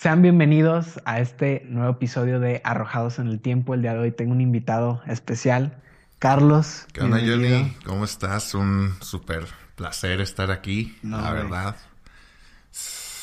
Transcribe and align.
Sean 0.00 0.22
bienvenidos 0.22 0.98
a 1.04 1.20
este 1.20 1.62
nuevo 1.68 1.90
episodio 1.90 2.40
de 2.40 2.62
Arrojados 2.64 3.18
en 3.18 3.26
el 3.26 3.38
Tiempo. 3.38 3.74
El 3.74 3.82
día 3.82 3.92
de 3.92 3.98
hoy 3.98 4.12
tengo 4.12 4.32
un 4.32 4.40
invitado 4.40 5.02
especial, 5.06 5.76
Carlos. 6.18 6.86
¿Qué 6.94 7.02
onda, 7.02 7.18
Johnny? 7.18 7.76
¿Cómo 7.84 8.06
estás? 8.06 8.54
Un 8.54 8.94
súper 9.02 9.44
placer 9.74 10.22
estar 10.22 10.50
aquí, 10.50 10.96
la 11.02 11.34
verdad. 11.34 11.76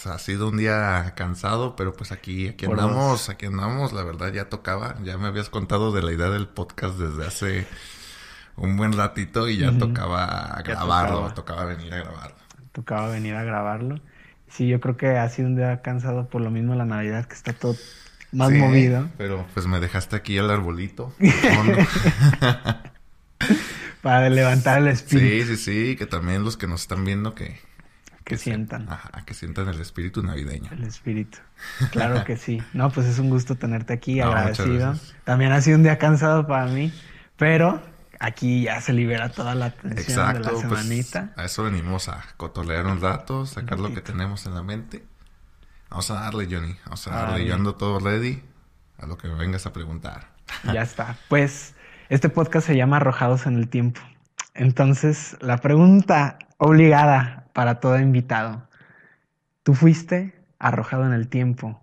Ha 0.05 0.19
sido 0.19 0.49
un 0.49 0.57
día 0.57 1.15
cansado, 1.15 1.75
pero 1.75 1.93
pues 1.93 2.11
aquí, 2.11 2.47
aquí 2.49 2.67
andamos, 2.67 3.29
aquí 3.29 3.47
andamos, 3.47 3.91
la 3.91 4.03
verdad 4.03 4.31
ya 4.31 4.47
tocaba, 4.47 4.97
ya 5.03 5.17
me 5.17 5.25
habías 5.25 5.49
contado 5.49 5.91
de 5.91 6.03
la 6.03 6.11
idea 6.11 6.29
del 6.29 6.47
podcast 6.47 6.99
desde 6.99 7.25
hace 7.25 7.67
un 8.55 8.77
buen 8.77 8.93
ratito 8.93 9.49
y 9.49 9.57
ya 9.57 9.75
tocaba 9.75 10.61
grabarlo, 10.63 11.33
tocaba 11.33 11.65
venir 11.65 11.91
a 11.95 11.97
grabarlo. 12.03 12.37
Tocaba 12.71 13.07
venir 13.07 13.33
a 13.33 13.43
grabarlo. 13.43 13.99
Sí, 14.49 14.67
yo 14.67 14.79
creo 14.79 14.97
que 14.97 15.17
ha 15.17 15.29
sido 15.29 15.47
un 15.49 15.55
día 15.55 15.81
cansado 15.81 16.27
por 16.27 16.41
lo 16.41 16.49
mismo 16.49 16.75
la 16.75 16.85
Navidad, 16.85 17.25
que 17.25 17.35
está 17.35 17.53
todo 17.53 17.75
más 18.31 18.51
movido. 18.51 19.09
Pero 19.17 19.45
pues 19.53 19.67
me 19.67 19.79
dejaste 19.79 20.15
aquí 20.15 20.37
el 20.37 20.49
arbolito. 20.49 21.13
Para 24.01 24.29
levantar 24.29 24.79
el 24.79 24.87
espíritu. 24.87 25.47
Sí, 25.47 25.57
sí, 25.57 25.63
sí, 25.63 25.95
que 25.95 26.05
también 26.05 26.43
los 26.43 26.57
que 26.57 26.67
nos 26.67 26.81
están 26.81 27.03
viendo 27.03 27.35
que... 27.35 27.59
Que, 28.23 28.37
sientan. 28.37 28.89
ajá, 28.89 29.23
que 29.25 29.33
sientan 29.33 29.69
el 29.69 29.79
espíritu 29.79 30.21
navideño. 30.21 30.69
El 30.71 30.83
espíritu. 30.83 31.37
Claro 31.91 32.25
que 32.25 32.35
sí. 32.35 32.61
No, 32.73 32.91
pues 32.91 33.07
es 33.07 33.19
un 33.19 33.29
gusto 33.29 33.55
tenerte 33.55 33.93
aquí, 33.93 34.19
agradecido. 34.19 34.95
También 35.23 35.53
ha 35.53 35.61
sido 35.61 35.77
un 35.77 35.83
día 35.83 35.97
cansado 35.97 36.45
para 36.45 36.67
mí, 36.67 36.91
pero 37.37 37.81
aquí 38.19 38.63
ya 38.63 38.81
se 38.81 38.93
libera 38.93 39.29
toda 39.29 39.55
la 39.55 39.71
tensión 39.71 40.33
de 40.33 40.39
la 40.39 40.49
pues, 40.49 40.61
semanita. 40.61 41.33
a 41.35 41.45
eso 41.45 41.63
venimos 41.63 42.09
a 42.09 42.23
cotolear 42.37 42.85
un 42.85 43.01
rato, 43.01 43.45
sacar 43.45 43.79
lo 43.79 43.93
que 43.93 44.01
tenemos 44.01 44.45
en 44.45 44.55
la 44.55 44.63
mente. 44.63 45.03
Vamos 45.89 46.11
a 46.11 46.15
darle, 46.15 46.47
Johnny. 46.49 46.75
Vamos 46.85 47.07
a 47.07 47.11
darle. 47.11 47.45
Yo 47.45 47.55
ando 47.55 47.75
todo 47.75 47.99
ready 47.99 48.43
a 48.97 49.05
lo 49.05 49.17
que 49.17 49.27
me 49.27 49.35
vengas 49.35 49.65
a 49.65 49.73
preguntar. 49.73 50.27
Ya 50.73 50.81
está. 50.81 51.17
Pues 51.29 51.75
este 52.09 52.29
podcast 52.29 52.67
se 52.67 52.75
llama 52.75 52.97
Arrojados 52.97 53.45
en 53.45 53.55
el 53.55 53.69
Tiempo. 53.69 54.01
Entonces, 54.53 55.37
la 55.39 55.57
pregunta 55.57 56.39
obligada 56.57 57.47
para 57.53 57.79
todo 57.79 57.99
invitado. 57.99 58.67
¿Tú 59.63 59.75
fuiste 59.75 60.33
arrojado 60.59 61.05
en 61.05 61.13
el 61.13 61.27
tiempo 61.27 61.79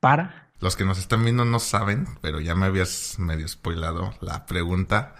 para? 0.00 0.48
Los 0.60 0.76
que 0.76 0.84
nos 0.84 0.98
están 0.98 1.22
viendo 1.22 1.44
no 1.44 1.60
saben, 1.60 2.06
pero 2.20 2.40
ya 2.40 2.54
me 2.54 2.66
habías 2.66 3.16
medio 3.18 3.46
spoilado 3.46 4.14
la 4.20 4.46
pregunta 4.46 5.14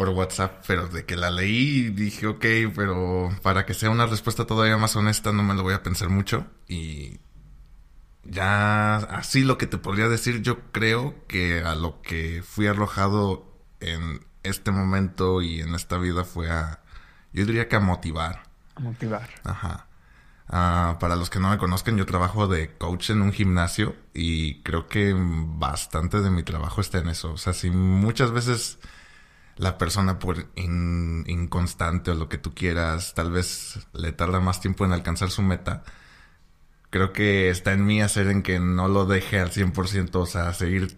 por 0.00 0.08
WhatsApp, 0.08 0.64
pero 0.66 0.88
de 0.88 1.04
que 1.04 1.14
la 1.14 1.30
leí 1.30 1.90
dije, 1.90 2.26
ok, 2.26 2.46
pero 2.74 3.28
para 3.42 3.66
que 3.66 3.74
sea 3.74 3.90
una 3.90 4.06
respuesta 4.06 4.46
todavía 4.46 4.78
más 4.78 4.96
honesta 4.96 5.30
no 5.30 5.42
me 5.42 5.52
lo 5.52 5.62
voy 5.62 5.74
a 5.74 5.82
pensar 5.82 6.08
mucho. 6.08 6.46
Y 6.66 7.20
ya 8.24 8.96
así 8.96 9.44
lo 9.44 9.58
que 9.58 9.66
te 9.66 9.76
podría 9.76 10.08
decir, 10.08 10.40
yo 10.40 10.72
creo 10.72 11.26
que 11.28 11.62
a 11.62 11.74
lo 11.74 12.00
que 12.00 12.42
fui 12.42 12.66
arrojado 12.66 13.44
en 13.80 14.24
este 14.42 14.70
momento 14.70 15.42
y 15.42 15.60
en 15.60 15.74
esta 15.74 15.98
vida 15.98 16.24
fue 16.24 16.50
a, 16.50 16.80
yo 17.34 17.44
diría 17.44 17.68
que 17.68 17.76
a 17.76 17.80
motivar. 17.80 18.44
A 18.76 18.80
motivar. 18.80 19.28
Ajá. 19.44 19.86
Ah, 20.48 20.96
para 20.98 21.14
los 21.14 21.28
que 21.28 21.40
no 21.40 21.50
me 21.50 21.58
conozcan, 21.58 21.98
yo 21.98 22.06
trabajo 22.06 22.48
de 22.48 22.74
coach 22.78 23.10
en 23.10 23.20
un 23.20 23.34
gimnasio 23.34 23.94
y 24.14 24.62
creo 24.62 24.88
que 24.88 25.14
bastante 25.14 26.22
de 26.22 26.30
mi 26.30 26.42
trabajo 26.42 26.80
está 26.80 27.00
en 27.00 27.10
eso. 27.10 27.34
O 27.34 27.36
sea, 27.36 27.52
si 27.52 27.68
muchas 27.70 28.30
veces 28.30 28.78
la 29.60 29.76
persona 29.76 30.18
por 30.18 30.46
inconstante 30.56 32.10
o 32.10 32.14
lo 32.14 32.30
que 32.30 32.38
tú 32.38 32.54
quieras, 32.54 33.12
tal 33.14 33.30
vez 33.30 33.86
le 33.92 34.10
tarda 34.12 34.40
más 34.40 34.60
tiempo 34.60 34.86
en 34.86 34.92
alcanzar 34.92 35.30
su 35.30 35.42
meta. 35.42 35.84
Creo 36.88 37.12
que 37.12 37.50
está 37.50 37.74
en 37.74 37.84
mí 37.84 38.00
hacer 38.00 38.28
en 38.28 38.42
que 38.42 38.58
no 38.58 38.88
lo 38.88 39.04
deje 39.04 39.38
al 39.38 39.50
100%, 39.50 40.16
o 40.16 40.26
sea, 40.26 40.54
seguir 40.54 40.96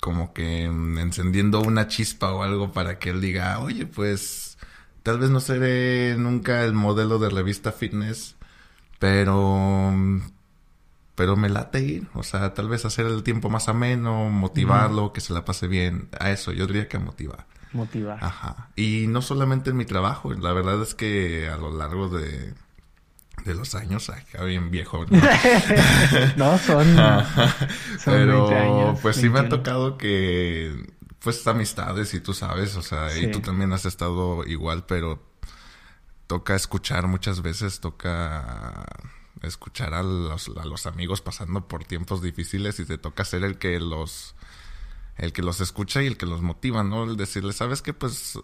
como 0.00 0.32
que 0.32 0.64
encendiendo 0.64 1.60
una 1.62 1.88
chispa 1.88 2.32
o 2.32 2.44
algo 2.44 2.72
para 2.72 2.98
que 3.00 3.10
él 3.10 3.20
diga, 3.20 3.58
oye, 3.58 3.86
pues 3.86 4.56
tal 5.02 5.18
vez 5.18 5.30
no 5.30 5.40
seré 5.40 6.16
nunca 6.16 6.64
el 6.64 6.74
modelo 6.74 7.18
de 7.18 7.30
revista 7.30 7.72
fitness, 7.72 8.36
pero 9.00 9.92
pero 11.16 11.36
me 11.36 11.48
late 11.48 11.80
ir, 11.80 12.08
o 12.14 12.22
sea, 12.22 12.54
tal 12.54 12.68
vez 12.68 12.84
hacer 12.84 13.06
el 13.06 13.22
tiempo 13.24 13.50
más 13.50 13.68
ameno, 13.68 14.30
motivarlo, 14.30 15.12
que 15.12 15.20
se 15.20 15.32
la 15.32 15.44
pase 15.44 15.68
bien, 15.68 16.08
a 16.20 16.30
eso 16.30 16.52
yo 16.52 16.66
diría 16.66 16.88
que 16.88 16.98
motivar 16.98 17.46
motivar. 17.74 18.18
Ajá. 18.22 18.70
Y 18.76 19.06
no 19.08 19.22
solamente 19.22 19.70
en 19.70 19.76
mi 19.76 19.84
trabajo, 19.84 20.32
la 20.32 20.52
verdad 20.52 20.80
es 20.82 20.94
que 20.94 21.48
a 21.48 21.56
lo 21.56 21.76
largo 21.76 22.08
de, 22.08 22.54
de 23.44 23.54
los 23.54 23.74
años, 23.74 24.08
acá 24.08 24.44
bien 24.44 24.70
viejo. 24.70 25.04
No, 26.36 26.58
son, 26.66 26.96
Pero 28.04 28.96
pues 29.02 29.16
sí 29.16 29.28
me 29.28 29.40
ha 29.40 29.48
tocado 29.48 29.98
que 29.98 30.94
pues 31.20 31.46
amistades 31.46 32.12
y 32.12 32.20
tú 32.20 32.34
sabes, 32.34 32.76
o 32.76 32.82
sea, 32.82 33.16
y 33.16 33.30
tú 33.30 33.40
también 33.40 33.72
has 33.72 33.86
estado 33.86 34.44
igual, 34.44 34.84
pero 34.86 35.22
toca 36.26 36.54
escuchar 36.54 37.06
muchas 37.06 37.40
veces, 37.40 37.80
toca 37.80 38.84
escuchar 39.42 39.94
a 39.94 40.02
los, 40.02 40.50
a 40.56 40.64
los 40.64 40.86
amigos 40.86 41.22
pasando 41.22 41.66
por 41.66 41.84
tiempos 41.84 42.22
difíciles 42.22 42.78
y 42.78 42.84
te 42.84 42.98
toca 42.98 43.24
ser 43.24 43.44
el 43.44 43.58
que 43.58 43.80
los 43.80 44.34
el 45.16 45.32
que 45.32 45.42
los 45.42 45.60
escucha 45.60 46.02
y 46.02 46.06
el 46.06 46.16
que 46.16 46.26
los 46.26 46.42
motiva, 46.42 46.82
¿no? 46.82 47.04
El 47.04 47.16
decirle, 47.16 47.52
sabes 47.52 47.82
que 47.82 47.92
pues 47.92 48.38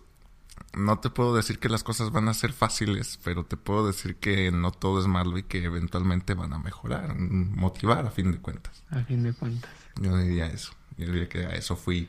no 0.75 0.99
te 1.01 1.11
puedo 1.11 1.35
decir 1.35 1.59
que 1.59 1.69
las 1.69 1.83
cosas 1.83 2.11
van 2.11 2.29
a 2.29 2.35
ser 2.35 2.53
fáciles, 2.53 3.19
pero 3.25 3.45
te 3.45 3.57
puedo 3.57 3.87
decir 3.87 4.17
que 4.17 4.53
no 4.53 4.71
todo 4.71 5.01
es 5.01 5.07
malo 5.07 5.37
y 5.39 5.43
que 5.43 5.65
eventualmente 5.65 6.35
van 6.35 6.53
a 6.53 6.59
mejorar, 6.59 7.17
motivar 7.17 8.07
a 8.07 8.11
fin 8.11 8.33
de 8.33 8.39
cuentas. 8.39 8.85
A 8.91 9.01
fin 9.01 9.23
de 9.23 9.33
cuentas. 9.33 9.71
Yo 10.01 10.17
diría 10.17 10.47
eso. 10.47 10.73
Yo 10.97 11.07
diría 11.07 11.29
que 11.29 11.47
a 11.47 11.51
eso 11.51 11.77
fui 11.77 12.09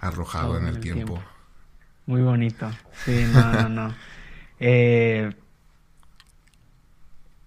arrojado 0.00 0.58
en 0.58 0.66
el, 0.66 0.80
tiempo. 0.80 1.22
Muy 2.06 2.20
bonito. 2.20 2.70
Sí, 3.04 3.24
no, 3.32 3.52
no, 3.52 3.68
no. 3.68 3.94
Eh, 4.60 5.34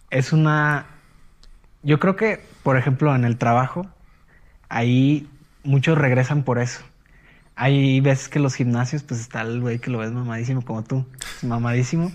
es 0.09 0.33
una... 0.33 0.85
Yo 1.81 1.99
creo 1.99 2.15
que, 2.17 2.45
por 2.61 2.77
ejemplo, 2.77 3.15
en 3.15 3.23
el 3.23 3.37
trabajo, 3.37 3.89
ahí 4.67 5.27
muchos 5.67 5.97
regresan 5.97 6.43
por 6.43 6.59
eso. 6.59 6.81
Hay 7.55 7.99
veces 8.01 8.29
que 8.29 8.39
los 8.39 8.53
gimnasios, 8.55 9.03
pues 9.03 9.19
está 9.19 9.41
el 9.41 9.61
güey 9.61 9.79
que 9.79 9.89
lo 9.89 9.97
ves 9.97 10.11
mamadísimo 10.11 10.61
como 10.63 10.83
tú, 10.83 11.05
mamadísimo. 11.41 12.11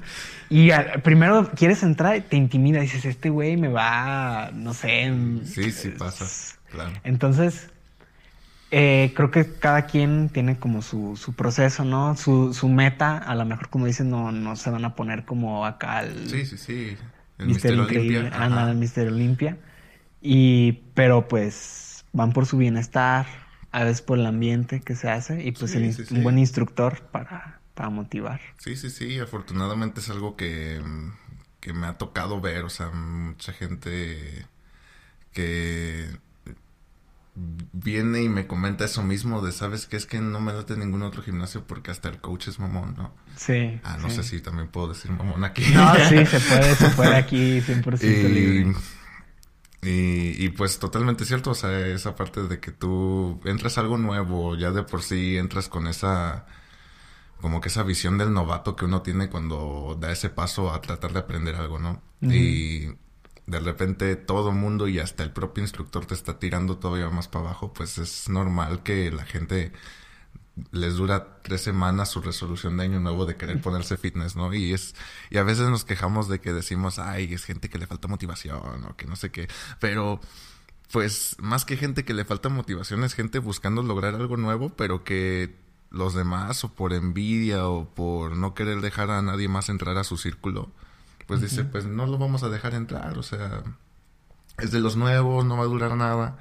Y 0.48 0.70
primero 1.02 1.50
quieres 1.56 1.82
entrar 1.82 2.16
y 2.16 2.20
te 2.20 2.36
intimida, 2.36 2.80
dices, 2.80 3.04
este 3.04 3.28
güey 3.28 3.56
me 3.56 3.68
va, 3.68 4.50
no 4.54 4.72
sé. 4.72 5.12
Sí, 5.44 5.72
sí 5.72 5.88
pasa, 5.90 6.26
claro. 6.70 6.92
Entonces, 7.02 7.70
eh, 8.70 9.12
creo 9.16 9.32
que 9.32 9.52
cada 9.52 9.86
quien 9.86 10.28
tiene 10.28 10.58
como 10.58 10.80
su, 10.80 11.16
su 11.16 11.34
proceso, 11.34 11.84
¿no? 11.84 12.16
Su, 12.16 12.54
su, 12.54 12.68
meta, 12.68 13.18
a 13.18 13.34
lo 13.34 13.44
mejor 13.44 13.68
como 13.68 13.86
dicen, 13.86 14.10
no, 14.10 14.30
no 14.30 14.54
se 14.54 14.70
van 14.70 14.84
a 14.84 14.94
poner 14.94 15.24
como 15.24 15.66
acá 15.66 16.04
el... 16.04 16.30
Sí, 16.30 16.46
sí, 16.46 16.56
sí. 16.56 16.96
El 17.38 17.46
Mister 17.46 17.74
Increíble, 17.74 18.30
anda 18.32 18.70
el 18.70 18.76
Mister 18.76 19.08
Olimpia. 19.08 19.58
Y, 20.20 20.84
pero 20.94 21.26
pues 21.26 22.04
van 22.12 22.32
por 22.32 22.46
su 22.46 22.58
bienestar, 22.58 23.26
a 23.72 23.84
veces 23.84 24.02
por 24.02 24.18
el 24.18 24.26
ambiente 24.26 24.80
que 24.80 24.94
se 24.94 25.08
hace 25.08 25.42
y 25.42 25.52
pues 25.52 25.74
un 25.74 26.22
buen 26.22 26.38
instructor 26.38 27.00
para, 27.10 27.60
para 27.74 27.88
motivar. 27.90 28.40
Sí, 28.58 28.76
sí, 28.76 28.90
sí, 28.90 29.18
afortunadamente 29.18 30.00
es 30.00 30.10
algo 30.10 30.36
que, 30.36 30.80
que 31.60 31.72
me 31.72 31.86
ha 31.86 31.98
tocado 31.98 32.40
ver, 32.40 32.64
o 32.64 32.70
sea, 32.70 32.90
mucha 32.90 33.52
gente 33.52 34.46
que 35.32 36.10
viene 37.34 38.22
y 38.22 38.28
me 38.28 38.46
comenta 38.46 38.84
eso 38.84 39.02
mismo 39.02 39.40
de, 39.40 39.52
¿sabes 39.52 39.86
qué? 39.86 39.96
Es 39.96 40.04
que 40.04 40.20
no 40.20 40.40
me 40.40 40.52
date 40.52 40.76
ningún 40.76 41.02
otro 41.02 41.22
gimnasio 41.22 41.66
porque 41.66 41.90
hasta 41.90 42.10
el 42.10 42.18
coach 42.18 42.48
es 42.48 42.58
mamón, 42.58 42.94
¿no? 42.96 43.14
Sí. 43.36 43.80
Ah, 43.84 43.96
no 44.00 44.10
sé 44.10 44.22
si 44.22 44.40
también 44.40 44.68
puedo 44.68 44.88
decir 44.88 45.10
mamón 45.10 45.44
aquí. 45.44 45.64
No, 45.72 45.94
sí, 46.08 46.26
se 46.26 46.40
puede, 46.40 46.74
se 46.74 46.90
puede 46.90 47.16
aquí 47.16 47.60
100% 47.60 48.02
y, 48.02 48.28
libre. 48.28 48.74
Y, 49.84 50.44
y, 50.44 50.50
pues 50.50 50.78
totalmente 50.78 51.24
cierto, 51.24 51.50
o 51.50 51.54
sea, 51.54 51.86
esa 51.88 52.14
parte 52.14 52.44
de 52.44 52.60
que 52.60 52.70
tú 52.70 53.40
entras 53.44 53.78
a 53.78 53.80
algo 53.80 53.98
nuevo, 53.98 54.56
ya 54.56 54.70
de 54.70 54.84
por 54.84 55.02
sí 55.02 55.36
entras 55.36 55.68
con 55.68 55.88
esa, 55.88 56.46
como 57.40 57.60
que 57.60 57.68
esa 57.68 57.82
visión 57.82 58.16
del 58.16 58.32
novato 58.32 58.76
que 58.76 58.84
uno 58.84 59.02
tiene 59.02 59.28
cuando 59.28 59.96
da 60.00 60.12
ese 60.12 60.30
paso 60.30 60.72
a 60.72 60.80
tratar 60.80 61.12
de 61.12 61.18
aprender 61.20 61.56
algo, 61.56 61.80
¿no? 61.80 62.00
Y 62.20 62.86
de 63.46 63.60
repente 63.60 64.14
todo 64.16 64.50
el 64.50 64.56
mundo 64.56 64.86
y 64.86 65.00
hasta 65.00 65.24
el 65.24 65.32
propio 65.32 65.64
instructor 65.64 66.06
te 66.06 66.14
está 66.14 66.38
tirando 66.38 66.78
todavía 66.78 67.10
más 67.10 67.26
para 67.26 67.46
abajo, 67.46 67.72
pues 67.72 67.98
es 67.98 68.28
normal 68.28 68.84
que 68.84 69.10
la 69.10 69.24
gente 69.24 69.72
les 70.70 70.96
dura 70.96 71.40
tres 71.42 71.62
semanas 71.62 72.10
su 72.10 72.20
resolución 72.20 72.76
de 72.76 72.84
año 72.84 73.00
nuevo 73.00 73.24
de 73.24 73.36
querer 73.36 73.60
ponerse 73.60 73.96
fitness, 73.96 74.36
¿no? 74.36 74.52
Y 74.52 74.72
es, 74.72 74.94
y 75.30 75.38
a 75.38 75.42
veces 75.42 75.68
nos 75.68 75.84
quejamos 75.84 76.28
de 76.28 76.40
que 76.40 76.52
decimos, 76.52 76.98
ay, 76.98 77.32
es 77.32 77.44
gente 77.44 77.70
que 77.70 77.78
le 77.78 77.86
falta 77.86 78.08
motivación 78.08 78.84
o 78.84 78.96
que 78.96 79.06
no 79.06 79.16
sé 79.16 79.30
qué, 79.30 79.48
pero 79.80 80.20
pues 80.90 81.36
más 81.40 81.64
que 81.64 81.78
gente 81.78 82.04
que 82.04 82.12
le 82.12 82.26
falta 82.26 82.50
motivación 82.50 83.02
es 83.02 83.14
gente 83.14 83.38
buscando 83.38 83.82
lograr 83.82 84.14
algo 84.14 84.36
nuevo, 84.36 84.70
pero 84.70 85.04
que 85.04 85.56
los 85.90 86.14
demás 86.14 86.64
o 86.64 86.74
por 86.74 86.92
envidia 86.92 87.66
o 87.66 87.86
por 87.94 88.36
no 88.36 88.54
querer 88.54 88.80
dejar 88.82 89.10
a 89.10 89.22
nadie 89.22 89.48
más 89.48 89.70
entrar 89.70 89.96
a 89.96 90.04
su 90.04 90.18
círculo, 90.18 90.70
pues 91.26 91.40
dice, 91.40 91.64
pues 91.64 91.86
no 91.86 92.06
lo 92.06 92.18
vamos 92.18 92.42
a 92.42 92.50
dejar 92.50 92.74
entrar, 92.74 93.16
o 93.16 93.22
sea, 93.22 93.62
es 94.58 94.70
de 94.70 94.80
los 94.80 94.96
nuevos, 94.96 95.44
no 95.46 95.56
va 95.56 95.64
a 95.64 95.66
durar 95.66 95.96
nada. 95.96 96.38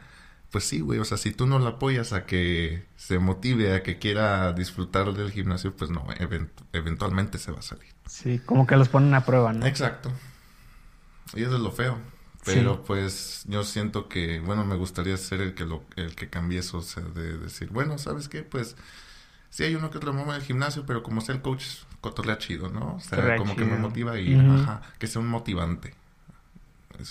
Pues 0.52 0.66
sí, 0.66 0.82
güey, 0.82 1.00
o 1.00 1.06
sea, 1.06 1.18
si 1.18 1.32
tú 1.32 1.48
no 1.48 1.60
lo 1.60 1.68
apoyas 1.68 2.12
a 2.12 2.26
que 2.26 2.86
se 2.98 3.20
motive, 3.20 3.74
a 3.74 3.84
que 3.84 4.00
quiera 4.00 4.52
disfrutar 4.52 5.14
del 5.14 5.32
gimnasio, 5.32 5.74
pues 5.76 5.90
no, 5.92 6.06
eventualmente 6.74 7.38
se 7.38 7.54
va 7.54 7.60
a 7.60 7.64
salir. 7.64 7.88
Sí, 8.06 8.40
como 8.40 8.68
que 8.68 8.76
los 8.76 8.90
ponen 8.90 9.14
a 9.14 9.26
prueba, 9.26 9.54
¿no? 9.54 9.66
Exacto. 9.66 10.12
Y 11.34 11.44
eso 11.44 11.56
es 11.56 11.62
lo 11.62 11.72
feo. 11.72 11.98
Pero 12.44 12.84
pues 12.84 13.44
yo 13.48 13.64
siento 13.64 14.10
que, 14.10 14.40
bueno, 14.40 14.66
me 14.66 14.76
gustaría 14.76 15.16
ser 15.16 15.42
el 15.42 15.54
que 15.54 15.64
lo, 15.64 15.84
el 15.96 16.16
que 16.16 16.30
cambie 16.30 16.60
eso, 16.60 16.80
o 16.80 16.82
sea, 16.82 17.04
de 17.04 17.38
decir, 17.38 17.70
bueno, 17.70 17.98
¿sabes 17.98 18.28
qué? 18.28 18.42
Pues 18.44 18.76
sí 19.50 19.64
hay 19.64 19.76
uno 19.76 19.92
que 19.92 20.00
otro 20.00 20.12
mamá 20.12 20.34
del 20.34 20.42
gimnasio, 20.42 20.86
pero 20.86 21.04
como 21.04 21.22
sea 21.22 21.36
el 21.36 21.42
coach, 21.42 21.64
cotorrea 22.02 22.40
chido, 22.40 22.70
¿no? 22.70 22.96
O 22.96 23.00
sea, 23.00 23.38
como 23.38 23.56
que 23.56 23.64
me 23.64 23.78
motiva 23.78 24.20
y, 24.20 24.34
ajá, 24.34 24.82
que 24.98 25.08
sea 25.08 25.22
un 25.22 25.28
motivante. 25.28 25.94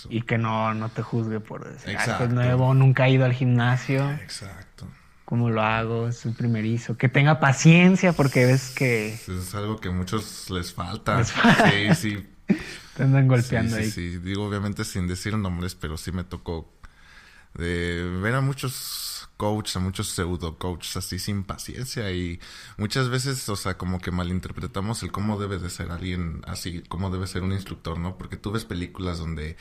Y 0.09 0.21
que 0.21 0.37
no, 0.37 0.73
no 0.73 0.89
te 0.89 1.01
juzgue 1.01 1.39
por 1.39 1.69
decir, 1.69 1.95
ah, 1.97 2.19
es 2.23 2.29
nuevo, 2.29 2.73
nunca 2.73 3.07
he 3.07 3.11
ido 3.11 3.25
al 3.25 3.33
gimnasio. 3.33 4.09
Exacto. 4.11 4.87
¿Cómo 5.25 5.49
lo 5.49 5.61
hago? 5.61 6.09
Es 6.09 6.25
el 6.25 6.33
primerizo. 6.33 6.97
Que 6.97 7.07
tenga 7.07 7.39
paciencia 7.39 8.13
porque 8.13 8.45
ves 8.45 8.71
que... 8.75 9.13
Es 9.13 9.55
algo 9.55 9.79
que 9.79 9.89
a 9.89 9.91
muchos 9.91 10.49
les 10.49 10.73
falta. 10.73 11.23
Sí, 11.23 11.95
sí. 11.95 12.29
Te 12.97 13.03
andan 13.03 13.27
golpeando 13.27 13.77
ahí. 13.77 13.89
Sí, 13.89 14.17
digo 14.17 14.45
obviamente 14.45 14.83
sin 14.83 15.07
decir 15.07 15.37
nombres, 15.37 15.75
pero 15.75 15.97
sí 15.97 16.11
me 16.11 16.23
tocó 16.23 16.73
de 17.53 18.19
ver 18.21 18.35
a 18.35 18.41
muchos 18.41 19.10
coaches, 19.41 19.75
a 19.75 19.79
muchos 19.79 20.09
pseudo 20.09 20.59
coaches 20.59 20.95
así 20.97 21.17
sin 21.17 21.43
paciencia 21.43 22.11
y 22.11 22.39
muchas 22.77 23.09
veces, 23.09 23.49
o 23.49 23.55
sea, 23.55 23.75
como 23.75 23.99
que 23.99 24.11
malinterpretamos 24.11 25.01
el 25.01 25.11
cómo 25.11 25.39
debe 25.39 25.57
de 25.57 25.71
ser 25.71 25.89
alguien 25.89 26.43
así, 26.45 26.83
cómo 26.87 27.09
debe 27.09 27.25
ser 27.25 27.41
un 27.41 27.51
instructor, 27.51 27.97
¿no? 27.97 28.19
Porque 28.19 28.37
tú 28.37 28.51
ves 28.51 28.65
películas 28.65 29.17
donde 29.17 29.57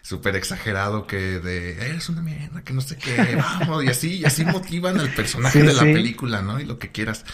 súper 0.00 0.36
exagerado 0.36 1.08
que 1.08 1.40
de 1.40 1.72
eres 1.88 2.08
una 2.08 2.22
mierda, 2.22 2.62
que 2.62 2.72
no 2.72 2.80
sé 2.80 2.98
qué, 2.98 3.34
vamos, 3.60 3.82
y 3.82 3.88
así, 3.88 4.18
y 4.18 4.24
así 4.24 4.44
motivan 4.44 5.00
al 5.00 5.12
personaje 5.12 5.60
de 5.60 5.74
la 5.74 5.82
película, 5.82 6.40
¿no? 6.40 6.60
Y 6.60 6.64
lo 6.64 6.78
que 6.78 6.92
quieras. 6.92 7.24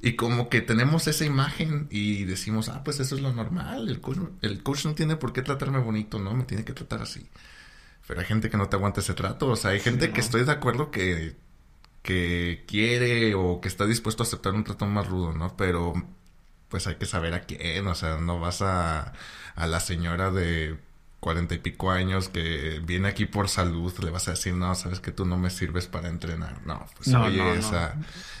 Y 0.00 0.14
como 0.14 0.48
que 0.48 0.60
tenemos 0.60 1.08
esa 1.08 1.24
imagen 1.24 1.88
y 1.90 2.22
decimos, 2.22 2.68
ah, 2.68 2.84
pues 2.84 3.00
eso 3.00 3.16
es 3.16 3.20
lo 3.20 3.32
normal, 3.32 3.88
el 3.88 4.00
coach, 4.00 4.18
el 4.42 4.62
coach 4.62 4.84
no 4.84 4.94
tiene 4.94 5.16
por 5.16 5.32
qué 5.32 5.42
tratarme 5.42 5.80
bonito, 5.80 6.20
¿no? 6.20 6.34
Me 6.34 6.44
tiene 6.44 6.64
que 6.64 6.72
tratar 6.72 7.02
así. 7.02 7.28
Pero 8.12 8.20
hay 8.20 8.26
gente 8.26 8.50
que 8.50 8.58
no 8.58 8.68
te 8.68 8.76
aguanta 8.76 9.00
ese 9.00 9.14
trato, 9.14 9.46
o 9.46 9.56
sea, 9.56 9.70
hay 9.70 9.80
gente 9.80 10.12
que 10.12 10.20
estoy 10.20 10.44
de 10.44 10.52
acuerdo 10.52 10.90
que, 10.90 11.34
que 12.02 12.62
quiere 12.68 13.34
o 13.34 13.62
que 13.62 13.68
está 13.68 13.86
dispuesto 13.86 14.22
a 14.22 14.26
aceptar 14.26 14.52
un 14.52 14.64
trato 14.64 14.84
más 14.84 15.08
rudo, 15.08 15.32
¿no? 15.32 15.56
Pero 15.56 15.94
pues 16.68 16.86
hay 16.86 16.96
que 16.96 17.06
saber 17.06 17.32
a 17.32 17.40
quién, 17.40 17.86
o 17.86 17.94
sea, 17.94 18.18
no 18.18 18.38
vas 18.38 18.60
a, 18.60 19.14
a 19.54 19.66
la 19.66 19.80
señora 19.80 20.30
de 20.30 20.76
cuarenta 21.20 21.54
y 21.54 21.58
pico 21.58 21.90
años 21.90 22.28
que 22.28 22.82
viene 22.84 23.08
aquí 23.08 23.24
por 23.24 23.48
salud, 23.48 23.90
le 24.04 24.10
vas 24.10 24.28
a 24.28 24.32
decir, 24.32 24.52
no, 24.52 24.74
sabes 24.74 25.00
que 25.00 25.10
tú 25.10 25.24
no 25.24 25.38
me 25.38 25.48
sirves 25.48 25.86
para 25.86 26.10
entrenar. 26.10 26.60
No, 26.66 26.84
pues 26.94 27.14
oye, 27.14 27.54
esa 27.54 27.96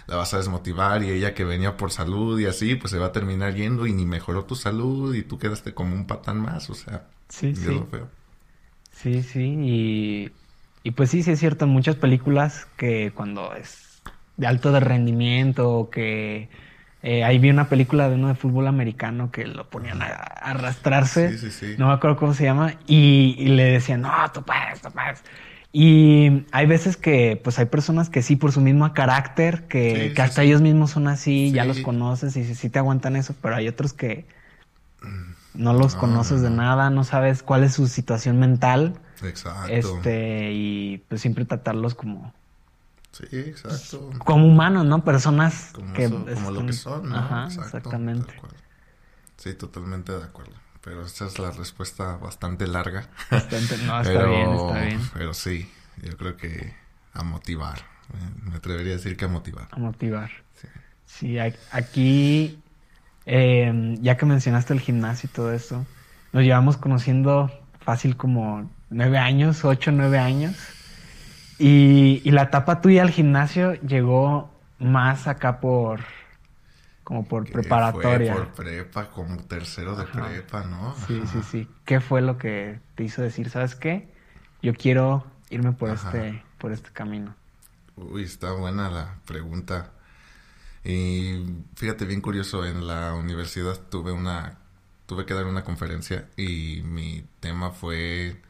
la 0.06 0.16
vas 0.16 0.34
a 0.34 0.36
desmotivar 0.36 1.02
y 1.02 1.12
ella 1.12 1.32
que 1.32 1.44
venía 1.44 1.78
por 1.78 1.92
salud 1.92 2.38
y 2.38 2.44
así, 2.44 2.74
pues 2.74 2.90
se 2.90 2.98
va 2.98 3.06
a 3.06 3.12
terminar 3.12 3.54
yendo 3.54 3.86
y 3.86 3.94
ni 3.94 4.04
mejoró 4.04 4.44
tu 4.44 4.54
salud 4.54 5.14
y 5.14 5.22
tú 5.22 5.38
quedaste 5.38 5.72
como 5.72 5.94
un 5.94 6.06
patán 6.06 6.42
más, 6.42 6.68
o 6.68 6.74
sea, 6.74 7.08
sí, 7.30 7.56
sí. 7.56 7.64
lo 7.64 7.88
Sí, 9.02 9.22
sí, 9.22 9.56
y, 9.60 10.30
y 10.84 10.90
pues 10.92 11.10
sí, 11.10 11.22
sí 11.22 11.32
es 11.32 11.40
cierto, 11.40 11.64
en 11.64 11.72
muchas 11.72 11.96
películas 11.96 12.66
que 12.76 13.12
cuando 13.14 13.54
es 13.54 14.02
de 14.36 14.46
alto 14.46 14.72
de 14.72 14.80
rendimiento 14.80 15.70
o 15.70 15.90
que 15.90 16.48
eh, 17.02 17.24
ahí 17.24 17.38
vi 17.38 17.50
una 17.50 17.68
película 17.68 18.08
de 18.08 18.14
uno 18.14 18.28
de 18.28 18.34
fútbol 18.34 18.68
americano 18.68 19.32
que 19.32 19.46
lo 19.46 19.68
ponían 19.68 20.02
a, 20.02 20.06
arrastrarse. 20.06 21.36
No 21.78 21.88
me 21.88 21.94
acuerdo 21.94 22.16
cómo 22.16 22.32
se 22.32 22.44
llama. 22.44 22.74
Y, 22.86 23.34
le 23.46 23.64
decían, 23.64 24.02
no, 24.02 24.10
tú 24.32 24.42
puedes, 24.42 24.80
tú 24.80 24.90
puedes. 24.90 25.22
Y 25.72 26.44
hay 26.52 26.66
veces 26.66 26.96
que, 26.96 27.40
pues 27.42 27.58
hay 27.58 27.66
personas 27.66 28.08
que 28.08 28.22
sí, 28.22 28.36
por 28.36 28.52
su 28.52 28.60
mismo 28.60 28.92
carácter, 28.94 29.66
que, 29.66 30.14
hasta 30.16 30.42
ellos 30.42 30.60
mismos 30.60 30.90
son 30.90 31.08
así, 31.08 31.50
ya 31.50 31.64
los 31.64 31.80
conoces 31.80 32.36
y 32.36 32.54
sí 32.54 32.68
te 32.68 32.78
aguantan 32.78 33.16
eso, 33.16 33.34
pero 33.40 33.56
hay 33.56 33.68
otros 33.68 33.92
que 33.92 34.26
no 35.54 35.72
los 35.72 35.94
conoces 35.94 36.42
de 36.42 36.50
nada, 36.50 36.90
no 36.90 37.04
sabes 37.04 37.42
cuál 37.42 37.64
es 37.64 37.74
su 37.74 37.86
situación 37.86 38.38
mental. 38.38 39.00
Exacto. 39.22 39.72
Este, 39.72 40.52
y 40.52 40.98
pues 41.08 41.20
siempre 41.20 41.44
tratarlos 41.44 41.94
como, 41.94 42.32
Sí, 43.12 43.26
exacto. 43.30 44.10
Como 44.24 44.46
humanos, 44.46 44.86
¿no? 44.86 45.04
Personas 45.04 45.70
como 45.74 45.92
que... 45.92 46.08
como 46.08 46.50
lo 46.50 46.66
que 46.66 46.72
son, 46.72 47.10
¿no? 47.10 47.16
Ajá, 47.16 47.46
exactamente. 47.46 48.34
Sí, 49.36 49.54
totalmente 49.54 50.12
de 50.12 50.24
acuerdo. 50.24 50.54
Pero 50.82 51.04
esa 51.04 51.26
es 51.26 51.38
la 51.38 51.50
respuesta 51.50 52.16
bastante 52.16 52.66
larga. 52.66 53.08
Bastante, 53.30 53.76
no, 53.84 54.00
está 54.00 54.24
bien, 54.24 54.50
está 54.50 54.80
bien. 54.80 55.00
Pero 55.12 55.34
sí, 55.34 55.70
yo 56.02 56.16
creo 56.16 56.36
que 56.36 56.74
a 57.12 57.22
motivar. 57.22 57.78
Me 58.42 58.56
atrevería 58.56 58.94
a 58.94 58.96
decir 58.96 59.16
que 59.16 59.26
a 59.26 59.28
motivar. 59.28 59.68
A 59.70 59.78
motivar. 59.78 60.30
Sí. 60.54 60.68
Sí, 61.04 61.38
aquí, 61.38 62.61
eh, 63.26 63.96
ya 64.00 64.16
que 64.16 64.26
mencionaste 64.26 64.72
el 64.72 64.80
gimnasio 64.80 65.28
y 65.30 65.34
todo 65.34 65.52
eso, 65.52 65.86
nos 66.32 66.42
llevamos 66.42 66.76
conociendo 66.76 67.50
fácil 67.80 68.16
como 68.16 68.70
nueve 68.90 69.18
años, 69.18 69.64
ocho, 69.64 69.92
nueve 69.92 70.18
años. 70.18 70.56
Y, 71.58 72.28
la 72.30 72.42
etapa 72.42 72.80
tuya 72.80 73.02
al 73.02 73.10
gimnasio 73.10 73.74
llegó 73.74 74.50
más 74.78 75.28
acá 75.28 75.60
por 75.60 76.00
como 77.04 77.24
por 77.24 77.48
preparatoria. 77.50 78.34
Fue 78.34 78.44
por 78.44 78.54
prepa, 78.54 79.10
como 79.10 79.36
tercero 79.44 79.96
de 79.96 80.04
prepa, 80.04 80.64
¿no? 80.64 80.94
Sí, 81.06 81.22
sí, 81.26 81.38
sí. 81.50 81.68
¿Qué 81.84 82.00
fue 82.00 82.22
lo 82.22 82.38
que 82.38 82.80
te 82.94 83.04
hizo 83.04 83.22
decir, 83.22 83.50
sabes 83.50 83.74
qué? 83.74 84.08
Yo 84.62 84.74
quiero 84.74 85.24
irme 85.50 85.72
por 85.72 85.90
este 85.90 86.42
por 86.58 86.72
este 86.72 86.90
camino. 86.90 87.34
Uy, 87.96 88.22
está 88.22 88.52
buena 88.52 88.88
la 88.88 89.16
pregunta. 89.26 89.90
Y 90.84 91.44
fíjate 91.76 92.04
bien 92.04 92.20
curioso, 92.20 92.64
en 92.66 92.86
la 92.86 93.14
universidad 93.14 93.78
tuve 93.90 94.12
una 94.12 94.58
tuve 95.06 95.26
que 95.26 95.34
dar 95.34 95.46
una 95.46 95.64
conferencia 95.64 96.28
y 96.36 96.82
mi 96.84 97.24
tema 97.40 97.70
fue 97.70 98.40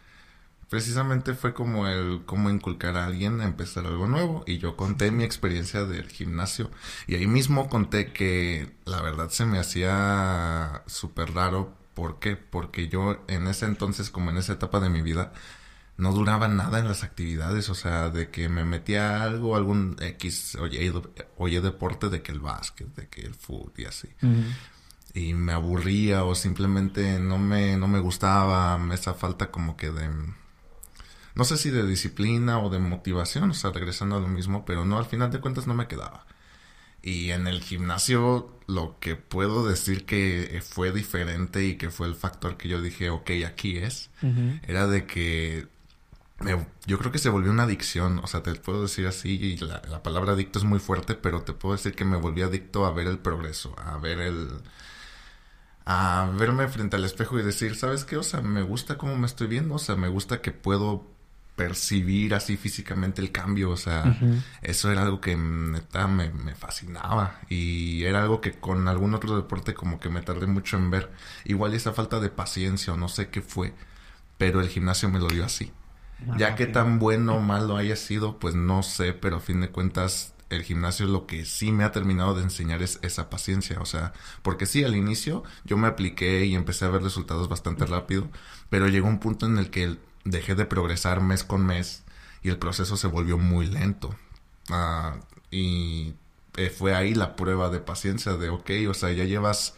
precisamente 0.73 1.35
fue 1.35 1.55
como 1.55 1.87
el 1.89 2.23
cómo 2.25 2.49
inculcar 2.51 2.97
a 2.97 3.05
alguien 3.07 3.41
a 3.43 3.45
empezar 3.45 3.87
algo 3.87 4.07
nuevo. 4.07 4.45
Y 4.47 4.59
yo 4.59 4.77
conté 4.77 5.11
mi 5.11 5.25
experiencia 5.25 5.85
del 5.85 6.09
gimnasio. 6.09 6.71
Y 7.07 7.17
ahí 7.17 7.27
mismo 7.27 7.69
conté 7.69 8.13
que 8.13 8.73
la 8.87 9.03
verdad 9.03 9.29
se 9.31 9.45
me 9.45 9.59
hacía 9.59 10.83
súper 10.87 11.35
raro. 11.35 11.77
¿por 11.95 12.19
qué? 12.21 12.37
porque 12.37 12.89
yo 12.89 13.23
en 13.29 13.47
ese 13.49 13.67
entonces 13.67 14.09
como 14.11 14.31
en 14.31 14.39
esa 14.39 14.55
etapa 14.55 14.81
de 14.81 14.89
mi 14.89 15.03
vida 15.03 15.33
no 15.97 16.13
duraba 16.13 16.49
nada 16.49 16.79
en 16.79 16.89
las 16.89 17.05
actividades, 17.05 17.69
o 17.69 17.75
sea, 17.75 18.09
de 18.09 18.31
que 18.31 18.49
me 18.49 18.65
metía 18.65 19.23
algo, 19.23 19.57
algún 19.57 19.97
X, 20.01 20.57
oye, 20.57 20.93
oye 21.37 21.61
deporte, 21.61 22.09
de 22.09 22.23
que 22.23 22.33
el 22.33 22.41
básquet, 22.41 22.95
de 22.95 23.09
que 23.09 23.23
el 23.23 23.35
fútbol 23.35 23.73
y 23.77 23.85
así. 23.85 24.09
Y 25.15 25.35
me 25.35 25.53
aburría 25.53 26.25
o 26.25 26.35
simplemente 26.35 27.21
no 27.21 27.39
me, 27.39 27.77
no 27.77 27.87
me 27.89 28.01
gustaba 28.01 28.81
esa 28.93 29.15
falta 29.15 29.51
como 29.51 29.77
que 29.77 29.91
de, 29.91 30.09
no 31.35 31.45
sé 31.45 31.57
si 31.57 31.71
de 31.71 31.87
disciplina 31.87 32.59
o 32.59 32.71
de 32.71 32.79
motivación, 32.79 33.51
o 33.51 33.55
sea, 33.55 33.71
regresando 33.71 34.17
a 34.17 34.21
lo 34.21 34.29
mismo, 34.29 34.65
pero 34.65 34.85
no, 34.85 34.99
al 34.99 35.07
final 35.07 35.31
de 35.31 35.41
cuentas 35.41 35.67
no 35.67 35.75
me 35.75 35.89
quedaba. 35.89 36.27
Y 37.03 37.31
en 37.31 37.47
el 37.47 37.63
gimnasio 37.63 38.59
lo 38.67 38.97
que 39.01 39.17
puedo 39.17 39.67
decir 39.67 40.05
que 40.05 40.63
fue 40.65 40.93
diferente 40.93 41.65
y 41.65 41.77
que 41.77 41.91
fue 41.91 42.07
el 42.07 42.15
factor 42.15 42.57
que 42.57 42.69
yo 42.69 42.81
dije, 42.81 43.11
ok, 43.11 43.31
aquí 43.47 43.79
es, 43.79 44.11
era 44.67 44.87
de 44.87 45.07
que 45.07 45.67
yo 46.87 46.99
creo 46.99 47.13
que 47.13 47.19
se 47.19 47.29
volvió 47.29 47.51
una 47.51 47.65
adicción, 47.65 48.21
o 48.23 48.27
sea, 48.27 48.43
te 48.43 48.55
puedo 48.55 48.83
decir 48.83 49.07
así, 49.07 49.31
y 49.31 49.57
la, 49.59 49.83
la, 49.89 50.03
palabra 50.03 50.33
adicto 50.33 50.59
es 50.59 50.65
muy 50.65 50.79
fuerte, 50.79 51.15
pero 51.15 51.43
te 51.43 51.53
puedo 51.53 51.75
decir 51.75 51.95
que 51.95 52.05
me 52.05 52.17
volví 52.17 52.43
adicto 52.43 52.87
a 52.87 52.93
ver 52.93 53.07
el 53.07 53.19
progreso, 53.19 53.75
a 53.79 53.99
ver 53.99 54.21
el... 54.21 54.49
a 55.85 56.31
verme 56.39 56.69
frente 56.69 56.97
al 56.97 57.05
espejo 57.05 57.39
y 57.39 57.43
decir, 57.43 57.77
¿sabes 57.77 58.05
qué? 58.05 58.17
O 58.17 58.23
sea, 58.23 58.41
me 58.41 58.63
gusta 58.63 58.99
cómo 58.99 59.17
me 59.17 59.27
estoy 59.27 59.47
viendo, 59.47 59.75
o 59.77 59.79
sea, 59.79 59.97
me 59.97 60.09
gusta 60.09 60.41
que 60.41 60.53
puedo 60.53 61.13
percibir 61.57 62.35
así 62.35 62.57
físicamente 62.57 63.21
el 63.21 63.31
cambio, 63.31 63.71
o 63.71 63.77
sea, 63.77 64.19
eso 64.63 64.91
era 64.91 65.03
algo 65.03 65.21
que 65.21 65.37
neta 65.37 66.09
me, 66.09 66.31
me, 66.31 66.55
fascinaba 66.55 67.41
y 67.49 68.05
era 68.05 68.23
algo 68.23 68.41
que 68.41 68.53
con 68.53 68.89
algún 68.89 69.15
otro 69.15 69.37
deporte 69.37 69.75
como 69.75 70.01
que 70.01 70.09
me 70.09 70.23
tardé 70.23 70.47
mucho 70.47 70.79
en 70.79 70.91
ver, 70.91 71.13
igual 71.45 71.75
esa 71.75 71.93
falta 71.93 72.21
de 72.21 72.31
paciencia 72.31 72.95
o 72.95 72.97
no 72.97 73.09
sé 73.09 73.29
qué 73.29 73.43
fue, 73.43 73.75
pero 74.39 74.61
el 74.61 74.69
gimnasio 74.69 75.11
me 75.11 75.19
lo 75.19 75.29
dio 75.29 75.45
así. 75.45 75.73
Ya 76.37 76.55
que 76.55 76.67
tan 76.67 76.99
bueno 76.99 77.37
o 77.37 77.41
malo 77.41 77.77
haya 77.77 77.97
sido, 77.97 78.39
pues 78.39 78.55
no 78.55 78.83
sé, 78.83 79.13
pero 79.13 79.37
a 79.37 79.41
fin 79.41 79.61
de 79.61 79.71
cuentas 79.71 80.35
el 80.51 80.63
gimnasio 80.63 81.07
lo 81.07 81.27
que 81.27 81.45
sí 81.45 81.73
me 81.73 81.85
ha 81.85 81.93
terminado 81.93 82.35
de 82.35 82.43
enseñar 82.43 82.83
es 82.83 82.99
esa 83.03 83.31
paciencia, 83.31 83.81
o 83.81 83.87
sea, 83.87 84.13
porque 84.43 84.67
sí, 84.67 84.85
al 84.85 84.95
inicio 84.95 85.43
yo 85.65 85.77
me 85.77 85.89
apliqué 85.89 86.45
y 86.45 86.55
empecé 86.55 86.85
a 86.85 86.91
ver 86.91 87.03
resultados 87.03 87.49
bastante 87.49 87.87
rápido, 87.87 88.29
pero 88.69 88.89
llegó 88.89 89.09
un 89.09 89.19
punto 89.19 89.47
en 89.47 89.59
el 89.59 89.71
que 89.71 89.97
dejé 90.25 90.55
de 90.55 90.67
progresar 90.67 91.21
mes 91.23 91.43
con 91.45 91.65
mes 91.65 92.05
y 92.43 92.51
el 92.51 92.59
proceso 92.59 92.97
se 92.97 93.07
volvió 93.07 93.39
muy 93.39 93.67
lento. 93.67 94.15
Ah, 94.71 95.17
y 95.51 96.15
eh, 96.57 96.71
fue 96.71 96.95
ahí 96.95 97.15
la 97.15 97.37
prueba 97.37 97.71
de 97.71 97.81
paciencia 97.81 98.35
de, 98.35 98.51
ok, 98.51 98.71
o 98.89 98.95
sea, 98.95 99.13
ya 99.13 99.25
llevas 99.25 99.75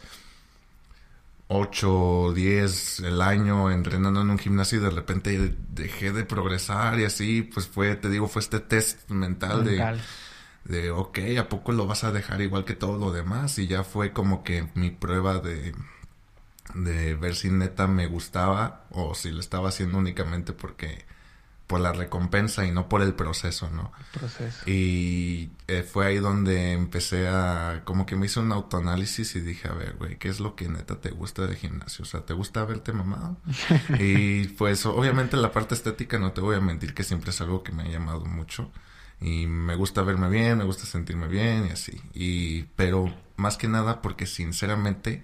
8, 1.47 2.33
10 2.33 2.99
el 3.01 3.21
año 3.21 3.71
entrenando 3.71 4.21
en 4.21 4.29
un 4.31 4.39
gimnasio 4.39 4.79
y 4.79 4.81
de 4.81 4.89
repente 4.89 5.55
dejé 5.69 6.11
de 6.11 6.25
progresar 6.25 6.99
y 6.99 7.05
así, 7.05 7.43
pues 7.43 7.67
fue, 7.67 7.95
te 7.95 8.09
digo, 8.09 8.27
fue 8.27 8.41
este 8.41 8.59
test 8.59 9.09
mental, 9.09 9.63
de 9.63 9.99
de, 10.65 10.91
ok, 10.91 11.19
¿a 11.39 11.47
poco 11.47 11.71
lo 11.71 11.85
vas 11.87 12.03
a 12.03 12.11
dejar 12.11 12.41
igual 12.41 12.65
que 12.65 12.75
todo 12.75 12.97
lo 12.97 13.11
demás? 13.11 13.57
Y 13.59 13.67
ya 13.67 13.83
fue 13.83 14.13
como 14.13 14.43
que 14.43 14.67
mi 14.73 14.89
prueba 14.89 15.39
de, 15.39 15.73
de 16.73 17.15
ver 17.15 17.35
si 17.35 17.49
neta 17.49 17.87
me 17.87 18.07
gustaba 18.07 18.85
o 18.89 19.13
si 19.15 19.31
lo 19.31 19.39
estaba 19.39 19.69
haciendo 19.69 19.97
únicamente 19.97 20.53
porque 20.53 21.05
por 21.67 21.79
la 21.79 21.91
recompensa 21.93 22.65
y 22.65 22.71
no 22.71 22.87
por 22.87 23.01
el 23.01 23.13
proceso, 23.13 23.69
¿no? 23.71 23.91
proceso. 24.13 24.69
Y 24.69 25.49
eh, 25.67 25.83
fue 25.83 26.05
ahí 26.05 26.19
donde 26.19 26.73
empecé 26.73 27.27
a, 27.27 27.81
como 27.85 28.05
que 28.05 28.15
me 28.15 28.27
hice 28.27 28.39
un 28.39 28.51
autoanálisis 28.51 29.35
y 29.35 29.41
dije, 29.41 29.67
a 29.67 29.73
ver, 29.73 29.95
güey, 29.97 30.17
¿qué 30.17 30.29
es 30.29 30.39
lo 30.39 30.55
que 30.55 30.69
neta 30.69 31.01
te 31.01 31.09
gusta 31.09 31.47
del 31.47 31.55
gimnasio? 31.55 32.03
O 32.03 32.05
sea, 32.05 32.21
¿te 32.21 32.33
gusta 32.33 32.63
verte 32.65 32.93
mamado? 32.93 33.37
y 33.99 34.47
pues 34.49 34.85
obviamente 34.85 35.37
la 35.37 35.51
parte 35.51 35.73
estética, 35.73 36.19
no 36.19 36.33
te 36.33 36.41
voy 36.41 36.55
a 36.55 36.61
mentir 36.61 36.93
que 36.93 37.03
siempre 37.03 37.31
es 37.31 37.41
algo 37.41 37.63
que 37.63 37.71
me 37.71 37.83
ha 37.83 37.87
llamado 37.87 38.25
mucho. 38.25 38.71
Y 39.19 39.47
me 39.47 39.75
gusta 39.75 40.03
verme 40.03 40.29
bien, 40.29 40.57
me 40.57 40.65
gusta 40.65 40.85
sentirme 40.85 41.27
bien 41.27 41.67
y 41.67 41.71
así. 41.71 41.99
Y, 42.13 42.63
pero 42.75 43.11
más 43.37 43.57
que 43.57 43.67
nada 43.67 44.01
porque 44.01 44.27
sinceramente 44.27 45.23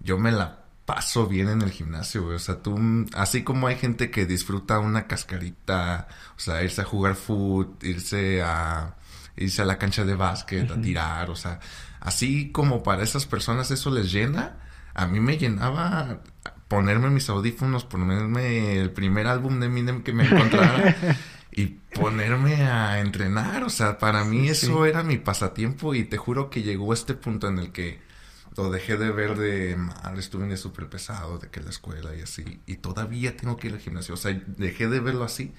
yo 0.00 0.18
me 0.18 0.32
la 0.32 0.61
paso 0.94 1.26
bien 1.26 1.48
en 1.48 1.62
el 1.62 1.70
gimnasio, 1.70 2.22
güey. 2.24 2.36
O 2.36 2.38
sea, 2.38 2.56
tú, 2.56 2.78
así 3.14 3.42
como 3.44 3.66
hay 3.66 3.76
gente 3.76 4.10
que 4.10 4.26
disfruta 4.26 4.78
una 4.78 5.06
cascarita, 5.06 6.06
o 6.36 6.38
sea, 6.38 6.62
irse 6.62 6.82
a 6.82 6.84
jugar 6.84 7.14
fútbol, 7.14 7.78
irse 7.80 8.42
a, 8.42 8.96
irse 9.34 9.62
a 9.62 9.64
la 9.64 9.78
cancha 9.78 10.04
de 10.04 10.14
básquet, 10.14 10.70
a 10.70 10.78
tirar, 10.82 11.30
o 11.30 11.34
sea, 11.34 11.60
así 11.98 12.50
como 12.52 12.82
para 12.82 13.02
esas 13.04 13.24
personas 13.24 13.70
eso 13.70 13.90
les 13.90 14.12
llena, 14.12 14.58
a 14.92 15.06
mí 15.06 15.18
me 15.18 15.38
llenaba 15.38 16.20
ponerme 16.68 17.08
mis 17.08 17.30
audífonos, 17.30 17.84
ponerme 17.84 18.78
el 18.78 18.90
primer 18.90 19.28
álbum 19.28 19.60
de 19.60 19.66
Eminem 19.66 20.02
que 20.02 20.12
me 20.12 20.26
encontrara 20.26 20.94
y 21.52 21.68
ponerme 21.94 22.64
a 22.64 23.00
entrenar, 23.00 23.64
o 23.64 23.70
sea, 23.70 23.96
para 23.96 24.24
mí 24.24 24.46
eso 24.50 24.84
era 24.84 25.02
mi 25.02 25.16
pasatiempo 25.16 25.94
y 25.94 26.04
te 26.04 26.18
juro 26.18 26.50
que 26.50 26.62
llegó 26.62 26.92
este 26.92 27.14
punto 27.14 27.48
en 27.48 27.58
el 27.58 27.72
que 27.72 28.11
lo 28.56 28.70
dejé 28.70 28.96
de 28.96 29.10
ver 29.10 29.36
de 29.36 29.76
mal, 29.76 30.18
estuve 30.18 30.44
en 30.44 30.56
súper 30.56 30.88
pesado, 30.88 31.38
de 31.38 31.48
que 31.48 31.60
la 31.60 31.70
escuela 31.70 32.14
y 32.14 32.22
así, 32.22 32.60
y 32.66 32.76
todavía 32.76 33.36
tengo 33.36 33.56
que 33.56 33.68
ir 33.68 33.74
al 33.74 33.80
gimnasio, 33.80 34.14
o 34.14 34.18
sea, 34.18 34.38
dejé 34.46 34.88
de 34.88 35.00
verlo 35.00 35.24
así 35.24 35.54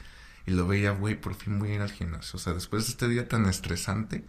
y 0.46 0.52
lo 0.52 0.68
veía, 0.68 0.92
güey, 0.92 1.20
por 1.20 1.36
fin 1.36 1.60
voy 1.60 1.72
a 1.72 1.76
ir 1.76 1.82
al 1.82 1.92
gimnasio, 1.92 2.38
o 2.38 2.40
sea, 2.40 2.54
después 2.54 2.86
de 2.86 2.92
este 2.92 3.08
día 3.08 3.28
tan 3.28 3.46
estresante 3.48 4.24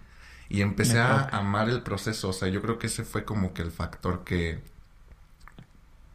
y 0.48 0.62
empecé 0.62 0.98
a 0.98 1.24
amar 1.28 1.68
el 1.68 1.82
proceso, 1.82 2.28
o 2.28 2.32
sea, 2.32 2.48
yo 2.48 2.62
creo 2.62 2.78
que 2.78 2.86
ese 2.86 3.04
fue 3.04 3.24
como 3.24 3.54
que 3.54 3.62
el 3.62 3.70
factor 3.70 4.24
que, 4.24 4.60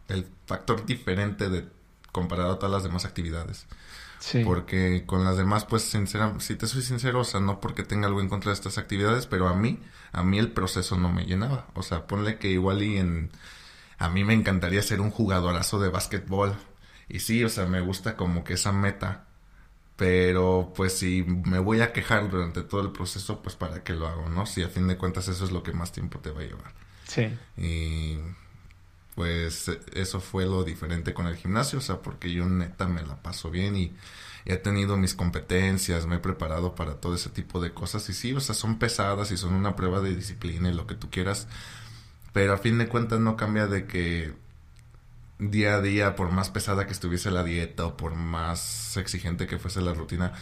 el 0.07 0.27
factor 0.45 0.85
diferente 0.85 1.49
de 1.49 1.67
comparado 2.11 2.53
a 2.53 2.59
todas 2.59 2.71
las 2.71 2.83
demás 2.83 3.05
actividades. 3.05 3.67
Porque 4.43 5.05
con 5.05 5.23
las 5.23 5.37
demás, 5.37 5.65
pues, 5.65 5.83
sincera, 5.83 6.35
si 6.39 6.55
te 6.55 6.67
soy 6.67 6.81
sincero, 6.81 7.21
o 7.21 7.23
sea, 7.23 7.39
no 7.39 7.61
porque 7.61 7.83
tenga 7.83 8.07
algo 8.07 8.19
en 8.19 8.27
contra 8.27 8.49
de 8.51 8.55
estas 8.55 8.77
actividades, 8.77 9.27
pero 9.27 9.47
a 9.47 9.55
mí, 9.55 9.79
a 10.11 10.23
mí 10.23 10.39
el 10.39 10.51
proceso 10.51 10.97
no 10.97 11.11
me 11.11 11.25
llenaba. 11.25 11.67
O 11.73 11.83
sea, 11.83 12.07
ponle 12.07 12.37
que 12.37 12.49
igual 12.49 12.83
y 12.83 12.97
en... 12.97 13.31
A 13.97 14.09
mí 14.09 14.23
me 14.23 14.33
encantaría 14.33 14.81
ser 14.81 15.01
un 15.01 15.11
jugadorazo 15.11 15.79
de 15.79 15.89
básquetbol. 15.89 16.55
Y 17.09 17.19
sí, 17.19 17.43
o 17.43 17.49
sea, 17.49 17.65
me 17.65 17.81
gusta 17.81 18.15
como 18.15 18.43
que 18.43 18.53
esa 18.53 18.71
meta. 18.71 19.25
Pero 19.95 20.71
pues 20.75 20.97
si 20.97 21.23
me 21.23 21.59
voy 21.59 21.81
a 21.81 21.91
quejar 21.91 22.29
durante 22.29 22.61
todo 22.61 22.81
el 22.81 22.91
proceso, 22.91 23.41
pues 23.41 23.55
para 23.55 23.83
qué 23.83 23.93
lo 23.93 24.07
hago, 24.07 24.29
¿no? 24.29 24.45
Si 24.45 24.63
a 24.63 24.69
fin 24.69 24.87
de 24.87 24.97
cuentas 24.97 25.27
eso 25.27 25.43
es 25.43 25.51
lo 25.51 25.61
que 25.61 25.73
más 25.73 25.91
tiempo 25.91 26.19
te 26.19 26.31
va 26.31 26.39
a 26.39 26.45
llevar. 26.45 26.73
Sí. 27.05 27.37
Y 27.57 28.17
pues 29.15 29.69
eso 29.93 30.21
fue 30.21 30.45
lo 30.45 30.63
diferente 30.63 31.13
con 31.13 31.27
el 31.27 31.35
gimnasio, 31.35 31.79
o 31.79 31.81
sea, 31.81 31.97
porque 31.97 32.31
yo 32.31 32.45
neta 32.45 32.87
me 32.87 33.01
la 33.01 33.21
paso 33.21 33.51
bien 33.51 33.75
y 33.75 33.93
he 34.45 34.57
tenido 34.57 34.97
mis 34.97 35.13
competencias, 35.13 36.07
me 36.07 36.15
he 36.15 36.19
preparado 36.19 36.75
para 36.75 36.95
todo 36.95 37.15
ese 37.15 37.29
tipo 37.29 37.61
de 37.61 37.73
cosas. 37.73 38.09
Y 38.09 38.13
sí, 38.13 38.33
o 38.33 38.39
sea, 38.39 38.55
son 38.55 38.79
pesadas 38.79 39.31
y 39.31 39.37
son 39.37 39.53
una 39.53 39.75
prueba 39.75 39.99
de 40.01 40.15
disciplina 40.15 40.69
y 40.69 40.73
lo 40.73 40.87
que 40.87 40.95
tú 40.95 41.09
quieras, 41.09 41.47
pero 42.33 42.53
a 42.53 42.57
fin 42.57 42.77
de 42.77 42.87
cuentas 42.87 43.19
no 43.19 43.35
cambia 43.35 43.67
de 43.67 43.85
que 43.85 44.33
día 45.39 45.75
a 45.75 45.81
día, 45.81 46.15
por 46.15 46.31
más 46.31 46.49
pesada 46.49 46.85
que 46.85 46.93
estuviese 46.93 47.31
la 47.31 47.43
dieta 47.43 47.85
o 47.85 47.97
por 47.97 48.15
más 48.15 48.97
exigente 48.97 49.47
que 49.47 49.57
fuese 49.57 49.81
la 49.81 49.93
rutina, 49.93 50.33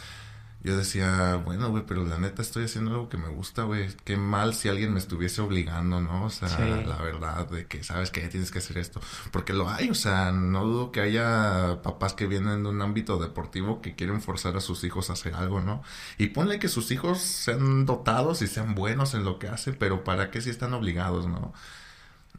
yo 0.63 0.75
decía, 0.75 1.35
bueno, 1.45 1.69
güey, 1.69 1.83
pero 1.85 2.03
la 2.03 2.17
neta 2.17 2.41
estoy 2.41 2.65
haciendo 2.65 2.91
algo 2.91 3.09
que 3.09 3.17
me 3.17 3.29
gusta, 3.29 3.63
güey. 3.63 3.87
Qué 4.03 4.17
mal 4.17 4.53
si 4.53 4.69
alguien 4.69 4.91
me 4.91 4.99
estuviese 4.99 5.41
obligando, 5.41 6.01
¿no? 6.01 6.25
O 6.25 6.29
sea, 6.29 6.49
la 6.59 6.97
verdad 6.97 7.47
de 7.47 7.67
que 7.67 7.83
sabes 7.83 8.09
que 8.09 8.27
tienes 8.27 8.51
que 8.51 8.59
hacer 8.59 8.77
esto. 8.79 8.99
Porque 9.31 9.53
lo 9.53 9.69
hay, 9.69 9.89
o 9.89 9.95
sea, 9.95 10.31
no 10.31 10.65
dudo 10.65 10.91
que 10.91 11.01
haya 11.01 11.81
papás 11.83 12.13
que 12.13 12.27
vienen 12.27 12.63
de 12.63 12.69
un 12.69 12.81
ámbito 12.81 13.17
deportivo 13.17 13.81
que 13.81 13.95
quieren 13.95 14.21
forzar 14.21 14.57
a 14.57 14.61
sus 14.61 14.83
hijos 14.83 15.09
a 15.09 15.13
hacer 15.13 15.35
algo, 15.35 15.61
¿no? 15.61 15.83
Y 16.17 16.27
ponle 16.27 16.59
que 16.59 16.69
sus 16.69 16.91
hijos 16.91 17.19
sean 17.19 17.85
dotados 17.85 18.41
y 18.41 18.47
sean 18.47 18.75
buenos 18.75 19.13
en 19.13 19.23
lo 19.23 19.39
que 19.39 19.47
hacen, 19.47 19.75
pero 19.79 20.03
¿para 20.03 20.31
qué 20.31 20.41
si 20.41 20.49
están 20.49 20.73
obligados, 20.73 21.27
no? 21.27 21.53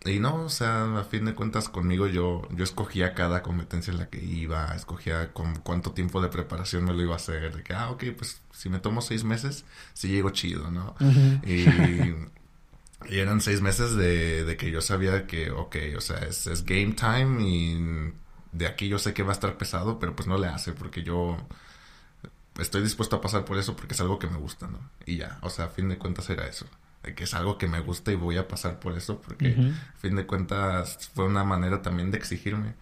Y 0.04 0.20
no, 0.20 0.44
o 0.44 0.48
sea, 0.48 0.98
a 0.98 1.04
fin 1.04 1.24
de 1.24 1.34
cuentas 1.34 1.68
conmigo 1.68 2.06
yo, 2.06 2.46
yo 2.52 2.62
escogía 2.64 3.14
cada 3.14 3.42
competencia 3.42 3.90
en 3.92 3.98
la 3.98 4.08
que 4.08 4.22
iba, 4.24 4.72
escogía 4.74 5.32
con 5.32 5.56
cuánto 5.56 5.92
tiempo 5.92 6.20
de 6.20 6.28
preparación 6.28 6.84
me 6.84 6.92
lo 6.92 7.02
iba 7.02 7.14
a 7.14 7.16
hacer, 7.16 7.56
de 7.56 7.62
que, 7.64 7.74
ah, 7.74 7.90
ok, 7.90 8.04
pues 8.16 8.40
si 8.52 8.68
me 8.68 8.78
tomo 8.78 9.02
seis 9.02 9.24
meses, 9.24 9.64
sí 9.94 10.08
llego 10.08 10.30
chido, 10.30 10.70
¿no? 10.70 10.94
y, 11.44 11.68
y, 13.08 13.18
eran 13.18 13.40
seis 13.40 13.60
meses 13.60 13.96
de, 13.96 14.44
de, 14.44 14.56
que 14.56 14.70
yo 14.70 14.80
sabía 14.80 15.26
que, 15.26 15.50
ok, 15.50 15.76
o 15.96 16.00
sea, 16.00 16.18
es, 16.18 16.46
es 16.46 16.64
game 16.64 16.92
time 16.92 17.42
y 17.42 18.12
de 18.52 18.66
aquí 18.66 18.88
yo 18.88 18.98
sé 18.98 19.14
que 19.14 19.22
va 19.24 19.30
a 19.30 19.32
estar 19.32 19.58
pesado, 19.58 19.98
pero 19.98 20.14
pues 20.14 20.28
no 20.28 20.38
le 20.38 20.46
hace 20.46 20.72
porque 20.72 21.02
yo 21.02 21.36
estoy 22.58 22.82
dispuesto 22.82 23.16
a 23.16 23.20
pasar 23.20 23.44
por 23.44 23.58
eso 23.58 23.76
porque 23.76 23.94
es 23.94 24.00
algo 24.00 24.18
que 24.18 24.28
me 24.28 24.38
gusta, 24.38 24.68
¿no? 24.68 24.78
Y 25.06 25.16
ya, 25.16 25.38
o 25.42 25.50
sea, 25.50 25.66
a 25.66 25.68
fin 25.68 25.88
de 25.88 25.98
cuentas 25.98 26.30
era 26.30 26.46
eso 26.46 26.66
que 27.14 27.24
es 27.24 27.34
algo 27.34 27.58
que 27.58 27.66
me 27.66 27.80
gusta 27.80 28.12
y 28.12 28.16
voy 28.16 28.36
a 28.36 28.48
pasar 28.48 28.80
por 28.80 28.96
eso 28.96 29.20
porque 29.20 29.56
a 29.94 29.98
fin 29.98 30.16
de 30.16 30.26
cuentas 30.26 31.10
fue 31.14 31.24
una 31.24 31.44
manera 31.44 31.82
también 31.82 32.10
de 32.10 32.18
exigirme 32.18 32.74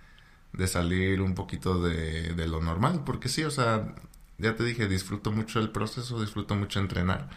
de 0.53 0.67
salir 0.69 1.21
un 1.21 1.35
poquito 1.35 1.83
de, 1.83 2.35
de, 2.35 2.47
lo 2.49 2.61
normal 2.61 3.03
porque 3.05 3.29
sí 3.29 3.45
o 3.45 3.51
sea 3.51 3.95
ya 4.39 4.55
te 4.55 4.65
dije 4.65 4.89
disfruto 4.89 5.33
mucho 5.33 5.61
el 5.61 5.71
proceso 5.71 6.21
disfruto 6.21 6.55
mucho 6.55 6.81
entrenar 6.81 7.29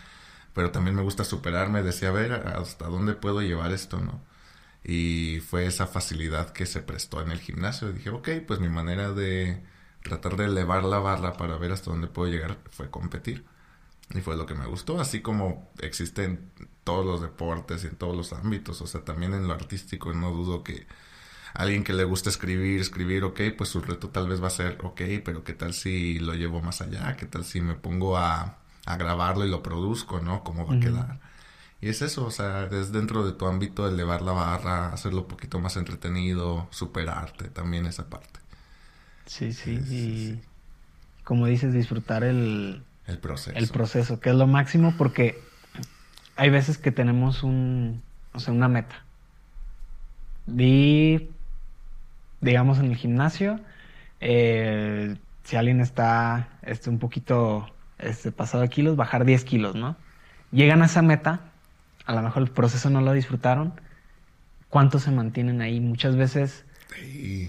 pero 0.53 0.71
también 0.71 0.95
me 0.95 1.01
gusta 1.01 1.23
superarme 1.23 1.83
decía 1.83 2.09
a 2.09 2.13
ver 2.13 2.33
hasta 2.33 2.87
dónde 2.87 3.13
puedo 3.13 3.41
llevar 3.41 3.71
esto 3.71 3.99
no 3.99 4.21
y 4.83 5.41
fue 5.41 5.65
esa 5.65 5.87
facilidad 5.87 6.51
que 6.51 6.65
se 6.65 6.81
prestó 6.81 7.21
en 7.21 7.31
el 7.31 7.39
gimnasio. 7.39 7.89
Y 7.89 7.93
dije 7.93 8.09
ok 8.09 8.29
pues 8.47 8.59
mi 8.59 8.69
manera 8.69 9.11
de 9.11 9.61
tratar 10.03 10.37
de 10.37 10.45
elevar 10.45 10.83
la 10.83 10.99
barra 10.99 11.33
para 11.33 11.57
ver 11.57 11.71
hasta 11.71 11.91
dónde 11.91 12.07
puedo 12.07 12.31
llegar 12.31 12.57
fue 12.71 12.89
competir 12.89 13.45
y 14.13 14.21
fue 14.21 14.35
lo 14.35 14.45
que 14.45 14.55
me 14.55 14.65
gustó, 14.65 14.99
así 14.99 15.21
como 15.21 15.69
existe 15.81 16.23
en 16.23 16.51
todos 16.89 17.05
los 17.05 17.21
deportes 17.21 17.83
y 17.83 17.87
en 17.87 17.95
todos 17.95 18.17
los 18.17 18.33
ámbitos, 18.33 18.81
o 18.81 18.87
sea, 18.87 19.01
también 19.01 19.35
en 19.35 19.47
lo 19.47 19.53
artístico, 19.53 20.11
no 20.11 20.31
dudo 20.31 20.63
que 20.63 20.87
alguien 21.53 21.83
que 21.83 21.93
le 21.93 22.03
guste 22.03 22.29
escribir, 22.29 22.81
escribir, 22.81 23.23
ok, 23.23 23.41
pues 23.55 23.69
su 23.69 23.81
reto 23.81 24.09
tal 24.09 24.27
vez 24.27 24.41
va 24.41 24.47
a 24.47 24.49
ser, 24.49 24.79
ok, 24.83 25.01
pero 25.23 25.43
qué 25.43 25.53
tal 25.53 25.73
si 25.75 26.17
lo 26.17 26.33
llevo 26.33 26.61
más 26.61 26.81
allá, 26.81 27.15
qué 27.15 27.27
tal 27.27 27.45
si 27.45 27.61
me 27.61 27.75
pongo 27.75 28.17
a, 28.17 28.57
a 28.85 28.97
grabarlo 28.97 29.45
y 29.45 29.49
lo 29.51 29.61
produzco, 29.61 30.19
¿no? 30.19 30.43
¿Cómo 30.43 30.65
va 30.65 30.75
a 30.75 30.79
quedar? 30.79 31.19
Y 31.79 31.89
es 31.89 32.01
eso, 32.01 32.25
o 32.25 32.31
sea, 32.31 32.65
es 32.71 32.91
dentro 32.91 33.23
de 33.23 33.33
tu 33.33 33.45
ámbito 33.45 33.87
elevar 33.87 34.23
la 34.23 34.31
barra, 34.31 34.91
hacerlo 34.91 35.21
un 35.21 35.27
poquito 35.27 35.59
más 35.59 35.77
entretenido, 35.77 36.67
superarte, 36.71 37.49
también 37.49 37.85
esa 37.85 38.09
parte. 38.09 38.39
Sí, 39.27 39.53
sí, 39.53 39.79
y 39.87 40.41
como 41.23 41.45
dices, 41.45 41.71
disfrutar 41.71 42.23
el, 42.23 42.83
el 43.05 43.19
proceso. 43.19 43.55
El 43.55 43.67
proceso, 43.67 44.19
que 44.19 44.31
es 44.31 44.35
lo 44.35 44.47
máximo 44.47 44.95
porque 44.97 45.48
hay 46.39 46.49
veces 46.49 46.77
que 46.77 46.91
tenemos 46.91 47.43
un, 47.43 48.01
o 48.33 48.39
sea, 48.39 48.53
una 48.53 48.69
meta. 48.69 49.03
Di, 50.45 51.29
digamos, 52.39 52.79
en 52.79 52.85
el 52.85 52.95
gimnasio, 52.95 53.59
eh, 54.21 55.17
si 55.43 55.57
alguien 55.57 55.81
está 55.81 56.47
este, 56.61 56.89
un 56.89 56.97
poquito 56.97 57.69
este, 57.97 58.31
pasado 58.31 58.63
de 58.63 58.69
kilos, 58.69 58.95
bajar 58.95 59.25
10 59.25 59.43
kilos, 59.43 59.75
¿no? 59.75 59.97
Llegan 60.51 60.81
a 60.81 60.85
esa 60.85 61.01
meta, 61.01 61.41
a 62.05 62.13
lo 62.13 62.21
mejor 62.21 62.43
el 62.43 62.51
proceso 62.51 62.89
no 62.89 63.01
lo 63.01 63.11
disfrutaron, 63.11 63.73
¿cuántos 64.69 65.03
se 65.03 65.11
mantienen 65.11 65.61
ahí? 65.61 65.81
Muchas 65.81 66.15
veces 66.15 66.63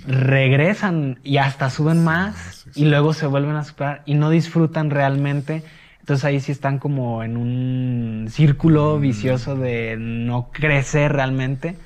regresan 0.07 1.21
y 1.23 1.39
hasta 1.39 1.71
suben 1.71 2.03
más 2.05 2.67
y 2.75 2.87
luego 2.87 3.15
se 3.15 3.27
vuelven 3.27 3.55
a 3.55 3.65
superar 3.65 4.03
y 4.05 4.15
no 4.15 4.31
disfrutan 4.31 4.91
realmente. 4.91 5.63
Entonces 6.11 6.25
ahí 6.25 6.41
sí 6.41 6.51
están 6.51 6.81
como 6.81 7.23
en 7.23 7.37
un 7.37 8.27
círculo 8.33 8.99
mm. 8.99 9.01
vicioso 9.01 9.55
de 9.55 9.97
no 9.97 10.51
crecer 10.53 11.13
realmente 11.13 11.77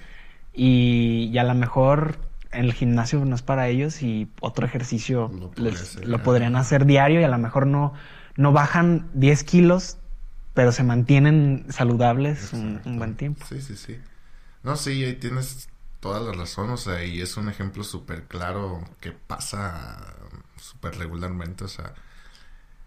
y, 0.55 1.37
a 1.37 1.45
lo 1.45 1.55
mejor 1.55 2.17
en 2.51 2.65
el 2.65 2.73
gimnasio 2.73 3.23
no 3.27 3.35
es 3.35 3.43
para 3.43 3.69
ellos 3.69 4.01
y 4.01 4.31
otro 4.41 4.65
ejercicio 4.65 5.31
lo, 6.05 6.23
podrían 6.23 6.57
hacer 6.57 6.87
diario 6.87 7.21
y 7.21 7.25
a 7.25 7.29
lo 7.29 7.37
mejor 7.37 7.67
no, 7.67 7.93
no 8.37 8.53
bajan 8.53 9.11
10 9.13 9.45
kilos, 9.45 9.99
pero 10.55 10.73
se 10.73 10.85
mantienen 10.85 11.67
saludables 11.69 12.55
un, 12.55 12.81
buen 12.97 13.17
tiempo. 13.17 13.45
Sí, 13.47 13.61
sí, 13.61 13.77
sí. 13.77 13.99
No, 14.63 14.77
sí, 14.77 15.05
ahí 15.05 15.17
tienes 15.17 15.69
toda 16.01 16.21
la 16.21 16.33
razón, 16.33 16.71
o 16.71 16.79
sea, 16.79 17.05
y 17.05 17.21
es 17.21 17.37
un 17.37 17.51
ejemplo 17.51 17.85
súper 17.85 18.23
claro 18.23 18.89
que 19.03 19.13
pasa 19.13 20.15
súper 20.57 20.97
regularmente, 20.97 21.65
o 21.65 21.69
sea, 21.69 21.93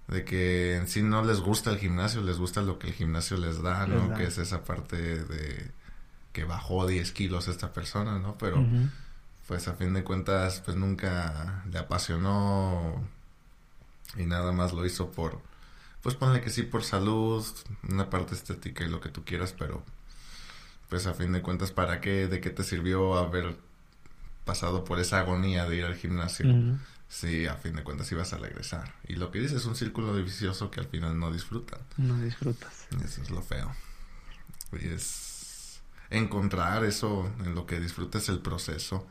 de 0.08 0.24
que 0.24 0.76
en 0.78 0.88
sí 0.88 1.02
no 1.02 1.24
les 1.24 1.40
gusta 1.42 1.70
el 1.70 1.80
gimnasio, 1.80 2.22
les 2.22 2.38
gusta 2.38 2.62
lo 2.62 2.80
que 2.80 2.88
el 2.88 2.94
gimnasio 2.94 3.38
les 3.38 3.62
da, 3.62 3.88
¿no? 3.88 4.14
Que 4.16 4.26
es 4.26 4.38
esa 4.38 4.64
parte 4.64 4.98
de 4.98 5.72
que 6.32 6.44
bajó 6.44 6.88
10 6.88 7.12
kilos 7.12 7.48
esta 7.48 7.74
persona, 7.74 8.20
¿no? 8.20 8.38
Pero 8.38 8.66
pues 9.48 9.68
a 9.68 9.74
fin 9.74 9.94
de 9.94 10.04
cuentas 10.04 10.62
pues 10.64 10.78
nunca 10.78 11.64
le 11.72 11.80
apasionó 11.80 13.02
y 14.18 14.26
nada 14.26 14.52
más 14.52 14.74
lo 14.74 14.86
hizo 14.86 15.12
por, 15.12 15.42
pues 16.02 16.16
ponle 16.16 16.42
que 16.42 16.50
sí 16.50 16.64
por 16.64 16.84
salud, 16.84 17.46
una 17.88 18.10
parte 18.10 18.36
estética 18.36 18.84
y 18.86 18.90
lo 18.90 19.00
que 19.00 19.10
tú 19.10 19.24
quieras, 19.26 19.54
pero 19.58 19.84
pues 20.90 21.06
a 21.06 21.14
fin 21.14 21.34
de 21.34 21.42
cuentas, 21.42 21.72
¿para 21.72 22.00
qué? 22.00 22.28
¿De 22.28 22.40
qué 22.40 22.50
te 22.50 22.64
sirvió 22.64 23.18
haber 23.18 23.58
pasado 24.46 24.86
por 24.86 25.00
esa 25.00 25.20
agonía 25.20 25.68
de 25.68 25.76
ir 25.76 25.86
al 25.86 25.96
gimnasio? 25.96 26.48
Si 27.10 27.48
a 27.48 27.56
fin 27.56 27.76
de 27.76 27.84
cuentas 27.84 28.12
ibas 28.12 28.34
a 28.34 28.38
regresar. 28.38 28.94
Y 29.08 29.16
lo 29.16 29.32
que 29.32 29.40
dices 29.40 29.58
es 29.58 29.66
un 29.66 29.76
círculo 29.76 30.14
vicioso 30.14 30.70
que 30.70 30.82
al 30.82 30.88
final 30.88 31.18
no 31.20 31.32
disfrutan. 31.32 31.80
No 31.98 32.20
disfrutas. 32.22 32.88
Eso 33.04 33.22
es 33.22 33.30
lo 33.30 33.42
feo. 33.42 33.74
Y 34.74 34.88
es 34.90 35.82
encontrar 36.10 36.84
eso 36.84 37.32
en 37.44 37.56
lo 37.56 37.66
que 37.66 37.80
disfrutes 37.80 38.28
el 38.30 38.40
proceso. 38.40 39.08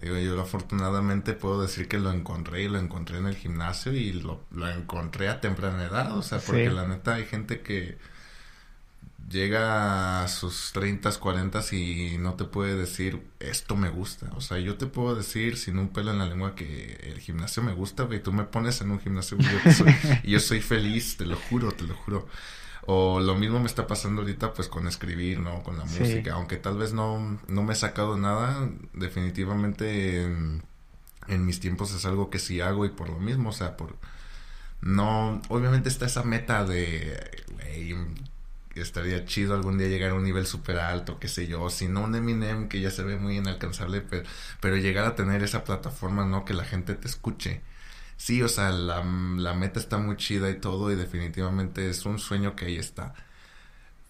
Digo, 0.00 0.16
yo 0.16 0.40
afortunadamente 0.40 1.32
puedo 1.32 1.60
decir 1.62 1.88
que 1.88 1.98
lo 1.98 2.12
encontré 2.12 2.62
y 2.62 2.68
lo 2.68 2.78
encontré 2.78 3.18
en 3.18 3.26
el 3.26 3.36
gimnasio 3.36 3.92
y 3.92 4.12
lo, 4.12 4.44
lo 4.50 4.68
encontré 4.68 5.28
a 5.28 5.40
temprana 5.40 5.84
edad. 5.84 6.16
O 6.16 6.22
sea, 6.22 6.38
porque 6.38 6.70
la 6.70 6.86
neta 6.86 7.14
hay 7.14 7.26
gente 7.26 7.60
que 7.62 7.98
llega 9.28 10.22
a 10.22 10.28
sus 10.28 10.72
30, 10.72 11.10
40 11.12 11.60
y 11.72 12.16
no 12.18 12.34
te 12.34 12.44
puede 12.44 12.76
decir 12.76 13.30
esto 13.40 13.76
me 13.76 13.90
gusta. 13.90 14.30
O 14.34 14.40
sea, 14.40 14.58
yo 14.58 14.76
te 14.76 14.86
puedo 14.86 15.14
decir 15.14 15.56
sin 15.56 15.78
un 15.78 15.88
pelo 15.88 16.12
en 16.12 16.18
la 16.18 16.26
lengua 16.26 16.54
que 16.54 16.98
el 17.02 17.20
gimnasio 17.20 17.62
me 17.62 17.72
gusta, 17.72 18.04
güey. 18.04 18.22
Tú 18.22 18.32
me 18.32 18.44
pones 18.44 18.80
en 18.80 18.90
un 18.90 19.00
gimnasio 19.00 19.36
y 20.22 20.30
yo, 20.30 20.40
soy, 20.40 20.60
feliz, 20.60 21.16
te 21.16 21.26
lo 21.26 21.36
juro, 21.36 21.72
te 21.72 21.84
lo 21.84 21.94
juro. 21.94 22.26
O 22.86 23.20
lo 23.20 23.34
mismo 23.34 23.60
me 23.60 23.66
está 23.66 23.86
pasando 23.86 24.22
ahorita 24.22 24.54
pues 24.54 24.68
con 24.68 24.88
escribir, 24.88 25.40
¿no? 25.40 25.62
Con 25.62 25.76
la 25.76 25.84
música. 25.84 26.34
Aunque 26.34 26.56
tal 26.56 26.78
vez 26.78 26.92
no, 26.94 27.38
no 27.46 27.62
me 27.62 27.74
he 27.74 27.76
sacado 27.76 28.16
nada, 28.16 28.70
definitivamente 28.94 30.22
en, 30.22 30.62
en 31.26 31.44
mis 31.44 31.60
tiempos 31.60 31.94
es 31.94 32.06
algo 32.06 32.30
que 32.30 32.38
sí 32.38 32.60
hago 32.62 32.86
y 32.86 32.90
por 32.90 33.10
lo 33.10 33.18
mismo, 33.18 33.50
o 33.50 33.52
sea, 33.52 33.76
por... 33.76 33.96
No, 34.80 35.42
obviamente 35.48 35.88
está 35.88 36.06
esa 36.06 36.22
meta 36.22 36.64
de, 36.64 37.44
güey, 37.52 37.96
estaría 38.82 39.24
chido 39.24 39.54
algún 39.54 39.78
día 39.78 39.88
llegar 39.88 40.10
a 40.12 40.14
un 40.14 40.24
nivel 40.24 40.46
súper 40.46 40.78
alto, 40.78 41.18
qué 41.18 41.28
sé 41.28 41.46
yo, 41.46 41.70
si 41.70 41.88
no 41.88 42.02
un 42.02 42.14
Eminem 42.14 42.68
que 42.68 42.80
ya 42.80 42.90
se 42.90 43.02
ve 43.02 43.16
muy 43.16 43.36
inalcanzable, 43.38 44.00
pero, 44.02 44.28
pero 44.60 44.76
llegar 44.76 45.04
a 45.06 45.14
tener 45.14 45.42
esa 45.42 45.64
plataforma, 45.64 46.24
¿no? 46.26 46.44
Que 46.44 46.54
la 46.54 46.64
gente 46.64 46.94
te 46.94 47.08
escuche. 47.08 47.62
Sí, 48.16 48.42
o 48.42 48.48
sea, 48.48 48.70
la, 48.70 49.04
la 49.04 49.54
meta 49.54 49.80
está 49.80 49.98
muy 49.98 50.16
chida 50.16 50.50
y 50.50 50.60
todo 50.60 50.90
y 50.92 50.96
definitivamente 50.96 51.88
es 51.90 52.04
un 52.06 52.18
sueño 52.18 52.56
que 52.56 52.66
ahí 52.66 52.76
está. 52.76 53.14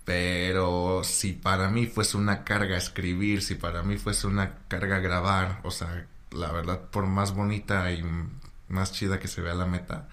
Pero 0.04 1.02
si 1.04 1.34
para 1.34 1.68
mí 1.70 1.86
fuese 1.86 2.16
una 2.16 2.42
carga 2.44 2.76
escribir, 2.78 3.42
si 3.42 3.54
para 3.56 3.82
mí 3.82 3.98
fuese 3.98 4.26
una 4.26 4.54
carga 4.68 5.00
grabar, 5.00 5.60
o 5.64 5.70
sea, 5.70 6.06
la 6.32 6.50
verdad, 6.52 6.80
por 6.90 7.06
más 7.06 7.34
bonita 7.34 7.92
y 7.92 8.02
más 8.68 8.92
chida 8.92 9.18
que 9.18 9.28
se 9.28 9.42
vea 9.42 9.54
la 9.54 9.66
meta, 9.66 10.08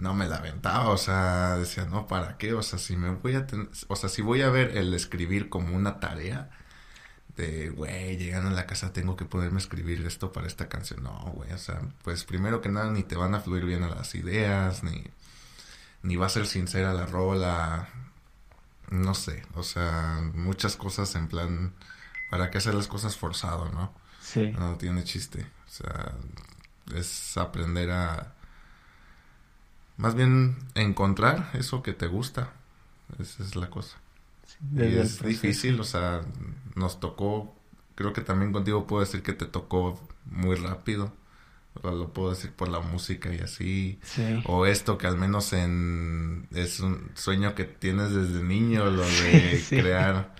no 0.00 0.14
me 0.14 0.26
la 0.26 0.36
aventaba, 0.36 0.88
o 0.90 0.96
sea, 0.96 1.56
decía, 1.56 1.84
no, 1.84 2.06
¿para 2.06 2.36
qué? 2.38 2.54
O 2.54 2.62
sea, 2.62 2.78
si 2.78 2.96
me 2.96 3.10
voy 3.10 3.34
a 3.34 3.46
o 3.88 3.96
sea, 3.96 4.08
si 4.08 4.22
voy 4.22 4.42
a 4.42 4.50
ver 4.50 4.76
el 4.76 4.94
escribir 4.94 5.48
como 5.48 5.76
una 5.76 6.00
tarea 6.00 6.50
de, 7.36 7.70
güey, 7.70 8.16
llegando 8.16 8.50
a 8.50 8.52
la 8.52 8.66
casa 8.66 8.92
tengo 8.92 9.16
que 9.16 9.24
poderme 9.24 9.58
escribir 9.58 10.04
esto 10.06 10.32
para 10.32 10.46
esta 10.46 10.68
canción, 10.68 11.02
no, 11.02 11.18
güey, 11.34 11.52
o 11.52 11.58
sea, 11.58 11.80
pues 12.02 12.24
primero 12.24 12.60
que 12.60 12.70
nada 12.70 12.90
ni 12.90 13.02
te 13.02 13.16
van 13.16 13.34
a 13.34 13.40
fluir 13.40 13.64
bien 13.64 13.82
a 13.82 13.88
las 13.88 14.14
ideas, 14.14 14.82
ni, 14.82 15.04
ni 16.02 16.16
va 16.16 16.26
a 16.26 16.30
ser 16.30 16.46
sincera 16.46 16.92
la 16.94 17.06
rola, 17.06 17.88
no 18.90 19.14
sé, 19.14 19.44
o 19.54 19.62
sea, 19.62 20.20
muchas 20.34 20.76
cosas 20.76 21.14
en 21.14 21.28
plan, 21.28 21.74
¿para 22.30 22.50
qué 22.50 22.58
hacer 22.58 22.74
las 22.74 22.88
cosas 22.88 23.16
forzado, 23.16 23.70
no? 23.70 23.94
Sí. 24.20 24.52
No 24.52 24.76
tiene 24.76 25.04
chiste, 25.04 25.46
o 25.66 25.70
sea, 25.70 26.12
es 26.94 27.36
aprender 27.36 27.90
a 27.90 28.34
más 30.00 30.14
bien 30.14 30.56
encontrar 30.74 31.50
eso 31.54 31.82
que 31.82 31.92
te 31.92 32.06
gusta. 32.06 32.52
Esa 33.18 33.42
es 33.42 33.54
la 33.54 33.68
cosa. 33.68 33.98
y 34.74 34.82
es 34.82 35.22
difícil, 35.22 35.78
o 35.78 35.84
sea, 35.84 36.22
nos 36.74 37.00
tocó, 37.00 37.54
creo 37.94 38.12
que 38.12 38.22
también 38.22 38.52
contigo 38.52 38.86
puedo 38.86 39.00
decir 39.00 39.22
que 39.22 39.32
te 39.32 39.46
tocó 39.46 40.00
muy 40.24 40.56
rápido. 40.56 41.12
O 41.82 41.90
lo 41.92 42.12
puedo 42.12 42.30
decir 42.30 42.50
por 42.50 42.68
la 42.68 42.80
música 42.80 43.32
y 43.32 43.38
así. 43.38 44.00
Sí. 44.02 44.42
O 44.46 44.66
esto 44.66 44.98
que 44.98 45.06
al 45.06 45.16
menos 45.16 45.52
en 45.52 46.48
es 46.52 46.80
un 46.80 47.12
sueño 47.14 47.54
que 47.54 47.64
tienes 47.64 48.12
desde 48.12 48.42
niño, 48.42 48.90
lo 48.90 49.02
de 49.02 49.62
crear 49.68 50.34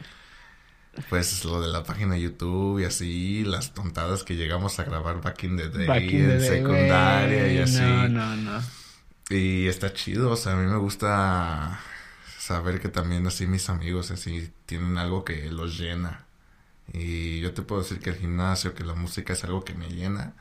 pues 1.09 1.45
lo 1.45 1.61
de 1.63 1.69
la 1.69 1.85
página 1.85 2.15
de 2.15 2.23
YouTube 2.23 2.81
y 2.81 2.85
así, 2.85 3.45
las 3.45 3.73
tontadas 3.75 4.25
que 4.25 4.35
llegamos 4.35 4.79
a 4.81 4.85
grabar 4.85 5.21
back 5.23 5.45
in 5.45 5.57
the 5.57 5.69
day 5.69 5.87
en 5.89 6.41
secundaria 6.41 7.53
y 7.53 7.59
así. 7.59 7.81
No, 7.81 8.09
no, 8.09 8.37
no. 8.37 8.80
Y 9.31 9.69
está 9.69 9.93
chido, 9.93 10.33
o 10.33 10.37
sea, 10.37 10.55
a 10.55 10.57
mí 10.57 10.67
me 10.67 10.77
gusta 10.77 11.79
saber 12.37 12.81
que 12.81 12.89
también 12.89 13.25
así 13.29 13.47
mis 13.47 13.71
amigos 13.71 14.11
así 14.11 14.53
tienen 14.67 14.99
algo 14.99 15.25
que 15.25 15.51
los 15.53 15.79
llena. 15.79 16.25
Y 16.93 17.41
yo 17.41 17.55
te 17.55 17.63
puedo 17.63 17.83
decir 17.83 18.01
que 18.01 18.11
el 18.11 18.17
gimnasio, 18.17 18.75
que 18.75 18.83
la 18.83 18.95
música 18.95 19.35
es 19.35 19.45
algo 19.45 19.65
que 19.65 19.75
me 19.75 19.89
llena, 19.89 20.35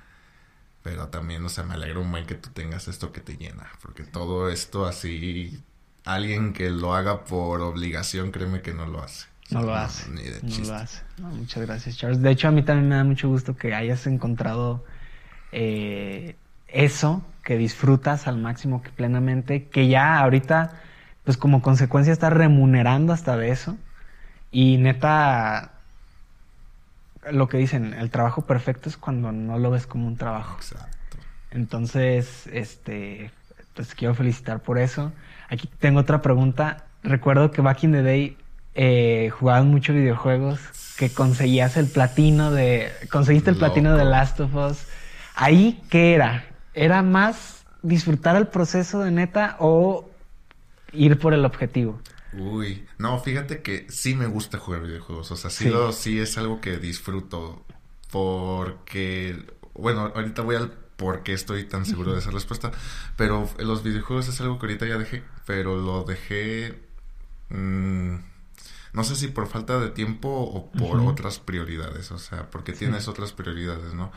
pero 0.81 1.09
también, 1.09 1.45
o 1.45 1.49
sea, 1.49 1.63
me 1.63 1.75
alegra 1.75 1.99
un 1.99 2.11
buen 2.11 2.25
que 2.25 2.33
tú 2.33 2.49
tengas 2.49 2.87
esto 2.87 3.11
que 3.11 3.21
te 3.21 3.37
llena, 3.37 3.69
porque 3.83 4.03
todo 4.03 4.49
esto 4.49 4.87
así, 4.87 5.61
alguien 6.03 6.51
que 6.53 6.71
lo 6.71 6.95
haga 6.95 7.25
por 7.25 7.61
obligación, 7.61 8.31
créeme 8.31 8.63
que 8.63 8.73
no 8.73 8.87
lo 8.87 9.03
hace. 9.03 9.27
No 9.51 9.61
lo 9.61 9.75
hace. 9.75 10.09
Ni 10.09 10.23
de 10.23 10.41
no 10.41 10.67
lo 10.67 10.73
hace. 10.73 11.03
muchas 11.17 11.63
gracias, 11.63 11.95
Charles. 11.95 12.21
De 12.21 12.31
hecho, 12.31 12.47
a 12.47 12.51
mí 12.51 12.63
también 12.63 12.89
me 12.89 12.95
da 12.95 13.03
mucho 13.03 13.27
gusto 13.27 13.55
que 13.55 13.75
hayas 13.75 14.07
encontrado 14.07 14.83
eh, 15.51 16.35
eso 16.67 17.23
que 17.49 17.57
disfrutas 17.57 18.27
al 18.27 18.37
máximo 18.37 18.83
que 18.83 18.91
plenamente, 18.91 19.63
que 19.69 19.87
ya 19.87 20.19
ahorita, 20.19 20.69
pues 21.23 21.35
como 21.35 21.63
consecuencia 21.63 22.13
estás 22.13 22.31
remunerando 22.31 23.11
hasta 23.11 23.37
de 23.37 23.49
eso. 23.49 23.75
Y 24.51 24.77
neta, 24.77 25.71
lo 27.31 27.49
que 27.49 27.57
dicen, 27.57 27.95
el 27.95 28.11
trabajo 28.11 28.43
perfecto 28.43 28.87
es 28.87 28.97
cuando 28.97 29.31
no 29.31 29.57
lo 29.57 29.71
ves 29.71 29.87
como 29.87 30.05
un 30.05 30.15
trabajo. 30.15 30.57
Exacto. 30.57 31.17
Entonces, 31.49 32.45
este, 32.53 33.31
pues 33.73 33.95
quiero 33.95 34.13
felicitar 34.13 34.59
por 34.59 34.77
eso. 34.77 35.11
Aquí 35.49 35.67
tengo 35.79 36.01
otra 36.01 36.21
pregunta. 36.21 36.85
Recuerdo 37.01 37.49
que 37.49 37.63
back 37.63 37.83
in 37.83 37.93
the 37.93 38.03
day 38.03 38.37
eh, 38.75 39.31
jugabas 39.31 39.65
muchos 39.65 39.95
videojuegos, 39.95 40.59
que 40.99 41.09
conseguías 41.11 41.77
el 41.77 41.87
platino 41.87 42.51
de, 42.51 42.91
conseguiste 43.09 43.49
el 43.49 43.55
platino 43.55 43.97
de 43.97 44.05
Last 44.05 44.39
of 44.39 44.53
Us. 44.53 44.85
Ahí, 45.33 45.81
¿qué 45.89 46.13
era? 46.13 46.43
¿Era 46.73 47.01
más 47.01 47.65
disfrutar 47.81 48.35
el 48.35 48.47
proceso 48.47 48.99
de 48.99 49.11
neta 49.11 49.57
o 49.59 50.09
ir 50.91 51.17
por 51.19 51.33
el 51.33 51.45
objetivo? 51.45 51.99
Uy, 52.33 52.85
no, 52.97 53.19
fíjate 53.19 53.61
que 53.61 53.87
sí 53.89 54.15
me 54.15 54.27
gusta 54.27 54.59
jugar 54.59 54.81
videojuegos. 54.81 55.31
O 55.31 55.35
sea, 55.35 55.49
sí, 55.49 55.71
sí. 55.93 56.19
es 56.19 56.37
algo 56.37 56.61
que 56.61 56.77
disfruto. 56.77 57.65
Porque, 58.11 59.45
bueno, 59.73 60.11
ahorita 60.15 60.41
voy 60.41 60.55
al 60.55 60.71
por 60.95 61.23
qué 61.23 61.33
estoy 61.33 61.63
tan 61.63 61.85
seguro 61.85 62.13
de 62.13 62.19
esa 62.19 62.31
respuesta. 62.31 62.71
Pero 63.15 63.49
los 63.59 63.83
videojuegos 63.83 64.27
es 64.27 64.39
algo 64.41 64.59
que 64.59 64.67
ahorita 64.67 64.85
ya 64.85 64.97
dejé. 64.97 65.23
Pero 65.45 65.77
lo 65.77 66.03
dejé. 66.03 66.79
Mm, 67.49 68.15
no 68.93 69.03
sé 69.03 69.15
si 69.15 69.27
por 69.27 69.47
falta 69.47 69.79
de 69.79 69.89
tiempo 69.89 70.29
o 70.29 70.71
por 70.71 70.99
otras 70.99 71.39
prioridades. 71.39 72.11
O 72.11 72.19
sea, 72.19 72.49
porque 72.49 72.73
tienes 72.73 73.07
otras 73.07 73.31
prioridades, 73.33 73.93
¿no? 73.93 74.11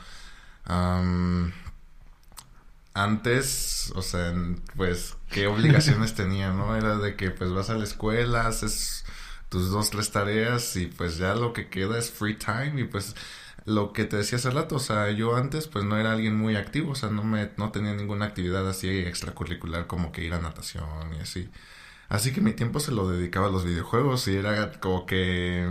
Antes, 2.95 3.93
o 3.95 4.03
sea, 4.03 4.35
pues, 4.77 5.17
¿qué 5.31 5.47
obligaciones 5.47 6.15
tenía, 6.17 6.53
no? 6.53 6.77
Era 6.77 6.97
de 6.99 7.17
que, 7.17 7.31
pues, 7.31 7.53
vas 7.53 7.71
a 7.71 7.75
la 7.75 7.85
escuela, 7.85 8.47
haces 8.47 9.05
tus 9.49 9.71
dos, 9.71 9.91
tres 9.91 10.11
tareas 10.11 10.77
y, 10.77 10.87
pues, 10.87 11.19
ya 11.19 11.35
lo 11.35 11.53
que 11.53 11.69
queda 11.69 11.99
es 11.99 12.11
free 12.11 12.37
time 12.37 12.81
y, 12.81 12.85
pues, 12.85 13.15
lo 13.65 13.93
que 13.93 14.05
te 14.05 14.17
decía 14.17 14.39
hace 14.39 14.51
rato, 14.51 14.77
o 14.77 14.81
sea, 14.81 15.11
yo 15.11 15.37
antes, 15.37 15.69
pues, 15.69 15.85
no 15.85 15.97
era 15.99 16.13
alguien 16.13 16.37
muy 16.37 16.57
activo, 16.57 16.93
o 16.93 16.95
sea, 16.95 17.11
no 17.11 17.23
me, 17.25 17.51
no 17.57 17.71
tenía 17.71 17.95
ninguna 17.95 18.27
actividad 18.27 18.69
así 18.69 18.89
extracurricular 18.89 19.87
como 19.87 20.13
que 20.13 20.25
ir 20.25 20.35
a 20.35 20.41
natación 20.41 21.15
y 21.15 21.21
así. 21.21 21.49
Así 22.09 22.33
que 22.33 22.43
mi 22.43 22.53
tiempo 22.53 22.79
se 22.81 22.93
lo 22.93 23.09
dedicaba 23.09 23.47
a 23.47 23.51
los 23.51 23.65
videojuegos 23.65 24.29
y 24.29 24.37
era 24.37 24.73
como 24.81 25.07
que 25.07 25.67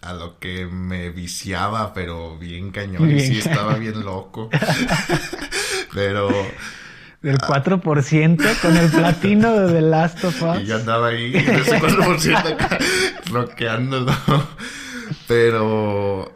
a 0.00 0.12
lo 0.14 0.38
que 0.38 0.66
me 0.66 1.10
viciaba, 1.10 1.92
pero 1.92 2.38
bien 2.38 2.70
cañón, 2.70 3.10
y 3.10 3.20
sí 3.20 3.38
estaba 3.38 3.74
bien 3.74 4.04
loco. 4.04 4.48
pero... 5.94 6.28
Del 7.22 7.36
4% 7.36 8.46
ah. 8.46 8.58
con 8.62 8.76
el 8.76 8.90
platino 8.90 9.54
de 9.54 9.72
The 9.74 9.82
Last 9.82 10.24
of 10.24 10.42
Us. 10.54 10.60
Y 10.62 10.66
yo 10.66 10.76
andaba 10.76 11.08
ahí, 11.08 11.36
ese 11.36 11.78
4% 11.78 12.36
acá, 12.36 12.78
roqueándolo. 13.30 14.14
Pero 15.28 16.32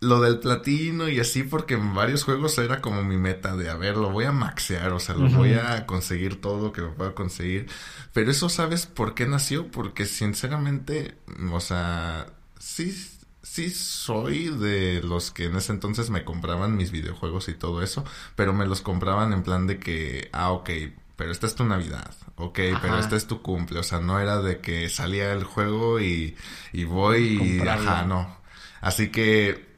lo 0.00 0.20
del 0.20 0.38
platino 0.38 1.08
y 1.08 1.20
así 1.20 1.42
porque 1.42 1.74
en 1.74 1.94
varios 1.94 2.24
juegos 2.24 2.56
era 2.58 2.80
como 2.80 3.04
mi 3.04 3.18
meta 3.18 3.54
de, 3.54 3.68
a 3.68 3.76
ver, 3.76 3.96
lo 3.96 4.10
voy 4.10 4.24
a 4.24 4.32
maxear, 4.32 4.92
o 4.92 5.00
sea, 5.00 5.14
lo 5.14 5.28
voy 5.28 5.54
a 5.54 5.84
conseguir 5.86 6.40
todo 6.40 6.62
lo 6.66 6.72
que 6.72 6.80
me 6.80 6.88
pueda 6.88 7.14
conseguir. 7.14 7.66
Pero 8.14 8.30
eso, 8.30 8.48
¿sabes 8.48 8.86
por 8.86 9.14
qué 9.14 9.26
nació? 9.26 9.70
Porque 9.70 10.06
sinceramente, 10.06 11.16
o 11.52 11.60
sea, 11.60 12.26
sí, 12.58 12.96
sí 13.42 13.70
soy 13.70 14.48
de 14.48 15.02
los 15.02 15.30
que 15.30 15.46
en 15.46 15.56
ese 15.56 15.72
entonces 15.72 16.10
me 16.10 16.24
compraban 16.24 16.76
mis 16.76 16.90
videojuegos 16.90 17.48
y 17.48 17.54
todo 17.54 17.82
eso, 17.82 18.04
pero 18.36 18.52
me 18.52 18.66
los 18.66 18.82
compraban 18.82 19.32
en 19.32 19.42
plan 19.42 19.66
de 19.66 19.78
que, 19.78 20.28
ah, 20.32 20.50
ok, 20.52 20.70
pero 21.16 21.32
esta 21.32 21.46
es 21.46 21.54
tu 21.54 21.64
Navidad, 21.64 22.14
ok, 22.36 22.58
pero 22.80 22.98
este 22.98 23.16
es 23.16 23.26
tu 23.26 23.42
cumple, 23.42 23.78
o 23.78 23.82
sea, 23.82 24.00
no 24.00 24.18
era 24.20 24.40
de 24.40 24.60
que 24.60 24.88
salía 24.88 25.32
el 25.32 25.44
juego 25.44 26.00
y, 26.00 26.36
y 26.72 26.84
voy 26.84 27.60
y, 27.62 27.68
ajá, 27.68 28.04
no. 28.04 28.40
Así 28.80 29.10
que 29.10 29.70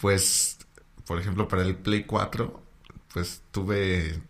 pues, 0.00 0.58
por 1.06 1.18
ejemplo, 1.20 1.48
para 1.48 1.62
el 1.62 1.76
Play 1.76 2.04
4, 2.04 2.62
pues 3.12 3.42
tuve, 3.50 4.20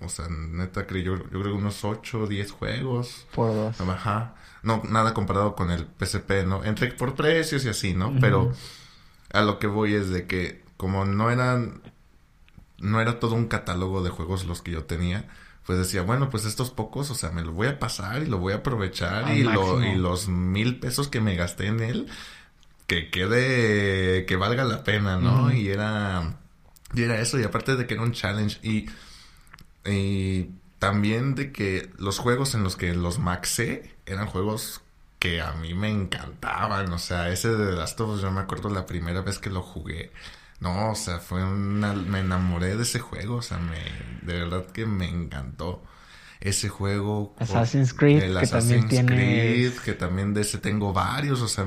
o 0.00 0.08
sea, 0.08 0.26
neta, 0.28 0.86
creo 0.86 1.16
yo, 1.16 1.30
yo 1.30 1.40
creo 1.40 1.54
unos 1.54 1.84
8 1.84 2.20
o 2.20 2.26
10 2.26 2.50
juegos. 2.52 3.26
Por 3.34 3.52
dos. 3.52 3.80
Ajá. 3.80 4.34
No, 4.62 4.82
nada 4.88 5.12
comparado 5.14 5.56
con 5.56 5.70
el 5.70 5.86
PSP, 5.98 6.46
¿no? 6.46 6.64
Entre 6.64 6.92
por 6.92 7.14
precios 7.14 7.64
y 7.64 7.68
así, 7.68 7.94
¿no? 7.94 8.14
Pero 8.20 8.52
a 9.32 9.42
lo 9.42 9.58
que 9.58 9.66
voy 9.66 9.94
es 9.94 10.10
de 10.10 10.26
que 10.26 10.62
como 10.76 11.04
no 11.04 11.30
eran, 11.30 11.80
no 12.78 13.00
era 13.00 13.20
todo 13.20 13.34
un 13.34 13.46
catálogo 13.46 14.02
de 14.02 14.10
juegos 14.10 14.44
los 14.46 14.62
que 14.62 14.72
yo 14.72 14.84
tenía, 14.84 15.28
pues 15.66 15.78
decía, 15.78 16.02
bueno, 16.02 16.28
pues 16.28 16.44
estos 16.44 16.70
pocos, 16.70 17.10
o 17.10 17.14
sea, 17.14 17.30
me 17.30 17.42
lo 17.42 17.52
voy 17.52 17.68
a 17.68 17.78
pasar 17.78 18.22
y 18.22 18.26
lo 18.26 18.38
voy 18.38 18.52
a 18.52 18.56
aprovechar 18.56 19.32
y, 19.32 19.44
lo, 19.44 19.82
y 19.82 19.94
los 19.94 20.28
mil 20.28 20.80
pesos 20.80 21.08
que 21.08 21.20
me 21.20 21.36
gasté 21.36 21.66
en 21.66 21.80
él, 21.80 22.08
que 22.86 23.10
quede, 23.10 24.26
que 24.26 24.36
valga 24.36 24.64
la 24.64 24.82
pena, 24.82 25.18
¿no? 25.18 25.52
Y 25.52 25.68
era, 25.68 26.38
y 26.94 27.02
era 27.02 27.20
eso, 27.20 27.38
y 27.38 27.44
aparte 27.44 27.76
de 27.76 27.86
que 27.86 27.94
era 27.94 28.02
un 28.02 28.12
challenge, 28.12 28.58
y, 28.62 28.86
y 29.88 30.50
también 30.82 31.36
de 31.36 31.52
que 31.52 31.90
los 31.96 32.18
juegos 32.18 32.56
en 32.56 32.64
los 32.64 32.74
que 32.74 32.92
los 32.92 33.20
maxé 33.20 33.94
eran 34.04 34.26
juegos 34.26 34.80
que 35.20 35.40
a 35.40 35.52
mí 35.52 35.74
me 35.74 35.88
encantaban, 35.88 36.92
o 36.92 36.98
sea, 36.98 37.30
ese 37.30 37.50
de 37.50 37.66
las 37.76 37.96
Last 37.96 38.20
yo 38.20 38.32
me 38.32 38.40
acuerdo 38.40 38.68
la 38.68 38.84
primera 38.84 39.20
vez 39.20 39.38
que 39.38 39.48
lo 39.48 39.62
jugué, 39.62 40.10
no, 40.58 40.90
o 40.90 40.94
sea, 40.96 41.20
fue 41.20 41.44
una, 41.44 41.92
me 41.92 42.18
enamoré 42.18 42.76
de 42.76 42.82
ese 42.82 42.98
juego, 42.98 43.36
o 43.36 43.42
sea, 43.42 43.58
me, 43.58 43.78
de 44.26 44.40
verdad 44.40 44.66
que 44.72 44.84
me 44.84 45.08
encantó 45.08 45.84
ese 46.40 46.68
juego. 46.68 47.36
Assassin's 47.38 47.94
Creed, 47.94 48.20
el 48.20 48.40
que 48.40 48.46
también 48.48 48.88
tiene... 48.88 49.72
que 49.84 49.92
también 49.92 50.34
de 50.34 50.40
ese 50.40 50.58
tengo 50.58 50.92
varios, 50.92 51.42
o 51.42 51.48
sea, 51.48 51.64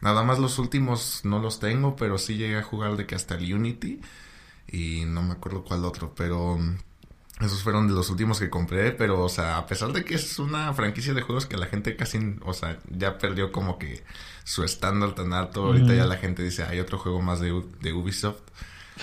nada 0.00 0.22
más 0.22 0.38
los 0.38 0.60
últimos 0.60 1.22
no 1.24 1.40
los 1.40 1.58
tengo, 1.58 1.96
pero 1.96 2.18
sí 2.18 2.36
llegué 2.36 2.58
a 2.58 2.62
jugar 2.62 2.96
de 2.96 3.04
que 3.04 3.16
hasta 3.16 3.34
el 3.34 3.52
Unity 3.52 4.00
y 4.68 5.06
no 5.06 5.22
me 5.22 5.32
acuerdo 5.32 5.64
cuál 5.64 5.84
otro, 5.84 6.14
pero 6.14 6.56
esos 7.44 7.62
fueron 7.62 7.88
de 7.88 7.94
los 7.94 8.10
últimos 8.10 8.38
que 8.40 8.50
compré, 8.50 8.92
pero 8.92 9.22
o 9.22 9.28
sea, 9.28 9.58
a 9.58 9.66
pesar 9.66 9.92
de 9.92 10.04
que 10.04 10.14
es 10.14 10.38
una 10.38 10.72
franquicia 10.74 11.14
de 11.14 11.22
juegos 11.22 11.46
que 11.46 11.56
la 11.56 11.66
gente 11.66 11.96
casi, 11.96 12.36
o 12.44 12.52
sea, 12.52 12.78
ya 12.90 13.18
perdió 13.18 13.52
como 13.52 13.78
que 13.78 14.04
su 14.44 14.64
estándar 14.64 15.14
tan 15.14 15.32
alto, 15.32 15.66
ahorita 15.66 15.94
ya 15.94 16.06
la 16.06 16.16
gente 16.16 16.42
dice, 16.42 16.64
hay 16.64 16.80
otro 16.80 16.98
juego 16.98 17.22
más 17.22 17.40
de, 17.40 17.62
de 17.80 17.92
Ubisoft. 17.92 18.40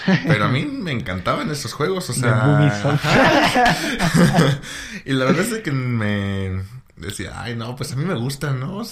Pero 0.06 0.46
a 0.46 0.48
mí 0.48 0.66
me 0.66 0.92
encantaban 0.92 1.52
esos 1.52 1.74
juegos, 1.74 2.10
o 2.10 2.14
sea. 2.14 3.00
y 5.06 5.12
la 5.12 5.26
verdad 5.26 5.46
es 5.46 5.62
que 5.62 5.72
me 5.72 6.62
decía, 6.96 7.42
ay, 7.42 7.56
no, 7.56 7.76
pues 7.76 7.92
a 7.92 7.96
mí 7.96 8.06
me 8.06 8.16
gustan, 8.16 8.60
¿no? 8.60 8.84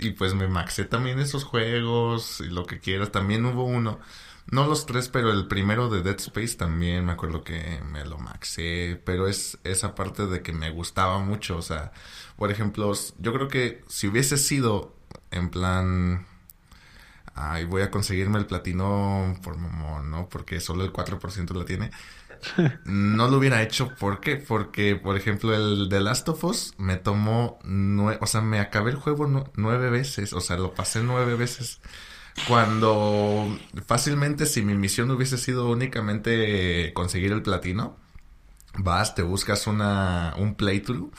y 0.00 0.10
pues 0.10 0.34
me 0.34 0.48
maxé 0.48 0.84
también 0.84 1.18
esos 1.18 1.44
juegos 1.44 2.40
y 2.40 2.48
lo 2.48 2.66
que 2.66 2.78
quieras. 2.78 3.10
También 3.10 3.44
hubo 3.46 3.64
uno, 3.64 3.98
no 4.54 4.66
los 4.66 4.86
tres, 4.86 5.08
pero 5.08 5.32
el 5.32 5.48
primero 5.48 5.88
de 5.88 6.02
Dead 6.02 6.16
Space 6.18 6.56
también 6.56 7.04
me 7.04 7.12
acuerdo 7.12 7.42
que 7.44 7.80
me 7.90 8.04
lo 8.04 8.18
maxé. 8.18 9.00
Pero 9.04 9.28
es 9.28 9.58
esa 9.64 9.94
parte 9.94 10.26
de 10.26 10.42
que 10.42 10.52
me 10.52 10.70
gustaba 10.70 11.18
mucho, 11.18 11.56
o 11.58 11.62
sea, 11.62 11.92
por 12.36 12.50
ejemplo, 12.50 12.92
yo 13.18 13.32
creo 13.34 13.48
que 13.48 13.84
si 13.88 14.08
hubiese 14.08 14.36
sido 14.38 14.94
en 15.30 15.50
plan 15.50 16.26
ay, 17.34 17.64
voy 17.64 17.82
a 17.82 17.90
conseguirme 17.90 18.38
el 18.38 18.46
platino 18.46 19.38
por 19.42 19.56
mamón, 19.56 20.10
¿no? 20.10 20.28
Porque 20.28 20.60
solo 20.60 20.84
el 20.84 20.92
4% 20.92 21.54
la 21.54 21.64
tiene. 21.64 21.90
No 22.84 23.28
lo 23.28 23.38
hubiera 23.38 23.62
hecho, 23.62 23.94
¿por 23.96 24.20
qué? 24.20 24.36
Porque, 24.36 24.96
por 24.96 25.16
ejemplo, 25.16 25.54
el 25.54 25.88
The 25.88 26.00
Last 26.00 26.28
of 26.28 26.44
Us 26.44 26.74
me 26.76 26.96
tomó, 26.96 27.58
nueve, 27.64 28.18
o 28.20 28.26
sea, 28.26 28.42
me 28.42 28.60
acabé 28.60 28.90
el 28.90 28.96
juego 28.96 29.50
nueve 29.56 29.88
veces, 29.88 30.34
o 30.34 30.40
sea, 30.40 30.56
lo 30.58 30.74
pasé 30.74 31.02
nueve 31.02 31.36
veces. 31.36 31.80
Cuando 32.48 33.58
fácilmente 33.86 34.46
si 34.46 34.62
mi 34.62 34.74
misión 34.74 35.10
hubiese 35.10 35.38
sido 35.38 35.70
únicamente 35.70 36.92
conseguir 36.92 37.32
el 37.32 37.42
platino, 37.42 37.96
vas, 38.76 39.14
te 39.14 39.22
buscas 39.22 39.66
una, 39.66 40.34
un 40.36 40.54
playthrough 40.54 41.12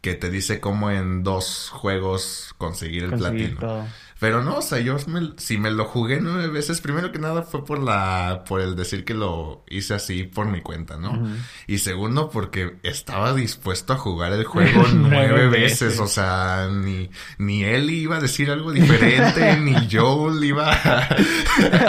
que 0.00 0.14
te 0.14 0.30
dice 0.30 0.60
cómo 0.60 0.90
en 0.90 1.24
dos 1.24 1.70
juegos 1.70 2.54
conseguir 2.58 3.04
el 3.04 3.14
platino. 3.14 3.86
Pero 4.20 4.42
no, 4.42 4.56
o 4.56 4.62
sea, 4.62 4.80
yo 4.80 4.96
si 5.36 5.58
me 5.58 5.70
lo 5.70 5.84
jugué 5.84 6.20
nueve 6.20 6.48
veces, 6.48 6.80
primero 6.80 7.12
que 7.12 7.20
nada 7.20 7.42
fue 7.42 7.64
por 7.64 7.78
la, 7.78 8.42
por 8.48 8.60
el 8.60 8.74
decir 8.74 9.04
que 9.04 9.14
lo 9.14 9.64
hice 9.68 9.94
así 9.94 10.24
por 10.24 10.46
mi 10.46 10.60
cuenta, 10.60 10.96
¿no? 10.96 11.28
Y 11.68 11.78
segundo, 11.78 12.28
porque 12.28 12.78
estaba 12.82 13.32
dispuesto 13.32 13.92
a 13.92 13.96
jugar 13.96 14.32
el 14.32 14.44
juego 14.44 14.82
nueve 14.92 15.48
veces. 15.48 16.00
O 16.00 16.08
sea, 16.08 16.68
ni, 16.72 17.10
ni 17.38 17.62
él 17.62 17.90
iba 17.90 18.16
a 18.16 18.20
decir 18.20 18.50
algo 18.50 18.72
diferente, 18.72 19.56
ni 19.60 19.74
Joel 19.90 20.42
iba 20.42 20.72
a, 20.72 21.08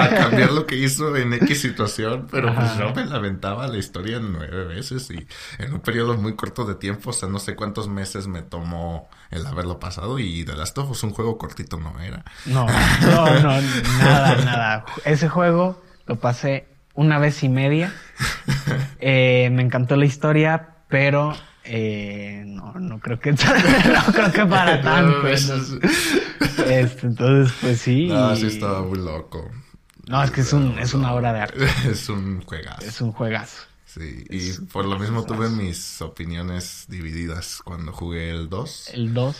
cambiar 0.09 0.51
lo 0.51 0.67
que 0.67 0.75
hizo 0.75 1.15
en 1.15 1.33
X 1.33 1.61
situación, 1.61 2.27
pero 2.29 2.53
pues 2.53 2.77
yo 2.77 2.93
me 2.93 3.05
lamentaba 3.05 3.67
la 3.67 3.77
historia 3.77 4.19
nueve 4.19 4.65
veces 4.65 5.09
y 5.09 5.27
en 5.57 5.73
un 5.73 5.79
periodo 5.79 6.15
muy 6.15 6.35
corto 6.35 6.65
de 6.65 6.75
tiempo, 6.75 7.09
o 7.09 7.13
sea, 7.13 7.27
no 7.27 7.39
sé 7.39 7.55
cuántos 7.55 7.87
meses 7.87 8.27
me 8.27 8.43
tomó 8.43 9.09
el 9.31 9.45
haberlo 9.45 9.79
pasado 9.79 10.19
y 10.19 10.43
The 10.43 10.55
Last 10.55 10.77
of 10.77 10.91
Us 10.91 11.03
un 11.03 11.11
juego 11.11 11.37
cortito 11.37 11.79
no 11.79 11.99
era. 11.99 12.18
No, 12.45 12.65
no, 13.01 13.39
no, 13.41 13.61
nada, 13.99 14.35
nada. 14.45 14.85
Ese 15.05 15.29
juego 15.29 15.81
lo 16.05 16.15
pasé 16.17 16.67
una 16.93 17.19
vez 17.19 17.43
y 17.43 17.49
media. 17.49 17.93
Eh, 18.99 19.49
me 19.51 19.63
encantó 19.63 19.95
la 19.95 20.05
historia, 20.05 20.75
pero 20.87 21.33
eh, 21.63 22.43
no, 22.45 22.73
no 22.73 22.99
creo 22.99 23.19
que 23.19 23.31
no 23.31 24.13
creo 24.13 24.31
que 24.31 24.45
para 24.45 24.81
tanto. 24.81 25.27
Este, 25.27 27.07
entonces, 27.07 27.55
pues 27.61 27.79
sí. 27.79 28.07
No, 28.07 28.35
sí 28.35 28.47
estaba 28.47 28.81
muy 28.83 28.99
loco. 28.99 29.49
No, 30.07 30.23
es 30.23 30.31
que 30.31 30.41
es 30.41 30.51
un, 30.53 30.79
es 30.79 30.93
una 30.93 31.13
obra 31.13 31.31
de 31.33 31.41
arte. 31.41 31.67
Es 31.89 32.09
un 32.09 32.41
juegazo. 32.41 32.81
Es 32.81 32.99
un 32.99 33.11
juegazo. 33.11 33.63
Sí, 33.85 34.25
y 34.29 34.51
por 34.65 34.85
lo 34.85 34.97
mismo 34.97 35.23
tuve 35.23 35.49
mis 35.49 36.01
opiniones 36.01 36.85
divididas 36.87 37.61
cuando 37.63 37.91
jugué 37.91 38.31
el 38.31 38.49
2. 38.49 38.89
El 38.93 39.13
2. 39.13 39.35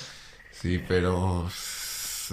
Sí, 0.52 0.84
pero 0.88 1.50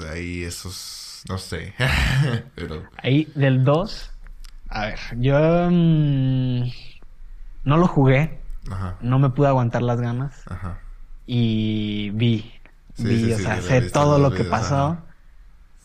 ahí 0.04 0.42
esos, 0.42 1.22
no 1.28 1.38
sé, 1.38 1.74
pero... 2.54 2.84
Ahí 3.02 3.28
del 3.34 3.64
2, 3.64 4.10
a 4.68 4.86
ver, 4.86 4.98
yo 5.18 5.68
mm, 5.70 6.62
no 7.64 7.76
lo 7.76 7.86
jugué, 7.86 8.40
Ajá. 8.70 8.96
no 9.00 9.18
me 9.18 9.30
pude 9.30 9.48
aguantar 9.48 9.82
las 9.82 10.00
ganas 10.00 10.42
Ajá. 10.48 10.80
y 11.26 12.10
vi, 12.10 12.52
vi, 12.98 13.32
o 13.32 13.38
sea, 13.38 13.60
sé 13.62 13.82
todo 13.90 14.18
lo 14.18 14.32
que 14.32 14.44
pasó, 14.44 14.98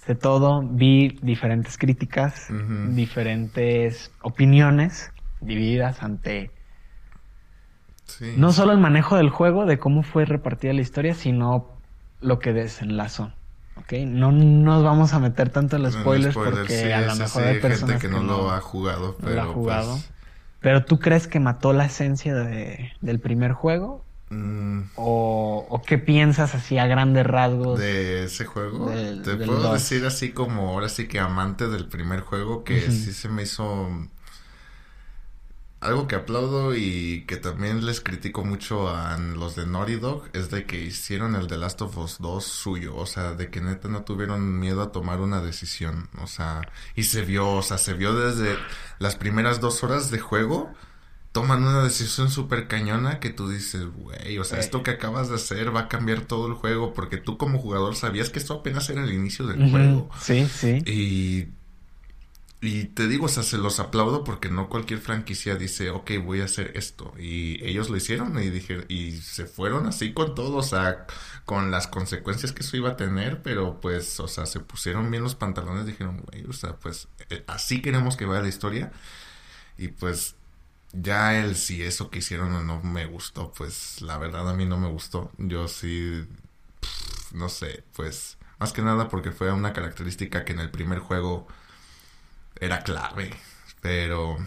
sé 0.05 0.15
todo, 0.15 0.61
vi 0.63 1.19
diferentes 1.21 1.77
críticas, 1.77 2.47
diferentes 2.89 4.11
opiniones 4.21 5.11
divididas 5.41 6.03
ante... 6.03 6.51
No 8.35 8.51
solo 8.51 8.73
el 8.73 8.77
manejo 8.77 9.15
del 9.15 9.29
juego, 9.29 9.65
de 9.65 9.79
cómo 9.79 10.03
fue 10.03 10.25
repartida 10.25 10.73
la 10.73 10.81
historia, 10.81 11.15
sino 11.15 11.77
lo 12.19 12.39
que 12.39 12.51
desenlazó. 12.51 13.33
¿Ok? 13.81 13.93
No 14.05 14.31
nos 14.31 14.83
vamos 14.83 15.13
a 15.13 15.19
meter 15.19 15.49
tanto 15.49 15.75
en 15.75 15.83
los 15.83 15.93
spoilers 15.93 16.35
porque 16.35 16.93
a 16.93 17.01
lo 17.01 17.15
mejor 17.15 17.43
hay 17.43 17.59
personas 17.59 18.01
que, 18.01 18.07
no, 18.07 18.23
lo 18.23 18.51
ha 18.51 18.61
jugado, 18.61 19.17
pero 19.21 19.41
ha 19.41 19.45
jugado. 19.45 19.91
Pues 19.93 20.11
pero 20.61 20.85
tú 20.85 20.99
crees 20.99 21.27
que 21.27 21.39
mató 21.39 21.73
la 21.73 21.85
esencia 21.85 22.35
de, 22.35 22.93
del 23.01 23.19
primer 23.19 23.51
juego? 23.51 24.05
Mm. 24.29 24.83
O, 24.95 25.81
qué 25.85 25.97
piensas 25.97 26.55
así 26.55 26.77
a 26.77 26.85
grandes 26.85 27.25
rasgos? 27.25 27.79
De 27.79 28.25
ese 28.25 28.45
juego. 28.45 28.89
Te 29.23 29.35
puedo 29.35 29.73
decir 29.73 30.05
así 30.05 30.31
como 30.31 30.69
ahora 30.69 30.87
sí 30.87 31.07
que 31.07 31.19
amante 31.19 31.67
del 31.67 31.87
primer 31.87 32.21
juego 32.21 32.63
que 32.63 32.79
sí 32.91 33.11
se 33.11 33.27
me 33.27 33.43
hizo 33.43 33.89
algo 35.81 36.07
que 36.07 36.15
aplaudo 36.15 36.75
y 36.75 37.23
que 37.27 37.37
también 37.37 37.83
les 37.85 38.01
critico 38.01 38.45
mucho 38.45 38.87
a 38.87 39.17
los 39.17 39.55
de 39.55 39.65
Naughty 39.65 39.95
Dog 39.95 40.29
es 40.33 40.51
de 40.51 40.65
que 40.65 40.79
hicieron 40.79 41.35
el 41.35 41.47
The 41.47 41.57
Last 41.57 41.81
of 41.81 41.97
Us 41.97 42.17
2 42.19 42.43
suyo, 42.43 42.95
o 42.95 43.07
sea, 43.07 43.33
de 43.33 43.49
que 43.49 43.61
neta 43.61 43.87
no 43.89 44.03
tuvieron 44.03 44.59
miedo 44.59 44.83
a 44.83 44.91
tomar 44.91 45.19
una 45.21 45.41
decisión, 45.41 46.07
o 46.21 46.27
sea, 46.27 46.61
y 46.95 47.03
se 47.03 47.23
vio, 47.23 47.49
o 47.49 47.63
sea, 47.63 47.79
se 47.79 47.95
vio 47.95 48.13
desde 48.13 48.57
las 48.99 49.15
primeras 49.15 49.59
dos 49.59 49.83
horas 49.83 50.11
de 50.11 50.19
juego, 50.19 50.71
toman 51.31 51.63
una 51.63 51.83
decisión 51.83 52.29
súper 52.29 52.67
cañona 52.67 53.19
que 53.19 53.31
tú 53.31 53.49
dices, 53.49 53.87
güey, 53.87 54.37
o 54.37 54.43
sea, 54.43 54.59
esto 54.59 54.83
que 54.83 54.91
acabas 54.91 55.29
de 55.29 55.35
hacer 55.35 55.75
va 55.75 55.81
a 55.81 55.87
cambiar 55.87 56.21
todo 56.21 56.45
el 56.45 56.53
juego 56.53 56.93
porque 56.93 57.17
tú 57.17 57.39
como 57.39 57.57
jugador 57.57 57.95
sabías 57.95 58.29
que 58.29 58.37
esto 58.37 58.53
apenas 58.53 58.87
era 58.91 59.03
el 59.03 59.13
inicio 59.13 59.47
del 59.47 59.71
juego. 59.71 60.11
Sí, 60.21 60.45
sí. 60.47 60.83
Y 60.85 61.47
y 62.61 62.85
te 62.85 63.07
digo, 63.07 63.25
o 63.25 63.29
sea, 63.29 63.41
se 63.41 63.57
los 63.57 63.79
aplaudo 63.79 64.23
porque 64.23 64.49
no 64.49 64.69
cualquier 64.69 64.99
franquicia 64.99 65.55
dice, 65.55 65.89
ok, 65.89 66.11
voy 66.23 66.41
a 66.41 66.45
hacer 66.45 66.71
esto. 66.75 67.11
Y 67.17 67.63
ellos 67.65 67.89
lo 67.89 67.97
hicieron 67.97 68.37
y 68.41 68.51
dije, 68.51 68.85
y 68.87 69.13
se 69.13 69.45
fueron 69.47 69.87
así 69.87 70.13
con 70.13 70.35
todo, 70.35 70.57
o 70.57 70.63
sea, 70.63 71.07
con 71.45 71.71
las 71.71 71.87
consecuencias 71.87 72.51
que 72.51 72.61
eso 72.61 72.77
iba 72.77 72.91
a 72.91 72.97
tener, 72.97 73.41
pero 73.41 73.79
pues, 73.81 74.19
o 74.19 74.27
sea, 74.27 74.45
se 74.45 74.59
pusieron 74.59 75.09
bien 75.09 75.23
los 75.23 75.33
pantalones, 75.33 75.87
dijeron, 75.87 76.21
güey, 76.21 76.45
o 76.45 76.53
sea, 76.53 76.75
pues 76.75 77.07
eh, 77.31 77.43
así 77.47 77.81
queremos 77.81 78.15
que 78.15 78.25
vaya 78.25 78.41
la 78.43 78.49
historia. 78.49 78.91
Y 79.77 79.89
pues 79.89 80.35
ya 80.93 81.39
el 81.39 81.55
si 81.55 81.83
eso 81.83 82.09
que 82.11 82.19
hicieron 82.19 82.53
o 82.53 82.63
no 82.63 82.81
me 82.83 83.05
gustó, 83.07 83.51
pues 83.53 84.01
la 84.01 84.17
verdad 84.17 84.49
a 84.49 84.53
mí 84.53 84.65
no 84.65 84.77
me 84.77 84.89
gustó. 84.89 85.31
Yo 85.37 85.67
sí, 85.67 86.27
no 87.33 87.49
sé, 87.49 87.83
pues 87.95 88.37
más 88.59 88.73
que 88.73 88.81
nada 88.81 89.09
porque 89.09 89.31
fue 89.31 89.51
una 89.51 89.73
característica 89.73 90.45
que 90.45 90.53
en 90.53 90.59
el 90.59 90.71
primer 90.71 90.99
juego 90.99 91.47
era 92.61 92.83
clave. 92.83 93.31
Pero, 93.81 94.37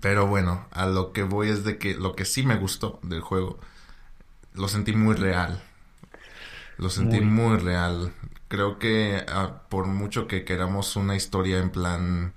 pero 0.00 0.26
bueno, 0.26 0.66
a 0.72 0.86
lo 0.86 1.12
que 1.12 1.22
voy 1.22 1.50
es 1.50 1.62
de 1.62 1.78
que 1.78 1.94
lo 1.94 2.16
que 2.16 2.24
sí 2.24 2.42
me 2.42 2.56
gustó 2.56 2.98
del 3.02 3.20
juego, 3.20 3.60
lo 4.54 4.66
sentí 4.66 4.92
muy 4.92 5.14
real. 5.14 5.62
Lo 6.78 6.90
sentí 6.90 7.20
muy, 7.20 7.58
real. 7.58 8.12
Creo 8.48 8.78
que 8.78 9.24
ah, 9.28 9.62
por 9.68 9.86
mucho 9.86 10.26
que 10.26 10.44
queramos 10.44 10.96
una 10.96 11.16
historia 11.16 11.58
en 11.58 11.70
plan 11.70 12.32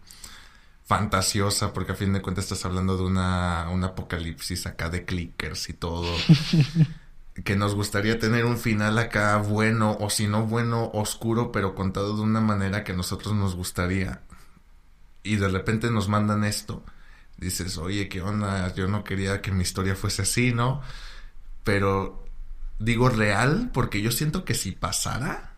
fantasiosa, 0.83 1.73
porque 1.73 1.93
a 1.93 1.95
fin 1.95 2.11
de 2.11 2.21
cuentas 2.21 2.45
estás 2.45 2.65
hablando 2.65 2.97
de 2.97 3.03
una, 3.03 3.69
un 3.71 3.83
apocalipsis 3.83 4.65
acá 4.65 4.89
de 4.89 5.05
clickers 5.05 5.69
y 5.69 5.73
todo. 5.73 6.11
que 7.45 7.55
nos 7.55 7.75
gustaría 7.75 8.19
tener 8.19 8.45
un 8.45 8.57
final 8.57 8.97
acá 8.97 9.37
bueno, 9.37 9.95
o 10.01 10.09
si 10.09 10.27
no 10.27 10.45
bueno, 10.47 10.89
oscuro, 10.93 11.51
pero 11.51 11.75
contado 11.75 12.17
de 12.17 12.23
una 12.23 12.41
manera 12.41 12.83
que 12.83 12.91
a 12.91 12.95
nosotros 12.95 13.33
nos 13.35 13.55
gustaría 13.55 14.21
y 15.23 15.35
de 15.35 15.47
repente 15.47 15.91
nos 15.91 16.09
mandan 16.09 16.43
esto, 16.43 16.83
dices, 17.37 17.77
oye, 17.77 18.09
¿qué 18.09 18.21
onda? 18.21 18.73
Yo 18.75 18.87
no 18.87 19.03
quería 19.03 19.41
que 19.41 19.51
mi 19.51 19.63
historia 19.63 19.95
fuese 19.95 20.23
así, 20.23 20.53
¿no? 20.53 20.81
Pero 21.63 22.25
digo 22.79 23.09
real 23.09 23.69
porque 23.73 24.01
yo 24.01 24.11
siento 24.11 24.45
que 24.45 24.53
si 24.53 24.71
pasara, 24.71 25.53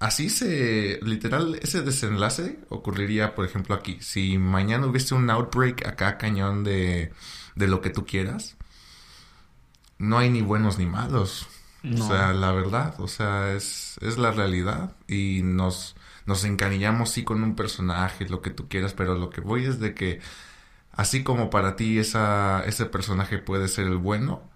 así 0.00 0.30
se, 0.30 1.00
literal, 1.02 1.58
ese 1.62 1.82
desenlace 1.82 2.58
ocurriría, 2.68 3.34
por 3.34 3.44
ejemplo, 3.44 3.74
aquí. 3.74 3.98
Si 4.00 4.38
mañana 4.38 4.86
hubiese 4.86 5.14
un 5.14 5.28
outbreak 5.30 5.86
acá 5.86 6.18
cañón 6.18 6.64
de, 6.64 7.12
de 7.54 7.68
lo 7.68 7.80
que 7.80 7.90
tú 7.90 8.04
quieras, 8.06 8.56
no 9.98 10.18
hay 10.18 10.30
ni 10.30 10.42
buenos 10.42 10.78
ni 10.78 10.86
malos. 10.86 11.46
O 11.82 12.06
sea, 12.06 12.34
la 12.34 12.52
verdad, 12.52 12.94
o 12.98 13.08
sea, 13.08 13.54
es, 13.54 13.96
es 14.02 14.18
la 14.18 14.32
realidad 14.32 14.92
y 15.08 15.40
nos 15.42 15.96
nos 16.26 16.44
encariñamos 16.44 17.10
sí 17.10 17.24
con 17.24 17.42
un 17.42 17.56
personaje, 17.56 18.28
lo 18.28 18.42
que 18.42 18.50
tú 18.50 18.68
quieras, 18.68 18.94
pero 18.94 19.14
lo 19.14 19.30
que 19.30 19.40
voy 19.40 19.64
es 19.64 19.80
de 19.80 19.94
que 19.94 20.20
así 20.92 21.22
como 21.24 21.50
para 21.50 21.76
ti 21.76 21.98
esa, 21.98 22.64
ese 22.66 22.86
personaje 22.86 23.38
puede 23.38 23.68
ser 23.68 23.86
el 23.86 23.96
bueno, 23.96 24.50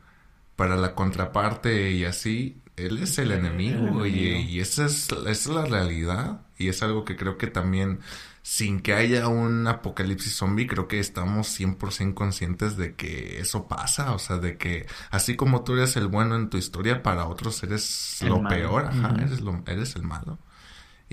para 0.57 0.77
la 0.77 0.95
contraparte 0.95 1.93
y 1.93 2.05
así, 2.05 2.63
él 2.77 2.99
es 2.99 3.19
el 3.19 3.33
enemigo, 3.33 4.07
Y, 4.07 4.19
y, 4.19 4.61
esa, 4.61 4.87
es, 4.87 5.11
esa 5.11 5.31
es 5.31 5.47
la 5.47 5.65
realidad 5.65 6.43
y 6.59 6.69
es 6.69 6.83
algo 6.83 7.05
que 7.05 7.17
creo 7.17 7.39
que 7.39 7.47
también 7.47 8.01
sin 8.43 8.81
que 8.81 8.93
haya 8.93 9.27
un 9.29 9.67
apocalipsis 9.67 10.35
zombie, 10.37 10.67
creo 10.67 10.87
que 10.87 11.01
estamos 11.01 11.49
100% 11.59 12.13
conscientes 12.13 12.77
de 12.77 12.95
que 12.95 13.41
eso 13.41 13.69
pasa, 13.69 14.13
o 14.13 14.19
sea, 14.19 14.37
de 14.37 14.59
que 14.59 14.87
así 15.11 15.35
como 15.35 15.65
tú 15.65 15.73
eres 15.73 15.97
el 15.97 16.09
bueno 16.09 16.37
en 16.37 16.51
tu 16.51 16.59
historia, 16.59 17.03
para 17.03 17.27
otros 17.27 17.63
eres 17.63 18.19
lo 18.21 18.47
peor, 18.47 18.87
ajá, 18.87 19.17
eres, 19.19 19.41
lo, 19.41 19.63
eres 19.67 19.97
el 19.97 20.03
malo. 20.03 20.39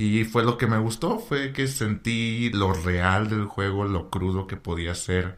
Y 0.02 0.26
fue 0.26 0.44
lo 0.44 0.58
que 0.58 0.66
me 0.66 0.80
gustó, 0.80 1.20
fue 1.20 1.54
que 1.54 1.68
sentí 1.68 2.50
lo 2.50 2.74
real 2.74 3.30
del 3.30 3.46
juego, 3.46 3.86
lo 3.86 4.10
crudo 4.10 4.48
que 4.48 4.58
podía 4.58 4.96
ser 4.96 5.38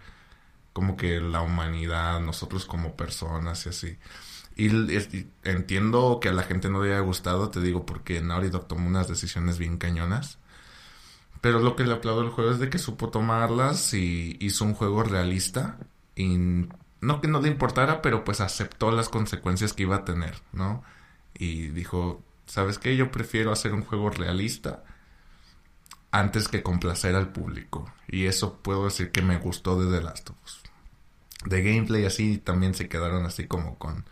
como 0.71 0.95
que 0.95 1.19
la 1.19 1.41
humanidad, 1.41 2.21
nosotros 2.21 2.63
como 2.63 2.95
personas 2.95 3.65
y 3.65 3.69
así. 3.69 3.97
Y, 4.55 4.69
entiendo 5.43 6.19
que 6.21 6.29
a 6.29 6.33
la 6.33 6.43
gente 6.43 6.69
no 6.69 6.81
le 6.81 6.93
haya 6.93 7.01
gustado, 7.01 7.49
te 7.49 7.59
digo, 7.59 7.85
porque 7.85 8.21
Naughty 8.21 8.47
Dog 8.51 8.69
tomó 8.69 8.87
unas 8.87 9.09
decisiones 9.09 9.57
bien 9.57 9.77
cañonas. 9.77 10.39
Pero 11.41 11.59
lo 11.59 11.75
que 11.75 11.83
le 11.83 11.93
aplaudo 11.95 12.21
al 12.21 12.29
juego 12.29 12.51
es 12.51 12.59
de 12.59 12.69
que 12.69 12.79
supo 12.79 13.09
tomarlas 13.09 13.93
y 13.93 14.37
hizo 14.39 14.63
un 14.63 14.75
juego 14.75 15.03
realista. 15.03 15.77
Y 16.15 16.37
no 17.01 17.19
que 17.19 17.27
no 17.27 17.41
le 17.41 17.49
importara, 17.49 18.01
pero 18.01 18.23
pues 18.23 18.39
aceptó 18.39 18.91
las 18.91 19.09
consecuencias 19.09 19.73
que 19.73 19.83
iba 19.83 19.97
a 19.97 20.05
tener, 20.05 20.41
¿no? 20.53 20.83
Y 21.33 21.67
dijo, 21.67 22.23
¿sabes 22.45 22.79
qué? 22.79 22.95
Yo 22.95 23.11
prefiero 23.11 23.51
hacer 23.51 23.73
un 23.73 23.83
juego 23.83 24.09
realista 24.09 24.83
antes 26.11 26.47
que 26.47 26.63
complacer 26.63 27.15
al 27.15 27.31
público. 27.31 27.91
Y 28.07 28.25
eso 28.25 28.59
puedo 28.61 28.85
decir 28.85 29.11
que 29.11 29.21
me 29.21 29.37
gustó 29.37 29.81
de 29.83 29.97
The 29.97 30.03
Last 30.03 30.29
of 30.29 30.35
Us. 30.45 30.61
De 31.45 31.61
gameplay 31.61 32.05
así 32.05 32.37
también 32.37 32.73
se 32.73 32.87
quedaron 32.87 33.25
así 33.25 33.47
como 33.47 33.77
con 33.77 34.05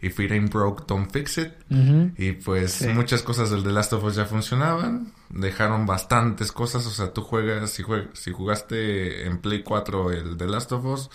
If 0.00 0.20
it 0.20 0.30
ain't 0.30 0.52
broke, 0.52 0.86
don't 0.86 1.10
fix 1.10 1.38
it. 1.38 1.52
Y 1.70 2.32
pues 2.32 2.86
muchas 2.94 3.22
cosas 3.22 3.50
del 3.50 3.64
The 3.64 3.72
Last 3.72 3.92
of 3.92 4.04
Us 4.04 4.14
ya 4.14 4.26
funcionaban. 4.26 5.12
Dejaron 5.28 5.86
bastantes 5.86 6.52
cosas. 6.52 6.86
O 6.86 6.90
sea, 6.90 7.12
tú 7.12 7.22
juegas, 7.22 7.70
si, 7.70 7.82
si 8.14 8.32
jugaste 8.32 9.26
en 9.26 9.38
Play 9.38 9.64
4 9.64 10.12
el 10.12 10.36
The 10.36 10.46
Last 10.46 10.70
of 10.70 10.84
Us 10.84 11.10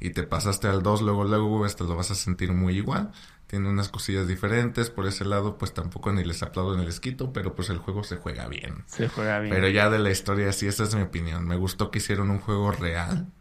y 0.00 0.10
te 0.10 0.22
pasaste 0.24 0.68
al 0.68 0.82
2, 0.82 1.00
luego, 1.00 1.24
luego, 1.24 1.64
este 1.64 1.84
lo 1.84 1.96
vas 1.96 2.10
a 2.10 2.14
sentir 2.14 2.52
muy 2.52 2.76
igual 2.76 3.10
tiene 3.46 3.68
unas 3.68 3.88
cosillas 3.88 4.26
diferentes. 4.26 4.90
Por 4.90 5.06
ese 5.06 5.24
lado, 5.24 5.58
pues 5.58 5.72
tampoco 5.72 6.12
ni 6.12 6.24
les 6.24 6.42
aplaudo 6.42 6.74
en 6.74 6.80
el 6.80 6.88
esquito, 6.88 7.32
pero 7.32 7.54
pues 7.54 7.70
el 7.70 7.78
juego 7.78 8.04
se 8.04 8.16
juega 8.16 8.48
bien. 8.48 8.84
Se 8.86 9.08
juega 9.08 9.38
bien. 9.40 9.54
Pero 9.54 9.68
ya 9.68 9.88
de 9.90 9.98
la 9.98 10.10
historia, 10.10 10.52
sí, 10.52 10.66
esa 10.66 10.84
es 10.84 10.94
mi 10.94 11.02
opinión. 11.02 11.46
Me 11.46 11.56
gustó 11.56 11.90
que 11.90 11.98
hicieron 11.98 12.30
un 12.30 12.40
juego 12.40 12.72
real, 12.72 13.32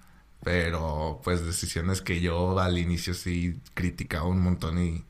pero 0.44 1.22
pues 1.24 1.46
decisiones 1.46 2.02
que 2.02 2.22
yo 2.22 2.60
al 2.60 2.78
inicio 2.78 3.13
sí 3.13 3.60
criticaba 3.74 4.28
un 4.28 4.41
montón 4.41 4.78
y 4.78 5.06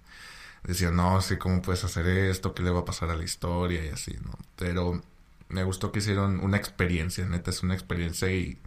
decía, 0.64 0.92
no, 0.92 1.22
sí, 1.22 1.38
¿cómo 1.38 1.62
puedes 1.62 1.84
hacer 1.84 2.08
esto? 2.08 2.54
¿Qué 2.54 2.64
le 2.64 2.72
va 2.72 2.82
a 2.82 2.86
pasar 2.86 3.10
a 3.10 3.16
la 3.16 3.24
historia? 3.24 3.86
Y 3.86 3.90
así, 3.90 4.18
¿no? 4.24 4.32
Pero 4.56 5.02
me 5.50 5.64
gustó 5.64 5.92
que 5.92 6.00
hicieron 6.00 6.40
una 6.40 6.58
experiencia, 6.58 7.26
neta, 7.26 7.52
es 7.52 7.64
una 7.64 7.74
experiencia 7.74 8.32
y 8.32 8.58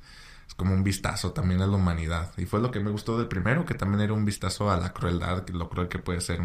es 0.49 0.55
como 0.55 0.75
un 0.75 0.83
vistazo 0.83 1.33
también 1.33 1.61
a 1.63 1.67
la 1.67 1.77
humanidad. 1.77 2.33
Y 2.39 2.47
fue 2.47 2.61
lo 2.61 2.71
que 2.71 2.81
me 2.81 2.91
gustó 2.91 3.19
del 3.19 3.29
primero, 3.29 3.65
que 3.65 3.75
también 3.75 4.01
era 4.01 4.15
un 4.15 4.25
vistazo 4.25 4.71
a 4.71 4.79
la 4.79 4.93
crueldad, 4.93 5.47
lo 5.51 5.69
cruel 5.69 5.89
que 5.89 5.99
puede 5.99 6.21
ser 6.21 6.41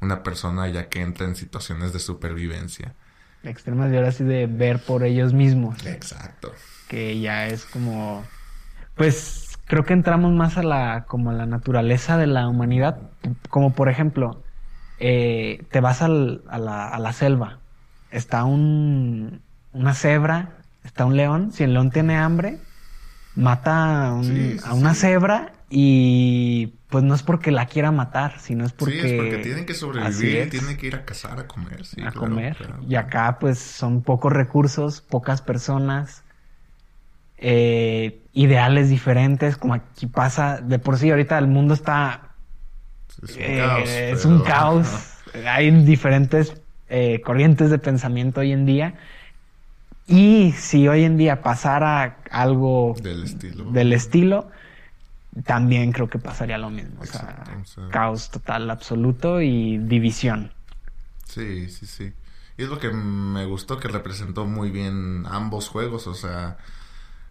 una 0.00 0.22
persona 0.22 0.68
ya 0.68 0.88
que 0.88 1.02
entra 1.02 1.26
en 1.26 1.36
situaciones 1.36 1.92
de 1.92 2.00
supervivencia. 2.00 2.94
Extremas 3.42 3.92
y 3.92 3.96
ahora 3.96 4.10
sí 4.10 4.24
de 4.24 4.46
ver 4.46 4.80
por 4.80 5.04
ellos 5.04 5.32
mismos. 5.32 5.86
Exacto. 5.86 6.52
Que 6.88 7.20
ya 7.20 7.46
es 7.46 7.64
como, 7.66 8.24
pues 8.94 9.58
creo 9.66 9.84
que 9.84 9.92
entramos 9.92 10.32
más 10.32 10.56
a 10.56 10.62
la, 10.62 11.04
como 11.06 11.30
a 11.30 11.34
la 11.34 11.46
naturaleza 11.46 12.16
de 12.16 12.26
la 12.26 12.48
humanidad. 12.48 12.98
Como 13.50 13.74
por 13.74 13.88
ejemplo, 13.88 14.42
eh, 14.98 15.64
te 15.70 15.80
vas 15.80 16.02
al, 16.02 16.42
a, 16.48 16.58
la, 16.58 16.88
a 16.88 16.98
la 16.98 17.12
selva, 17.12 17.60
está 18.10 18.44
un, 18.44 19.42
una 19.72 19.94
cebra, 19.94 20.58
está 20.84 21.04
un 21.04 21.16
león, 21.16 21.52
si 21.52 21.64
el 21.64 21.74
león 21.74 21.90
tiene 21.90 22.16
hambre, 22.16 22.58
mata 23.36 24.08
a, 24.08 24.14
una 24.74 24.94
cebra 24.94 25.52
y 25.68 26.74
pues 26.88 27.04
no 27.04 27.14
es 27.14 27.22
porque 27.22 27.50
la 27.50 27.66
quiera 27.66 27.92
matar, 27.92 28.38
sino 28.40 28.64
es 28.64 28.72
porque... 28.72 29.02
Sí, 29.02 29.06
es 29.08 29.12
porque 29.14 29.38
tienen 29.38 29.66
que 29.66 29.74
sobrevivir, 29.74 30.50
tienen 30.50 30.76
que 30.76 30.86
ir 30.86 30.96
a 30.96 31.04
cazar, 31.04 31.38
a 31.38 31.46
comer, 31.46 31.84
sí. 31.84 32.00
A 32.02 32.12
comer. 32.12 32.56
Y 32.88 32.94
acá 32.94 33.38
pues 33.38 33.58
son 33.58 34.02
pocos 34.02 34.32
recursos, 34.32 35.00
pocas 35.02 35.42
personas, 35.42 36.24
eh, 37.38 38.22
ideales 38.32 38.88
diferentes, 38.88 39.56
como 39.56 39.74
aquí 39.74 40.06
pasa, 40.06 40.60
de 40.60 40.78
por 40.78 40.96
sí 40.96 41.10
ahorita 41.10 41.38
el 41.38 41.48
mundo 41.48 41.74
está... 41.74 42.30
Es 43.22 43.36
un 43.36 43.56
caos. 43.56 43.88
Eh, 43.88 44.16
un 44.24 44.42
caos. 44.42 45.12
Hay 45.46 45.70
diferentes 45.70 46.60
eh, 46.88 47.20
corrientes 47.22 47.70
de 47.70 47.78
pensamiento 47.78 48.40
hoy 48.40 48.52
en 48.52 48.64
día 48.64 48.94
y 50.06 50.52
si 50.52 50.86
hoy 50.88 51.04
en 51.04 51.16
día 51.16 51.42
pasara 51.42 52.18
algo 52.30 52.94
del 53.02 53.24
estilo, 53.24 53.64
del 53.70 53.92
estilo 53.92 54.50
también 55.44 55.92
creo 55.92 56.08
que 56.08 56.18
pasaría 56.18 56.58
lo 56.58 56.70
mismo. 56.70 57.00
o, 57.00 57.06
sea, 57.06 57.44
caos 57.90 58.30
total, 58.30 58.70
absoluto 58.70 59.40
y 59.40 59.78
división. 59.78 60.52
Sí, 61.24 61.68
sí, 61.68 61.86
sí. 61.86 62.12
Y 62.56 62.62
es 62.62 62.68
lo 62.68 62.78
que 62.78 62.90
me 62.90 63.44
gustó 63.44 63.78
que 63.78 63.88
representó 63.88 64.46
muy 64.46 64.70
bien 64.70 65.26
ambos 65.28 65.68
juegos, 65.68 66.06
o 66.06 66.14
sea, 66.14 66.56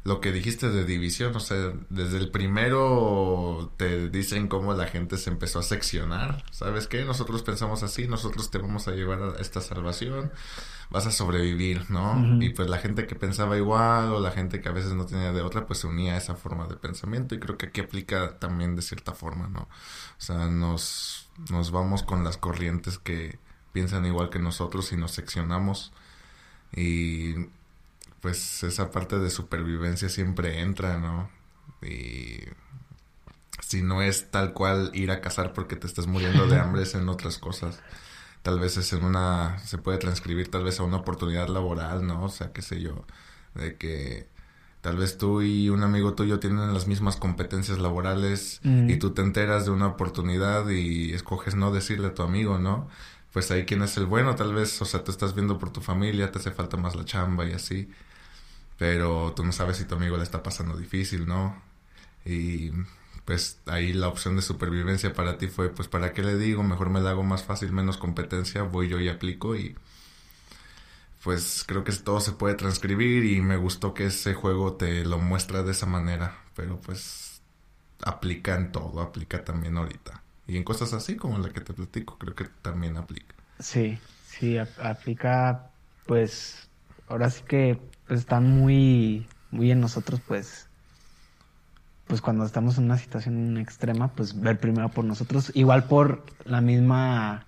lo 0.06 0.22
que 0.22 0.32
dijiste 0.32 0.70
de 0.70 0.86
división, 0.86 1.36
o 1.36 1.40
sea, 1.40 1.74
desde 1.90 2.20
el 2.20 2.30
primero 2.30 3.74
te 3.76 4.08
dicen 4.10 4.48
cómo 4.48 4.76
la 4.76 4.86
gente 4.86 5.18
se 5.18 5.32
empezó 5.32 5.58
a 5.58 5.64
seccionar, 5.64 6.44
¿sabes 6.52 6.86
qué? 6.86 7.04
Nosotros 7.04 7.42
pensamos 7.42 7.82
así, 7.82 8.08
nosotros 8.08 8.52
te 8.52 8.60
vamos 8.60 8.88
a 8.88 8.92
llevar 8.92 9.20
a 9.24 9.42
esta 9.42 9.62
salvación, 9.62 10.32
vas 10.92 11.08
a 11.08 11.12
sobrevivir, 11.12 11.90
¿no? 11.90 12.40
Y 12.40 12.50
pues 12.50 12.70
la 12.70 12.78
gente 12.78 13.08
que 13.08 13.16
pensaba 13.16 13.58
igual 13.58 14.14
o 14.14 14.20
la 14.20 14.30
gente 14.30 14.62
que 14.62 14.70
a 14.70 14.74
veces 14.74 14.94
no 14.94 15.08
tenía 15.08 15.34
de 15.34 15.42
otra, 15.42 15.66
pues 15.66 15.80
se 15.80 15.88
unía 15.88 16.14
a 16.14 16.18
esa 16.18 16.36
forma 16.36 16.68
de 16.68 16.76
pensamiento 16.76 17.34
y 17.34 17.40
creo 17.40 17.58
que 17.58 17.66
aquí 17.66 17.82
aplica 17.82 18.38
también 18.38 18.76
de 18.76 18.84
cierta 18.84 19.14
forma, 19.14 19.48
¿no? 19.48 19.62
O 19.62 20.22
sea, 20.22 20.46
nos, 20.46 21.32
nos 21.50 21.72
vamos 21.72 22.04
con 22.04 22.24
las 22.24 22.38
corrientes 22.38 23.00
que 23.00 23.40
piensan 23.74 24.06
igual 24.06 24.30
que 24.30 24.38
nosotros 24.38 24.92
y 24.92 24.98
nos 24.98 25.14
seccionamos 25.14 25.92
y 26.76 27.34
pues 28.26 28.64
esa 28.64 28.90
parte 28.90 29.20
de 29.20 29.30
supervivencia 29.30 30.10
siempre 30.10 30.62
entra, 30.62 30.98
¿no? 30.98 31.30
Y 31.88 32.40
si 33.62 33.84
no 33.84 34.02
es 34.02 34.32
tal 34.32 34.52
cual 34.52 34.90
ir 34.96 35.12
a 35.12 35.22
cazar 35.22 35.54
porque 35.54 35.76
te 35.76 35.86
estás 35.86 36.08
muriendo 36.08 36.48
de 36.48 36.58
hambre, 36.58 36.82
es 36.82 36.96
en 36.96 37.08
otras 37.08 37.38
cosas. 37.38 37.84
Tal 38.42 38.60
vez 38.60 38.78
es 38.78 38.92
en 38.94 39.04
una, 39.04 39.60
se 39.60 39.78
puede 39.78 40.00
transcribir 40.00 40.50
tal 40.50 40.64
vez 40.64 40.80
a 40.80 40.84
una 40.84 40.98
oportunidad 40.98 41.50
laboral, 41.50 42.08
¿no? 42.08 42.24
O 42.24 42.30
sea, 42.30 42.52
qué 42.52 42.64
sé 42.64 42.82
yo, 42.82 43.06
de 43.54 43.76
que 43.76 44.28
tal 44.82 44.98
vez 44.98 45.20
tú 45.20 45.44
y 45.44 45.70
un 45.70 45.84
amigo 45.84 46.16
tuyo 46.16 46.40
tienen 46.40 46.74
las 46.74 46.88
mismas 46.88 47.18
competencias 47.18 47.78
laborales 47.78 48.60
y 48.64 48.98
tú 48.98 49.12
te 49.12 49.22
enteras 49.22 49.66
de 49.66 49.72
una 49.72 49.86
oportunidad 49.86 50.68
y 50.70 51.14
escoges 51.14 51.54
no 51.54 51.72
decirle 51.72 52.08
a 52.08 52.16
tu 52.16 52.24
amigo, 52.24 52.58
¿no? 52.58 52.88
Pues 53.32 53.52
ahí 53.52 53.66
quién 53.66 53.84
es 53.84 53.98
el 53.98 54.08
bueno, 54.08 54.34
tal 54.34 54.56
vez, 54.56 54.82
o 54.82 54.86
sea, 54.86 55.04
tú 55.04 55.12
estás 55.12 55.36
viendo 55.36 55.60
por 55.60 55.70
tu 55.70 55.82
familia, 55.82 56.32
te 56.32 56.40
hace 56.40 56.50
falta 56.50 56.76
más 56.76 56.96
la 56.96 57.06
chamba 57.06 57.46
y 57.46 57.54
así, 57.54 57.88
pero 58.78 59.34
tú 59.36 59.44
no 59.46 59.52
sabes 59.52 59.78
si 59.78 59.86
tu 59.86 59.96
amigo 59.96 60.18
le 60.18 60.24
está 60.24 60.44
pasando 60.44 60.78
difícil, 60.78 61.28
¿no? 61.28 61.62
Y 62.26 62.72
pues 63.26 63.60
ahí 63.66 63.94
la 63.94 64.08
opción 64.08 64.36
de 64.36 64.42
supervivencia 64.42 65.14
para 65.14 65.38
ti 65.38 65.48
fue, 65.48 65.70
pues, 65.70 65.88
¿para 65.88 66.14
qué 66.14 66.24
le 66.24 66.38
digo? 66.38 66.64
Mejor 66.64 66.90
me 66.90 67.02
la 67.02 67.12
hago 67.12 67.24
más 67.24 67.44
fácil, 67.44 67.72
menos 67.72 67.98
competencia, 67.98 68.64
voy 68.64 68.90
yo 68.90 69.00
y 69.00 69.10
aplico 69.10 69.56
y 69.56 69.76
pues 71.24 71.64
creo 71.68 71.84
que 71.84 71.92
todo 71.92 72.22
se 72.22 72.34
puede 72.34 72.54
transcribir 72.54 73.26
y 73.26 73.42
me 73.42 73.58
gustó 73.58 73.96
que 73.96 74.06
ese 74.06 74.36
juego 74.36 74.74
te 74.76 75.04
lo 75.06 75.18
muestra 75.18 75.64
de 75.64 75.72
esa 75.72 75.88
manera, 75.88 76.38
pero 76.56 76.80
pues 76.80 77.42
aplica 78.04 78.56
en 78.56 78.72
todo, 78.72 79.02
aplica 79.02 79.44
también 79.44 79.76
ahorita. 79.78 80.22
Y 80.48 80.58
en 80.58 80.64
cosas 80.64 80.94
así 80.94 81.16
como 81.16 81.40
la 81.40 81.50
que 81.50 81.62
te 81.62 81.74
platico, 81.74 82.20
creo 82.20 82.36
que 82.36 82.46
también 82.62 82.98
aplica. 82.98 83.34
Sí, 83.60 83.98
sí, 84.28 84.58
aplica, 84.60 85.72
pues, 86.06 86.70
ahora 87.08 87.32
sí 87.32 87.42
que 87.48 87.80
pues, 88.08 88.20
están 88.20 88.50
muy, 88.50 89.28
muy 89.52 89.72
en 89.72 89.80
nosotros, 89.80 90.22
pues, 90.28 90.68
pues 92.08 92.22
cuando 92.22 92.46
estamos 92.46 92.78
en 92.78 92.86
una 92.86 92.98
situación 92.98 93.58
extrema, 93.58 94.10
pues 94.10 94.40
ver 94.40 94.60
primero 94.60 94.90
por 94.90 95.06
nosotros, 95.06 95.52
igual 95.56 95.86
por 95.86 96.24
la 96.46 96.62
misma 96.62 97.46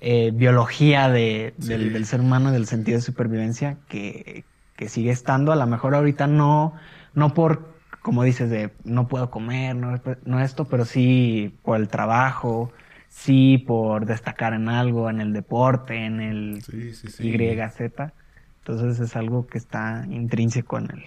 eh, 0.00 0.30
biología 0.32 1.08
de, 1.08 1.54
del, 1.56 2.06
ser 2.06 2.20
humano, 2.20 2.52
del 2.52 2.66
sentido 2.66 2.98
de 2.98 3.02
supervivencia, 3.02 3.78
que, 3.88 4.44
que, 4.76 4.88
sigue 4.88 5.10
estando, 5.10 5.52
a 5.52 5.56
lo 5.56 5.66
mejor 5.66 5.94
ahorita 5.94 6.26
no, 6.28 6.74
no 7.14 7.34
por, 7.34 7.74
como 8.00 8.22
dices, 8.22 8.48
de 8.48 8.70
no 8.84 9.08
puedo 9.08 9.30
comer, 9.30 9.74
no, 9.74 10.00
no 10.24 10.40
esto, 10.40 10.66
pero 10.66 10.84
sí 10.84 11.58
por 11.64 11.80
el 11.80 11.88
trabajo, 11.88 12.72
sí 13.08 13.58
por 13.58 14.06
destacar 14.06 14.54
en 14.54 14.68
algo, 14.68 15.10
en 15.10 15.20
el 15.20 15.32
deporte, 15.32 16.06
en 16.06 16.20
el 16.20 16.62
YZ. 16.62 18.12
Entonces 18.60 19.00
es 19.00 19.16
algo 19.16 19.46
que 19.46 19.58
está 19.58 20.06
intrínseco 20.08 20.78
en 20.78 20.90
el, 20.90 21.04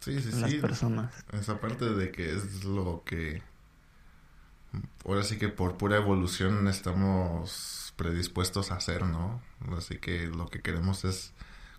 Sí, 0.00 0.20
sí, 0.20 0.40
las 0.40 0.54
personas. 0.54 1.12
Esa 1.32 1.60
parte 1.60 1.84
de 1.84 2.10
que 2.10 2.32
es 2.34 2.64
lo 2.64 3.02
que 3.04 3.42
ahora 5.04 5.22
sí 5.22 5.38
que 5.38 5.48
por 5.48 5.76
pura 5.76 5.96
evolución 5.96 6.68
estamos 6.68 7.92
predispuestos 7.96 8.70
a 8.70 8.76
hacer, 8.76 9.04
¿no? 9.04 9.42
Así 9.76 9.98
que 9.98 10.26
lo 10.26 10.46
que 10.46 10.60
queremos 10.60 11.04
es 11.04 11.32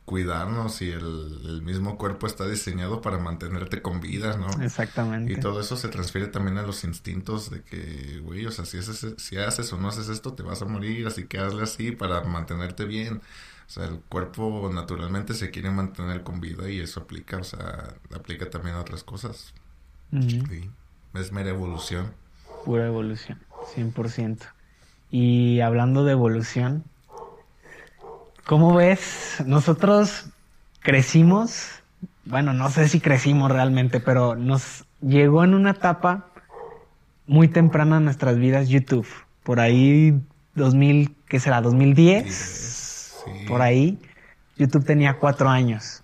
cuidarnos 0.04 0.82
y 0.82 0.90
el, 0.90 1.62
mismo 1.62 1.98
cuerpo 1.98 2.26
está 2.26 2.48
diseñado 2.48 3.00
para 3.00 3.20
mantenerte 3.20 3.82
con 3.82 4.02
vida, 4.02 4.38
¿no? 4.38 4.50
Exactamente. 4.64 5.32
Y 5.32 5.36
todo 5.38 5.62
eso 5.62 5.78
se 5.78 5.88
transfiere 5.88 6.28
también 6.28 6.58
a 6.58 6.64
los 6.64 6.84
instintos 6.84 7.52
de 7.52 7.62
que, 7.62 8.20
güey, 8.24 8.46
o 8.48 8.52
sea, 8.52 8.66
si, 8.66 8.82
si 8.82 9.38
haces 9.38 9.72
o 9.72 9.78
no 9.78 9.88
haces 9.88 10.10
esto, 10.10 10.34
te 10.34 10.42
vas 10.42 10.62
a 10.64 10.66
morir, 10.66 11.06
así 11.06 11.26
que 11.26 11.38
hazle 11.38 11.64
así 11.64 11.92
para 11.92 12.22
mantenerte 12.24 12.86
bien. 12.86 13.22
O 13.70 13.72
sea, 13.72 13.86
el 13.86 14.00
cuerpo 14.00 14.72
naturalmente 14.74 15.36
se 15.36 15.52
quiere 15.52 15.70
mantener 15.70 16.24
con 16.24 16.42
vida 16.42 16.68
y 16.72 16.80
eso 16.80 17.02
aplica, 17.02 17.38
o 17.38 17.44
sea, 17.44 17.94
aplica 18.16 18.50
también 18.50 18.76
a 18.76 18.80
otras 18.80 19.04
cosas. 19.04 19.54
sí. 20.12 20.72
Es 21.14 21.32
mera 21.32 21.50
evolución. 21.50 22.12
Pura 22.66 22.88
evolución, 22.88 23.40
100%. 23.76 24.40
Y 25.12 25.60
hablando 25.60 26.04
de 26.04 26.14
evolución, 26.14 26.84
¿cómo 28.44 28.74
ves? 28.74 29.38
Nosotros 29.46 30.26
crecimos, 30.80 31.70
bueno, 32.26 32.54
no 32.54 32.72
sé 32.72 32.88
si 32.88 33.00
crecimos 33.00 33.52
realmente, 33.52 34.00
pero 34.00 34.36
nos 34.36 34.86
llegó 35.00 35.44
en 35.44 35.54
una 35.54 35.72
etapa 35.72 36.28
muy 37.28 37.48
temprana 37.48 37.98
en 37.98 38.06
nuestras 38.06 38.38
vidas 38.38 38.68
YouTube. 38.68 39.08
Por 39.44 39.60
ahí 39.60 40.20
2000, 40.56 41.16
¿qué 41.28 41.40
será? 41.40 41.62
2010 41.62 42.69
por 43.48 43.62
ahí, 43.62 44.00
YouTube 44.58 44.86
tenía 44.86 45.18
cuatro 45.18 45.50
años. 45.50 46.04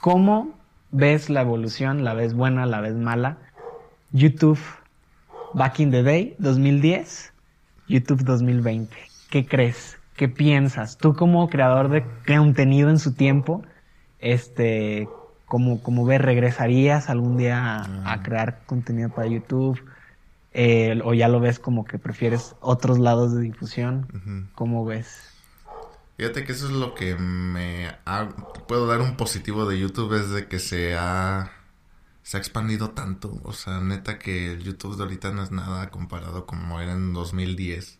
¿Cómo 0.00 0.50
ves 0.90 1.30
la 1.30 1.40
evolución? 1.40 2.04
¿La 2.04 2.14
ves 2.14 2.34
buena? 2.34 2.66
¿La 2.66 2.80
ves 2.80 2.94
mala? 2.94 3.38
YouTube 4.12 4.60
Back 5.54 5.80
in 5.80 5.90
the 5.90 6.02
Day, 6.02 6.36
2010, 6.38 7.32
YouTube 7.88 8.22
2020. 8.22 8.96
¿Qué 9.30 9.46
crees? 9.46 9.98
¿Qué 10.16 10.28
piensas? 10.28 10.96
Tú 10.98 11.14
como 11.14 11.48
creador 11.48 11.88
de 11.88 12.04
contenido 12.26 12.90
en 12.90 12.98
su 12.98 13.14
tiempo, 13.14 13.62
este, 14.20 15.08
como, 15.46 15.82
como 15.82 16.04
ves, 16.04 16.20
¿regresarías 16.20 17.10
algún 17.10 17.36
día 17.36 17.82
a, 17.82 18.16
mm. 18.16 18.22
crear 18.22 18.62
contenido 18.66 19.10
para 19.10 19.26
YouTube? 19.26 19.80
Eh, 20.52 21.00
¿O 21.04 21.14
ya 21.14 21.28
lo 21.28 21.40
ves 21.40 21.58
como 21.58 21.84
que 21.84 21.98
prefieres 21.98 22.54
otros 22.60 22.98
lados 22.98 23.34
de 23.34 23.42
difusión? 23.42 24.50
¿Cómo 24.54 24.84
ves? 24.84 25.33
Fíjate 26.16 26.44
que 26.44 26.52
eso 26.52 26.66
es 26.66 26.72
lo 26.72 26.94
que 26.94 27.16
me 27.16 27.96
puedo 28.68 28.86
dar 28.86 29.00
un 29.00 29.16
positivo 29.16 29.66
de 29.66 29.78
YouTube 29.78 30.14
es 30.14 30.30
de 30.30 30.46
que 30.46 30.58
se 30.60 30.96
ha 30.96 31.52
se 32.24 32.38
ha 32.38 32.40
expandido 32.40 32.90
tanto, 32.92 33.38
o 33.44 33.52
sea, 33.52 33.80
neta 33.80 34.18
que 34.18 34.52
el 34.52 34.64
YouTube 34.64 34.96
de 34.96 35.02
ahorita 35.02 35.30
no 35.30 35.42
es 35.42 35.50
nada 35.50 35.90
comparado 35.90 36.46
como 36.46 36.80
era 36.80 36.92
en 36.92 37.12
2010. 37.12 37.98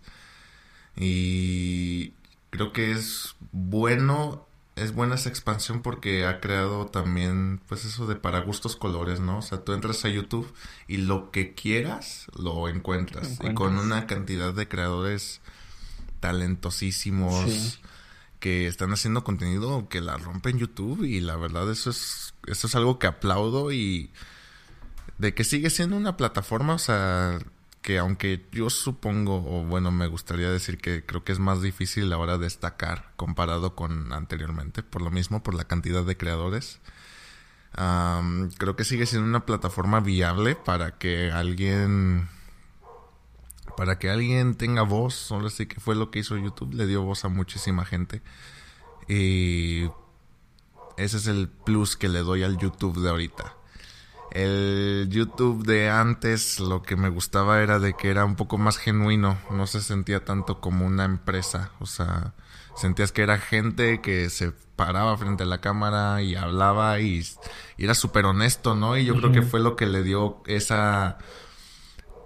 Y 0.97 2.15
creo 2.49 2.73
que 2.73 2.93
es 2.93 3.37
bueno, 3.53 4.47
es 4.77 4.95
buena 4.95 5.17
esa 5.17 5.29
expansión 5.29 5.83
porque 5.83 6.25
ha 6.25 6.41
creado 6.41 6.87
también, 6.87 7.61
pues 7.69 7.85
eso 7.85 8.07
de 8.07 8.17
para 8.17 8.41
gustos 8.41 8.77
colores, 8.77 9.21
¿no? 9.21 9.39
O 9.39 9.43
sea, 9.43 9.63
tú 9.63 9.75
entras 9.75 10.07
a 10.07 10.09
YouTube 10.09 10.51
y 10.89 10.97
lo 10.97 11.31
que 11.31 11.53
quieras 11.53 12.27
lo 12.35 12.69
encuentras. 12.69 13.39
Y 13.43 13.53
con 13.53 13.77
una 13.77 14.07
cantidad 14.07 14.55
de 14.55 14.69
creadores 14.69 15.43
talentosísimos 16.21 17.79
que 18.45 18.67
están 18.67 18.93
haciendo 18.93 19.25
contenido 19.25 19.89
que 19.89 20.03
la 20.03 20.19
rompen 20.19 20.59
YouTube 20.59 21.03
y 21.05 21.21
la 21.21 21.35
verdad 21.35 21.71
eso 21.71 21.89
es 21.89 22.35
eso 22.47 22.67
es 22.67 22.75
algo 22.75 22.99
que 22.99 23.07
aplaudo 23.07 23.73
y 23.73 24.13
de 25.17 25.33
que 25.33 25.45
sigue 25.45 25.71
siendo 25.71 25.97
una 25.97 26.19
plataforma, 26.19 26.75
o 26.75 26.79
sea, 26.79 27.39
que 27.81 27.97
aunque 27.97 28.47
yo 28.53 28.69
supongo 28.69 29.37
o 29.37 29.65
bueno, 29.65 29.91
me 29.93 30.09
gustaría 30.09 30.51
decir 30.51 30.77
que 30.77 31.07
creo 31.07 31.25
que 31.25 31.33
es 31.33 31.39
más 31.39 31.63
difícil 31.63 32.13
ahora 32.13 32.37
destacar 32.37 33.13
comparado 33.17 33.75
con 33.75 34.13
anteriormente, 34.13 34.83
por 34.83 35.01
lo 35.01 35.11
mismo 35.11 35.43
por 35.43 35.55
la 35.55 35.65
cantidad 35.65 36.05
de 36.05 36.19
creadores. 36.19 36.81
creo 38.59 38.77
que 38.77 38.85
sigue 38.85 39.07
siendo 39.07 39.27
una 39.27 39.47
plataforma 39.47 40.01
viable 40.01 40.55
para 40.55 40.99
que 40.99 41.33
alguien 41.33 42.29
para 43.77 43.99
que 43.99 44.11
alguien 44.11 44.55
tenga 44.55 44.83
voz, 44.83 45.15
solo 45.15 45.49
así 45.49 45.67
que 45.67 45.81
fue 45.81 45.95
lo 45.95 46.11
que 46.11 46.21
hizo 46.21 46.37
YouTube, 46.37 46.75
le 46.75 46.87
dio 46.87 47.03
voz 47.03 47.25
a 47.25 47.29
muchísima 47.29 47.85
gente. 47.85 48.23
Y 49.09 49.85
ese 50.97 51.17
es 51.17 51.27
el 51.27 51.49
plus 51.49 51.97
que 51.97 52.09
le 52.09 52.21
doy 52.21 52.43
al 52.43 52.59
YouTube 52.59 53.01
de 53.01 53.11
ahorita. 53.11 53.55
El 54.31 55.09
YouTube 55.11 55.65
de 55.65 55.91
antes 55.91 56.59
lo 56.59 56.83
que 56.83 56.97
me 56.97 57.09
gustaba 57.09 57.63
era 57.63 57.79
de 57.79 57.95
que 57.95 58.11
era 58.11 58.25
un 58.25 58.35
poco 58.35 58.59
más 58.59 58.79
genuino, 58.79 59.39
no 59.51 59.67
se 59.67 59.81
sentía 59.81 60.25
tanto 60.25 60.61
como 60.61 60.87
una 60.87 61.05
empresa, 61.05 61.71
o 61.79 61.87
sea, 61.87 62.35
sentías 62.75 63.13
que 63.13 63.23
era 63.23 63.39
gente 63.39 64.01
que 64.01 64.31
se 64.31 64.53
paraba 64.77 65.17
frente 65.17 65.45
a 65.45 65.47
la 65.47 65.61
cámara 65.61 66.23
y 66.23 66.35
hablaba 66.35 66.99
y, 66.99 67.25
era 67.79 67.95
súper 67.95 68.25
honesto, 68.25 68.75
¿no? 68.75 68.97
Y 68.97 69.05
yo 69.05 69.15
creo 69.15 69.31
que 69.31 69.43
fue 69.43 69.61
lo 69.61 69.77
que 69.77 69.87
le 69.87 70.03
dio 70.03 70.43
esa 70.47 71.19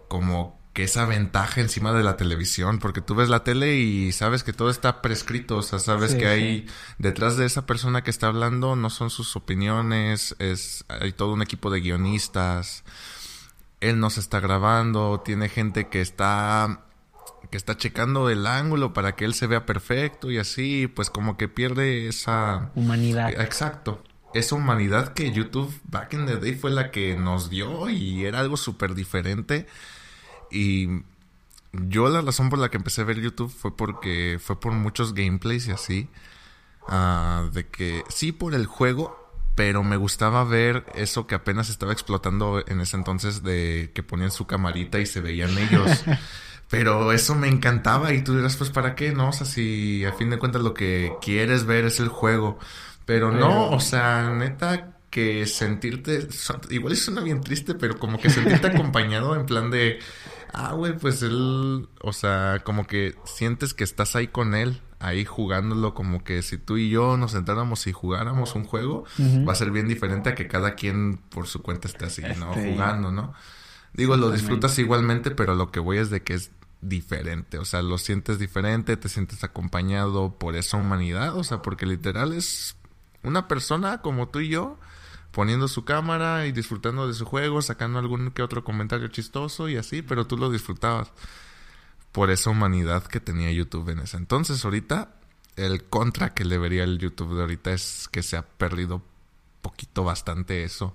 como 0.09 0.58
que 0.79 0.85
esa 0.85 1.07
ventaja 1.07 1.61
encima 1.61 1.93
de 1.93 2.05
la 2.05 2.17
televisión, 2.17 2.79
porque 2.79 3.01
tú 3.01 3.17
ves 3.17 3.29
la 3.29 3.43
tele 3.43 3.79
y 3.79 4.13
sabes 4.13 4.45
que 4.45 4.53
todo 4.53 4.71
está 4.71 5.03
prescrito, 5.03 5.57
o 5.57 5.63
sea, 5.63 5.81
sabes 5.81 6.15
que 6.15 6.29
hay 6.29 6.67
detrás 6.99 7.37
de 7.37 7.47
esa 7.47 7.67
persona 7.67 8.05
que 8.05 8.13
está 8.13 8.29
hablando 8.29 8.77
no 8.77 8.89
son 8.89 9.11
sus 9.11 9.35
opiniones, 9.35 10.37
es 10.39 10.85
hay 10.89 11.11
todo 11.11 11.33
un 11.33 11.43
equipo 11.43 11.71
de 11.71 11.81
guionistas. 11.81 12.85
Él 13.81 13.99
nos 13.99 14.19
está 14.19 14.39
grabando, 14.39 15.21
tiene 15.25 15.49
gente 15.49 15.89
que 15.89 16.01
está 16.01 16.85
que 17.51 17.57
está 17.57 17.77
checando 17.77 18.31
el 18.31 18.47
ángulo 18.47 18.93
para 18.93 19.17
que 19.17 19.25
él 19.25 19.35
se 19.35 19.49
vea 19.49 19.67
perfecto 19.67 20.31
y 20.31 20.39
así, 20.39 20.87
pues 20.87 21.11
como 21.11 21.37
que 21.37 21.49
pierde 21.49 22.07
esa 22.07 22.71
humanidad. 22.77 23.31
Exacto. 23.31 24.05
Esa 24.33 24.55
humanidad 24.55 25.13
que 25.13 25.33
YouTube 25.33 25.75
back 25.91 26.13
in 26.13 26.27
the 26.27 26.37
day 26.37 26.55
fue 26.55 26.71
la 26.71 26.93
que 26.93 27.17
nos 27.17 27.51
dio 27.51 27.91
y 27.91 28.27
era 28.27 28.39
algo 28.39 28.57
súper 28.57 28.95
diferente 28.95 29.67
y 30.51 31.03
yo 31.73 32.09
la 32.09 32.23
razón 32.23 32.51
por 32.51 32.59
la 32.59 32.71
que 32.71 32.77
empecé 32.77 33.03
a 33.03 33.05
ver 33.05 33.21
YouTube 33.21 33.51
fue 33.51 33.77
porque 33.77 34.39
fue 34.43 34.59
por 34.59 34.73
muchos 34.73 35.15
gameplays 35.15 35.69
y 35.69 35.73
así. 35.73 36.09
Ah, 36.89 37.49
de 37.53 37.67
que 37.67 38.03
sí 38.09 38.33
por 38.33 38.55
el 38.55 38.67
juego, 38.67 39.31
pero 39.55 39.83
me 39.83 39.97
gustaba 39.97 40.45
ver 40.45 40.87
eso 40.95 41.27
que 41.27 41.35
apenas 41.35 41.69
estaba 41.69 41.93
explotando 41.93 42.65
en 42.67 42.81
ese 42.81 42.97
entonces 42.97 43.43
de 43.43 43.91
que 43.95 44.03
ponían 44.03 44.31
su 44.31 44.47
camarita 44.47 44.99
y 44.99 45.07
se 45.07 45.21
veían 45.21 45.57
ellos. 45.59 46.05
Pero 46.71 47.13
eso 47.13 47.35
me 47.35 47.49
encantaba 47.49 48.13
y 48.13 48.23
tú 48.23 48.37
dirás, 48.37 48.57
pues, 48.57 48.69
¿para 48.69 48.95
qué? 48.95 49.13
No, 49.13 49.31
o 49.31 49.33
sea, 49.33 49.47
si 49.47 50.05
a 50.05 50.13
fin 50.13 50.29
de 50.29 50.39
cuentas 50.39 50.61
lo 50.61 50.75
que 50.75 51.15
quieres 51.23 51.65
ver 51.65 51.87
es 51.87 51.99
el 51.99 52.09
juego. 52.09 52.59
Pero 53.07 53.33
no, 53.33 53.71
o 53.71 53.81
sea, 53.81 54.29
neta, 54.31 54.99
que 55.11 55.47
sentirte, 55.47 56.29
igual 56.69 56.95
suena 56.97 57.23
bien 57.23 57.41
triste, 57.41 57.75
pero 57.75 57.99
como 57.99 58.21
que 58.21 58.29
sentirte 58.29 58.67
acompañado 58.75 59.35
en 59.35 59.47
plan 59.47 59.71
de, 59.71 59.99
ah, 60.53 60.73
güey, 60.75 60.97
pues 60.97 61.23
él, 61.23 61.89
o 62.03 62.13
sea, 62.13 62.63
como 62.65 62.87
que 62.87 63.15
sientes 63.25 63.75
que 63.75 63.85
estás 63.85 64.17
ahí 64.17 64.29
con 64.29 64.55
él, 64.55 64.81
ahí 65.01 65.25
jugándolo, 65.25 65.95
como 65.95 66.25
que 66.25 66.43
si 66.43 66.59
tú 66.59 66.77
y 66.77 66.91
yo 66.91 67.17
nos 67.17 67.33
sentáramos 67.33 67.87
y 67.87 67.93
jugáramos 67.93 68.55
un 68.55 68.65
juego, 68.65 69.05
va 69.47 69.53
a 69.53 69.57
ser 69.57 69.71
bien 69.71 69.89
diferente 69.89 70.31
a 70.31 70.35
que 70.35 70.49
cada 70.49 70.75
quien 70.75 71.19
por 71.31 71.47
su 71.47 71.63
cuenta 71.63 71.89
esté 71.89 72.07
así, 72.07 72.23
¿no? 72.39 72.53
Este, 72.53 72.73
Jugando, 72.73 73.13
¿no? 73.13 73.35
Digo, 73.93 74.17
lo 74.17 74.31
disfrutas 74.31 74.79
igualmente, 74.79 75.31
pero 75.31 75.55
lo 75.55 75.71
que 75.71 75.81
voy 75.81 75.99
es 75.99 76.11
de 76.11 76.23
que 76.23 76.35
es 76.35 76.51
diferente, 76.81 77.59
o 77.59 77.65
sea, 77.65 77.83
lo 77.83 77.99
sientes 77.99 78.39
diferente, 78.39 78.97
te 78.97 79.09
sientes 79.09 79.43
acompañado 79.43 80.39
por 80.39 80.55
esa 80.55 80.77
humanidad, 80.77 81.37
o 81.37 81.43
sea, 81.43 81.63
porque 81.63 81.87
literal 81.87 82.33
es 82.33 82.77
una 83.23 83.49
persona 83.49 84.01
como 84.01 84.29
tú 84.29 84.41
y 84.41 84.49
yo 84.49 84.79
poniendo 85.39 85.69
su 85.69 85.85
cámara 85.85 86.47
y 86.47 86.51
disfrutando 86.51 87.07
de 87.07 87.15
su 87.15 87.25
juego, 87.25 87.63
sacando 87.63 88.01
algún 88.01 88.33
que 88.33 88.43
otro 88.43 88.65
comentario 88.65 89.07
chistoso 89.07 89.69
y 89.69 89.77
así, 89.77 90.03
pero 90.03 90.27
tú 90.27 90.37
lo 90.37 90.51
disfrutabas 90.51 91.13
por 92.11 92.33
esa 92.33 92.51
humanidad 92.51 93.05
que 93.05 93.21
tenía 93.21 93.53
YouTube 93.53 93.91
en 93.91 94.01
ese 94.01 94.17
entonces. 94.17 94.65
Ahorita 94.65 95.15
el 95.55 95.85
contra 95.85 96.35
que 96.35 96.45
le 96.45 96.59
vería 96.59 96.83
el 96.83 96.99
YouTube 96.99 97.37
de 97.37 97.43
ahorita 97.43 97.71
es 97.71 98.09
que 98.11 98.25
se 98.25 98.37
ha 98.37 98.43
perdido 98.43 99.01
poquito 99.63 100.03
bastante 100.03 100.65
eso. 100.65 100.93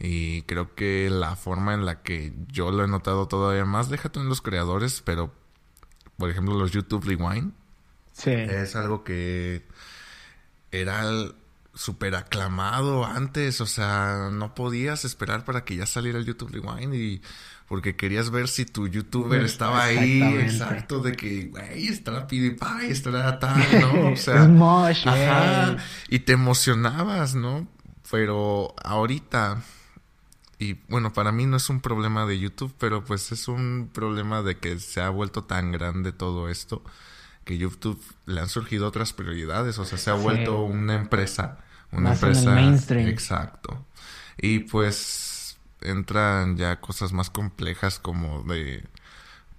Y 0.00 0.42
creo 0.42 0.74
que 0.74 1.08
la 1.08 1.36
forma 1.36 1.72
en 1.72 1.86
la 1.86 2.02
que 2.02 2.32
yo 2.48 2.72
lo 2.72 2.82
he 2.82 2.88
notado 2.88 3.28
todavía 3.28 3.66
más, 3.66 3.88
déjate 3.88 4.18
en 4.18 4.28
los 4.28 4.42
creadores, 4.42 5.00
pero 5.00 5.32
por 6.16 6.28
ejemplo 6.28 6.58
los 6.58 6.72
YouTube 6.72 7.04
Rewind. 7.04 7.52
Sí. 8.14 8.32
Es 8.32 8.74
algo 8.74 9.04
que 9.04 9.64
era 10.72 11.04
súper 11.74 12.14
aclamado 12.14 13.04
antes, 13.04 13.60
o 13.60 13.66
sea, 13.66 14.28
no 14.32 14.54
podías 14.54 15.04
esperar 15.04 15.44
para 15.44 15.64
que 15.64 15.76
ya 15.76 15.86
saliera 15.86 16.18
el 16.18 16.26
YouTube 16.26 16.52
Rewind 16.52 16.94
y 16.94 17.22
porque 17.68 17.94
querías 17.94 18.30
ver 18.30 18.48
si 18.48 18.64
tu 18.64 18.88
youtuber 18.88 19.42
estaba 19.42 19.84
ahí, 19.84 20.20
exacto, 20.22 20.98
de 20.98 21.12
que, 21.12 21.44
güey, 21.44 21.86
estará 21.86 22.26
PewDiePie, 22.26 22.90
estará 22.90 23.38
tal, 23.38 23.64
¿no? 23.80 24.10
O 24.10 24.16
sea, 24.16 24.42
ajá, 24.42 25.76
y 26.08 26.18
te 26.20 26.32
emocionabas, 26.32 27.34
¿no? 27.34 27.68
Pero 28.10 28.74
ahorita 28.82 29.62
y 30.58 30.74
bueno, 30.88 31.12
para 31.12 31.32
mí 31.32 31.46
no 31.46 31.56
es 31.56 31.70
un 31.70 31.80
problema 31.80 32.26
de 32.26 32.38
YouTube, 32.38 32.74
pero 32.78 33.02
pues 33.02 33.32
es 33.32 33.48
un 33.48 33.88
problema 33.94 34.42
de 34.42 34.58
que 34.58 34.78
se 34.78 35.00
ha 35.00 35.08
vuelto 35.08 35.44
tan 35.44 35.72
grande 35.72 36.12
todo 36.12 36.50
esto 36.50 36.82
que 37.50 37.58
YouTube 37.58 38.00
le 38.26 38.40
han 38.40 38.48
surgido 38.48 38.86
otras 38.86 39.12
prioridades, 39.12 39.76
o 39.78 39.84
sea, 39.84 39.98
se 39.98 40.08
ha 40.10 40.14
vuelto 40.14 40.62
una 40.62 40.94
empresa, 40.94 41.58
una 41.90 42.12
empresa 42.12 42.52
mainstream. 42.52 43.08
Exacto. 43.08 43.84
Y 44.38 44.60
pues 44.60 45.58
entran 45.80 46.56
ya 46.56 46.80
cosas 46.80 47.12
más 47.12 47.28
complejas 47.28 47.98
como 47.98 48.44
de 48.44 48.84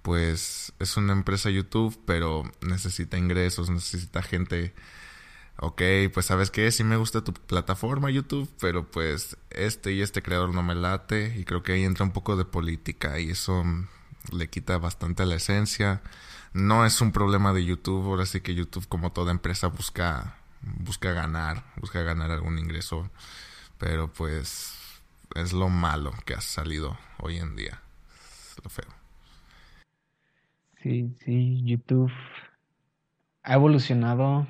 pues 0.00 0.72
es 0.78 0.96
una 0.96 1.12
empresa 1.12 1.50
YouTube, 1.50 2.00
pero 2.06 2.50
necesita 2.62 3.18
ingresos, 3.18 3.68
necesita 3.68 4.22
gente 4.22 4.72
ok, 5.58 5.82
pues 6.14 6.26
sabes 6.26 6.50
qué, 6.50 6.72
sí 6.72 6.82
me 6.82 6.96
gusta 6.96 7.22
tu 7.22 7.34
plataforma 7.34 8.10
YouTube, 8.10 8.48
pero 8.58 8.90
pues 8.90 9.36
este 9.50 9.92
y 9.92 10.00
este 10.00 10.22
creador 10.22 10.54
no 10.54 10.62
me 10.62 10.74
late 10.74 11.34
y 11.38 11.44
creo 11.44 11.62
que 11.62 11.72
ahí 11.72 11.84
entra 11.84 12.06
un 12.06 12.12
poco 12.12 12.36
de 12.36 12.46
política 12.46 13.20
y 13.20 13.30
eso 13.30 13.64
le 14.32 14.48
quita 14.48 14.78
bastante 14.78 15.26
la 15.26 15.36
esencia. 15.36 16.00
No 16.54 16.84
es 16.84 17.00
un 17.00 17.12
problema 17.12 17.52
de 17.52 17.64
YouTube, 17.64 18.06
ahora 18.06 18.26
sí 18.26 18.40
que 18.40 18.54
YouTube 18.54 18.86
como 18.88 19.12
toda 19.12 19.30
empresa 19.30 19.68
busca 19.68 20.36
busca 20.60 21.12
ganar, 21.12 21.64
busca 21.76 22.02
ganar 22.02 22.30
algún 22.30 22.58
ingreso, 22.58 23.10
pero 23.78 24.12
pues 24.12 24.74
es 25.34 25.52
lo 25.52 25.68
malo 25.68 26.12
que 26.24 26.34
ha 26.34 26.40
salido 26.40 26.96
hoy 27.18 27.38
en 27.38 27.56
día. 27.56 27.80
Es 28.14 28.56
lo 28.62 28.70
feo. 28.70 28.90
Sí, 30.82 31.14
sí, 31.24 31.62
YouTube 31.64 32.12
ha 33.44 33.54
evolucionado 33.54 34.46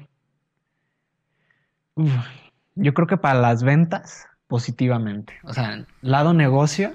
yo 2.75 2.95
creo 2.95 3.07
que 3.07 3.17
para 3.17 3.41
las 3.41 3.63
ventas, 3.63 4.27
positivamente. 4.47 5.35
O 5.45 5.53
sea, 5.53 5.85
lado 6.01 6.33
negocio, 6.33 6.95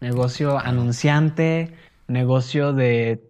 negocio 0.00 0.58
anunciante, 0.58 1.74
negocio 2.08 2.72
de 2.72 3.22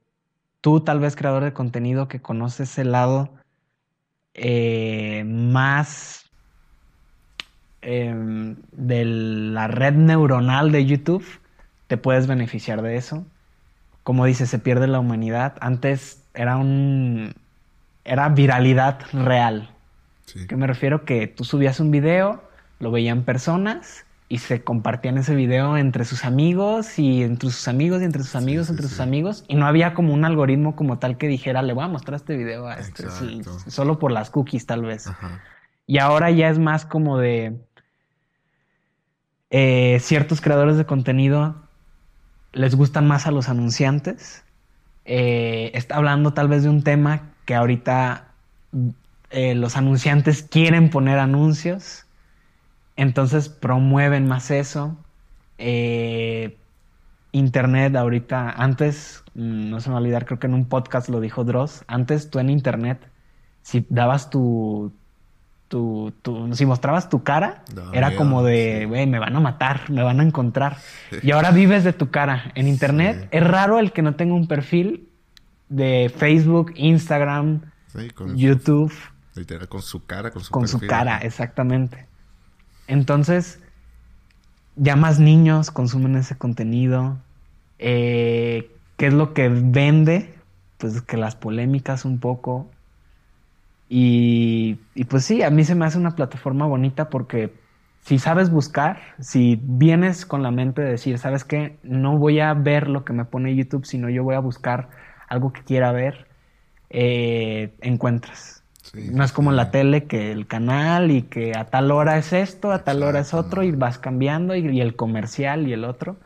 tú 0.66 0.80
tal 0.80 0.98
vez 0.98 1.14
creador 1.14 1.44
de 1.44 1.52
contenido 1.52 2.08
que 2.08 2.20
conoces 2.20 2.76
el 2.76 2.90
lado 2.90 3.30
eh, 4.34 5.22
más 5.24 6.28
em, 7.82 8.56
de 8.72 9.04
la 9.04 9.68
red 9.68 9.92
neuronal 9.92 10.72
de 10.72 10.84
YouTube, 10.84 11.24
te 11.86 11.96
puedes 11.96 12.26
beneficiar 12.26 12.82
de 12.82 12.96
eso. 12.96 13.24
Como 14.02 14.24
dice, 14.24 14.48
se 14.48 14.58
pierde 14.58 14.88
la 14.88 14.98
humanidad. 14.98 15.54
Antes 15.60 16.24
era 16.34 16.56
un 16.56 17.32
era 18.04 18.28
viralidad 18.30 18.98
real. 19.12 19.70
¿Qué 20.48 20.56
me 20.56 20.66
refiero? 20.66 21.04
Que 21.04 21.28
tú 21.28 21.44
subías 21.44 21.78
un 21.78 21.92
video, 21.92 22.42
lo 22.80 22.90
veían 22.90 23.22
personas 23.22 24.04
y 24.28 24.38
se 24.38 24.64
compartían 24.64 25.18
ese 25.18 25.34
video 25.34 25.76
entre 25.76 26.04
sus 26.04 26.24
amigos 26.24 26.98
y 26.98 27.22
entre 27.22 27.50
sus 27.50 27.68
amigos 27.68 28.02
y 28.02 28.04
entre 28.04 28.22
sus 28.22 28.34
amigos, 28.34 28.70
entre 28.70 28.88
sus 28.88 29.00
amigos. 29.00 29.44
Y 29.46 29.54
no 29.54 29.66
había 29.66 29.94
como 29.94 30.12
un 30.12 30.24
algoritmo 30.24 30.74
como 30.74 30.98
tal 30.98 31.16
que 31.16 31.28
dijera, 31.28 31.62
le 31.62 31.72
voy 31.72 31.84
a 31.84 31.88
mostrar 31.88 32.16
este 32.16 32.36
video 32.36 32.66
a 32.66 32.74
este. 32.74 33.04
solo 33.68 33.98
por 33.98 34.10
las 34.10 34.30
cookies 34.30 34.66
tal 34.66 34.82
vez. 34.82 35.08
Y 35.86 35.98
ahora 35.98 36.30
ya 36.32 36.48
es 36.48 36.58
más 36.58 36.84
como 36.84 37.18
de 37.18 37.56
eh, 39.50 39.98
ciertos 40.00 40.40
creadores 40.40 40.76
de 40.76 40.86
contenido 40.86 41.66
les 42.56 42.74
gustan 42.74 43.06
más 43.06 43.26
a 43.26 43.30
los 43.30 43.48
anunciantes. 43.48 44.42
Eh, 45.04 45.70
está 45.74 45.96
hablando 45.96 46.32
tal 46.32 46.48
vez 46.48 46.62
de 46.62 46.70
un 46.70 46.82
tema 46.82 47.30
que 47.44 47.54
ahorita 47.54 48.28
eh, 49.30 49.54
los 49.54 49.76
anunciantes 49.76 50.42
quieren 50.42 50.90
poner 50.90 51.18
anuncios, 51.18 52.05
entonces 52.96 53.48
promueven 53.48 54.26
más 54.26 54.50
eso. 54.50 54.96
Eh, 55.58 56.56
Internet 57.32 57.96
ahorita, 57.96 58.50
antes, 58.50 59.22
mm, 59.34 59.70
no 59.70 59.80
se 59.80 59.88
me 59.88 59.94
va 59.94 59.98
a 59.98 60.02
olvidar, 60.02 60.24
creo 60.24 60.38
que 60.38 60.46
en 60.46 60.54
un 60.54 60.66
podcast 60.66 61.08
lo 61.08 61.20
dijo 61.20 61.44
Dross, 61.44 61.84
antes 61.86 62.30
tú 62.30 62.38
en 62.38 62.48
Internet, 62.48 63.10
si 63.62 63.84
dabas 63.90 64.30
tu, 64.30 64.92
tu, 65.68 66.12
si 66.52 66.64
mostrabas 66.64 67.08
tu 67.08 67.22
cara, 67.22 67.62
era 67.92 68.14
como 68.14 68.42
de, 68.42 68.86
güey, 68.86 69.06
me 69.06 69.18
van 69.18 69.34
a 69.36 69.40
matar, 69.40 69.90
me 69.90 70.02
van 70.02 70.20
a 70.20 70.22
encontrar. 70.22 70.78
Y 71.22 71.32
ahora 71.32 71.50
vives 71.50 71.84
de 71.84 71.92
tu 71.92 72.10
cara. 72.10 72.52
En 72.54 72.68
Internet 72.68 73.28
es 73.30 73.44
raro 73.44 73.78
el 73.78 73.92
que 73.92 74.02
no 74.02 74.14
tenga 74.14 74.34
un 74.34 74.46
perfil 74.46 75.08
de 75.68 76.12
Facebook, 76.16 76.72
Instagram, 76.76 77.62
YouTube. 78.34 78.92
Literal, 79.34 79.68
con 79.68 79.82
su 79.82 80.06
cara, 80.06 80.30
con 80.30 80.42
su 80.42 80.50
Con 80.50 80.68
su 80.68 80.78
cara, 80.80 81.18
exactamente. 81.18 82.06
Entonces, 82.86 83.60
ya 84.76 84.96
más 84.96 85.18
niños 85.18 85.70
consumen 85.70 86.16
ese 86.16 86.36
contenido. 86.36 87.18
Eh, 87.78 88.70
¿Qué 88.96 89.08
es 89.08 89.14
lo 89.14 89.34
que 89.34 89.48
vende? 89.48 90.34
Pues 90.78 91.02
que 91.02 91.16
las 91.16 91.36
polémicas 91.36 92.04
un 92.04 92.20
poco. 92.20 92.70
Y, 93.88 94.78
y 94.94 95.04
pues 95.04 95.24
sí, 95.24 95.42
a 95.42 95.50
mí 95.50 95.64
se 95.64 95.74
me 95.74 95.86
hace 95.86 95.98
una 95.98 96.16
plataforma 96.16 96.66
bonita 96.66 97.08
porque 97.08 97.52
si 98.00 98.18
sabes 98.18 98.50
buscar, 98.50 99.00
si 99.20 99.58
vienes 99.62 100.26
con 100.26 100.42
la 100.42 100.50
mente 100.50 100.82
de 100.82 100.90
decir, 100.92 101.18
¿sabes 101.18 101.44
qué? 101.44 101.78
No 101.82 102.18
voy 102.18 102.40
a 102.40 102.54
ver 102.54 102.88
lo 102.88 103.04
que 103.04 103.12
me 103.12 103.24
pone 103.24 103.54
YouTube, 103.56 103.84
sino 103.86 104.08
yo 104.10 104.24
voy 104.24 104.34
a 104.36 104.40
buscar 104.40 104.90
algo 105.28 105.52
que 105.52 105.62
quiera 105.64 105.92
ver, 105.92 106.28
eh, 106.90 107.74
encuentras 107.80 108.55
no 108.94 109.24
es 109.24 109.32
como 109.32 109.52
la 109.52 109.70
tele 109.70 110.04
que 110.04 110.32
el 110.32 110.46
canal 110.46 111.10
y 111.10 111.22
que 111.22 111.56
a 111.56 111.66
tal 111.66 111.90
hora 111.90 112.18
es 112.18 112.32
esto, 112.32 112.72
a 112.72 112.84
tal 112.84 113.02
hora 113.02 113.20
es 113.20 113.34
otro 113.34 113.62
y 113.62 113.72
vas 113.72 113.98
cambiando 113.98 114.54
y, 114.54 114.80
el 114.80 114.96
comercial 114.96 115.66
y 115.66 115.72
el 115.72 115.84
otro. 115.84 116.16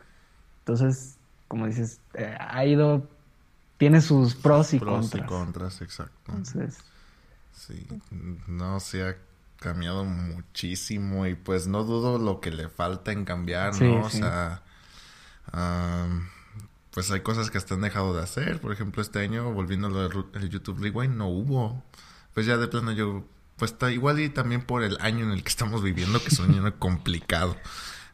Entonces, 0.59 1.17
como 1.47 1.67
dices, 1.67 1.99
eh, 2.13 2.35
ha 2.39 2.65
ido, 2.65 3.07
tiene 3.77 4.01
sus 4.01 4.35
pros 4.35 4.73
y 4.73 4.79
contras. 4.79 5.09
Pros 5.09 5.23
y 5.23 5.27
contras, 5.27 5.81
exacto. 5.81 6.13
Entonces, 6.27 6.77
sí, 7.53 7.87
no 8.47 8.79
se 8.79 9.07
ha 9.07 9.15
cambiado 9.59 10.05
muchísimo 10.05 11.27
y 11.27 11.35
pues 11.35 11.67
no 11.67 11.83
dudo 11.83 12.17
lo 12.17 12.39
que 12.39 12.51
le 12.51 12.67
falta 12.69 13.11
en 13.11 13.25
cambiar, 13.25 13.79
¿no? 13.81 14.05
O 14.05 14.09
sea, 14.09 14.61
pues 16.91 17.11
hay 17.11 17.21
cosas 17.21 17.49
que 17.49 17.57
hasta 17.57 17.75
han 17.75 17.81
dejado 17.81 18.15
de 18.15 18.23
hacer. 18.23 18.59
Por 18.59 18.71
ejemplo, 18.71 19.01
este 19.01 19.19
año, 19.19 19.51
volviendo 19.53 19.87
al 19.87 20.49
YouTube 20.49 20.81
Rewind, 20.81 21.15
no 21.15 21.27
hubo 21.27 21.83
pues 22.33 22.45
ya 22.45 22.57
de 22.57 22.67
plano 22.67 22.91
yo 22.91 23.25
pues 23.57 23.73
está 23.73 23.91
igual 23.91 24.19
y 24.19 24.29
también 24.29 24.63
por 24.63 24.83
el 24.83 24.97
año 25.01 25.23
en 25.25 25.31
el 25.31 25.43
que 25.43 25.49
estamos 25.49 25.83
viviendo, 25.83 26.19
que 26.19 26.29
es 26.29 26.39
un 26.39 26.51
año 26.51 26.73
complicado. 26.79 27.55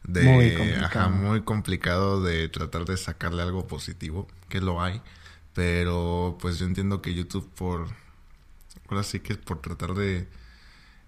De, 0.04 0.22
Muy 0.22 0.54
complicado. 0.54 0.86
Ajá, 0.86 1.08
muy 1.08 1.42
complicado 1.42 2.22
de 2.22 2.48
tratar 2.48 2.84
de 2.84 2.96
sacarle 2.96 3.42
algo 3.42 3.66
positivo, 3.66 4.28
que 4.48 4.60
lo 4.60 4.82
hay. 4.82 5.00
Pero 5.54 6.36
pues 6.40 6.58
yo 6.58 6.66
entiendo 6.66 7.00
que 7.02 7.14
YouTube 7.14 7.50
por... 7.54 7.88
Ahora 8.88 9.02
sí 9.02 9.20
que 9.20 9.34
por 9.36 9.60
tratar 9.60 9.94
de 9.94 10.28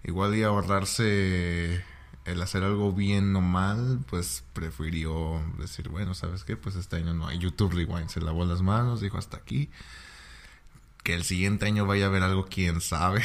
igual 0.03 0.35
y 0.35 0.43
ahorrarse 0.43 1.83
el 2.25 2.41
hacer 2.41 2.63
algo 2.63 2.91
bien 2.93 3.35
o 3.35 3.41
mal, 3.41 3.99
pues 4.07 4.43
prefirió 4.53 5.41
decir, 5.57 5.89
bueno, 5.89 6.13
¿sabes 6.13 6.43
qué? 6.43 6.57
Pues 6.57 6.75
este 6.75 6.97
año 6.97 7.13
no 7.13 7.27
hay 7.27 7.39
YouTube 7.39 7.73
Rewind. 7.73 8.09
Se 8.09 8.21
lavó 8.21 8.45
las 8.45 8.61
manos, 8.61 9.01
dijo 9.01 9.17
hasta 9.17 9.37
aquí. 9.37 9.69
Que 11.03 11.13
el 11.13 11.23
siguiente 11.23 11.65
año 11.65 11.85
vaya 11.85 12.05
a 12.05 12.07
haber 12.09 12.23
algo, 12.23 12.45
quién 12.45 12.81
sabe. 12.81 13.21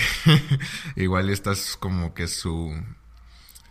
igual 0.97 1.31
esta 1.31 1.53
es 1.53 1.77
como 1.79 2.15
que 2.15 2.27
su 2.29 2.75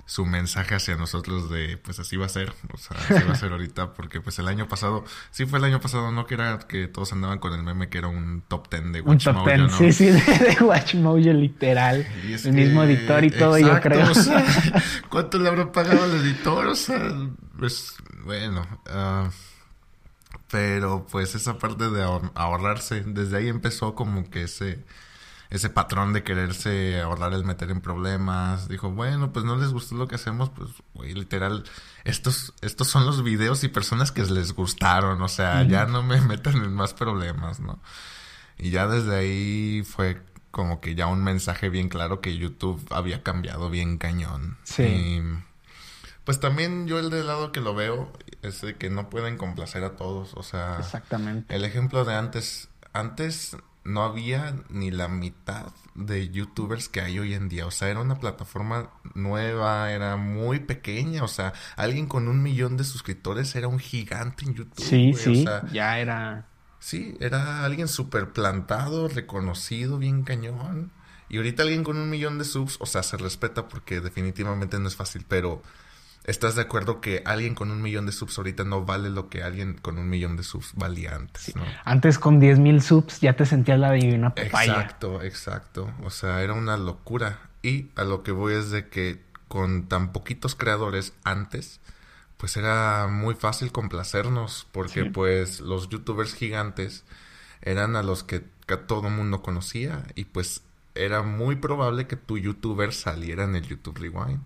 su 0.07 0.23
mensaje 0.25 0.75
hacia 0.75 0.95
nosotros 0.95 1.49
de 1.49 1.77
pues 1.77 1.99
así 1.99 2.15
va 2.15 2.27
a 2.27 2.29
ser, 2.29 2.53
o 2.71 2.77
sea, 2.77 2.95
así 2.97 3.25
va 3.25 3.33
a 3.33 3.35
ser 3.35 3.51
ahorita, 3.53 3.93
porque 3.93 4.21
pues 4.21 4.37
el 4.37 4.47
año 4.47 4.67
pasado, 4.67 5.03
sí 5.31 5.45
fue 5.45 5.59
el 5.59 5.65
año 5.65 5.81
pasado, 5.81 6.11
¿no? 6.11 6.27
Que 6.27 6.35
era 6.35 6.59
que 6.59 6.87
todos 6.87 7.11
andaban 7.11 7.39
con 7.39 7.53
el 7.53 7.63
meme 7.63 7.89
que 7.89 7.97
era 7.97 8.07
un 8.07 8.43
top 8.47 8.69
ten 8.69 8.91
de 8.91 9.01
Un 9.01 9.09
Watch 9.09 9.23
top 9.23 9.33
Mojo, 9.33 9.45
ten, 9.45 9.61
¿no? 9.61 9.69
sí, 9.77 9.91
sí, 9.91 10.05
de, 10.05 10.21
de 10.21 10.57
WatchMojo 10.61 11.17
literal. 11.17 12.05
El 12.43 12.53
mismo 12.53 12.83
editor 12.83 13.23
y 13.23 13.31
todo, 13.31 13.57
yo 13.57 13.81
creo. 13.81 14.11
o 14.11 14.13
sea, 14.13 14.45
¿Cuánto 15.09 15.39
le 15.39 15.49
habrá 15.49 15.71
pagado 15.71 16.03
al 16.03 16.15
editor? 16.15 16.67
O 16.67 16.75
sea, 16.75 17.11
pues 17.57 17.95
bueno. 18.23 18.65
ah, 18.87 19.29
pero 20.55 21.05
pues 21.11 21.35
esa 21.35 21.57
parte 21.57 21.89
de 21.89 22.01
ahor- 22.01 22.31
ahorrarse, 22.33 23.01
desde 23.05 23.35
ahí 23.37 23.49
empezó 23.49 23.93
como 23.93 24.29
que 24.29 24.43
ese, 24.43 24.85
ese 25.49 25.69
patrón 25.69 26.13
de 26.13 26.23
quererse 26.23 27.01
ahorrar 27.01 27.33
el 27.33 27.43
meter 27.43 27.71
en 27.71 27.81
problemas. 27.81 28.69
Dijo, 28.69 28.89
bueno, 28.89 29.33
pues 29.33 29.43
no 29.43 29.57
les 29.57 29.73
gustó 29.73 29.95
lo 29.95 30.07
que 30.07 30.15
hacemos, 30.15 30.49
pues, 30.51 30.69
güey, 30.93 31.13
literal, 31.13 31.65
estos, 32.05 32.53
estos 32.61 32.87
son 32.87 33.05
los 33.05 33.21
videos 33.21 33.65
y 33.65 33.67
personas 33.67 34.13
que 34.13 34.23
les 34.23 34.53
gustaron, 34.53 35.21
o 35.21 35.27
sea, 35.27 35.63
ya 35.63 35.85
no 35.87 36.03
me 36.03 36.21
metan 36.25 36.55
en 36.63 36.73
más 36.73 36.93
problemas, 36.93 37.59
¿no? 37.59 37.79
Y 38.57 38.69
ya 38.69 38.87
desde 38.87 39.13
ahí 39.13 39.83
fue 39.83 40.21
como 40.51 40.79
que 40.79 40.95
ya 40.95 41.07
un 41.07 41.21
mensaje 41.21 41.67
bien 41.67 41.89
claro 41.89 42.21
que 42.21 42.37
YouTube 42.37 42.81
había 42.91 43.23
cambiado 43.23 43.69
bien 43.69 43.97
cañón. 43.97 44.57
Sí. 44.63 44.83
Y, 44.83 45.21
pues 46.25 46.39
también 46.39 46.87
yo 46.87 46.99
el 46.99 47.09
del 47.09 47.27
lado 47.27 47.51
que 47.51 47.61
lo 47.61 47.75
veo 47.75 48.11
es 48.41 48.61
de 48.61 48.75
que 48.75 48.89
no 48.89 49.09
pueden 49.09 49.37
complacer 49.37 49.83
a 49.83 49.95
todos. 49.95 50.33
O 50.33 50.43
sea, 50.43 50.77
Exactamente. 50.79 51.55
el 51.55 51.63
ejemplo 51.63 52.03
de 52.03 52.15
antes, 52.15 52.69
antes 52.93 53.55
no 53.83 54.03
había 54.03 54.55
ni 54.69 54.89
la 54.89 55.07
mitad 55.07 55.67
de 55.93 56.29
youtubers 56.29 56.89
que 56.89 57.01
hay 57.01 57.19
hoy 57.19 57.35
en 57.35 57.47
día. 57.47 57.67
O 57.67 57.71
sea, 57.71 57.89
era 57.89 58.01
una 58.01 58.19
plataforma 58.19 58.89
nueva, 59.13 59.91
era 59.91 60.17
muy 60.17 60.59
pequeña. 60.59 61.23
O 61.23 61.27
sea, 61.27 61.53
alguien 61.75 62.07
con 62.07 62.27
un 62.27 62.41
millón 62.41 62.77
de 62.77 62.83
suscriptores 62.83 63.55
era 63.55 63.67
un 63.67 63.79
gigante 63.79 64.45
en 64.45 64.55
YouTube. 64.55 64.83
Sí, 64.83 65.11
güey. 65.11 65.13
O 65.13 65.17
sí, 65.17 65.43
sea, 65.43 65.63
ya 65.71 65.99
era... 65.99 66.47
Sí, 66.79 67.15
era 67.19 67.63
alguien 67.63 67.87
súper 67.87 68.31
plantado, 68.33 69.07
reconocido, 69.07 69.97
bien 69.99 70.23
cañón. 70.23 70.91
Y 71.29 71.37
ahorita 71.37 71.63
alguien 71.63 71.83
con 71.83 71.97
un 71.97 72.09
millón 72.09 72.37
de 72.37 72.45
subs, 72.45 72.77
o 72.79 72.85
sea, 72.85 73.01
se 73.03 73.17
respeta 73.17 73.67
porque 73.67 74.01
definitivamente 74.01 74.79
no 74.79 74.87
es 74.87 74.95
fácil, 74.95 75.25
pero 75.27 75.61
¿estás 76.25 76.55
de 76.55 76.63
acuerdo 76.63 77.01
que 77.01 77.21
alguien 77.25 77.55
con 77.55 77.71
un 77.71 77.81
millón 77.81 78.05
de 78.05 78.11
subs 78.11 78.37
ahorita 78.37 78.63
no 78.63 78.85
vale 78.85 79.09
lo 79.09 79.29
que 79.29 79.43
alguien 79.43 79.75
con 79.81 79.97
un 79.97 80.09
millón 80.09 80.37
de 80.37 80.43
subs 80.43 80.71
valía 80.75 81.15
antes, 81.15 81.55
¿no? 81.55 81.63
Antes 81.83 82.19
con 82.19 82.39
10 82.39 82.59
mil 82.59 82.81
subs 82.81 83.21
ya 83.21 83.35
te 83.35 83.45
sentías 83.45 83.79
la 83.79 83.91
divina 83.91 84.33
papaya. 84.35 84.73
Exacto, 84.73 85.21
exacto. 85.21 85.91
O 86.03 86.09
sea, 86.09 86.41
era 86.41 86.53
una 86.53 86.77
locura. 86.77 87.39
Y 87.61 87.89
a 87.95 88.03
lo 88.03 88.21
que 88.23 88.31
voy 88.31 88.53
es 88.55 88.69
de 88.71 88.89
que 88.89 89.23
con 89.47 89.87
tan 89.87 90.11
poquitos 90.11 90.55
creadores 90.55 91.13
antes, 91.23 91.79
pues 92.37 92.57
era 92.57 93.07
muy 93.07 93.33
fácil 93.35 93.71
complacernos, 93.71 94.67
porque 94.71 95.03
Sí. 95.03 95.09
pues 95.09 95.61
los 95.61 95.89
youtubers 95.89 96.33
gigantes 96.33 97.03
eran 97.61 97.95
a 97.95 98.03
los 98.03 98.23
que, 98.23 98.43
que 98.67 98.77
todo 98.77 99.09
mundo 99.09 99.41
conocía 99.41 100.03
y 100.15 100.25
pues 100.25 100.61
era 100.95 101.21
muy 101.21 101.57
probable 101.57 102.07
que 102.07 102.15
tu 102.15 102.37
youtuber 102.37 102.93
saliera 102.93 103.43
en 103.43 103.55
el 103.55 103.67
YouTube 103.67 103.99
Rewind. 103.99 104.41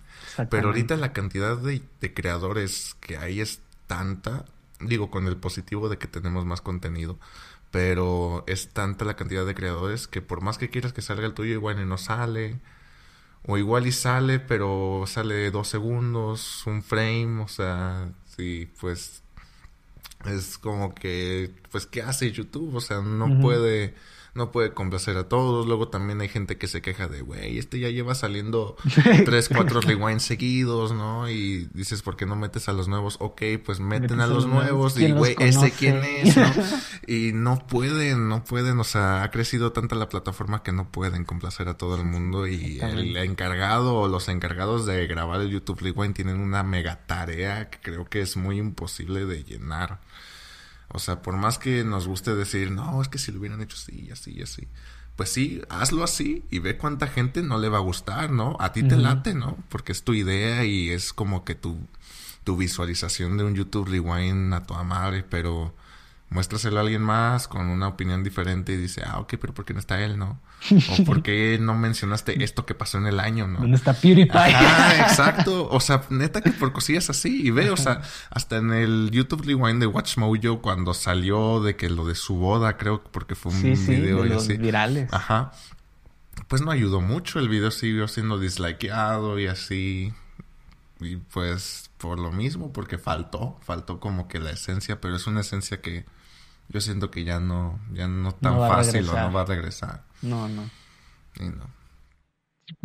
Pero 0.50 0.68
ahorita 0.68 0.98
la 0.98 1.14
cantidad 1.14 1.58
de, 1.58 1.82
de 2.02 2.14
creadores 2.14 2.96
que 3.00 3.18
hay 3.18 3.40
es 3.42 3.62
tanta, 3.88 4.46
digo 4.80 5.10
con 5.10 5.28
el 5.28 5.38
positivo 5.38 5.90
de 5.90 5.98
que 5.98 6.08
tenemos 6.08 6.46
más 6.46 6.62
contenido, 6.62 7.20
pero 7.72 8.44
es 8.48 8.70
tanta 8.70 9.06
la 9.06 9.16
cantidad 9.16 9.46
de 9.46 9.56
creadores 9.56 10.08
que 10.08 10.22
por 10.22 10.42
más 10.42 10.58
que 10.58 10.70
quieras 10.70 10.94
que 10.94 11.02
salga 11.02 11.26
el 11.26 11.34
tuyo, 11.34 11.54
igual 11.54 11.80
y 11.80 11.86
no 11.86 11.98
sale. 11.98 12.60
O 13.44 13.58
igual 13.58 13.88
y 13.88 13.94
sale, 13.94 14.40
pero 14.40 15.06
sale 15.08 15.50
dos 15.50 15.70
segundos, 15.70 16.64
un 16.68 16.84
frame, 16.84 17.42
o 17.42 17.48
sea, 17.48 18.12
sí, 18.26 18.70
pues 18.82 19.24
es 20.26 20.58
como 20.58 20.94
que, 20.94 21.56
pues, 21.72 21.86
¿qué 21.86 22.02
hace 22.02 22.32
YouTube? 22.32 22.76
O 22.76 22.82
sea, 22.82 23.02
no 23.02 23.40
puede, 23.42 23.96
no 24.34 24.52
puede 24.52 24.74
complacer 24.74 25.18
a 25.18 25.28
todos. 25.28 25.68
Luego 25.68 25.90
también 25.90 26.22
hay 26.22 26.30
gente 26.30 26.58
que 26.58 26.68
se 26.68 26.82
queja 26.82 27.08
de, 27.08 27.22
güey, 27.22 27.58
este 27.58 27.80
ya 27.80 27.90
lleva 27.90 28.16
saliendo 28.16 28.76
tres, 29.26 29.50
cuatro 29.50 29.82
rewinds 29.82 30.24
seguidos, 30.24 30.94
¿no? 30.94 31.30
Y 31.30 31.70
dices, 31.74 32.02
¿por 32.02 32.16
qué 32.16 32.26
no 32.26 32.36
metes 32.36 32.70
a 32.70 32.74
los 32.74 32.88
nuevos? 32.88 33.18
Ok, 33.20 33.42
pues 33.66 33.80
meten 33.80 34.22
a 34.22 34.28
los 34.28 34.48
nuevos 34.48 34.96
y, 34.96 35.00
¿Quién 35.00 35.12
los 35.12 35.20
güey, 35.20 35.36
¿ese 35.40 35.58
conoce? 35.58 35.72
quién 35.78 36.04
es? 36.04 36.38
¿no? 36.38 36.46
Y 37.08 37.32
no 37.34 37.58
pueden, 37.68 38.30
no 38.30 38.44
pueden, 38.44 38.80
o 38.80 38.84
sea, 38.84 39.24
ha 39.24 39.32
crecido 39.32 39.72
tanta 39.72 39.96
la 39.96 40.10
plataforma 40.10 40.62
que 40.62 40.72
no 40.72 40.92
pueden 40.92 41.26
complacer 41.26 41.68
a 41.68 41.76
todo 41.76 41.96
el 41.96 42.04
mundo 42.06 42.46
y 42.48 42.80
el 42.82 43.18
encargado 43.18 43.96
o 43.96 44.08
los 44.08 44.28
encargados 44.30 44.86
de 44.86 45.08
grabar 45.08 45.42
el 45.42 45.50
YouTube 45.50 45.80
Rewind 45.82 46.14
tienen 46.14 46.40
una 46.40 46.62
mega 46.62 47.08
tarea 47.08 47.70
que 47.70 47.80
creo 47.82 48.06
que 48.06 48.22
es 48.22 48.38
muy 48.38 48.60
imposible 48.60 49.26
de 49.26 49.44
llenar. 49.44 50.00
O 50.92 51.00
sea, 51.00 51.22
por 51.22 51.38
más 51.38 51.58
que 51.60 51.84
nos 51.84 52.08
guste 52.08 52.36
decir, 52.36 52.72
no, 52.72 53.02
es 53.02 53.08
que 53.08 53.18
si 53.18 53.32
lo 53.32 53.40
hubieran 53.40 53.62
hecho 53.62 53.78
así, 53.78 54.10
así, 54.12 54.42
así. 54.42 54.68
Pues 55.16 55.30
sí, 55.30 55.62
hazlo 55.70 56.04
así 56.04 56.46
y 56.50 56.60
ve 56.60 56.78
cuánta 56.78 57.08
gente 57.08 57.44
no 57.44 57.58
le 57.58 57.70
va 57.70 57.78
a 57.78 57.82
gustar, 57.82 58.32
¿no? 58.32 58.56
A 58.60 58.72
ti 58.72 58.84
te 58.84 58.96
late, 58.96 59.34
¿no? 59.34 59.58
Porque 59.68 59.92
es 59.92 60.04
tu 60.04 60.14
idea 60.14 60.64
y 60.64 60.90
es 60.92 61.12
como 61.12 61.44
que 61.44 61.56
tu, 61.56 61.78
tu 62.46 62.56
visualización 62.56 63.38
de 63.38 63.44
un 63.44 63.54
YouTube 63.54 63.90
Rewind 63.90 64.54
a 64.54 64.64
toda 64.64 64.84
madre, 64.84 65.24
pero 65.30 65.74
muéstraselo 66.30 66.78
a 66.78 66.82
alguien 66.82 67.02
más 67.02 67.48
con 67.48 67.68
una 67.68 67.88
opinión 67.88 68.24
diferente 68.24 68.74
y 68.74 68.78
dice, 68.78 69.02
ah, 69.06 69.20
ok, 69.20 69.36
pero 69.42 69.54
¿por 69.54 69.66
qué 69.66 69.74
no 69.74 69.80
está 69.80 70.02
él, 70.02 70.18
no? 70.18 70.40
O 71.00 71.04
¿por 71.04 71.24
qué 71.24 71.58
no 71.60 71.74
mencionaste 71.74 72.44
esto 72.44 72.66
que 72.66 72.76
pasó 72.76 72.98
en 72.98 73.08
el 73.08 73.20
año, 73.20 73.48
no? 73.48 73.60
¿Dónde 73.60 73.78
está 73.78 73.94
PewDiePie? 73.94 74.38
Ajá, 74.38 75.02
exacto. 75.10 75.68
O 75.70 75.80
sea, 75.80 76.04
neta 76.10 76.42
que 76.42 76.52
por 76.52 76.72
cosillas 76.72 77.10
así. 77.10 77.42
Y 77.48 77.52
ve, 77.52 77.72
o 77.72 77.78
sea, 77.78 78.02
hasta 78.30 78.58
en 78.58 78.72
el 78.74 79.10
YouTube 79.12 79.44
Rewind 79.44 79.80
de 79.80 79.88
Watch 79.88 80.18
Mojo, 80.18 80.62
cuando 80.62 80.94
salió 80.94 81.62
de 81.62 81.76
que 81.76 81.90
lo 81.90 82.06
de 82.06 82.16
su 82.16 82.36
boda, 82.36 82.78
creo, 82.78 83.04
porque 83.04 83.36
fue 83.36 83.52
un 83.52 83.62
sí, 83.62 83.76
sí, 83.76 83.96
video 83.96 84.22
de 84.22 84.28
y 84.28 84.30
los 84.30 84.44
así. 84.44 84.58
virales. 84.58 85.12
Ajá. 85.12 85.52
Pues 86.48 86.62
no 86.62 86.72
ayudó 86.72 87.02
mucho. 87.02 87.40
El 87.40 87.50
video 87.50 87.72
siguió 87.72 88.08
siendo 88.08 88.38
dislikeado 88.38 89.40
y 89.40 89.48
así. 89.48 90.14
Y 91.00 91.16
pues 91.18 91.90
por 91.98 92.20
lo 92.20 92.32
mismo, 92.32 92.72
porque 92.72 92.98
faltó, 92.98 93.58
faltó 93.62 94.00
como 94.00 94.28
que 94.28 94.40
la 94.40 94.52
esencia, 94.52 95.02
pero 95.02 95.16
es 95.16 95.28
una 95.28 95.42
esencia 95.42 95.82
que 95.82 96.06
yo 96.70 96.82
siento 96.82 97.12
que 97.12 97.24
ya 97.24 97.40
no, 97.40 97.80
ya 97.92 98.08
no 98.08 98.32
tan 98.34 98.58
fácil 98.58 99.08
o 99.10 99.20
no 99.20 99.32
va 99.34 99.42
a 99.42 99.46
regresar. 99.46 100.04
No, 100.22 100.48
no. 100.48 100.70
Y 101.40 101.50
no. 101.50 101.70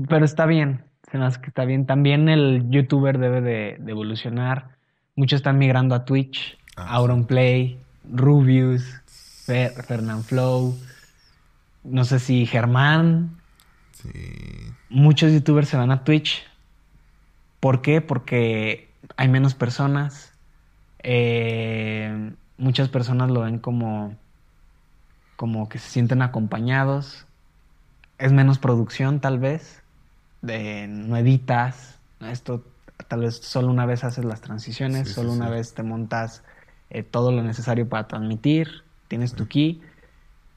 Pero 0.08 0.24
está 0.24 0.46
bien, 0.46 0.84
se 1.10 1.18
me 1.18 1.26
hace 1.26 1.40
que 1.40 1.48
está 1.48 1.64
bien. 1.64 1.86
También 1.86 2.28
el 2.28 2.68
youtuber 2.70 3.18
debe 3.18 3.40
de, 3.40 3.76
de 3.78 3.90
evolucionar. 3.90 4.76
Muchos 5.16 5.38
están 5.38 5.58
migrando 5.58 5.94
a 5.94 6.04
Twitch, 6.04 6.58
Ah, 6.76 6.94
Auronplay, 6.94 7.78
Rubius, 8.12 9.00
Fer, 9.06 9.70
Fernanflow, 9.84 10.76
no 11.84 12.04
sé 12.04 12.18
si 12.18 12.46
Germán. 12.46 13.36
Sí. 13.92 14.10
Muchos 14.88 15.32
youtubers 15.32 15.68
se 15.68 15.76
van 15.76 15.90
a 15.92 16.02
Twitch. 16.04 16.44
¿Por 17.60 17.80
qué? 17.80 18.00
Porque 18.00 18.88
hay 19.16 19.28
menos 19.28 19.54
personas. 19.54 20.32
Eh, 21.02 22.32
muchas 22.58 22.88
personas 22.88 23.30
lo 23.30 23.40
ven 23.40 23.58
como, 23.58 24.14
como 25.36 25.68
que 25.68 25.78
se 25.78 25.88
sienten 25.90 26.22
acompañados. 26.22 27.26
Es 28.18 28.32
menos 28.32 28.58
producción, 28.58 29.20
tal 29.20 29.38
vez. 29.38 29.82
De, 30.42 30.86
no 30.88 31.16
editas. 31.16 31.98
Esto 32.20 32.64
tal 33.08 33.20
vez 33.20 33.36
solo 33.36 33.68
una 33.68 33.86
vez 33.86 34.04
haces 34.04 34.24
las 34.24 34.40
transiciones, 34.40 35.08
Sí, 35.08 35.14
solo 35.14 35.30
sí, 35.30 35.36
una 35.36 35.46
sí. 35.46 35.52
vez 35.52 35.74
te 35.74 35.82
montas 35.82 36.42
eh, 36.90 37.02
todo 37.02 37.32
lo 37.32 37.42
necesario 37.42 37.88
para 37.88 38.06
transmitir. 38.06 38.84
Tienes 39.08 39.34
tu 39.34 39.48
key. 39.48 39.80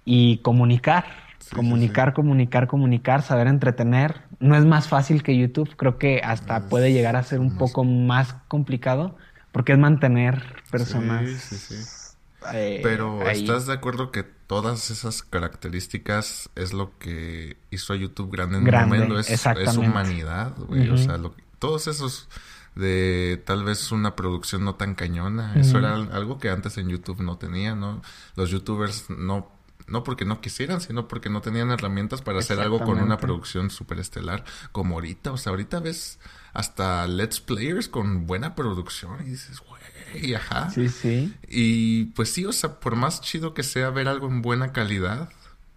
Y 0.06 0.38
comunicar. 0.39 1.06
Comunicar, 1.54 2.14
comunicar, 2.14 2.68
comunicar, 2.68 3.22
saber 3.22 3.48
entretener. 3.48 4.22
No 4.39 4.56
es 4.56 4.66
más 4.66 4.88
fácil 4.88 5.24
que 5.24 5.38
YouTube. 5.38 5.76
Creo 5.76 5.98
que 5.98 6.22
hasta 6.24 6.68
puede 6.70 6.91
llegar 6.91 7.16
a 7.16 7.24
ser 7.24 7.39
un 7.39 7.58
poco 7.58 7.84
más 7.84 8.34
complicado. 8.48 9.18
Porque 9.58 9.74
es 9.74 9.80
mantener 9.80 10.62
personas. 10.70 11.28
Sí, 11.41 11.58
sí, 11.58 11.76
sí. 11.76 12.16
eh, 12.53 12.80
Pero 12.84 13.26
ahí. 13.28 13.41
¿estás 13.41 13.66
de 13.66 13.74
acuerdo 13.74 14.12
que 14.12 14.22
todas 14.22 14.91
esas 14.91 15.24
características 15.24 16.51
es 16.55 16.74
lo 16.74 16.95
que 16.99 17.58
hizo 17.72 17.93
a 17.93 17.95
YouTube 17.95 18.32
grande 18.32 18.60
en 18.60 18.66
Grande, 18.66 18.97
el 18.97 19.03
momento. 19.10 19.20
Es, 19.20 19.30
es 19.47 19.78
humanidad, 19.78 20.53
güey. 20.58 20.89
O 20.91 20.97
sea, 20.97 21.18
lo- 21.18 21.34
todos 21.58 21.88
esos 21.88 22.30
de 22.76 23.41
tal 23.47 23.64
vez 23.64 23.91
una 23.91 24.16
producción 24.16 24.64
no 24.64 24.76
tan 24.76 24.93
cañona. 24.93 25.55
Eso 25.55 25.80
era 25.80 25.95
algo 25.95 26.38
que 26.38 26.51
antes 26.51 26.78
en 26.78 26.88
YouTube 26.89 27.22
no 27.22 27.39
tenía, 27.39 27.74
¿no? 27.74 28.03
Los 28.36 28.51
youtubers 28.51 29.10
no, 29.10 29.51
no 29.88 30.03
porque 30.03 30.24
no 30.24 30.39
quisieran, 30.39 30.82
sino 30.82 31.08
porque 31.08 31.32
no 31.32 31.41
tenían 31.41 31.72
herramientas 31.72 32.22
para 32.22 32.38
hacer 32.38 32.60
algo 32.60 32.80
con 32.84 32.99
una 32.99 33.18
producción 33.18 33.72
súper 33.72 33.97
estelar 33.99 34.43
como 34.72 34.93
ahorita. 34.93 35.32
O 35.32 35.38
sea, 35.38 35.49
ahorita 35.49 35.80
ves 35.80 36.20
hasta 36.58 37.05
Let's 37.05 37.39
Players 37.39 37.88
con 37.88 38.26
buena 38.26 38.55
producción 38.55 39.22
y 39.22 39.30
dices, 39.30 39.60
güey, 39.60 40.34
ajá. 40.34 40.72
Sí, 40.72 40.89
sí. 40.89 41.32
Y 41.47 42.05
pues 42.05 42.34
sí, 42.34 42.45
o 42.45 42.51
sea, 42.51 42.80
por 42.80 42.95
más 42.95 43.22
chido 43.22 43.53
que 43.53 43.62
sea 43.62 43.91
ver 43.91 44.08
algo 44.08 44.28
en 44.28 44.41
buena 44.41 44.74
calidad, 44.74 45.30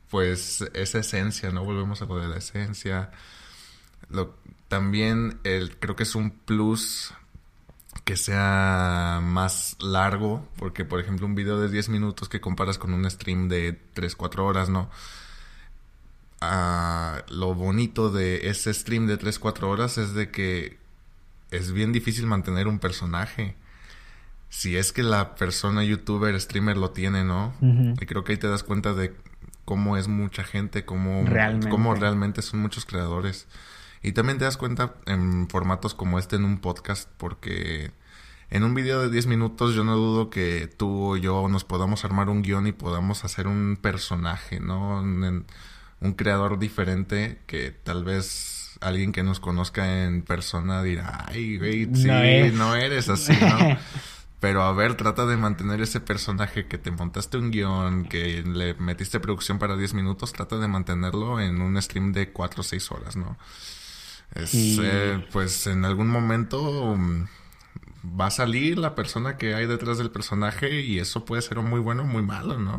pues 0.08 0.64
esa 0.72 1.00
esencia, 1.00 1.50
¿no? 1.50 1.64
Volvemos 1.64 2.00
a 2.00 2.06
lo 2.06 2.18
de 2.18 2.28
la 2.28 2.38
esencia. 2.38 3.10
Lo, 4.08 4.38
también 4.68 5.38
el, 5.44 5.76
creo 5.76 5.96
que 5.96 6.04
es 6.04 6.14
un 6.14 6.30
plus 6.30 7.12
que 8.06 8.16
sea 8.16 9.20
más 9.22 9.76
largo, 9.80 10.48
porque 10.56 10.86
por 10.86 10.98
ejemplo 10.98 11.26
un 11.26 11.34
video 11.34 11.60
de 11.60 11.68
10 11.68 11.90
minutos 11.90 12.30
que 12.30 12.40
comparas 12.40 12.78
con 12.78 12.94
un 12.94 13.08
stream 13.10 13.50
de 13.50 13.78
3, 13.92 14.16
4 14.16 14.46
horas, 14.46 14.70
¿no? 14.70 14.88
Ah, 16.40 17.22
lo 17.28 17.54
bonito 17.54 18.10
de 18.10 18.48
ese 18.48 18.72
stream 18.72 19.06
de 19.06 19.16
3, 19.16 19.38
4 19.38 19.68
horas 19.68 19.98
es 19.98 20.14
de 20.14 20.30
que 20.30 20.78
es 21.50 21.72
bien 21.72 21.92
difícil 21.92 22.26
mantener 22.26 22.66
un 22.66 22.78
personaje. 22.78 23.56
Si 24.48 24.76
es 24.76 24.92
que 24.92 25.02
la 25.02 25.34
persona 25.34 25.84
youtuber, 25.84 26.38
streamer 26.40 26.76
lo 26.76 26.90
tiene, 26.90 27.24
¿no? 27.24 27.54
Y 27.60 28.06
creo 28.06 28.24
que 28.24 28.32
ahí 28.32 28.38
te 28.38 28.48
das 28.48 28.62
cuenta 28.62 28.94
de 28.94 29.14
cómo 29.64 29.96
es 29.96 30.08
mucha 30.08 30.42
gente, 30.42 30.84
cómo 30.84 31.24
Realmente. 31.24 31.68
cómo 31.68 31.94
realmente 31.94 32.42
son 32.42 32.60
muchos 32.60 32.84
creadores. 32.84 33.46
Y 34.02 34.12
también 34.12 34.38
te 34.38 34.44
das 34.44 34.56
cuenta 34.56 34.94
en 35.06 35.48
formatos 35.48 35.94
como 35.94 36.18
este 36.18 36.36
en 36.36 36.44
un 36.44 36.58
podcast, 36.58 37.08
porque 37.18 37.92
en 38.48 38.64
un 38.64 38.74
video 38.74 39.02
de 39.02 39.10
10 39.10 39.26
minutos 39.26 39.74
yo 39.74 39.84
no 39.84 39.94
dudo 39.94 40.30
que 40.30 40.66
tú 40.66 41.12
o 41.12 41.16
yo 41.16 41.46
nos 41.48 41.64
podamos 41.64 42.04
armar 42.04 42.28
un 42.28 42.42
guion 42.42 42.66
y 42.66 42.72
podamos 42.72 43.24
hacer 43.24 43.46
un 43.46 43.78
personaje, 43.80 44.58
¿no? 44.58 45.02
Un 46.00 46.14
creador 46.14 46.58
diferente 46.58 47.40
que 47.46 47.70
tal 47.70 48.04
vez 48.04 48.76
alguien 48.80 49.12
que 49.12 49.22
nos 49.22 49.40
conozca 49.40 50.04
en 50.04 50.22
persona 50.22 50.82
dirá, 50.82 51.26
ay, 51.28 51.58
güey, 51.58 51.84
sí, 51.94 52.06
No 52.08 52.22
es". 52.22 52.54
no 52.54 52.74
eres 52.76 53.08
así, 53.08 53.32
¿no? 53.32 53.76
Pero 54.40 54.62
a 54.62 54.72
ver, 54.72 54.94
trata 54.94 55.26
de 55.26 55.36
mantener 55.36 55.82
ese 55.82 56.00
personaje 56.00 56.66
que 56.66 56.78
te 56.78 56.90
montaste 56.90 57.36
un 57.36 57.50
guion, 57.50 58.06
que 58.06 58.42
le 58.42 58.72
metiste 58.74 59.20
producción 59.20 59.58
para 59.58 59.76
10 59.76 59.92
minutos, 59.92 60.32
trata 60.32 60.56
de 60.56 60.66
mantenerlo 60.66 61.38
en 61.40 61.60
un 61.60 61.80
stream 61.82 62.12
de 62.14 62.30
4 62.32 62.62
o 62.62 62.64
6 62.64 62.90
horas, 62.90 63.16
¿no? 63.16 63.36
Es, 64.34 64.48
Sí. 64.48 64.78
eh, 64.82 65.26
pues 65.30 65.66
en 65.66 65.84
algún 65.84 66.08
momento 66.08 66.96
mm, 66.96 67.24
va 68.18 68.28
a 68.28 68.30
salir 68.30 68.78
la 68.78 68.94
persona 68.94 69.36
que 69.36 69.54
hay 69.54 69.66
detrás 69.66 69.98
del 69.98 70.10
personaje 70.10 70.80
y 70.80 70.98
eso 71.00 71.26
puede 71.26 71.42
ser 71.42 71.58
muy 71.58 71.80
bueno 71.80 72.04
o 72.04 72.06
muy 72.06 72.22
malo, 72.22 72.58
¿no? 72.58 72.78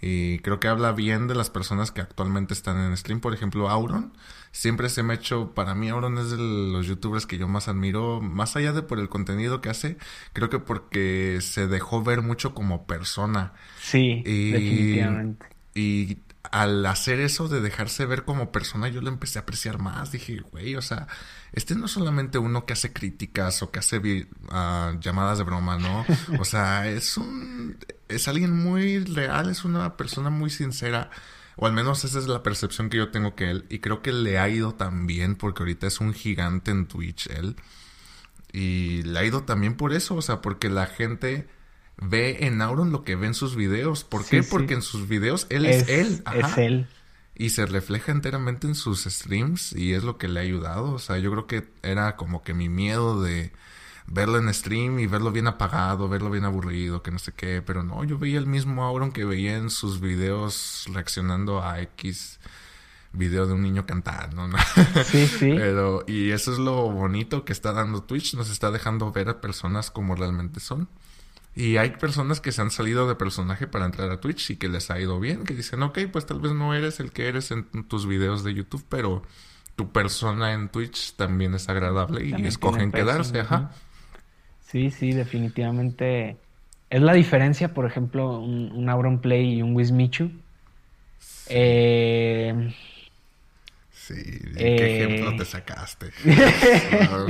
Y 0.00 0.38
creo 0.40 0.60
que 0.60 0.68
habla 0.68 0.92
bien 0.92 1.26
de 1.28 1.34
las 1.34 1.50
personas 1.50 1.90
que 1.90 2.00
actualmente 2.00 2.54
están 2.54 2.78
en 2.78 2.96
stream. 2.96 3.20
Por 3.20 3.34
ejemplo, 3.34 3.68
Auron. 3.68 4.12
Siempre 4.52 4.88
se 4.88 5.02
me 5.02 5.12
ha 5.12 5.16
hecho, 5.16 5.54
para 5.54 5.74
mí 5.74 5.88
Auron 5.88 6.18
es 6.18 6.30
de 6.30 6.36
los 6.38 6.86
youtubers 6.86 7.26
que 7.26 7.38
yo 7.38 7.48
más 7.48 7.68
admiro, 7.68 8.20
más 8.20 8.56
allá 8.56 8.72
de 8.72 8.82
por 8.82 8.98
el 8.98 9.08
contenido 9.08 9.60
que 9.60 9.68
hace, 9.68 9.98
creo 10.32 10.48
que 10.50 10.58
porque 10.58 11.38
se 11.42 11.66
dejó 11.66 12.02
ver 12.02 12.22
mucho 12.22 12.54
como 12.54 12.86
persona. 12.86 13.52
Sí, 13.80 14.22
Y- 14.24 14.52
definitivamente. 14.52 15.46
Y 15.74 16.18
al 16.50 16.84
hacer 16.86 17.20
eso 17.20 17.46
de 17.48 17.60
dejarse 17.60 18.06
ver 18.06 18.24
como 18.24 18.50
persona, 18.52 18.88
yo 18.88 19.00
lo 19.02 19.08
empecé 19.10 19.38
a 19.38 19.42
apreciar 19.42 19.78
más. 19.78 20.12
Dije, 20.12 20.40
güey, 20.50 20.76
o 20.76 20.82
sea, 20.82 21.06
este 21.52 21.74
no 21.74 21.84
es 21.86 21.90
solamente 21.92 22.38
uno 22.38 22.64
que 22.64 22.72
hace 22.72 22.92
críticas 22.92 23.62
o 23.62 23.70
que 23.70 23.80
hace 23.80 24.26
ah, 24.50 24.94
llamadas 25.00 25.38
de 25.38 25.44
broma, 25.44 25.76
¿no? 25.78 26.06
O 26.40 26.44
sea, 26.44 26.88
es 26.88 27.16
un... 27.18 27.76
Es 28.08 28.28
alguien 28.28 28.52
muy 28.56 29.00
real, 29.04 29.50
es 29.50 29.64
una 29.64 29.96
persona 29.96 30.30
muy 30.30 30.50
sincera. 30.50 31.10
O 31.56 31.66
al 31.66 31.72
menos 31.72 32.04
esa 32.04 32.18
es 32.18 32.26
la 32.28 32.42
percepción 32.42 32.88
que 32.90 32.98
yo 32.98 33.10
tengo 33.10 33.34
que 33.34 33.50
él. 33.50 33.66
Y 33.68 33.80
creo 33.80 34.02
que 34.02 34.12
le 34.12 34.38
ha 34.38 34.48
ido 34.48 34.74
tan 34.74 35.06
bien 35.06 35.36
porque 35.36 35.62
ahorita 35.62 35.86
es 35.88 36.00
un 36.00 36.14
gigante 36.14 36.70
en 36.70 36.86
Twitch 36.86 37.28
él. 37.28 37.56
Y 38.52 39.02
le 39.02 39.18
ha 39.18 39.24
ido 39.24 39.44
también 39.44 39.76
por 39.76 39.92
eso, 39.92 40.14
o 40.16 40.22
sea, 40.22 40.40
porque 40.42 40.70
la 40.70 40.86
gente 40.86 41.48
ve 41.98 42.46
en 42.46 42.62
Auron 42.62 42.92
lo 42.92 43.04
que 43.04 43.16
ve 43.16 43.26
en 43.28 43.34
sus 43.34 43.56
videos. 43.56 44.04
¿Por 44.04 44.24
Sí, 44.24 44.30
qué? 44.30 44.42
sí. 44.42 44.48
Porque 44.50 44.74
en 44.74 44.82
sus 44.82 45.08
videos 45.08 45.46
él 45.50 45.66
es, 45.66 45.88
él. 45.88 46.28
Es 46.30 46.56
él. 46.56 46.88
Y 47.34 47.50
se 47.50 47.66
refleja 47.66 48.10
enteramente 48.12 48.66
en 48.66 48.74
sus 48.74 49.04
streams 49.04 49.72
y 49.72 49.92
es 49.94 50.02
lo 50.02 50.18
que 50.18 50.28
le 50.28 50.40
ha 50.40 50.42
ayudado. 50.42 50.92
O 50.92 50.98
sea, 50.98 51.18
yo 51.18 51.30
creo 51.30 51.46
que 51.46 51.68
era 51.82 52.16
como 52.16 52.42
que 52.42 52.52
mi 52.54 52.68
miedo 52.68 53.22
de 53.22 53.52
verlo 54.10 54.38
en 54.38 54.52
stream 54.52 54.98
y 54.98 55.06
verlo 55.06 55.30
bien 55.30 55.46
apagado, 55.46 56.08
verlo 56.08 56.30
bien 56.30 56.44
aburrido, 56.44 57.02
que 57.02 57.10
no 57.10 57.18
sé 57.18 57.32
qué. 57.32 57.62
Pero 57.62 57.82
no, 57.82 58.04
yo 58.04 58.18
veía 58.18 58.38
el 58.38 58.46
mismo 58.46 58.84
Auron 58.84 59.12
que 59.12 59.24
veía 59.24 59.56
en 59.56 59.70
sus 59.70 60.00
videos 60.00 60.86
reaccionando 60.92 61.62
a 61.62 61.80
X 61.80 62.40
video 63.12 63.46
de 63.46 63.54
un 63.54 63.62
niño 63.62 63.86
cantando, 63.86 64.48
¿no? 64.48 64.58
Sí, 65.04 65.26
sí. 65.26 65.52
Pero, 65.56 66.04
y 66.06 66.30
eso 66.30 66.52
es 66.52 66.58
lo 66.58 66.90
bonito 66.90 67.44
que 67.44 67.52
está 67.52 67.72
dando 67.72 68.02
Twitch, 68.02 68.34
nos 68.34 68.50
está 68.50 68.70
dejando 68.70 69.10
ver 69.12 69.28
a 69.28 69.40
personas 69.40 69.90
como 69.90 70.14
realmente 70.14 70.60
son. 70.60 70.88
Y 71.54 71.76
hay 71.76 71.90
personas 71.90 72.40
que 72.40 72.52
se 72.52 72.62
han 72.62 72.70
salido 72.70 73.08
de 73.08 73.16
personaje 73.16 73.66
para 73.66 73.86
entrar 73.86 74.10
a 74.10 74.20
Twitch 74.20 74.50
y 74.50 74.56
que 74.56 74.68
les 74.68 74.90
ha 74.90 75.00
ido 75.00 75.18
bien, 75.18 75.44
que 75.44 75.54
dicen, 75.54 75.82
ok, 75.82 75.98
pues 76.12 76.24
tal 76.24 76.40
vez 76.40 76.52
no 76.52 76.74
eres 76.74 77.00
el 77.00 77.10
que 77.10 77.26
eres 77.28 77.50
en 77.50 77.64
tus 77.88 78.06
videos 78.06 78.44
de 78.44 78.54
YouTube, 78.54 78.84
pero 78.88 79.22
tu 79.74 79.90
persona 79.90 80.52
en 80.52 80.68
Twitch 80.68 81.16
también 81.16 81.54
es 81.54 81.68
agradable 81.68 82.24
y 82.24 82.30
También 82.30 82.48
escogen 82.48 82.92
quedarse, 82.92 83.40
ajá. 83.40 83.72
Sí, 84.70 84.90
sí, 84.90 85.12
definitivamente. 85.12 86.36
Es 86.90 87.02
la 87.02 87.12
diferencia, 87.14 87.72
por 87.74 87.86
ejemplo, 87.86 88.38
un, 88.38 88.70
un 88.72 88.88
Auron 88.88 89.18
Play 89.20 89.56
y 89.58 89.62
un 89.62 89.74
Wismichu. 89.74 90.30
Eh, 91.48 92.74
Sí, 93.90 94.14
Eh. 94.56 94.76
¿qué 94.78 95.04
ejemplo 95.04 95.36
te 95.36 95.44
sacaste? 95.44 96.06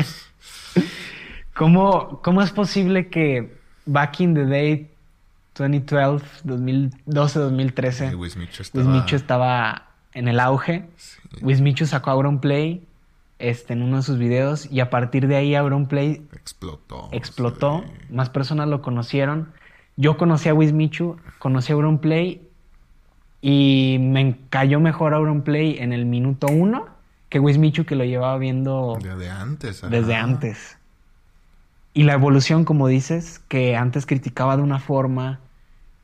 ¿cómo, 1.55 2.21
¿Cómo 2.23 2.43
es 2.43 2.51
posible 2.51 3.09
que 3.09 3.57
back 3.87 4.21
in 4.21 4.35
the 4.35 4.45
day, 4.45 4.91
2012, 5.57 6.25
2012, 6.45 7.39
2013, 7.41 8.11
Sí, 8.11 8.15
Wismichu 8.15 8.63
estaba... 8.63 8.85
Wismichu 8.85 9.17
estaba 9.17 9.89
en 10.13 10.29
el 10.29 10.39
auge? 10.39 10.85
Sí. 10.97 11.19
Wismichu 11.43 11.87
sacó 11.87 12.11
Auron 12.11 12.41
Play 12.41 12.87
este, 13.39 13.73
en 13.75 13.83
uno 13.83 13.99
de 13.99 14.03
sus 14.03 14.19
videos 14.19 14.71
y 14.71 14.81
a 14.81 14.91
partir 14.91 15.27
de 15.29 15.37
ahí 15.37 15.55
Auron 15.55 15.87
Play 15.87 16.27
Explotó. 16.33 17.09
explotó, 17.13 17.85
sí. 17.87 18.15
más 18.15 18.31
personas 18.31 18.69
lo 18.69 18.83
conocieron. 18.83 19.53
Yo 19.97 20.17
conocí 20.17 20.49
a 20.49 20.55
Wismichu, 20.55 21.17
conocí 21.39 21.73
a 21.73 21.75
Auronplay 21.77 22.43
y 23.41 23.99
me 24.01 24.37
cayó 24.51 24.81
mejor 24.81 25.15
Auronplay 25.15 25.79
en 25.79 25.93
el 25.93 26.05
minuto 26.07 26.47
uno 26.49 26.87
que 27.29 27.39
Wismichu 27.41 27.85
que 27.85 27.95
lo 27.95 28.05
llevaba 28.05 28.39
viendo 28.39 28.99
Desde 29.03 29.29
antes. 29.31 29.83
ajá. 29.85 29.91
desde 29.91 30.15
antes. 30.15 30.79
Y 31.95 32.05
la 32.05 32.13
evolución, 32.15 32.65
como 32.65 32.87
dices, 32.87 33.41
que 33.49 33.77
antes 33.77 34.07
criticaba 34.07 34.57
de 34.57 34.63
una 34.63 34.79
forma, 34.79 35.41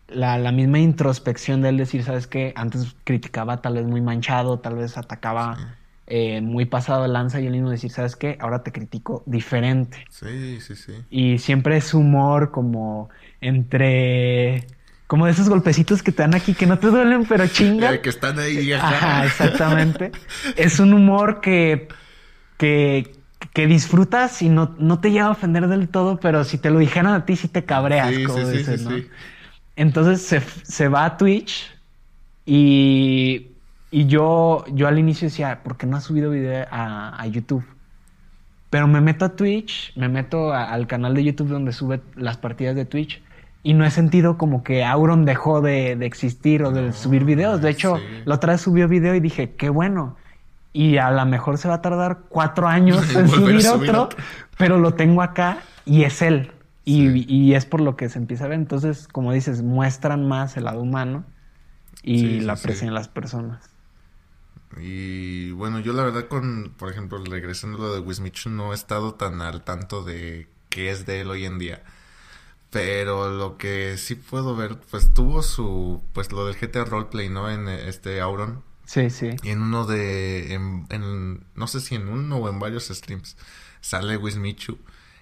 la, 0.09 0.39
la 0.39 0.53
misma 0.53 0.79
introspección 0.81 1.63
de 1.63 1.71
él 1.71 1.77
decir, 1.77 2.03
¿sabes 2.05 2.27
qué? 2.27 2.53
Antes 2.57 2.97
criticaba 3.05 3.63
tal 3.63 3.75
vez 3.75 3.87
muy 3.87 4.01
manchado, 4.01 4.59
tal 4.59 4.75
vez 4.77 4.99
atacaba 4.99 5.57
Sí. 5.57 5.63
Eh, 6.07 6.41
muy 6.41 6.67
pasado 6.67 7.07
lanza 7.07 7.41
y 7.41 7.47
él 7.47 7.53
mismo 7.53 7.71
decir, 7.71 7.91
¿sabes 7.91 8.17
qué? 8.17 8.37
Ahora 8.41 8.63
te 8.63 8.73
critico 8.73 9.23
diferente. 9.27 10.07
Sí, 10.09 10.61
sí, 10.61 10.77
sí. 10.77 10.93
Y 11.11 11.39
siempre 11.39 11.77
es 11.77 11.95
humor 11.95 12.51
como 12.51 13.11
entre... 13.41 14.67
Como 15.07 15.27
de 15.27 15.33
esos 15.33 15.49
golpecitos 15.49 16.03
que 16.03 16.13
te 16.13 16.23
dan 16.23 16.35
aquí 16.35 16.55
que 16.55 16.67
no 16.67 16.79
te 16.79 16.87
duelen, 16.89 17.27
pero 17.27 17.47
chingan. 17.47 17.95
Eh, 17.95 18.01
que 18.01 18.09
están 18.09 18.39
ahí, 18.39 18.73
ajá. 18.73 18.89
Ajá, 18.89 19.25
exactamente. 19.27 20.13
es 20.57 20.81
un 20.81 20.95
humor 20.95 21.41
que, 21.41 21.89
que, 22.57 23.13
que 23.53 23.67
disfrutas 23.67 24.41
y 24.43 24.49
no, 24.49 24.75
no 24.79 25.01
te 25.01 25.11
lleva 25.13 25.29
a 25.29 25.31
ofender 25.33 25.69
del 25.69 25.89
todo, 25.89 26.19
pero 26.21 26.45
si 26.45 26.59
te 26.59 26.71
lo 26.71 26.79
dijeran 26.79 27.13
a 27.15 27.27
ti, 27.27 27.37
sí 27.37 27.49
te 27.49 27.65
cabreas, 27.65 28.15
Sí, 28.15 28.25
como 28.25 28.47
sí, 28.47 28.47
sí, 28.47 28.57
dices, 28.59 28.81
sí, 28.81 28.85
¿no? 28.85 28.91
sí. 28.99 29.09
Entonces 29.77 30.23
se, 30.23 30.41
se 30.41 30.89
va 30.89 31.05
a 31.05 31.17
Twitch 31.17 31.71
y, 32.47 33.54
y 33.97 34.07
yo, 34.07 34.65
yo 34.73 34.89
al 34.89 34.99
inicio 34.99 35.27
decía, 35.29 35.63
¿por 35.63 35.77
qué 35.77 35.87
no 35.87 35.97
has 35.97 36.05
subido 36.05 36.31
video 36.31 36.67
a, 36.71 37.21
a 37.21 37.27
YouTube? 37.27 37.65
Pero 38.71 38.89
me 38.89 39.01
meto 39.01 39.25
a 39.25 39.37
Twitch, 39.37 39.93
me 39.97 40.09
meto 40.09 40.53
a- 40.53 40.65
al 40.65 40.87
canal 40.87 41.15
de 41.15 41.23
YouTube 41.25 41.49
donde 41.49 41.73
sube 41.73 42.01
las 42.17 42.37
partidas 42.37 42.75
de 42.75 42.85
Twitch 42.85 43.23
y 43.63 43.73
no 43.75 43.85
he 43.85 43.91
sentido 43.91 44.37
como 44.37 44.65
que 44.65 44.85
Auron 44.85 45.25
dejó 45.25 45.61
de, 45.61 45.95
de 45.97 46.07
existir 46.07 46.65
o 46.65 46.73
de 46.73 46.89
No, 46.89 46.93
subir 46.93 47.25
videos. 47.25 47.61
De 47.63 47.71
hecho, 47.71 47.97
sí. 47.99 48.03
la 48.25 48.35
otra 48.35 48.53
vez 48.55 48.63
subió 48.63 48.89
video 48.89 49.15
y 49.15 49.21
dije, 49.21 49.53
qué 49.55 49.69
bueno. 49.71 50.17
Y 50.73 50.97
a 50.97 51.11
lo 51.13 51.25
mejor 51.25 51.57
se 51.57 51.69
va 51.69 51.75
a 51.75 51.83
tardar 51.83 52.23
cuatro 52.29 52.67
años 52.67 52.99
en 53.17 53.29
subir 53.29 53.63
subir 53.63 53.89
otro, 53.89 54.03
otro. 54.03 54.19
pero 54.59 54.79
lo 54.79 54.95
tengo 54.95 55.23
acá 55.23 55.59
y 55.85 56.03
es 56.03 56.21
él. 56.21 56.51
Y, 56.85 57.09
Sí. 57.11 57.27
y 57.29 57.55
es 57.55 57.65
por 57.65 57.81
lo 57.81 57.97
que 57.97 58.09
se 58.09 58.19
empieza 58.19 58.45
a 58.45 58.49
ver. 58.49 58.59
Entonces, 58.59 59.07
como 59.09 59.33
dices, 59.33 59.63
muestran 59.63 60.27
más 60.27 60.57
el 60.57 60.65
lado 60.65 60.83
humano. 60.83 61.25
y 62.03 62.19
Sí, 62.19 62.41
la 62.41 62.55
aprecian 62.55 62.93
las 62.93 63.09
personas. 63.09 63.71
Y 64.81 65.53
bueno, 65.53 65.81
yo 65.81 65.93
la 65.93 66.05
verdad 66.05 66.29
con, 66.29 66.75
por 66.77 66.91
ejemplo, 66.91 67.19
regresando 67.25 67.79
a 67.79 67.81
lo 67.89 67.95
de 67.95 68.01
Wismichu, 68.01 68.51
no 68.51 68.73
he 68.73 68.75
estado 68.75 69.15
tan 69.15 69.41
al 69.43 69.65
tanto 69.65 70.03
de 70.05 70.49
qué 70.71 70.91
es 70.91 71.07
de 71.07 71.21
él 71.23 71.31
hoy 71.31 71.45
en 71.45 71.59
día. 71.59 71.85
Pero 72.71 73.31
lo 73.31 73.57
que 73.59 73.97
sí 73.99 74.17
puedo 74.17 74.57
ver, 74.57 74.79
pues 74.91 75.15
tuvo 75.15 75.43
su, 75.43 76.03
pues 76.13 76.33
lo 76.33 76.47
del 76.47 76.57
GTA 76.57 76.85
Roleplay, 76.85 77.29
¿no? 77.29 77.51
En 77.51 77.69
eh, 77.69 77.89
este 77.89 78.21
Auron. 78.21 78.65
Sí, 78.87 79.11
sí. 79.11 79.31
Y 79.43 79.51
en 79.51 79.63
uno 79.63 79.87
de, 79.87 80.55
en, 80.55 80.87
en- 80.91 81.47
no 81.55 81.67
sé 81.69 81.81
si 81.81 81.95
en 81.97 82.09
uno 82.09 82.39
o 82.39 82.49
en 82.49 82.59
varios 82.59 82.89
streams, 82.89 83.37
sale 83.81 84.17
Wismichu. 84.17 84.79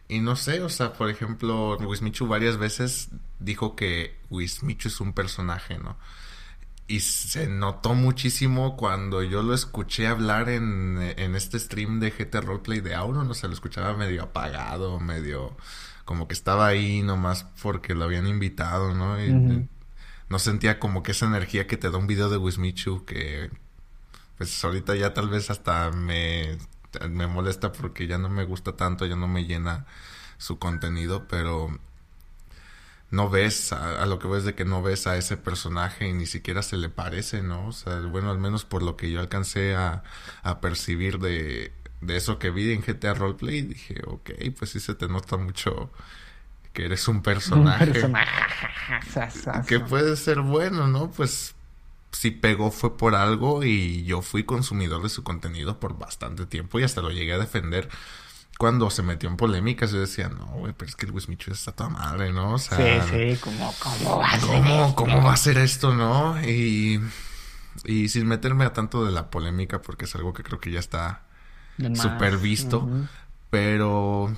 Y 0.09 0.21
no 0.21 0.37
sé, 0.37 0.63
o 0.63 0.69
sea, 0.69 0.93
por 0.95 1.11
ejemplo, 1.11 1.77
Wismichu 1.79 2.27
varias 2.27 2.57
veces 2.59 3.11
dijo 3.41 3.77
que 3.77 4.17
Wismichu 4.31 4.89
es 4.89 5.01
un 5.01 5.13
personaje, 5.15 5.79
¿no? 5.79 5.97
Y 6.89 7.01
se 7.01 7.47
notó 7.47 7.95
muchísimo 7.95 8.77
cuando 8.77 9.23
yo 9.23 9.43
lo 9.43 9.55
escuché 9.55 10.07
hablar 10.09 10.49
en, 10.49 10.99
en 11.17 11.37
este 11.37 11.59
stream 11.59 12.01
de 12.01 12.11
GT 12.11 12.41
Roleplay 12.43 12.81
de 12.81 12.95
Auron, 12.95 13.31
o 13.31 13.35
sea, 13.35 13.49
lo 13.49 13.55
escuchaba 13.55 13.97
medio 13.97 14.23
apagado, 14.25 15.01
medio 15.01 15.57
como 16.05 16.29
que 16.29 16.35
estaba 16.35 16.67
ahí 16.67 17.03
nomás 17.03 17.45
porque 17.63 17.95
lo 17.95 18.05
habían 18.05 18.27
invitado, 18.27 18.95
¿no? 18.95 19.23
Y 19.25 19.69
no 20.29 20.39
sentía 20.39 20.79
como 20.79 21.03
que 21.03 21.13
esa 21.13 21.27
energía 21.27 21.67
que 21.67 21.77
te 21.77 21.91
da 21.91 21.99
un 21.99 22.07
video 22.07 22.29
de 22.29 22.39
Wismichu 22.39 23.05
que 23.05 23.51
pues 24.39 24.65
ahorita 24.65 24.97
ya 24.97 25.15
tal 25.15 25.29
vez 25.29 25.51
hasta 25.51 25.91
me, 25.93 26.59
me 27.11 27.27
molesta 27.27 27.73
porque 27.73 28.07
ya 28.07 28.19
no 28.19 28.29
me 28.29 28.45
gusta 28.45 28.77
tanto, 28.77 29.07
ya 29.07 29.17
no 29.17 29.29
me 29.29 29.45
llena 29.45 29.87
su 30.39 30.59
contenido, 30.59 31.29
pero 31.29 31.79
no 33.13 33.31
ves 33.31 33.73
a, 33.73 34.03
a 34.03 34.07
lo 34.07 34.19
que 34.19 34.29
ves 34.29 34.45
de 34.45 34.57
que 34.57 34.65
no 34.67 34.83
ves 34.83 35.07
a 35.07 35.17
ese 35.19 35.37
personaje 35.39 36.09
y 36.09 36.15
ni 36.15 36.27
siquiera 36.27 36.63
se 36.63 36.77
le 36.79 36.91
parece, 36.91 37.43
¿no? 37.43 37.69
O 37.69 37.73
sea, 37.73 38.01
bueno, 38.01 38.31
al 38.33 38.39
menos 38.41 38.65
por 38.65 38.83
lo 38.83 38.97
que 38.97 39.13
yo 39.13 39.21
alcancé 39.21 39.77
a, 39.77 40.03
a 40.43 40.61
percibir 40.61 41.21
de, 41.21 41.73
de 42.01 42.17
eso 42.17 42.39
que 42.41 42.51
vi 42.51 42.73
en 42.73 42.83
GTA 42.83 43.15
Roleplay, 43.15 43.63
dije, 43.63 44.03
ok, 44.07 44.31
pues 44.59 44.73
sí 44.73 44.81
se 44.81 44.95
te 44.97 45.09
nota 45.09 45.37
mucho 45.39 45.93
que 46.73 46.87
eres 46.87 47.09
un 47.09 47.23
personaje. 47.23 47.85
Un 47.87 47.93
personaje. 47.93 48.33
Que 49.67 49.81
puede 49.81 50.17
ser 50.17 50.41
bueno, 50.41 50.89
¿no? 50.89 51.11
Pues 51.11 51.55
si 52.13 52.31
pegó 52.31 52.71
fue 52.71 52.97
por 52.97 53.15
algo 53.15 53.65
y 53.65 54.05
yo 54.05 54.23
fui 54.23 54.45
consumidor 54.45 55.03
de 55.03 55.09
su 55.09 55.23
contenido 55.25 55.81
por 55.81 55.99
bastante 55.99 56.47
tiempo 56.47 56.79
y 56.81 56.85
hasta 56.85 57.01
lo 57.03 57.11
llegué 57.11 57.33
a 57.35 57.39
defender 57.39 57.89
cuando 58.63 58.91
se 58.91 59.03
metió 59.03 59.29
en 59.29 59.37
polémicas. 59.37 59.91
Yo 59.91 59.99
decía, 59.99 60.29
no, 60.29 60.47
güey, 60.47 60.73
pero 60.73 60.89
es 60.89 60.95
que 60.95 61.05
el 61.05 61.11
Wismichu 61.11 61.51
está 61.51 61.73
toda 61.73 61.91
madre, 61.91 62.33
¿no? 62.33 62.53
O 62.53 62.59
sea, 62.61 63.03
Sí, 63.03 63.35
sí, 63.35 63.41
como, 63.41 63.75
¿cómo 63.81 64.19
va 64.19 64.29
a 64.29 64.39
ser 64.39 64.49
¿cómo, 64.51 64.85
esto? 64.85 64.95
¿cómo 64.95 65.23
va 65.25 65.33
a 65.33 65.37
ser 65.37 65.59
esto, 65.59 65.95
no? 65.97 66.41
Y, 66.45 67.01
y 67.85 68.09
sin 68.09 68.29
meterme 68.29 68.65
a 68.65 68.73
tanto 68.73 69.05
de 69.05 69.11
la 69.11 69.31
polémica 69.31 69.83
porque 69.83 70.05
es 70.05 70.15
algo 70.15 70.33
que 70.33 70.45
creo 70.45 70.61
que 70.61 70.71
ya 70.71 70.79
está 70.79 71.25
súper 71.95 72.39
visto. 72.39 72.89
Pero, 73.51 74.33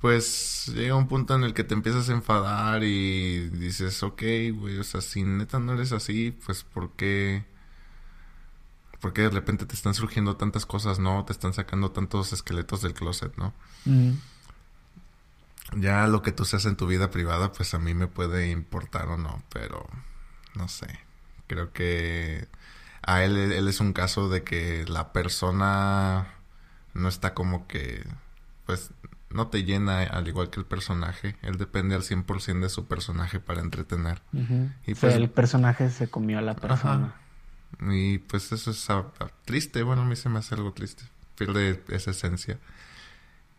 pues, 0.00 0.72
llega 0.74 0.96
un 0.96 1.06
punto 1.06 1.36
en 1.36 1.44
el 1.44 1.54
que 1.54 1.62
te 1.62 1.74
empiezas 1.74 2.08
a 2.08 2.14
enfadar 2.14 2.82
y 2.82 3.48
dices, 3.50 4.02
ok, 4.02 4.22
güey, 4.54 4.78
o 4.78 4.82
sea, 4.82 5.02
si 5.02 5.22
neta 5.22 5.60
no 5.60 5.74
eres 5.74 5.92
así, 5.92 6.36
pues, 6.44 6.64
¿por 6.64 6.96
qué? 6.96 7.44
¿Por 9.00 9.12
qué 9.12 9.22
de 9.22 9.30
repente 9.30 9.64
te 9.66 9.74
están 9.74 9.94
surgiendo 9.94 10.36
tantas 10.36 10.66
cosas, 10.66 10.98
no? 10.98 11.24
Te 11.24 11.32
están 11.32 11.52
sacando 11.54 11.90
tantos 11.92 12.32
esqueletos 12.32 12.82
del 12.82 12.94
closet, 12.94 13.36
¿no? 13.36 13.52
Mm. 13.84 14.12
Ya 15.76 16.06
lo 16.06 16.22
que 16.22 16.32
tú 16.32 16.44
seas 16.44 16.64
en 16.64 16.76
tu 16.76 16.86
vida 16.86 17.10
privada, 17.10 17.52
pues 17.52 17.74
a 17.74 17.78
mí 17.78 17.92
me 17.94 18.06
puede 18.06 18.50
importar 18.50 19.08
o 19.08 19.18
no, 19.18 19.42
pero 19.52 19.86
no 20.54 20.66
sé. 20.68 20.86
Creo 21.46 21.72
que 21.72 22.48
a 23.02 23.22
él, 23.22 23.36
él 23.36 23.68
es 23.68 23.80
un 23.80 23.92
caso 23.92 24.28
de 24.28 24.42
que 24.42 24.84
la 24.88 25.12
persona 25.12 26.28
no 26.94 27.08
está 27.08 27.34
como 27.34 27.66
que, 27.66 28.04
pues, 28.66 28.90
no 29.30 29.48
te 29.48 29.64
llena 29.64 30.02
al 30.04 30.26
igual 30.26 30.48
que 30.48 30.58
el 30.58 30.66
personaje. 30.66 31.36
Él 31.42 31.58
depende 31.58 31.94
al 31.94 32.02
100% 32.02 32.60
de 32.60 32.68
su 32.70 32.86
personaje 32.86 33.38
para 33.38 33.60
entretener. 33.60 34.22
Y 34.32 34.38
O 34.40 34.94
sea, 34.94 35.00
pues- 35.00 35.14
el 35.16 35.28
personaje 35.28 35.90
se 35.90 36.08
comió 36.08 36.38
a 36.38 36.42
la 36.42 36.56
persona. 36.56 37.14
Y 37.80 38.18
pues 38.18 38.52
eso 38.52 38.70
es 38.72 38.90
ah, 38.90 39.06
ah, 39.20 39.30
triste, 39.44 39.82
bueno, 39.82 40.02
a 40.02 40.04
mí 40.04 40.16
se 40.16 40.28
me 40.28 40.38
hace 40.40 40.54
algo 40.54 40.72
triste. 40.72 41.04
Pierde 41.36 41.82
esa 41.90 42.10
esencia. 42.10 42.58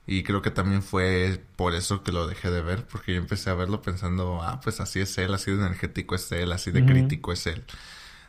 Y 0.07 0.24
creo 0.24 0.41
que 0.41 0.49
también 0.49 0.82
fue 0.82 1.39
por 1.55 1.76
eso 1.76 2.03
que 2.03 2.11
lo 2.11 2.26
dejé 2.28 2.49
de 2.49 2.61
ver, 2.61 2.88
porque 2.88 3.13
yo 3.13 3.20
empecé 3.20 3.51
a 3.51 3.53
verlo 3.53 3.82
pensando, 3.84 4.41
ah, 4.41 4.59
pues 4.63 4.80
así 4.80 4.99
es 4.99 5.15
él, 5.20 5.34
así 5.34 5.51
de 5.51 5.57
energético 5.57 6.15
es 6.15 6.32
él, 6.32 6.51
así 6.51 6.72
de 6.72 6.84
Ujú. 6.84 6.86
crítico 6.86 7.32
es 7.32 7.45
él. 7.45 7.63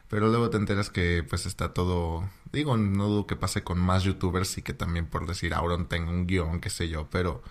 Pero 0.08 0.28
luego 0.28 0.50
te 0.50 0.58
enteras 0.58 0.90
que 0.90 1.24
pues 1.28 1.46
está 1.46 1.74
todo, 1.74 2.28
digo, 2.52 2.76
no 2.78 3.08
dudo 3.08 3.26
que 3.28 3.36
pase 3.36 3.64
con 3.64 3.78
más 3.80 4.04
youtubers 4.04 4.58
y 4.58 4.62
que 4.62 4.74
también 4.74 5.06
por 5.06 5.26
decir 5.26 5.54
Auron 5.54 5.88
tenga 5.88 6.10
un 6.10 6.26
guion, 6.26 6.60
qué 6.60 6.70
sé 6.70 6.88
yo, 6.88 7.08
pero 7.10 7.42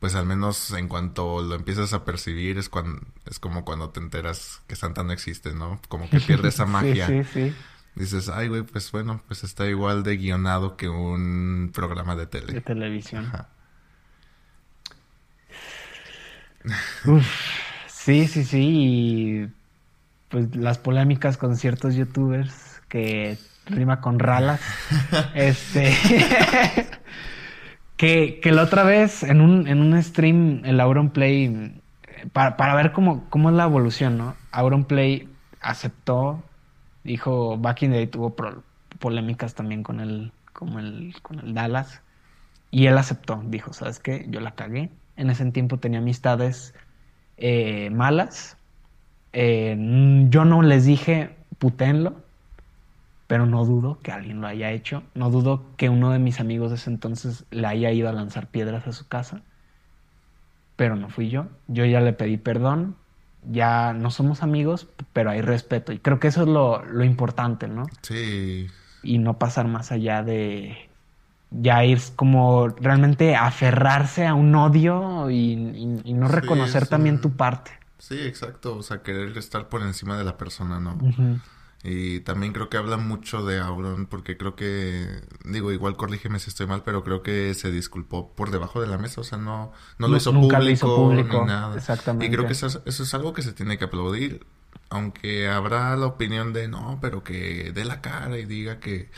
pues 0.00 0.14
al 0.16 0.26
menos 0.26 0.72
en 0.72 0.88
cuanto 0.88 1.42
lo 1.42 1.54
empiezas 1.56 1.92
a 1.94 2.04
percibir 2.04 2.58
es 2.58 2.68
cuando 2.70 3.02
es 3.26 3.38
como 3.40 3.64
cuando 3.64 3.90
te 3.90 4.00
enteras 4.00 4.62
que 4.68 4.76
Santa 4.76 5.02
no 5.04 5.12
existe, 5.12 5.54
¿no? 5.54 5.80
Como 5.88 6.10
que 6.10 6.20
pierde 6.20 6.48
esa 6.50 6.66
magia. 6.66 7.14
Sí, 7.16 7.24
sí, 7.24 7.24
sí. 7.24 7.64
Dices, 7.94 8.28
ay, 8.28 8.48
güey, 8.48 8.62
pues 8.62 8.90
bueno, 8.92 9.22
pues 9.28 9.44
está 9.44 9.66
igual 9.66 10.02
de 10.02 10.16
guionado 10.16 10.76
que 10.76 10.88
un 10.88 11.70
programa 11.74 12.16
de 12.16 12.26
De 12.52 12.60
tele. 12.60 12.60
televisión. 12.60 13.26
Ajá. 13.26 13.48
Uf, 17.04 17.26
sí, 17.86 18.26
sí, 18.28 18.44
sí. 18.44 18.60
Y 18.62 19.48
pues 20.28 20.54
las 20.56 20.78
polémicas 20.78 21.36
con 21.36 21.56
ciertos 21.56 21.94
youtubers 21.94 22.80
que 22.88 23.38
rima 23.66 24.00
con 24.00 24.18
ralas. 24.18 24.60
este. 25.34 25.94
que, 27.96 28.40
que 28.42 28.52
la 28.52 28.62
otra 28.62 28.84
vez 28.84 29.22
en 29.22 29.40
un, 29.40 29.68
en 29.68 29.80
un 29.80 30.00
stream, 30.02 30.62
el 30.64 30.80
Auronplay, 30.80 31.44
eh, 32.08 32.26
para, 32.32 32.56
para 32.56 32.74
ver 32.74 32.92
cómo, 32.92 33.28
cómo 33.30 33.50
es 33.50 33.56
la 33.56 33.64
evolución, 33.64 34.18
¿no? 34.18 34.36
Auronplay 34.50 35.28
aceptó, 35.60 36.42
dijo, 37.04 37.58
Back 37.58 37.82
in 37.82 37.90
the 37.90 37.96
Day 37.96 38.06
tuvo 38.06 38.34
polémicas 38.98 39.54
también 39.54 39.82
con 39.82 40.00
el, 40.00 40.32
con 40.52 40.78
el, 40.78 41.14
con 41.22 41.40
el 41.40 41.54
Dallas. 41.54 42.02
Y 42.70 42.86
él 42.86 42.96
aceptó, 42.96 43.42
dijo, 43.46 43.72
¿sabes 43.72 43.98
qué? 43.98 44.26
Yo 44.30 44.40
la 44.40 44.54
cagué. 44.54 44.90
En 45.16 45.30
ese 45.30 45.44
tiempo 45.50 45.78
tenía 45.78 45.98
amistades 45.98 46.74
eh, 47.36 47.90
malas. 47.90 48.56
Eh, 49.32 49.76
yo 50.30 50.44
no 50.44 50.62
les 50.62 50.86
dije, 50.86 51.36
puténlo, 51.58 52.16
pero 53.26 53.46
no 53.46 53.64
dudo 53.64 53.98
que 54.02 54.12
alguien 54.12 54.40
lo 54.40 54.46
haya 54.46 54.70
hecho. 54.72 55.02
No 55.14 55.30
dudo 55.30 55.64
que 55.76 55.88
uno 55.88 56.10
de 56.10 56.18
mis 56.18 56.40
amigos 56.40 56.70
de 56.70 56.76
ese 56.76 56.90
entonces 56.90 57.44
le 57.50 57.66
haya 57.66 57.90
ido 57.92 58.08
a 58.08 58.12
lanzar 58.12 58.46
piedras 58.48 58.86
a 58.86 58.92
su 58.92 59.06
casa. 59.08 59.42
Pero 60.76 60.96
no 60.96 61.08
fui 61.08 61.28
yo. 61.28 61.46
Yo 61.68 61.84
ya 61.84 62.00
le 62.00 62.12
pedí 62.12 62.36
perdón. 62.36 62.96
Ya 63.50 63.92
no 63.92 64.10
somos 64.10 64.42
amigos, 64.42 64.88
pero 65.12 65.30
hay 65.30 65.40
respeto. 65.42 65.92
Y 65.92 65.98
creo 65.98 66.20
que 66.20 66.28
eso 66.28 66.42
es 66.42 66.48
lo, 66.48 66.84
lo 66.84 67.04
importante, 67.04 67.68
¿no? 67.68 67.84
Sí, 68.02 68.68
y 69.02 69.18
no 69.18 69.38
pasar 69.38 69.66
más 69.68 69.90
allá 69.92 70.22
de 70.22 70.88
ya 71.50 71.84
ir 71.84 72.00
como 72.16 72.68
realmente 72.68 73.36
aferrarse 73.36 74.26
a 74.26 74.34
un 74.34 74.54
odio 74.54 75.30
y, 75.30 75.36
y- 75.54 76.00
y 76.04 76.14
no 76.14 76.28
reconocer 76.28 76.84
sí. 76.84 76.90
también 76.90 77.20
tu 77.20 77.32
parte. 77.36 77.72
sí, 77.98 78.18
exacto. 78.20 78.76
O 78.76 78.82
sea, 78.82 79.02
querer 79.02 79.36
estar 79.38 79.68
por 79.68 79.82
encima 79.82 80.16
de 80.18 80.24
la 80.24 80.36
persona, 80.38 80.80
¿no? 80.80 80.98
Y 81.84 82.20
también 82.20 82.52
creo 82.52 82.68
que 82.68 82.76
habla 82.76 82.96
mucho 82.96 83.44
de 83.44 83.58
Auron, 83.58 84.06
porque 84.06 84.36
creo 84.36 84.54
que, 84.54 85.20
digo, 85.44 85.72
igual 85.72 85.96
corrígeme 85.96 86.38
si 86.38 86.48
estoy 86.48 86.66
mal, 86.66 86.82
pero 86.84 87.02
creo 87.02 87.22
que 87.24 87.54
se 87.54 87.72
disculpó 87.72 88.32
por 88.34 88.52
debajo 88.52 88.80
de 88.80 88.86
la 88.86 88.98
mesa, 88.98 89.20
o 89.20 89.24
sea, 89.24 89.38
no, 89.38 89.72
no 89.98 90.06
lo 90.06 90.16
hizo 90.16 90.30
nunca 90.30 90.58
público, 90.58 90.64
lo 90.64 90.70
hizo 90.70 90.96
público, 90.96 91.40
ni 91.40 91.46
nada. 91.46 91.76
exactamente. 91.76 92.26
Y 92.26 92.30
creo 92.30 92.46
que 92.46 92.52
eso 92.52 92.68
es, 92.68 92.80
eso 92.84 93.02
es 93.02 93.14
algo 93.14 93.32
que 93.32 93.42
se 93.42 93.52
tiene 93.52 93.78
que 93.78 93.86
aplaudir, 93.86 94.46
aunque 94.90 95.48
habrá 95.48 95.96
la 95.96 96.06
opinión 96.06 96.52
de 96.52 96.68
no, 96.68 96.98
pero 97.00 97.24
que 97.24 97.72
dé 97.74 97.84
la 97.84 98.00
cara 98.00 98.38
y 98.38 98.44
diga 98.44 98.78
que, 98.78 99.10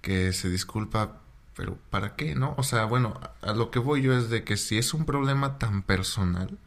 que 0.00 0.32
se 0.32 0.50
disculpa, 0.50 1.20
pero 1.54 1.78
¿para 1.90 2.16
qué, 2.16 2.34
no? 2.34 2.54
O 2.56 2.64
sea, 2.64 2.84
bueno, 2.84 3.20
a 3.42 3.52
lo 3.52 3.70
que 3.70 3.78
voy 3.78 4.02
yo 4.02 4.12
es 4.16 4.28
de 4.28 4.42
que 4.42 4.56
si 4.56 4.76
es 4.76 4.92
un 4.92 5.04
problema 5.04 5.58
tan 5.58 5.82
personal, 5.82 6.58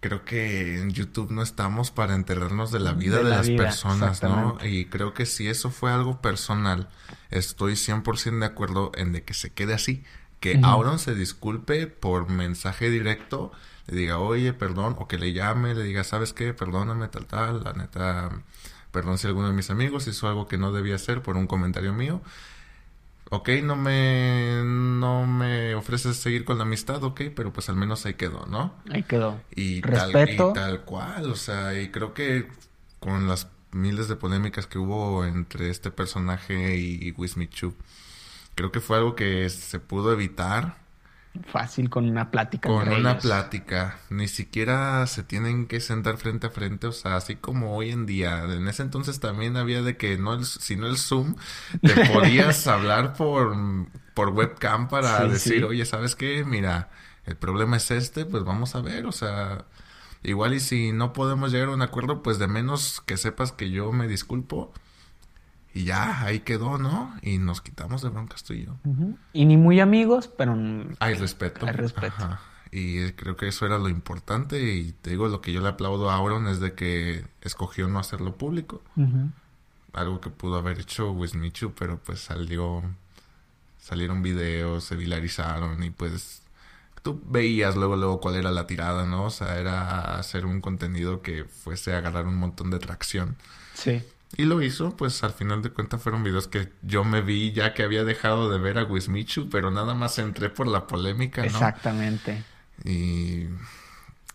creo 0.00 0.24
que 0.24 0.80
en 0.80 0.90
YouTube 0.90 1.30
no 1.30 1.42
estamos 1.42 1.90
para 1.90 2.14
enterarnos 2.14 2.72
de 2.72 2.80
la 2.80 2.92
vida 2.92 3.18
de, 3.18 3.24
De 3.24 3.30
la 3.30 3.36
las 3.36 3.48
vida, 3.48 3.64
personas, 3.64 4.22
¿no? 4.22 4.58
Y 4.64 4.86
creo 4.86 5.14
que 5.14 5.26
si 5.26 5.48
eso 5.48 5.70
fue 5.70 5.92
algo 5.92 6.20
personal, 6.20 6.88
estoy 7.30 7.74
100% 7.76 8.40
de 8.40 8.46
acuerdo 8.46 8.92
en 8.94 9.12
de 9.12 9.22
que 9.22 9.34
se 9.34 9.50
quede 9.52 9.74
así. 9.74 10.02
Que 10.40 10.56
Ujú. 10.56 10.66
Auron 10.66 10.98
se 10.98 11.14
disculpe 11.14 11.86
por 11.86 12.28
mensaje 12.30 12.88
directo, 12.88 13.52
le 13.86 13.96
diga, 13.98 14.18
oye, 14.18 14.54
perdón, 14.54 14.96
o 14.98 15.06
que 15.06 15.18
le 15.18 15.32
llame, 15.34 15.74
le 15.74 15.82
diga, 15.84 16.02
¿sabes 16.02 16.32
qué? 16.32 16.54
Perdóname, 16.54 17.08
tal, 17.08 17.26
tal, 17.26 17.62
la 17.62 17.74
neta, 17.74 18.30
perdón 18.90 19.18
si 19.18 19.26
alguno 19.26 19.48
de 19.48 19.54
mis 19.54 19.70
amigos 19.70 20.06
hizo 20.06 20.28
algo 20.28 20.48
que 20.48 20.56
no 20.58 20.72
debía 20.72 20.94
hacer 20.94 21.22
por 21.22 21.36
un 21.36 21.46
comentario 21.46 21.92
mío. 21.92 22.22
Ok, 23.30 23.48
no 23.62 23.76
me, 23.76 24.62
no 24.64 25.24
me 25.26 25.74
ofreces 25.76 26.16
seguir 26.16 26.44
con 26.44 26.58
la 26.58 26.64
amistad, 26.64 27.02
ok, 27.04 27.22
pero 27.34 27.52
pues 27.52 27.68
al 27.68 27.76
menos 27.76 28.04
ahí 28.04 28.14
quedó, 28.14 28.46
¿no? 28.46 28.74
Ahí 28.90 29.04
quedó. 29.04 29.40
Y 29.54 29.82
Respeto. 29.82 30.52
Tal, 30.52 30.74
y 30.74 30.76
tal 30.76 30.84
cual, 30.84 31.30
o 31.30 31.36
sea, 31.36 31.80
y 31.80 31.90
creo 31.90 32.12
que 32.12 32.48
con 32.98 33.28
las 33.28 33.48
miles 33.72 34.08
de 34.08 34.16
polémicas 34.16 34.66
que 34.66 34.78
hubo 34.78 35.24
entre 35.24 35.70
este 35.70 35.90
personaje 35.92 36.76
y 36.76 37.12
Wismichu. 37.16 37.74
Creo 38.56 38.72
que 38.72 38.80
fue 38.80 38.98
algo 38.98 39.16
que 39.16 39.48
se 39.50 39.80
pudo 39.80 40.12
evitar. 40.12 40.79
Fácil 41.46 41.88
con 41.88 42.08
una 42.08 42.30
plática. 42.32 42.68
Con 42.68 42.88
una 42.88 43.18
plática. 43.18 43.98
Ni 44.10 44.26
siquiera 44.26 45.06
se 45.06 45.22
tienen 45.22 45.68
que 45.68 45.80
sentar 45.80 46.16
frente 46.16 46.48
a 46.48 46.50
frente. 46.50 46.88
O 46.88 46.92
sea, 46.92 47.16
así 47.16 47.36
como 47.36 47.76
hoy 47.76 47.90
en 47.90 48.04
día. 48.04 48.44
En 48.44 48.66
ese 48.66 48.82
entonces 48.82 49.20
también 49.20 49.56
había 49.56 49.82
de 49.82 49.96
que 49.96 50.18
no 50.18 50.34
el, 50.34 50.44
si 50.44 50.74
no 50.74 50.88
el 50.88 50.98
Zoom, 50.98 51.36
te 51.82 51.94
podías 52.12 52.66
hablar 52.66 53.14
por, 53.14 53.56
por 54.14 54.30
webcam 54.30 54.88
para 54.88 55.24
decir, 55.26 55.64
oye, 55.64 55.84
¿sabes 55.84 56.16
qué? 56.16 56.44
Mira, 56.44 56.90
el 57.26 57.36
problema 57.36 57.76
es 57.76 57.92
este, 57.92 58.24
pues 58.24 58.42
vamos 58.42 58.74
a 58.74 58.80
ver. 58.80 59.06
O 59.06 59.12
sea, 59.12 59.66
igual 60.24 60.54
y 60.54 60.60
si 60.60 60.90
no 60.90 61.12
podemos 61.12 61.52
llegar 61.52 61.68
a 61.68 61.72
un 61.74 61.82
acuerdo, 61.82 62.24
pues 62.24 62.40
de 62.40 62.48
menos 62.48 63.00
que 63.06 63.16
sepas 63.16 63.52
que 63.52 63.70
yo 63.70 63.92
me 63.92 64.08
disculpo 64.08 64.72
y 65.72 65.84
ya, 65.84 66.22
ahí 66.22 66.40
quedó, 66.40 66.78
¿no? 66.78 67.14
Y 67.22 67.38
nos 67.38 67.60
quitamos 67.60 68.02
de 68.02 68.08
broncas 68.08 68.42
tú 68.42 68.54
y 68.54 68.64
yo. 68.64 68.76
Y 69.32 69.44
ni 69.44 69.56
muy 69.56 69.80
amigos, 69.80 70.28
pero... 70.28 70.56
Hay 70.98 71.14
respeto. 71.14 71.66
Hay 71.66 71.72
respeto. 71.72 72.38
Y 72.72 73.12
creo 73.12 73.36
que 73.36 73.48
eso 73.48 73.66
era 73.66 73.78
lo 73.78 73.88
importante. 73.88 74.60
Y 74.74 74.92
te 74.92 75.10
digo, 75.10 75.28
lo 75.28 75.40
que 75.40 75.52
yo 75.52 75.60
le 75.60 75.68
aplaudo 75.68 76.10
a 76.10 76.14
Auron 76.16 76.48
es 76.48 76.60
de 76.60 76.74
que 76.74 77.24
escogió 77.40 77.88
no 77.88 77.98
hacerlo 77.98 78.36
público. 78.36 78.82
Algo 79.92 80.20
que 80.20 80.30
pudo 80.30 80.56
haber 80.56 80.80
hecho 80.80 81.12
Wismichu, 81.12 81.72
pero 81.72 81.98
pues 81.98 82.20
salió... 82.20 82.82
Salieron 83.78 84.22
videos, 84.22 84.84
se 84.84 84.96
viralizaron 84.96 85.82
y 85.82 85.90
pues... 85.90 86.42
Tú 87.02 87.22
veías 87.26 87.76
luego, 87.76 87.96
luego 87.96 88.20
cuál 88.20 88.34
era 88.34 88.50
la 88.50 88.66
tirada, 88.66 89.06
¿no? 89.06 89.24
O 89.24 89.30
sea, 89.30 89.58
era 89.58 90.18
hacer 90.18 90.44
un 90.44 90.60
contenido 90.60 91.22
que 91.22 91.44
fuese 91.44 91.94
a 91.94 91.98
agarrar 91.98 92.26
un 92.26 92.36
montón 92.36 92.70
de 92.70 92.78
tracción. 92.78 93.36
Sí. 93.72 94.02
Y 94.36 94.44
lo 94.44 94.62
hizo, 94.62 94.96
pues 94.96 95.22
al 95.24 95.32
final 95.32 95.60
de 95.60 95.70
cuentas 95.70 96.02
fueron 96.02 96.22
videos 96.22 96.46
que 96.46 96.72
yo 96.82 97.04
me 97.04 97.20
vi 97.20 97.52
ya 97.52 97.74
que 97.74 97.82
había 97.82 98.04
dejado 98.04 98.50
de 98.50 98.58
ver 98.58 98.78
a 98.78 98.84
Wismichu, 98.84 99.48
pero 99.50 99.70
nada 99.70 99.94
más 99.94 100.18
entré 100.18 100.50
por 100.50 100.68
la 100.68 100.86
polémica, 100.86 101.42
¿no? 101.42 101.48
Exactamente. 101.48 102.44
Y 102.84 103.46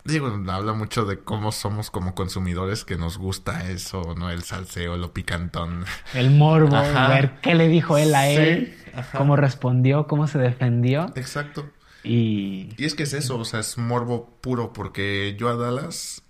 digo, 0.04 0.28
habla 0.48 0.74
mucho 0.74 1.06
de 1.06 1.20
cómo 1.20 1.52
somos 1.52 1.92
como 1.92 2.14
consumidores 2.14 2.84
que 2.84 2.98
nos 2.98 3.18
gusta 3.18 3.70
eso, 3.70 4.16
¿no? 4.18 4.30
El 4.30 4.44
salseo, 4.44 4.98
lo 4.98 5.14
picantón. 5.14 5.86
El 6.14 6.32
morbo, 6.32 6.76
a 6.76 7.08
ver 7.08 7.40
qué 7.42 7.56
le 7.56 7.70
dijo 7.70 7.98
él 7.98 8.14
a 8.16 8.28
él, 8.28 8.78
cómo 9.16 9.38
respondió, 9.38 10.08
cómo 10.08 10.28
se 10.28 10.40
defendió. 10.40 11.12
Exacto. 11.16 11.70
Y... 12.04 12.76
y 12.78 12.86
es 12.86 12.94
que 12.94 13.04
es 13.04 13.14
eso, 13.14 13.40
o 13.40 13.46
sea, 13.46 13.62
es 13.62 13.78
morbo 13.78 14.38
puro, 14.42 14.74
porque 14.74 15.36
yo 15.40 15.50
a 15.50 15.56
Dallas 15.56 16.22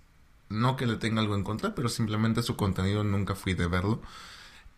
no 0.48 0.76
que 0.76 0.86
le 0.86 0.96
tenga 0.96 1.20
algo 1.20 1.34
en 1.34 1.44
contra, 1.44 1.74
pero 1.74 1.88
simplemente 1.88 2.42
su 2.42 2.56
contenido 2.56 3.04
nunca 3.04 3.34
fui 3.34 3.54
de 3.54 3.66
verlo. 3.66 4.00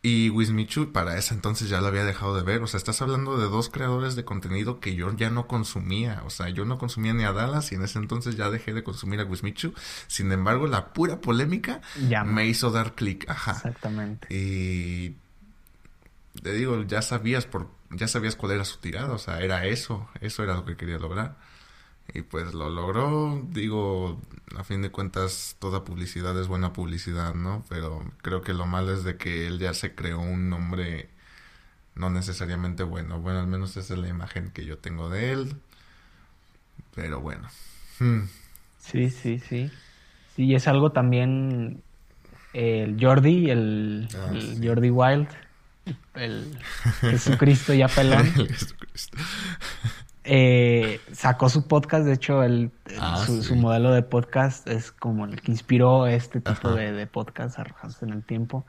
Y 0.00 0.30
Wismichu 0.30 0.92
para 0.92 1.18
ese 1.18 1.34
entonces 1.34 1.68
ya 1.68 1.80
lo 1.80 1.88
había 1.88 2.04
dejado 2.04 2.36
de 2.36 2.42
ver. 2.42 2.62
O 2.62 2.68
sea, 2.68 2.78
estás 2.78 3.02
hablando 3.02 3.36
de 3.36 3.48
dos 3.48 3.68
creadores 3.68 4.14
de 4.14 4.24
contenido 4.24 4.78
que 4.78 4.94
yo 4.94 5.12
ya 5.16 5.28
no 5.28 5.48
consumía. 5.48 6.22
O 6.24 6.30
sea, 6.30 6.48
yo 6.50 6.64
no 6.64 6.78
consumía 6.78 7.12
ni 7.14 7.24
a 7.24 7.32
Dallas 7.32 7.72
y 7.72 7.74
en 7.74 7.82
ese 7.82 7.98
entonces 7.98 8.36
ya 8.36 8.48
dejé 8.48 8.72
de 8.74 8.84
consumir 8.84 9.18
a 9.20 9.24
Wismichu. 9.24 9.74
Sin 10.06 10.30
embargo, 10.30 10.68
la 10.68 10.92
pura 10.92 11.20
polémica 11.20 11.80
me 12.24 12.46
hizo 12.46 12.70
dar 12.70 12.94
clic. 12.94 13.28
Ajá. 13.28 13.52
Exactamente. 13.52 14.28
Y 14.32 15.16
te 16.42 16.52
digo, 16.52 16.80
ya 16.84 17.02
sabías 17.02 17.46
por, 17.46 17.68
ya 17.90 18.06
sabías 18.06 18.36
cuál 18.36 18.52
era 18.52 18.64
su 18.64 18.78
tirada. 18.78 19.12
O 19.12 19.18
sea, 19.18 19.40
era 19.40 19.66
eso. 19.66 20.08
Eso 20.20 20.44
era 20.44 20.54
lo 20.54 20.64
que 20.64 20.76
quería 20.76 20.98
lograr. 20.98 21.36
Y 22.14 22.22
pues 22.22 22.54
lo 22.54 22.70
logró, 22.70 23.42
digo, 23.50 24.20
a 24.56 24.64
fin 24.64 24.82
de 24.82 24.90
cuentas 24.90 25.56
toda 25.58 25.84
publicidad 25.84 26.38
es 26.40 26.48
buena 26.48 26.72
publicidad, 26.72 27.34
¿no? 27.34 27.64
Pero 27.68 28.04
creo 28.22 28.40
que 28.42 28.54
lo 28.54 28.66
malo 28.66 28.92
es 28.92 29.04
de 29.04 29.16
que 29.16 29.46
él 29.46 29.58
ya 29.58 29.74
se 29.74 29.94
creó 29.94 30.20
un 30.20 30.48
nombre 30.48 31.10
no 31.94 32.10
necesariamente 32.10 32.84
bueno. 32.84 33.20
Bueno, 33.20 33.40
al 33.40 33.46
menos 33.48 33.76
esa 33.76 33.94
es 33.94 34.00
la 34.00 34.08
imagen 34.08 34.50
que 34.50 34.64
yo 34.64 34.78
tengo 34.78 35.10
de 35.10 35.32
él. 35.32 35.56
Pero 36.94 37.20
bueno. 37.20 37.48
Hmm. 37.98 38.22
Sí, 38.78 39.10
sí, 39.10 39.38
sí. 39.38 39.70
Sí, 40.34 40.54
es 40.54 40.68
algo 40.68 40.92
también 40.92 41.82
el 42.52 42.96
Jordi, 43.00 43.50
el, 43.50 44.08
ah, 44.14 44.32
Jordi 44.62 44.90
Wild, 44.90 45.28
el 46.14 46.58
Jesucristo 47.00 47.74
ya 47.74 47.88
pelón. 47.88 48.26
el 48.36 48.48
Jesucristo. 48.48 49.18
Eh, 50.30 51.00
sacó 51.12 51.48
su 51.48 51.66
podcast, 51.66 52.04
de 52.04 52.12
hecho, 52.12 52.42
el, 52.42 52.70
ah, 53.00 53.24
su, 53.24 53.56
modelo 53.56 53.92
de 53.92 54.02
podcast 54.02 54.68
es 54.68 54.92
como 54.92 55.24
el 55.24 55.40
que 55.40 55.50
inspiró 55.50 56.06
este 56.06 56.42
tipo 56.42 56.72
de, 56.72 57.06
podcast 57.06 57.58
arrojados 57.58 58.02
en 58.02 58.10
el 58.10 58.22
tiempo. 58.22 58.66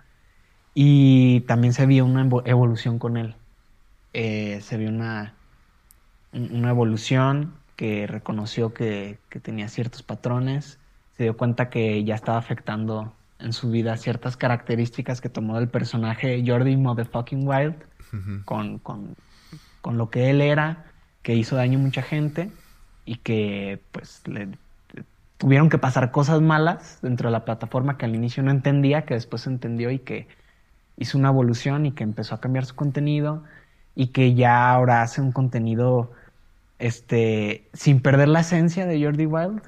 Y 0.73 1.41
también 1.41 1.73
se 1.73 1.85
vio 1.85 2.05
una 2.05 2.21
evolución 2.45 2.97
con 2.97 3.17
él. 3.17 3.35
Eh, 4.13 4.59
se 4.61 4.77
vio 4.77 4.87
una, 4.87 5.33
una 6.31 6.69
evolución 6.69 7.55
que 7.75 8.07
reconoció 8.07 8.73
que, 8.73 9.19
que, 9.27 9.41
tenía 9.41 9.67
ciertos 9.67 10.01
patrones, 10.01 10.79
se 11.17 11.23
dio 11.23 11.35
cuenta 11.35 11.69
que 11.69 12.05
ya 12.05 12.15
estaba 12.15 12.37
afectando 12.37 13.13
en 13.39 13.51
su 13.51 13.69
vida 13.69 13.97
ciertas 13.97 14.37
características 14.37 15.19
que 15.19 15.27
tomó 15.27 15.57
del 15.57 15.67
personaje 15.67 16.41
Jordi 16.45 16.77
Motherfucking 16.77 17.45
Wild 17.45 17.75
con, 18.45 18.79
con, 18.79 19.15
con 19.81 19.97
lo 19.97 20.09
que 20.09 20.29
él 20.29 20.41
era 20.41 20.88
que 21.29 21.35
hizo 21.35 21.55
daño 21.55 21.77
a 21.77 21.81
mucha 21.83 22.01
gente 22.01 22.49
y 23.05 23.17
que 23.17 23.79
pues 23.91 24.23
le 24.27 24.47
tuvieron 25.37 25.69
que 25.69 25.77
pasar 25.77 26.09
cosas 26.09 26.41
malas 26.41 26.97
dentro 27.03 27.29
de 27.29 27.33
la 27.33 27.45
plataforma 27.45 27.99
que 27.99 28.05
al 28.05 28.15
inicio 28.15 28.41
no 28.41 28.49
entendía, 28.49 29.05
que 29.05 29.13
después 29.13 29.45
entendió 29.45 29.91
y 29.91 29.99
que 29.99 30.27
hizo 30.97 31.19
una 31.19 31.29
evolución 31.29 31.85
y 31.85 31.91
que 31.91 32.03
empezó 32.03 32.33
a 32.33 32.41
cambiar 32.41 32.65
su 32.65 32.73
contenido 32.73 33.43
y 33.93 34.07
que 34.07 34.33
ya 34.33 34.71
ahora 34.71 35.03
hace 35.03 35.21
un 35.21 35.31
contenido 35.31 36.11
este 36.79 37.69
sin 37.73 38.01
perder 38.01 38.29
la 38.29 38.39
esencia 38.39 38.87
de 38.87 38.99
Jordi 38.99 39.27
Wild, 39.27 39.61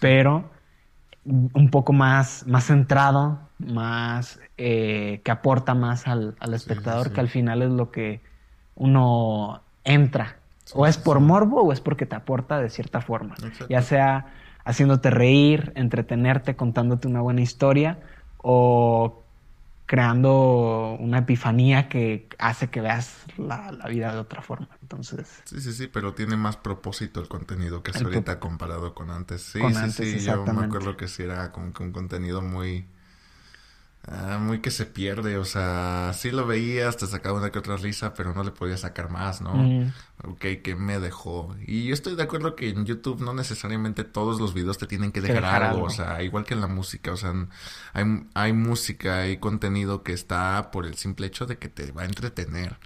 pero 0.00 0.50
un 1.22 1.70
poco 1.70 1.92
más, 1.92 2.44
más 2.48 2.64
centrado, 2.64 3.38
más 3.60 4.40
eh, 4.58 5.20
que 5.22 5.30
aporta 5.30 5.74
más 5.74 6.08
al, 6.08 6.34
al 6.40 6.54
espectador, 6.54 7.12
que 7.12 7.20
al 7.20 7.28
final 7.28 7.62
es 7.62 7.70
lo 7.70 7.92
que 7.92 8.20
uno 8.74 9.62
entra 9.84 10.38
o 10.72 10.86
es 10.86 10.96
por 10.96 11.20
morbo 11.20 11.62
o 11.62 11.72
es 11.72 11.80
porque 11.80 12.06
te 12.06 12.16
aporta 12.16 12.60
de 12.60 12.70
cierta 12.70 13.00
forma. 13.00 13.34
Ya 13.68 13.82
sea 13.82 14.32
haciéndote 14.64 15.10
reír, 15.10 15.72
entretenerte, 15.76 16.56
contándote 16.56 17.06
una 17.06 17.20
buena 17.20 17.42
historia 17.42 17.98
o 18.38 19.22
creando 19.86 20.96
una 20.98 21.18
epifanía 21.18 21.88
que 21.88 22.28
hace 22.38 22.70
que 22.70 22.80
veas 22.80 23.18
la, 23.36 23.70
vida 23.88 24.12
de 24.12 24.18
otra 24.18 24.40
forma. 24.40 24.68
Entonces. 24.80 25.42
Sí, 25.44 25.60
sí, 25.60 25.72
sí, 25.72 25.86
pero 25.86 26.14
tiene 26.14 26.36
más 26.36 26.56
propósito 26.56 27.20
el 27.20 27.28
contenido 27.28 27.82
que 27.82 27.90
es 27.90 28.02
ahorita 28.02 28.40
comparado 28.40 28.94
con 28.94 29.10
antes. 29.10 29.42
Sí, 29.42 29.60
sí, 29.90 30.18
sí. 30.18 30.24
Yo 30.24 30.44
me 30.46 30.64
acuerdo 30.64 30.96
que 30.96 31.08
sí 31.08 31.22
era 31.22 31.52
como 31.52 31.72
que 31.72 31.82
un 31.82 31.92
contenido 31.92 32.40
muy 32.40 32.86
Ah, 34.06 34.38
muy 34.38 34.60
que 34.60 34.70
se 34.70 34.84
pierde, 34.84 35.38
o 35.38 35.46
sea, 35.46 36.12
sí 36.14 36.30
lo 36.30 36.46
veías, 36.46 36.98
te 36.98 37.06
sacaba 37.06 37.38
una 37.38 37.50
que 37.50 37.58
otra 37.58 37.78
risa, 37.78 38.12
pero 38.12 38.34
no 38.34 38.44
le 38.44 38.50
podías 38.50 38.80
sacar 38.80 39.10
más, 39.10 39.40
¿no? 39.40 39.90
Ok, 40.24 40.40
que 40.62 40.76
me 40.76 41.00
dejó. 41.00 41.56
Y 41.66 41.84
yo 41.84 41.94
estoy 41.94 42.14
de 42.14 42.22
acuerdo 42.22 42.54
que 42.54 42.68
en 42.68 42.84
YouTube 42.84 43.22
no 43.22 43.32
necesariamente 43.32 44.04
todos 44.04 44.38
los 44.38 44.52
videos 44.52 44.76
te 44.76 44.86
tienen 44.86 45.10
que 45.10 45.22
dejar, 45.22 45.62
algo, 45.62 45.84
o 45.84 45.90
sea, 45.90 46.22
igual 46.22 46.44
que 46.44 46.52
en 46.52 46.60
la 46.60 46.66
música, 46.66 47.12
o 47.12 47.16
sea, 47.16 47.32
hay, 47.94 48.04
hay 48.34 48.52
música, 48.52 49.20
hay 49.20 49.38
contenido 49.38 50.02
que 50.02 50.12
está 50.12 50.70
por 50.70 50.84
el 50.84 50.96
simple 50.96 51.26
hecho 51.26 51.46
de 51.46 51.56
que 51.56 51.70
te 51.70 51.90
va 51.90 52.02
a 52.02 52.06
entretener. 52.06 52.76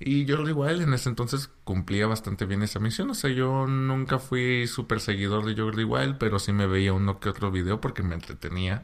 Y 0.00 0.24
yo 0.24 0.48
igual 0.48 0.80
en 0.82 0.92
ese 0.94 1.08
entonces 1.08 1.48
cumplía 1.62 2.08
bastante 2.08 2.44
bien 2.44 2.64
esa 2.64 2.80
misión, 2.80 3.08
o 3.10 3.14
sea, 3.14 3.30
yo 3.30 3.68
nunca 3.68 4.18
fui 4.18 4.66
súper 4.66 4.98
seguidor 4.98 5.44
de 5.44 5.60
Jordi 5.60 5.84
Wild, 5.84 6.18
pero 6.18 6.40
sí 6.40 6.52
me 6.52 6.66
veía 6.66 6.92
uno 6.92 7.20
que 7.20 7.28
otro 7.28 7.52
video 7.52 7.80
porque 7.80 8.02
me 8.02 8.16
entretenía. 8.16 8.82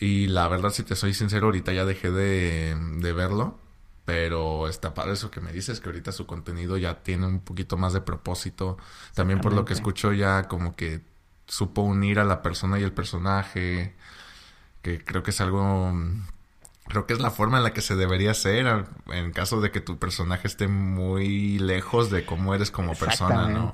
Y 0.00 0.28
la 0.28 0.48
verdad, 0.48 0.70
si 0.70 0.82
te 0.82 0.96
soy 0.96 1.12
sincero, 1.12 1.46
ahorita 1.46 1.74
ya 1.74 1.84
dejé 1.84 2.10
de, 2.10 3.12
verlo. 3.12 3.58
Pero 4.06 4.66
está 4.66 4.94
padre 4.94 5.12
eso 5.12 5.30
que 5.30 5.42
me 5.42 5.52
dices, 5.52 5.78
que 5.78 5.90
ahorita 5.90 6.10
su 6.10 6.26
contenido 6.26 6.78
ya 6.78 7.02
tiene 7.02 7.26
un 7.26 7.40
poquito 7.40 7.76
más 7.76 7.92
de 7.92 8.00
propósito. 8.00 8.78
También 9.14 9.40
por 9.40 9.52
lo 9.52 9.66
que 9.66 9.74
escucho 9.74 10.12
ya 10.12 10.48
como 10.48 10.74
que 10.74 11.02
supo 11.46 11.82
unir 11.82 12.18
a 12.18 12.24
la 12.24 12.40
persona 12.40 12.80
y 12.80 12.82
el 12.82 12.92
personaje. 12.92 13.94
Que 14.80 15.04
creo 15.04 15.22
que 15.22 15.30
es 15.30 15.40
algo... 15.42 15.92
Creo 16.88 17.06
que 17.06 17.12
es 17.12 17.20
la 17.20 17.30
forma 17.30 17.58
en 17.58 17.64
la 17.64 17.72
que 17.72 17.82
se 17.82 17.94
debería 17.94 18.32
hacer 18.32 18.86
en 19.06 19.32
caso 19.32 19.60
de 19.60 19.70
que 19.70 19.80
tu 19.80 19.98
personaje 19.98 20.48
esté 20.48 20.66
muy 20.66 21.58
lejos 21.58 22.10
de 22.10 22.24
cómo 22.24 22.52
eres 22.52 22.72
como 22.72 22.94
persona, 22.94 23.46
¿no? 23.46 23.72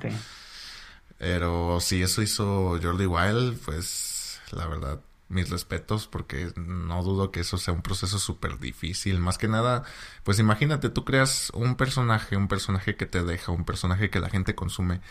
Pero 1.17 1.79
si 1.79 2.03
eso 2.03 2.21
hizo 2.21 2.77
Jordi 2.79 3.07
Wild, 3.07 3.57
pues 3.65 4.39
la 4.51 4.67
verdad 4.67 4.99
mis 5.29 5.49
respetos 5.49 6.07
porque 6.07 6.51
no 6.55 7.03
dudo 7.03 7.31
que 7.31 7.41
eso 7.41 7.57
sea 7.57 7.73
un 7.73 7.81
proceso 7.81 8.19
súper 8.19 8.59
difícil. 8.59 9.19
Más 9.19 9.37
que 9.37 9.47
nada, 9.47 9.83
pues 10.23 10.39
imagínate, 10.39 10.89
tú 10.89 11.03
creas 11.03 11.51
un 11.53 11.75
personaje, 11.75 12.37
un 12.37 12.47
personaje 12.47 12.95
que 12.95 13.05
te 13.05 13.23
deja, 13.23 13.51
un 13.51 13.65
personaje 13.65 14.09
que 14.09 14.19
la 14.19 14.29
gente 14.29 14.55
consume 14.55 15.01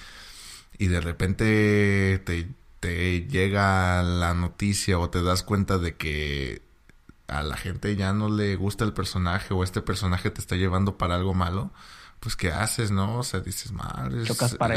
y 0.79 0.89
de 0.89 1.01
repente 1.01 2.23
te, 2.25 2.49
te 2.81 3.27
llega 3.27 4.03
la 4.03 4.35
noticia 4.35 4.99
o 4.99 5.11
te 5.11 5.23
das 5.23 5.43
cuenta 5.43 5.79
de 5.79 5.97
que 5.97 6.63
a 7.29 7.43
la 7.43 7.57
gente 7.57 7.97
ya 7.97 8.13
no 8.13 8.29
le 8.29 8.57
gusta 8.57 8.85
el 8.85 8.93
personaje 8.93 9.53
o 9.53 9.65
este 9.65 9.83
personaje 9.83 10.31
te 10.31 10.41
está 10.41 10.57
llevando 10.57 10.97
para 10.97 11.17
algo 11.17 11.35
malo, 11.35 11.73
pues 12.21 12.37
¿qué 12.37 12.53
haces, 12.53 12.91
no? 12.91 13.19
O 13.19 13.23
sea, 13.23 13.41
dices, 13.41 13.73
madre, 13.73 14.25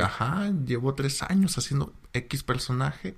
ajá, 0.03 0.51
llevo 0.65 0.95
tres 0.95 1.21
años 1.21 1.57
haciendo 1.57 1.93
X 2.13 2.43
personaje 2.43 3.15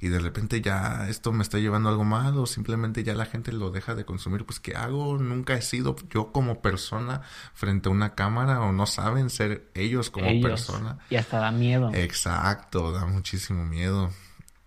y 0.00 0.08
de 0.08 0.20
repente 0.20 0.60
ya 0.60 1.08
esto 1.08 1.32
me 1.32 1.42
está 1.42 1.58
llevando 1.58 1.88
a 1.88 1.92
algo 1.92 2.04
mal 2.04 2.38
o 2.38 2.46
simplemente 2.46 3.02
ya 3.02 3.14
la 3.14 3.26
gente 3.26 3.52
lo 3.52 3.70
deja 3.70 3.96
de 3.96 4.04
consumir, 4.04 4.44
pues 4.44 4.60
¿qué 4.60 4.76
hago? 4.76 5.18
Nunca 5.18 5.54
he 5.54 5.62
sido 5.62 5.96
yo 6.10 6.30
como 6.30 6.62
persona 6.62 7.22
frente 7.52 7.88
a 7.88 7.92
una 7.92 8.14
cámara 8.14 8.60
o 8.60 8.72
no 8.72 8.86
saben 8.86 9.28
ser 9.28 9.68
ellos 9.74 10.10
como 10.10 10.26
Ellos. 10.26 10.48
persona. 10.48 10.98
Y 11.10 11.16
hasta 11.16 11.40
da 11.40 11.50
miedo. 11.50 11.90
Exacto, 11.94 12.92
da 12.92 13.06
muchísimo 13.06 13.64
miedo. 13.64 14.10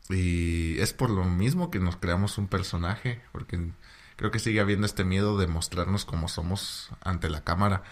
Y 0.09 0.77
es 0.79 0.91
por 0.91 1.09
lo 1.09 1.23
mismo 1.23 1.71
que 1.71 1.79
nos 1.79 1.95
creamos 1.95 2.37
un 2.37 2.47
personaje, 2.47 3.21
porque 3.31 3.71
creo 4.17 4.31
que 4.31 4.39
sigue 4.39 4.59
habiendo 4.59 4.85
este 4.85 5.05
miedo 5.05 5.37
de 5.37 5.47
mostrarnos 5.47 6.03
como 6.03 6.27
somos 6.27 6.89
ante 7.01 7.29
la 7.29 7.45
cámara. 7.45 7.83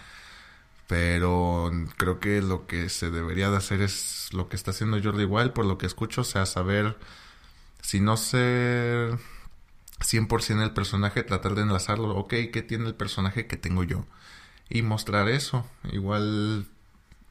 Pero 0.86 1.70
creo 1.96 2.20
que 2.20 2.42
lo 2.42 2.66
que 2.66 2.90
se 2.90 3.10
debería 3.10 3.48
de 3.48 3.56
hacer 3.56 3.80
es 3.80 4.28
lo 4.32 4.48
que 4.48 4.56
está 4.56 4.72
haciendo 4.72 5.00
Jordi 5.02 5.24
Wild, 5.24 5.52
por 5.52 5.64
lo 5.64 5.78
que 5.78 5.86
escucho, 5.86 6.20
o 6.20 6.24
sea, 6.24 6.44
saber 6.44 6.98
si 7.82 8.00
no 8.00 8.16
ser 8.16 9.18
100% 10.00 10.64
el 10.64 10.72
personaje, 10.72 11.22
tratar 11.22 11.54
de 11.54 11.62
enlazarlo, 11.62 12.16
ok, 12.16 12.34
¿qué 12.52 12.62
tiene 12.66 12.86
el 12.88 12.94
personaje 12.94 13.46
que 13.46 13.56
tengo 13.56 13.84
yo? 13.84 14.06
Y 14.68 14.82
mostrar 14.82 15.28
eso. 15.28 15.66
Igual 15.92 16.66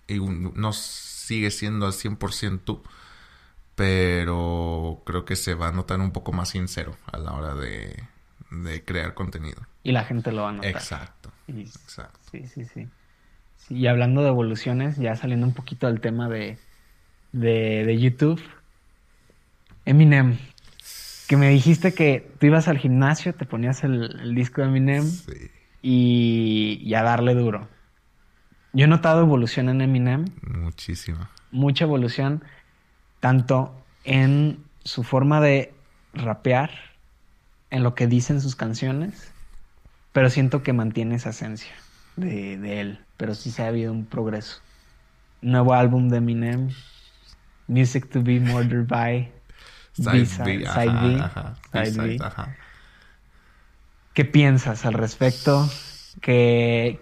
y 0.08 0.20
no 0.20 0.74
sigue 0.74 1.52
siendo 1.52 1.86
al 1.88 1.94
100% 1.94 2.64
tú, 2.66 2.84
pero 3.76 5.02
creo 5.06 5.26
que 5.26 5.36
se 5.36 5.54
va 5.54 5.70
a 5.70 5.72
notar 5.72 6.00
un 6.00 6.12
poco 6.12 6.32
más 6.34 6.50
sincero 6.50 6.96
a 7.12 7.18
la 7.18 7.34
hora 7.34 7.56
de, 7.56 8.04
de 8.52 8.84
crear 8.84 9.14
contenido. 9.14 9.62
Y 9.84 9.92
la 9.92 10.04
gente 10.04 10.32
lo 10.32 10.44
va 10.44 10.50
a 10.50 10.54
notar. 10.54 10.72
Exacto, 10.72 11.32
Y- 11.48 11.62
exacto. 11.62 12.20
Sí, 12.32 12.46
sí, 12.48 12.66
sí. 12.66 12.88
Sí, 13.58 13.76
Y 13.76 13.88
hablando 13.88 14.22
de 14.22 14.30
evoluciones, 14.30 14.98
ya 14.98 15.16
saliendo 15.16 15.46
un 15.48 15.54
poquito 15.54 15.88
del 15.88 16.02
tema 16.02 16.30
de, 16.30 16.58
de, 17.32 17.86
de 17.86 18.00
YouTube, 18.00 18.42
Eminem, 19.90 20.38
que 21.28 21.36
me 21.36 21.50
dijiste 21.50 21.94
que 21.94 22.32
tú 22.40 22.46
ibas 22.46 22.68
al 22.68 22.78
gimnasio, 22.78 23.34
te 23.34 23.46
ponías 23.46 23.84
el, 23.84 24.20
el 24.22 24.36
disco 24.36 24.62
de 24.62 24.68
Eminem 24.68 25.04
Sí, 25.04 25.50
y, 25.82 26.80
y 26.84 26.94
a 26.94 27.02
darle 27.02 27.34
duro. 27.34 27.68
Yo 28.72 28.86
he 28.86 28.88
notado 28.88 29.22
evolución 29.22 29.68
en 29.70 29.82
Eminem, 29.82 30.26
muchísima. 30.44 31.32
mucha 31.52 31.86
evolución, 31.86 32.44
tanto 33.20 33.76
en 34.04 34.60
su 34.84 35.04
forma 35.04 35.42
de 35.42 35.74
rapear, 36.14 36.70
en 37.72 37.82
lo 37.82 37.96
que 37.96 38.06
dicen 38.06 38.42
sus 38.42 38.56
canciones, 38.56 39.32
pero 40.14 40.30
siento 40.30 40.62
que 40.62 40.72
mantiene 40.74 41.16
esa 41.16 41.32
esencia 41.32 41.74
de, 42.16 42.58
de 42.60 42.80
él, 42.80 43.00
pero 43.18 43.34
sí 43.34 43.50
se 43.50 43.64
ha 43.64 43.68
habido 43.68 43.92
un 43.92 44.06
progreso. 44.06 44.62
Nuevo 45.42 45.74
álbum 45.74 46.10
de 46.10 46.18
Eminem, 46.18 46.70
Music 47.68 48.08
to 48.10 48.22
be 48.22 48.40
Murdered 48.40 48.88
by, 48.88 49.32
Side 50.04 50.44
B, 50.44 50.66
side 50.66 51.00
B, 51.00 51.20
ajá, 51.20 51.56
side 51.72 51.80
B-side, 51.82 52.18
B. 52.18 52.26
ajá. 52.26 52.56
¿Qué 54.14 54.26
piensas 54.26 54.86
al 54.86 54.94
respecto? 54.94 55.70
Que, 56.22 57.00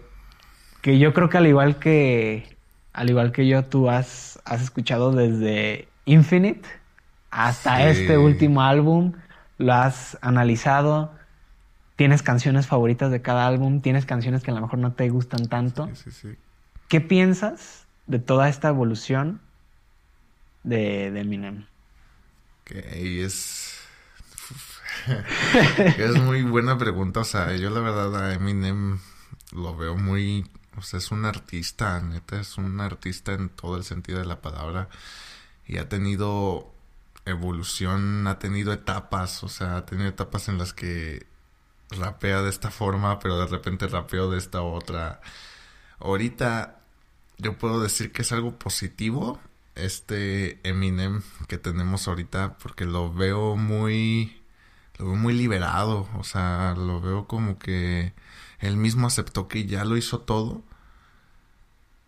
que 0.81 0.99
yo 0.99 1.13
creo 1.13 1.29
que 1.29 1.37
al 1.37 1.47
igual 1.47 1.79
que 1.79 2.57
al 2.93 3.09
igual 3.09 3.31
que 3.31 3.47
yo, 3.47 3.63
tú 3.65 3.89
has, 3.89 4.39
has 4.45 4.61
escuchado 4.61 5.11
desde 5.11 5.87
Infinite 6.05 6.67
hasta 7.29 7.77
Sí. 7.77 8.01
este 8.01 8.17
último 8.17 8.63
álbum, 8.63 9.13
lo 9.59 9.73
has 9.73 10.17
analizado, 10.21 11.13
tienes 11.95 12.23
canciones 12.23 12.65
favoritas 12.65 13.11
de 13.11 13.21
cada 13.21 13.45
álbum, 13.47 13.81
tienes 13.81 14.05
canciones 14.07 14.41
que 14.43 14.49
a 14.49 14.55
lo 14.55 14.61
mejor 14.61 14.79
no 14.79 14.93
te 14.93 15.09
gustan 15.09 15.47
tanto. 15.47 15.87
Sí, 15.93 16.11
sí, 16.11 16.11
sí. 16.11 16.37
¿Qué 16.87 17.01
piensas 17.01 17.87
de 18.07 18.17
toda 18.19 18.49
esta 18.49 18.69
evolución 18.69 19.41
de, 20.63 21.11
de 21.11 21.19
Eminem? 21.21 21.67
Que 22.67 23.23
es... 23.23 23.79
es 25.97 26.15
muy 26.21 26.43
buena 26.43 26.77
pregunta. 26.77 27.21
O 27.21 27.23
sea, 27.23 27.55
yo 27.55 27.69
la 27.69 27.79
verdad 27.79 28.15
a 28.15 28.33
Eminem 28.33 28.99
lo 29.53 29.75
veo 29.75 29.95
muy... 29.95 30.49
O 30.75 30.81
sea, 30.81 30.99
es 30.99 31.09
un 31.11 31.25
artista, 31.25 31.99
neta, 32.01 32.39
es 32.39 32.57
un 32.57 32.79
artista 32.81 33.33
en 33.33 33.49
todo 33.49 33.77
el 33.77 33.83
sentido 33.85 34.19
de 34.19 34.25
la 34.25 34.41
palabra. 34.41 34.89
Y 35.65 35.77
ha 35.77 35.87
tenido 35.87 36.73
evolución, 37.25 38.27
ha 38.27 38.37
tenido 38.37 38.73
etapas. 38.73 39.43
O 39.43 39.47
sea, 39.49 39.77
ha 39.77 39.85
tenido 39.85 40.09
etapas 40.09 40.49
en 40.49 40.57
las 40.57 40.73
que 40.73 41.25
rapea 41.89 42.41
de 42.41 42.49
esta 42.49 42.69
forma, 42.69 43.19
pero 43.19 43.39
de 43.39 43.47
repente 43.47 43.87
rapeo 43.87 44.29
de 44.29 44.37
esta 44.37 44.61
otra. 44.61 45.21
Ahorita 45.99 46.79
yo 47.37 47.57
puedo 47.57 47.81
decir 47.81 48.11
que 48.11 48.23
es 48.23 48.31
algo 48.33 48.59
positivo 48.59 49.39
este 49.77 50.59
Eminem 50.67 51.21
que 51.47 51.57
tenemos 51.57 52.07
ahorita 52.07 52.57
porque 52.57 52.85
lo 52.85 53.13
veo 53.13 53.55
muy 53.55 54.41
lo 54.97 55.05
veo 55.07 55.15
muy 55.15 55.33
liberado, 55.33 56.09
o 56.17 56.23
sea, 56.23 56.75
lo 56.75 57.01
veo 57.01 57.27
como 57.27 57.59
que 57.59 58.13
él 58.59 58.77
mismo 58.77 59.07
aceptó 59.07 59.47
que 59.47 59.65
ya 59.65 59.85
lo 59.85 59.97
hizo 59.97 60.21
todo 60.21 60.63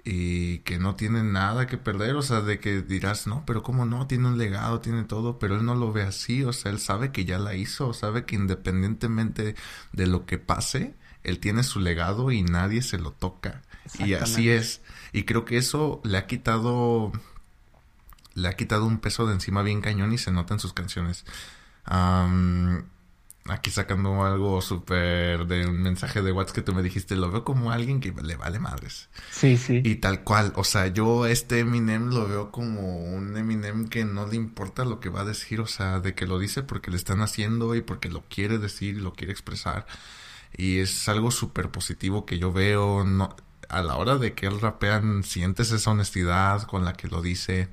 y 0.03 0.59
que 0.59 0.79
no 0.79 0.95
tiene 0.95 1.23
nada 1.23 1.67
que 1.67 1.77
perder, 1.77 2.15
o 2.15 2.21
sea, 2.21 2.41
de 2.41 2.59
que 2.59 2.81
dirás, 2.81 3.27
no, 3.27 3.43
pero 3.45 3.61
cómo 3.63 3.85
no, 3.85 4.07
tiene 4.07 4.27
un 4.27 4.37
legado, 4.37 4.79
tiene 4.81 5.03
todo, 5.03 5.39
pero 5.39 5.55
él 5.57 5.65
no 5.65 5.75
lo 5.75 5.91
ve 5.91 6.03
así, 6.03 6.43
o 6.43 6.53
sea, 6.53 6.71
él 6.71 6.79
sabe 6.79 7.11
que 7.11 7.25
ya 7.25 7.37
la 7.37 7.55
hizo, 7.55 7.93
sabe 7.93 8.25
que 8.25 8.35
independientemente 8.35 9.55
de 9.91 10.07
lo 10.07 10.25
que 10.25 10.39
pase, 10.39 10.95
él 11.23 11.39
tiene 11.39 11.63
su 11.63 11.79
legado 11.79 12.31
y 12.31 12.41
nadie 12.43 12.81
se 12.81 12.97
lo 12.97 13.11
toca. 13.11 13.61
Y 13.99 14.13
así 14.13 14.49
es. 14.49 14.81
Y 15.11 15.23
creo 15.23 15.45
que 15.45 15.57
eso 15.57 16.01
le 16.03 16.17
ha 16.17 16.27
quitado 16.27 17.11
le 18.41 18.47
ha 18.47 18.55
quitado 18.55 18.85
un 18.85 18.99
peso 18.99 19.25
de 19.27 19.33
encima 19.33 19.61
bien 19.61 19.81
cañón 19.81 20.13
y 20.13 20.17
se 20.17 20.31
nota 20.31 20.53
en 20.53 20.59
sus 20.59 20.73
canciones. 20.73 21.25
Am, 21.85 22.85
aquí 23.45 23.71
sacando 23.71 24.23
algo 24.23 24.61
súper 24.61 25.47
de 25.47 25.65
un 25.65 25.81
mensaje 25.81 26.21
de 26.21 26.31
WhatsApp 26.31 26.55
que 26.55 26.61
tú 26.61 26.73
me 26.73 26.83
dijiste, 26.83 27.15
lo 27.15 27.31
veo 27.31 27.43
como 27.43 27.71
alguien 27.71 27.99
que 27.99 28.11
le 28.11 28.35
vale 28.35 28.59
madres. 28.59 29.09
Sí, 29.31 29.57
sí. 29.57 29.81
Y 29.83 29.95
tal 29.95 30.23
cual, 30.23 30.53
o 30.55 30.63
sea, 30.63 30.87
yo 30.87 31.25
este 31.25 31.59
Eminem 31.59 32.09
lo 32.09 32.27
veo 32.27 32.51
como 32.51 32.97
un 32.97 33.35
Eminem 33.35 33.87
que 33.87 34.05
no 34.05 34.27
le 34.27 34.35
importa 34.35 34.85
lo 34.85 34.99
que 34.99 35.09
va 35.09 35.21
a 35.21 35.25
decir, 35.25 35.61
o 35.61 35.67
sea, 35.67 35.99
de 35.99 36.13
que 36.15 36.27
lo 36.27 36.39
dice 36.39 36.63
porque 36.63 36.91
le 36.91 36.97
están 36.97 37.21
haciendo 37.21 37.75
y 37.75 37.81
porque 37.81 38.09
lo 38.09 38.23
quiere 38.29 38.57
decir 38.57 38.97
y 38.97 38.99
lo 38.99 39.13
quiere 39.13 39.33
expresar. 39.33 39.85
Y 40.55 40.79
es 40.79 41.07
algo 41.09 41.31
súper 41.31 41.69
positivo 41.69 42.25
que 42.25 42.39
yo 42.39 42.51
veo, 42.51 43.03
no, 43.03 43.35
a 43.69 43.81
la 43.81 43.95
hora 43.97 44.17
de 44.17 44.33
que 44.33 44.47
él 44.47 44.59
rapean, 44.59 45.23
sientes 45.23 45.71
esa 45.71 45.91
honestidad 45.91 46.63
con 46.63 46.85
la 46.85 46.93
que 46.93 47.07
lo 47.07 47.21
dice. 47.21 47.69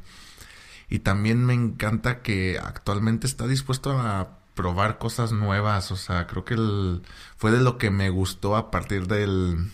Y 0.89 1.01
también 1.01 1.45
me 1.45 1.55
encanta 1.55 2.23
que 2.23 2.59
actualmente 2.63 3.27
está 3.27 3.47
dispuesto 3.47 3.99
a 3.99 4.39
probar 4.55 4.99
cosas 4.99 5.33
nuevas, 5.33 5.91
o 5.93 5.97
sea, 5.97 6.27
creo 6.27 6.45
que 6.45 6.55
el, 6.55 7.03
fue 7.37 7.51
de 7.51 7.61
lo 7.61 7.77
que 7.79 7.91
me 7.91 8.09
gustó 8.11 8.57
a 8.57 8.71
partir 8.71 9.07
del 9.07 9.71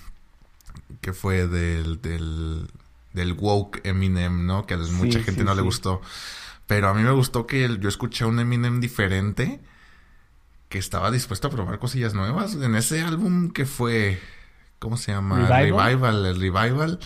que 1.01 1.13
fue 1.13 1.47
del, 1.49 2.01
del, 2.01 2.69
del 3.13 3.33
woke 3.35 3.81
Eminem, 3.85 4.47
¿no? 4.47 4.67
Que 4.67 4.75
a 4.75 4.85
Sí, 4.85 4.93
mucha 4.93 5.21
gente 5.21 5.43
sí, 5.43 5.47
no 5.47 5.55
le 5.55 5.63
gustó. 5.63 6.01
Pero 6.67 6.89
a 6.89 6.95
mí 6.95 7.03
me 7.03 7.11
gustó 7.13 7.47
que 7.47 7.65
el- 7.65 7.81
yo 7.81 7.89
escuché 7.89 8.25
a 8.25 8.29
un 8.29 8.41
Eminem 8.41 8.81
diferente 8.81 9.61
que 10.69 10.79
estaba 10.79 11.11
dispuesto 11.11 11.49
a 11.49 11.51
probar 11.51 11.79
cosillas 11.79 12.15
nuevas. 12.15 12.55
En 12.55 12.75
ese 12.75 13.03
álbum 13.03 13.51
que 13.51 13.67
fue, 13.67 14.21
¿cómo 14.79 14.97
se 14.97 15.13
llama? 15.13 15.49
Revival. 15.49 15.91
Revival, 15.91 16.27
el 16.27 16.41
Revival. 16.41 16.99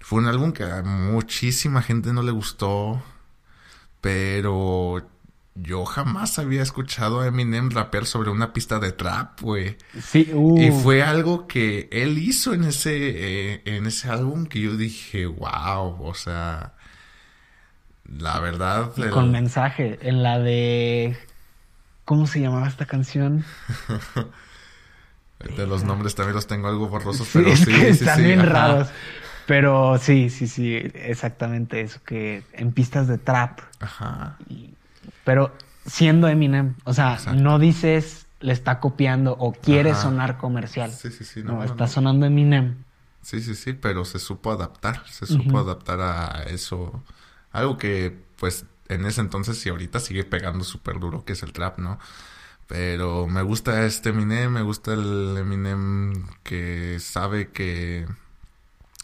Fue 0.00 0.20
un 0.20 0.26
álbum 0.26 0.52
que 0.52 0.64
a 0.64 0.82
muchísima 0.82 1.82
gente 1.82 2.12
no 2.12 2.22
le 2.22 2.32
gustó. 2.32 3.02
Pero 4.00 5.08
yo 5.54 5.84
jamás 5.84 6.38
había 6.38 6.62
escuchado 6.62 7.20
a 7.20 7.26
Eminem 7.28 7.70
rapear 7.70 8.06
sobre 8.06 8.30
una 8.30 8.52
pista 8.52 8.78
de 8.78 8.92
trap, 8.92 9.40
güey. 9.42 9.76
Sí, 10.00 10.30
uh, 10.32 10.58
Y 10.60 10.70
fue 10.70 11.02
algo 11.02 11.46
que 11.48 11.88
él 11.92 12.18
hizo 12.18 12.54
en 12.54 12.64
ese, 12.64 13.54
eh, 13.54 13.62
en 13.66 13.86
ese 13.86 14.08
álbum 14.10 14.46
que 14.46 14.60
yo 14.60 14.76
dije, 14.76 15.26
wow, 15.26 16.02
o 16.02 16.14
sea, 16.14 16.74
la 18.04 18.40
verdad, 18.40 18.92
y 18.96 19.02
el- 19.02 19.10
con 19.10 19.30
mensaje. 19.30 19.98
En 20.02 20.22
la 20.22 20.38
de. 20.38 21.16
¿Cómo 22.04 22.26
se 22.26 22.40
llamaba 22.40 22.68
esta 22.68 22.86
canción? 22.86 23.44
de 25.56 25.66
los 25.66 25.84
nombres 25.84 26.14
también 26.14 26.34
los 26.34 26.46
tengo 26.46 26.68
algo 26.68 26.88
borrosos, 26.88 27.28
Sí, 27.28 27.38
pero 27.38 27.56
sí, 27.56 27.64
sí, 27.66 28.04
están 28.04 28.16
sí, 28.16 28.24
bien 28.24 28.40
ajá. 28.40 28.50
raros. 28.50 28.88
Pero 29.48 29.96
sí, 29.98 30.28
sí, 30.30 30.46
sí, 30.46 30.74
exactamente 30.94 31.80
eso, 31.80 32.00
que 32.04 32.42
en 32.52 32.72
pistas 32.72 33.08
de 33.08 33.18
trap. 33.18 33.60
Ajá, 33.80 34.38
y- 34.48 34.74
pero 35.24 35.52
siendo 35.86 36.28
Eminem, 36.28 36.74
o 36.84 36.92
sea, 36.92 37.14
Exacto. 37.14 37.42
no 37.42 37.58
dices 37.58 38.26
le 38.40 38.52
está 38.52 38.78
copiando 38.78 39.32
o 39.38 39.52
quiere 39.52 39.90
Ajá. 39.90 40.02
sonar 40.02 40.38
comercial. 40.38 40.90
sí, 40.90 41.10
sí, 41.10 41.24
sí, 41.24 41.42
no, 41.42 41.54
no, 41.54 41.64
está 41.64 41.86
no. 41.86 41.92
sonando 41.92 42.26
Eminem. 42.26 42.76
Sí, 43.22 43.40
sí, 43.42 43.54
sí, 43.54 43.72
pero 43.72 44.04
se 44.04 44.18
supo 44.18 44.52
adaptar, 44.52 45.06
se 45.08 45.26
supo 45.26 45.58
adaptar 45.58 46.00
a 46.00 46.44
eso. 46.44 47.02
Algo 47.52 47.76
que, 47.76 48.16
pues, 48.38 48.64
en 48.88 49.04
ese 49.06 49.20
entonces 49.20 49.64
y 49.66 49.68
ahorita 49.68 50.00
sigue 50.00 50.24
pegando 50.24 50.64
súper 50.64 50.98
duro, 51.00 51.24
que 51.24 51.32
es 51.34 51.42
el 51.42 51.52
trap, 51.52 51.78
¿no? 51.78 51.98
Pero 52.68 53.26
me 53.26 53.42
gusta 53.42 53.84
este 53.86 54.10
Eminem, 54.10 54.52
me 54.52 54.62
gusta 54.62 54.94
el 54.94 55.36
Eminem 55.38 56.26
que 56.44 56.98
sabe 57.00 57.50
que 57.52 58.06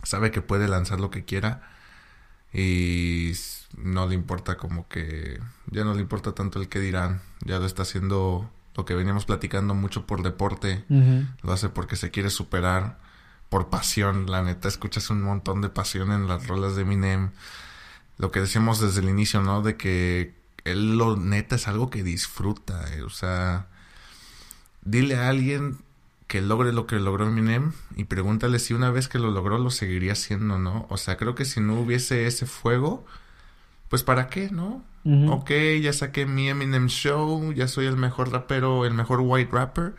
sabe 0.04 0.30
que 0.30 0.42
puede 0.42 0.68
lanzar 0.68 1.00
lo 1.00 1.10
que 1.10 1.24
quiera 1.24 1.62
y 2.52 3.32
no 3.76 4.06
le 4.06 4.14
importa 4.14 4.56
como 4.56 4.86
que 4.88 5.40
ya 5.70 5.84
no 5.84 5.94
le 5.94 6.00
importa 6.00 6.32
tanto 6.32 6.60
el 6.60 6.68
que 6.68 6.78
dirán, 6.78 7.20
ya 7.44 7.58
lo 7.58 7.66
está 7.66 7.82
haciendo 7.82 8.48
lo 8.76 8.84
que 8.84 8.94
veníamos 8.94 9.24
platicando 9.24 9.74
mucho 9.74 10.06
por 10.06 10.22
deporte, 10.22 10.84
lo 11.42 11.52
hace 11.52 11.68
porque 11.68 11.96
se 11.96 12.10
quiere 12.10 12.30
superar 12.30 12.98
por 13.48 13.70
pasión, 13.70 14.30
la 14.30 14.42
neta 14.42 14.68
escuchas 14.68 15.10
un 15.10 15.22
montón 15.22 15.60
de 15.60 15.68
pasión 15.68 16.10
en 16.10 16.26
las 16.26 16.48
rolas 16.48 16.74
de 16.74 16.82
Eminem. 16.82 17.30
Lo 18.18 18.30
que 18.30 18.40
decíamos 18.40 18.80
desde 18.80 19.00
el 19.00 19.08
inicio, 19.08 19.42
¿no? 19.42 19.62
De 19.62 19.76
que 19.76 20.34
él 20.64 20.96
lo 20.98 21.16
neta 21.16 21.56
es 21.56 21.68
algo 21.68 21.90
que 21.90 22.02
disfruta, 22.02 22.92
eh, 22.94 23.02
o 23.02 23.10
sea, 23.10 23.68
dile 24.82 25.16
a 25.16 25.28
alguien 25.28 25.83
que 26.26 26.40
logre 26.40 26.72
lo 26.72 26.86
que 26.86 26.96
logró 26.96 27.26
Eminem 27.26 27.72
y 27.96 28.04
pregúntale 28.04 28.58
si 28.58 28.74
una 28.74 28.90
vez 28.90 29.08
que 29.08 29.18
lo 29.18 29.30
logró 29.30 29.58
lo 29.58 29.70
seguiría 29.70 30.12
haciendo, 30.12 30.58
¿no? 30.58 30.86
O 30.88 30.96
sea, 30.96 31.16
creo 31.16 31.34
que 31.34 31.44
si 31.44 31.60
no 31.60 31.78
hubiese 31.78 32.26
ese 32.26 32.46
fuego, 32.46 33.04
pues 33.88 34.02
para 34.02 34.28
qué, 34.28 34.50
¿no? 34.50 34.82
Ok, 35.28 35.50
ya 35.82 35.92
saqué 35.92 36.24
mi 36.24 36.48
Eminem 36.48 36.86
Show, 36.86 37.52
ya 37.52 37.68
soy 37.68 37.84
el 37.86 37.96
mejor 37.98 38.32
rapero, 38.32 38.86
el 38.86 38.94
mejor 38.94 39.20
white 39.20 39.50
rapper, 39.52 39.94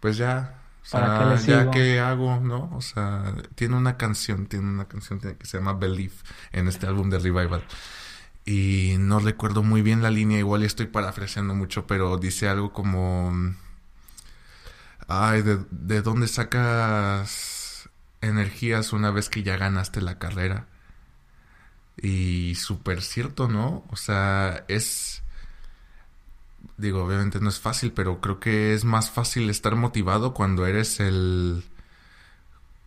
pues 0.00 0.16
ya, 0.16 0.60
o 0.82 0.86
sea, 0.86 1.36
ya 1.36 1.70
que 1.70 2.00
hago, 2.00 2.40
¿no? 2.40 2.68
O 2.74 2.80
sea, 2.80 3.32
tiene 3.54 3.76
una 3.76 3.96
canción, 3.96 4.46
tiene 4.46 4.68
una 4.68 4.86
canción 4.86 5.20
que 5.20 5.46
se 5.46 5.58
llama 5.58 5.74
Belief 5.74 6.22
en 6.50 6.66
este 6.66 6.88
álbum 6.88 7.10
de 7.10 7.20
Revival. 7.20 7.62
Y 8.44 8.96
no 8.98 9.20
recuerdo 9.20 9.62
muy 9.62 9.82
bien 9.82 10.02
la 10.02 10.10
línea, 10.10 10.38
igual 10.38 10.64
estoy 10.64 10.86
parafraseando 10.86 11.54
mucho, 11.54 11.86
pero 11.86 12.18
dice 12.18 12.48
algo 12.48 12.72
como... 12.72 13.54
Ay, 15.14 15.42
¿de, 15.42 15.58
¿de 15.70 16.00
dónde 16.00 16.26
sacas 16.26 17.88
energías 18.22 18.92
una 18.94 19.10
vez 19.10 19.28
que 19.28 19.42
ya 19.42 19.58
ganaste 19.58 20.00
la 20.00 20.18
carrera? 20.18 20.68
Y 21.96 22.54
súper 22.54 23.02
cierto, 23.02 23.48
¿no? 23.48 23.84
O 23.90 23.96
sea, 23.96 24.64
es... 24.68 25.22
Digo, 26.78 27.04
obviamente 27.04 27.40
no 27.40 27.50
es 27.50 27.60
fácil, 27.60 27.92
pero 27.92 28.20
creo 28.20 28.40
que 28.40 28.72
es 28.72 28.84
más 28.84 29.10
fácil 29.10 29.50
estar 29.50 29.76
motivado 29.76 30.32
cuando 30.32 30.66
eres 30.66 30.98
el... 31.00 31.64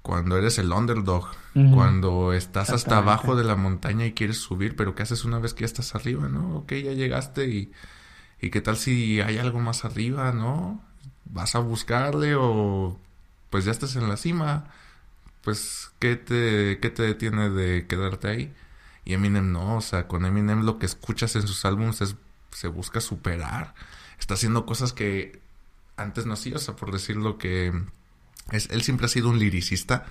Cuando 0.01 0.37
eres 0.37 0.57
el 0.57 0.71
underdog. 0.71 1.27
Cuando 1.73 2.33
estás 2.33 2.71
hasta 2.71 2.97
abajo 2.97 3.35
de 3.35 3.45
la 3.45 3.55
montaña 3.55 4.05
y 4.05 4.13
quieres 4.13 4.37
subir, 4.37 4.75
pero 4.75 4.93
¿qué 4.93 5.03
haces 5.03 5.23
una 5.23 5.39
vez 5.39 5.53
que 5.53 5.61
ya 5.61 5.67
estás 5.67 5.95
arriba, 5.95 6.27
no? 6.27 6.57
Ok, 6.57 6.73
ya 6.73 6.93
llegaste 6.93 7.47
y... 7.47 7.71
¿Y 8.41 8.49
qué 8.49 8.61
tal 8.61 8.77
si 8.77 9.21
hay 9.21 9.37
algo 9.37 9.59
más 9.59 9.85
arriba, 9.85 10.31
no? 10.33 10.83
¿Vas 11.25 11.55
a 11.55 11.59
buscarle 11.59 12.35
o 12.35 12.99
pues 13.49 13.65
ya 13.65 13.71
estás 13.71 13.95
en 13.95 14.07
la 14.09 14.17
cima? 14.17 14.71
Pues, 15.41 15.91
¿qué 15.99 16.15
te, 16.15 16.79
qué 16.79 16.89
te 16.89 17.03
detiene 17.03 17.49
de 17.49 17.87
quedarte 17.87 18.27
ahí? 18.27 18.53
Y 19.05 19.13
Eminem 19.13 19.51
no, 19.51 19.77
o 19.77 19.81
sea, 19.81 20.07
con 20.07 20.25
Eminem 20.25 20.63
lo 20.63 20.79
que 20.79 20.85
escuchas 20.87 21.35
en 21.35 21.47
sus 21.47 21.65
álbumes 21.65 22.01
es, 22.01 22.15
se 22.51 22.67
busca 22.67 23.01
superar. 23.01 23.75
Está 24.19 24.33
haciendo 24.33 24.65
cosas 24.65 24.93
que 24.93 25.39
antes 25.97 26.25
no 26.25 26.33
hacía, 26.33 26.55
o 26.55 26.59
sea, 26.59 26.75
por 26.75 26.91
decirlo 26.91 27.37
que 27.37 27.71
es, 28.51 28.69
él 28.71 28.81
siempre 28.83 29.05
ha 29.05 29.09
sido 29.09 29.29
un 29.29 29.39
liricista, 29.39 30.05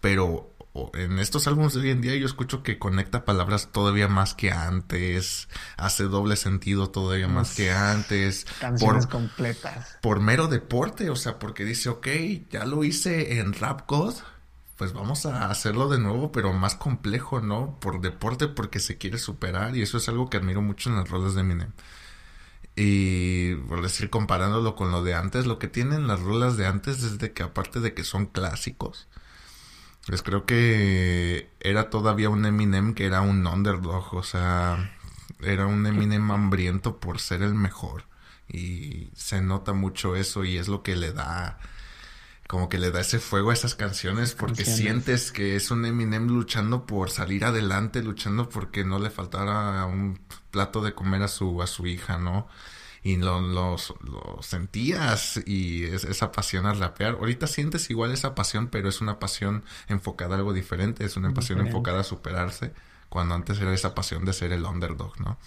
pero 0.00 0.52
en 0.94 1.18
estos 1.18 1.46
álbumes 1.46 1.74
de 1.74 1.80
hoy 1.80 1.90
en 1.90 2.00
día 2.00 2.14
yo 2.16 2.26
escucho 2.26 2.62
que 2.62 2.78
conecta 2.78 3.24
palabras 3.24 3.70
todavía 3.72 4.08
más 4.08 4.34
que 4.34 4.52
antes, 4.52 5.48
hace 5.76 6.04
doble 6.04 6.36
sentido 6.36 6.90
todavía 6.90 7.28
más 7.28 7.54
que 7.54 7.72
antes. 7.72 8.46
Canciones 8.60 9.06
completas. 9.06 9.98
Por 10.00 10.20
mero 10.20 10.46
deporte, 10.46 11.10
o 11.10 11.16
sea, 11.16 11.38
porque 11.38 11.64
dice, 11.64 11.88
ok, 11.88 12.08
ya 12.50 12.64
lo 12.66 12.84
hice 12.84 13.38
en 13.38 13.52
Rap 13.52 13.88
God, 13.88 14.14
pues 14.76 14.92
vamos 14.92 15.26
a 15.26 15.50
hacerlo 15.50 15.88
de 15.88 15.98
nuevo, 15.98 16.32
pero 16.32 16.52
más 16.52 16.74
complejo, 16.76 17.40
¿no? 17.40 17.78
Por 17.80 18.00
deporte, 18.00 18.46
porque 18.48 18.78
se 18.78 18.96
quiere 18.96 19.18
superar, 19.18 19.76
y 19.76 19.82
eso 19.82 19.98
es 19.98 20.08
algo 20.08 20.30
que 20.30 20.36
admiro 20.36 20.62
mucho 20.62 20.88
en 20.88 20.96
las 20.96 21.10
rolas 21.10 21.34
de 21.34 21.40
Eminem. 21.42 21.72
Y 22.76 23.56
por 23.56 23.82
decir, 23.82 24.08
comparándolo 24.08 24.76
con 24.76 24.92
lo 24.92 25.02
de 25.02 25.14
antes, 25.14 25.46
lo 25.46 25.58
que 25.58 25.68
tienen 25.68 26.06
las 26.06 26.20
rolas 26.20 26.56
de 26.56 26.66
antes 26.66 27.02
es 27.02 27.18
de 27.18 27.32
que 27.32 27.42
aparte 27.42 27.80
de 27.80 27.92
que 27.92 28.04
son 28.04 28.26
clásicos, 28.26 29.08
pues 30.10 30.22
creo 30.22 30.44
que 30.44 31.50
era 31.60 31.88
todavía 31.88 32.30
un 32.30 32.44
Eminem 32.44 32.94
que 32.94 33.06
era 33.06 33.20
un 33.20 33.46
underdog, 33.46 34.12
o 34.12 34.24
sea, 34.24 34.92
era 35.40 35.66
un 35.66 35.86
Eminem 35.86 36.32
hambriento 36.32 36.98
por 36.98 37.20
ser 37.20 37.42
el 37.42 37.54
mejor. 37.54 38.06
Y 38.48 39.10
se 39.14 39.40
nota 39.40 39.72
mucho 39.72 40.16
eso 40.16 40.44
y 40.44 40.56
es 40.56 40.66
lo 40.66 40.82
que 40.82 40.96
le 40.96 41.12
da 41.12 41.60
como 42.48 42.68
que 42.68 42.78
le 42.78 42.90
da 42.90 43.02
ese 43.02 43.20
fuego 43.20 43.50
a 43.50 43.54
esas 43.54 43.76
canciones 43.76 44.34
porque 44.34 44.64
sientes 44.64 45.30
que 45.30 45.54
es 45.54 45.70
un 45.70 45.86
Eminem 45.86 46.26
luchando 46.26 46.86
por 46.86 47.10
salir 47.10 47.44
adelante, 47.44 48.02
luchando 48.02 48.48
porque 48.48 48.82
no 48.82 48.98
le 48.98 49.10
faltara 49.10 49.86
un 49.86 50.18
plato 50.50 50.82
de 50.82 50.92
comer 50.92 51.22
a 51.22 51.28
su 51.28 51.62
a 51.62 51.68
su 51.68 51.86
hija, 51.86 52.18
¿no? 52.18 52.48
Y 53.02 53.16
lo, 53.16 53.40
lo, 53.40 53.76
sentías 54.42 55.40
y 55.46 55.84
esa 55.84 56.32
pasión 56.32 56.66
al 56.66 56.78
rapear. 56.78 57.14
Ahorita 57.14 57.46
sientes 57.46 57.88
igual 57.90 58.12
esa 58.12 58.34
pasión, 58.34 58.68
pero 58.68 58.88
es 58.88 59.00
una 59.00 59.18
pasión 59.18 59.64
enfocada 59.88 60.34
a 60.34 60.38
algo 60.38 60.52
diferente, 60.52 61.04
es 61.04 61.16
una 61.16 61.32
pasión 61.32 61.60
enfocada 61.60 62.00
a 62.00 62.04
superarse, 62.04 62.72
cuando 63.08 63.34
antes 63.34 63.58
era 63.60 63.72
esa 63.72 63.94
pasión 63.94 64.24
de 64.24 64.32
ser 64.32 64.52
el 64.52 64.64
underdog, 64.64 65.18
¿no? 65.18 65.38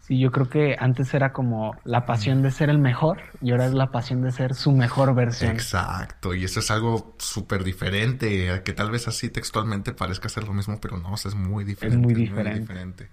Sí, 0.00 0.18
yo 0.18 0.32
creo 0.32 0.48
que 0.48 0.76
antes 0.80 1.14
era 1.14 1.32
como 1.32 1.76
la 1.84 2.06
pasión 2.06 2.42
de 2.42 2.50
ser 2.50 2.70
el 2.70 2.78
mejor 2.78 3.20
y 3.40 3.52
ahora 3.52 3.66
es 3.66 3.72
la 3.72 3.92
pasión 3.92 4.22
de 4.22 4.32
ser 4.32 4.54
su 4.54 4.72
mejor 4.72 5.14
versión. 5.14 5.52
Exacto, 5.52 6.34
y 6.34 6.42
eso 6.42 6.58
es 6.58 6.72
algo 6.72 7.14
súper 7.18 7.62
diferente, 7.62 8.62
que 8.64 8.72
tal 8.72 8.90
vez 8.90 9.06
así 9.06 9.28
textualmente 9.28 9.92
parezca 9.92 10.28
ser 10.28 10.42
lo 10.42 10.54
mismo, 10.54 10.80
pero 10.80 10.96
no, 10.96 11.12
o 11.12 11.16
sea, 11.16 11.28
es 11.28 11.36
muy 11.36 11.62
diferente. 11.62 11.96
Es 11.96 12.02
muy 12.02 12.14
diferente. 12.14 13.10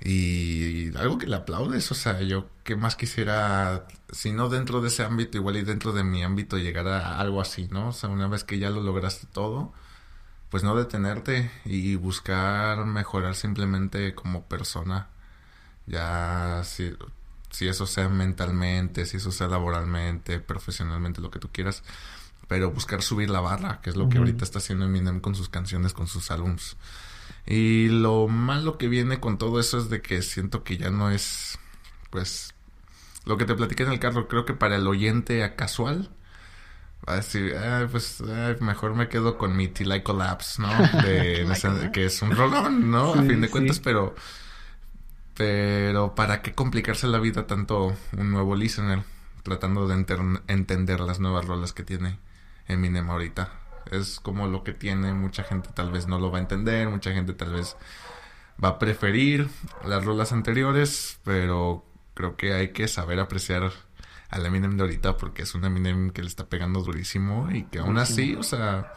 Y, 0.00 0.96
algo 0.96 1.18
que 1.18 1.26
le 1.26 1.36
aplaudes, 1.36 1.90
o 1.90 1.94
sea, 1.94 2.20
yo 2.22 2.48
qué 2.64 2.76
más 2.76 2.96
quisiera, 2.96 3.86
si 4.12 4.32
no 4.32 4.48
dentro 4.48 4.80
de 4.80 4.88
ese 4.88 5.04
ámbito, 5.04 5.38
igual 5.38 5.56
y 5.56 5.62
dentro 5.62 5.92
de 5.92 6.04
mi 6.04 6.22
ámbito 6.22 6.58
llegar 6.58 6.86
a 6.88 7.18
algo 7.18 7.40
así, 7.40 7.68
¿no? 7.70 7.88
O 7.88 7.92
sea, 7.92 8.10
una 8.10 8.28
vez 8.28 8.44
que 8.44 8.58
ya 8.58 8.70
lo 8.70 8.82
lograste 8.82 9.26
todo, 9.32 9.72
pues 10.50 10.62
no 10.64 10.76
detenerte 10.76 11.50
y 11.64 11.96
buscar 11.96 12.84
mejorar 12.86 13.34
simplemente 13.34 14.14
como 14.14 14.44
persona 14.44 15.08
ya 15.86 16.62
si, 16.64 16.94
si 17.50 17.68
eso 17.68 17.86
sea 17.86 18.08
mentalmente, 18.08 19.06
si 19.06 19.16
eso 19.16 19.30
sea 19.30 19.48
laboralmente, 19.48 20.40
profesionalmente, 20.40 21.20
lo 21.20 21.30
que 21.30 21.38
tú 21.38 21.48
quieras, 21.52 21.82
pero 22.48 22.70
buscar 22.70 23.02
subir 23.02 23.30
la 23.30 23.40
barra, 23.40 23.80
que 23.80 23.90
es 23.90 23.96
lo 23.96 24.08
que 24.08 24.18
ahorita 24.18 24.44
está 24.44 24.58
haciendo 24.58 24.84
Eminem 24.84 25.20
con 25.20 25.34
sus 25.34 25.48
canciones, 25.48 25.92
con 25.92 26.06
sus 26.06 26.30
álbums. 26.30 26.76
Y 27.46 27.88
lo 27.88 28.28
malo 28.28 28.76
que 28.76 28.88
viene 28.88 29.20
con 29.20 29.38
todo 29.38 29.60
eso 29.60 29.78
es 29.78 29.88
de 29.88 30.02
que 30.02 30.22
siento 30.22 30.64
que 30.64 30.76
ya 30.76 30.90
no 30.90 31.10
es, 31.10 31.58
pues, 32.10 32.54
lo 33.24 33.36
que 33.36 33.44
te 33.44 33.54
platiqué 33.54 33.84
en 33.84 33.92
el 33.92 34.00
carro, 34.00 34.28
creo 34.28 34.44
que 34.44 34.54
para 34.54 34.76
el 34.76 34.86
oyente 34.86 35.54
casual, 35.54 36.10
va 37.08 37.14
a 37.14 37.16
decir, 37.16 37.54
pues 37.90 38.22
mejor 38.60 38.94
me 38.94 39.08
quedo 39.08 39.38
con 39.38 39.56
mi 39.56 39.64
I 39.64 40.02
Collapse, 40.02 40.60
¿no? 40.60 40.68
De, 41.02 41.90
que 41.92 42.06
es 42.06 42.20
un 42.22 42.32
rolón, 42.32 42.90
¿no? 42.90 43.14
a 43.14 43.22
fin 43.22 43.40
de 43.40 43.48
cuentas, 43.48 43.80
pero 43.80 44.14
pero 45.36 46.14
¿para 46.14 46.40
qué 46.40 46.54
complicarse 46.54 47.06
la 47.06 47.18
vida 47.18 47.46
tanto 47.46 47.94
un 48.16 48.30
nuevo 48.30 48.56
listener 48.56 49.02
tratando 49.42 49.86
de 49.86 49.94
entender 50.48 51.00
las 51.00 51.20
nuevas 51.20 51.44
rolas 51.44 51.74
que 51.74 51.82
tiene 51.82 52.18
Eminem 52.66 53.10
ahorita? 53.10 53.50
Es 53.90 54.20
como 54.20 54.46
lo 54.48 54.64
que 54.64 54.72
tiene, 54.72 55.12
mucha 55.12 55.42
gente 55.44 55.70
tal 55.74 55.90
vez 55.90 56.06
no 56.06 56.18
lo 56.18 56.30
va 56.30 56.38
a 56.38 56.40
entender, 56.40 56.88
mucha 56.88 57.12
gente 57.12 57.32
tal 57.34 57.52
vez 57.52 57.76
va 58.62 58.70
a 58.70 58.78
preferir 58.78 59.48
las 59.84 60.04
rolas 60.04 60.32
anteriores, 60.32 61.18
pero 61.24 61.84
creo 62.14 62.36
que 62.36 62.54
hay 62.54 62.72
que 62.72 62.88
saber 62.88 63.20
apreciar 63.20 63.72
al 64.28 64.46
Eminem 64.46 64.76
de 64.76 64.82
ahorita 64.82 65.16
porque 65.16 65.42
es 65.42 65.54
un 65.54 65.64
Eminem 65.64 66.10
que 66.10 66.22
le 66.22 66.28
está 66.28 66.46
pegando 66.46 66.82
durísimo 66.82 67.48
y 67.52 67.64
que 67.64 67.78
aún 67.78 67.98
así, 67.98 68.34
o 68.34 68.42
sea, 68.42 68.92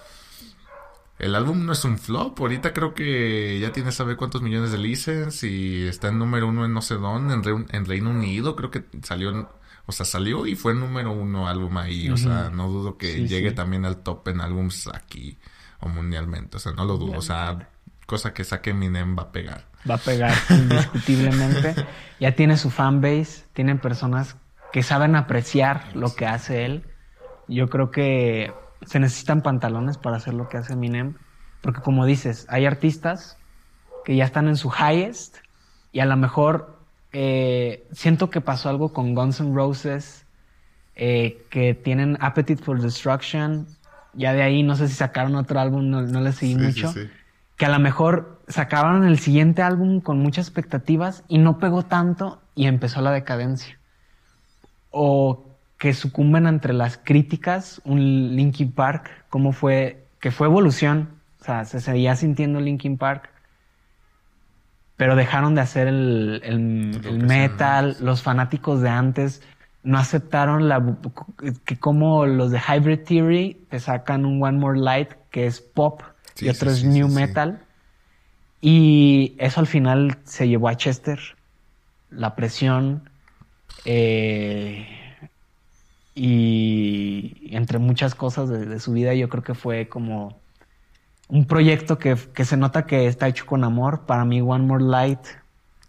el 1.19 1.35
álbum 1.35 1.65
no 1.65 1.73
es 1.73 1.83
un 1.83 1.99
flop. 1.99 2.39
Ahorita 2.39 2.73
creo 2.73 2.93
que 2.93 3.59
ya 3.59 3.73
tiene 3.73 3.91
sabe 3.91 4.15
cuántos 4.15 4.41
millones 4.41 4.71
de 4.71 4.77
licenses 4.77 5.43
y 5.43 5.85
está 5.85 6.07
en 6.07 6.17
número 6.17 6.47
uno 6.47 6.65
en 6.65 6.73
no 6.73 6.81
sé 6.81 6.95
dónde, 6.95 7.33
en, 7.33 7.85
Reino 7.85 8.09
Unido. 8.09 8.55
Creo 8.55 8.71
que 8.71 8.85
salió, 9.03 9.49
o 9.89 9.91
sea, 9.91 10.05
salió 10.05 10.45
y 10.45 10.55
fue 10.55 10.75
número 10.75 11.11
uno 11.11 11.47
álbum 11.47 11.75
ahí. 11.79 12.11
O 12.11 12.15
sea, 12.15 12.51
no 12.51 12.67
dudo 12.67 12.95
que 12.95 13.27
llegue 13.27 13.51
también 13.53 13.85
al 13.85 14.03
top 14.03 14.27
en 14.27 14.39
álbums 14.39 14.87
aquí 14.93 15.39
o 15.79 15.89
mundialmente. 15.89 16.57
O 16.57 16.59
sea, 16.59 16.73
no 16.73 16.85
lo 16.85 16.97
dudo. 16.97 17.17
O 17.17 17.23
sea, 17.23 17.69
cosa 18.05 18.31
que 18.31 18.43
saque 18.43 18.69
Eminem 18.69 19.17
va 19.17 19.23
a 19.23 19.31
pegar. 19.31 19.65
Va 19.89 19.95
a 19.95 19.97
pegar, 19.97 20.31
indiscutiblemente. 20.51 21.73
ya 22.19 22.35
tiene 22.35 22.55
su 22.57 22.69
fanbase, 22.69 23.45
tienen 23.53 23.79
personas 23.79 24.37
que 24.71 24.83
saben 24.83 25.15
apreciar 25.15 25.95
lo 25.95 26.13
que 26.13 26.27
hace 26.27 26.65
él. 26.65 26.85
Yo 27.47 27.67
creo 27.67 27.89
que 27.89 28.53
se 28.85 28.99
necesitan 28.99 29.41
pantalones 29.41 29.97
para 29.97 30.17
hacer 30.17 30.35
lo 30.35 30.49
que 30.49 30.57
hace 30.57 30.73
Eminem. 30.73 31.15
Porque 31.61 31.81
como 31.81 32.05
dices, 32.05 32.45
hay 32.47 32.67
artistas 32.67 33.39
que 34.05 34.15
ya 34.15 34.25
están 34.25 34.49
en 34.49 34.55
su 34.55 34.69
highest 34.69 35.37
y 35.91 35.99
a 36.01 36.05
lo 36.05 36.15
mejor 36.15 36.78
eh, 37.13 37.87
siento 37.91 38.29
que 38.29 38.41
pasó 38.41 38.69
algo 38.69 38.93
con 38.93 39.15
Guns 39.15 39.39
N' 39.39 39.53
Roses, 39.55 40.25
eh, 40.95 41.45
que 41.49 41.73
tienen 41.73 42.17
Appetite 42.21 42.63
for 42.63 42.81
Destruction. 42.81 43.67
Ya 44.13 44.33
de 44.33 44.41
ahí 44.43 44.63
no 44.63 44.75
sé 44.75 44.87
si 44.87 44.95
sacaron 44.95 45.35
otro 45.35 45.59
álbum, 45.59 45.89
no, 45.89 46.01
no 46.01 46.21
les 46.21 46.35
seguí 46.35 46.53
Sí, 46.55 46.59
sí, 46.59 46.65
mucho. 46.65 46.91
sí. 46.93 47.09
Que 47.57 47.65
a 47.65 47.69
lo 47.69 47.79
mejor 47.79 48.39
sacaron 48.47 49.03
el 49.05 49.19
siguiente 49.19 49.61
álbum 49.61 50.01
con 50.01 50.19
muchas 50.19 50.47
expectativas 50.47 51.23
y 51.27 51.37
no 51.39 51.59
pegó 51.59 51.83
tanto 51.83 52.41
y 52.55 52.67
empezó 52.67 53.01
la 53.01 53.11
decadencia. 53.11 53.77
O 54.91 55.45
que 55.77 55.93
sucumben 55.93 56.47
entre 56.47 56.73
las 56.73 56.97
críticas, 56.97 57.81
un 57.85 58.35
Linkin 58.35 58.71
Park, 58.71 59.09
como 59.29 59.51
fue, 59.53 60.05
que 60.19 60.31
fue 60.31 60.47
evolución, 60.47 61.09
o 61.41 61.43
sea, 61.45 61.63
se 61.65 61.79
seguía 61.79 62.15
sintiendo 62.15 62.59
Linkin 62.59 62.97
Park, 62.97 63.29
pero 64.99 65.15
dejaron 65.15 65.55
de 65.55 65.61
hacer 65.61 65.87
el, 65.87 67.21
metal, 67.25 67.95
los 68.01 68.21
fanáticos 68.21 68.81
de 68.81 68.89
antes 68.89 69.41
no 69.81 69.97
aceptaron 69.97 70.67
la, 70.67 70.97
que 71.63 71.79
como 71.79 72.25
los 72.25 72.51
de 72.51 72.59
Hybrid 72.59 73.05
Theory 73.05 73.65
te 73.69 73.79
sacan 73.79 74.25
un 74.25 74.43
One 74.43 74.57
More 74.57 74.77
Light 74.77 75.11
que 75.31 75.47
es 75.47 75.61
pop 75.61 76.01
Sí, 76.33 76.47
y 76.47 76.49
otro 76.49 76.69
sí, 76.69 76.75
es 76.75 76.81
sí, 76.81 76.87
new 76.87 77.07
metal. 77.07 77.61
Y 78.59 79.35
eso 79.37 79.61
al 79.61 79.67
final 79.67 80.17
se 80.25 80.49
llevó 80.49 80.67
a 80.67 80.75
Chester. 80.75 81.17
La 82.09 82.35
presión. 82.35 83.09
eh, 83.85 84.85
y 86.13 87.55
entre 87.55 87.79
muchas 87.79 88.15
cosas 88.15 88.49
de, 88.49 88.65
de 88.65 88.79
su 88.81 88.91
vida, 88.91 89.13
yo 89.13 89.29
creo 89.29 89.43
que 89.43 89.53
fue 89.53 89.87
como 89.87 90.38
un 91.29 91.45
proyecto 91.47 91.97
que, 91.97 92.17
que 92.33 92.45
se 92.45 92.57
nota 92.57 92.85
que 92.85 93.07
está 93.07 93.27
hecho 93.29 93.45
con 93.45 93.63
amor. 93.63 94.05
Para 94.05 94.25
mí, 94.25 94.41
One 94.41 94.65
More 94.65 94.83
Light 94.83 95.21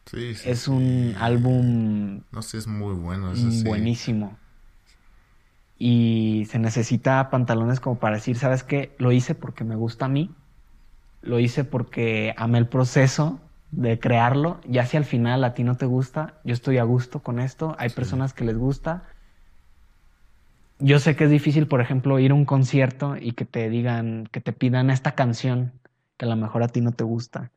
Sí, 0.07 0.35
sí, 0.35 0.51
es 0.51 0.61
sí. 0.65 0.71
un 0.71 1.15
álbum 1.19 2.23
No 2.33 2.43
sé, 2.43 2.59
es 2.59 2.67
muy 2.67 2.95
bueno. 2.95 3.33
buenísimo. 3.35 4.39
Y 5.79 6.47
se 6.51 6.59
necesita 6.59 7.31
pantalones 7.31 7.81
como 7.81 7.99
para 7.99 8.17
decir, 8.17 8.37
¿sabes 8.39 8.63
qué? 8.65 8.95
Lo 8.99 9.13
hice 9.13 9.35
porque 9.35 9.65
me 9.65 9.77
gusta 9.77 10.07
a 10.07 10.09
mí. 10.09 10.35
Lo 11.23 11.41
hice 11.41 11.65
porque 11.65 12.35
amé 12.39 12.59
el 12.59 12.69
proceso 12.69 13.41
de 13.73 14.01
crearlo. 14.01 14.61
Ya 14.67 14.87
si 14.87 14.97
al 14.99 15.07
final 15.07 15.45
a 15.45 15.55
ti 15.55 15.65
no 15.65 15.77
te 15.77 15.87
gusta, 15.87 16.41
yo 16.45 16.55
estoy 16.55 16.79
a 16.79 16.85
gusto 16.85 17.21
con 17.23 17.41
esto. 17.41 17.77
Hay 17.79 17.91
personas 17.91 18.35
que 18.35 18.45
les 18.45 18.59
gusta. 18.59 19.10
Yo 20.81 20.99
sé 20.99 21.15
que 21.15 21.25
es 21.25 21.31
difícil, 21.31 21.67
por 21.67 21.83
ejemplo, 21.83 22.19
ir 22.19 22.31
a 22.31 22.35
un 22.35 22.47
concierto 22.47 23.17
y 23.17 23.33
que 23.33 23.45
te 23.45 23.69
digan, 23.69 24.27
que 24.33 24.41
te 24.41 24.53
pidan 24.53 24.91
esta 24.91 25.15
canción 25.15 25.73
que 26.17 26.25
a 26.25 26.29
lo 26.29 26.37
mejor 26.37 26.63
a 26.63 26.69
ti 26.69 26.81
no 26.81 26.93
te 26.93 27.05
gusta. 27.05 27.51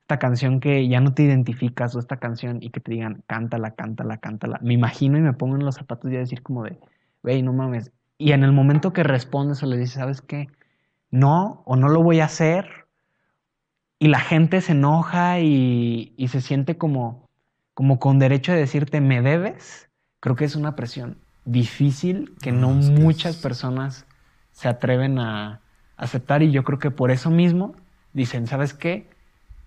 Esta 0.00 0.18
canción 0.18 0.60
que 0.60 0.88
ya 0.88 1.00
no 1.00 1.14
te 1.14 1.22
identificas 1.22 1.94
o 1.94 1.98
esta 1.98 2.18
canción 2.18 2.58
y 2.62 2.70
que 2.70 2.80
te 2.80 2.92
digan, 2.92 3.22
cántala, 3.26 3.72
cántala, 3.72 4.18
cántala. 4.18 4.58
Me 4.62 4.74
imagino 4.74 5.18
y 5.18 5.20
me 5.20 5.34
pongo 5.34 5.56
en 5.56 5.64
los 5.64 5.76
zapatos 5.76 6.10
y 6.10 6.16
a 6.16 6.20
decir 6.20 6.42
como 6.42 6.64
de, 6.64 6.78
güey, 7.22 7.42
no 7.42 7.52
mames. 7.52 7.92
Y 8.18 8.32
en 8.32 8.44
el 8.44 8.52
momento 8.52 8.92
que 8.92 9.02
respondes 9.02 9.62
o 9.62 9.66
le 9.66 9.76
dices, 9.76 9.94
¿sabes 9.96 10.22
qué? 10.22 10.48
No, 11.10 11.62
o 11.66 11.76
no 11.76 11.88
lo 11.88 12.02
voy 12.02 12.20
a 12.20 12.26
hacer. 12.26 12.86
Y 13.98 14.08
la 14.08 14.20
gente 14.20 14.62
se 14.62 14.72
enoja 14.72 15.40
y, 15.40 16.14
y 16.16 16.28
se 16.28 16.40
siente 16.40 16.78
como, 16.78 17.28
como 17.74 17.98
con 17.98 18.18
derecho 18.18 18.52
de 18.52 18.58
decirte, 18.58 19.00
me 19.00 19.22
debes. 19.22 19.90
Creo 20.20 20.36
que 20.36 20.46
es 20.46 20.56
una 20.56 20.76
presión 20.76 21.18
difícil 21.52 22.36
que 22.42 22.52
no, 22.52 22.74
No, 22.74 22.80
es 22.80 22.90
que 22.90 23.00
muchas 23.00 23.36
es- 23.36 23.42
personas 23.42 24.06
se 24.52 24.68
atreven 24.68 25.18
a 25.18 25.62
aceptar. 25.96 26.42
Y 26.42 26.50
yo 26.52 26.64
creo 26.64 26.78
que 26.78 26.90
por 26.90 27.10
eso 27.10 27.30
mismo 27.30 27.74
dicen, 28.12 28.46
¿sabes 28.46 28.74
qué? 28.74 29.10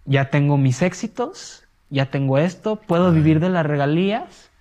Ya 0.06 0.30
tengo 0.30 0.58
mis 0.58 0.82
éxitos, 0.82 1.68
ya 1.90 2.10
tengo 2.10 2.38
esto, 2.38 2.82
puedo 2.82 3.10
Ay. 3.10 3.16
vivir 3.16 3.40
de 3.40 3.50
las 3.50 3.66
regalías 3.66 4.52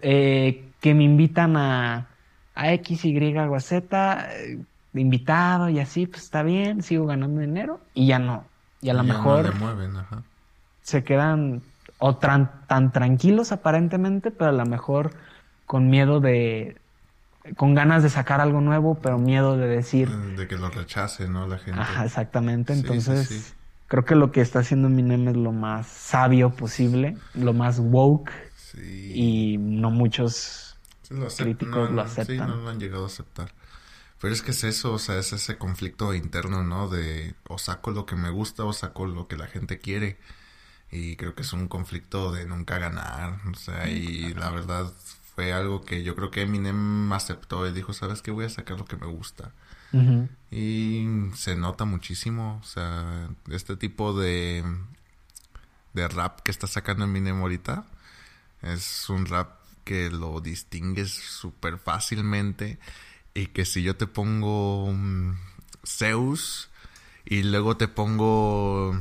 eh, 0.00 0.74
que 0.80 0.94
me 0.94 1.04
invitan 1.04 1.56
a, 1.56 2.16
a 2.54 2.72
X, 2.74 3.04
Y 3.04 3.36
o 3.38 3.60
Z, 3.60 4.28
eh, 4.36 4.64
invitado 4.94 5.68
y 5.68 5.78
así, 5.80 6.06
pues 6.06 6.24
está 6.24 6.42
bien, 6.42 6.82
sigo 6.82 7.06
ganando 7.06 7.40
dinero 7.40 7.80
y 7.94 8.06
ya 8.08 8.18
no. 8.18 8.52
Y 8.80 8.90
a 8.90 8.94
lo 8.94 9.02
no 9.02 9.08
mejor 9.14 9.44
le 9.54 9.58
mueven, 9.58 9.96
ajá. 9.96 10.24
se 10.80 11.04
quedan 11.04 11.62
o 11.98 12.18
tran- 12.18 12.66
tan 12.66 12.92
tranquilos 12.92 13.52
aparentemente, 13.52 14.30
pero 14.30 14.50
a 14.50 14.52
lo 14.52 14.66
mejor 14.66 15.16
con 15.68 15.90
miedo 15.90 16.20
de, 16.20 16.80
con 17.56 17.74
ganas 17.74 18.02
de 18.02 18.10
sacar 18.10 18.40
algo 18.40 18.60
nuevo, 18.60 19.00
pero 19.00 19.18
miedo 19.18 19.56
de 19.56 19.68
decir, 19.68 20.20
De 20.36 20.48
que 20.48 20.56
lo 20.56 20.70
rechace, 20.70 21.28
¿no? 21.28 21.46
La 21.48 21.58
gente. 21.58 21.80
ajá, 21.80 22.04
exactamente. 22.06 22.74
Sí, 22.74 22.80
sí, 22.80 22.86
Entonces, 22.86 23.28
sí. 23.28 23.54
creo 23.88 24.04
que 24.04 24.14
lo 24.16 24.32
que 24.32 24.40
está 24.40 24.60
haciendo 24.60 24.88
Eminem 24.88 25.28
es 25.28 25.36
lo 25.36 25.52
más 25.52 25.86
sabio 25.88 26.50
posible, 26.56 27.18
lo 27.34 27.52
más 27.54 27.78
woke 27.80 28.32
Sí. 28.56 29.12
y 29.14 29.58
no 29.58 29.90
muchos 29.90 30.78
lo 31.10 31.30
críticos 31.36 31.90
no, 31.90 31.96
lo 31.96 32.04
no, 32.04 32.08
Sí, 32.08 32.20
aceptan. 32.22 32.48
no 32.48 32.56
lo 32.56 32.68
han 32.68 32.80
llegado 32.80 33.04
a 33.04 33.06
aceptar. 33.06 33.54
Pero 34.20 34.34
es 34.34 34.42
que 34.42 34.52
es 34.52 34.64
eso, 34.64 34.94
o 34.94 34.98
sea, 34.98 35.18
es 35.18 35.32
ese 35.32 35.58
conflicto 35.58 36.14
interno, 36.14 36.62
¿no? 36.64 36.88
De 36.88 37.34
o 37.48 37.58
saco 37.58 37.90
lo 37.92 38.06
que 38.06 38.16
me 38.16 38.30
gusta 38.30 38.64
o 38.64 38.72
saco 38.72 39.06
lo 39.06 39.28
que 39.28 39.36
la 39.36 39.46
gente 39.48 39.78
quiere. 39.80 40.18
Y 40.90 41.16
creo 41.16 41.34
que 41.34 41.42
es 41.42 41.52
un 41.52 41.68
conflicto 41.68 42.32
de 42.32 42.46
nunca 42.46 42.78
ganar. 42.78 43.40
O 43.52 43.54
sea, 43.56 43.88
y 43.90 44.34
la 44.34 44.50
verdad 44.50 44.92
fue 45.38 45.52
algo 45.52 45.84
que 45.84 46.02
yo 46.02 46.16
creo 46.16 46.32
que 46.32 46.42
Eminem 46.42 47.12
aceptó 47.12 47.64
y 47.64 47.70
dijo, 47.70 47.92
¿sabes 47.92 48.22
qué? 48.22 48.32
Voy 48.32 48.46
a 48.46 48.50
sacar 48.50 48.76
lo 48.76 48.84
que 48.84 48.96
me 48.96 49.06
gusta. 49.06 49.52
Y 50.50 51.06
se 51.36 51.54
nota 51.54 51.84
muchísimo, 51.84 52.58
o 52.60 52.66
sea, 52.66 53.28
este 53.48 53.76
tipo 53.76 54.18
de, 54.18 54.64
de 55.92 56.08
rap 56.08 56.40
que 56.40 56.50
está 56.50 56.66
sacando 56.66 57.04
Eminem 57.04 57.40
ahorita 57.40 57.86
es 58.62 59.08
un 59.08 59.26
rap 59.26 59.60
que 59.84 60.10
lo 60.10 60.40
distingues 60.40 61.12
súper 61.12 61.78
fácilmente 61.78 62.80
y 63.32 63.46
que 63.46 63.64
si 63.64 63.84
yo 63.84 63.94
te 63.94 64.08
pongo 64.08 64.86
um, 64.86 65.36
Zeus 65.86 66.68
y 67.24 67.44
luego 67.44 67.76
te 67.76 67.86
pongo, 67.86 69.00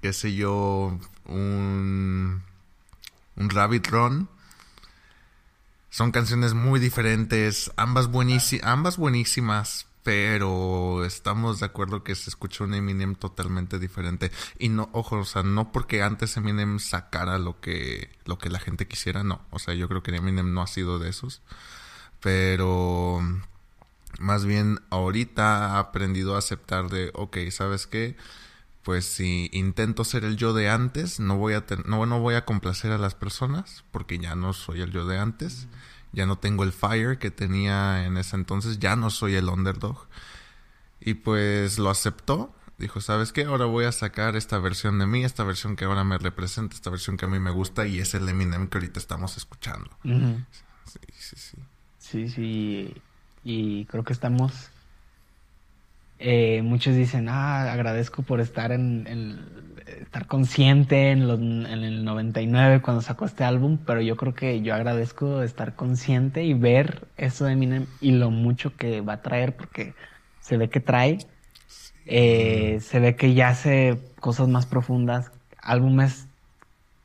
qué 0.00 0.14
sé 0.14 0.34
yo, 0.34 0.98
un, 1.26 2.42
un 3.36 3.50
Rabbit 3.50 3.86
Run, 3.88 4.30
son 5.94 6.10
canciones 6.10 6.54
muy 6.54 6.80
diferentes, 6.80 7.70
ambas, 7.76 8.10
ambas 8.64 8.96
buenísimas, 8.96 9.86
pero 10.02 11.04
estamos 11.04 11.60
de 11.60 11.66
acuerdo 11.66 12.02
que 12.02 12.16
se 12.16 12.30
escucha 12.30 12.64
un 12.64 12.74
Eminem 12.74 13.14
totalmente 13.14 13.78
diferente. 13.78 14.32
Y 14.58 14.70
no, 14.70 14.88
ojo, 14.92 15.18
o 15.18 15.24
sea, 15.24 15.44
no 15.44 15.70
porque 15.70 16.02
antes 16.02 16.36
Eminem 16.36 16.80
sacara 16.80 17.38
lo 17.38 17.60
que, 17.60 18.10
lo 18.24 18.38
que 18.38 18.50
la 18.50 18.58
gente 18.58 18.88
quisiera, 18.88 19.22
no. 19.22 19.42
O 19.50 19.60
sea, 19.60 19.74
yo 19.74 19.86
creo 19.86 20.02
que 20.02 20.10
Eminem 20.16 20.52
no 20.52 20.62
ha 20.62 20.66
sido 20.66 20.98
de 20.98 21.10
esos. 21.10 21.42
Pero 22.18 23.20
más 24.18 24.44
bien 24.44 24.80
ahorita 24.90 25.76
ha 25.76 25.78
aprendido 25.78 26.34
a 26.34 26.38
aceptar 26.38 26.90
de, 26.90 27.12
ok, 27.14 27.38
¿sabes 27.52 27.86
qué? 27.86 28.16
Pues 28.84 29.06
si 29.06 29.48
intento 29.52 30.04
ser 30.04 30.24
el 30.24 30.36
yo 30.36 30.52
de 30.52 30.68
antes, 30.68 31.18
no 31.18 31.36
voy 31.38 31.54
a 31.54 31.64
ten- 31.66 31.84
no, 31.86 32.04
no 32.06 32.20
voy 32.20 32.34
a 32.34 32.44
complacer 32.44 32.92
a 32.92 32.98
las 32.98 33.14
personas, 33.14 33.84
porque 33.90 34.18
ya 34.18 34.34
no 34.36 34.52
soy 34.52 34.82
el 34.82 34.90
yo 34.92 35.06
de 35.06 35.18
antes, 35.18 35.66
ya 36.12 36.26
no 36.26 36.36
tengo 36.36 36.64
el 36.64 36.72
fire 36.72 37.18
que 37.18 37.30
tenía 37.30 38.04
en 38.04 38.18
ese 38.18 38.36
entonces, 38.36 38.78
ya 38.78 38.94
no 38.94 39.08
soy 39.10 39.34
el 39.36 39.48
underdog. 39.48 40.06
Y 41.00 41.14
pues 41.14 41.78
lo 41.78 41.88
aceptó, 41.90 42.54
dijo, 42.78 43.00
¿sabes 43.00 43.32
qué? 43.32 43.44
Ahora 43.44 43.64
voy 43.64 43.86
a 43.86 43.92
sacar 43.92 44.36
esta 44.36 44.58
versión 44.58 44.98
de 44.98 45.06
mí, 45.06 45.24
esta 45.24 45.44
versión 45.44 45.76
que 45.76 45.86
ahora 45.86 46.04
me 46.04 46.18
representa, 46.18 46.74
esta 46.74 46.90
versión 46.90 47.16
que 47.16 47.24
a 47.24 47.28
mí 47.28 47.38
me 47.38 47.50
gusta 47.50 47.86
y 47.86 47.98
es 48.00 48.14
el 48.14 48.28
Eminem 48.28 48.68
que 48.68 48.78
ahorita 48.78 48.98
estamos 49.00 49.36
escuchando. 49.38 49.90
Sí, 50.84 50.98
sí, 51.18 51.36
sí. 51.36 51.56
Sí, 51.98 52.28
sí. 52.28 52.94
Y 53.44 53.86
creo 53.86 54.04
que 54.04 54.12
estamos. 54.12 54.70
Eh, 56.26 56.62
muchos 56.62 56.96
dicen, 56.96 57.28
ah, 57.28 57.70
agradezco 57.72 58.22
por 58.22 58.40
estar 58.40 58.72
en, 58.72 59.06
en- 59.06 59.64
estar 60.00 60.26
consciente 60.26 61.10
en, 61.10 61.28
los, 61.28 61.38
en 61.38 61.66
el 61.66 62.04
99 62.04 62.80
cuando 62.80 63.02
sacó 63.02 63.26
este 63.26 63.44
álbum, 63.44 63.78
pero 63.84 64.00
yo 64.00 64.16
creo 64.16 64.32
que 64.34 64.62
yo 64.62 64.74
agradezco 64.74 65.42
estar 65.42 65.74
consciente 65.76 66.42
y 66.44 66.54
ver 66.54 67.06
eso 67.18 67.44
de 67.44 67.52
Eminem 67.52 67.86
y 68.00 68.12
lo 68.12 68.30
mucho 68.30 68.74
que 68.76 69.02
va 69.02 69.14
a 69.14 69.22
traer, 69.22 69.54
porque 69.54 69.94
se 70.40 70.56
ve 70.56 70.70
que 70.70 70.80
trae, 70.80 71.18
eh, 72.06 72.78
se 72.80 73.00
ve 73.00 73.16
que 73.16 73.34
ya 73.34 73.48
hace 73.48 73.98
cosas 74.20 74.48
más 74.48 74.66
profundas, 74.66 75.30
álbumes 75.60 76.26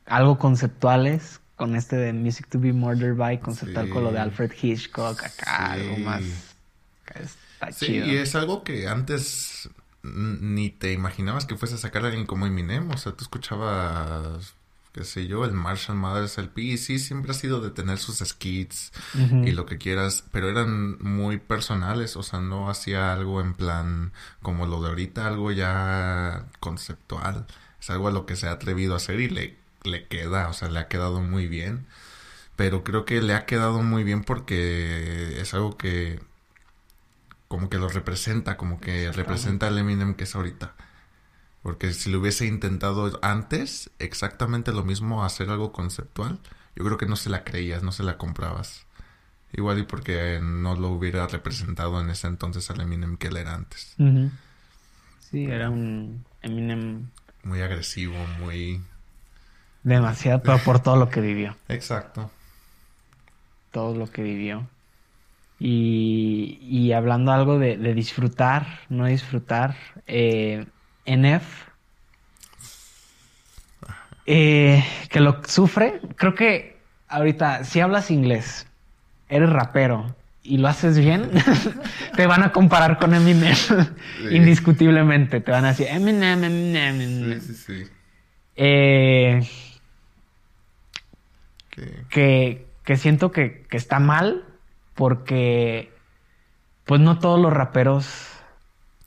algo 0.06 0.38
conceptuales, 0.38 1.40
con 1.56 1.76
este 1.76 1.96
de 1.96 2.12
Music 2.14 2.48
to 2.48 2.58
be 2.58 2.72
Murdered 2.72 3.16
by, 3.16 3.38
conceptual 3.40 3.86
Sí. 3.86 3.92
con 3.92 4.04
lo 4.04 4.12
de 4.12 4.18
Alfred 4.20 4.50
Hitchcock, 4.60 5.22
acá 5.22 5.74
Sí. 5.74 5.80
algo 5.82 5.96
más. 5.98 6.49
Está 7.60 7.72
Sí, 7.72 7.86
chido. 7.86 8.06
y 8.06 8.16
es 8.16 8.34
algo 8.34 8.64
que 8.64 8.88
antes 8.88 9.68
ni 10.02 10.70
te 10.70 10.92
imaginabas 10.92 11.44
que 11.46 11.56
fuese 11.56 11.74
a 11.74 11.78
sacar 11.78 12.04
a 12.04 12.08
alguien 12.08 12.26
como 12.26 12.46
Eminem. 12.46 12.90
O 12.90 12.96
sea, 12.96 13.12
tú 13.12 13.24
escuchabas, 13.24 14.54
qué 14.92 15.04
sé 15.04 15.26
yo, 15.26 15.44
el 15.44 15.52
Marshall 15.52 15.96
Mathers 15.98 16.38
LP. 16.38 16.62
Y 16.62 16.78
sí, 16.78 16.98
siempre 16.98 17.32
ha 17.32 17.34
sido 17.34 17.60
de 17.60 17.70
tener 17.70 17.98
sus 17.98 18.18
skits 18.18 18.92
y 19.44 19.52
lo 19.52 19.66
que 19.66 19.78
quieras. 19.78 20.24
Pero 20.32 20.48
eran 20.48 20.98
muy 21.02 21.38
personales. 21.38 22.16
O 22.16 22.22
sea, 22.22 22.40
no 22.40 22.70
hacía 22.70 23.12
algo 23.12 23.40
en 23.40 23.54
plan 23.54 24.12
como 24.42 24.66
lo 24.66 24.80
de 24.82 24.88
ahorita, 24.88 25.26
algo 25.26 25.52
ya 25.52 26.46
conceptual. 26.60 27.46
Es 27.80 27.90
algo 27.90 28.08
a 28.08 28.12
lo 28.12 28.26
que 28.26 28.36
se 28.36 28.46
ha 28.48 28.52
atrevido 28.52 28.94
a 28.94 28.96
hacer 28.98 29.20
y 29.20 29.28
le 29.28 29.60
le 29.82 30.06
queda, 30.08 30.48
o 30.48 30.52
sea, 30.52 30.68
le 30.68 30.78
ha 30.78 30.88
quedado 30.88 31.22
muy 31.22 31.46
bien. 31.48 31.86
Pero 32.56 32.84
creo 32.84 33.04
que 33.04 33.22
le 33.22 33.34
ha 33.34 33.46
quedado 33.46 33.82
muy 33.82 34.04
bien 34.04 34.24
porque 34.24 35.40
es 35.40 35.54
algo 35.54 35.76
que 35.76 36.20
como 37.50 37.68
que 37.68 37.78
lo 37.78 37.88
representa, 37.88 38.56
como 38.56 38.78
que 38.78 39.10
representa 39.10 39.66
al 39.66 39.76
Eminem 39.76 40.14
que 40.14 40.22
es 40.22 40.36
ahorita. 40.36 40.72
Porque 41.64 41.92
si 41.92 42.08
lo 42.08 42.20
hubiese 42.20 42.46
intentado 42.46 43.18
antes, 43.22 43.90
exactamente 43.98 44.70
lo 44.70 44.84
mismo, 44.84 45.24
hacer 45.24 45.50
algo 45.50 45.72
conceptual, 45.72 46.38
yo 46.76 46.84
creo 46.84 46.96
que 46.96 47.06
no 47.06 47.16
se 47.16 47.28
la 47.28 47.42
creías, 47.42 47.82
no 47.82 47.90
se 47.90 48.04
la 48.04 48.18
comprabas. 48.18 48.86
Igual 49.52 49.80
y 49.80 49.82
porque 49.82 50.38
no 50.40 50.76
lo 50.76 50.90
hubiera 50.90 51.26
representado 51.26 52.00
en 52.00 52.10
ese 52.10 52.28
entonces 52.28 52.70
al 52.70 52.82
Eminem 52.82 53.16
que 53.16 53.26
él 53.26 53.36
era 53.36 53.56
antes. 53.56 53.96
Sí, 55.18 55.46
era 55.46 55.70
un 55.70 56.24
Eminem... 56.42 57.08
Muy 57.42 57.62
agresivo, 57.62 58.14
muy... 58.38 58.80
Demasiado, 59.82 60.40
pero 60.40 60.58
por 60.58 60.78
todo 60.78 60.94
lo 60.94 61.08
que 61.08 61.20
vivió. 61.20 61.56
Exacto. 61.66 62.30
Todo 63.72 63.96
lo 63.96 64.08
que 64.08 64.22
vivió. 64.22 64.68
Y, 65.62 66.58
y 66.62 66.92
hablando 66.92 67.32
algo 67.32 67.58
de, 67.58 67.76
de 67.76 67.92
disfrutar, 67.92 68.66
no 68.88 69.04
disfrutar, 69.04 69.76
eh, 70.06 70.64
NF, 71.04 71.44
eh, 74.26 74.84
que 75.10 75.20
lo 75.20 75.42
sufre, 75.44 76.00
creo 76.16 76.34
que 76.34 76.78
ahorita, 77.08 77.64
si 77.64 77.80
hablas 77.80 78.10
inglés, 78.10 78.66
eres 79.28 79.50
rapero 79.50 80.14
y 80.42 80.58
lo 80.58 80.68
haces 80.68 80.98
bien, 80.98 81.30
te 82.16 82.26
van 82.26 82.42
a 82.42 82.52
comparar 82.52 82.98
con 82.98 83.12
Eminem, 83.12 83.54
indiscutiblemente, 84.30 85.40
te 85.40 85.50
van 85.50 85.64
a 85.66 85.68
decir 85.68 85.88
Eminem, 85.90 86.42
Eminem, 86.44 87.00
Eminem. 87.00 87.40
Sí, 87.40 87.54
sí, 87.54 87.54
sí. 87.54 87.90
Eh, 88.56 89.46
que, 92.08 92.66
que 92.84 92.96
siento 92.96 93.30
que, 93.30 93.66
que 93.68 93.76
está 93.76 93.98
mal 93.98 94.44
porque 95.00 95.90
pues 96.84 97.00
no 97.00 97.18
todos 97.18 97.40
los 97.40 97.50
raperos 97.50 98.04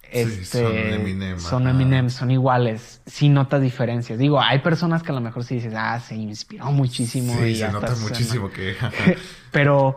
este, 0.09 0.63
son 0.63 0.75
Eminem, 0.75 1.39
son, 1.39 1.67
Eminem, 1.67 2.09
son 2.09 2.31
iguales, 2.31 3.03
sí 3.05 3.29
notas 3.29 3.61
diferencias. 3.61 4.17
Digo, 4.17 4.41
hay 4.41 4.57
personas 4.59 5.03
que 5.03 5.11
a 5.11 5.13
lo 5.13 5.21
mejor 5.21 5.43
sí 5.43 5.53
dices, 5.53 5.75
ah, 5.77 5.99
se 5.99 6.15
inspiró 6.15 6.71
muchísimo. 6.71 7.35
Sí, 7.37 7.57
se 7.57 7.71
nota 7.71 7.93
muchísimo 7.97 8.49
que... 8.49 8.75
Pero, 9.51 9.95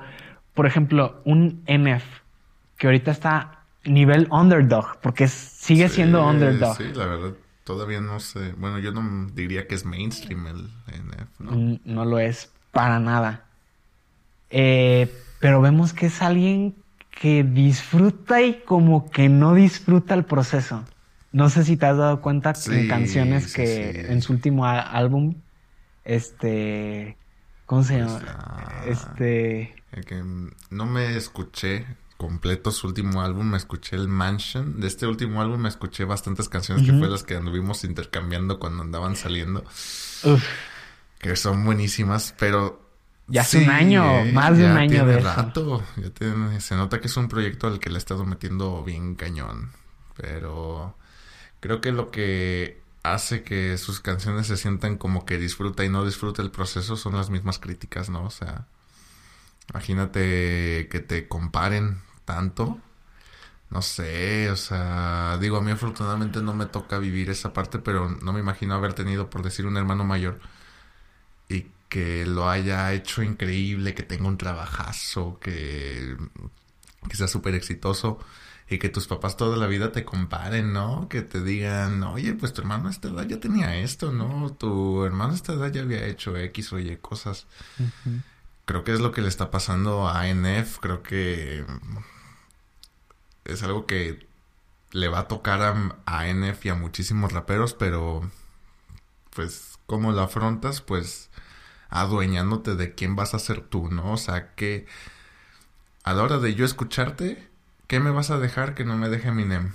por 0.52 0.66
ejemplo, 0.66 1.22
un 1.24 1.64
NF 1.66 2.04
que 2.76 2.88
ahorita 2.88 3.10
está 3.10 3.60
nivel 3.84 4.28
underdog, 4.30 5.00
porque 5.00 5.28
sigue 5.28 5.88
siendo 5.88 6.26
underdog. 6.26 6.76
Sí, 6.76 6.84
la 6.94 7.06
verdad, 7.06 7.32
todavía 7.64 8.02
no 8.02 8.20
sé. 8.20 8.52
Bueno, 8.58 8.78
yo 8.80 8.92
no 8.92 9.30
diría 9.32 9.66
que 9.66 9.74
es 9.74 9.86
mainstream 9.86 10.46
el 10.46 10.64
NF, 10.88 11.40
¿no? 11.40 11.78
No 11.86 12.04
lo 12.04 12.18
es 12.18 12.50
para 12.70 13.00
nada. 13.00 13.44
Eh, 14.50 15.10
pero 15.40 15.60
vemos 15.60 15.92
que 15.92 16.06
es 16.06 16.22
alguien 16.22 16.74
que 17.10 17.44
disfruta 17.44 18.42
y 18.42 18.62
como 18.64 19.10
que 19.10 19.28
no 19.28 19.54
disfruta 19.54 20.14
el 20.14 20.24
proceso. 20.24 20.84
No 21.32 21.50
sé 21.50 21.64
si 21.64 21.76
te 21.76 21.86
has 21.86 21.96
dado 21.96 22.20
cuenta 22.20 22.54
en 22.70 22.88
canciones 22.88 23.52
que 23.52 24.06
en 24.08 24.22
su 24.22 24.32
último 24.32 24.66
álbum, 24.66 25.34
este, 26.04 27.16
¿cómo 27.66 27.82
se 27.82 27.98
pues, 27.98 28.06
llama? 28.06 28.24
Ah, 28.26 28.84
este, 28.86 29.74
que 30.06 30.22
no 30.70 30.86
me 30.86 31.16
escuché 31.16 31.86
completo 32.16 32.70
su 32.70 32.86
último 32.86 33.20
álbum, 33.20 33.50
me 33.50 33.56
escuché 33.56 33.96
el 33.96 34.08
Mansion. 34.08 34.80
De 34.80 34.86
este 34.86 35.06
último 35.06 35.40
álbum 35.40 35.60
me 35.60 35.68
escuché 35.68 36.04
bastantes 36.04 36.48
canciones 36.48 36.86
que 36.86 36.96
fue 36.96 37.08
las 37.08 37.22
que 37.22 37.36
anduvimos 37.36 37.84
intercambiando 37.84 38.58
cuando 38.58 38.82
andaban 38.82 39.16
saliendo. 39.16 39.64
Que 41.18 41.36
son 41.36 41.64
buenísimas, 41.64 42.34
pero 42.38 42.85
ya 43.28 43.40
hace 43.40 43.58
un 43.58 43.70
año, 43.70 44.24
más 44.32 44.56
de 44.56 44.64
un 44.64 44.76
año 44.76 45.04
de 45.06 45.20
rato. 45.20 45.82
Ya 45.96 46.60
se 46.60 46.76
nota 46.76 47.00
que 47.00 47.08
es 47.08 47.16
un 47.16 47.28
proyecto 47.28 47.66
al 47.66 47.80
que 47.80 47.90
le 47.90 47.96
he 47.96 47.98
estado 47.98 48.24
metiendo 48.24 48.84
bien 48.84 49.14
cañón. 49.16 49.72
Pero 50.16 50.96
creo 51.60 51.80
que 51.80 51.92
lo 51.92 52.10
que 52.10 52.80
hace 53.02 53.42
que 53.42 53.78
sus 53.78 54.00
canciones 54.00 54.46
se 54.46 54.56
sientan 54.56 54.96
como 54.96 55.24
que 55.24 55.38
disfruta 55.38 55.84
y 55.84 55.88
no 55.88 56.04
disfruta 56.04 56.42
el 56.42 56.50
proceso 56.50 56.96
son 56.96 57.14
las 57.16 57.30
mismas 57.30 57.58
críticas, 57.58 58.08
¿no? 58.10 58.24
O 58.24 58.30
sea, 58.30 58.66
imagínate 59.70 60.88
que 60.90 61.00
te 61.00 61.28
comparen 61.28 62.02
tanto. 62.24 62.78
No 63.68 63.82
sé, 63.82 64.48
o 64.50 64.56
sea, 64.56 65.38
digo, 65.40 65.56
a 65.56 65.60
mí 65.60 65.72
afortunadamente 65.72 66.40
no 66.40 66.54
me 66.54 66.66
toca 66.66 66.98
vivir 66.98 67.30
esa 67.30 67.52
parte, 67.52 67.80
pero 67.80 68.08
no 68.08 68.32
me 68.32 68.38
imagino 68.38 68.74
haber 68.74 68.94
tenido, 68.94 69.28
por 69.28 69.42
decir, 69.42 69.66
un 69.66 69.76
hermano 69.76 70.04
mayor 70.04 70.38
que 71.88 72.26
lo 72.26 72.48
haya 72.48 72.92
hecho 72.92 73.22
increíble, 73.22 73.94
que 73.94 74.02
tenga 74.02 74.28
un 74.28 74.38
trabajazo, 74.38 75.38
que, 75.40 76.16
que 77.08 77.16
sea 77.16 77.28
súper 77.28 77.54
exitoso 77.54 78.18
y 78.68 78.78
que 78.78 78.88
tus 78.88 79.06
papás 79.06 79.36
toda 79.36 79.56
la 79.56 79.66
vida 79.68 79.92
te 79.92 80.04
comparen, 80.04 80.72
¿no? 80.72 81.08
Que 81.08 81.22
te 81.22 81.40
digan, 81.40 82.02
oye, 82.02 82.34
pues 82.34 82.52
tu 82.52 82.62
hermano 82.62 82.88
a 82.88 82.90
esta 82.90 83.08
edad 83.08 83.26
ya 83.26 83.38
tenía 83.38 83.76
esto, 83.76 84.10
¿no? 84.12 84.52
Tu 84.52 85.04
hermano 85.04 85.32
a 85.32 85.36
esta 85.36 85.52
edad 85.52 85.72
ya 85.72 85.82
había 85.82 86.04
hecho 86.06 86.36
X 86.36 86.72
o 86.72 86.78
Y 86.80 86.96
cosas. 86.96 87.46
Creo 88.64 88.82
que 88.82 88.92
es 88.92 89.00
lo 89.00 89.12
que 89.12 89.22
le 89.22 89.28
está 89.28 89.50
pasando 89.50 90.08
a 90.08 90.26
NF, 90.28 90.78
creo 90.80 91.02
que 91.02 91.64
es 93.44 93.62
algo 93.62 93.86
que 93.86 94.26
le 94.90 95.08
va 95.08 95.20
a 95.20 95.28
tocar 95.28 95.62
a, 95.62 95.96
a 96.06 96.26
NF 96.26 96.66
y 96.66 96.68
a 96.70 96.74
muchísimos 96.74 97.32
raperos, 97.32 97.74
pero 97.74 98.28
pues, 99.30 99.78
¿cómo 99.86 100.10
lo 100.10 100.22
afrontas? 100.22 100.80
Pues 100.80 101.30
adueñándote 101.88 102.74
de 102.74 102.94
quién 102.94 103.16
vas 103.16 103.34
a 103.34 103.38
ser 103.38 103.60
tú, 103.60 103.90
¿no? 103.90 104.12
O 104.12 104.16
sea, 104.16 104.54
que 104.54 104.86
a 106.04 106.14
la 106.14 106.22
hora 106.22 106.38
de 106.38 106.54
yo 106.54 106.64
escucharte, 106.64 107.48
¿qué 107.86 108.00
me 108.00 108.10
vas 108.10 108.30
a 108.30 108.38
dejar 108.38 108.74
que 108.74 108.84
no 108.84 108.96
me 108.96 109.08
deje 109.08 109.28
Eminem? 109.28 109.72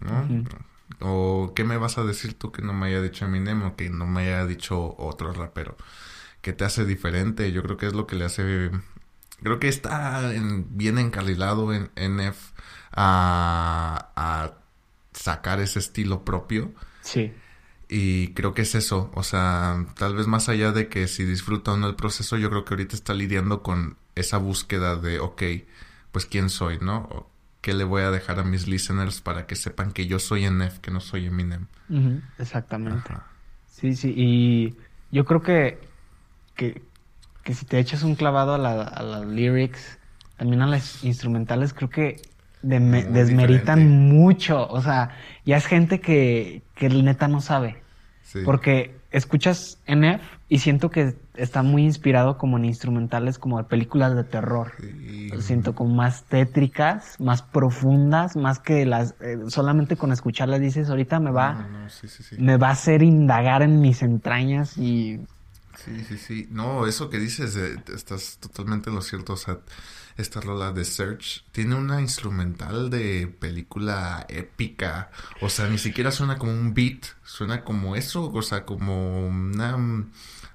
¿No? 0.00 0.44
O 1.00 1.52
qué 1.54 1.64
me 1.64 1.76
vas 1.76 1.98
a 1.98 2.04
decir 2.04 2.34
tú 2.38 2.52
que 2.52 2.62
no 2.62 2.72
me 2.72 2.86
haya 2.88 3.00
dicho 3.00 3.24
Eminem 3.24 3.62
o 3.62 3.76
que 3.76 3.90
no 3.90 4.06
me 4.06 4.22
haya 4.22 4.46
dicho 4.46 4.94
otro 4.98 5.32
rapero. 5.32 5.76
¿Qué 6.42 6.52
te 6.52 6.64
hace 6.64 6.84
diferente? 6.84 7.52
Yo 7.52 7.62
creo 7.62 7.76
que 7.76 7.86
es 7.86 7.94
lo 7.94 8.06
que 8.06 8.16
le 8.16 8.24
hace... 8.26 8.70
Creo 9.42 9.58
que 9.58 9.68
está 9.68 10.32
bien 10.68 10.98
encarrilado 10.98 11.72
en 11.72 11.90
NF 11.96 12.52
a, 12.92 14.10
a 14.16 14.52
sacar 15.12 15.60
ese 15.60 15.78
estilo 15.78 16.24
propio. 16.24 16.72
Sí. 17.00 17.32
Y 17.96 18.34
creo 18.34 18.54
que 18.54 18.62
es 18.62 18.74
eso, 18.74 19.08
o 19.14 19.22
sea, 19.22 19.86
tal 19.96 20.16
vez 20.16 20.26
más 20.26 20.48
allá 20.48 20.72
de 20.72 20.88
que 20.88 21.06
si 21.06 21.22
disfruta 21.22 21.74
o 21.74 21.76
no 21.76 21.86
el 21.86 21.94
proceso, 21.94 22.36
yo 22.36 22.50
creo 22.50 22.64
que 22.64 22.74
ahorita 22.74 22.96
está 22.96 23.14
lidiando 23.14 23.62
con 23.62 23.96
esa 24.16 24.38
búsqueda 24.38 24.96
de, 24.96 25.20
ok, 25.20 25.42
pues 26.10 26.26
quién 26.26 26.50
soy, 26.50 26.80
¿no? 26.80 27.28
¿Qué 27.60 27.72
le 27.72 27.84
voy 27.84 28.02
a 28.02 28.10
dejar 28.10 28.40
a 28.40 28.42
mis 28.42 28.66
listeners 28.66 29.20
para 29.20 29.46
que 29.46 29.54
sepan 29.54 29.92
que 29.92 30.08
yo 30.08 30.18
soy 30.18 30.44
NF, 30.44 30.80
que 30.80 30.90
no 30.90 30.98
soy 30.98 31.26
Eminem? 31.26 31.68
exactamente. 32.40 33.14
Sí, 33.68 33.94
sí, 33.94 34.12
y 34.16 34.74
yo 35.12 35.24
creo 35.24 35.42
que, 35.42 35.78
que, 36.56 36.82
que, 37.44 37.54
si 37.54 37.64
te 37.64 37.78
echas 37.78 38.02
un 38.02 38.16
clavado 38.16 38.54
a 38.54 38.58
las 38.58 39.24
lyrics, 39.24 40.00
también 40.36 40.62
a 40.62 40.66
las 40.66 41.04
instrumentales, 41.04 41.72
creo 41.72 41.90
que 41.90 42.20
desmeritan 42.60 44.08
mucho. 44.08 44.66
O 44.68 44.82
sea, 44.82 45.10
ya 45.44 45.58
es 45.58 45.66
gente 45.66 46.00
que, 46.00 46.62
que 46.74 46.88
neta 46.88 47.28
no 47.28 47.40
sabe. 47.40 47.83
Porque 48.44 48.96
escuchas 49.10 49.78
NF 49.86 50.22
y 50.48 50.58
siento 50.58 50.90
que 50.90 51.14
está 51.34 51.62
muy 51.62 51.84
inspirado 51.84 52.36
como 52.36 52.58
en 52.58 52.64
instrumentales 52.64 53.38
como 53.38 53.58
de 53.58 53.64
películas 53.64 54.16
de 54.16 54.24
terror. 54.24 54.72
siento 55.40 55.74
como 55.74 55.94
más 55.94 56.24
tétricas, 56.24 57.20
más 57.20 57.42
profundas, 57.42 58.36
más 58.36 58.58
que 58.58 58.86
las 58.86 59.14
eh, 59.20 59.38
solamente 59.48 59.96
con 59.96 60.12
escucharlas 60.12 60.60
dices, 60.60 60.90
ahorita 60.90 61.20
me 61.20 61.30
va 61.30 61.68
me 62.38 62.56
va 62.56 62.68
a 62.68 62.72
hacer 62.72 63.02
indagar 63.02 63.62
en 63.62 63.80
mis 63.80 64.02
entrañas 64.02 64.76
y 64.78 65.20
Sí, 65.84 66.04
sí, 66.08 66.18
sí. 66.18 66.48
No, 66.50 66.86
eso 66.86 67.10
que 67.10 67.18
dices, 67.18 67.56
eh, 67.56 67.76
estás 67.94 68.38
totalmente 68.38 68.90
en 68.90 68.96
lo 68.96 69.02
cierto. 69.02 69.34
O 69.34 69.36
sea, 69.36 69.58
esta 70.16 70.40
rola 70.40 70.72
de 70.72 70.84
Search 70.84 71.44
tiene 71.52 71.74
una 71.74 72.00
instrumental 72.00 72.90
de 72.90 73.26
película 73.26 74.26
épica. 74.28 75.10
O 75.40 75.48
sea, 75.48 75.68
ni 75.68 75.78
siquiera 75.78 76.10
suena 76.10 76.38
como 76.38 76.52
un 76.52 76.74
beat, 76.74 77.04
suena 77.24 77.64
como 77.64 77.96
eso, 77.96 78.30
o 78.32 78.42
sea, 78.42 78.64
como 78.64 79.26
una 79.26 79.76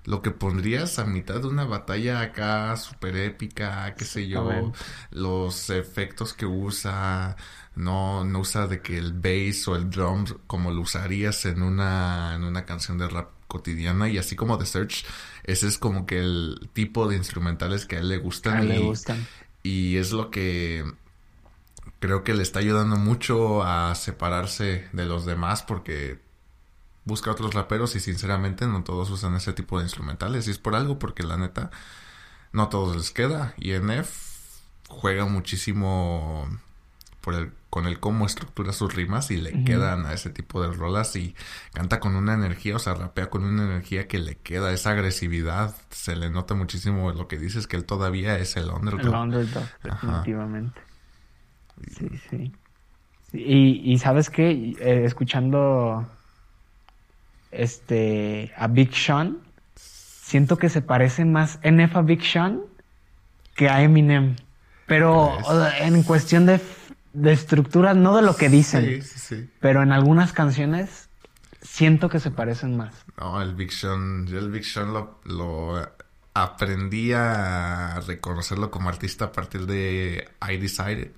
lo 0.06 0.22
que 0.24 0.32
pondrías 0.32 0.98
a 0.98 1.06
mitad 1.06 1.42
de 1.42 1.48
una 1.48 1.66
batalla 1.66 2.22
acá 2.22 2.76
súper 2.78 3.16
épica, 3.18 3.94
qué 3.96 4.06
sé 4.06 4.28
yo, 4.28 4.72
los 5.12 5.70
efectos 5.70 6.34
que 6.34 6.48
usa, 6.48 7.36
no, 7.76 8.24
no 8.24 8.40
usa 8.40 8.66
de 8.66 8.82
que 8.82 8.98
el 8.98 9.14
bass 9.14 9.68
o 9.68 9.76
el 9.76 9.90
drum 9.90 10.26
como 10.48 10.72
lo 10.72 10.82
usarías 10.82 11.46
en 11.46 11.62
una, 11.62 12.34
en 12.36 12.44
una 12.44 12.66
canción 12.66 12.98
de 12.98 13.08
rap 13.08 13.30
cotidiana 13.48 14.10
y 14.10 14.18
así 14.18 14.36
como 14.36 14.58
The 14.58 14.66
Search, 14.66 15.06
ese 15.44 15.68
es 15.68 15.78
como 15.78 16.06
que 16.06 16.20
el 16.20 16.70
tipo 16.74 17.08
de 17.08 17.16
instrumentales 17.16 17.86
que 17.86 17.98
a 17.98 18.00
él 18.00 18.10
le 18.10 18.18
gustan. 18.18 18.58
A 18.58 18.62
él 18.62 18.68
le 18.70 18.80
gustan. 18.80 19.28
Y 19.64 19.98
es 19.98 20.12
lo 20.12 20.32
que 20.32 20.86
creo 22.00 22.24
que 22.24 22.34
le 22.34 22.44
está 22.44 22.60
ayudando 22.60 22.96
mucho 22.96 23.64
a 23.64 23.94
separarse 23.96 24.88
de 24.94 25.06
los 25.06 25.26
demás 25.26 25.64
porque 25.64 26.20
busca 27.04 27.32
otros 27.32 27.54
raperos 27.54 27.96
y 27.96 28.00
sinceramente 28.00 28.68
no 28.68 28.84
todos 28.84 29.10
usan 29.10 29.36
ese 29.36 29.54
tipo 29.54 29.78
de 29.78 29.86
instrumentales. 29.86 30.48
Y 30.48 30.52
es 30.52 30.60
por 30.60 30.76
algo, 30.76 31.00
porque 31.00 31.24
la 31.24 31.38
neta, 31.38 31.72
no 32.52 32.64
a 32.64 32.70
todos 32.70 32.96
les 32.96 33.12
queda. 33.12 33.54
Y 33.58 33.74
NF 33.74 34.10
juega 34.88 35.26
muchísimo 35.26 36.48
por 37.22 37.36
el, 37.36 37.52
con 37.70 37.86
el 37.86 38.00
cómo 38.00 38.26
estructura 38.26 38.74
sus 38.74 38.96
rimas 38.96 39.32
y 39.32 39.38
le 39.38 39.64
quedan 39.64 40.06
a 40.06 40.14
ese 40.14 40.30
tipo 40.30 40.62
de 40.62 40.72
rolas 40.72 41.16
y 41.16 41.36
canta 41.74 42.00
con 42.00 42.16
una 42.16 42.34
energía, 42.34 42.76
o 42.76 42.80
sea, 42.80 42.94
rapea 42.94 43.30
con 43.30 43.44
una 43.44 43.64
energía 43.64 44.08
que 44.08 44.20
le 44.20 44.36
queda, 44.36 44.72
esa 44.72 44.92
agresividad, 44.92 45.76
se 45.90 46.16
le 46.16 46.30
nota 46.30 46.56
muchísimo 46.56 47.12
lo 47.12 47.28
que 47.28 47.38
dices, 47.38 47.68
que 47.68 47.78
él 47.78 47.86
todavía 47.86 48.38
es 48.38 48.56
el 48.58 48.70
underdog. 48.70 49.02
El 49.02 49.14
underdog, 49.14 49.64
definitivamente. 49.84 50.82
Sí, 51.98 52.10
sí. 52.30 52.54
Y, 53.32 53.94
y 53.94 54.00
sabes 54.00 54.30
qué, 54.30 54.76
eh, 54.80 55.04
escuchando 55.06 56.08
este 57.52 58.52
a 58.58 58.68
Big 58.68 58.96
Sean, 58.96 59.38
siento 59.76 60.58
que 60.58 60.70
se 60.70 60.82
parece 60.82 61.26
más 61.26 61.60
NF 61.64 61.96
a 61.96 62.02
Big 62.02 62.24
Sean 62.24 62.62
que 63.56 63.70
a 63.70 63.82
Eminem. 63.82 64.36
Pero 64.88 65.38
en 65.82 66.02
cuestión 66.02 66.48
de, 66.48 66.60
de, 67.14 67.32
estructura, 67.32 67.94
no 67.94 68.16
de 68.16 68.22
lo 68.22 68.36
que 68.36 68.50
dicen. 68.50 69.04
Pero 69.60 69.84
en 69.84 69.92
algunas 69.92 70.34
canciones 70.34 71.10
siento 71.62 72.10
que 72.10 72.20
se 72.20 72.32
parecen 72.32 72.78
más. 72.78 72.94
No, 73.18 73.42
el 73.42 73.56
Big 73.56 73.72
Sean, 73.72 74.28
yo 74.28 74.40
el 74.40 74.50
Big 74.50 74.66
Sean 74.66 74.94
lo, 74.94 75.20
lo 75.26 75.76
aprendí 76.34 77.12
a 77.14 78.02
reconocerlo 78.08 78.72
como 78.72 78.90
artista 78.90 79.26
a 79.26 79.32
partir 79.32 79.66
de 79.66 80.30
I 80.50 80.58
Decided 80.58 81.12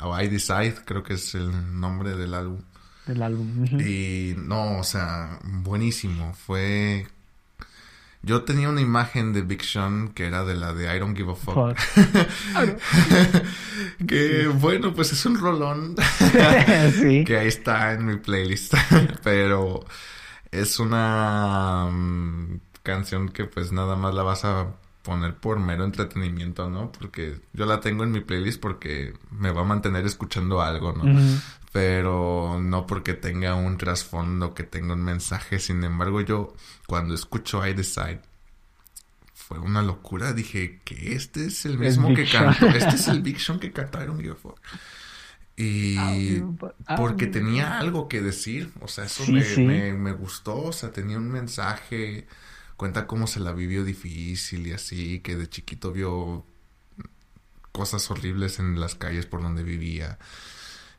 o 0.00 0.18
I 0.18 0.28
Decide, 0.28 0.76
creo 0.84 1.02
que 1.02 1.14
es 1.14 1.34
el 1.34 1.80
nombre 1.80 2.16
del 2.16 2.34
álbum. 2.34 2.60
Del 3.06 3.22
álbum. 3.22 3.64
Y 3.80 4.34
no, 4.36 4.78
o 4.78 4.84
sea, 4.84 5.38
buenísimo. 5.44 6.34
Fue. 6.34 7.06
Yo 8.26 8.42
tenía 8.42 8.68
una 8.68 8.80
imagen 8.80 9.32
de 9.32 9.42
Big 9.42 9.62
Sean 9.62 10.08
que 10.08 10.26
era 10.26 10.44
de 10.44 10.56
la 10.56 10.74
de 10.74 10.96
I 10.96 10.98
Don't 10.98 11.16
Give 11.16 11.30
a 11.30 11.36
Fuck. 11.36 11.78
que 14.08 14.48
bueno, 14.48 14.92
pues 14.94 15.12
es 15.12 15.24
un 15.26 15.38
rolón. 15.38 15.94
sí. 17.00 17.22
Que 17.24 17.36
ahí 17.38 17.46
está 17.46 17.92
en 17.92 18.04
mi 18.04 18.16
playlist. 18.16 18.74
Pero 19.22 19.84
es 20.50 20.80
una 20.80 21.88
mm, 21.88 22.58
canción 22.82 23.28
que 23.28 23.44
pues 23.44 23.70
nada 23.70 23.94
más 23.94 24.12
la 24.12 24.24
vas 24.24 24.44
a 24.44 24.74
poner 25.04 25.36
por 25.36 25.60
mero 25.60 25.84
entretenimiento, 25.84 26.68
¿no? 26.68 26.90
Porque 26.90 27.38
yo 27.52 27.64
la 27.64 27.78
tengo 27.78 28.02
en 28.02 28.10
mi 28.10 28.22
playlist 28.22 28.60
porque 28.60 29.14
me 29.30 29.52
va 29.52 29.60
a 29.60 29.64
mantener 29.64 30.04
escuchando 30.04 30.60
algo, 30.60 30.92
¿no? 30.92 31.04
Pero 31.76 32.58
no 32.58 32.86
porque 32.86 33.12
tenga 33.12 33.54
un 33.54 33.76
trasfondo, 33.76 34.54
que 34.54 34.62
tenga 34.62 34.94
un 34.94 35.04
mensaje. 35.04 35.58
Sin 35.58 35.84
embargo, 35.84 36.22
yo 36.22 36.54
cuando 36.86 37.12
escucho 37.12 37.66
I 37.66 37.74
Decide, 37.74 38.22
fue 39.34 39.58
una 39.58 39.82
locura. 39.82 40.32
Dije 40.32 40.80
que 40.86 41.12
este 41.12 41.44
es 41.44 41.66
el 41.66 41.76
mismo 41.76 42.14
que 42.14 42.26
cantó, 42.26 42.68
este 42.68 42.96
es 42.96 43.08
el 43.08 43.20
Big 43.20 43.38
Sean 43.38 43.60
que 43.60 43.72
cantaron 43.72 44.18
Give 44.18 44.36
Y 45.58 46.40
porque 46.96 47.26
tenía 47.26 47.78
algo 47.78 48.08
que 48.08 48.22
decir, 48.22 48.72
o 48.80 48.88
sea, 48.88 49.04
eso 49.04 49.30
me, 49.30 49.92
me 49.92 50.12
gustó, 50.12 50.56
o 50.56 50.72
sea, 50.72 50.92
tenía 50.92 51.18
un 51.18 51.30
mensaje. 51.30 52.26
Cuenta 52.78 53.06
cómo 53.06 53.26
se 53.26 53.40
la 53.40 53.52
vivió 53.52 53.84
difícil 53.84 54.66
y 54.66 54.72
así, 54.72 55.20
que 55.20 55.36
de 55.36 55.46
chiquito 55.46 55.92
vio 55.92 56.46
cosas 57.70 58.10
horribles 58.10 58.60
en 58.60 58.80
las 58.80 58.94
calles 58.94 59.26
por 59.26 59.42
donde 59.42 59.62
vivía. 59.62 60.18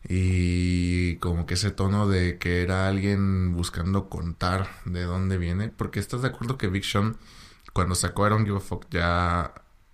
Y 0.03 1.17
como 1.17 1.45
que 1.45 1.55
ese 1.55 1.71
tono 1.71 2.07
de 2.07 2.37
que 2.37 2.61
era 2.61 2.87
alguien 2.87 3.53
buscando 3.55 4.09
contar 4.09 4.69
de 4.85 5.03
dónde 5.03 5.37
viene. 5.37 5.69
Porque 5.69 5.99
estás 5.99 6.21
de 6.21 6.29
acuerdo 6.29 6.57
que 6.57 6.67
Big 6.67 6.85
Sean, 6.85 7.17
cuando 7.73 7.95
sacó 7.95 8.27
I 8.27 8.29
Don't 8.29 8.45
Give 8.45 8.57
a 8.57 8.61
Fuck, 8.61 8.85
ya, 8.89 9.53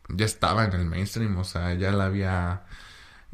ya 0.09 0.25
estaba 0.25 0.65
en 0.65 0.73
el 0.73 0.85
mainstream. 0.85 1.37
O 1.37 1.43
sea, 1.43 1.73
ya 1.73 1.91
la 1.91 2.05
había. 2.05 2.63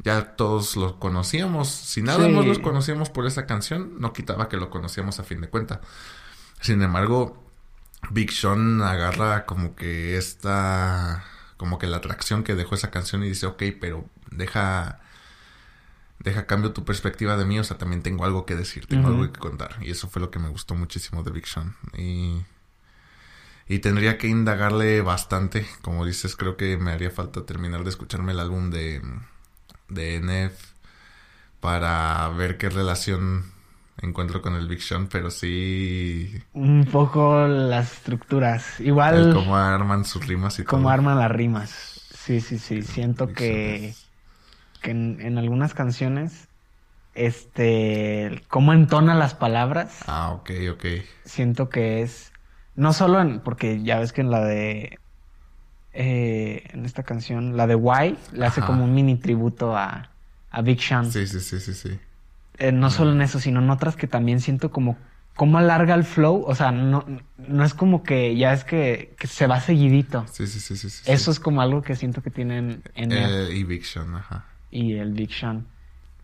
Ya 0.02 0.36
todos 0.36 0.76
lo 0.76 0.98
conocíamos. 0.98 1.68
Si 1.68 2.02
nada 2.02 2.28
más 2.28 2.46
los 2.46 2.58
conocíamos 2.58 3.10
por 3.10 3.26
esa 3.26 3.46
canción, 3.46 4.00
no 4.00 4.14
quitaba 4.14 4.48
que 4.48 4.56
lo 4.56 4.70
conocíamos 4.70 5.20
a 5.20 5.24
fin 5.24 5.42
de 5.42 5.48
cuenta. 5.48 5.82
Sin 6.60 6.80
embargo, 6.82 7.50
Big 8.10 8.32
Sean 8.32 8.82
agarra 8.82 9.46
como 9.46 9.74
que 9.76 10.16
esta, 10.16 11.24
como 11.56 11.78
que 11.78 11.86
la 11.86 11.98
atracción 11.98 12.44
que 12.44 12.54
dejó 12.54 12.74
esa 12.74 12.90
canción 12.90 13.22
y 13.22 13.28
dice, 13.28 13.46
ok, 13.46 13.62
pero 13.80 14.06
deja, 14.30 15.00
deja 16.20 16.46
cambio 16.46 16.72
tu 16.72 16.84
perspectiva 16.84 17.36
de 17.36 17.44
mí, 17.44 17.58
o 17.58 17.64
sea, 17.64 17.78
también 17.78 18.02
tengo 18.02 18.24
algo 18.24 18.46
que 18.46 18.54
decir, 18.54 18.86
tengo 18.86 19.08
algo 19.08 19.32
que 19.32 19.38
contar. 19.38 19.76
Y 19.80 19.90
eso 19.90 20.08
fue 20.08 20.20
lo 20.20 20.30
que 20.30 20.38
me 20.38 20.48
gustó 20.48 20.74
muchísimo 20.74 21.22
de 21.22 21.30
Big 21.30 21.46
Sean. 21.46 21.76
Y, 21.96 22.42
y 23.66 23.78
tendría 23.78 24.18
que 24.18 24.28
indagarle 24.28 25.00
bastante, 25.00 25.66
como 25.82 26.04
dices, 26.04 26.36
creo 26.36 26.56
que 26.56 26.76
me 26.76 26.92
haría 26.92 27.10
falta 27.10 27.46
terminar 27.46 27.84
de 27.84 27.90
escucharme 27.90 28.32
el 28.32 28.40
álbum 28.40 28.70
de, 28.70 29.02
de 29.88 30.20
NF 30.20 30.72
para 31.60 32.28
ver 32.30 32.58
qué 32.58 32.68
relación 32.68 33.44
encuentro 34.02 34.42
con 34.42 34.54
el 34.54 34.68
Big 34.68 34.82
Sean, 34.82 35.08
pero 35.08 35.30
sí... 35.30 36.42
Un 36.52 36.86
poco 36.90 37.46
las 37.46 37.92
estructuras. 37.94 38.78
Igual... 38.80 39.32
cómo 39.34 39.56
arman 39.56 40.04
sus 40.04 40.26
rimas 40.26 40.58
y 40.58 40.64
cómo 40.64 40.90
arman 40.90 41.18
las 41.18 41.30
rimas. 41.30 41.70
Sí, 42.14 42.40
sí, 42.40 42.58
sí. 42.58 42.82
Siento 42.82 43.32
que, 43.32 43.94
que 44.80 44.90
en, 44.90 45.38
algunas 45.38 45.74
canciones, 45.74 46.48
este... 47.14 48.42
Cómo 48.48 48.72
entona 48.72 49.14
las 49.14 49.34
palabras. 49.34 50.00
Ah, 50.06 50.32
ok, 50.32 50.50
ok. 50.72 50.84
Siento 51.24 51.68
que 51.68 52.02
es... 52.02 52.32
No 52.74 52.92
solo 52.92 53.20
en... 53.20 53.40
Porque 53.40 53.82
ya 53.82 53.98
ves 53.98 54.12
que 54.12 54.20
en 54.20 54.30
la 54.30 54.44
de... 54.44 54.98
Eh, 55.92 56.64
en 56.72 56.84
esta 56.84 57.02
canción, 57.02 57.56
la 57.56 57.66
de 57.66 57.74
Why, 57.74 58.16
le 58.32 58.46
hace 58.46 58.60
como 58.60 58.84
un 58.84 58.94
mini 58.94 59.16
tributo 59.16 59.76
a, 59.76 60.10
a 60.50 60.62
Big 60.62 60.80
Sean. 60.80 61.10
Sí, 61.10 61.26
sí, 61.26 61.40
sí, 61.40 61.58
sí, 61.58 61.74
sí. 61.74 61.98
Eh, 62.58 62.72
no 62.72 62.90
solo 62.90 63.12
en 63.12 63.22
eso, 63.22 63.40
sino 63.40 63.60
en 63.60 63.70
otras 63.70 63.96
que 63.96 64.06
también 64.06 64.40
siento 64.40 64.70
como 64.70 64.96
cómo 65.34 65.56
alarga 65.56 65.94
el 65.94 66.04
flow. 66.04 66.44
O 66.46 66.54
sea, 66.54 66.70
no, 66.70 67.04
no 67.38 67.64
es 67.64 67.72
como 67.72 68.02
que 68.02 68.36
ya 68.36 68.52
es 68.52 68.64
que, 68.64 69.16
se 69.24 69.46
va 69.46 69.60
seguidito. 69.60 70.26
Sí, 70.30 70.46
sí, 70.46 70.60
sí, 70.60 70.76
sí. 70.76 71.02
Eso 71.10 71.30
es 71.30 71.40
como 71.40 71.62
algo 71.62 71.80
que 71.80 71.96
siento 71.96 72.22
que 72.22 72.30
tienen 72.30 72.82
en 72.94 73.12
el... 73.12 73.56
Y 73.56 73.64
Big 73.64 73.86
Sean, 73.86 74.14
ajá. 74.14 74.44
Y 74.70 74.94
el 74.94 75.12
Big 75.12 75.32
Sean. 75.32 75.66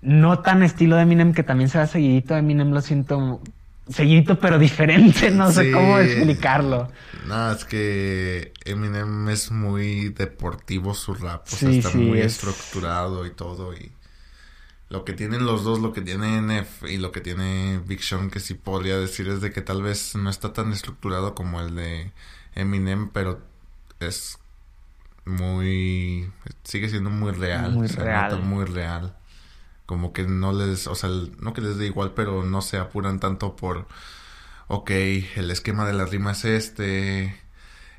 No 0.03 0.41
tan 0.41 0.63
estilo 0.63 0.97
de 0.97 1.03
Eminem, 1.03 1.33
que 1.33 1.43
también 1.43 1.69
se 1.69 1.79
va 1.79 1.87
seguidito. 1.87 2.37
Eminem 2.37 2.71
lo 2.71 2.81
siento 2.81 3.41
seguidito, 3.89 4.39
pero 4.39 4.59
diferente. 4.59 5.31
No 5.37 5.51
sé 5.51 5.71
cómo 5.73 5.99
explicarlo. 5.99 6.91
No, 7.27 7.53
es 7.53 7.65
que 7.65 8.53
Eminem 8.65 9.29
es 9.29 9.51
muy 9.51 10.11
deportivo 10.11 10.95
su 10.95 11.15
rap. 11.15 11.47
O 11.47 11.57
sea, 11.57 11.71
está 11.71 11.91
muy 11.93 12.21
estructurado 12.21 13.27
y 13.27 13.31
todo. 13.31 13.75
Y 13.75 13.93
lo 14.89 15.05
que 15.05 15.13
tienen 15.13 15.45
los 15.45 15.65
dos, 15.65 15.81
lo 15.81 15.93
que 15.93 16.01
tiene 16.01 16.41
NF 16.41 16.85
y 16.89 16.99
lo 16.99 17.11
que 17.11 17.21
tiene 17.21 17.81
Big 17.87 18.03
Sean, 18.03 18.31
que 18.31 18.41
sí 18.41 18.55
podría 18.55 18.99
decir 18.99 19.29
es 19.29 19.41
de 19.41 19.53
que 19.53 19.61
tal 19.61 19.83
vez 19.83 20.15
no 20.15 20.31
está 20.31 20.53
tan 20.53 20.73
estructurado 20.73 21.35
como 21.35 21.61
el 21.61 21.75
de 21.75 22.13
Eminem, 22.55 23.11
pero 23.11 23.41
es 24.01 24.39
muy. 25.27 26.31
sigue 26.65 26.89
siendo 26.89 27.11
muy 27.11 27.33
real. 27.33 27.73
Muy 27.73 27.89
real. 27.89 28.43
muy 28.43 28.65
real. 28.65 29.15
Como 29.85 30.13
que 30.13 30.25
no 30.25 30.53
les. 30.53 30.87
o 30.87 30.95
sea, 30.95 31.11
no 31.39 31.53
que 31.53 31.61
les 31.61 31.77
dé 31.77 31.87
igual, 31.87 32.13
pero 32.15 32.43
no 32.43 32.63
se 32.63 32.79
apuran 32.79 33.21
tanto 33.21 33.57
por. 33.57 33.87
Ok, 34.69 34.91
el 34.91 35.51
esquema 35.51 35.87
de 35.87 35.93
la 35.93 36.07
rima 36.07 36.33
es 36.33 36.45
este. 36.45 37.39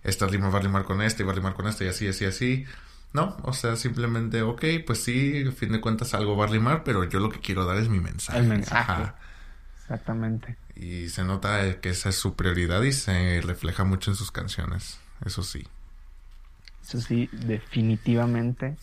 Esta 0.03 0.25
rima 0.27 0.49
va 0.49 0.59
a 0.59 0.61
rimar 0.61 0.85
con 0.85 1.01
este 1.01 1.23
y 1.23 1.25
va 1.25 1.33
a 1.33 1.35
rimar 1.35 1.53
con 1.53 1.67
este 1.67 1.85
y 1.85 1.87
así, 1.89 2.07
así, 2.07 2.25
así 2.25 2.65
no, 3.13 3.37
o 3.43 3.53
sea, 3.53 3.75
simplemente, 3.75 4.41
ok, 4.41 4.63
pues 4.85 5.03
sí, 5.03 5.45
a 5.47 5.51
fin 5.51 5.71
de 5.71 5.81
cuentas 5.81 6.13
algo 6.13 6.35
va 6.35 6.45
a 6.45 6.49
rimar, 6.49 6.83
pero 6.83 7.03
yo 7.05 7.19
lo 7.19 7.29
que 7.29 7.39
quiero 7.39 7.65
dar 7.65 7.77
es 7.77 7.89
mi 7.89 7.99
mensaje. 7.99 8.37
El 8.39 8.45
mensaje. 8.45 9.11
Exactamente. 9.81 10.57
Y 10.75 11.09
se 11.09 11.23
nota 11.23 11.79
que 11.79 11.89
esa 11.89 12.09
es 12.09 12.15
su 12.15 12.35
prioridad 12.35 12.81
y 12.83 12.91
se 12.91 13.41
refleja 13.41 13.83
mucho 13.85 14.11
en 14.11 14.17
sus 14.17 14.31
canciones, 14.31 14.99
eso 15.25 15.41
sí. 15.41 15.67
Eso 16.87 17.01
sí, 17.01 17.29
definitivamente. 17.33 18.77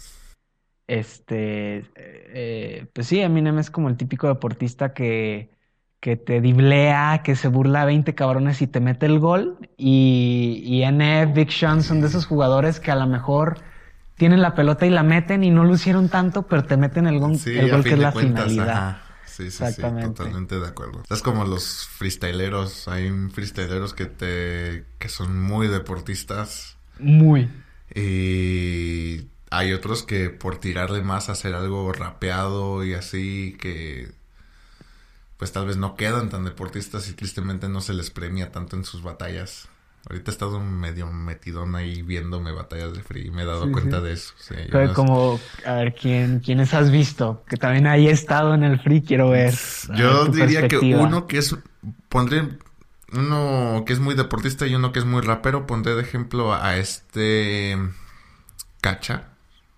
Este, 0.87 1.87
eh, 1.97 2.87
pues 2.93 3.07
sí, 3.07 3.21
Eminem 3.21 3.59
es 3.59 3.71
como 3.71 3.89
el 3.89 3.97
típico 3.97 4.29
deportista 4.29 4.93
que, 4.93 5.51
que 6.01 6.17
te 6.17 6.43
diblea, 6.43 7.23
que 7.25 7.35
se 7.35 7.49
burla 7.49 7.83
a 7.83 7.85
20 7.87 8.15
cabrones 8.15 8.61
y 8.61 8.67
te 8.67 8.81
mete 8.81 9.07
el 9.07 9.19
gol. 9.21 9.57
Y, 9.79 10.63
y 10.67 10.83
NF, 10.83 11.35
Big 11.35 11.51
Sean 11.51 11.83
son 11.83 12.03
de 12.03 12.09
esos 12.09 12.27
jugadores 12.27 12.79
que 12.79 12.91
a 12.91 12.97
lo 12.97 13.07
mejor 13.07 13.63
tienen 14.17 14.43
la 14.43 14.55
pelota 14.55 14.85
y 14.85 14.91
la 14.91 15.03
meten 15.03 15.43
y 15.43 15.51
no 15.51 15.65
lo 15.65 15.75
hicieron 15.75 16.11
tanto, 16.11 16.43
pero 16.43 16.65
te 16.65 16.77
meten 16.77 17.07
el 17.07 17.19
gol, 17.19 17.39
el 17.47 17.71
gol 17.71 17.83
que 17.83 17.95
es 17.95 17.99
la 17.99 18.13
finalidad. 18.13 18.99
Sí, 19.27 19.51
sí, 19.51 19.65
sí, 19.73 19.83
totalmente 19.83 20.61
de 20.61 20.67
acuerdo. 20.67 21.03
Es 21.11 21.21
como 21.23 21.45
los 21.45 21.89
freestyleros, 21.89 22.87
hay 22.87 23.11
freestyleros 23.33 23.93
que 23.95 24.07
te 24.07 24.85
que 24.99 25.09
son 25.09 25.43
muy 25.43 25.67
deportistas. 25.67 26.77
Muy. 27.01 27.49
Y 27.94 29.28
hay 29.51 29.73
otros 29.73 30.02
que 30.02 30.31
por 30.31 30.59
tirarle 30.59 31.02
más 31.02 31.28
a 31.28 31.32
hacer 31.32 31.55
algo 31.55 31.93
rapeado 31.93 32.85
y 32.85 32.94
así 32.94 33.56
que 33.61 34.12
pues 35.36 35.52
tal 35.52 35.66
vez 35.66 35.77
no 35.77 35.97
quedan 35.97 36.31
tan 36.31 36.44
deportistas 36.44 37.09
y 37.09 37.12
tristemente 37.12 37.69
no 37.69 37.81
se 37.81 37.93
les 37.93 38.11
premia 38.11 38.52
tanto 38.52 38.77
en 38.77 38.85
sus 38.85 39.02
batallas. 39.02 39.69
Ahorita 40.09 40.31
he 40.31 40.35
estado 40.35 40.61
medio 40.61 41.11
metidón 41.11 41.74
ahí 41.77 42.02
viéndome 42.02 42.52
batallas 42.52 42.93
de 42.93 43.02
free 43.02 43.28
y 43.28 43.31
me 43.31 43.43
he 43.43 43.47
dado 43.47 43.73
cuenta 43.73 44.02
de 44.02 44.12
eso. 44.12 44.35
como, 44.94 45.40
a 45.65 45.73
ver, 45.74 45.94
¿quién, 45.94 46.40
¿quiénes 46.40 46.74
has 46.74 46.90
visto? 46.90 47.43
Que 47.48 47.56
también 47.56 47.86
ahí 47.86 48.09
he 48.09 48.11
estado 48.11 48.55
en 48.55 48.65
el 48.65 48.78
free, 48.81 49.02
quiero 49.02 49.31
ver. 49.31 49.55
Yo 49.97 50.27
diría 50.27 50.69
que 50.69 50.77
uno 50.77 51.27
que 51.27 51.39
es, 51.39 51.56
pondré 52.11 52.48
uno 53.16 53.85
que 53.86 53.93
es 53.93 54.01
muy 54.01 54.15
deportista 54.15 54.66
y 54.66 54.74
uno 54.74 54.93
que 54.93 54.99
es 54.99 55.05
muy 55.05 55.23
rapero, 55.23 55.66
pondré 55.66 55.95
de 55.95 56.03
ejemplo 56.03 56.55
a 56.55 56.77
este 56.77 57.78
Cacha. 58.81 59.28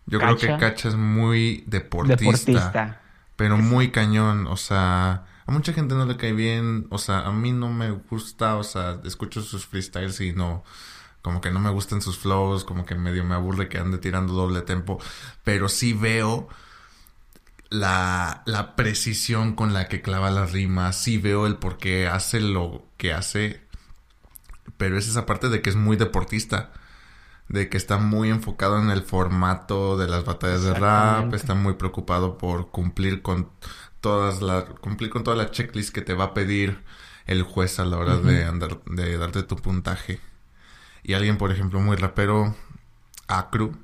Yo 0.06 0.18
creo 0.18 0.36
que 0.36 0.56
Cacha 0.58 0.88
es 0.88 0.96
muy 0.96 1.64
deportista, 1.66 2.16
deportista. 2.16 3.00
Pero 3.36 3.58
muy 3.58 3.90
cañón, 3.90 4.46
o 4.46 4.56
sea 4.56 5.26
a 5.46 5.52
mucha 5.52 5.72
gente 5.72 5.94
no 5.94 6.06
le 6.06 6.16
cae 6.16 6.32
bien, 6.32 6.88
o 6.90 6.98
sea, 6.98 7.20
a 7.20 7.32
mí 7.32 7.52
no 7.52 7.72
me 7.72 7.90
gusta, 7.90 8.56
o 8.56 8.64
sea, 8.64 9.00
escucho 9.04 9.42
sus 9.42 9.64
freestyles 9.64 10.20
y 10.20 10.32
no, 10.32 10.64
como 11.22 11.40
que 11.40 11.52
no 11.52 11.60
me 11.60 11.70
gustan 11.70 12.02
sus 12.02 12.18
flows, 12.18 12.64
como 12.64 12.84
que 12.84 12.96
medio 12.96 13.22
me 13.24 13.36
aburre 13.36 13.68
que 13.68 13.78
ande 13.78 13.98
tirando 13.98 14.32
doble 14.32 14.62
tempo, 14.62 14.98
pero 15.44 15.68
sí 15.68 15.92
veo 15.92 16.48
la, 17.78 18.42
la 18.46 18.76
precisión 18.76 19.54
con 19.54 19.72
la 19.72 19.88
que 19.88 20.02
clava 20.02 20.30
las 20.30 20.52
rimas, 20.52 20.96
sí 20.96 21.18
veo 21.18 21.46
el 21.46 21.56
por 21.56 21.78
qué 21.78 22.08
hace 22.08 22.40
lo 22.40 22.86
que 22.96 23.12
hace, 23.12 23.60
pero 24.76 24.98
es 24.98 25.08
esa 25.08 25.26
parte 25.26 25.48
de 25.48 25.62
que 25.62 25.70
es 25.70 25.76
muy 25.76 25.96
deportista 25.96 26.72
de 27.48 27.68
que 27.68 27.76
está 27.76 27.98
muy 27.98 28.30
enfocado 28.30 28.80
en 28.80 28.90
el 28.90 29.02
formato 29.02 29.96
de 29.96 30.08
las 30.08 30.24
batallas 30.24 30.62
de 30.62 30.74
rap, 30.74 31.32
está 31.34 31.54
muy 31.54 31.74
preocupado 31.74 32.38
por 32.38 32.70
cumplir 32.70 33.22
con 33.22 33.50
todas 34.00 34.42
las, 34.42 34.64
cumplir 34.80 35.10
con 35.10 35.22
toda 35.22 35.36
la 35.36 35.50
checklist 35.50 35.94
que 35.94 36.02
te 36.02 36.14
va 36.14 36.24
a 36.24 36.34
pedir 36.34 36.82
el 37.26 37.42
juez 37.42 37.78
a 37.78 37.84
la 37.84 37.98
hora 37.98 38.16
de 38.16 38.44
andar, 38.44 38.82
de 38.84 39.16
darte 39.18 39.42
tu 39.42 39.56
puntaje. 39.56 40.20
Y 41.02 41.14
alguien, 41.14 41.38
por 41.38 41.52
ejemplo, 41.52 41.80
muy 41.80 41.96
rapero, 41.96 42.54
Acru. 43.28 43.76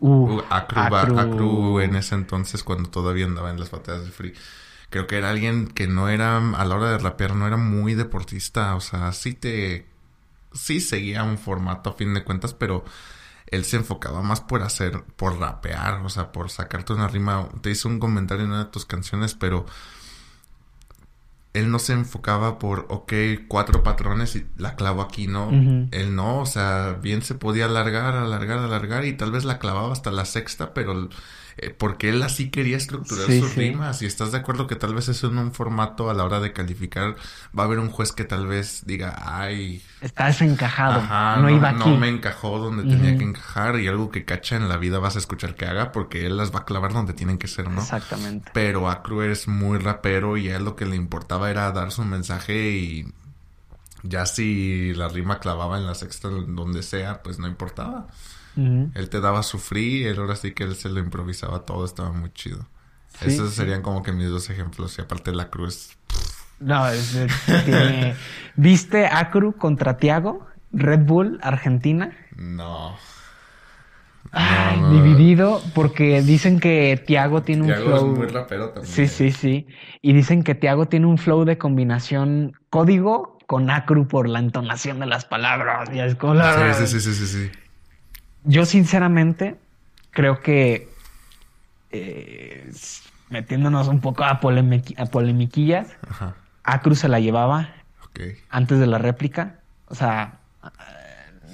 Uh, 0.00 0.40
Acru, 0.50 1.80
en 1.80 1.96
ese 1.96 2.14
entonces, 2.14 2.62
cuando 2.62 2.90
todavía 2.90 3.26
andaba 3.26 3.50
en 3.50 3.60
las 3.60 3.70
batallas 3.70 4.04
de 4.04 4.10
free. 4.10 4.34
Creo 4.90 5.06
que 5.06 5.16
era 5.16 5.30
alguien 5.30 5.66
que 5.68 5.86
no 5.86 6.08
era, 6.08 6.36
a 6.36 6.64
la 6.64 6.74
hora 6.74 6.90
de 6.90 6.98
rapear, 6.98 7.34
no 7.34 7.46
era 7.46 7.56
muy 7.56 7.94
deportista. 7.94 8.74
O 8.74 8.80
sea, 8.80 9.12
sí 9.12 9.34
te. 9.34 9.86
Sí 10.52 10.80
seguía 10.80 11.24
un 11.24 11.38
formato 11.38 11.90
a 11.90 11.94
fin 11.94 12.14
de 12.14 12.22
cuentas, 12.22 12.54
pero 12.54 12.84
él 13.46 13.64
se 13.64 13.76
enfocaba 13.76 14.22
más 14.22 14.40
por 14.40 14.62
hacer, 14.62 15.02
por 15.16 15.38
rapear, 15.38 16.00
o 16.04 16.08
sea, 16.08 16.32
por 16.32 16.50
sacarte 16.50 16.92
una 16.92 17.08
rima. 17.08 17.48
Te 17.60 17.70
hizo 17.70 17.88
un 17.88 17.98
comentario 17.98 18.44
en 18.44 18.50
una 18.50 18.64
de 18.64 18.70
tus 18.70 18.86
canciones, 18.86 19.34
pero 19.34 19.66
él 21.54 21.70
no 21.70 21.78
se 21.78 21.92
enfocaba 21.92 22.58
por, 22.58 22.86
ok, 22.90 23.12
cuatro 23.46 23.84
patrones 23.84 24.34
y 24.34 24.44
la 24.56 24.74
clavo 24.74 25.02
aquí, 25.02 25.28
no. 25.28 25.50
Él 25.92 26.14
no, 26.16 26.40
o 26.40 26.46
sea, 26.46 26.98
bien 27.00 27.22
se 27.22 27.36
podía 27.36 27.66
alargar, 27.66 28.16
alargar, 28.16 28.58
alargar 28.58 29.04
y 29.04 29.16
tal 29.16 29.30
vez 29.30 29.44
la 29.44 29.60
clavaba 29.60 29.92
hasta 29.92 30.10
la 30.10 30.24
sexta, 30.24 30.74
pero 30.74 31.08
eh, 31.56 31.70
porque 31.70 32.08
él 32.08 32.22
así 32.22 32.50
quería 32.50 32.76
estructurar 32.76 33.26
sus 33.26 33.54
rimas. 33.54 34.02
Y 34.02 34.06
estás 34.06 34.32
de 34.32 34.38
acuerdo 34.38 34.66
que 34.66 34.76
tal 34.76 34.94
vez 34.94 35.08
eso 35.08 35.28
en 35.28 35.38
un 35.38 35.52
formato 35.52 36.10
a 36.10 36.14
la 36.14 36.24
hora 36.24 36.40
de 36.40 36.52
calificar 36.52 37.16
va 37.56 37.62
a 37.62 37.66
haber 37.66 37.78
un 37.78 37.90
juez 37.90 38.12
que 38.12 38.24
tal 38.24 38.46
vez 38.46 38.82
diga, 38.86 39.14
ay. 39.24 39.82
Está 40.00 40.26
desencajado. 40.26 41.02
no, 41.40 41.50
iba 41.50 41.70
aquí. 41.70 41.90
No 41.90 41.96
me 41.96 42.08
encajó 42.08 42.58
donde 42.58 42.82
tenía 42.82 43.16
que 43.16 43.24
encajar 43.24 43.78
y 43.78 43.88
algo 43.88 44.10
que 44.10 44.24
cacha 44.24 44.56
en 44.56 44.68
la 44.68 44.76
vida 44.76 44.98
vas 44.98 45.16
a 45.16 45.18
escuchar 45.18 45.54
que 45.54 45.66
haga 45.66 45.92
porque 45.92 46.26
él 46.26 46.36
las 46.36 46.54
va 46.54 46.60
a 46.60 46.64
clavar 46.64 46.92
donde 46.92 47.12
tienen 47.12 47.38
que 47.38 47.48
ser, 47.48 47.70
¿no? 47.70 47.80
Exactamente. 47.80 48.50
Pero 48.52 48.88
Acru 48.88 49.22
es 49.22 49.48
muy 49.48 49.78
rapero 49.78 50.36
y 50.36 50.48
a 50.48 50.56
él 50.56 50.64
lo 50.64 50.76
que 50.76 50.86
le 50.86 50.96
importaba 50.96 51.50
era 51.50 51.70
dar 51.72 51.90
su 51.90 52.04
mensaje 52.04 52.70
y 52.70 53.06
ya 54.02 54.26
si 54.26 54.92
la 54.94 55.08
rima 55.08 55.38
clavaba 55.38 55.78
en 55.78 55.86
la 55.86 55.94
sexta 55.94 56.28
donde 56.28 56.82
sea, 56.82 57.22
pues 57.22 57.38
no 57.38 57.46
importaba. 57.48 58.08
Él 58.56 59.08
te 59.10 59.20
daba 59.20 59.42
su 59.42 59.58
free, 59.58 60.04
él 60.04 60.18
ahora 60.18 60.36
sí 60.36 60.52
que 60.52 60.64
él 60.64 60.76
se 60.76 60.88
lo 60.88 61.00
improvisaba 61.00 61.60
todo, 61.60 61.84
estaba 61.84 62.12
muy 62.12 62.32
chido. 62.32 62.66
Esos 63.20 63.52
serían 63.54 63.82
como 63.82 64.02
que 64.02 64.12
mis 64.12 64.28
dos 64.28 64.50
ejemplos. 64.50 64.98
Y 64.98 65.02
aparte 65.02 65.32
la 65.32 65.48
cruz. 65.50 65.96
No, 66.60 66.86
es, 66.88 67.18
tiene... 67.64 68.14
¿Viste 68.56 69.06
Acru 69.06 69.56
contra 69.56 69.96
Tiago? 69.96 70.46
Red 70.72 71.00
Bull, 71.00 71.38
Argentina. 71.42 72.12
No. 72.36 72.96
Ay, 74.32 74.80
dividido 74.90 75.62
porque 75.74 76.22
dicen 76.22 76.58
que 76.58 77.00
Tiago 77.06 77.42
tiene 77.42 77.72
un 77.72 77.74
flow. 77.74 78.12
Es 78.12 78.18
muy 78.18 78.26
rapero 78.28 78.70
también. 78.70 78.92
Sí, 78.92 79.06
sí, 79.06 79.30
sí. 79.30 79.66
Y 80.02 80.12
dicen 80.12 80.42
que 80.42 80.54
Tiago 80.54 80.86
tiene 80.86 81.06
un 81.06 81.18
flow 81.18 81.44
de 81.44 81.58
combinación 81.58 82.52
código 82.70 83.38
con 83.46 83.70
acru 83.70 84.08
por 84.08 84.28
la 84.28 84.40
entonación 84.40 84.98
de 84.98 85.06
las 85.06 85.24
palabras. 85.24 85.88
Y 85.92 86.00
es 86.00 86.16
como 86.16 86.34
sí, 86.34 86.86
sí, 86.86 87.00
sí, 87.00 87.14
sí, 87.14 87.26
sí 87.26 87.50
yo 88.44 88.66
sinceramente 88.66 89.56
creo 90.10 90.40
que 90.40 90.88
eh, 91.90 92.70
metiéndonos 93.30 93.88
un 93.88 94.00
poco 94.00 94.24
a, 94.24 94.40
polemiquillas, 94.40 95.88
a 96.62 96.80
Cruz 96.80 97.00
se 97.00 97.08
la 97.08 97.20
llevaba 97.20 97.70
antes 98.48 98.78
de 98.78 98.86
la 98.86 98.98
réplica. 98.98 99.56
O 99.88 99.94
sea, 99.94 100.40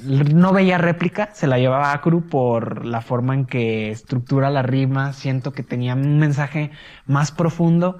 no 0.03 0.53
veía 0.53 0.79
réplica, 0.79 1.31
se 1.33 1.47
la 1.47 1.59
llevaba 1.59 1.93
a 1.93 2.01
Cruz 2.01 2.25
por 2.29 2.85
la 2.85 3.01
forma 3.01 3.35
en 3.35 3.47
que 3.47 3.91
estructura 3.91 4.51
la 4.51 4.63
rima. 4.63 5.13
Siento 5.13 5.53
que 5.53 5.63
tenía 5.63 5.95
un 5.95 6.19
mensaje 6.19 6.71
más 7.07 7.33
profundo. 7.33 7.99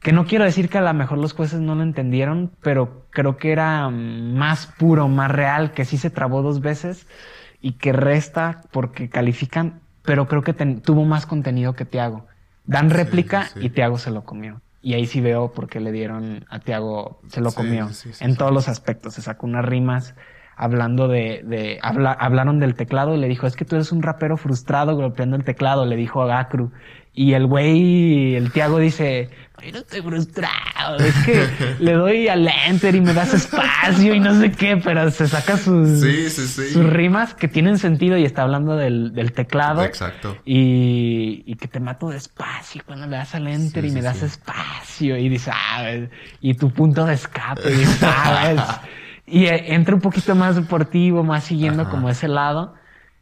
Que 0.00 0.12
no 0.12 0.26
quiero 0.26 0.44
decir 0.44 0.68
que 0.68 0.78
a 0.78 0.82
lo 0.82 0.92
mejor 0.92 1.16
los 1.16 1.32
jueces 1.32 1.60
no 1.60 1.74
lo 1.74 1.82
entendieron, 1.82 2.52
pero 2.60 3.06
creo 3.10 3.38
que 3.38 3.52
era 3.52 3.88
más 3.88 4.66
puro, 4.66 5.08
más 5.08 5.30
real, 5.30 5.72
que 5.72 5.86
sí 5.86 5.96
se 5.96 6.10
trabó 6.10 6.42
dos 6.42 6.60
veces 6.60 7.06
y 7.64 7.72
que 7.72 7.94
resta 7.94 8.60
porque 8.72 9.08
califican, 9.08 9.80
pero 10.02 10.28
creo 10.28 10.42
que 10.42 10.52
tuvo 10.52 11.06
más 11.06 11.24
contenido 11.24 11.72
que 11.72 11.86
Tiago. 11.86 12.26
Dan 12.66 12.90
réplica 12.90 13.48
y 13.58 13.70
Tiago 13.70 13.96
se 13.96 14.10
lo 14.10 14.22
comió. 14.22 14.60
Y 14.82 14.92
ahí 14.92 15.06
sí 15.06 15.22
veo 15.22 15.50
por 15.54 15.66
qué 15.70 15.80
le 15.80 15.90
dieron 15.90 16.44
a 16.50 16.58
Tiago, 16.58 17.22
se 17.28 17.40
lo 17.40 17.52
comió. 17.52 17.88
en 18.20 18.36
todos 18.36 18.52
los 18.52 18.68
aspectos. 18.68 19.14
Se 19.14 19.22
sacó 19.22 19.46
unas 19.46 19.64
rimas 19.64 20.14
hablando 20.56 21.08
de, 21.08 21.42
de 21.42 21.78
hablaron 21.80 22.60
del 22.60 22.74
teclado 22.74 23.14
y 23.14 23.18
le 23.18 23.28
dijo, 23.28 23.46
es 23.46 23.56
que 23.56 23.64
tú 23.64 23.76
eres 23.76 23.92
un 23.92 24.02
rapero 24.02 24.36
frustrado 24.36 24.94
golpeando 24.94 25.34
el 25.34 25.44
teclado, 25.44 25.86
le 25.86 25.96
dijo 25.96 26.20
a 26.20 26.26
Gakru. 26.26 26.70
Y 27.14 27.34
el 27.34 27.46
güey, 27.46 28.34
el 28.34 28.50
Tiago 28.50 28.78
dice, 28.78 29.30
no 29.72 29.78
estoy 29.78 30.02
frustrado, 30.02 30.96
es 30.98 31.14
que 31.24 31.48
le 31.78 31.92
doy 31.92 32.28
al 32.28 32.48
enter 32.66 32.94
y 32.94 33.00
me 33.00 33.14
das 33.14 33.32
espacio 33.32 34.14
y 34.14 34.20
no 34.20 34.38
sé 34.38 34.50
qué, 34.50 34.76
pero 34.76 35.10
se 35.10 35.28
saca 35.28 35.56
sus, 35.56 36.00
sus 36.00 36.86
rimas 36.90 37.34
que 37.34 37.48
tienen 37.48 37.78
sentido 37.78 38.18
y 38.18 38.24
está 38.24 38.42
hablando 38.42 38.76
del, 38.76 39.14
del 39.14 39.32
teclado. 39.32 39.84
Exacto. 39.84 40.36
Y, 40.44 41.44
y, 41.46 41.54
que 41.54 41.68
te 41.68 41.80
mato 41.80 42.08
despacio 42.08 42.82
cuando 42.84 43.06
le 43.06 43.16
das 43.16 43.34
al 43.34 43.46
enter 43.46 43.84
y 43.84 43.90
me 43.92 44.02
das 44.02 44.22
espacio 44.22 45.16
y 45.16 45.28
dices, 45.28 45.54
ah, 45.54 45.84
y 46.40 46.54
tu 46.54 46.70
punto 46.70 47.06
de 47.06 47.14
escape, 47.14 47.72
y 47.72 47.84
sabes. 47.84 48.60
y 49.26 49.46
eh, 49.46 49.72
entra 49.74 49.94
un 49.94 50.00
poquito 50.00 50.34
más 50.34 50.56
deportivo, 50.56 51.22
más 51.22 51.44
siguiendo 51.44 51.88
como 51.88 52.10
ese 52.10 52.28
lado. 52.28 52.74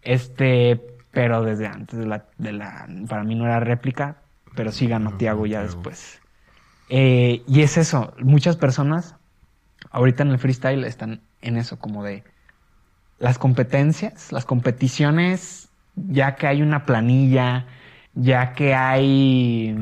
Este, 0.02 0.81
pero 1.13 1.43
desde 1.43 1.67
antes 1.67 1.99
de 1.99 2.07
la, 2.07 2.27
de 2.39 2.53
la, 2.53 2.89
para 3.09 3.23
mí 3.23 3.35
no 3.35 3.45
era 3.45 3.61
réplica, 3.61 4.17
pero 4.55 4.73
sí 4.73 4.87
ganó 4.87 5.17
Tiago 5.17 5.47
ya 5.47 5.63
después. 5.63 6.21
Eh, 6.89 7.43
y 7.47 7.63
es 7.63 7.77
eso, 7.77 8.13
muchas 8.19 8.57
personas 8.57 9.15
ahorita 9.91 10.23
en 10.23 10.31
el 10.31 10.39
freestyle 10.39 10.85
están 10.85 11.23
en 11.41 11.57
eso, 11.57 11.79
como 11.79 12.03
de 12.03 12.25
las 13.19 13.39
competencias, 13.39 14.33
las 14.33 14.45
competiciones, 14.45 15.69
ya 15.95 16.35
que 16.35 16.47
hay 16.47 16.63
una 16.63 16.85
planilla, 16.85 17.67
ya 18.15 18.53
que 18.53 18.75
hay 18.75 19.75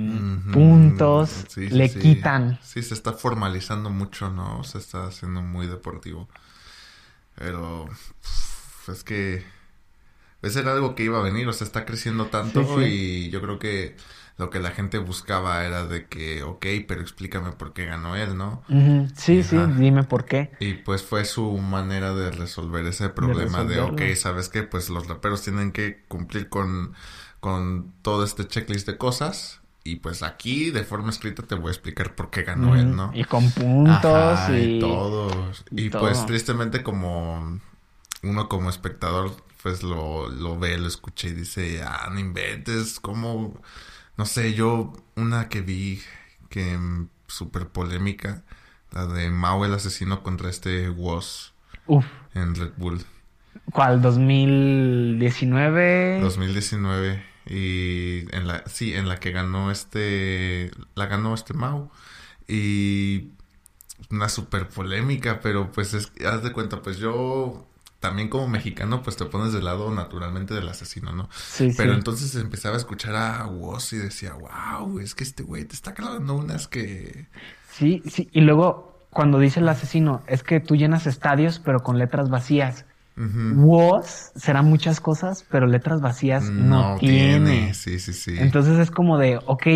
puntos, 0.52 1.56
le 1.56 1.90
quitan. 1.90 2.58
Sí, 2.62 2.82
se 2.82 2.94
está 2.94 3.12
formalizando 3.12 3.90
mucho, 3.90 4.30
¿no? 4.30 4.62
Se 4.64 4.78
está 4.78 5.06
haciendo 5.06 5.42
muy 5.42 5.66
deportivo. 5.66 6.28
Pero 7.34 7.88
es 8.88 9.04
que 9.04 9.44
ese 10.42 10.60
era 10.60 10.72
algo 10.72 10.94
que 10.94 11.04
iba 11.04 11.18
a 11.18 11.22
venir, 11.22 11.46
o 11.48 11.52
sea, 11.52 11.66
está 11.66 11.84
creciendo 11.84 12.26
tanto 12.26 12.82
y 12.82 13.30
yo 13.30 13.40
creo 13.40 13.58
que 13.58 13.96
lo 14.40 14.48
que 14.48 14.58
la 14.58 14.70
gente 14.70 14.96
buscaba 14.96 15.64
era 15.66 15.86
de 15.86 16.06
que, 16.06 16.42
ok, 16.42 16.64
pero 16.88 17.02
explícame 17.02 17.52
por 17.52 17.74
qué 17.74 17.84
ganó 17.84 18.16
él, 18.16 18.38
¿no? 18.38 18.62
Sí, 19.14 19.42
sí, 19.42 19.58
dime 19.76 20.04
por 20.04 20.24
qué. 20.24 20.50
Y 20.60 20.74
pues 20.74 21.02
fue 21.02 21.26
su 21.26 21.58
manera 21.58 22.14
de 22.14 22.30
resolver 22.30 22.86
ese 22.86 23.10
problema 23.10 23.64
de, 23.64 23.80
ok, 23.80 24.00
¿sabes 24.16 24.48
qué? 24.48 24.62
Pues 24.62 24.88
los 24.88 25.06
raperos 25.08 25.42
tienen 25.42 25.72
que 25.72 26.02
cumplir 26.08 26.48
con, 26.48 26.94
con 27.40 27.92
todo 28.00 28.24
este 28.24 28.48
checklist 28.48 28.86
de 28.86 28.96
cosas. 28.96 29.60
Y 29.84 29.96
pues 29.96 30.22
aquí, 30.22 30.70
de 30.70 30.84
forma 30.84 31.10
escrita, 31.10 31.42
te 31.42 31.54
voy 31.54 31.68
a 31.68 31.72
explicar 31.72 32.14
por 32.14 32.30
qué 32.30 32.42
ganó 32.42 32.76
él, 32.76 32.96
¿no? 32.96 33.10
Y 33.14 33.24
con 33.24 33.50
puntos 33.50 34.40
y... 34.50 34.52
y... 34.52 34.80
todo. 34.80 35.52
Y, 35.70 35.90
pues 35.90 36.24
tristemente 36.24 36.82
como 36.82 37.60
uno 38.22 38.48
como 38.48 38.70
espectador 38.70 39.32
pues 39.62 39.82
lo, 39.82 40.28
lo 40.28 40.58
ve, 40.58 40.78
lo 40.78 40.88
escucha 40.88 41.28
y 41.28 41.32
dice, 41.32 41.82
ah, 41.82 42.08
no 42.12 42.18
inventes, 42.18 43.00
como, 43.00 43.60
no 44.16 44.26
sé, 44.26 44.54
yo 44.54 44.92
una 45.16 45.48
que 45.48 45.60
vi 45.60 46.00
que 46.48 46.78
súper 47.26 47.68
polémica. 47.68 48.42
La 48.90 49.06
de 49.06 49.30
Mao 49.30 49.64
el 49.64 49.72
asesino 49.72 50.22
contra 50.22 50.50
este 50.50 50.90
Woz 50.90 51.54
en 52.34 52.54
Red 52.54 52.72
Bull. 52.76 53.00
¿Cuál? 53.72 54.02
¿2019? 54.02 56.20
2019. 56.20 57.24
Y 57.46 58.26
en 58.34 58.46
la, 58.46 58.62
sí, 58.66 58.94
en 58.94 59.08
la 59.08 59.18
que 59.18 59.30
ganó 59.30 59.70
este, 59.70 60.70
la 60.94 61.06
ganó 61.06 61.34
este 61.34 61.54
Mao. 61.54 61.90
Y 62.48 63.30
una 64.10 64.28
súper 64.28 64.68
polémica, 64.68 65.40
pero 65.40 65.70
pues 65.70 65.94
es, 65.94 66.12
haz 66.26 66.42
de 66.42 66.52
cuenta, 66.52 66.82
pues 66.82 66.98
yo 66.98 67.69
también 68.00 68.28
como 68.28 68.48
mexicano, 68.48 69.02
pues 69.02 69.16
te 69.16 69.26
pones 69.26 69.52
del 69.52 69.66
lado 69.66 69.90
naturalmente 69.94 70.54
del 70.54 70.68
asesino, 70.68 71.12
¿no? 71.12 71.28
Sí, 71.32 71.72
Pero 71.76 71.92
sí. 71.92 71.98
entonces 71.98 72.34
empezaba 72.34 72.74
a 72.74 72.78
escuchar 72.78 73.14
a 73.14 73.46
Woz 73.46 73.92
y 73.92 73.98
decía, 73.98 74.32
wow, 74.32 74.98
es 75.00 75.14
que 75.14 75.22
este 75.22 75.42
güey 75.42 75.66
te 75.66 75.74
está 75.74 75.92
clavando 75.92 76.34
unas 76.34 76.66
que... 76.66 77.26
Sí, 77.70 78.02
sí. 78.10 78.28
Y 78.32 78.40
luego, 78.40 78.98
cuando 79.10 79.38
dice 79.38 79.60
el 79.60 79.68
asesino, 79.68 80.22
es 80.26 80.42
que 80.42 80.60
tú 80.60 80.76
llenas 80.76 81.06
estadios, 81.06 81.58
pero 81.58 81.82
con 81.82 81.98
letras 81.98 82.30
vacías. 82.30 82.86
Ujú. 83.18 83.60
Woz 83.66 84.32
será 84.34 84.62
muchas 84.62 84.98
cosas, 85.00 85.44
pero 85.50 85.66
letras 85.66 86.00
vacías 86.00 86.44
no, 86.44 86.96
tiene. 86.98 87.74
Sí, 87.74 87.98
sí, 87.98 88.14
sí. 88.14 88.34
Entonces 88.38 88.78
es 88.78 88.90
como 88.90 89.18
de, 89.18 89.38
ok, 89.44 89.66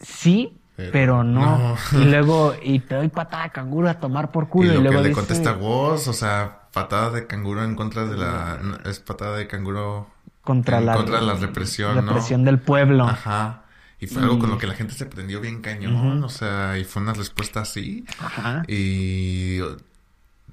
sí, 0.00 0.56
Pero 0.76 0.90
pero, 0.92 1.24
no. 1.24 1.76
no. 1.92 2.00
Y 2.00 2.04
luego, 2.06 2.54
y 2.62 2.78
te 2.80 2.94
doy 2.94 3.08
patada 3.08 3.44
de 3.44 3.50
canguro 3.50 3.90
a 3.90 3.94
tomar 4.00 4.30
por 4.32 4.48
culo. 4.48 4.72
Y, 4.72 4.76
lo 4.76 4.80
luego 4.80 5.02
le 5.02 5.08
dice, 5.10 5.20
contesta 5.20 5.52
Woz, 5.52 6.08
o 6.08 6.14
sea, 6.14 6.59
patada 6.72 7.10
de 7.10 7.26
canguro 7.26 7.64
en 7.64 7.74
contra 7.74 8.06
de 8.06 8.16
la... 8.16 8.60
Es 8.84 9.00
patada 9.00 9.36
de 9.36 9.46
canguro 9.46 10.08
contra 10.42 10.78
en 10.78 10.86
la, 10.86 10.94
contra 10.94 11.20
la 11.20 11.34
represión, 11.34 11.94
¿no? 11.96 12.12
represión 12.12 12.44
del 12.44 12.58
pueblo. 12.58 13.04
Ajá. 13.04 13.64
Y 13.98 14.06
fue 14.06 14.22
algo 14.22 14.38
con 14.38 14.48
lo 14.48 14.56
que 14.56 14.66
la 14.66 14.74
gente 14.74 14.94
se 14.94 15.04
prendió 15.04 15.42
bien 15.42 15.60
cañón, 15.60 16.24
o 16.24 16.28
sea, 16.30 16.78
y 16.78 16.84
fue 16.84 17.02
una 17.02 17.12
respuesta 17.12 17.60
así. 17.60 18.06
Ajá. 18.18 18.62
Y 18.66 19.60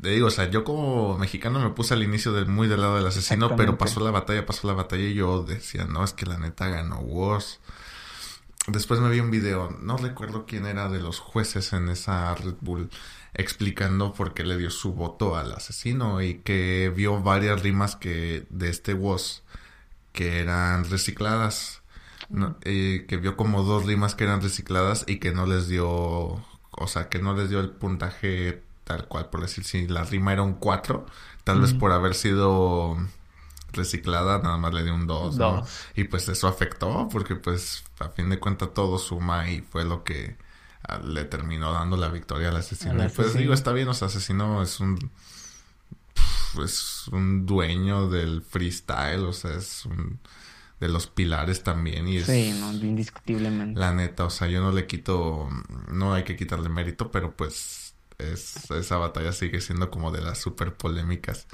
te 0.02 0.10
digo, 0.10 0.28
o 0.28 0.32
sea, 0.32 0.50
yo 0.50 0.66
como 0.66 1.18
mexicano 1.18 1.60
me 1.62 1.70
puse 1.70 1.94
al 1.94 2.04
inicio 2.04 2.34
del, 2.34 2.48
muy 2.48 2.68
del 2.68 2.82
lado 2.82 2.98
del 2.98 3.08
asesino, 3.08 3.56
pero 3.56 3.78
pasó 3.78 4.02
la 4.02 4.12
batalla, 4.12 4.46
pasó 4.46 4.68
la 4.68 4.74
batalla 4.74 5.04
y 5.04 5.14
yo 5.14 5.44
decía, 5.44 5.86
no, 5.86 6.04
es 6.04 6.12
que 6.12 6.26
la 6.26 6.38
neta 6.38 6.68
ganó 6.68 7.00
Woz. 7.00 7.60
Después 8.68 9.00
me 9.00 9.10
vi 9.10 9.22
un 9.22 9.32
video, 9.32 9.76
no 9.82 9.96
recuerdo 9.96 10.46
quién 10.46 10.66
era 10.66 10.90
de 10.90 11.00
los 11.00 11.20
jueces 11.20 11.72
en 11.72 11.88
esa 11.88 12.36
Red 12.36 12.56
Bull, 12.60 12.90
explicando 13.38 14.14
por 14.14 14.34
qué 14.34 14.44
le 14.44 14.58
dio 14.58 14.70
su 14.70 14.94
voto 14.94 15.36
al 15.36 15.54
asesino 15.54 16.22
y 16.22 16.40
que 16.40 16.92
vio 16.96 17.22
varias 17.22 17.62
rimas 17.62 17.96
que 17.96 18.46
de 18.50 18.70
este 18.70 18.94
Woz 18.94 19.44
que 20.12 20.40
eran 20.40 20.90
recicladas. 20.90 21.82
No, 22.30 22.58
eh, 22.64 23.06
que 23.08 23.16
vio 23.16 23.38
como 23.38 23.64
dos 23.64 23.86
rimas 23.86 24.16
que 24.16 24.26
eran 24.26 24.42
recicladas 24.42 25.06
y 25.08 25.20
que 25.20 25.32
no 25.32 25.46
les 25.46 25.70
dio, 25.70 25.88
o 25.90 26.88
sea, 26.88 27.08
que 27.08 27.20
no 27.20 27.34
les 27.34 27.50
dio 27.50 27.62
el 27.62 27.70
puntaje 27.70 28.64
tal 28.84 29.08
cual, 29.08 29.30
por 29.30 29.42
decir, 29.42 29.64
si 29.64 29.88
la 29.88 30.04
rima 30.04 30.34
era 30.34 30.42
un 30.42 30.54
4, 30.54 31.06
tal 31.44 31.62
vez 31.62 31.74
por 31.74 31.92
haber 31.92 32.16
sido 32.16 32.98
reciclada, 33.74 34.40
nada 34.40 34.58
más 34.58 34.74
le 34.74 34.84
dio 34.84 34.96
un 34.96 35.08
2, 35.08 35.38
¿no? 35.38 35.58
Dos. 35.58 35.70
Y 35.96 36.06
pues 36.06 36.28
eso 36.30 36.48
afectó, 36.48 37.08
porque 37.12 37.36
pues 37.36 37.84
a 38.00 38.10
fin 38.10 38.30
de 38.30 38.40
cuentas 38.40 38.74
todo 38.74 38.98
suma 38.98 39.50
y 39.50 39.62
fue 39.62 39.86
lo 39.86 40.04
que 40.04 40.38
le 41.06 41.26
terminó 41.26 41.74
dando 41.74 41.98
la 41.98 42.10
victoria 42.10 42.50
al 42.50 42.58
asesino. 42.58 43.02
Al 43.02 43.10
Y 43.10 43.14
pues 43.14 43.34
digo, 43.34 43.54
está 43.54 43.74
bien, 43.74 43.88
o 43.88 43.94
sea, 43.94 44.08
asesino 44.08 44.62
es 44.62 44.80
un 44.80 45.12
es 46.64 47.08
un 47.10 47.46
dueño 47.46 48.10
del 48.10 48.42
freestyle, 48.42 49.26
o 49.26 49.34
sea, 49.34 49.54
es 49.56 49.86
un 49.86 50.20
de 50.80 50.90
los 50.90 51.08
pilares 51.08 51.64
también 51.64 52.08
y 52.08 52.18
es 52.18 52.28
Sí, 52.28 52.56
no, 52.60 52.72
indiscutiblemente. 52.72 53.80
la 53.80 53.94
neta, 53.94 54.26
o 54.26 54.30
sea, 54.30 54.48
yo 54.48 54.62
no 54.62 54.72
le 54.72 54.86
quito, 54.86 55.50
no 55.92 56.14
hay 56.14 56.24
que 56.24 56.36
quitarle 56.36 56.70
mérito, 56.70 57.10
pero 57.12 57.36
pues 57.36 57.96
es, 58.20 58.70
esa 58.72 58.98
batalla 58.98 59.32
sigue 59.32 59.60
siendo 59.62 59.90
como 59.90 60.12
de 60.12 60.22
las 60.22 60.40
super 60.40 60.76
polémicas 60.76 61.48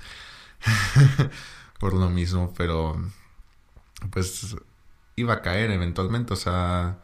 por 1.80 1.94
lo 1.94 2.10
mismo, 2.10 2.54
pero 2.58 3.02
pues 4.12 4.56
iba 5.16 5.36
a 5.36 5.42
caer 5.42 5.72
eventualmente, 5.72 6.34
o 6.34 6.38
sea, 6.38 7.00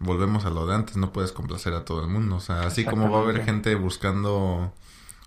volvemos 0.00 0.46
a 0.46 0.50
lo 0.50 0.66
de 0.66 0.74
antes, 0.74 0.96
no 0.96 1.12
puedes 1.12 1.30
complacer 1.30 1.74
a 1.74 1.84
todo 1.84 2.02
el 2.02 2.08
mundo, 2.08 2.36
o 2.36 2.40
sea, 2.40 2.62
así 2.62 2.84
como 2.84 3.10
va 3.10 3.18
a 3.18 3.22
haber 3.22 3.44
gente 3.44 3.74
buscando, 3.76 4.72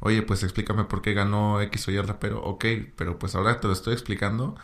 oye, 0.02 0.24
pues 0.24 0.44
explícame 0.44 0.84
por 0.84 1.02
qué 1.02 1.14
ganó 1.14 1.62
X 1.62 1.88
o 1.88 1.92
Y 1.92 2.02
rapero, 2.02 2.44
ok, 2.44 2.66
pero 2.98 3.18
pues 3.20 3.36
ahora 3.36 3.60
te 3.60 3.68
lo 3.68 3.74
estoy 3.74 3.94
explicando, 3.94 4.56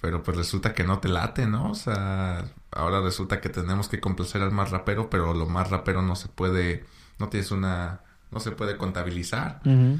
pero 0.00 0.22
pues 0.22 0.36
resulta 0.36 0.74
que 0.74 0.84
no 0.84 1.00
te 1.00 1.08
late, 1.08 1.46
¿no? 1.46 1.70
O 1.70 1.74
sea, 1.74 2.44
ahora 2.70 3.00
resulta 3.00 3.40
que 3.40 3.48
tenemos 3.48 3.88
que 3.88 3.98
complacer 3.98 4.42
al 4.42 4.52
más 4.52 4.70
rapero, 4.70 5.08
pero 5.10 5.32
lo 5.32 5.46
más 5.46 5.70
rapero 5.70 6.02
no 6.02 6.16
se 6.16 6.28
puede, 6.28 6.84
no 7.18 7.28
tienes 7.28 7.50
una, 7.50 8.02
no 8.30 8.40
se 8.40 8.52
puede 8.52 8.76
contabilizar. 8.76 9.62
Ujú. 9.64 9.98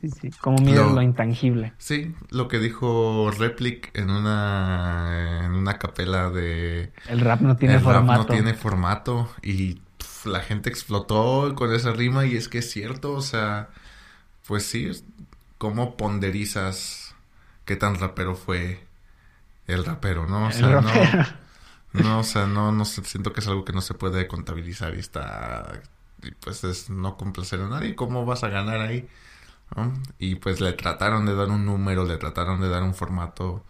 Sí, 0.00 0.10
sí. 0.10 0.30
Como 0.32 0.60
mides 0.60 0.76
Lo- 0.76 0.92
lo 0.92 1.02
intangible. 1.02 1.72
Sí, 1.78 2.14
lo 2.30 2.48
que 2.48 2.58
dijo 2.58 3.30
Replic 3.30 3.90
en 3.96 4.10
una, 4.10 5.44
en 5.44 5.52
una 5.52 5.78
capela 5.78 6.30
de... 6.30 6.92
El 7.06 7.20
rap 7.20 7.40
no 7.40 7.56
tiene 7.56 7.76
el 7.76 7.80
rap 7.80 8.06
formato. 8.06 8.14
no 8.14 8.26
tiene 8.26 8.54
formato 8.54 9.30
y 9.42 9.80
la 10.24 10.40
gente 10.40 10.70
explotó 10.70 11.54
con 11.54 11.72
esa 11.74 11.92
rima 11.92 12.26
y 12.26 12.36
es 12.36 12.48
que 12.48 12.58
es 12.58 12.70
cierto, 12.70 13.12
o 13.12 13.22
sea, 13.22 13.70
pues 14.46 14.64
sí, 14.66 14.90
¿cómo 15.58 15.96
ponderizas 15.96 17.14
qué 17.66 17.76
tan 17.76 17.96
rapero 17.96 18.36
fue 18.36 18.86
el 19.66 19.84
rapero, 19.84 20.26
no? 20.26 20.48
O 20.48 20.52
sea, 20.52 20.76
no, 20.80 20.90
no, 21.92 22.20
o 22.20 22.24
sea, 22.24 22.46
no, 22.46 22.72
no 22.72 22.84
sé, 22.84 23.04
siento 23.04 23.32
que 23.32 23.40
es 23.40 23.48
algo 23.48 23.64
que 23.64 23.72
no 23.72 23.80
se 23.80 23.94
puede 23.94 24.28
contabilizar 24.28 24.94
y 24.94 25.00
está, 25.00 25.82
y 26.22 26.30
pues 26.32 26.64
es 26.64 26.90
no 26.90 27.16
complacer 27.16 27.60
a 27.62 27.68
nadie, 27.68 27.94
¿cómo 27.96 28.24
vas 28.26 28.44
a 28.44 28.48
ganar 28.48 28.80
ahí? 28.80 29.08
¿No? 29.76 29.92
Y 30.18 30.36
pues 30.36 30.60
le 30.60 30.72
trataron 30.72 31.26
de 31.26 31.34
dar 31.34 31.48
un 31.48 31.64
número, 31.66 32.04
le 32.04 32.16
trataron 32.18 32.60
de 32.60 32.68
dar 32.68 32.82
un 32.82 32.94
formato 32.94 33.64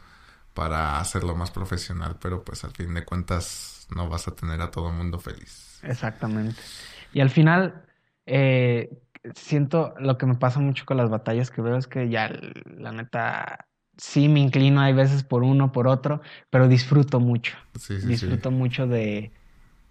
para 0.55 1.01
hacerlo 1.01 1.37
más 1.37 1.51
profesional, 1.53 2.19
pero 2.21 2.45
pues 2.45 2.65
al 2.65 2.73
fin 2.73 2.95
de 2.95 3.05
cuentas 3.05 3.89
no 3.95 4.09
vas 4.09 4.29
a 4.29 4.37
tener 4.37 4.61
a 4.63 4.71
todo 4.71 4.91
el 4.91 4.97
mundo 4.97 5.19
feliz. 5.21 5.83
Exactamente. 5.83 6.65
Y 7.13 7.21
al 7.21 7.31
final, 7.31 7.85
eh, 8.27 8.91
siento 9.35 9.95
lo 9.99 10.19
que 10.19 10.27
me 10.27 10.35
pasa 10.37 10.61
mucho 10.61 10.85
con 10.87 10.97
las 10.97 11.11
batallas 11.11 11.51
que 11.51 11.63
veo 11.63 11.77
es 11.77 11.87
que 11.87 12.09
ya, 12.09 12.31
la 12.67 12.93
neta, 12.93 13.69
sí 13.97 14.29
me 14.29 14.41
inclino, 14.41 14.81
hay 14.81 14.93
veces 14.93 15.23
por 15.25 15.43
uno, 15.45 15.73
por 15.73 15.87
otro, 15.89 16.21
pero 16.51 16.69
disfruto 16.69 17.21
mucho. 17.21 17.57
Sí, 17.79 18.01
sí, 18.15 18.27
disfruto 18.27 18.51
mucho 18.51 18.87
de, 18.87 19.33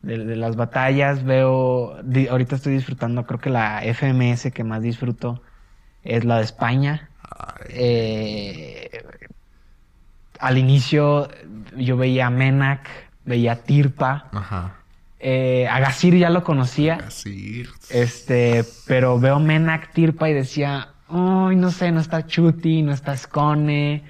de, 0.01 0.25
de 0.25 0.35
las 0.35 0.55
batallas. 0.55 1.23
Veo, 1.25 2.01
di- 2.03 2.27
ahorita 2.27 2.55
estoy 2.57 2.73
disfrutando, 2.73 3.25
creo 3.25 3.39
que 3.41 3.49
la 3.49 3.83
FMS 3.85 4.51
que 4.53 4.63
más 4.63 4.81
disfruto 4.81 5.43
es 6.07 6.23
la 6.23 6.37
de 6.37 6.43
España. 6.43 7.09
Eh, 7.69 8.89
al 10.39 10.57
inicio 10.57 11.29
yo 11.75 11.97
veía 11.97 12.27
a 12.27 12.29
Menac, 12.29 12.87
veía 13.25 13.53
a 13.53 13.55
Tirpa. 13.57 14.29
Ajá. 14.31 14.75
Eh, 15.19 15.67
a 15.67 15.79
Gasir 15.79 16.15
ya 16.15 16.29
lo 16.29 16.43
conocía, 16.43 16.99
Así. 17.07 17.65
este, 17.89 18.63
pero 18.85 19.19
veo 19.19 19.39
Menac 19.39 19.91
Tirpa 19.91 20.29
y 20.29 20.33
decía, 20.33 20.89
ay, 21.09 21.55
no 21.55 21.71
sé, 21.71 21.91
no 21.91 21.99
está 21.99 22.25
Chuti, 22.25 22.83
no 22.83 22.93
está 22.93 23.17
Scone. 23.17 24.03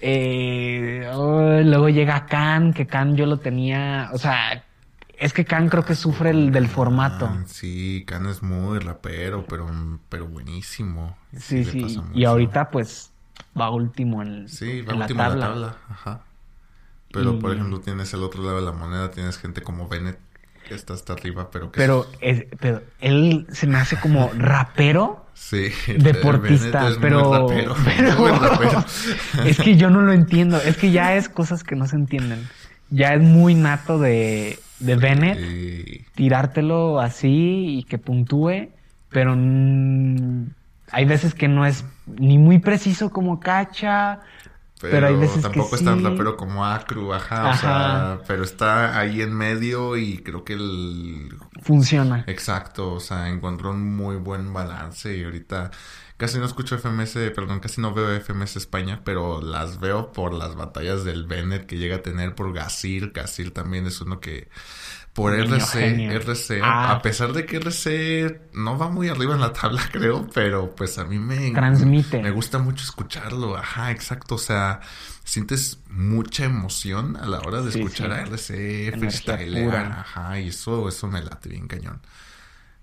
Eh, 0.00 1.06
ay, 1.06 1.64
luego 1.64 1.88
llega 1.90 2.26
Khan, 2.26 2.72
que 2.72 2.86
Khan 2.86 3.14
yo 3.14 3.26
lo 3.26 3.38
tenía, 3.38 4.10
o 4.12 4.18
sea, 4.18 4.64
es 5.22 5.32
que 5.32 5.44
Khan 5.44 5.68
creo 5.68 5.84
que 5.84 5.94
sufre 5.94 6.30
el 6.30 6.50
del 6.52 6.68
formato. 6.68 7.26
Ah, 7.26 7.44
sí, 7.46 8.04
Khan 8.06 8.26
es 8.26 8.42
muy 8.42 8.78
rapero, 8.78 9.46
pero, 9.48 9.70
pero 10.08 10.26
buenísimo. 10.26 11.16
Sí, 11.38 11.64
sí, 11.64 12.00
y 12.14 12.24
ahorita 12.24 12.70
pues 12.70 13.12
va 13.58 13.70
último 13.70 14.22
en, 14.22 14.48
Sí, 14.48 14.82
va 14.82 14.92
en 14.92 14.98
la 14.98 15.04
último 15.06 15.22
en 15.24 15.38
la 15.40 15.46
tabla. 15.46 15.76
Ajá. 15.88 16.20
Pero, 17.12 17.38
por 17.38 17.52
ejemplo, 17.52 17.80
tienes 17.80 18.12
el 18.14 18.22
otro 18.22 18.42
lado 18.42 18.56
de 18.56 18.62
la 18.62 18.72
moneda, 18.72 19.10
tienes 19.10 19.36
gente 19.38 19.60
como 19.62 19.86
Bennett, 19.86 20.18
que 20.66 20.74
está 20.74 20.94
hasta 20.94 21.12
arriba, 21.12 21.50
pero 21.50 21.70
que... 21.70 21.78
Pero, 21.78 22.06
es- 22.20 22.46
pero 22.58 22.82
él 23.00 23.46
se 23.52 23.66
me 23.66 23.76
hace 23.78 23.98
como 24.00 24.30
rapero. 24.36 25.26
Sí, 25.34 25.68
deportista, 25.98 26.88
es 26.88 26.96
pero, 27.00 27.24
muy 27.48 27.60
rapero, 27.60 27.76
pero- 27.84 28.18
muy 28.18 28.30
rapero. 28.30 28.84
es 29.44 29.58
que 29.58 29.76
yo 29.76 29.90
no 29.90 30.00
lo 30.02 30.12
entiendo, 30.12 30.56
es 30.58 30.76
que 30.76 30.90
ya 30.90 31.14
es 31.16 31.28
cosas 31.28 31.64
que 31.64 31.76
no 31.76 31.86
se 31.86 31.96
entienden. 31.96 32.48
Ya 32.90 33.14
es 33.14 33.20
muy 33.22 33.54
nato 33.54 33.98
de, 33.98 34.58
de 34.82 34.96
Bennett 34.96 35.40
Sí, 35.40 36.06
tirártelo 36.14 37.00
así 37.00 37.78
y 37.78 37.84
que 37.84 37.98
puntúe, 37.98 38.70
pero 39.10 39.34
hay 40.90 41.04
veces 41.04 41.34
que 41.34 41.48
no 41.48 41.64
es 41.66 41.84
ni 42.06 42.38
muy 42.38 42.58
preciso 42.58 43.10
como 43.10 43.40
cacha, 43.40 44.20
pero, 44.80 45.06
Pero 45.06 45.06
hay 45.08 45.16
veces 45.16 45.48
que 45.48 45.62
tampoco 45.62 45.76
es 45.76 45.82
tan 45.84 45.98
sí. 45.98 46.02
rapero 46.02 46.36
como 46.36 46.64
Acru, 46.66 47.12
ajá, 47.14 47.48
o 47.48 47.52
Ajá. 47.52 47.54
sea, 47.54 48.22
pero 48.26 48.42
está 48.42 48.98
ahí 48.98 49.22
en 49.22 49.32
medio 49.34 49.96
y 49.96 50.22
creo 50.22 50.44
que 50.44 50.54
el... 50.54 51.38
funciona. 51.62 52.26
Exacto, 52.26 52.92
o 52.94 53.00
sea, 53.00 53.28
encontró 53.30 53.70
un 53.70 53.96
muy 53.96 54.16
buen 54.16 54.52
balance 54.52 55.16
y 55.16 55.24
ahorita 55.24 55.70
casi 56.22 56.38
no 56.38 56.44
escucho 56.46 56.78
FMS, 56.78 57.14
perdón, 57.34 57.58
casi 57.58 57.80
no 57.80 57.92
veo 57.92 58.14
FMS 58.20 58.54
España, 58.56 59.00
pero 59.04 59.42
las 59.42 59.80
veo 59.80 60.12
por 60.12 60.32
las 60.32 60.54
batallas 60.54 61.02
del 61.02 61.26
Bennett 61.26 61.66
que 61.66 61.78
llega 61.78 61.96
a 61.96 62.02
tener 62.02 62.36
por 62.36 62.52
Gasir, 62.54 63.10
Gasir 63.10 63.52
también 63.52 63.88
es 63.88 64.00
uno 64.00 64.20
que 64.20 64.48
por 65.12 65.32
Niño 65.32 65.56
RC, 65.56 65.80
genio. 65.80 66.12
RC, 66.12 66.60
Ah. 66.62 66.92
a 66.92 67.02
pesar 67.02 67.32
de 67.32 67.44
que 67.44 67.56
RC 67.56 68.40
no 68.52 68.78
va 68.78 68.88
muy 68.88 69.08
arriba 69.08 69.34
en 69.34 69.40
la 69.40 69.52
tabla, 69.52 69.82
creo, 69.92 70.28
pero 70.32 70.74
pues 70.76 70.96
a 70.98 71.04
mí 71.04 71.18
me 71.18 71.50
Transmite. 71.50 72.22
Me 72.22 72.30
gusta 72.30 72.58
mucho 72.60 72.84
escucharlo, 72.84 73.56
ajá, 73.56 73.90
exacto, 73.90 74.36
o 74.36 74.38
sea, 74.38 74.78
sientes 75.24 75.80
mucha 75.90 76.44
emoción 76.44 77.16
a 77.16 77.26
la 77.26 77.40
hora 77.40 77.62
de 77.62 77.72
Sí, 77.72 77.80
escuchar 77.80 78.10
sí. 78.12 78.12
a 78.14 78.22
RC, 78.22 78.92
freestyle, 78.96 79.70
ajá, 79.74 80.38
y 80.38 80.48
eso, 80.50 80.88
eso 80.88 81.08
me 81.08 81.20
late 81.20 81.48
bien 81.48 81.66
cañón. 81.66 82.00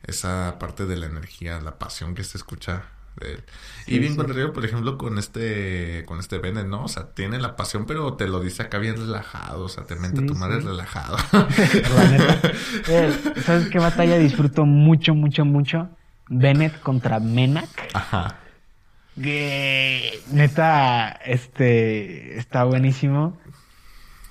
Esa 0.04 0.58
parte 0.60 0.86
de 0.86 0.98
la 0.98 1.06
energía, 1.06 1.60
la 1.62 1.80
pasión 1.80 2.16
que 2.16 2.24
se 2.26 2.38
escucha 2.38 2.84
de 3.18 3.34
él. 3.34 3.44
Sí, 3.86 3.96
y 3.96 4.00
bien 4.00 4.12
sí. 4.14 4.18
contrario, 4.18 4.54
por 4.54 4.66
ejemplo, 4.66 4.98
con 4.98 5.18
este, 5.18 6.04
con 6.06 6.20
este 6.20 6.38
Bennett, 6.38 6.68
¿no? 6.68 6.84
O 6.84 6.88
sea, 6.88 7.12
tiene 7.14 7.40
la 7.40 7.56
pasión, 7.56 7.86
pero 7.86 8.14
te 8.14 8.28
lo 8.28 8.40
dice 8.40 8.64
acá 8.64 8.78
bien 8.78 8.96
relajado, 8.98 9.66
o 9.66 9.70
sea, 9.70 9.86
te 9.86 9.96
mente 9.96 10.22
Sí, 10.22 10.28
tu 10.28 10.36
madre 10.36 10.60
relajado. 10.60 11.18
Eh, 12.88 13.14
¿Sabes 13.46 13.68
qué 13.70 13.80
batalla 13.80 14.18
disfruto 14.18 14.66
mucho, 14.66 15.14
mucho, 15.14 15.46
mucho? 15.46 15.90
Bennett 16.28 16.80
contra 16.82 17.20
Menak. 17.20 17.70
Ajá. 17.94 18.40
Que 19.22 20.22
neta, 20.32 21.10
este, 21.26 22.38
está 22.38 22.64
buenísimo. 22.64 23.38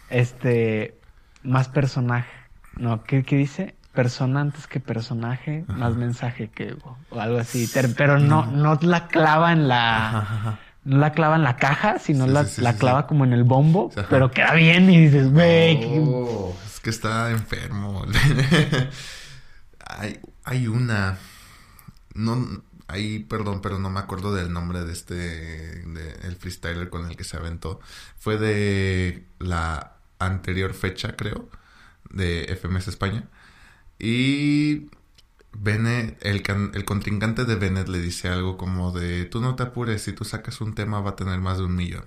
Este, 0.09 0.99
más 1.43 1.69
personaje. 1.69 2.31
No, 2.77 3.05
¿qué, 3.05 3.23
qué 3.25 3.37
dice? 3.37 3.75
Persona 3.99 4.43
antes 4.43 4.69
que 4.69 4.79
personaje, 4.79 5.65
más 5.67 5.97
mensaje 5.97 6.51
que 6.51 6.77
o 7.11 7.21
algo 7.21 7.39
así. 7.39 7.69
Pero 7.97 8.21
no, 8.21 8.47
no 8.47 8.79
la 8.81 9.09
clava 9.09 9.53
en 9.53 9.67
la, 9.67 10.19
Ajá, 10.21 10.61
no 10.85 10.99
la 10.99 11.11
clava 11.11 11.35
en 11.35 11.43
la 11.43 11.57
caja, 11.57 11.99
sino 11.99 12.27
Sí, 12.27 12.31
la, 12.31 12.45
sí, 12.45 12.55
sí, 12.55 12.63
la 12.63 12.75
sí, 12.75 12.79
clava 12.79 13.09
como 13.09 13.25
en 13.25 13.33
el 13.33 13.43
bombo, 13.43 13.91
Ajá. 13.97 14.07
pero 14.09 14.31
queda 14.31 14.55
bien 14.55 14.89
y 14.89 14.99
dices, 15.07 15.33
güey, 15.33 15.81
Oh, 16.07 16.57
es 16.65 16.79
que 16.79 16.91
está 16.91 17.33
enfermo. 17.33 18.07
hay, 19.87 20.21
hay 20.45 20.69
una. 20.69 21.19
No, 22.15 22.63
hay, 22.87 23.19
perdón, 23.25 23.61
pero 23.63 23.81
no 23.81 23.91
me 23.91 23.99
acuerdo 23.99 24.33
del 24.33 24.53
nombre 24.53 24.85
de 24.85 24.93
este, 24.93 25.15
de 25.15 26.21
el 26.23 26.37
freestyler 26.37 26.89
con 26.89 27.05
el 27.11 27.17
que 27.17 27.25
se 27.25 27.37
aventó. 27.37 27.81
Fue 28.17 28.39
de 28.39 29.27
la 29.41 29.95
anterior 30.21 30.73
fecha, 30.73 31.17
creo, 31.17 31.49
de 32.11 32.57
FMS 32.61 32.87
España. 32.87 33.25
Y 33.99 34.89
Bennett, 35.53 36.25
el, 36.25 36.43
can- 36.43 36.71
el 36.75 36.85
contrincante 36.85 37.45
de 37.45 37.57
Bennett 37.57 37.89
le 37.89 38.01
dice 38.01 38.29
algo 38.29 38.57
como 38.57 38.93
de, 38.93 39.25
tú 39.25 39.41
no 39.41 39.57
te 39.57 39.65
apures, 39.65 40.03
si 40.03 40.13
tú 40.13 40.25
sacas 40.25 40.61
un 40.61 40.75
tema 40.75 41.01
va 41.01 41.11
a 41.11 41.17
tener 41.17 41.41
más 41.41 41.59
de 41.59 41.65
un 41.65 41.75
millón. 41.75 42.05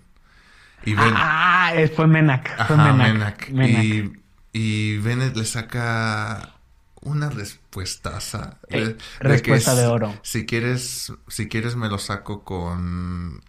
Y 0.86 0.94
Ben- 0.96 1.14
Ah, 1.16 1.72
eh, 1.76 1.88
fue 1.90 2.08
Menak. 2.08 2.48
Fue 2.68 2.76
Ajá, 2.76 2.94
Menak. 2.94 3.14
Menak. 3.14 3.50
Menak. 3.50 3.84
Y, 3.84 4.14
y 4.54 4.98
Bennett 5.00 5.36
le 5.36 5.46
saca 5.46 6.56
una 7.02 7.30
respuestaza. 7.30 8.60
Eh, 8.70 8.80
de- 8.80 8.94
de 8.94 9.00
respuesta 9.20 9.72
que 9.72 9.78
de 9.82 9.84
si- 9.86 9.92
oro. 9.92 10.20
Si 10.24 10.46
quieres, 10.46 11.14
si 11.28 11.48
quieres 11.50 11.76
me 11.76 11.90
lo 11.90 11.98
saco 11.98 12.44
con, 12.44 13.42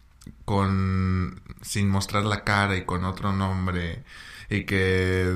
con, 0.45 1.41
sin 1.63 1.89
mostrar 1.89 2.25
la 2.25 2.45
cara 2.45 2.77
y 2.77 2.85
con 2.85 3.05
otro 3.05 3.33
nombre. 3.33 4.05
Y 4.51 4.65
que, 4.65 5.35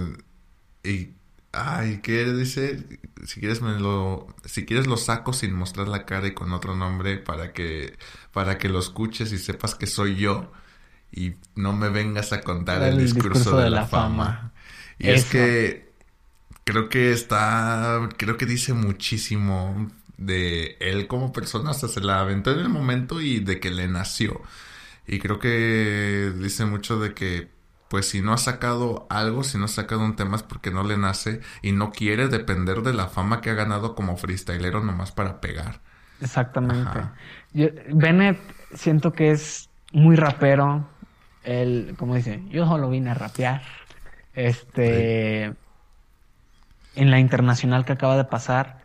y, 0.84 1.10
ay, 1.56 2.00
¿qué 2.02 2.32
dice? 2.32 2.84
Si 3.24 3.40
quieres 3.40 3.62
me 3.62 3.78
lo, 3.78 4.26
si 4.44 4.64
quieres 4.64 4.86
lo 4.86 4.96
saco 4.96 5.32
sin 5.32 5.52
mostrar 5.54 5.88
la 5.88 6.04
cara 6.04 6.26
y 6.26 6.34
con 6.34 6.52
otro 6.52 6.76
nombre 6.76 7.16
para 7.16 7.52
que, 7.52 7.96
para 8.32 8.58
que 8.58 8.68
lo 8.68 8.78
escuches 8.78 9.32
y 9.32 9.38
sepas 9.38 9.74
que 9.74 9.86
soy 9.86 10.16
yo. 10.16 10.52
Y 11.12 11.34
no 11.54 11.72
me 11.72 11.88
vengas 11.88 12.32
a 12.32 12.42
contar 12.42 12.82
el, 12.82 12.98
discurso, 12.98 13.56
de, 13.56 13.70
la, 13.70 13.86
fama. 13.86 14.52
Y 14.98 15.08
es 15.08 15.24
que 15.24 15.92
creo 16.64 16.88
que 16.88 17.12
está, 17.12 18.08
creo 18.16 18.36
que 18.36 18.44
dice 18.44 18.74
muchísimo 18.74 19.88
de 20.16 20.76
él 20.80 21.06
como 21.06 21.32
persona, 21.32 21.70
hasta 21.70 21.88
se 21.88 22.00
la 22.00 22.20
aventó 22.20 22.52
en 22.52 22.58
el 22.58 22.68
momento 22.68 23.20
y 23.20 23.40
de 23.40 23.60
que 23.60 23.70
le 23.70 23.88
nació. 23.88 24.42
Y 25.06 25.20
creo 25.20 25.38
que 25.38 26.32
dice 26.36 26.64
mucho 26.64 26.98
de 26.98 27.14
que, 27.14 27.48
pues 27.88 28.08
si 28.08 28.20
no 28.20 28.32
ha 28.32 28.38
sacado 28.38 29.06
algo, 29.10 29.44
si 29.44 29.58
no 29.58 29.66
ha 29.66 29.68
sacado 29.68 30.04
un 30.04 30.16
tema 30.16 30.36
es 30.36 30.42
porque 30.42 30.70
no 30.70 30.82
le 30.82 30.96
nace 30.96 31.40
y 31.62 31.72
no 31.72 31.92
quiere 31.92 32.28
depender 32.28 32.82
de 32.82 32.92
la 32.92 33.06
fama 33.08 33.40
que 33.40 33.50
ha 33.50 33.54
ganado 33.54 33.94
como 33.94 34.16
freestylero 34.16 34.82
nomás 34.82 35.12
para 35.12 35.40
pegar. 35.40 35.80
Exactamente. 36.20 37.00
Yo- 37.52 37.68
Bennett 37.92 38.38
siento 38.74 39.12
que 39.12 39.30
es 39.30 39.68
muy 39.92 40.16
rapero. 40.16 40.88
Él, 41.44 41.94
como 41.98 42.14
dice, 42.16 42.42
yo 42.48 42.66
solo 42.66 42.90
vine 42.90 43.10
a 43.10 43.14
rapear. 43.14 43.62
Este. 44.34 45.54
En 46.94 47.10
la 47.10 47.20
internacional 47.20 47.84
que 47.84 47.92
acaba 47.92 48.16
de 48.16 48.24
pasar, 48.24 48.80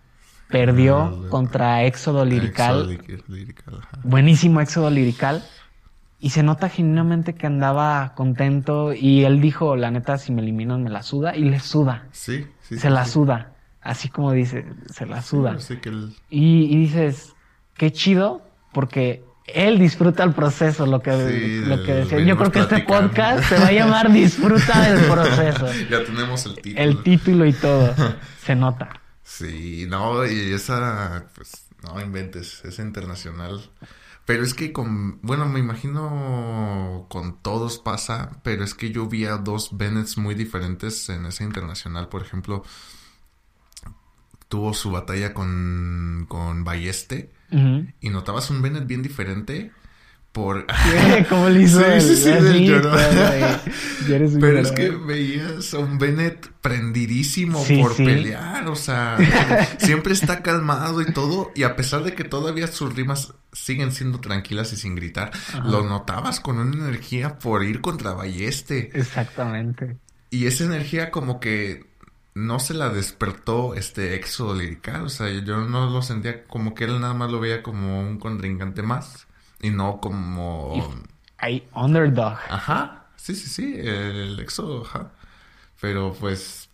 perdió 0.50 0.98
Ah, 1.00 1.30
contra 1.30 1.84
Éxodo 1.86 2.26
Lirical. 2.26 2.92
Éxodo 2.92 3.16
Lir- 3.18 3.24
Lirical. 3.30 3.82
Buenísimo 4.04 4.60
Éxodo 4.60 4.90
Lirical. 4.90 5.44
Y 6.22 6.30
se 6.30 6.44
nota 6.44 6.70
genuinamente 6.70 7.34
que 7.34 7.48
andaba 7.48 8.14
contento. 8.16 8.94
Y 8.94 9.24
él 9.26 9.42
dijo, 9.42 9.76
la 9.76 9.90
neta, 9.92 10.18
si 10.18 10.32
me 10.32 10.42
eliminan, 10.42 10.84
me 10.84 10.90
la 10.92 11.02
suda. 11.04 11.36
Y 11.36 11.44
le 11.46 11.60
suda. 11.60 12.06
Sí, 12.12 12.46
sí. 12.62 12.76
se 12.76 12.82
sí, 12.82 12.90
la 12.90 13.06
sí. 13.06 13.12
suda. 13.12 13.52
Así 13.82 14.08
como 14.10 14.32
dice, 14.32 14.66
se 14.94 15.08
la 15.08 15.22
suda. 15.24 15.60
Sí, 15.60 15.78
que 15.78 15.90
el- 15.90 16.16
Y, 16.30 16.66
y 16.66 16.78
dices, 16.78 17.34
qué 17.76 17.92
chido, 17.92 18.44
porque 18.72 19.24
él 19.48 19.80
disfruta 19.80 20.24
el 20.24 20.34
proceso, 20.34 20.86
lo 20.86 21.02
que, 21.02 21.12
lo 21.66 21.82
que 21.84 21.94
decía. 21.96 22.20
Yo 22.20 22.38
creo 22.38 22.52
que 22.52 22.60
este 22.60 22.80
podcast 22.84 23.44
se 23.50 23.58
va 23.58 23.68
a 23.68 23.72
llamar 23.72 24.12
Disfruta 24.14 24.80
del 24.88 25.04
proceso. 25.10 25.66
ya 25.90 26.04
tenemos 26.06 26.46
el 26.46 26.56
título. 26.56 26.82
El 26.84 27.04
título 27.04 27.46
y 27.48 27.54
todo, 27.54 27.94
se 28.46 28.56
nota. 28.56 28.90
Sí, 29.24 29.88
no, 29.90 30.26
y 30.26 30.54
esa, 30.54 31.26
pues, 31.36 31.68
no 31.84 32.00
inventes, 32.00 32.64
es 32.64 32.78
internacional. 32.78 33.60
Pero 34.32 34.46
es 34.46 34.54
que 34.54 34.72
con, 34.72 35.20
bueno, 35.24 35.46
me 35.46 35.60
imagino 35.60 37.06
con 37.10 37.42
todos 37.42 37.80
pasa, 37.80 38.40
pero 38.44 38.64
es 38.64 38.74
que 38.74 38.90
yo 38.90 39.06
vi 39.08 39.26
a 39.26 39.36
dos 39.36 39.76
Bennetts 39.78 40.18
muy 40.18 40.36
diferentes 40.36 41.10
en 41.10 41.26
esa 41.26 41.44
internacional. 41.44 42.08
Por 42.08 42.22
ejemplo, 42.22 42.64
tuvo 44.48 44.74
su 44.74 44.90
batalla 44.90 45.34
con, 45.34 46.28
con 46.30 46.64
Balleste 46.64 47.34
Ujú. 47.52 47.88
y 48.00 48.10
notabas 48.10 48.50
un 48.52 48.62
Bennett 48.62 48.88
bien 48.88 49.02
diferente 49.02 49.74
por... 50.32 50.66
¿Cómo 51.30 51.50
le 51.50 51.64
hizo 51.64 51.82
Sí, 52.00 52.16
sí, 52.16 52.24
sí, 52.24 52.72
Pero 54.40 54.60
es 54.60 54.72
que 54.72 54.90
veías 54.90 55.74
a 55.74 55.80
un 55.80 55.98
Bennett 55.98 56.48
prendidísimo 56.62 57.64
Sí, 57.64 57.82
por 57.82 57.94
sí. 57.94 58.06
pelear, 58.06 58.68
o 58.68 58.76
sea, 58.76 59.18
siempre 59.80 60.14
está 60.14 60.42
calmado 60.42 61.02
y 61.02 61.12
todo, 61.12 61.52
y 61.56 61.64
a 61.64 61.76
pesar 61.76 62.04
de 62.04 62.14
que 62.14 62.24
todavía 62.24 62.68
sus 62.68 62.96
rimas 62.96 63.34
siguen 63.52 63.92
siendo 63.92 64.20
tranquilas 64.20 64.72
y 64.74 64.78
sin 64.78 64.96
gritar, 64.96 65.32
Ajá. 65.34 65.64
lo 65.68 65.84
notabas 65.84 66.40
con 66.40 66.60
una 66.60 66.76
energía 66.88 67.38
por 67.40 67.64
ir 67.64 67.82
contra 67.82 68.14
Balleste. 68.14 68.92
Exactamente. 68.94 69.98
Y 70.30 70.46
esa 70.46 70.64
energía 70.64 71.12
como 71.12 71.42
que 71.42 71.92
no 72.34 72.60
se 72.60 72.74
la 72.74 72.90
despertó 72.90 73.76
este 73.76 74.16
éxodo 74.16 74.56
lirical, 74.56 75.04
o 75.04 75.10
sea, 75.10 75.30
yo 75.30 75.58
no 75.58 75.90
lo 75.90 76.02
sentía 76.02 76.46
como 76.46 76.74
que 76.74 76.86
él 76.86 77.02
nada 77.02 77.14
más 77.14 77.30
lo 77.30 77.42
veía 77.42 77.62
como 77.62 78.00
un 78.00 78.18
contrincante 78.18 78.82
más 78.82 79.28
y 79.62 79.70
no 79.70 80.00
como... 80.02 80.94
Hay 81.38 81.68
underdog. 81.74 82.38
Ajá, 82.50 83.08
sí, 83.16 83.36
sí, 83.36 83.50
sí, 83.50 83.74
el 83.78 84.40
éxodo, 84.40 84.86
ajá. 84.86 85.12
Pero 85.80 86.14
pues 86.20 86.70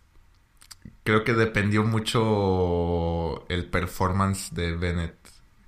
creo 1.04 1.24
que 1.24 1.34
dependió 1.34 1.84
mucho 1.84 3.48
el 3.48 3.66
performance 3.66 4.54
de 4.54 4.76
Bennett, 4.76 5.16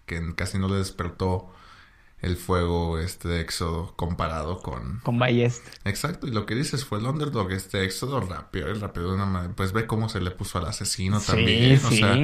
que 0.06 0.36
casi 0.36 0.58
no 0.58 0.68
le 0.68 0.76
despertó 0.76 1.54
el 2.22 2.36
fuego 2.36 3.00
este 3.00 3.30
de 3.30 3.40
éxodo 3.40 3.94
comparado 3.96 4.62
con... 4.62 5.00
Con 5.00 5.18
Balleste. 5.18 5.72
Exacto, 5.86 6.28
y 6.28 6.32
lo 6.32 6.46
que 6.46 6.56
dices 6.56 6.84
fue 6.84 7.00
el 7.00 7.06
underdog, 7.06 7.52
este 7.52 7.86
éxodo 7.86 8.20
rápido, 8.20 8.68
el 8.68 8.82
rápido 8.82 9.10
de 9.10 9.16
una 9.16 9.26
manera. 9.26 9.54
Pues 9.56 9.72
ve 9.72 9.88
cómo 9.88 10.10
se 10.10 10.20
le 10.20 10.32
puso 10.32 10.58
al 10.58 10.66
asesino 10.66 11.22
también, 11.22 11.80
sí, 11.80 11.86
o 11.86 11.90
sí. 11.90 11.98
sea, 12.00 12.16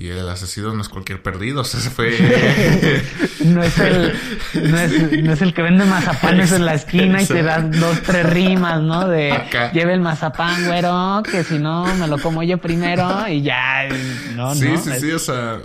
y 0.00 0.08
el 0.08 0.26
asesino 0.30 0.72
no 0.72 0.80
es 0.80 0.88
cualquier 0.88 1.22
perdido, 1.22 1.60
o 1.60 1.64
sea, 1.64 1.78
se 1.78 1.90
fue... 1.90 2.16
No 3.44 3.62
es 3.62 3.78
el, 3.78 4.12
no 4.70 4.78
es, 4.78 5.22
no 5.22 5.32
es 5.32 5.42
el 5.42 5.54
que 5.54 5.62
vende 5.62 5.84
mazapanes 5.84 6.52
en 6.52 6.64
la 6.66 6.74
esquina 6.74 7.22
y 7.22 7.26
te 7.26 7.42
da 7.42 7.60
dos, 7.62 8.00
tres 8.02 8.28
rimas, 8.28 8.80
¿no? 8.82 9.08
De 9.08 9.32
Acá. 9.32 9.72
lleve 9.72 9.94
el 9.94 10.00
mazapán, 10.00 10.66
güero, 10.66 11.22
que 11.30 11.42
si 11.44 11.58
no 11.58 11.84
me 11.96 12.06
lo 12.06 12.18
como 12.18 12.42
yo 12.42 12.58
primero 12.58 13.26
y 13.28 13.42
ya, 13.42 13.88
no, 14.36 14.54
sí, 14.54 14.68
no. 14.68 14.76
sí, 14.78 14.90
es 14.90 15.00
sí, 15.00 15.10
o 15.12 15.18
sea, 15.18 15.58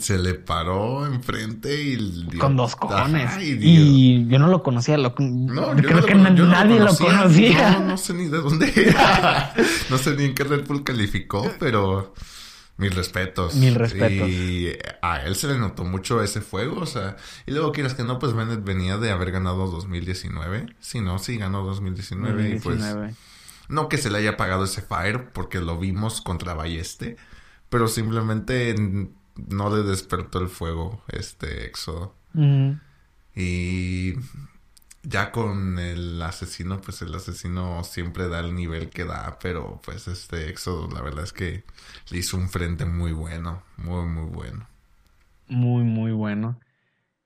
se 0.00 0.18
le 0.18 0.34
paró 0.34 1.06
enfrente 1.06 1.82
y 1.82 1.96
dio- 2.30 2.40
Con 2.40 2.56
dos 2.56 2.74
cojones. 2.76 3.26
Ajá, 3.26 3.42
y 3.42 4.26
yo 4.28 4.38
no 4.38 4.48
lo 4.48 4.62
conocía, 4.62 4.96
lo, 4.96 5.14
No, 5.18 5.72
creo 5.76 6.00
no 6.00 6.06
que 6.06 6.14
lo, 6.14 6.30
nadie 6.46 6.80
lo 6.80 6.96
conocía. 6.96 7.78
No, 7.78 7.84
no 7.88 7.96
sé 7.98 8.14
ni 8.14 8.28
de 8.28 8.38
dónde 8.38 8.72
era. 8.74 9.52
no 9.90 9.98
sé 9.98 10.16
ni 10.16 10.24
en 10.24 10.34
qué 10.34 10.44
Red 10.44 10.66
Bull 10.66 10.84
calificó, 10.84 11.52
pero 11.60 12.14
mis 12.76 12.94
respetos. 12.94 13.54
Mil 13.54 13.74
respetos. 13.74 14.28
Y 14.28 14.72
a 15.02 15.24
él 15.24 15.36
se 15.36 15.48
le 15.48 15.58
notó 15.58 15.84
mucho 15.84 16.22
ese 16.22 16.40
fuego, 16.40 16.80
o 16.80 16.86
sea, 16.86 17.16
y 17.46 17.52
luego 17.52 17.72
quieras 17.72 17.94
que 17.94 18.04
no, 18.04 18.18
pues 18.18 18.34
Bennett 18.34 18.64
venía 18.64 18.98
de 18.98 19.10
haber 19.10 19.30
ganado 19.30 19.66
2019. 19.66 20.74
Sí, 20.80 21.00
no, 21.00 21.18
sí 21.18 21.38
ganó 21.38 21.64
2019, 21.64 22.42
y 22.42 22.60
pues 22.60 22.78
2019. 22.78 23.14
No 23.68 23.88
que 23.88 23.98
se 23.98 24.10
le 24.10 24.18
haya 24.18 24.30
apagado 24.30 24.64
ese 24.64 24.82
fire 24.82 25.32
porque 25.32 25.60
lo 25.60 25.78
vimos 25.78 26.20
contra 26.20 26.54
Balleste, 26.54 27.16
pero 27.68 27.88
simplemente 27.88 28.74
no 29.34 29.74
le 29.74 29.82
despertó 29.82 30.40
el 30.40 30.48
fuego 30.48 31.02
este 31.08 31.66
Éxodo. 31.66 32.14
Y 33.34 34.14
ya 35.02 35.32
con 35.32 35.78
el 35.78 36.22
asesino, 36.22 36.80
pues 36.80 37.02
el 37.02 37.14
asesino 37.14 37.82
siempre 37.84 38.28
da 38.28 38.40
el 38.40 38.54
nivel 38.54 38.88
que 38.88 39.04
da, 39.04 39.38
pero 39.40 39.80
pues 39.84 40.06
este 40.08 40.48
Éxodo, 40.48 40.88
la 40.92 41.02
verdad 41.02 41.24
es 41.24 41.32
que 41.32 41.64
le 42.10 42.18
hizo 42.18 42.36
un 42.36 42.48
frente 42.48 42.84
muy 42.84 43.12
bueno, 43.12 43.62
muy, 43.76 44.06
muy 44.06 44.28
bueno. 44.30 44.68
Muy, 45.48 45.84
muy 45.84 46.12
bueno. 46.12 46.58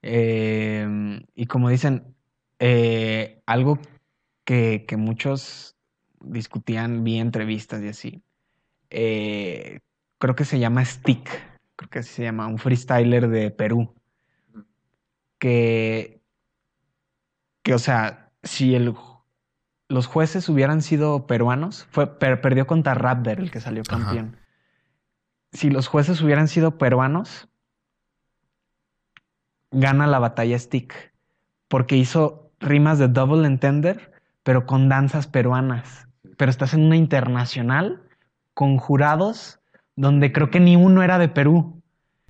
Eh, 0.01 1.21
y 1.35 1.45
como 1.45 1.69
dicen, 1.69 2.15
eh, 2.59 3.41
algo 3.45 3.79
que, 4.43 4.85
que, 4.87 4.97
muchos 4.97 5.75
discutían, 6.21 7.03
vi 7.03 7.19
entrevistas 7.19 7.81
y 7.83 7.87
así, 7.87 8.23
eh, 8.89 9.79
creo 10.17 10.35
que 10.35 10.45
se 10.45 10.59
llama 10.59 10.83
Stick, 10.85 11.29
creo 11.75 11.89
que 11.89 11.99
así 11.99 12.13
se 12.13 12.23
llama, 12.23 12.47
un 12.47 12.57
freestyler 12.57 13.27
de 13.27 13.51
Perú, 13.51 13.93
que, 15.39 16.16
que 17.67 17.73
o 17.73 17.79
sea, 17.79 18.29
si 18.43 18.75
el, 18.75 18.95
los 19.89 20.07
jueces 20.07 20.47
hubieran 20.47 20.81
sido 20.81 21.27
peruanos, 21.27 21.85
fue, 21.91 22.17
perdió 22.17 22.65
contra 22.65 22.93
Raptor, 22.93 23.41
el 23.41 23.51
que 23.51 23.59
salió 23.59 23.83
campeón. 23.83 24.37
Si 25.51 25.69
los 25.69 25.89
jueces 25.89 26.21
hubieran 26.21 26.47
sido 26.47 26.77
peruanos, 26.77 27.49
gana 29.69 30.07
la 30.07 30.17
batalla 30.17 30.57
Stick, 30.57 31.13
porque 31.67 31.97
hizo 31.97 32.53
rimas 32.61 32.99
de 32.99 33.09
double 33.09 33.45
entender, 33.45 34.13
pero 34.43 34.65
con 34.65 34.87
danzas 34.87 35.27
peruanas. 35.27 36.07
Pero 36.37 36.49
estás 36.49 36.73
en 36.73 36.85
una 36.85 36.95
internacional 36.95 38.01
con 38.53 38.77
jurados 38.77 39.59
donde 39.97 40.31
creo 40.31 40.49
que 40.51 40.61
ni 40.61 40.77
uno 40.77 41.03
era 41.03 41.17
de 41.17 41.27
Perú. 41.27 41.76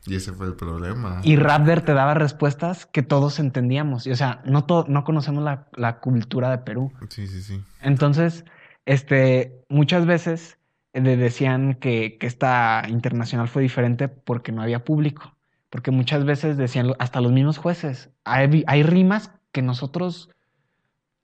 Y 0.08 0.16
ese 0.16 0.32
fue 0.32 0.48
el 0.48 0.56
problema. 0.56 1.22
Y 1.24 1.36
Raptor 1.36 1.82
te 1.82 1.94
daba 1.94 2.14
respuestas 2.14 2.86
que 2.86 3.04
todos 3.04 3.40
entendíamos. 3.40 4.08
Y, 4.08 4.12
o 4.12 4.16
sea, 4.16 4.42
no, 4.46 4.66
no 4.88 5.04
conocemos 5.04 5.44
la, 5.44 6.00
cultura 6.00 6.50
de 6.50 6.60
Perú. 6.60 6.94
Sí, 7.10 7.28
sí, 7.28 7.42
sí. 7.42 7.62
Entonces, 7.82 8.46
este, 8.86 9.64
muchas 9.70 10.06
veces 10.06 10.58
eh, 10.94 11.02
decían 11.02 11.76
que, 11.76 12.18
que 12.18 12.28
esta 12.28 12.84
internacional 12.88 13.50
fue 13.50 13.62
diferente 13.62 14.08
porque 14.08 14.52
no 14.52 14.62
había 14.62 14.84
público. 14.86 15.36
Porque 15.70 15.92
muchas 15.92 16.24
veces 16.24 16.56
decían, 16.56 16.94
hasta 17.00 17.20
los 17.20 17.34
mismos 17.34 17.58
jueces, 17.58 18.10
hay, 18.24 18.64
hay 18.68 18.84
rimas 18.84 19.32
que 19.52 19.62
nosotros 19.62 20.30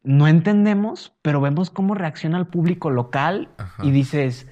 no 0.03 0.27
entendemos, 0.27 1.15
pero 1.21 1.39
vemos 1.39 1.69
cómo 1.69 1.95
reacciona 1.95 2.37
el 2.37 2.47
público 2.47 2.89
local 2.89 3.49
y 3.81 3.91
dices, 3.91 4.47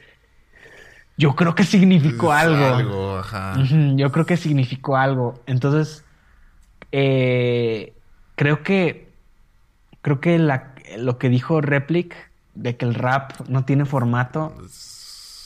yo 1.18 1.36
creo 1.36 1.56
que 1.56 1.64
significó 1.64 2.32
algo. 2.32 3.22
Yo 3.96 4.12
creo 4.12 4.26
que 4.26 4.38
significó 4.38 4.98
algo. 4.98 5.42
Entonces, 5.46 6.04
eh, 6.92 7.94
creo 8.36 8.64
que, 8.64 9.12
creo 10.02 10.20
que 10.20 10.40
la, 10.40 10.74
lo 10.98 11.18
que 11.18 11.30
dijo 11.30 11.62
Replic 11.62 12.16
de 12.56 12.76
que 12.76 12.86
el 12.86 12.96
rap 12.96 13.32
no 13.48 13.66
tiene 13.66 13.86
formato 13.86 14.56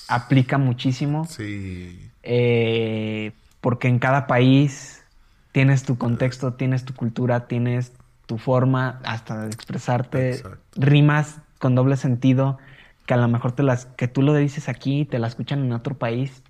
aplica 0.08 0.58
muchísimo. 0.58 1.26
Sí. 1.26 2.12
Eh, 2.24 3.34
porque 3.62 3.88
en 3.88 4.00
cada 4.00 4.28
país 4.28 5.04
tienes 5.52 5.84
tu 5.84 5.98
contexto, 5.98 6.54
tienes 6.54 6.86
tu 6.86 6.94
cultura, 6.94 7.48
tienes 7.48 7.94
tu 8.26 8.38
forma 8.38 9.00
hasta 9.04 9.42
de 9.42 9.48
expresarte, 9.48 10.44
rimas 10.76 11.38
con 11.60 11.76
doble 11.76 11.98
sentido, 11.98 12.58
que 13.06 13.14
a 13.14 13.18
lo 13.18 13.28
mejor 13.28 13.52
te 13.52 13.64
las, 13.64 13.86
que 13.86 14.08
tú 14.08 14.22
lo 14.22 14.34
dices 14.34 14.70
aquí, 14.70 15.06
te 15.06 15.20
la 15.20 15.28
escuchan 15.28 15.60
en 15.60 15.72
otro 15.74 15.96
país 15.96 16.42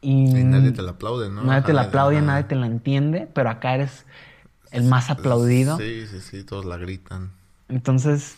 y, 0.00 0.32
nadie 0.44 0.70
te 0.70 0.82
la 0.82 0.92
aplaude, 0.92 1.28
¿no? 1.28 1.42
Nadie 1.42 1.62
te 1.62 1.72
la 1.72 1.82
aplaude, 1.82 2.22
nadie 2.22 2.44
te 2.44 2.54
la 2.54 2.66
entiende, 2.66 3.28
pero 3.32 3.50
acá 3.50 3.74
eres 3.74 4.06
el 4.70 4.84
más 4.84 5.10
aplaudido. 5.10 5.76
Sí, 5.78 6.06
sí, 6.06 6.20
sí, 6.20 6.44
todos 6.44 6.64
la 6.64 6.76
gritan. 6.76 7.32
Entonces, 7.68 8.36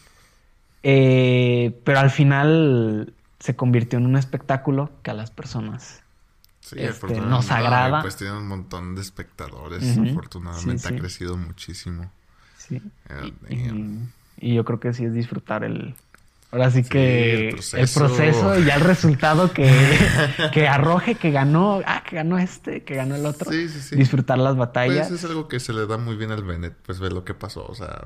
eh, 0.83 1.79
pero 1.85 1.99
al 1.99 2.11
final 2.11 3.13
se 3.39 3.57
convirtió 3.57 3.99
en 3.99 4.07
un 4.07 4.17
espectáculo 4.17 4.91
que 5.03 5.11
a 5.11 5.15
las 5.15 5.31
personas 5.31 6.03
Sí, 6.61 6.77
este, 6.79 7.21
nos 7.21 7.51
agrada. 7.51 8.03
pues 8.03 8.17
tiene 8.17 8.37
un 8.37 8.47
montón 8.47 8.95
de 8.95 9.01
espectadores. 9.01 9.99
Afortunadamente 9.99 10.89
ha 10.89 10.97
crecido 10.97 11.37
muchísimo. 11.37 12.13
Sí. 12.59 12.81
Y, 14.39 14.55
yo 14.55 14.65
creo 14.65 14.79
que 14.79 14.93
sí 14.93 15.05
es 15.05 15.13
disfrutar 15.13 15.65
el. 15.65 15.95
Ahora 16.53 16.71
sí, 16.71 16.83
que 16.83 17.51
el 17.51 17.89
proceso. 17.95 18.59
y 18.59 18.65
ya 18.65 18.75
el 18.75 18.81
resultado 18.81 19.53
que, 19.53 19.71
que 20.53 20.67
arroje, 20.67 21.15
que 21.15 21.31
ganó, 21.31 21.81
ah, 21.87 22.03
que 22.09 22.17
ganó 22.17 22.39
este, 22.39 22.83
que 22.83 22.95
ganó 22.97 23.15
el 23.15 23.25
otro. 23.25 23.51
Sí, 23.51 23.69
sí, 23.69 23.81
sí. 23.81 23.97
Disfrutar 23.97 24.39
las 24.39 24.57
batallas. 24.57 25.09
Pues 25.09 25.23
es 25.23 25.31
algo 25.31 25.47
que 25.47 25.61
se 25.61 25.73
le 25.73 25.87
da 25.87 25.97
muy 25.97 26.17
bien 26.17 26.33
al 26.33 26.43
Bennett, 26.43 26.75
pues 26.85 26.99
ver 26.99 27.13
lo 27.13 27.25
que 27.25 27.35
pasó. 27.35 27.65
O 27.67 27.75
sea, 27.75 28.05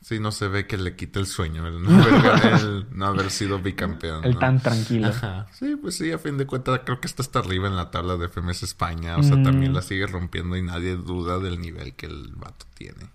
Sí, 0.00 0.20
no 0.20 0.30
se 0.30 0.48
ve 0.48 0.66
que 0.66 0.78
le 0.78 0.94
quite 0.94 1.18
el 1.18 1.26
sueño 1.26 1.66
el 1.66 1.82
no 1.82 3.06
haber, 3.06 3.30
sido 3.30 3.58
bicampeón. 3.58 4.24
El 4.24 4.38
tan 4.38 4.58
tranquilo. 4.58 5.12
Sí, 5.52 5.76
pues 5.76 5.96
sí, 5.96 6.12
a 6.12 6.18
fin 6.18 6.38
de 6.38 6.46
cuentas 6.46 6.80
creo 6.84 7.00
que 7.00 7.08
está 7.08 7.22
hasta 7.22 7.40
arriba 7.40 7.68
en 7.68 7.76
la 7.76 7.90
tabla 7.90 8.16
de 8.16 8.28
FMS 8.28 8.62
España. 8.62 9.18
O 9.18 9.22
sea, 9.22 9.42
también 9.42 9.74
la 9.74 9.82
sigue 9.82 10.06
rompiendo 10.06 10.56
y 10.56 10.62
nadie 10.62 10.96
duda 10.96 11.38
del 11.40 11.60
nivel 11.60 11.94
que 11.94 12.06
el 12.06 12.32
vato 12.36 12.64
tiene. 12.74 13.10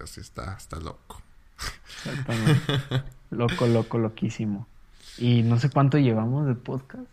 Así 0.00 0.20
está, 0.20 0.54
está 0.56 0.78
loco. 0.78 1.22
Exactamente. 2.04 3.02
loco, 3.30 3.66
loco, 3.66 3.98
loquísimo. 3.98 4.66
Y 5.18 5.42
no 5.42 5.58
sé 5.58 5.70
cuánto 5.70 5.98
llevamos 5.98 6.46
de 6.46 6.54
podcast. 6.54 7.06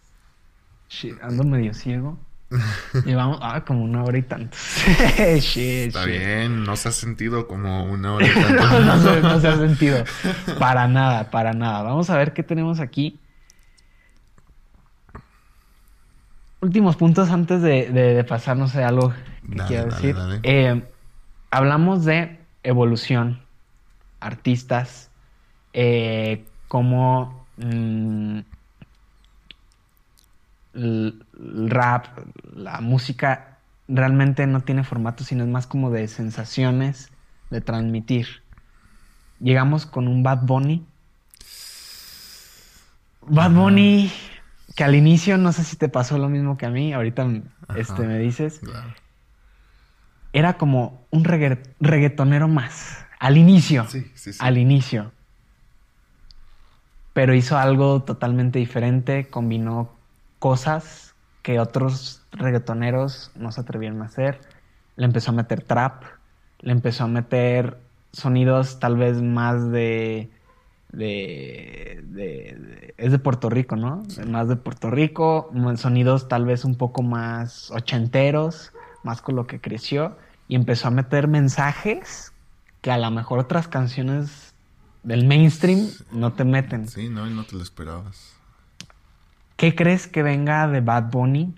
ando 1.22 1.44
medio 1.44 1.74
ciego. 1.74 2.18
Llevamos 3.06 3.40
ah, 3.42 3.64
como 3.66 3.84
una 3.84 4.04
hora 4.04 4.18
y 4.18 4.22
tanto. 4.22 4.58
Está 5.18 6.06
bien, 6.06 6.64
no 6.64 6.76
se 6.76 6.90
ha 6.90 6.92
sentido 6.92 7.48
como 7.48 7.86
una 7.86 8.14
hora 8.14 8.28
y 8.28 8.34
tanto. 8.34 8.80
no, 8.80 9.40
se, 9.40 9.48
ha 9.48 9.58
sentido. 9.58 10.04
Para 10.60 10.88
nada, 10.88 11.32
para 11.32 11.54
nada. 11.54 11.84
Vamos 11.84 12.10
a 12.10 12.18
ver 12.18 12.34
qué 12.34 12.44
tenemos 12.44 12.80
aquí. 12.80 13.20
Últimos 16.62 16.96
puntos 16.96 17.30
antes 17.30 17.62
de, 17.62 18.26
pasar, 18.28 18.56
no 18.56 18.68
sé, 18.68 18.84
algo 18.84 19.14
que 19.50 19.64
quiero 19.68 19.86
decir. 19.86 20.16
Eh, 20.44 20.82
hablamos 21.52 22.06
de 22.06 22.40
evolución, 22.64 23.42
artistas, 24.22 25.10
eh, 25.74 26.46
como 26.68 27.46
mm, 27.58 28.40
el 30.74 31.26
rap, 31.70 32.08
la 32.56 32.82
música 32.82 33.58
realmente 33.88 34.48
no 34.48 34.62
tiene 34.62 34.84
formato, 34.84 35.24
sino 35.24 35.44
es 35.44 35.50
más 35.50 35.68
como 35.68 35.92
de 35.92 36.08
sensaciones, 36.08 37.12
de 37.50 37.62
transmitir. 37.62 38.28
Llegamos 39.40 39.86
con 39.86 40.08
un 40.08 40.24
Bad 40.24 40.44
Bunny. 40.44 40.86
Bad 43.28 43.52
Bunny, 43.52 44.12
que 44.76 44.84
al 44.84 44.96
inicio 44.96 45.38
no 45.38 45.52
sé 45.52 45.64
si 45.64 45.76
te 45.76 45.90
pasó 45.90 46.18
lo 46.18 46.30
mismo 46.30 46.58
que 46.58 46.66
a 46.66 46.70
mí, 46.70 46.94
ahorita 46.94 47.28
este, 47.76 48.04
me 48.04 48.20
dices. 48.20 48.62
Era 50.32 50.58
como 50.58 51.06
un 51.12 51.24
reggaetonero 51.24 52.48
más. 52.48 53.06
Al 53.20 53.38
inicio. 53.38 53.86
Al 54.40 54.58
inicio. 54.58 55.12
Pero 57.14 57.34
hizo 57.36 57.58
algo 57.58 58.04
totalmente 58.04 58.60
diferente, 58.60 59.30
combinó 59.30 59.92
cosas 60.40 61.16
que 61.44 61.60
otros 61.60 62.26
reggaetoneros 62.32 63.32
no 63.36 63.52
se 63.52 63.62
atrevieron 63.62 64.02
a 64.02 64.06
hacer. 64.06 64.42
Le 64.96 65.06
empezó 65.06 65.32
a 65.32 65.36
meter 65.36 65.62
trap, 65.62 66.04
le 66.60 66.72
empezó 66.72 67.04
a 67.04 67.08
meter 67.08 67.78
sonidos 68.12 68.80
tal 68.80 68.98
vez 68.98 69.22
más 69.22 69.70
de... 69.72 70.32
de, 70.92 72.04
es 72.98 73.12
de 73.12 73.20
Puerto 73.20 73.50
Rico, 73.50 73.76
¿no? 73.76 74.04
Más 74.28 74.48
de 74.48 74.56
Puerto 74.56 74.90
Rico, 74.90 75.52
sonidos 75.76 76.28
tal 76.28 76.46
vez 76.46 76.66
un 76.66 76.76
poco 76.76 77.04
más 77.04 77.70
ochenteros, 77.72 78.72
más 79.04 79.22
con 79.22 79.36
lo 79.36 79.46
que 79.46 79.60
creció, 79.60 80.18
y 80.48 80.56
empezó 80.56 80.88
a 80.88 80.92
meter 80.92 81.28
mensajes 81.28 82.34
que 82.82 82.92
a 82.92 82.98
lo 82.98 83.12
mejor 83.12 83.40
otras 83.40 83.68
canciones 83.68 84.53
del 85.04 85.26
mainstream 85.26 85.90
no 86.12 86.34
te 86.34 86.46
meten. 86.46 86.88
Sí, 86.88 87.10
no, 87.10 87.28
y 87.28 87.34
no 87.34 87.44
te 87.44 87.56
lo 87.56 87.62
esperabas. 87.62 88.34
¿Qué 89.58 89.76
crees 89.76 90.08
que 90.08 90.24
venga 90.24 90.68
de 90.68 90.82
Bad 90.82 91.12
Bunny 91.12 91.54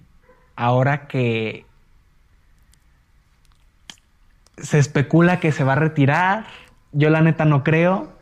ahora 0.56 1.08
que 1.08 1.66
se 4.58 4.80
especula 4.80 5.40
que 5.40 5.52
se 5.52 5.64
va 5.64 5.74
a 5.74 5.78
retirar? 5.78 6.46
Yo 6.92 7.10
la 7.10 7.22
neta 7.22 7.46
no 7.46 7.64
creo. 7.64 8.14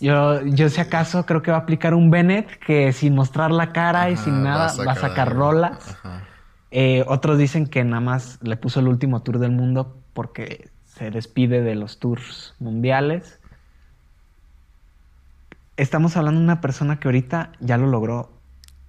Yo, 0.00 0.44
yo 0.44 0.68
si 0.68 0.80
acaso 0.80 1.26
creo 1.26 1.42
que 1.42 1.52
va 1.52 1.58
a 1.58 1.60
aplicar 1.60 1.94
un 1.94 2.10
Bennett 2.10 2.58
que 2.58 2.92
sin 2.92 3.14
mostrar 3.14 3.52
la 3.52 3.72
cara 3.72 4.10
y 4.10 4.16
sin 4.16 4.42
nada 4.42 4.74
va 4.84 4.92
a 4.92 4.96
sacar, 4.96 5.32
rolas. 5.32 5.96
Eh, 6.72 7.04
otros 7.06 7.38
dicen 7.38 7.66
que 7.66 7.84
nada 7.84 8.00
más 8.00 8.38
le 8.42 8.56
puso 8.56 8.80
el 8.80 8.88
último 8.88 9.22
tour 9.22 9.38
del 9.38 9.52
mundo 9.52 9.96
porque 10.12 10.70
se 10.84 11.10
despide 11.10 11.62
de 11.62 11.74
los 11.74 12.00
tours 12.00 12.54
mundiales. 12.58 13.38
Estamos 15.76 16.16
hablando 16.16 16.40
de 16.40 16.44
una 16.44 16.60
persona 16.60 16.98
que 16.98 17.08
ahorita 17.08 17.52
ya 17.60 17.78
lo 17.78 17.86
logró 17.86 18.30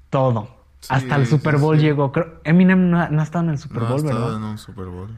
todo. 0.09 0.63
Hasta 0.89 1.15
el 1.15 1.27
Super 1.27 1.57
Bowl 1.57 1.79
llegó. 1.79 2.11
Eminem 2.43 2.89
no 2.89 2.99
ha, 2.99 3.23
estado 3.23 3.45
en 3.45 3.51
el 3.51 3.57
Super 3.57 3.83
Bowl, 3.83 4.03
¿verdad? 4.03 4.19
No 4.19 4.25
ha 4.25 4.27
estado 4.27 4.37
en 4.37 4.43
un 4.43 4.57
Super 4.57 4.85
Bowl. 4.85 5.09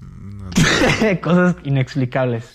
Cosas 1.20 1.56
inexplicables. 1.64 2.48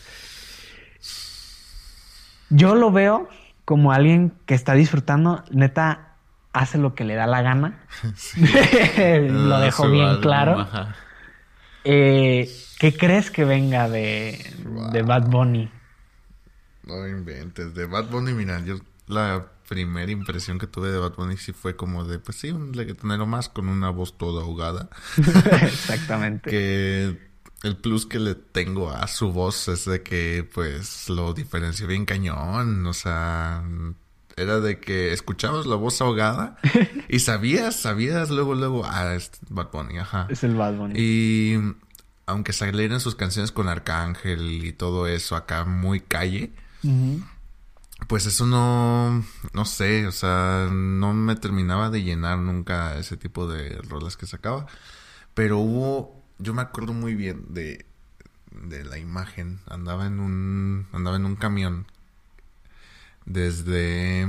Yo 2.50 2.76
lo 2.76 2.92
veo 2.92 3.28
como 3.66 3.92
alguien 3.92 4.34
que 4.46 4.54
está 4.54 4.74
disfrutando, 4.74 5.44
neta, 5.52 6.16
hace 6.54 6.78
lo 6.78 6.96
que 6.96 7.04
le 7.04 7.16
da 7.16 7.28
la 7.28 7.42
gana. 7.42 7.80
lo 8.38 9.60
dejo 9.60 9.90
bien 9.90 10.22
claro. 10.22 10.68
Eh, 11.84 12.50
¿Qué 12.80 12.96
crees 12.96 13.32
que 13.32 13.46
venga 13.46 13.90
de, 13.90 14.40
de 14.92 15.02
Bad 15.02 15.28
Bunny? 15.28 15.70
No 16.86 17.08
inventes. 17.08 17.74
De 17.74 17.86
Bad 17.86 18.10
Bunny, 18.10 18.34
mira, 18.34 18.64
yo 18.64 18.78
la 19.08 19.52
primera 19.68 20.12
impresión 20.12 20.60
que 20.60 20.68
tuve 20.68 20.92
de 20.92 21.00
Bad 21.00 21.16
Bunny 21.16 21.38
sí 21.38 21.52
fue 21.52 21.76
como 21.76 22.06
de, 22.06 22.20
pues 22.20 22.38
sí, 22.38 22.52
un 22.52 22.74
reggaetonero 22.74 23.26
más 23.26 23.50
con 23.50 23.68
una 23.68 23.90
voz 23.90 24.18
toda 24.18 24.44
ahogada. 24.44 24.90
Exactamente. 25.62 26.50
que 26.50 27.20
el 27.64 27.78
plus 27.78 28.06
que 28.06 28.20
le 28.20 28.36
tengo 28.36 28.92
a 28.92 29.08
su 29.08 29.32
voz 29.32 29.68
es 29.68 29.86
de 29.86 30.04
que, 30.04 30.48
pues, 30.54 31.10
lo 31.10 31.34
diferenció 31.34 31.88
bien 31.88 32.06
cañón. 32.06 32.86
O 32.86 32.94
sea, 32.94 33.64
era 34.38 34.60
de 34.60 34.80
que 34.80 35.14
escuchabas 35.14 35.66
la 35.66 35.76
voz 35.76 36.02
ahogada 36.02 36.58
y 37.10 37.20
sabías, 37.20 37.76
sabías 37.76 38.30
luego, 38.30 38.54
luego, 38.54 38.84
ah, 38.86 39.16
es 39.16 39.32
Bad 39.50 39.72
Bunny, 39.72 39.98
ajá. 39.98 40.28
Es 40.30 40.44
el 40.44 40.56
Bad 40.56 40.76
Bunny. 40.76 40.94
Y 41.00 41.58
aunque 42.26 42.54
salieran 42.54 43.00
sus 43.00 43.16
canciones 43.16 43.52
con 43.52 43.68
Arcángel 43.68 44.64
y 44.64 44.74
todo 44.74 45.08
eso 45.08 45.36
acá 45.36 45.66
muy 45.66 46.02
calle, 46.02 46.52
pues 48.08 48.26
eso 48.26 48.46
no, 48.46 49.24
no 49.54 49.66
sé, 49.66 50.06
o 50.08 50.12
sea, 50.12 50.68
no 50.72 51.14
me 51.14 51.36
terminaba 51.36 51.90
de 51.90 52.04
llenar 52.04 52.38
nunca 52.38 52.98
ese 52.98 53.18
tipo 53.18 53.48
de 53.48 53.78
rolas 53.84 54.18
que 54.18 54.28
sacaba. 54.28 54.68
Pero 55.34 55.60
hubo, 55.60 56.24
yo 56.38 56.54
me 56.54 56.62
acuerdo 56.62 56.94
muy 56.94 57.16
bien 57.16 57.54
de, 57.54 57.86
de 58.52 58.84
la 58.86 58.98
imagen. 58.98 59.60
Andaba 59.68 60.06
en 60.08 60.20
un, 60.20 60.88
andaba 60.92 61.16
en 61.18 61.26
un 61.26 61.36
camión 61.36 61.88
desde, 63.26 64.28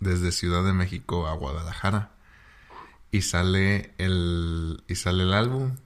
desde 0.00 0.32
Ciudad 0.32 0.64
de 0.64 0.72
México 0.72 1.28
a 1.28 1.34
Guadalajara 1.34 2.10
y 3.10 3.22
sale 3.22 3.94
el, 3.98 4.82
y 4.88 4.96
sale 4.96 5.22
el 5.22 5.32
álbum. 5.34 5.76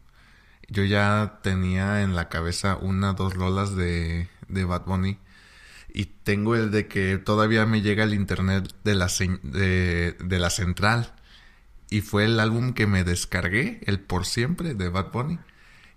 Yo 0.69 0.85
ya 0.85 1.41
tenía 1.43 2.03
en 2.03 2.17
la 2.17 2.29
cabeza 2.29 2.77
una, 2.77 3.13
dos 3.13 3.35
rolas 3.35 3.77
de, 3.77 4.29
de 4.49 4.65
Bad 4.65 4.87
Bunny 4.87 5.19
y 5.97 6.05
tengo 6.05 6.55
el 6.55 6.71
de 6.71 6.89
que 6.89 7.17
todavía 7.17 7.65
me 7.65 7.81
llega 7.81 8.05
el 8.05 8.13
internet 8.13 8.71
de 8.85 8.95
la, 8.95 9.11
de, 9.43 10.39
la 10.39 10.51
central. 10.51 11.15
Y 11.89 12.03
fue 12.03 12.27
el 12.27 12.39
álbum 12.39 12.75
que 12.75 12.87
me 12.87 13.03
descargué, 13.03 13.81
el 13.87 13.99
Por 13.99 14.27
Siempre 14.27 14.75
de 14.75 14.91
Bad 14.91 15.11
Bunny. 15.11 15.39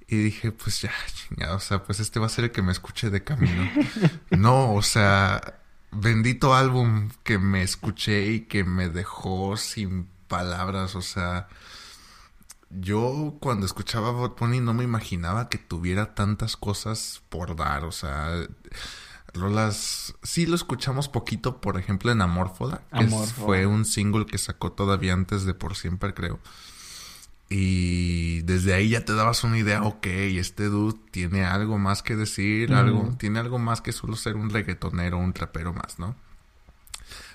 Y 0.08 0.16
dije, 0.16 0.54
pues 0.54 0.82
ya, 0.82 0.94
chingada, 1.14 1.54
o 1.54 1.60
sea, 1.60 1.84
pues 1.84 2.00
este 2.00 2.18
va 2.18 2.28
a 2.28 2.30
ser 2.30 2.46
el 2.46 2.52
que 2.52 2.62
me 2.62 2.72
escuche 2.72 3.10
de 3.10 3.26
camino. 3.26 3.70
no, 4.32 4.74
o 4.74 4.82
sea, 4.82 5.60
bendito 5.92 6.56
álbum 6.56 7.10
que 7.24 7.38
me 7.38 7.62
escuché 7.62 8.28
y 8.28 8.40
que 8.46 8.64
me 8.64 8.88
dejó 8.88 9.58
sin 9.58 10.08
palabras, 10.30 10.96
o 10.96 11.02
sea, 11.02 11.50
yo 12.70 13.36
cuando 13.42 13.66
escuchaba 13.66 14.14
Bad 14.14 14.38
Bunny 14.40 14.62
no 14.62 14.74
me 14.74 14.86
imaginaba 14.86 15.50
que 15.50 15.58
tuviera 15.58 16.16
tantas 16.16 16.56
cosas 16.56 17.22
por 17.28 17.58
dar, 17.58 17.84
o 17.84 17.92
sea, 17.92 18.48
rolas, 19.34 20.16
sí 20.24 20.46
lo 20.46 20.56
escuchamos 20.56 21.08
poquito, 21.10 21.62
por 21.62 21.78
ejemplo, 21.78 22.12
en 22.12 22.22
Amorfoda, 22.22 22.82
que 22.98 23.08
fue 23.08 23.66
un 23.66 23.86
single 23.86 24.26
que 24.26 24.38
sacó 24.38 24.72
todavía 24.72 25.14
antes 25.14 25.46
de 25.46 25.54
Por 25.54 25.76
Siempre, 25.76 26.14
creo. 26.14 26.40
Y 27.50 28.42
desde 28.42 28.74
ahí 28.76 28.90
ya 28.90 29.06
te 29.06 29.14
dabas 29.14 29.44
una 29.44 29.58
idea, 29.58 29.82
ok, 29.84 30.06
este 30.06 30.66
dude 30.66 31.00
tiene 31.10 31.46
algo 31.46 31.80
más 31.80 32.04
que 32.04 32.16
decir, 32.16 32.74
algo, 32.74 33.16
tiene 33.18 33.40
algo 33.40 33.58
más 33.58 33.82
que 33.82 33.92
solo 33.92 34.16
ser 34.16 34.36
un 34.36 34.52
reggaetonero, 34.52 35.18
un 35.18 35.34
trapero 35.34 35.74
más, 35.74 35.98
¿no? 35.98 36.16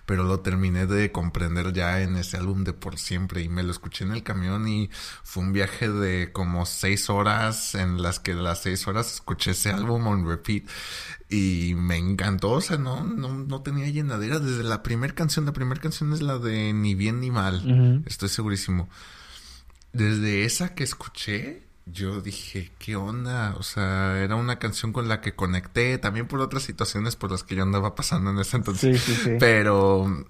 Pero 0.07 0.25
lo 0.25 0.41
terminé 0.41 0.87
de 0.87 1.13
comprender 1.13 1.73
ya 1.73 2.01
en 2.03 2.17
ese 2.17 2.37
álbum 2.37 2.65
de 2.65 2.73
Por 2.73 2.99
Siempre 2.99 3.43
y 3.43 3.49
me 3.49 3.63
lo 3.63 3.71
escuché 3.71 4.05
en 4.05 4.13
el 4.13 4.23
camión 4.23 4.69
y 4.69 4.91
fue 5.23 5.43
un 5.43 5.53
viaje 5.53 5.89
de 5.89 6.33
como 6.33 6.67
seis 6.67 7.11
horas 7.11 7.75
en 7.75 8.03
las 8.03 8.21
que 8.21 8.35
las 8.35 8.63
seis 8.63 8.87
horas 8.87 9.15
escuché 9.15 9.53
ese 9.53 9.71
álbum 9.71 10.07
on 10.07 10.29
repeat 10.29 10.65
y 11.29 11.75
me 11.77 11.97
encantó, 11.97 12.53
o 12.53 12.61
sea, 12.61 12.77
no, 12.77 13.03
no, 13.05 13.35
no 13.35 13.63
tenía 13.63 13.89
llenadera 13.89 14.39
desde 14.39 14.63
la 14.63 14.83
primera 14.83 15.15
canción, 15.15 15.47
la 15.47 15.53
primera 15.53 15.81
canción 15.81 16.13
es 16.13 16.23
la 16.23 16.39
de 16.39 16.73
Ni 16.73 16.95
bien 16.95 17.21
ni 17.21 17.31
mal, 17.31 18.03
estoy 18.07 18.29
segurísimo. 18.29 18.89
Desde 19.93 20.45
esa 20.45 20.75
que 20.75 20.85
escuché, 20.85 21.64
yo 21.87 22.21
dije, 22.21 22.73
¿qué 22.79 22.97
onda? 22.97 23.55
O 23.59 23.63
sea, 23.63 24.19
era 24.23 24.37
una 24.37 24.59
canción 24.59 24.93
con 24.93 25.09
la 25.09 25.21
que 25.21 25.35
conecté, 25.35 25.99
también 25.99 26.27
por 26.27 26.41
otras 26.41 26.63
situaciones 26.63 27.17
por 27.17 27.31
las 27.31 27.45
que 27.45 27.55
yo 27.57 27.63
andaba 27.63 27.95
pasando 27.95 28.31
en 28.31 28.39
ese 28.39 28.57
entonces. 28.57 29.03
Sí, 29.03 29.15
sí, 29.15 29.21
sí. 29.23 29.37
Pero, 29.39 30.27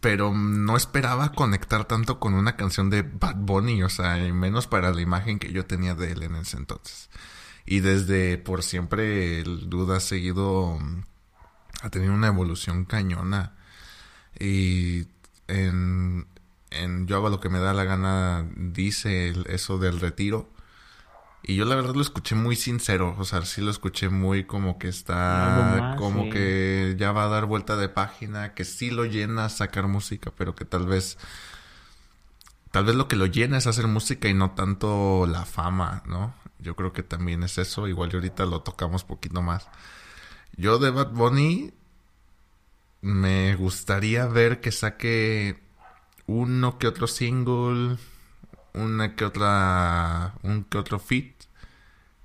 pero 0.00 0.34
no 0.34 0.76
esperaba 0.76 1.32
conectar 1.32 1.84
tanto 1.84 2.18
con 2.18 2.34
una 2.34 2.56
canción 2.56 2.90
de 2.90 3.02
Bad 3.02 3.36
Bunny, 3.36 3.82
o 3.84 3.88
sea, 3.88 4.24
y 4.26 4.32
menos 4.32 4.66
para 4.66 4.92
la 4.92 5.00
imagen 5.00 5.38
que 5.38 5.52
yo 5.52 5.66
tenía 5.66 5.94
de 5.94 6.12
él 6.12 6.22
en 6.24 6.34
ese 6.34 6.56
entonces. 6.56 7.10
Y 7.64 7.80
desde 7.80 8.38
por 8.38 8.62
siempre 8.62 9.40
el 9.40 9.70
Duda 9.70 9.98
ha 9.98 10.00
seguido, 10.00 10.78
ha 11.82 11.90
tenido 11.90 12.12
una 12.12 12.28
evolución 12.28 12.84
cañona. 12.86 13.54
Y 14.38 15.06
en, 15.48 16.26
en 16.70 17.06
Yo 17.06 17.16
hago 17.16 17.28
lo 17.28 17.40
que 17.40 17.48
me 17.50 17.58
da 17.58 17.72
la 17.72 17.84
gana 17.84 18.46
dice 18.56 19.34
eso 19.46 19.78
del 19.78 20.00
retiro 20.00 20.48
y 21.42 21.54
yo 21.54 21.64
la 21.64 21.76
verdad 21.76 21.94
lo 21.94 22.02
escuché 22.02 22.34
muy 22.34 22.56
sincero, 22.56 23.14
o 23.18 23.24
sea, 23.24 23.42
sí 23.42 23.60
lo 23.60 23.70
escuché 23.70 24.08
muy 24.08 24.44
como 24.44 24.78
que 24.78 24.88
está, 24.88 25.94
como 25.96 26.28
que 26.30 26.96
ya 26.98 27.12
va 27.12 27.24
a 27.24 27.28
dar 27.28 27.46
vuelta 27.46 27.76
de 27.76 27.88
página, 27.88 28.54
que 28.54 28.64
sí 28.64 28.90
lo 28.90 29.04
llena 29.04 29.48
sacar 29.48 29.86
música, 29.86 30.32
pero 30.36 30.54
que 30.54 30.64
tal 30.64 30.86
vez, 30.86 31.16
tal 32.70 32.84
vez 32.84 32.96
lo 32.96 33.08
que 33.08 33.16
lo 33.16 33.26
llena 33.26 33.58
es 33.58 33.66
hacer 33.66 33.86
música 33.86 34.28
y 34.28 34.34
no 34.34 34.50
tanto 34.50 35.26
la 35.26 35.44
fama, 35.44 36.02
¿no? 36.06 36.34
Yo 36.58 36.74
creo 36.74 36.92
que 36.92 37.02
también 37.02 37.42
es 37.44 37.56
eso, 37.56 37.86
igual 37.86 38.10
y 38.12 38.16
ahorita 38.16 38.44
lo 38.44 38.62
tocamos 38.62 39.04
poquito 39.04 39.40
más. 39.40 39.68
Yo 40.56 40.78
de 40.78 40.90
Bad 40.90 41.12
Bunny 41.12 41.72
me 43.00 43.54
gustaría 43.54 44.26
ver 44.26 44.60
que 44.60 44.72
saque 44.72 45.62
uno 46.26 46.78
que 46.78 46.88
otro 46.88 47.06
single, 47.06 47.96
una 48.74 49.14
que 49.14 49.24
otra, 49.24 50.34
un 50.42 50.64
que 50.64 50.78
otro 50.78 50.98
fit, 50.98 51.34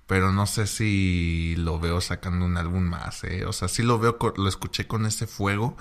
pero 0.07 0.31
no 0.31 0.45
sé 0.45 0.67
si 0.67 1.55
lo 1.57 1.79
veo 1.79 2.01
sacando 2.01 2.45
un 2.45 2.57
álbum 2.57 2.83
más, 2.83 3.23
¿eh? 3.23 3.45
O 3.45 3.53
sea, 3.53 3.67
sí 3.67 3.83
lo 3.83 3.99
veo, 3.99 4.17
lo 4.37 4.47
escuché 4.47 4.87
con 4.87 5.05
ese 5.05 5.27
fuego 5.27 5.77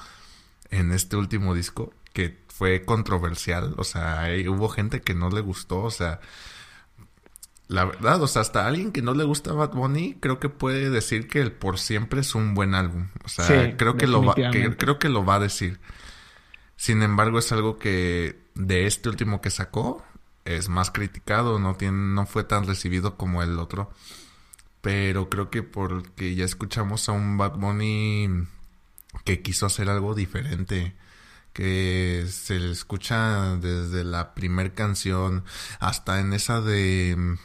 en 0.70 0.93
este 0.93 1.16
último 1.16 1.55
disco, 1.55 1.93
que 2.12 2.43
fue 2.48 2.84
controversial, 2.84 3.74
o 3.76 3.84
sea, 3.84 4.28
hubo 4.48 4.68
gente 4.68 5.01
que 5.01 5.14
no 5.14 5.30
le 5.30 5.40
gustó, 5.40 5.80
o 5.82 5.90
sea, 5.90 6.20
la 7.68 7.84
verdad, 7.84 8.22
o 8.22 8.26
sea, 8.26 8.43
hasta 8.43 8.66
alguien 8.66 8.93
que 8.93 9.02
no 9.02 9.14
le 9.14 9.24
gusta 9.24 9.52
Bad 9.52 9.72
Bunny, 9.72 10.16
creo 10.20 10.39
que 10.39 10.48
puede 10.48 10.90
decir 10.90 11.28
que 11.28 11.40
el 11.40 11.52
Por 11.52 11.78
Siempre 11.78 12.20
es 12.20 12.34
un 12.34 12.55
buen 12.55 12.74
álbum, 12.74 13.09
o 13.24 13.28
sea, 13.28 13.76
creo 13.76 13.97
que 13.97 14.06
lo 14.06 14.24
va, 14.24 14.34
creo 14.34 14.98
que 14.98 15.09
lo 15.09 15.24
va 15.24 15.36
a 15.36 15.40
decir. 15.40 15.80
Sin 16.76 17.02
embargo, 17.02 17.39
es 17.39 17.52
algo 17.52 17.78
que 17.78 18.43
de 18.55 18.86
este 18.86 19.09
último 19.09 19.40
que 19.40 19.51
sacó, 19.51 20.05
es 20.44 20.69
más 20.69 20.90
criticado, 20.90 21.59
no 21.59 21.77
tiene, 21.77 22.14
no 22.14 22.27
fue 22.27 22.44
tan 22.44 22.66
recibido 22.66 23.16
como 23.16 23.43
el 23.43 23.59
otro. 23.59 23.90
Pero 24.81 25.28
creo 25.31 25.51
que 25.51 25.62
porque 25.62 26.35
ya 26.35 26.44
escuchamos 26.44 27.09
a 27.09 27.12
un 27.12 27.39
Bad 27.39 27.56
Bunny 27.56 28.47
que 29.24 29.43
quiso 29.43 29.66
hacer 29.66 29.89
algo 29.89 30.14
diferente. 30.14 30.94
Que 31.52 32.27
se 32.31 32.59
le 32.59 32.73
escucha 32.73 33.56
desde 33.56 34.05
la 34.05 34.35
primer 34.35 34.74
canción 34.74 35.44
hasta 35.81 36.19
en 36.20 36.32
esa 36.32 36.60
de, 36.62 37.36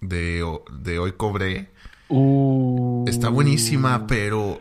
de, 0.00 0.60
de 0.72 0.98
Hoy 0.98 1.12
Cobré. 1.12 1.72
Uh. 2.08 3.04
Está 3.08 3.28
buenísima, 3.28 4.06
pero 4.06 4.60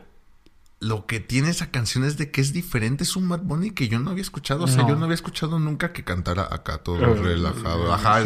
lo 0.84 1.06
que 1.06 1.22
tiene 1.22 1.50
esa 1.50 1.72
canción 1.72 2.04
es 2.04 2.18
de 2.18 2.30
que 2.30 2.42
es 2.42 2.52
diferente. 2.52 3.04
Es 3.04 3.16
un 3.16 3.30
Bad 3.30 3.42
Bunny 3.44 3.72
que 3.72 3.88
yo 3.88 4.00
no 4.00 4.12
había 4.12 4.22
escuchado. 4.22 4.66
O 4.66 4.68
sea, 4.68 4.86
yo 4.88 4.96
no 4.96 5.06
había 5.06 5.16
escuchado 5.16 5.58
nunca 5.58 5.94
que 5.94 6.04
cantara 6.04 6.48
acá 6.52 6.80
todo 6.80 6.98
relajado. 7.16 7.94
Ajá, 7.94 8.24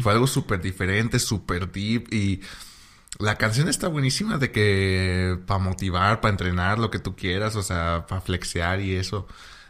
fue 0.00 0.12
algo 0.12 0.26
súper 0.26 0.62
diferente, 0.62 1.18
súper 1.18 1.70
deep. 1.70 2.12
Y 2.12 2.40
la 3.18 3.36
canción 3.36 3.68
está 3.68 3.88
buenísima 3.88 4.38
de 4.38 4.50
que 4.50 5.38
para 5.46 5.60
motivar, 5.60 6.20
para 6.22 6.32
entrenar, 6.32 6.78
lo 6.78 6.90
que 6.90 6.98
tú 6.98 7.14
quieras, 7.14 7.54
o 7.56 7.62
sea, 7.62 8.06
para 8.08 8.22
flexear 8.22 8.80
y 8.80 8.94
eso. 8.94 9.26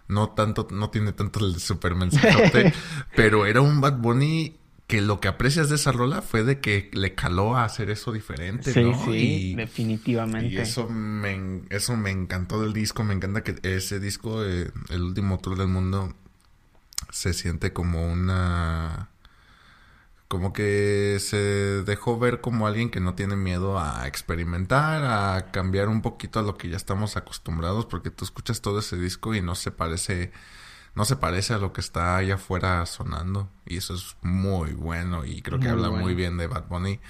No 0.07 0.31
tanto, 0.31 0.69
no 0.71 0.91
tiene 0.91 1.13
tanto 1.13 1.45
el 1.45 1.61
super 1.61 1.95
mensaje, 1.95 2.73
pero 3.17 3.47
era 3.47 3.61
un 3.61 3.81
Bad 3.81 3.99
Bunny 3.99 4.60
que 4.91 5.01
lo 5.01 5.21
que 5.21 5.29
aprecias 5.29 5.69
de 5.71 5.77
esa 5.77 5.93
rola 5.93 6.21
fue 6.23 6.45
de 6.45 6.61
que 6.61 6.91
le 6.93 7.15
caló 7.15 7.57
a 7.57 7.65
hacer 7.65 7.91
eso 7.91 8.13
diferente, 8.13 8.73
Sí, 8.73 8.83
¿no? 8.83 9.05
sí, 9.05 9.53
Y- 9.53 9.55
definitivamente. 9.55 10.55
Y 10.55 10.59
eso 10.59 10.89
me, 10.89 11.63
eso 11.71 11.97
me 11.97 12.11
encantó 12.11 12.61
del 12.61 12.73
disco. 12.73 13.05
Me 13.05 13.15
encanta 13.15 13.43
que 13.43 13.57
ese 13.63 14.01
disco, 14.01 14.45
eh, 14.45 14.71
el 14.91 15.03
último 15.03 15.39
tour 15.39 15.57
del 15.57 15.69
mundo, 15.69 16.15
se 17.11 17.33
siente 17.35 17.73
como 17.73 18.11
una... 18.13 19.09
Como 20.29 20.53
que 20.53 21.17
se 21.19 21.37
dejó 21.83 22.17
ver 22.21 22.41
como 22.41 22.69
alguien 22.69 22.91
que 22.91 23.01
no 23.01 23.17
tiene 23.17 23.35
miedo 23.35 23.81
a 23.81 24.07
experimentar, 24.07 25.03
a 25.05 25.51
cambiar 25.51 25.89
un 25.89 26.03
poquito 26.03 26.39
a 26.39 26.43
lo 26.43 26.57
que 26.57 26.69
ya 26.69 26.77
estamos 26.77 27.17
acostumbrados, 27.17 27.87
porque 27.87 28.11
tú 28.13 28.25
escuchas 28.25 28.61
todo 28.61 28.79
ese 28.79 28.97
disco 28.97 29.35
y 29.35 29.41
no 29.43 29.57
se 29.57 29.73
parece, 29.73 30.31
no 30.95 31.05
se 31.05 31.17
parece 31.17 31.55
a 31.55 31.59
lo 31.59 31.73
que 31.73 31.81
está 31.81 32.17
allá 32.17 32.35
afuera 32.35 32.85
sonando. 32.87 33.49
Y 33.67 33.77
eso 33.79 33.95
es 33.95 34.17
muy 34.23 34.73
bueno 34.73 35.25
y 35.25 35.43
creo 35.43 35.59
que 35.59 35.65
Muy 35.67 35.73
habla 35.73 35.89
bueno. 35.89 36.05
muy 36.05 36.15
bien 36.15 36.37
de 36.37 36.47
Bad 36.47 36.69
Bunny. 36.69 37.01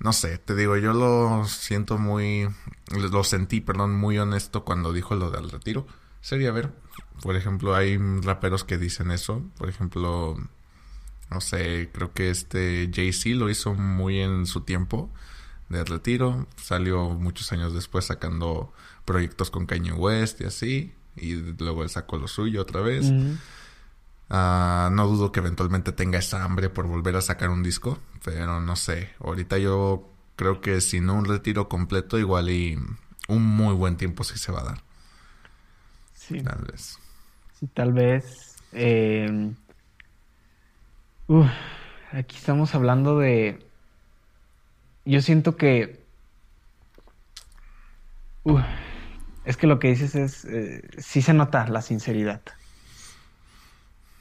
No 0.00 0.12
sé, 0.12 0.38
te 0.38 0.54
digo, 0.54 0.76
yo 0.76 0.92
lo 0.92 1.44
siento 1.46 1.98
muy, 1.98 2.48
lo 2.90 3.24
sentí, 3.24 3.60
perdón, 3.60 3.96
muy 3.96 4.18
honesto 4.18 4.64
cuando 4.64 4.92
dijo 4.92 5.16
lo 5.16 5.30
del 5.30 5.50
retiro. 5.50 5.86
Sería 6.20 6.52
ver, 6.52 6.72
por 7.22 7.34
ejemplo, 7.34 7.74
hay 7.74 7.96
raperos 7.98 8.62
que 8.64 8.78
dicen 8.78 9.10
eso. 9.10 9.42
Por 9.56 9.68
ejemplo, 9.68 10.36
no 11.30 11.40
sé, 11.40 11.90
creo 11.92 12.12
que 12.12 12.30
este 12.30 12.90
Jay-Z 12.94 13.30
lo 13.36 13.50
hizo 13.50 13.74
muy 13.74 14.20
en 14.20 14.46
su 14.46 14.60
tiempo 14.62 15.10
de 15.68 15.84
retiro. 15.84 16.46
Salió 16.56 17.10
muchos 17.10 17.50
años 17.52 17.74
después 17.74 18.04
sacando 18.06 18.72
proyectos 19.04 19.50
con 19.50 19.66
Kanye 19.66 19.92
West 19.92 20.40
y 20.40 20.44
así. 20.44 20.94
Y 21.20 21.34
luego 21.58 21.82
él 21.82 21.90
sacó 21.90 22.16
lo 22.16 22.28
suyo 22.28 22.62
otra 22.62 22.80
vez. 22.80 23.12
Ah, 24.30 24.90
no 24.92 25.06
dudo 25.06 25.32
que 25.32 25.40
eventualmente 25.40 25.92
tenga 25.92 26.18
esa 26.18 26.44
hambre 26.44 26.68
por 26.68 26.86
volver 26.86 27.16
a 27.16 27.22
sacar 27.22 27.50
un 27.50 27.62
disco, 27.62 27.98
pero 28.24 28.60
no 28.60 28.76
sé. 28.76 29.10
Ahorita 29.20 29.58
yo 29.58 30.10
creo 30.36 30.60
que 30.60 30.80
si 30.80 31.00
no 31.00 31.14
un 31.14 31.24
retiro 31.24 31.68
completo, 31.68 32.18
igual 32.18 32.50
y 32.50 32.78
un 33.28 33.42
muy 33.42 33.74
buen 33.74 33.96
tiempo 33.96 34.24
sí 34.24 34.38
se 34.38 34.52
va 34.52 34.60
a 34.60 34.64
dar. 34.64 34.82
Sí. 36.14 36.42
Tal 36.42 36.62
vez. 36.70 36.98
Sí, 37.58 37.66
tal 37.68 37.92
vez. 37.92 38.56
eh, 38.72 39.50
uf, 41.26 41.46
aquí 42.12 42.36
estamos 42.36 42.74
hablando 42.74 43.18
de. 43.18 43.66
Yo 45.04 45.22
siento 45.22 45.56
que. 45.56 46.04
uf, 48.44 48.60
es 49.48 49.56
que 49.56 49.66
lo 49.66 49.78
que 49.78 49.88
dices 49.88 50.14
es. 50.14 50.44
eh, 50.44 50.82
sí 50.98 51.22
se 51.22 51.34
nota 51.34 51.66
la 51.68 51.82
sinceridad. 51.82 52.42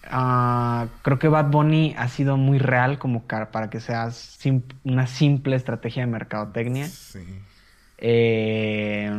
Ah, 0.10 0.88
creo 1.04 1.20
que 1.20 1.28
Bad 1.28 1.52
Bunny 1.52 1.94
ha 1.98 2.08
sido 2.08 2.38
muy 2.38 2.60
real 2.60 2.98
como 2.98 3.28
para 3.28 3.70
que 3.70 3.80
sea 3.82 4.10
sim- 4.12 4.64
una 4.84 5.06
simple 5.08 5.56
estrategia 5.56 6.04
de 6.06 6.12
mercadotecnia. 6.12 6.86
Sí. 6.88 7.20
Eh, 7.98 9.10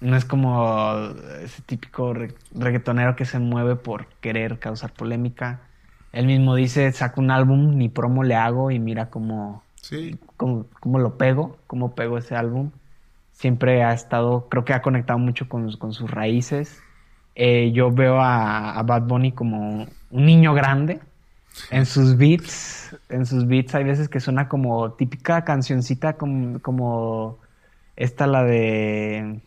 no 0.00 0.16
es 0.16 0.24
como 0.24 1.08
ese 1.42 1.62
típico 1.62 2.12
re- 2.12 2.34
reggaetonero 2.52 3.16
que 3.16 3.24
se 3.24 3.38
mueve 3.38 3.76
por 3.76 4.08
querer 4.20 4.58
causar 4.58 4.92
polémica. 4.92 5.62
Él 6.12 6.26
mismo 6.26 6.54
dice, 6.54 6.92
saco 6.92 7.20
un 7.20 7.30
álbum, 7.30 7.76
ni 7.76 7.88
promo 7.88 8.24
le 8.24 8.34
hago 8.34 8.70
y 8.70 8.78
mira 8.78 9.10
cómo, 9.10 9.64
Sí. 9.76 10.18
cómo, 10.36 10.66
cómo 10.80 10.98
lo 10.98 11.16
pego, 11.18 11.58
cómo 11.66 11.94
pego 11.94 12.18
ese 12.18 12.36
álbum. 12.36 12.72
Siempre 13.38 13.84
ha 13.84 13.92
estado, 13.92 14.48
creo 14.48 14.64
que 14.64 14.72
ha 14.72 14.82
conectado 14.82 15.18
mucho 15.20 15.48
con, 15.48 15.70
con 15.76 15.92
sus 15.92 16.10
raíces. 16.10 16.82
Eh, 17.36 17.70
yo 17.72 17.92
veo 17.92 18.20
a, 18.20 18.76
a 18.76 18.82
Bad 18.82 19.02
Bunny 19.02 19.30
como 19.30 19.86
un 20.10 20.26
niño 20.26 20.54
grande. 20.54 20.98
En 21.70 21.86
sus 21.86 22.16
beats, 22.16 22.96
en 23.08 23.26
sus 23.26 23.46
beats. 23.46 23.76
Hay 23.76 23.84
veces 23.84 24.08
que 24.08 24.18
suena 24.18 24.48
como 24.48 24.92
típica 24.92 25.44
cancioncita 25.44 26.14
como, 26.14 26.58
como 26.60 27.38
esta 27.94 28.26
la 28.26 28.42
de 28.42 29.40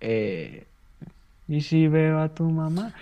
eh, 0.00 0.66
y 1.46 1.60
si 1.60 1.86
veo 1.86 2.20
a 2.20 2.28
tu 2.30 2.44
mamá 2.44 2.92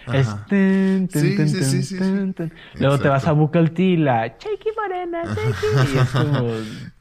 luego 2.75 2.99
te 2.99 3.09
vas 3.09 3.27
a 3.27 3.35
T 3.35 3.83
y 3.83 3.97
la 3.97 4.37
Chequi 4.37 4.71
Morena 4.77 5.23
Chequi 5.35 5.95
y 5.95 5.99
es 5.99 6.11
como 6.11 6.51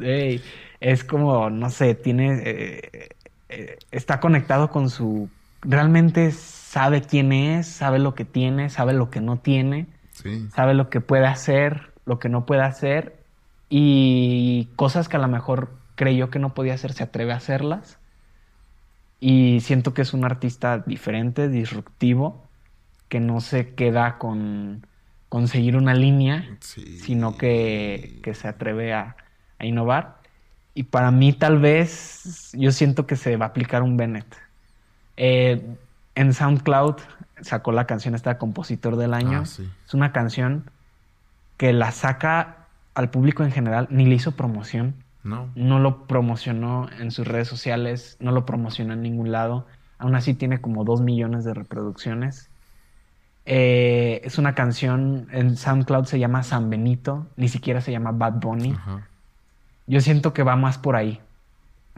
es 0.79 1.03
como 1.03 1.49
no 1.49 1.69
sé 1.69 1.95
tiene 1.95 2.41
eh, 2.45 3.09
eh, 3.49 3.77
está 3.91 4.19
conectado 4.19 4.69
con 4.69 4.89
su 4.89 5.29
realmente 5.61 6.31
sabe 6.31 7.01
quién 7.01 7.31
es 7.33 7.67
sabe 7.67 7.99
lo 7.99 8.15
que 8.15 8.25
tiene 8.25 8.69
sabe 8.69 8.93
lo 8.93 9.09
que 9.09 9.21
no 9.21 9.39
tiene 9.39 9.87
Sí. 10.11 10.49
sabe 10.53 10.73
lo 10.73 10.89
que 10.89 10.99
puede 10.99 11.27
hacer, 11.27 11.93
lo 12.05 12.19
que 12.19 12.27
no 12.27 12.45
puede 12.45 12.61
hacer 12.63 13.25
y 13.69 14.73
cosas 14.75 15.07
que 15.07 15.15
a 15.15 15.19
lo 15.19 15.29
mejor 15.29 15.79
creyó 15.95 16.29
que 16.29 16.39
no 16.39 16.53
podía 16.53 16.73
hacer, 16.73 16.91
se 16.91 17.03
atreve 17.03 17.31
a 17.31 17.37
hacerlas. 17.37 17.99
Y 19.19 19.59
siento 19.61 19.93
que 19.93 20.01
es 20.01 20.13
un 20.13 20.23
artista 20.25 20.79
diferente, 20.79 21.49
disruptivo, 21.49 22.49
que 23.09 23.19
no 23.19 23.41
se 23.41 23.75
queda 23.75 24.17
con 24.17 24.87
conseguir 25.29 25.75
una 25.75 25.93
línea, 25.93 26.57
Sí. 26.61 26.99
sino 26.99 27.37
que, 27.37 28.19
que 28.23 28.33
se 28.33 28.47
atreve 28.47 28.93
a, 28.93 29.15
a 29.59 29.65
innovar. 29.65 30.18
Y 30.79 30.83
para 30.83 31.11
mí 31.11 31.33
tal 31.33 31.59
vez 31.59 32.51
yo 32.53 32.71
siento 32.71 33.05
que 33.05 33.17
se 33.17 33.35
va 33.35 33.47
a 33.47 33.49
aplicar 33.49 33.83
un 33.83 33.97
Bennett. 33.97 34.33
Eh, 35.17 35.61
en 36.15 36.33
SoundCloud 36.33 36.95
sacó 37.41 37.73
la 37.73 37.83
canción 37.83 38.15
esta 38.15 38.37
Compositor 38.37 38.95
del 38.95 39.13
Año. 39.13 39.39
Ah, 39.41 39.45
sí. 39.45 39.69
Es 39.85 39.93
una 39.93 40.13
canción 40.13 40.71
que 41.57 41.73
la 41.73 41.91
saca 41.91 42.67
al 42.93 43.09
público 43.09 43.43
en 43.43 43.51
general, 43.51 43.87
ni 43.91 44.05
le 44.05 44.15
hizo 44.15 44.31
promoción, 44.37 44.95
No. 45.21 45.49
no 45.53 45.79
lo 45.79 46.05
promocionó 46.05 46.87
en 46.97 47.11
sus 47.11 47.27
redes 47.27 47.49
sociales, 47.49 48.15
no 48.21 48.31
lo 48.31 48.45
promocionó 48.45 48.93
en 48.93 49.01
ningún 49.01 49.33
lado. 49.33 49.67
Aún 49.97 50.15
así 50.15 50.33
tiene 50.33 50.61
como 50.61 50.85
dos 50.85 51.01
millones 51.01 51.43
de 51.43 51.55
reproducciones. 51.55 52.49
Eh, 53.45 54.21
es 54.23 54.37
una 54.37 54.55
canción, 54.55 55.27
en 55.33 55.57
SoundCloud 55.57 56.05
se 56.05 56.19
llama 56.19 56.41
San 56.43 56.69
Benito, 56.69 57.27
ni 57.35 57.49
siquiera 57.49 57.81
se 57.81 57.91
llama 57.91 58.13
Bad 58.13 58.35
Bunny. 58.39 58.71
Ajá. 58.71 59.08
Yo 59.89 60.01
siento 60.01 60.33
que 60.33 60.43
va 60.43 60.55
más 60.55 60.77
por 60.77 60.95
ahí. 60.95 61.19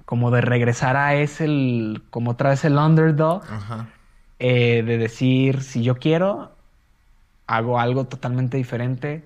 Como 0.05 0.31
de 0.31 0.41
regresar 0.41 0.95
a 0.97 1.13
ese, 1.15 1.45
el, 1.45 2.03
como 2.09 2.31
otra 2.31 2.49
vez 2.49 2.65
el 2.65 2.77
underdog, 2.77 3.43
Ajá. 3.43 3.87
eh, 4.39 4.81
de 4.83 4.97
decir, 4.97 5.61
si 5.61 5.83
yo 5.83 5.97
quiero, 5.97 6.55
hago 7.47 7.79
algo 7.79 8.05
totalmente 8.05 8.57
diferente, 8.57 9.23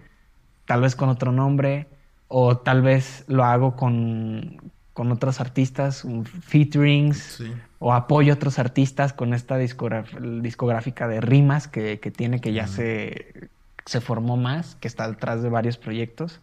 tal 0.66 0.82
vez 0.82 0.96
con 0.96 1.10
otro 1.10 1.32
nombre, 1.32 1.88
o 2.28 2.58
tal 2.58 2.82
vez 2.82 3.24
lo 3.28 3.44
hago 3.46 3.76
con, 3.76 4.58
con 4.94 5.12
otros 5.12 5.40
artistas, 5.40 6.04
un 6.04 6.26
featurings, 6.26 7.18
Sí. 7.38 7.54
o 7.80 7.94
apoyo 7.94 8.34
a 8.34 8.36
otros 8.36 8.58
artistas 8.58 9.14
con 9.14 9.34
esta 9.36 9.58
discográfica 9.58 11.08
de 11.08 11.22
rimas 11.22 11.68
que, 11.68 12.00
que 12.00 12.10
tiene, 12.12 12.42
que 12.42 12.52
ya 12.52 12.66
se, 12.68 13.50
se 13.86 14.02
formó 14.02 14.38
más, 14.38 14.76
que 14.82 14.88
está 14.88 15.08
detrás 15.08 15.44
de 15.44 15.50
varios 15.50 15.78
proyectos. 15.78 16.42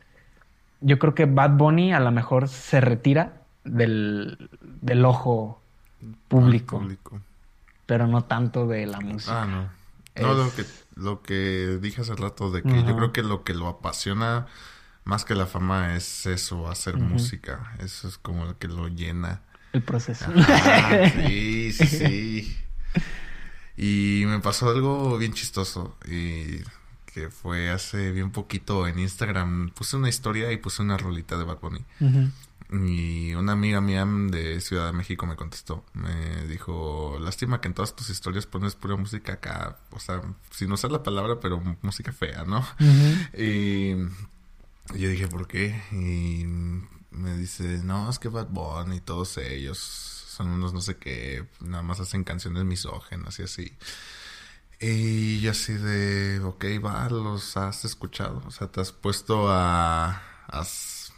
Yo 0.83 0.99
creo 0.99 1.15
que 1.15 1.27
Bad 1.27 1.51
Bunny 1.57 1.93
a 1.93 2.01
lo 2.01 2.11
mejor 2.11 2.49
se 2.49 2.81
retira 2.81 3.43
del, 3.65 4.51
del 4.61 5.05
ojo 5.05 5.61
público, 6.29 6.83
pero 7.87 8.07
no 8.07 8.25
tanto 8.25 8.67
de 8.67 8.87
la 8.87 9.01
música. 9.01 9.43
Ah, 9.43 9.47
no. 9.47 9.69
No, 10.21 10.35
lo 10.35 10.47
Es- 10.47 10.53
que, 10.55 10.65
lo 10.97 11.23
que 11.23 11.79
dije 11.81 12.03
hace 12.03 12.15
rato 12.15 12.51
de 12.51 12.63
que 12.63 12.83
yo 12.85 12.97
creo 12.97 13.13
que 13.13 13.23
lo 13.23 13.45
que 13.45 13.55
lo 13.55 13.69
apasiona 13.69 14.47
más 15.05 15.25
que 15.25 15.35
la 15.35 15.47
fama 15.47 15.97
es 15.97 16.27
eso, 16.27 16.69
hacer 16.69 16.97
música. 16.99 17.73
Eso 17.79 18.09
es 18.09 18.19
como 18.19 18.45
lo 18.45 18.59
que 18.59 18.69
lo 18.69 18.89
llena. 18.89 19.41
El 19.73 19.83
proceso. 19.83 20.27
Ajá, 20.37 21.09
sí, 21.27 21.73
sí, 21.73 21.87
sí. 21.87 22.57
Y 23.77 24.25
me 24.27 24.39
pasó 24.41 24.69
algo 24.69 25.17
bien 25.19 25.33
chistoso. 25.33 25.97
Y 26.07 26.59
que 27.13 27.31
fue 27.31 27.71
hace 27.71 28.11
bien 28.13 28.31
poquito 28.31 28.87
en 28.87 28.99
Instagram. 28.99 29.71
Puse 29.71 29.97
una 29.97 30.09
historia 30.09 30.51
y 30.53 30.57
puse 30.57 30.83
una 30.83 30.97
rolita 30.97 31.37
de 31.39 31.45
Bad 31.45 31.61
Bunny. 31.61 31.85
Y 32.71 33.35
una 33.35 33.53
amiga 33.53 33.83
mía 33.83 34.07
de 34.07 34.61
Ciudad 34.63 34.87
de 34.87 34.93
México 34.93 35.27
me 35.27 35.37
contestó. 35.37 35.85
Me 35.93 36.47
dijo, 36.47 37.19
lástima 37.21 37.61
que 37.61 37.69
en 37.69 37.75
todas 37.75 37.95
tus 37.95 38.09
historias 38.09 38.47
pones 38.47 38.75
pura 38.77 38.97
música 38.97 39.35
acá. 39.35 39.79
O 39.91 40.01
sea, 40.01 40.23
sin 40.51 40.73
usar 40.73 40.91
la 40.91 41.03
palabra, 41.03 41.39
pero 41.39 41.63
música 41.83 42.13
fea, 42.13 42.45
¿no? 42.45 42.67
Y 44.95 44.99
yo 44.99 45.09
dije, 45.09 45.29
¿por 45.29 45.47
qué? 45.47 45.83
Y 45.93 46.45
me 47.11 47.37
dice, 47.37 47.81
no, 47.85 48.09
es 48.11 48.19
que 48.19 48.29
Bad 48.29 48.49
Bunny 48.49 48.97
y 48.97 49.01
todos 49.01 49.37
ellos 49.39 49.79
son 49.79 50.49
unos 50.49 50.73
no 50.73 50.81
sé 50.81 50.97
qué, 50.97 51.45
nada 51.61 51.83
más 51.83 52.01
hacen 52.01 52.25
canciones 52.25 52.65
misógenas 52.65 53.39
y 53.39 53.43
así. 53.43 53.77
Y 54.83 55.41
yo 55.41 55.53
así 55.53 55.75
de, 55.75 56.41
ok, 56.41 56.65
va, 56.85 57.09
los 57.09 57.57
has 57.57 57.85
escuchado. 57.85 58.43
O 58.47 58.51
sea, 58.51 58.69
te 58.69 58.81
has 58.81 58.93
puesto 58.93 59.49
a... 59.49 60.21
has- 60.49 61.13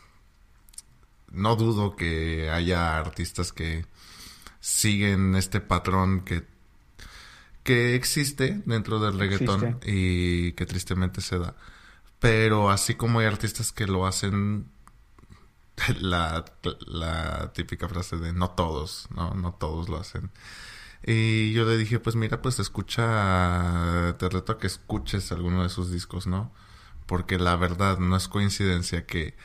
No 1.31 1.57
dudo 1.57 1.97
que 1.97 2.51
haya 2.51 2.99
artistas 2.99 3.53
que 3.53 3.87
siguen 4.61 5.35
este 5.37 5.61
patrón 5.61 6.25
que, 6.25 6.47
que 7.63 7.95
existe 7.95 8.63
dentro 8.67 9.01
del 9.01 9.19
reggaetón 9.19 9.65
Existe. 9.65 9.91
y 9.93 10.53
que 10.53 10.67
tristemente 10.67 11.21
se 11.21 11.39
da. 11.39 11.57
Pero 12.21 12.71
así 12.71 12.95
como 12.97 13.21
hay 13.21 13.27
artistas 13.27 13.73
que 13.73 13.87
lo 13.87 14.07
hacen, 14.07 14.71
la, 16.01 16.45
la 16.87 17.53
típica 17.53 17.89
frase 17.89 18.17
de 18.17 18.33
no 18.33 18.51
todos, 18.51 19.09
¿no? 19.11 19.35
No 19.35 19.55
todos 19.55 19.89
lo 19.89 19.99
hacen. 19.99 20.31
Y 21.07 21.53
yo 21.53 21.65
le 21.67 21.77
dije, 21.77 22.01
pues 22.01 22.17
mira, 22.17 22.41
pues 22.41 22.59
escucha, 22.59 24.17
te 24.19 24.29
reto 24.29 24.53
a 24.53 24.59
que 24.59 24.67
escuches 24.67 25.33
alguno 25.33 25.63
de 25.63 25.69
sus 25.69 25.91
discos, 25.91 26.27
¿no? 26.27 26.53
Porque 27.07 27.39
la 27.39 27.57
verdad 27.57 27.99
no 27.99 28.17
es 28.17 28.29
coincidencia 28.29 29.07
que 29.07 29.37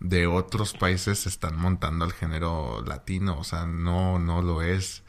de 0.00 0.26
otros 0.26 0.74
países 0.74 1.20
se 1.20 1.28
están 1.28 1.56
montando 1.56 2.04
al 2.04 2.12
género 2.12 2.82
latino, 2.84 3.38
o 3.38 3.44
sea, 3.44 3.66
no, 3.66 4.18
no 4.18 4.42
lo 4.42 4.62
es. 4.62 5.04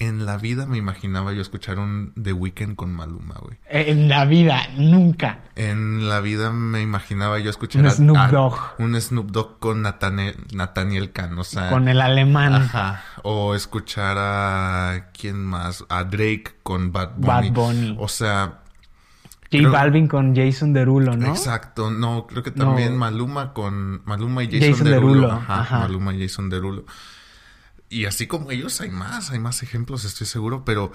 En 0.00 0.24
la 0.26 0.36
vida 0.36 0.64
me 0.66 0.76
imaginaba 0.78 1.32
yo 1.32 1.42
escuchar 1.42 1.80
un 1.80 2.12
The 2.22 2.32
Weeknd 2.32 2.76
con 2.76 2.94
Maluma, 2.94 3.34
güey. 3.42 3.58
En 3.68 4.08
la 4.08 4.24
vida, 4.26 4.60
nunca. 4.76 5.40
En 5.56 6.08
la 6.08 6.20
vida 6.20 6.52
me 6.52 6.80
imaginaba 6.82 7.40
yo 7.40 7.50
escuchar 7.50 7.82
Un 7.82 7.88
a- 7.88 7.90
Snoop 7.90 8.16
a- 8.16 8.28
Dogg. 8.28 8.54
un 8.78 9.00
Snoop 9.00 9.30
Dogg 9.32 9.58
con 9.58 9.82
Nathaniel, 9.82 10.36
Nathaniel 10.54 11.10
Kahn, 11.10 11.36
o 11.36 11.42
sea, 11.42 11.70
Con 11.70 11.88
el 11.88 12.00
alemán. 12.00 12.54
ajá, 12.54 13.02
o 13.24 13.56
escuchar 13.56 14.16
a 14.18 15.10
quién 15.18 15.44
más, 15.44 15.84
a 15.88 16.04
Drake 16.04 16.54
con 16.62 16.92
Bad 16.92 17.14
Bunny. 17.16 17.26
Bad 17.50 17.52
Bunny. 17.52 17.96
O 17.98 18.06
sea, 18.06 18.60
J 19.50 19.58
creo- 19.58 19.72
Balvin 19.72 20.06
con 20.06 20.36
Jason 20.36 20.72
Derulo, 20.74 21.16
¿no? 21.16 21.26
exacto, 21.26 21.90
no, 21.90 22.26
creo 22.28 22.44
que 22.44 22.52
también 22.52 22.92
No. 22.92 22.98
Maluma 22.98 23.52
con 23.52 24.02
Maluma 24.04 24.44
y 24.44 24.46
Jason, 24.46 24.70
Jason 24.70 24.84
Derulo, 24.90 25.14
Derulo, 25.22 25.32
ajá, 25.32 25.60
ajá. 25.62 25.78
Maluma 25.80 26.14
y 26.14 26.20
Jason 26.22 26.50
Derulo. 26.50 26.84
Y 27.88 28.04
así 28.04 28.26
como 28.26 28.50
ellos 28.50 28.80
hay 28.80 28.90
más, 28.90 29.30
hay 29.30 29.38
más 29.38 29.62
ejemplos, 29.62 30.04
estoy 30.04 30.26
seguro, 30.26 30.64
pero 30.64 30.92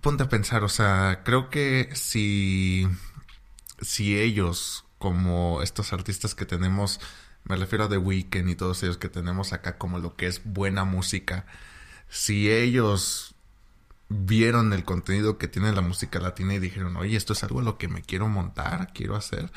ponte 0.00 0.24
a 0.24 0.28
pensar, 0.28 0.64
o 0.64 0.68
sea, 0.68 1.22
creo 1.24 1.48
que 1.50 1.90
si 1.94 2.88
si 3.80 4.18
ellos, 4.18 4.84
como 4.98 5.62
estos 5.62 5.92
artistas 5.92 6.34
que 6.34 6.46
tenemos, 6.46 7.00
me 7.44 7.56
refiero 7.56 7.84
a 7.84 7.88
The 7.88 7.98
Weeknd 7.98 8.48
y 8.48 8.56
todos 8.56 8.82
ellos 8.82 8.98
que 8.98 9.08
tenemos 9.08 9.52
acá 9.52 9.78
como 9.78 9.98
lo 9.98 10.16
que 10.16 10.26
es 10.26 10.42
buena 10.44 10.84
música, 10.84 11.46
si 12.08 12.50
ellos 12.50 13.34
vieron 14.08 14.72
el 14.72 14.84
contenido 14.84 15.38
que 15.38 15.48
tiene 15.48 15.72
la 15.72 15.82
música 15.82 16.18
latina 16.18 16.54
y 16.54 16.58
dijeron, 16.58 16.96
oye, 16.96 17.16
esto 17.16 17.34
es 17.34 17.44
algo 17.44 17.60
a 17.60 17.64
lo 17.64 17.78
que 17.78 17.88
me 17.88 18.02
quiero 18.02 18.28
montar, 18.28 18.92
quiero 18.92 19.16
hacer, 19.16 19.50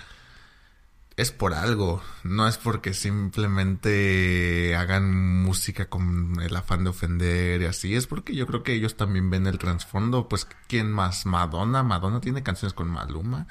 es 1.18 1.32
por 1.32 1.54
algo, 1.54 2.02
no 2.24 2.48
es 2.48 2.58
porque 2.58 2.94
simplemente 2.94 4.76
hagan 4.76 5.44
música 5.44 5.90
con 5.90 6.42
el 6.42 6.56
afán 6.56 6.84
de 6.84 6.90
ofender 6.90 7.62
y 7.62 7.66
así, 7.66 7.96
es 7.96 8.08
porque 8.08 8.36
yo 8.36 8.48
creo 8.48 8.64
que 8.64 8.74
ellos 8.74 8.96
también 8.96 9.30
ven 9.30 9.46
el 9.46 9.58
trasfondo, 9.58 10.30
pues 10.30 10.48
¿quién 10.68 10.92
más? 10.92 11.26
Madonna, 11.26 11.84
Madonna 11.84 12.22
tiene 12.22 12.44
canciones 12.44 12.74
con 12.74 12.90
Maluma 12.90 13.48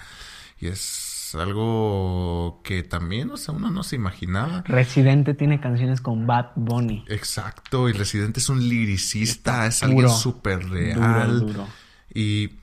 y 0.59 0.69
es 0.69 1.35
algo 1.35 2.61
que 2.65 2.83
también, 2.83 3.31
o 3.31 3.37
sea, 3.37 3.55
uno 3.55 3.71
no 3.71 3.83
se 3.83 3.97
imaginaba. 3.97 4.63
Residente 4.67 5.35
tiene 5.35 5.61
canciones 5.61 6.01
con 6.01 6.27
Bad 6.27 6.53
Bunny. 6.57 7.05
Exacto, 7.09 7.89
y 7.89 7.93
Residente 7.93 8.41
es 8.41 8.49
un 8.49 8.69
liricista, 8.69 9.67
es 9.67 9.83
alguien 9.83 10.09
súper 10.09 10.69
real. 10.69 11.41
Duro, 11.41 11.53
duro. 11.53 11.69
Y 12.13 12.60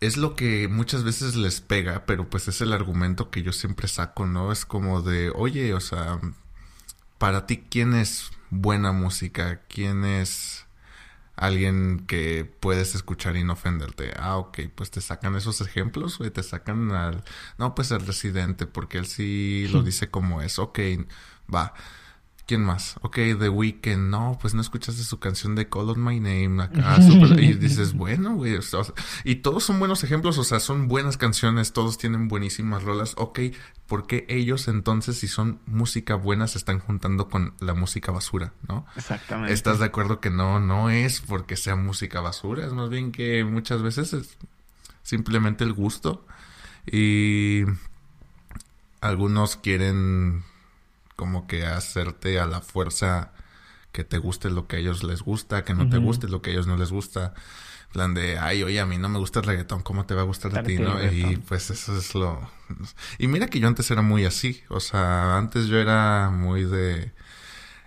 es 0.00 0.16
lo 0.16 0.36
que 0.36 0.68
muchas 0.68 1.04
veces 1.04 1.34
les 1.36 1.60
pega, 1.60 2.06
pero 2.06 2.30
pues 2.30 2.48
es 2.48 2.60
el 2.60 2.72
argumento 2.72 3.30
que 3.30 3.42
yo 3.42 3.52
siempre 3.52 3.88
saco, 3.88 4.26
¿no? 4.26 4.52
Es 4.52 4.64
como 4.64 5.02
de, 5.02 5.30
oye, 5.34 5.74
o 5.74 5.80
sea, 5.80 6.20
para 7.18 7.46
ti, 7.46 7.64
¿quién 7.68 7.94
es 7.94 8.30
buena 8.50 8.92
música? 8.92 9.62
¿Quién 9.68 10.04
es 10.04 10.66
alguien 11.36 12.04
que 12.06 12.44
puedes 12.60 12.94
escuchar 12.94 13.36
y 13.36 13.44
no 13.44 13.54
ofenderte? 13.54 14.12
Ah, 14.16 14.36
ok, 14.36 14.60
pues 14.74 14.90
te 14.90 15.00
sacan 15.00 15.36
esos 15.36 15.60
ejemplos, 15.60 16.18
güey, 16.18 16.30
te 16.30 16.42
sacan 16.42 16.92
al... 16.92 17.24
No, 17.58 17.74
pues 17.74 17.90
el 17.90 18.06
residente, 18.06 18.66
porque 18.66 18.98
él 18.98 19.06
sí 19.06 19.68
lo 19.72 19.82
dice 19.82 20.10
como 20.10 20.42
es. 20.42 20.58
Ok, 20.60 20.78
va. 21.52 21.74
¿Quién 22.48 22.64
más? 22.64 22.96
Ok, 23.02 23.16
The 23.38 23.50
Weeknd. 23.50 24.08
No, 24.08 24.38
pues 24.40 24.54
no 24.54 24.62
escuchaste 24.62 25.02
su 25.02 25.18
canción 25.18 25.54
de 25.54 25.68
Call 25.68 25.90
on 25.90 26.02
My 26.02 26.18
Name 26.18 26.62
acá. 26.62 26.96
y 27.38 27.52
dices, 27.52 27.92
bueno, 27.94 28.36
güey. 28.36 28.54
o 28.54 28.62
sea, 28.62 28.80
y 29.22 29.36
todos 29.36 29.64
son 29.64 29.78
buenos 29.78 30.02
ejemplos, 30.02 30.38
o 30.38 30.44
sea, 30.44 30.58
son 30.58 30.88
buenas 30.88 31.18
canciones, 31.18 31.74
todos 31.74 31.98
tienen 31.98 32.26
buenísimas 32.26 32.84
rolas. 32.84 33.12
Ok, 33.18 33.40
¿por 33.86 34.06
qué 34.06 34.24
ellos 34.30 34.66
entonces, 34.66 35.18
si 35.18 35.28
son 35.28 35.60
música 35.66 36.14
buena, 36.14 36.46
se 36.46 36.56
están 36.56 36.78
juntando 36.78 37.28
con 37.28 37.52
la 37.60 37.74
música 37.74 38.12
basura, 38.12 38.54
no? 38.66 38.86
Exactamente. 38.96 39.52
¿Estás 39.52 39.78
de 39.78 39.84
acuerdo 39.84 40.20
que 40.20 40.30
no, 40.30 40.58
no 40.58 40.88
es 40.88 41.20
porque 41.20 41.54
sea 41.54 41.76
música 41.76 42.22
basura? 42.22 42.64
Es 42.64 42.72
más 42.72 42.88
bien 42.88 43.12
que 43.12 43.44
muchas 43.44 43.82
veces 43.82 44.14
es 44.14 44.38
simplemente 45.02 45.64
el 45.64 45.74
gusto. 45.74 46.24
Y 46.90 47.64
algunos 49.02 49.56
quieren 49.56 50.44
como 51.18 51.48
que 51.48 51.66
hacerte 51.66 52.38
a 52.38 52.46
la 52.46 52.60
fuerza 52.60 53.32
que 53.90 54.04
te 54.04 54.18
guste 54.18 54.50
lo 54.50 54.68
que 54.68 54.76
a 54.76 54.78
ellos 54.78 55.02
les 55.02 55.20
gusta, 55.20 55.64
que 55.64 55.74
no 55.74 55.88
te 55.88 55.98
guste 55.98 56.28
lo 56.28 56.40
que 56.40 56.50
a 56.50 56.52
ellos 56.52 56.68
no 56.68 56.76
les 56.76 56.92
gusta. 56.92 57.34
En 57.86 57.92
plan 57.92 58.14
de, 58.14 58.38
ay, 58.38 58.62
oye, 58.62 58.78
a 58.78 58.86
mí 58.86 58.98
no 58.98 59.08
me 59.08 59.18
gusta 59.18 59.40
el 59.40 59.46
reggaetón, 59.46 59.82
¿cómo 59.82 60.06
te 60.06 60.14
va 60.14 60.20
a 60.20 60.24
gustar 60.24 60.56
a 60.56 60.62
ti, 60.62 60.78
no? 60.78 61.02
Y 61.12 61.38
pues 61.38 61.70
eso 61.70 61.98
es 61.98 62.14
lo... 62.14 62.48
Y 63.18 63.26
mira 63.26 63.48
que 63.48 63.58
yo 63.58 63.66
antes 63.66 63.90
era 63.90 64.00
muy 64.00 64.26
así, 64.26 64.62
o 64.68 64.78
sea, 64.78 65.36
antes 65.36 65.66
yo 65.66 65.78
era 65.78 66.30
muy 66.30 66.62
de... 66.62 67.12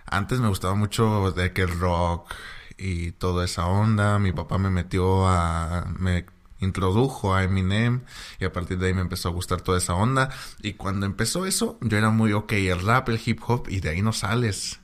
Antes 0.04 0.40
me 0.40 0.48
gustaba 0.48 0.74
mucho 0.74 1.32
de 1.32 1.54
que 1.54 1.62
el 1.62 1.80
rock 1.80 2.30
y 2.76 3.12
toda 3.12 3.46
esa 3.46 3.64
onda. 3.64 4.18
Mi 4.18 4.32
papá 4.32 4.58
me 4.58 4.68
metió 4.68 5.26
a... 5.26 5.86
me 5.98 6.26
introdujo 6.62 7.34
a 7.34 7.44
Eminem 7.44 8.02
y 8.38 8.44
a 8.44 8.52
partir 8.52 8.78
de 8.78 8.86
ahí 8.88 8.94
me 8.94 9.02
empezó 9.02 9.28
a 9.28 9.32
gustar 9.32 9.60
toda 9.60 9.78
esa 9.78 9.94
onda. 9.94 10.30
Y 10.62 10.74
cuando 10.74 11.06
empezó 11.06 11.46
eso, 11.46 11.78
yo 11.80 11.98
era 11.98 12.10
muy 12.10 12.32
ok, 12.32 12.52
el 12.52 12.80
rap, 12.80 13.08
el 13.08 13.20
hip 13.24 13.40
hop 13.46 13.66
y 13.68 13.80
de 13.80 13.90
ahí 13.90 14.02
no 14.02 14.12
sales. 14.12 14.80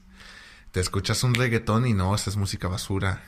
Te 0.72 0.80
escuchas 0.80 1.24
un 1.24 1.34
reggaetón 1.34 1.86
y 1.86 1.94
no, 1.94 2.14
esa 2.14 2.30
es 2.30 2.36
música 2.36 2.68
basura. 2.68 3.22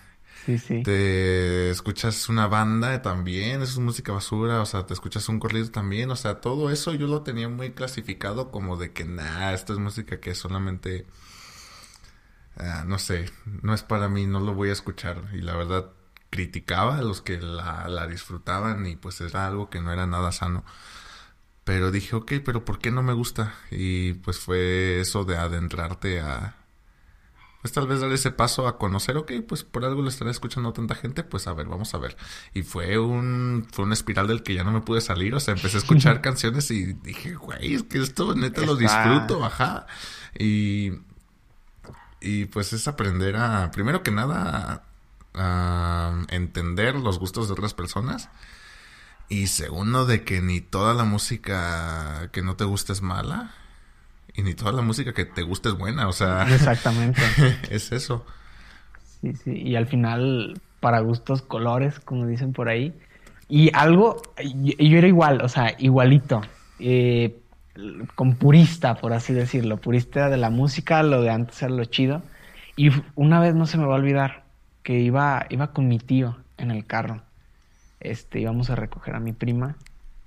Sí, 0.47 0.59
sí. 0.59 0.83
Te 0.83 1.71
escuchas 1.71 2.29
una 2.29 2.47
banda 2.47 3.03
también, 3.03 3.63
eso 3.63 3.73
es 3.73 3.79
música 3.79 4.13
basura, 4.13 4.61
o 4.63 4.67
sea, 4.67 4.87
te 4.87 4.95
escuchas 4.95 5.29
un 5.29 5.39
corrido 5.39 5.71
también, 5.71 6.11
o 6.11 6.17
sea, 6.17 6.41
todo 6.41 6.71
eso 6.71 6.95
yo 6.95 7.07
lo 7.07 7.23
tenía 7.23 7.49
muy 7.49 7.73
clasificado 7.73 8.51
como 8.51 8.77
de 8.79 8.93
que, 8.93 9.05
nah, 9.05 9.53
esto 9.53 9.75
es 9.75 9.79
música 9.79 10.19
que 10.19 10.35
solamente, 10.35 11.07
ah, 12.57 12.85
no 12.87 12.99
sé, 12.99 13.31
no 13.63 13.75
es 13.75 13.83
para 13.83 14.09
mí, 14.09 14.27
no 14.27 14.41
lo 14.41 14.55
voy 14.55 14.71
a 14.71 14.73
escuchar. 14.73 15.29
Y 15.35 15.43
la 15.43 15.55
verdad, 15.57 15.93
criticaba 16.31 16.99
a 16.99 17.03
los 17.03 17.23
que 17.23 17.39
la, 17.41 17.89
la 17.89 18.07
disfrutaban 18.07 18.87
y 18.87 18.97
pues 18.97 19.21
era 19.21 19.47
algo 19.47 19.71
que 19.71 19.81
no 19.81 19.93
era 19.93 20.07
nada 20.07 20.33
sano. 20.33 20.65
Pero 21.65 21.91
dije, 21.91 22.17
ok, 22.17 22.33
pero 22.45 22.65
¿por 22.65 22.79
qué 22.79 22.91
no 22.91 23.03
me 23.03 23.13
gusta? 23.13 23.55
Y 23.71 24.15
pues 24.15 24.39
fue 24.39 25.01
eso 25.01 25.25
de 25.25 25.37
adentrarte 25.37 26.21
a, 26.21 26.57
pues 27.61 27.73
tal 27.73 27.87
vez 27.87 28.01
dar 28.01 28.11
ese 28.13 28.31
paso 28.31 28.67
a 28.67 28.79
conocer, 28.79 29.17
ok, 29.19 29.33
pues 29.47 29.65
por 29.65 29.85
algo 29.85 30.01
lo 30.01 30.09
estará 30.09 30.31
escuchando 30.31 30.73
tanta 30.73 30.95
gente, 30.95 31.23
pues 31.23 31.47
a 31.47 31.53
ver, 31.53 31.67
vamos 31.67 31.93
a 31.95 31.99
ver. 31.99 32.17
Y 32.55 32.63
fue 32.63 32.99
un, 32.99 33.67
fue 33.71 33.85
una 33.85 33.95
espiral 33.95 34.27
del 34.27 34.43
que 34.43 34.55
ya 34.55 34.65
no 34.65 34.73
me 34.73 34.81
pude 34.81 35.03
salir, 35.03 35.35
o 35.35 35.41
sea, 35.41 35.55
empecé 35.55 35.77
a 35.77 35.81
escuchar 35.81 36.21
canciones 36.23 36.71
y 36.71 36.95
dije, 36.95 37.35
güey, 37.35 37.75
es 37.75 37.83
que 37.83 38.01
esto 38.01 38.35
neta 38.35 38.63
lo 38.63 38.77
disfruto, 38.77 39.45
ajá. 39.45 39.87
Y, 40.39 40.93
y 42.21 42.47
pues 42.47 42.73
es 42.73 42.89
aprender 42.89 43.37
a, 43.37 43.71
primero 43.71 44.03
que 44.03 44.11
nada, 44.11 44.85
a 45.35 46.25
entender 46.29 46.95
los 46.95 47.19
gustos 47.19 47.49
de 47.49 47.53
otras 47.55 47.75
personas. 47.75 48.29
Y 49.29 49.47
segundo, 49.47 50.07
de 50.07 50.25
que 50.25 50.41
ni 50.41 50.61
toda 50.61 50.93
la 50.93 51.05
música 51.05 52.29
que 52.33 52.43
no 52.43 52.57
te 52.57 52.65
gusta 52.65 52.93
es 52.93 53.01
mala. 53.03 53.53
Y 54.35 54.43
ni 54.43 54.55
toda 54.55 54.73
la 54.73 54.83
música 54.83 55.13
que 55.13 55.25
te 55.25 55.43
gusta 55.43 55.69
es 55.71 55.77
buena, 55.77 56.09
o 56.09 56.13
sea... 56.13 56.47
Exactamente. 56.53 57.21
es 57.71 57.93
eso. 57.93 58.25
Sí, 59.21 59.35
sí. 59.35 59.53
Y 59.53 59.77
al 59.77 59.87
final, 59.87 60.61
para 60.81 61.01
gustos, 61.01 61.43
colores, 61.43 62.01
como 62.01 62.27
dicen 62.27 62.53
por 62.53 62.69
ahí. 62.69 62.93
Y 63.49 63.71
algo, 63.75 64.23
yo, 64.43 64.75
yo 64.79 64.99
era 64.99 65.09
igual, 65.09 65.43
o 65.43 65.49
sea, 65.49 65.75
igualito. 65.79 66.43
eh, 66.79 67.37
con 68.15 68.35
purista, 68.35 68.97
por 68.97 69.13
así 69.13 69.33
decirlo. 69.33 69.77
Purista 69.79 70.29
de 70.29 70.37
la 70.37 70.51
música, 70.51 71.03
lo 71.03 71.23
de 71.23 71.31
antes 71.31 71.63
era 71.63 71.73
lo 71.73 71.85
chido. 71.85 72.23
Y 72.77 72.91
una 73.15 73.41
vez 73.41 73.55
no 73.55 73.67
se 73.67 73.79
me 73.79 73.85
va 73.87 73.95
a 73.95 73.99
olvidar 73.99 74.40
que 74.83 74.99
iba, 74.99 75.47
iba 75.51 75.73
con 75.73 75.89
mi 75.89 75.99
tío 75.99 76.37
en 76.59 76.71
el 76.71 76.87
carro. 76.87 77.23
Este, 78.01 78.41
íbamos 78.41 78.71
a 78.71 78.77
recoger 78.77 79.15
a 79.15 79.21
mi 79.21 79.33
prima. 79.33 79.77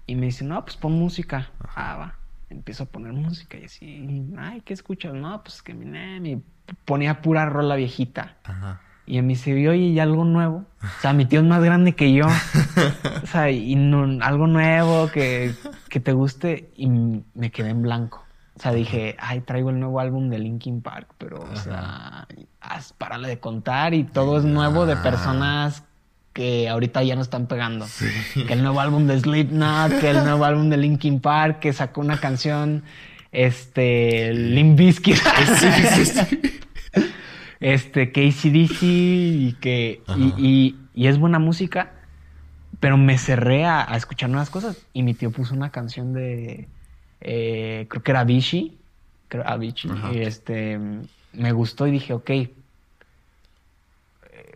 Y 0.05 0.15
me 0.15 0.27
dice, 0.27 0.43
no, 0.43 0.63
pues 0.63 0.77
pon 0.77 0.93
música. 0.93 1.49
Ah, 1.75 1.95
va. 1.97 2.15
Empiezo 2.49 2.83
a 2.83 2.85
poner 2.87 3.13
música 3.13 3.57
y 3.57 3.65
así, 3.65 4.27
ay, 4.37 4.61
¿qué 4.61 4.73
escuchas? 4.73 5.13
No, 5.13 5.41
pues 5.43 5.61
que 5.61 5.71
Eminem. 5.71 6.25
Y 6.25 6.43
ponía 6.85 7.21
pura 7.21 7.45
rola 7.47 7.75
viejita. 7.75 8.35
Ajá. 8.43 8.81
Y 9.05 9.17
a 9.17 9.21
mí 9.21 9.35
se 9.35 9.53
vio 9.53 9.73
y 9.73 9.99
algo 9.99 10.23
nuevo. 10.23 10.65
O 10.81 11.01
sea, 11.01 11.13
mi 11.13 11.25
tío 11.25 11.41
es 11.41 11.45
más 11.45 11.63
grande 11.63 11.93
que 11.93 12.13
yo. 12.13 12.25
O 13.23 13.25
sea, 13.25 13.49
y 13.49 13.75
no, 13.75 14.23
algo 14.23 14.47
nuevo 14.47 15.07
que, 15.07 15.55
que 15.89 15.99
te 15.99 16.11
guste. 16.11 16.69
Y 16.75 16.87
me 16.87 17.51
quedé 17.51 17.69
en 17.69 17.81
blanco. 17.81 18.22
O 18.63 18.65
sea, 18.65 18.71
dije, 18.71 19.17
ay, 19.19 19.41
traigo 19.41 19.71
el 19.71 19.79
nuevo 19.81 19.99
álbum 19.99 20.29
de 20.29 20.39
Linkin 20.39 20.81
Park, 20.81 21.09
pero, 21.17 21.41
o 21.41 21.55
sea, 21.57 22.29
haz, 22.61 22.93
párale 22.93 23.27
de 23.27 23.37
contar 23.37 23.93
y 23.93 24.05
todo 24.05 24.37
es 24.37 24.45
nuevo 24.45 24.85
de 24.85 24.95
personas 24.95 25.83
que 26.31 26.69
ahorita 26.69 27.03
ya 27.03 27.17
no 27.17 27.21
están 27.23 27.47
pegando. 27.47 27.85
Que 28.33 28.53
el 28.53 28.61
nuevo 28.61 28.79
álbum 28.79 29.05
de 29.05 29.19
Slipknot, 29.19 29.99
que 29.99 30.11
el 30.11 30.23
nuevo 30.23 30.45
álbum 30.45 30.69
de 30.69 30.77
Linkin 30.77 31.19
Park, 31.19 31.59
que 31.59 31.73
sacó 31.73 31.99
una 31.99 32.21
canción, 32.21 32.83
este, 33.33 34.33
Limp 34.33 34.79
Bizkit. 34.79 35.17
Sí, 35.57 35.67
sí, 35.89 36.05
sí. 36.05 36.61
Este, 37.59 38.13
que 38.13 38.29
ACDC 38.29 38.81
y 38.81 39.57
que... 39.59 40.03
Y, 40.37 40.77
y, 40.95 41.07
es 41.07 41.19
buena 41.19 41.39
música, 41.39 41.91
pero 42.79 42.95
me 42.95 43.17
cerré 43.17 43.65
a, 43.65 43.83
escuchar 43.97 44.29
nuevas 44.29 44.49
cosas. 44.49 44.85
Y 44.93 45.03
mi 45.03 45.13
tío 45.13 45.31
puso 45.31 45.53
una 45.53 45.69
canción 45.69 46.13
de... 46.13 46.69
Eh, 47.23 47.87
creo 47.89 48.03
que 48.03 48.11
era 48.11 48.23
Vichy. 48.23 48.77
Creo 49.27 49.47
Avicii. 49.47 49.91
Y 50.13 50.19
este... 50.19 50.79
Me 51.31 51.51
gustó 51.51 51.87
y 51.87 51.91
dije, 51.91 52.13
ok, 52.13 52.29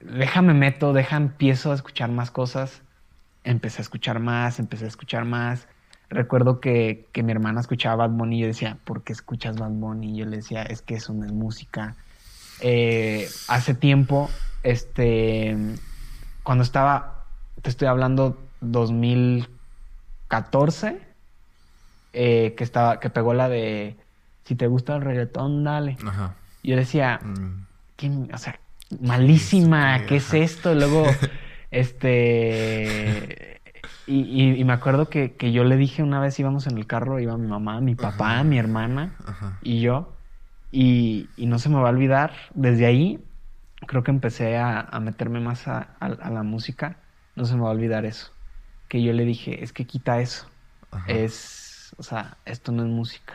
déjame 0.01 0.53
meto, 0.53 0.93
deja 0.93 1.17
empiezo 1.17 1.71
a 1.71 1.75
escuchar 1.75 2.11
más 2.11 2.29
cosas. 2.31 2.81
Empecé 3.43 3.79
a 3.79 3.83
escuchar 3.83 4.19
más, 4.19 4.59
empecé 4.59 4.85
a 4.85 4.89
escuchar 4.89 5.25
más. 5.25 5.67
Recuerdo 6.09 6.61
que, 6.61 7.07
mi 7.15 7.31
hermana 7.31 7.61
escuchaba 7.61 8.07
Bad 8.07 8.11
Bunny 8.11 8.37
y 8.37 8.41
yo 8.41 8.47
decía, 8.47 8.77
¿por 8.83 9.03
qué 9.03 9.13
escuchas 9.13 9.57
Bad 9.57 9.71
Bunny? 9.71 10.13
Y 10.13 10.17
yo 10.17 10.25
le 10.25 10.37
decía, 10.37 10.63
es 10.63 10.81
que 10.81 10.95
eso 10.95 11.13
no 11.13 11.25
es 11.25 11.31
música. 11.31 11.95
Eh, 12.61 13.27
hace 13.47 13.73
tiempo, 13.73 14.29
este, 14.63 15.55
cuando 16.43 16.63
estaba, 16.63 17.25
te 17.61 17.69
estoy 17.69 17.89
hablando 17.89 18.41
2014, 18.61 21.06
eh, 22.13 22.53
que 22.57 22.63
estaba, 22.63 22.99
que 22.99 23.09
pegó 23.09 23.33
la 23.33 23.49
de, 23.49 23.95
si 24.43 24.55
te 24.55 24.67
gusta 24.67 24.95
el 24.95 25.01
reggaetón, 25.01 25.63
dale. 25.63 25.97
Ajá. 26.05 26.35
Yo 26.63 26.75
decía, 26.75 27.19
mm. 27.23 27.65
¿quién, 27.95 28.29
o 28.33 28.37
sea, 28.37 28.59
malísima, 29.01 30.05
¿qué 30.05 30.17
es 30.17 30.33
esto? 30.33 30.71
Y 30.73 30.75
luego, 30.75 31.05
este... 31.71 33.57
Y, 34.09 34.63
me 34.63 34.71
acuerdo 34.71 35.09
que, 35.09 35.35
yo 35.51 35.65
le 35.65 35.75
dije 35.75 36.01
una 36.01 36.21
vez 36.21 36.39
íbamos 36.39 36.65
en 36.67 36.77
el 36.77 36.87
carro, 36.87 37.19
iba 37.19 37.37
mi 37.37 37.47
mamá, 37.47 37.81
mi 37.81 37.93
papá, 37.93 38.41
mi 38.43 38.57
hermana 38.57 39.15
y 39.61 39.81
yo. 39.81 40.13
Y, 40.71 41.27
no 41.37 41.59
se 41.59 41.67
me 41.67 41.75
va 41.75 41.89
a 41.89 41.91
olvidar, 41.91 42.31
desde 42.53 42.85
ahí 42.85 43.23
creo 43.85 44.03
que 44.03 44.11
empecé 44.11 44.57
a, 44.57 44.97
meterme 45.01 45.41
más 45.41 45.67
a, 45.67 45.89
la 45.99 46.43
música. 46.43 46.97
No 47.35 47.45
se 47.45 47.55
me 47.55 47.61
va 47.61 47.67
a 47.67 47.71
olvidar 47.71 48.05
eso. 48.05 48.31
Que 48.87 49.03
yo 49.03 49.11
le 49.11 49.25
dije, 49.25 49.61
es 49.61 49.73
que 49.73 49.85
quita 49.85 50.21
eso. 50.21 50.47
Es, 51.07 51.56
o 51.97 52.03
sea, 52.03 52.37
esto 52.45 52.71
no 52.71 52.83
es 52.83 52.89
música. 52.89 53.33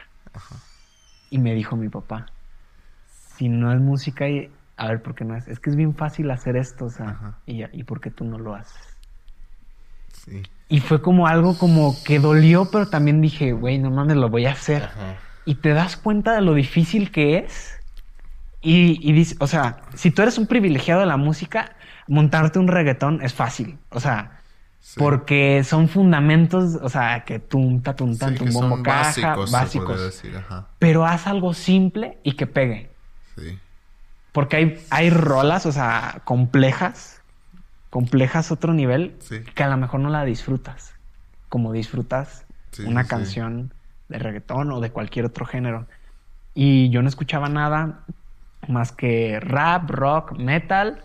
Y 1.30 1.39
me 1.39 1.55
dijo 1.55 1.76
mi 1.76 1.89
papá, 1.89 2.26
si 3.36 3.48
no 3.48 3.72
es 3.72 3.80
música, 3.80 4.24
a 4.76 4.89
ver, 4.89 5.02
¿por 5.02 5.14
qué 5.14 5.24
no 5.24 5.36
es? 5.36 5.48
Es 5.48 5.60
que 5.60 5.70
es 5.70 5.76
bien 5.76 5.94
fácil 5.94 6.30
hacer 6.30 6.56
esto, 6.56 6.86
o 6.86 6.90
sea, 6.90 7.39
y, 7.47 7.62
y 7.76 7.84
¿por 7.84 8.01
qué 8.01 8.10
tú 8.10 8.24
no 8.24 8.39
lo 8.39 8.55
haces? 8.55 8.97
Sí. 10.12 10.43
Y 10.68 10.80
fue 10.80 11.02
como 11.02 11.26
algo 11.26 11.59
como 11.59 11.94
que 12.05 12.18
dolió, 12.18 12.70
pero 12.70 12.89
también 12.89 13.20
dije, 13.20 13.52
güey, 13.52 13.78
no 13.78 13.90
mames, 13.90 14.16
lo 14.16 14.30
voy 14.30 14.47
a 14.47 14.52
hacer. 14.52 14.89
Y 15.44 15.56
te 15.56 15.70
das 15.70 15.97
cuenta 15.97 16.34
de 16.34 16.40
lo 16.40 16.55
difícil 16.55 17.10
que 17.10 17.39
es. 17.39 17.78
Y, 18.60 18.98
y 19.02 19.36
o 19.40 19.47
sea, 19.47 19.82
si 19.94 20.10
tú 20.10 20.22
eres 20.22 20.39
un 20.39 20.47
privilegiado 20.47 21.01
de 21.01 21.06
la 21.06 21.16
música, 21.16 21.76
montarte 22.06 22.59
un 22.59 22.68
reggaetón 22.68 23.20
es 23.22 23.34
fácil. 23.34 23.78
O 23.90 24.01
sea, 24.01 24.41
porque 24.96 25.62
son 25.64 25.88
fundamentos, 25.88 26.74
o 26.82 26.88
sea, 26.88 27.24
que 27.24 27.38
tunta, 27.38 27.94
tunta, 27.94 28.28
sí, 28.28 28.42
un 28.42 28.52
bombo 28.52 28.82
caja, 28.82 29.36
básicos. 29.36 29.50
básicos. 29.50 30.22
Pero 30.78 31.06
haz 31.06 31.26
algo 31.26 31.54
simple 31.54 32.18
y 32.22 32.32
que 32.32 32.46
pegue. 32.46 32.90
Sí. 33.36 33.59
Porque 34.32 34.56
hay, 34.56 34.84
hay 34.90 35.10
rolas, 35.10 35.66
o 35.66 35.72
sea, 35.72 36.22
complejas, 36.24 37.22
complejas 37.90 38.50
otro 38.50 38.74
nivel, 38.74 39.16
que 39.54 39.62
a 39.62 39.68
lo 39.68 39.76
mejor 39.76 40.00
no 40.00 40.09
la 40.10 40.24
disfrutas, 40.24 40.94
como 41.48 41.72
disfrutas 41.72 42.44
una 42.84 43.04
canción 43.04 43.72
de 44.09 44.18
reggaetón 44.18 44.72
o 44.72 44.80
de 44.80 44.90
cualquier 44.90 45.26
otro 45.26 45.46
género. 45.46 45.86
Y 46.54 46.90
yo 46.90 47.02
no 47.02 47.09
escuchaba 47.09 47.48
nada 47.48 48.04
más 48.68 48.92
que 48.92 49.38
rap, 49.40 49.90
rock, 49.90 50.38
metal, 50.38 51.04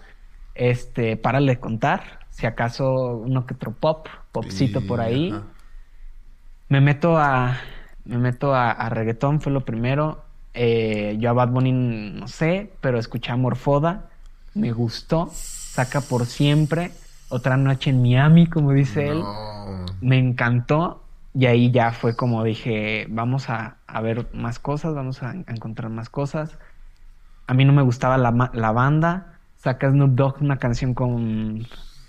este, 0.55 1.17
párale 1.17 1.53
de 1.53 1.59
contar, 1.59 2.26
si 2.37 2.45
acaso 2.45 3.17
uno 3.17 3.47
que 3.47 3.55
otro 3.55 3.71
pop, 3.71 4.05
popcito 4.31 4.85
por 4.85 5.01
ahí. 5.01 5.33
Me 6.69 6.81
meto 6.81 7.17
a, 7.17 7.57
me 8.05 8.19
meto 8.19 8.53
a, 8.53 8.69
a 8.69 8.89
reggaetón, 8.89 9.41
fue 9.41 9.51
lo 9.51 9.65
primero. 9.65 10.23
Eh, 10.53 11.17
yo 11.19 11.31
a 11.31 11.33
Bad 11.33 11.49
Bunny 11.49 11.71
no 11.71 12.27
sé, 12.27 12.71
pero 12.79 12.99
escuché 12.99 13.31
a 13.31 13.37
Morfoda, 13.37 14.09
me 14.53 14.71
gustó, 14.71 15.31
saca 15.31 15.99
por 15.99 16.27
siempre, 16.27 16.91
otra 17.29 17.57
noche 17.57 17.89
en 17.89 18.03
Miami, 18.03 18.45
como 18.45 18.71
dice 18.71 19.07
él, 19.07 19.23
me 20.01 20.19
encantó 20.19 21.01
y 21.33 21.47
ahí 21.47 21.71
ya 21.71 21.91
fue 21.91 22.15
como 22.15 22.43
dije, 22.43 23.07
vamos 23.09 23.49
a, 23.49 23.77
ver 24.03 24.27
más 24.33 24.59
cosas, 24.59 24.93
vamos 24.93 25.23
a, 25.23 25.31
encontrar 25.31 25.89
más 25.89 26.11
cosas. 26.11 26.55
A 27.47 27.55
mí 27.55 27.65
no 27.65 27.73
me 27.73 27.81
gustaba 27.81 28.19
la, 28.19 28.71
banda, 28.71 29.39
saca 29.55 29.89
Snoop 29.89 30.11
Dogg 30.11 30.35
una 30.41 30.57
canción 30.57 30.93
con 30.93 31.65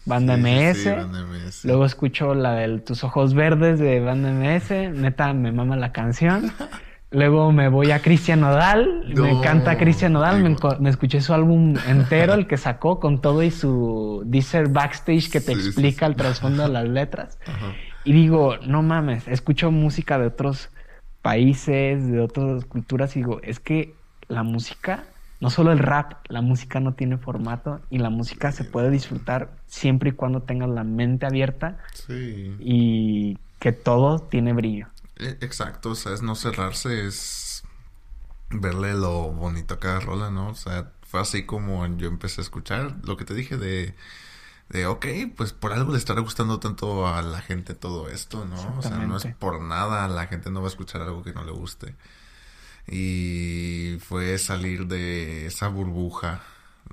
Banda, 0.08 0.36
MS. 0.36 1.64
Luego 1.64 1.84
escucho 1.84 2.34
la 2.34 2.54
de 2.54 2.78
Tus 2.78 3.04
Ojos 3.04 3.34
Verdes 3.34 3.78
de 3.78 4.00
Banda 4.00 4.32
MS. 4.32 4.70
Neta, 4.94 5.32
me 5.34 5.52
mama 5.52 5.76
la 5.76 5.92
canción. 5.92 6.50
Luego 7.10 7.52
me 7.52 7.68
voy 7.68 7.90
a 7.90 8.00
Cristian 8.02 8.40
Nodal, 8.40 9.04
me 9.14 9.30
encanta 9.30 9.78
Cristian 9.78 10.12
Nodal, 10.12 10.42
me, 10.80 10.90
escuché 10.90 11.22
su 11.22 11.32
álbum 11.32 11.74
entero, 11.86 12.34
el 12.34 12.46
que 12.46 12.58
sacó 12.58 13.00
con 13.00 13.22
todo 13.22 13.42
y 13.42 13.50
su 13.50 14.22
Deezer 14.26 14.68
Backstage 14.68 15.30
que 15.30 15.40
te 15.40 15.52
explica 15.52 16.04
el 16.04 16.16
trasfondo 16.16 16.64
de 16.64 16.68
las 16.68 16.88
letras. 16.88 17.38
Y 18.04 18.12
digo, 18.12 18.56
no 18.58 18.82
mames, 18.82 19.28
escucho 19.28 19.70
música 19.70 20.18
de 20.18 20.28
otros 20.28 20.70
países, 21.20 22.10
de 22.10 22.20
otras 22.20 22.64
culturas 22.64 23.14
y 23.16 23.20
digo, 23.20 23.40
es 23.42 23.60
que 23.60 23.94
la 24.28 24.44
música, 24.44 25.04
no 25.40 25.50
solo 25.50 25.72
el 25.72 25.78
rap, 25.78 26.26
la 26.28 26.40
música 26.42 26.80
no 26.80 26.94
tiene 26.94 27.16
formato 27.16 27.80
y 27.90 27.98
la 27.98 28.10
música 28.10 28.50
se 28.52 28.64
puede 28.64 28.90
disfrutar 28.90 29.50
siempre 29.66 30.10
y 30.10 30.12
cuando 30.12 30.42
tengas 30.42 30.68
la 30.68 30.84
mente 30.84 31.26
abierta 31.26 31.78
y 32.08 33.38
que 33.60 33.72
todo 33.72 34.18
tiene 34.20 34.52
brillo. 34.52 34.88
E, 35.16 35.38
exacto, 35.40 35.90
o 35.90 35.94
sea, 35.94 36.12
es 36.12 36.22
no 36.22 36.34
cerrarse, 36.34 37.06
es 37.06 37.62
verle 38.50 38.94
lo 38.94 39.32
bonito 39.32 39.74
a 39.74 39.80
cada 39.80 40.00
rola, 40.00 40.30
¿no? 40.30 40.48
O 40.48 40.54
sea, 40.54 40.90
fue 41.02 41.20
así 41.20 41.44
como 41.44 41.86
yo 41.96 42.08
empecé 42.08 42.40
a 42.40 42.44
escuchar 42.44 42.96
lo 43.04 43.16
que 43.16 43.24
te 43.24 43.34
dije 43.34 43.56
de, 43.56 43.94
de 44.70 44.86
ok, 44.86 45.06
pues 45.36 45.52
por 45.52 45.72
algo 45.72 45.92
le 45.92 45.98
estará 45.98 46.20
gustando 46.20 46.60
tanto 46.60 47.06
a 47.06 47.22
la 47.22 47.40
gente 47.40 47.74
todo 47.74 48.08
esto, 48.08 48.44
¿no? 48.44 48.78
O 48.78 48.82
sea, 48.82 48.98
no 48.98 49.16
es 49.16 49.26
por 49.38 49.60
nada, 49.62 50.08
la 50.08 50.26
gente 50.26 50.50
no 50.50 50.60
va 50.60 50.66
a 50.66 50.70
escuchar 50.70 51.02
algo 51.02 51.22
que 51.22 51.32
no 51.32 51.44
le 51.44 51.52
guste. 51.52 51.94
Y 52.90 53.57
fue 54.08 54.38
salir 54.38 54.86
de 54.86 55.44
esa 55.46 55.68
burbuja 55.68 56.42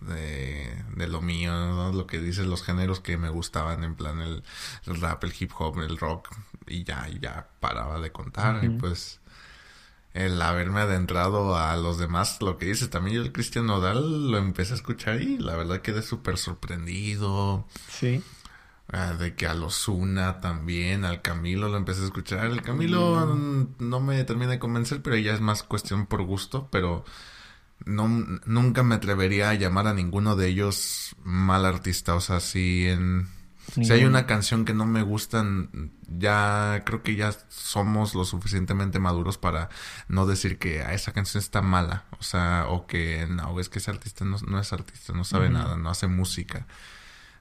de, 0.01 0.83
de 0.97 1.07
lo 1.07 1.21
mío, 1.21 1.53
¿no? 1.53 1.93
lo 1.93 2.07
que 2.07 2.19
dices, 2.19 2.45
los 2.45 2.61
géneros 2.61 2.99
que 2.99 3.15
me 3.15 3.29
gustaban, 3.29 3.85
en 3.85 3.95
plan 3.95 4.19
el, 4.19 4.43
rap, 4.85 5.23
el 5.23 5.33
hip 5.39 5.51
hop, 5.57 5.79
el 5.79 5.97
rock, 5.97 6.35
y 6.67 6.83
ya, 6.83 7.07
ya 7.21 7.47
paraba 7.61 8.01
de 8.01 8.11
contar. 8.11 8.65
Y 8.65 8.69
pues 8.69 9.21
el 10.13 10.41
haberme 10.41 10.81
adentrado 10.81 11.55
a 11.55 11.77
los 11.77 11.97
demás, 11.97 12.41
lo 12.41 12.57
que 12.57 12.65
dices, 12.65 12.89
también 12.89 13.15
yo 13.15 13.21
el 13.21 13.31
Cristian 13.31 13.65
Nodal 13.65 14.29
lo 14.29 14.37
empecé 14.37 14.73
a 14.73 14.75
escuchar 14.75 15.21
y 15.21 15.37
la 15.37 15.55
verdad 15.55 15.81
quedé 15.81 16.01
súper 16.01 16.37
sorprendido. 16.37 17.65
Sí. 17.87 18.21
Ah, 18.91 19.13
de 19.13 19.35
que 19.35 19.47
a 19.47 19.55
los 19.55 19.87
Una 19.87 20.39
también, 20.41 21.05
al 21.05 21.21
Camilo 21.21 21.69
lo 21.69 21.77
empecé 21.77 22.01
a 22.01 22.05
escuchar. 22.05 22.45
El 22.45 22.61
Camilo 22.61 23.25
mm. 23.25 23.75
no 23.79 23.99
me 23.99 24.23
termina 24.23 24.51
de 24.51 24.59
convencer, 24.59 25.01
pero 25.01 25.15
ya 25.17 25.33
es 25.33 25.41
más 25.41 25.63
cuestión 25.63 26.05
por 26.05 26.21
gusto, 26.23 26.69
pero 26.71 27.03
no, 27.83 28.07
nunca 28.45 28.83
me 28.83 28.95
atrevería 28.95 29.49
a 29.49 29.55
llamar 29.55 29.87
a 29.87 29.93
ninguno 29.93 30.35
de 30.35 30.47
ellos 30.47 31.15
mal 31.23 31.65
artista. 31.65 32.15
O 32.15 32.21
sea, 32.21 32.39
si 32.39 32.87
en... 32.87 33.27
Si 33.73 33.91
hay 33.91 34.05
una 34.05 34.27
canción 34.27 34.63
que 34.63 34.75
no 34.75 34.85
me 34.85 35.01
gustan, 35.01 35.91
ya 36.07 36.83
creo 36.85 37.01
que 37.01 37.15
ya 37.15 37.33
somos 37.49 38.13
lo 38.13 38.23
suficientemente 38.23 38.99
maduros 38.99 39.39
para 39.39 39.69
no 40.07 40.27
decir 40.27 40.59
que 40.59 40.83
a 40.83 40.89
ah, 40.89 40.93
esa 40.93 41.13
canción 41.13 41.41
está 41.41 41.63
mala. 41.63 42.05
O 42.19 42.23
sea, 42.23 42.67
o 42.69 42.85
que 42.85 43.25
no, 43.27 43.59
es 43.59 43.67
que 43.67 43.79
ese 43.79 43.89
artista 43.89 44.23
no, 44.23 44.59
es 44.59 44.71
artista, 44.71 45.13
no 45.13 45.23
sabe 45.23 45.49
nada, 45.49 45.77
no 45.77 45.89
hace 45.89 46.05
música. 46.05 46.67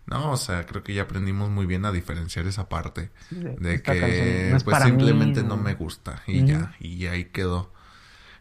No, 0.07 0.33
o 0.33 0.37
sea, 0.37 0.67
creo 0.67 0.83
que 0.83 0.93
ya 0.93 1.03
aprendimos 1.03 1.51
muy 1.51 1.67
bien 1.67 1.85
a 1.85 1.93
diferenciar 1.93 2.47
esa 2.47 2.69
parte. 2.69 3.11
de 3.31 3.83
que 3.83 4.57
pues 4.65 4.83
simplemente 4.83 5.43
no 5.43 5.57
me 5.57 5.75
gusta 5.75 6.23
y 6.27 6.45
ya, 6.45 6.75
y 6.79 7.07
ahí 7.07 7.27
quedó. 7.27 7.73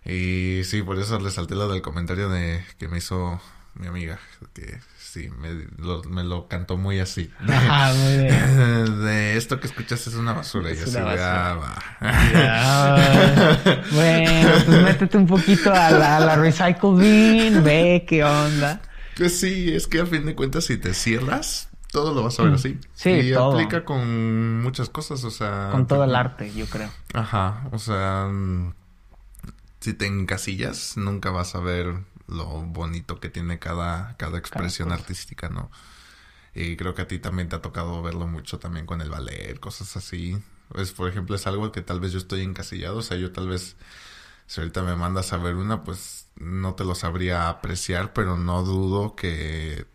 Y 0.06 0.61
sí, 0.65 0.81
por 0.81 0.99
eso 0.99 1.19
le 1.19 1.31
salté 1.31 1.56
lo 1.56 1.69
del 1.69 1.81
comentario 1.81 2.27
de 2.27 2.64
que 2.77 2.90
me 2.90 2.98
hizo 2.98 3.40
mi 3.76 3.88
amiga, 3.88 4.19
que 4.53 4.80
sí, 4.99 5.30
me 5.30 5.68
lo, 5.77 6.03
me 6.03 6.23
lo 6.23 6.48
cantó 6.48 6.77
muy 6.77 6.99
así. 6.99 7.31
Ajá, 7.48 7.94
muy 7.94 8.18
bien. 8.18 8.99
De 9.03 9.38
esto 9.38 9.60
que 9.60 9.68
escuchas 9.68 10.06
es 10.06 10.15
una 10.15 10.34
basura. 10.34 10.69
y 10.72 10.73
así, 10.73 10.98
ah, 10.99 11.77
bueno, 13.91 14.49
pues 14.65 14.84
métete 14.84 15.18
un 15.18 15.27
poquito 15.27 15.73
a 15.73 15.90
la, 15.91 16.18
a 16.18 16.19
la 16.19 16.35
recycle 16.35 16.95
bin, 16.98 17.64
ve 17.64 18.06
qué 18.07 18.23
onda. 18.23 18.81
Pues 19.18 19.40
sí, 19.40 19.73
es 19.73 19.88
que 19.88 20.02
a 20.02 20.06
fin 20.06 20.26
de 20.26 20.35
cuentas 20.35 20.65
si 20.65 20.77
te 20.77 20.94
cierras, 20.94 21.69
todo 21.91 22.14
lo 22.14 22.23
vas 22.23 22.40
a 22.40 22.44
ver 22.44 22.53
así. 22.53 22.80
Sí, 22.95 23.10
y 23.11 23.34
todo. 23.34 23.53
aplica 23.53 23.85
con 23.85 24.61
muchas 24.61 24.90
cosas, 24.90 25.23
o 25.23 25.31
sea... 25.31 25.69
Con 25.72 25.88
todo 25.88 26.03
el 26.03 26.15
arte, 26.15 26.52
yo 26.53 26.65
creo. 26.65 26.90
Ajá, 27.14 27.68
o 27.72 27.77
sea, 27.77 28.27
mm, 28.31 28.73
si 29.80 29.94
te 29.94 30.07
encasillas, 30.07 30.98
nunca 30.98 31.30
vas 31.30 31.56
a 31.56 31.60
ver 31.60 31.94
lo 32.27 32.45
bonito 32.61 33.19
que 33.19 33.30
tiene 33.30 33.60
cada, 33.60 34.18
cada 34.18 34.38
expresión 34.38 34.91
artística, 34.91 35.49
¿no? 35.49 35.69
Y 36.56 36.77
creo 36.77 36.94
que 36.94 37.03
a 37.03 37.07
ti 37.07 37.19
también 37.19 37.49
te 37.49 37.56
ha 37.56 37.61
tocado 37.61 38.02
verlo 38.02 38.27
mucho 38.27 38.60
también 38.60 38.85
con 38.85 39.02
el 39.02 39.10
ballet, 39.10 39.60
cosas 39.60 39.95
así. 39.98 40.38
Pues, 40.69 40.91
por 40.94 41.10
ejemplo, 41.10 41.35
es 41.35 41.45
algo 41.48 41.72
que 41.72 41.81
tal 41.81 41.99
vez 41.99 42.11
yo 42.11 42.18
estoy 42.18 42.41
encasillado, 42.41 42.98
o 42.98 43.02
sea, 43.02 43.18
yo 43.18 43.31
tal 43.31 43.48
vez, 43.48 43.76
si 44.48 44.61
ahorita 44.61 44.81
me 44.84 44.95
mandas 44.95 45.34
a 45.34 45.38
ver 45.38 45.56
una, 45.56 45.84
pues 45.84 46.22
no 46.35 46.76
te 46.76 46.84
lo 46.85 46.95
sabría 46.95 47.49
apreciar, 47.49 48.14
pero 48.14 48.38
no 48.38 48.64
dudo 48.64 49.15
que 49.15 49.85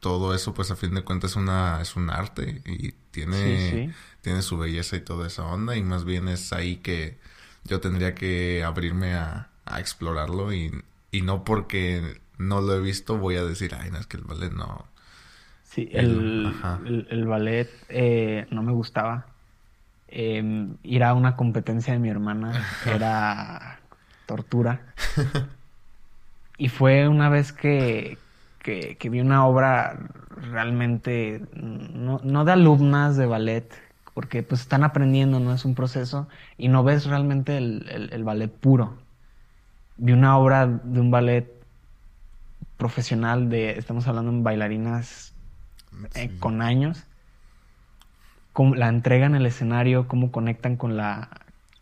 todo 0.00 0.34
eso, 0.34 0.54
pues 0.54 0.70
a 0.70 0.76
fin 0.76 0.94
de 0.94 1.02
cuentas 1.04 1.32
es 1.32 1.36
una, 1.36 1.80
es 1.80 1.96
un 1.96 2.10
arte 2.10 2.62
y 2.66 2.92
tiene, 3.10 3.30
Sí, 3.30 3.56
sí. 3.58 3.94
tiene 4.22 4.42
su 4.42 4.58
belleza 4.58 4.96
y 4.96 5.00
toda 5.00 5.26
esa 5.26 5.44
onda, 5.46 5.76
y 5.76 5.82
más 5.82 6.04
bien 6.04 6.28
es 6.28 6.52
ahí 6.52 6.76
que 6.78 7.18
yo 7.64 7.80
tendría 7.80 8.14
que 8.14 8.62
abrirme 8.64 9.14
a, 9.14 9.50
a 9.64 9.80
explorarlo 9.80 10.52
y, 10.52 10.84
y 11.10 11.22
no 11.22 11.44
porque 11.44 12.20
no 12.38 12.60
lo 12.60 12.74
he 12.76 12.80
visto 12.80 13.16
voy 13.18 13.36
a 13.36 13.44
decir, 13.44 13.74
ay, 13.74 13.90
no, 13.90 13.98
es 13.98 14.06
que 14.06 14.16
el 14.18 14.24
ballet 14.24 14.52
no. 14.52 14.86
Sí, 15.62 15.88
El- 15.92 16.70
el, 16.78 17.06
el 17.10 17.26
ballet 17.26 17.84
eh, 17.88 18.46
no 18.50 18.62
me 18.62 18.72
gustaba. 18.72 19.36
Eh, 20.08 20.42
ir 20.82 21.04
a 21.04 21.14
una 21.14 21.36
competencia 21.36 21.94
de 21.94 22.00
mi 22.00 22.10
hermana 22.10 22.70
era 22.80 23.85
tortura. 24.26 24.80
Y 26.58 26.68
fue 26.68 27.08
una 27.08 27.28
vez 27.28 27.52
que, 27.52 28.18
que, 28.62 28.96
que 28.98 29.10
vi 29.10 29.20
una 29.20 29.46
obra 29.46 29.98
realmente, 30.50 31.42
no, 31.54 32.20
no 32.24 32.44
de 32.44 32.52
alumnas 32.52 33.16
de 33.16 33.26
ballet, 33.26 33.72
porque 34.14 34.42
pues 34.42 34.62
están 34.62 34.82
aprendiendo, 34.84 35.38
no 35.40 35.52
es 35.52 35.64
un 35.66 35.74
proceso, 35.74 36.28
y 36.56 36.68
no 36.68 36.82
ves 36.82 37.04
realmente 37.06 37.56
el, 37.58 37.86
el- 37.90 38.12
el 38.12 38.24
ballet 38.24 38.50
puro. 38.50 38.96
Vi 39.98 40.12
una 40.12 40.36
obra 40.38 40.66
de 40.66 41.00
un 41.00 41.10
ballet 41.10 41.50
profesional 42.76 43.48
de, 43.48 43.78
estamos 43.78 44.06
hablando 44.06 44.32
de 44.32 44.42
bailarinas 44.42 45.34
eh, 46.14 46.28
Sí. 46.30 46.38
con 46.38 46.62
años, 46.62 47.04
cómo 48.52 48.74
la 48.74 48.88
entrega 48.88 49.26
en 49.26 49.34
el 49.34 49.46
escenario, 49.46 50.08
cómo 50.08 50.30
conectan 50.32 50.76
con 50.76 50.96
la, 50.96 51.28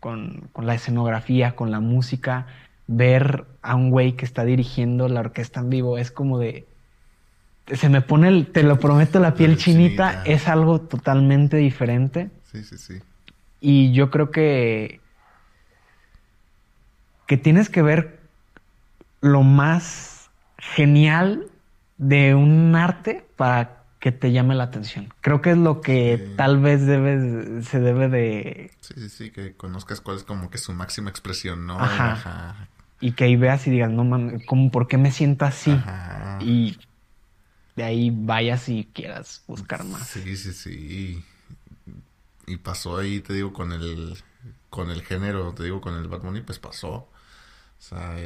con, 0.04 0.50
con 0.52 0.66
la 0.66 0.74
escenografía, 0.74 1.56
con 1.56 1.70
la 1.70 1.80
música, 1.80 2.46
ver 2.86 3.46
a 3.62 3.74
un 3.74 3.90
güey 3.90 4.12
que 4.16 4.26
está 4.26 4.44
dirigiendo 4.44 5.08
la 5.08 5.20
orquesta 5.20 5.60
en 5.60 5.70
vivo, 5.70 5.96
es 5.96 6.10
como 6.10 6.38
de... 6.38 6.68
Se 7.68 7.88
me 7.88 8.02
pone, 8.02 8.28
el- 8.28 8.52
te 8.52 8.62
lo 8.62 8.78
prometo, 8.78 9.18
la 9.18 9.34
piel 9.34 9.52
piel 9.52 9.58
chinita, 9.64 10.10
chinita. 10.10 10.30
es 10.30 10.46
algo 10.46 10.82
totalmente 10.82 11.56
diferente. 11.56 12.30
Sí, 12.52 12.62
sí, 12.64 12.76
sí. 12.76 13.00
Y 13.60 13.94
yo 13.94 14.10
creo 14.10 14.30
que, 14.30 15.00
que 17.26 17.38
tienes 17.38 17.70
que 17.70 17.80
ver 17.80 18.20
lo 19.22 19.42
más 19.42 20.30
genial 20.58 21.50
de 21.96 22.34
un 22.34 22.76
arte 22.76 23.26
para 23.38 23.83
que 24.04 24.12
te 24.12 24.32
llame 24.32 24.54
la 24.54 24.64
atención. 24.64 25.14
Creo 25.22 25.40
que 25.40 25.52
es 25.52 25.56
lo 25.56 25.80
que 25.80 26.18
Sí. 26.18 26.34
tal 26.36 26.60
vez 26.60 26.84
debes, 26.84 27.66
se 27.66 27.80
debe 27.80 28.10
de... 28.10 28.70
Sí, 28.80 28.92
sí, 28.98 29.08
sí, 29.08 29.30
que 29.30 29.54
conozcas 29.54 30.02
cuál 30.02 30.18
es 30.18 30.24
como 30.24 30.50
que 30.50 30.58
su 30.58 30.74
máxima 30.74 31.08
expresión, 31.08 31.66
¿no? 31.66 31.80
Ajá. 31.80 32.12
Ajá. 32.12 32.68
Y 33.00 33.12
que 33.12 33.24
ahí 33.24 33.36
veas 33.36 33.66
y 33.66 33.70
digas, 33.70 33.90
no 33.90 34.04
mames, 34.04 34.44
¿cómo, 34.44 34.70
¿por 34.70 34.88
qué 34.88 34.98
me 34.98 35.10
siento 35.10 35.46
así? 35.46 35.70
Ajá. 35.70 36.36
Y 36.42 36.76
de 37.76 37.84
ahí 37.84 38.10
vayas 38.14 38.68
y 38.68 38.90
quieras 38.92 39.42
buscar 39.46 39.84
más. 39.84 40.06
Sí, 40.06 40.36
sí, 40.36 40.52
sí. 40.52 41.24
Y, 42.46 42.56
pasó 42.58 42.98
ahí, 42.98 43.20
te 43.20 43.32
digo, 43.32 43.54
con 43.54 43.72
el 43.72 44.18
con 44.68 44.90
el 44.90 45.00
género, 45.00 45.54
te 45.54 45.62
digo, 45.62 45.80
con 45.80 45.94
el 45.94 46.08
Bad 46.08 46.20
Bunny, 46.20 46.42
pues 46.42 46.58
pasó. 46.58 46.92
O 46.92 47.08
sea, 47.78 48.16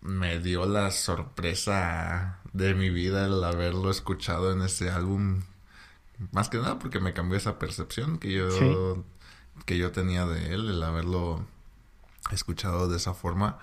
me 0.00 0.38
dio 0.38 0.66
la 0.66 0.90
sorpresa 0.90 2.38
de 2.52 2.74
mi 2.74 2.90
vida 2.90 3.26
el 3.26 3.42
haberlo 3.44 3.90
escuchado 3.90 4.52
en 4.52 4.62
ese 4.62 4.90
álbum. 4.90 5.42
Más 6.32 6.48
que 6.48 6.58
nada 6.58 6.78
porque 6.78 7.00
me 7.00 7.12
cambió 7.12 7.36
esa 7.36 7.58
percepción 7.58 8.18
que 8.18 8.32
yo, 8.32 8.50
Sí. 8.50 8.74
que 9.66 9.78
yo 9.78 9.92
tenía 9.92 10.26
de 10.26 10.54
él, 10.54 10.68
el 10.68 10.82
haberlo 10.82 11.46
escuchado 12.30 12.88
de 12.88 12.96
esa 12.96 13.14
forma. 13.14 13.58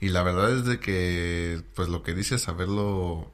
Y 0.00 0.10
la 0.10 0.22
verdad 0.22 0.50
es 0.52 0.64
de 0.64 0.78
que, 0.78 1.62
pues 1.74 1.88
lo 1.88 2.02
que 2.02 2.14
dices, 2.14 2.42
saberlo 2.42 3.32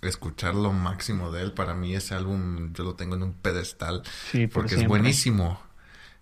escuchar 0.00 0.54
lo 0.54 0.72
máximo 0.72 1.30
de 1.32 1.42
él, 1.42 1.52
para 1.52 1.74
mí 1.74 1.94
ese 1.94 2.14
álbum 2.14 2.72
yo 2.72 2.84
lo 2.84 2.94
tengo 2.94 3.16
en 3.16 3.22
un 3.24 3.32
pedestal 3.34 4.02
Sí, 4.30 4.46
por 4.46 4.62
porque 4.62 4.76
es 4.76 4.86
buenísimo. 4.86 5.60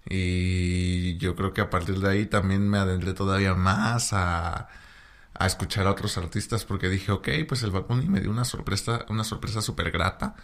Y 0.08 1.16
yo 1.18 1.34
creo 1.36 1.52
que 1.52 1.60
a 1.60 1.70
partir 1.70 2.00
de 2.00 2.08
ahí 2.10 2.26
también 2.26 2.68
me 2.68 2.78
adentré 2.78 3.12
todavía 3.12 3.54
más 3.54 4.12
a, 4.12 4.68
a 5.38 5.46
escuchar 5.46 5.86
a 5.86 5.92
otros 5.92 6.18
artistas 6.18 6.64
porque 6.64 6.88
dije, 6.88 7.12
ok, 7.12 7.28
pues 7.48 7.62
el 7.62 7.70
Bad 7.70 7.86
Bunny 7.86 8.08
me 8.08 8.20
dio 8.20 8.30
una 8.30 8.44
sorpresa, 8.44 9.04
una 9.08 9.24
sorpresa 9.24 9.62
súper 9.62 9.90
grata. 9.90 10.36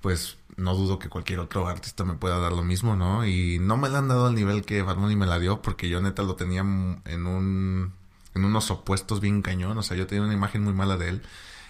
Pues 0.00 0.38
no 0.56 0.74
dudo 0.74 0.98
que 0.98 1.08
cualquier 1.08 1.38
otro 1.38 1.68
artista 1.68 2.04
me 2.04 2.14
pueda 2.14 2.38
dar 2.38 2.52
lo 2.52 2.64
mismo, 2.64 2.96
¿no? 2.96 3.24
Y 3.26 3.58
no 3.60 3.76
me 3.76 3.88
la 3.88 3.98
han 3.98 4.08
dado 4.08 4.26
al 4.26 4.34
nivel 4.34 4.64
que 4.64 4.82
Bad 4.82 4.96
Bunny 4.96 5.16
me 5.16 5.26
la 5.26 5.38
dio 5.38 5.62
porque 5.62 5.88
yo 5.88 6.00
neta 6.00 6.22
lo 6.22 6.34
tenía 6.36 6.60
en 6.60 7.26
un 7.26 7.92
en 8.34 8.44
unos 8.44 8.70
opuestos 8.70 9.20
bien 9.20 9.42
cañón, 9.42 9.76
o 9.76 9.82
sea, 9.82 9.96
yo 9.96 10.06
tenía 10.06 10.24
una 10.24 10.34
imagen 10.34 10.62
muy 10.62 10.72
mala 10.72 10.96
de 10.96 11.10
él 11.10 11.22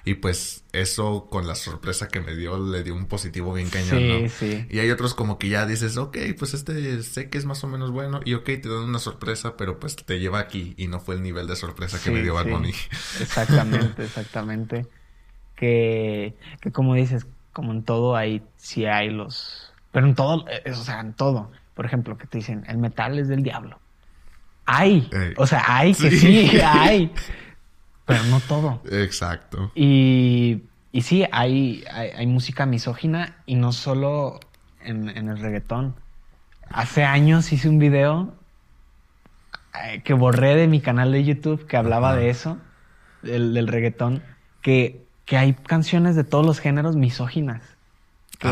y 0.04 0.14
pues 0.14 0.64
eso 0.72 1.28
con 1.30 1.46
la 1.46 1.54
sorpresa 1.54 2.08
que 2.08 2.20
me 2.20 2.34
dio 2.34 2.58
le 2.58 2.82
dio 2.82 2.94
un 2.94 3.06
positivo 3.06 3.52
bien 3.54 3.68
cañón, 3.70 3.98
Sí, 3.98 4.22
¿no? 4.22 4.28
sí. 4.28 4.66
Y 4.70 4.78
hay 4.80 4.90
otros 4.90 5.14
como 5.14 5.38
que 5.38 5.48
ya 5.48 5.64
dices, 5.66 5.96
ok, 5.96 6.16
pues 6.38 6.54
este 6.54 7.02
sé 7.02 7.30
que 7.30 7.38
es 7.38 7.44
más 7.44 7.62
o 7.64 7.68
menos 7.68 7.90
bueno 7.92 8.20
y 8.24 8.34
ok, 8.34 8.44
te 8.44 8.68
dan 8.68 8.84
una 8.84 8.98
sorpresa, 8.98 9.56
pero 9.56 9.78
pues 9.78 9.94
te 9.96 10.18
lleva 10.18 10.40
aquí 10.40 10.74
y 10.76 10.88
no 10.88 10.98
fue 11.00 11.14
el 11.14 11.22
nivel 11.22 11.46
de 11.46 11.54
sorpresa 11.56 11.98
que 11.98 12.04
Sí, 12.04 12.10
me 12.10 12.22
dio 12.22 12.34
Bad. 12.34 12.46
Bunny. 12.48 12.72
Exactamente, 13.20 14.04
exactamente. 14.04 14.86
Que, 15.56 16.34
que 16.60 16.72
como 16.72 16.94
dices, 16.94 17.26
como 17.52 17.72
en 17.72 17.84
todo 17.84 18.16
hay, 18.16 18.42
sí 18.56 18.84
hay 18.86 19.10
los... 19.10 19.72
Pero 19.92 20.06
en 20.06 20.14
todo, 20.14 20.44
eh, 20.48 20.70
o 20.70 20.74
sea, 20.74 21.00
en 21.00 21.12
todo. 21.12 21.52
Por 21.74 21.86
ejemplo, 21.86 22.18
que 22.18 22.26
te 22.26 22.38
dicen, 22.38 22.64
el 22.66 22.78
metal 22.78 23.18
es 23.18 23.28
del 23.28 23.42
diablo. 23.42 23.78
Hay, 24.64 25.08
Ey. 25.12 25.34
o 25.36 25.46
sea, 25.46 25.62
hay 25.66 25.94
que 25.94 26.10
Sí. 26.10 26.48
sí, 26.48 26.60
hay. 26.60 27.12
Pero 28.06 28.24
no 28.24 28.40
todo. 28.40 28.82
Exacto. 28.90 29.70
Y, 29.74 30.62
y 30.92 31.02
sí, 31.02 31.24
hay, 31.32 31.84
hay, 31.92 32.10
hay 32.10 32.26
música 32.26 32.66
misógina 32.66 33.36
y 33.46 33.54
no 33.54 33.72
solo 33.72 34.40
en, 34.82 35.08
en 35.08 35.28
el 35.28 35.38
reggaetón. 35.38 35.94
Hace 36.68 37.04
años 37.04 37.52
hice 37.52 37.68
un 37.68 37.78
video 37.78 38.34
eh, 39.84 40.02
que 40.04 40.14
borré 40.14 40.54
de 40.56 40.66
mi 40.68 40.80
canal 40.80 41.12
de 41.12 41.22
YouTube 41.24 41.66
que 41.66 41.76
hablaba 41.76 42.16
de 42.16 42.30
eso, 42.30 42.58
del, 43.22 43.54
del 43.54 43.68
reggaetón, 43.68 44.22
que, 44.62 45.04
que 45.24 45.36
hay 45.36 45.52
canciones 45.54 46.16
de 46.16 46.24
todos 46.24 46.44
los 46.44 46.58
géneros 46.60 46.96
misóginas. 46.96 47.62
Que, 48.38 48.48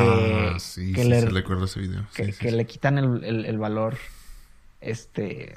ah, 0.54 0.58
sí, 0.60 0.92
que 0.92 1.02
sí, 1.02 1.08
le, 1.08 1.20
sí, 1.22 1.26
recuerdo 1.26 1.64
ese 1.64 1.80
video. 1.80 2.04
que, 2.14 2.32
Sí, 2.32 2.50
le 2.50 2.64
quitan 2.66 2.96
el, 2.98 3.24
el- 3.24 3.44
el 3.46 3.58
valor 3.58 3.96
este 4.80 5.56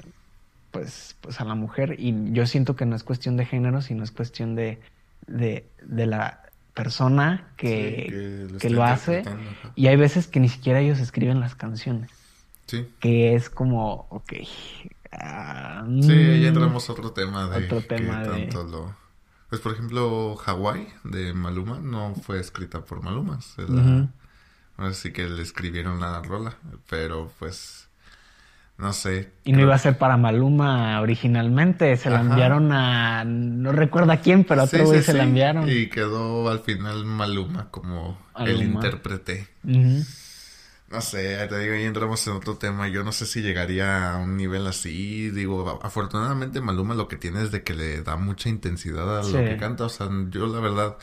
pues 0.74 1.16
pues 1.22 1.40
a 1.40 1.44
la 1.44 1.54
mujer 1.54 1.96
y 1.98 2.32
yo 2.32 2.46
siento 2.46 2.76
que 2.76 2.84
no 2.84 2.94
es 2.96 3.02
cuestión 3.04 3.36
de 3.38 3.46
género 3.46 3.80
sino 3.80 4.04
es 4.04 4.10
cuestión 4.10 4.54
de 4.54 4.80
de, 5.26 5.66
de 5.82 6.06
la 6.06 6.40
persona 6.74 7.48
que, 7.56 8.04
Sí, 8.06 8.10
que 8.10 8.52
lo 8.52 8.58
que 8.58 8.66
está 8.66 8.68
lo 8.76 8.84
hace 8.84 9.18
ajá. 9.20 9.36
y 9.74 9.86
hay 9.86 9.96
veces 9.96 10.26
que 10.26 10.40
ni 10.40 10.48
siquiera 10.48 10.80
ellos 10.80 10.98
escriben 10.98 11.40
las 11.40 11.54
canciones 11.54 12.10
Sí. 12.66 12.86
que 13.00 13.34
es 13.34 13.48
como 13.50 14.06
ok 14.10 14.32
ah, 15.12 15.84
Sí, 15.86 16.12
mm, 16.12 16.42
ya 16.42 16.48
entramos 16.48 16.88
a 16.88 16.92
otro 16.92 17.12
tema 17.12 17.48
de 17.48 17.64
Otro 17.66 17.80
tema 17.82 18.22
que 18.22 18.28
de- 18.28 18.40
tanto 18.46 18.64
lo... 18.64 18.96
Pues 19.50 19.60
por 19.60 19.72
ejemplo, 19.72 20.36
Hawaii 20.44 20.88
de 21.04 21.32
Maluma 21.32 21.78
no 21.78 22.14
fue 22.16 22.40
escrita 22.40 22.80
por 22.80 23.02
Maluma. 23.02 23.40
se 23.40 23.62
la- 23.62 23.80
Ujú. 23.82 24.08
Ahora 24.76 24.94
sí 24.94 25.12
que 25.12 25.28
le 25.28 25.42
escribieron 25.42 26.00
la 26.00 26.20
rola, 26.22 26.56
pero 26.90 27.30
pues 27.38 27.83
no 28.76 28.92
sé. 28.92 29.32
y 29.44 29.52
no 29.52 29.56
creo- 29.58 29.66
iba 29.68 29.74
a 29.76 29.78
ser 29.78 29.96
para 29.98 30.16
Maluma 30.16 31.00
originalmente 31.00 31.96
se 31.96 32.10
la 32.10 32.20
Ajá. 32.20 32.30
enviaron 32.30 32.72
a 32.72 33.24
no 33.24 33.70
recuerdo 33.72 34.12
a 34.12 34.16
quién 34.16 34.44
pero 34.44 34.62
a 34.62 34.64
otro 34.64 34.84
güey 34.84 34.98
sí, 35.00 35.06
se 35.06 35.12
la 35.14 35.22
enviaron 35.24 35.68
Y 35.68 35.86
quedó 35.88 36.48
al 36.48 36.60
final 36.60 37.04
Maluma 37.04 37.70
como 37.70 38.18
el 38.38 38.62
intérprete. 38.62 39.48
No 40.90 41.00
sé, 41.00 41.44
te 41.48 41.58
digo, 41.58 41.74
ahí 41.74 41.84
entramos 41.84 42.24
en 42.28 42.34
otro 42.34 42.56
tema. 42.56 42.86
Yo 42.88 43.02
no 43.02 43.10
sé 43.10 43.26
si 43.26 43.42
llegaría 43.42 44.12
a 44.12 44.18
un 44.18 44.36
nivel 44.36 44.64
así. 44.66 45.30
Digo, 45.30 45.80
afortunadamente 45.82 46.60
Maluma 46.60 46.94
lo 46.94 47.08
que 47.08 47.16
tiene 47.16 47.42
es 47.42 47.50
de 47.50 47.64
que 47.64 47.74
le 47.74 48.02
da 48.02 48.16
mucha 48.16 48.48
intensidad 48.48 49.18
a 49.18 49.22
lo 49.24 49.38
que 49.38 49.56
canta. 49.56 49.84
O 49.84 49.88
sea, 49.88 50.08
yo 50.30 50.46
la 50.46 50.60
verdad, 50.60 50.96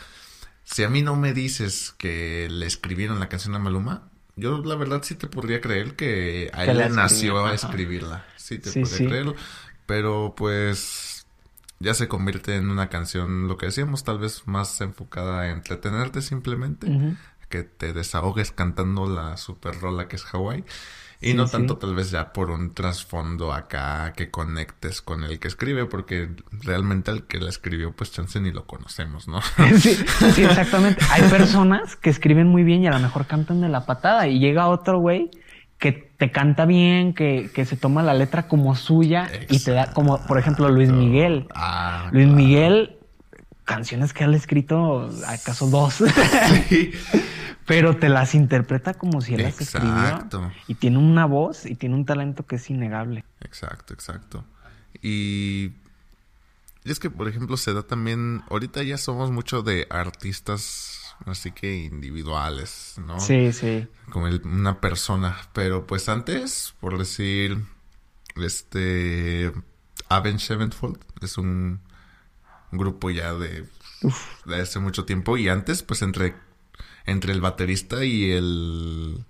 si 0.64 0.84
a 0.84 0.90
mí 0.90 1.02
no 1.02 1.16
me 1.18 1.34
dices 1.34 1.94
que 1.98 2.48
le 2.50 2.68
escribieron 2.68 3.20
la 3.20 3.28
canción 3.28 3.54
a 3.56 3.60
Maluma, 3.60 4.04
yo 4.42 4.58
la 4.64 4.76
verdad 4.76 5.02
sí 5.04 5.16
te 5.16 5.28
podría 5.28 5.62
creer 5.62 5.96
que 5.96 6.50
a 6.54 6.66
Que 6.66 6.72
él 6.72 6.78
la 6.80 6.90
le 6.90 6.96
nació 6.96 7.46
a 7.46 7.54
escribirla. 7.54 8.26
Sí, 8.36 8.60
te 8.60 8.70
Sí, 8.70 8.82
podría 8.82 8.98
sí. 8.98 9.08
creerlo. 9.08 9.36
Pero 9.86 10.34
pues 10.36 11.26
ya 11.80 11.94
se 11.94 12.08
convierte 12.08 12.56
en 12.56 12.70
una 12.70 12.90
canción, 12.90 13.48
lo 13.48 13.58
que 13.58 13.68
decíamos, 13.68 14.04
tal 14.04 14.20
vez 14.20 14.48
más 14.48 14.80
enfocada 14.82 15.42
a 15.42 15.50
entretenerte 15.52 16.22
simplemente 16.22 16.88
que 17.50 17.64
te 17.64 17.92
desahogues 17.94 18.52
cantando 18.52 19.08
la 19.08 19.36
super 19.38 19.80
rola 19.80 20.08
que 20.08 20.16
es 20.16 20.26
Hawaii. 20.34 20.64
Y 21.22 21.36
no 21.36 21.46
tanto 21.46 21.78
tal 21.78 21.94
vez 21.94 22.10
ya 22.10 22.34
por 22.34 22.50
un 22.50 22.74
trasfondo 22.74 23.54
acá 23.54 24.12
que 24.16 24.32
conectes 24.32 25.02
con 25.02 25.24
el 25.24 25.40
que 25.40 25.48
escribe, 25.48 25.86
porque 25.86 26.30
realmente 26.52 27.12
el 27.12 27.24
que 27.24 27.40
la 27.40 27.50
escribió, 27.50 27.92
pues 27.96 28.12
chance 28.12 28.40
ni 28.40 28.52
lo 28.52 28.66
conocemos, 28.66 29.28
¿no? 29.28 29.40
sí, 29.78 29.96
sí, 30.34 30.44
exactamente. 30.44 31.06
Hay 31.12 31.22
personas 31.30 31.96
que 31.96 32.10
escriben 32.10 32.48
muy 32.48 32.64
bien 32.64 32.84
y 32.84 32.88
a 32.88 32.92
lo 32.92 33.00
mejor 33.00 33.28
cantan 33.28 33.62
de 33.62 33.70
la 33.70 33.86
patada 33.86 34.28
y 34.28 34.40
llega 34.40 34.68
otro 34.68 35.00
güey 35.00 35.30
que 35.78 35.92
te 35.92 36.32
canta 36.32 36.66
bien, 36.66 37.14
que, 37.14 37.52
que 37.54 37.66
se 37.66 37.76
toma 37.76 38.04
la 38.04 38.14
letra 38.14 38.48
como 38.48 38.76
suya 38.76 39.30
y 39.50 39.60
te 39.60 39.72
da 39.72 39.94
como, 39.94 40.26
por 40.26 40.38
ejemplo, 40.38 40.70
Luis 40.70 40.92
Miguel. 40.92 41.48
Ah, 41.56 42.10
Luis 42.12 42.28
Miguel, 42.28 42.98
canciones 43.64 44.14
que 44.14 44.24
él 44.24 44.34
ha 44.34 44.38
escrito, 44.38 45.10
acaso 45.28 45.68
dos. 45.68 46.04
Sí. 46.70 46.92
Pero 47.72 47.98
te 47.98 48.10
las 48.10 48.36
interpreta 48.36 48.94
como 48.94 49.22
si 49.22 49.36
él 49.36 49.44
las 49.44 49.60
escribió. 49.62 50.52
Y 50.68 50.76
tiene 50.76 50.98
una 50.98 51.26
voz 51.26 51.66
y 51.66 51.76
tiene 51.76 51.96
un 51.96 52.06
talento 52.06 52.46
que 52.46 52.58
es 52.58 52.70
innegable. 52.70 53.24
Exacto, 53.42 53.94
exacto. 53.94 54.46
Y 55.02 55.72
es 56.84 57.00
que, 57.00 57.10
por 57.10 57.28
ejemplo, 57.28 57.58
se 57.58 57.74
da 57.74 57.84
también. 57.84 58.44
Ahorita 58.50 58.84
ya 58.84 58.98
somos 58.98 59.32
mucho 59.32 59.62
de 59.62 59.88
artistas, 59.90 61.16
así 61.26 61.52
que 61.52 61.84
individuales, 61.84 62.96
¿no? 63.06 63.20
Sí, 63.20 63.54
sí. 63.54 63.88
Como 64.10 64.28
una 64.44 64.82
persona. 64.82 65.38
Pero 65.54 65.88
pues 65.88 66.10
antes, 66.10 66.74
por 66.80 66.98
decir, 66.98 67.64
este. 68.36 69.52
Avenged 70.10 70.46
Sevenfold 70.46 71.00
es 71.22 71.38
un 71.38 71.80
grupo 72.72 73.10
ya 73.12 73.34
de, 73.34 73.66
de 74.46 74.62
hace 74.62 74.80
mucho 74.80 75.06
tiempo. 75.06 75.38
Y 75.38 75.48
antes, 75.48 75.84
pues 75.84 76.02
entre 76.02 76.36
entre 77.06 77.34
el 77.34 77.42
baterista 77.42 78.06
y 78.06 78.32
el 78.32 79.26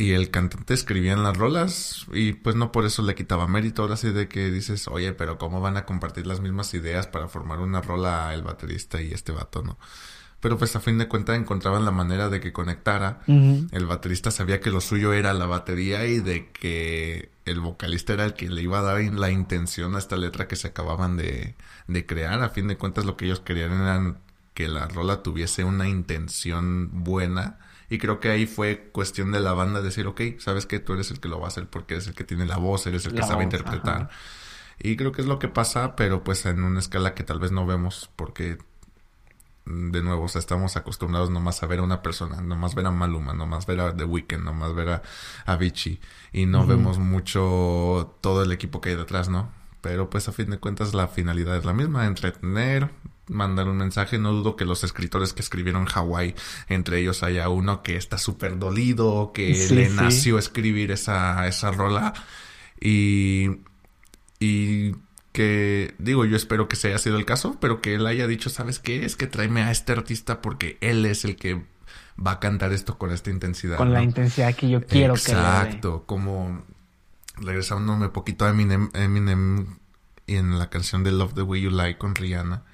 y 0.00 0.12
el 0.12 0.30
cantante 0.30 0.72
escribían 0.72 1.22
las 1.22 1.36
rolas 1.36 2.06
y 2.12 2.32
pues 2.32 2.56
no 2.56 2.72
por 2.72 2.86
eso 2.86 3.02
le 3.02 3.14
quitaba 3.14 3.46
mérito. 3.46 3.82
Ahora 3.82 3.98
sí 3.98 4.10
de 4.10 4.28
que 4.28 4.50
dices, 4.50 4.88
oye, 4.88 5.12
pero 5.12 5.36
¿cómo 5.36 5.60
van 5.60 5.76
a 5.76 5.84
compartir 5.84 6.26
las 6.26 6.40
mismas 6.40 6.72
ideas 6.72 7.06
para 7.06 7.28
formar 7.28 7.60
una 7.60 7.82
rola 7.82 8.32
el 8.32 8.42
baterista 8.42 9.02
y 9.02 9.12
este 9.12 9.30
vato, 9.30 9.62
no? 9.62 9.78
Pero 10.40 10.56
pues 10.56 10.74
a 10.74 10.80
fin 10.80 10.96
de 10.96 11.06
cuentas 11.06 11.36
encontraban 11.36 11.84
la 11.84 11.90
manera 11.90 12.30
de 12.30 12.40
que 12.40 12.50
conectara. 12.50 13.20
El 13.26 13.84
baterista 13.84 14.30
sabía 14.30 14.58
que 14.60 14.70
lo 14.70 14.80
suyo 14.80 15.12
era 15.12 15.34
la 15.34 15.44
batería 15.44 16.06
y 16.06 16.20
de 16.20 16.48
que 16.50 17.30
el 17.44 17.60
vocalista 17.60 18.14
era 18.14 18.24
el 18.24 18.32
que 18.32 18.48
le 18.48 18.62
iba 18.62 18.78
a 18.78 18.82
dar 18.82 19.02
la 19.02 19.30
intención 19.30 19.94
a 19.94 19.98
esta 19.98 20.16
letra 20.16 20.48
que 20.48 20.56
se 20.56 20.68
acababan 20.68 21.18
de, 21.18 21.56
de 21.88 22.06
crear. 22.06 22.42
A 22.42 22.48
fin 22.48 22.68
de 22.68 22.78
cuentas 22.78 23.04
lo 23.04 23.18
que 23.18 23.26
ellos 23.26 23.40
querían 23.40 23.72
eran 23.72 24.18
que 24.60 24.68
la 24.68 24.86
rola 24.86 25.22
tuviese 25.22 25.64
una 25.64 25.88
intención 25.88 26.90
buena. 26.92 27.58
Y 27.88 27.96
creo 27.96 28.20
que 28.20 28.28
ahí 28.28 28.46
fue 28.46 28.90
cuestión 28.92 29.32
de 29.32 29.40
la 29.40 29.54
banda 29.54 29.80
decir, 29.80 30.06
ok, 30.06 30.20
sabes 30.38 30.66
que 30.66 30.80
tú 30.80 30.92
eres 30.92 31.10
el 31.10 31.18
que 31.18 31.28
lo 31.28 31.40
va 31.40 31.46
a 31.46 31.48
hacer 31.48 31.66
porque 31.66 31.94
eres 31.94 32.08
el 32.08 32.14
que 32.14 32.24
tiene 32.24 32.44
la 32.44 32.58
voz, 32.58 32.86
eres 32.86 33.06
el 33.06 33.14
que 33.14 33.22
sabe 33.22 33.42
interpretar. 33.42 34.10
Y 34.78 34.96
creo 34.96 35.12
que 35.12 35.22
es 35.22 35.26
lo 35.26 35.38
que 35.38 35.48
pasa, 35.48 35.96
pero 35.96 36.22
pues 36.22 36.44
en 36.44 36.62
una 36.62 36.78
escala 36.78 37.14
que 37.14 37.24
tal 37.24 37.40
vez 37.40 37.52
no 37.52 37.64
vemos 37.64 38.10
porque 38.16 38.58
mm, 39.64 39.92
de 39.92 40.02
nuevo, 40.02 40.24
o 40.24 40.28
sea, 40.28 40.40
estamos 40.40 40.76
acostumbrados 40.76 41.30
nomás 41.30 41.62
a 41.62 41.66
ver 41.66 41.78
a 41.78 41.84
una 41.84 42.02
persona, 42.02 42.42
nomás 42.42 42.74
ver 42.74 42.84
a 42.84 42.90
Maluma, 42.90 43.32
nomás 43.32 43.64
ver 43.64 43.80
a 43.80 43.96
The 43.96 44.04
Weeknd, 44.04 44.44
nomás 44.44 44.74
ver 44.74 44.88
a 44.90 45.02
Avicii 45.46 46.00
y 46.32 46.44
no 46.44 46.66
vemos 46.66 46.98
mucho 46.98 48.14
todo 48.20 48.42
el 48.42 48.52
equipo 48.52 48.82
que 48.82 48.90
hay 48.90 48.96
detrás, 48.96 49.30
¿no? 49.30 49.50
Pero 49.80 50.10
pues 50.10 50.28
a 50.28 50.32
fin 50.32 50.50
de 50.50 50.58
cuentas 50.58 50.92
la 50.92 51.08
finalidad 51.08 51.56
es 51.56 51.64
la 51.64 51.72
misma, 51.72 52.06
entretener, 52.06 52.90
mandar 53.30 53.68
un 53.68 53.78
mensaje. 53.78 54.18
No 54.18 54.32
dudo 54.32 54.56
que 54.56 54.64
los 54.64 54.84
escritores 54.84 55.32
que 55.32 55.40
escribieron 55.40 55.86
Hawái, 55.86 56.34
entre 56.68 56.98
ellos 56.98 57.22
haya 57.22 57.48
uno 57.48 57.82
que 57.82 57.96
está 57.96 58.18
súper 58.18 58.58
dolido, 58.58 59.32
que 59.32 59.68
le 59.70 59.88
nació 59.88 60.38
escribir 60.38 60.90
esa, 60.90 61.46
esa 61.46 61.70
rola. 61.70 62.12
Y, 62.80 63.60
y 64.38 64.94
que, 65.32 65.94
digo, 65.98 66.24
yo 66.24 66.36
espero 66.36 66.68
que 66.68 66.76
se 66.76 66.88
haya 66.88 66.98
sido 66.98 67.16
el 67.16 67.24
caso, 67.24 67.56
pero 67.60 67.80
que 67.80 67.94
él 67.94 68.06
haya 68.06 68.26
dicho, 68.26 68.50
¿sabes 68.50 68.78
qué? 68.78 69.04
Es 69.04 69.16
que 69.16 69.26
tráeme 69.26 69.62
a 69.62 69.70
este 69.70 69.92
artista 69.92 70.42
porque 70.42 70.76
él 70.80 71.06
es 71.06 71.24
el 71.24 71.36
que 71.36 71.62
va 72.24 72.32
a 72.32 72.40
cantar 72.40 72.72
esto 72.72 72.98
con 72.98 73.12
esta 73.12 73.30
intensidad. 73.30 73.76
Con 73.76 73.92
la 73.92 74.02
intensidad 74.02 74.54
que 74.54 74.68
yo 74.68 74.84
quiero 74.84 75.14
que 75.14 75.20
Exacto, 75.20 76.04
como 76.06 76.64
regresándome 77.36 78.06
un 78.06 78.12
poquito 78.12 78.44
a 78.44 78.50
Eminem, 78.50 78.90
Eminem 78.92 79.78
y 80.26 80.36
en 80.36 80.58
la 80.58 80.68
canción 80.68 81.04
de 81.04 81.12
Love 81.12 81.34
the 81.34 81.42
Way 81.42 81.62
You 81.62 81.70
Like 81.70 81.98
con 81.98 82.14
Rihanna 82.14 82.64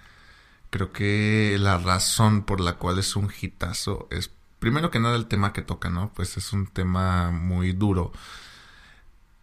Creo 0.71 0.93
que 0.93 1.57
la 1.59 1.79
razón 1.79 2.43
por 2.43 2.61
la 2.61 2.75
cual 2.75 2.99
es 2.99 3.17
un 3.17 3.31
hitazo 3.41 4.09
es, 4.11 4.31
primero 4.59 4.91
que 4.91 5.01
nada, 5.01 5.17
el 5.17 5.27
tema 5.27 5.53
que 5.53 5.63
toca, 5.63 5.91
¿no? 5.91 6.13
Pues 6.15 6.37
es 6.37 6.53
un 6.53 6.67
tema 6.67 7.31
muy 7.31 7.73
duro. 7.73 8.13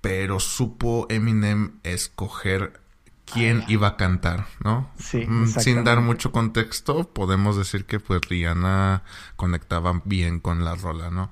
Pero 0.02 0.40
supo 0.40 1.08
Eminem 1.10 1.80
escoger 1.84 2.82
quién 3.26 3.64
iba 3.68 3.88
a 3.88 3.98
cantar, 3.98 4.48
¿no? 4.64 4.92
Sí. 5.00 5.26
Mm, 5.26 5.48
sin 5.48 5.84
dar 5.84 6.02
mucho 6.02 6.32
contexto, 6.32 7.10
podemos 7.14 7.58
decir 7.58 7.86
que 7.86 8.00
pues 8.00 8.22
Rihanna 8.22 9.04
conectaba 9.36 10.02
bien 10.06 10.40
con 10.40 10.66
la 10.66 10.76
rola, 10.76 11.10
¿no? 11.10 11.32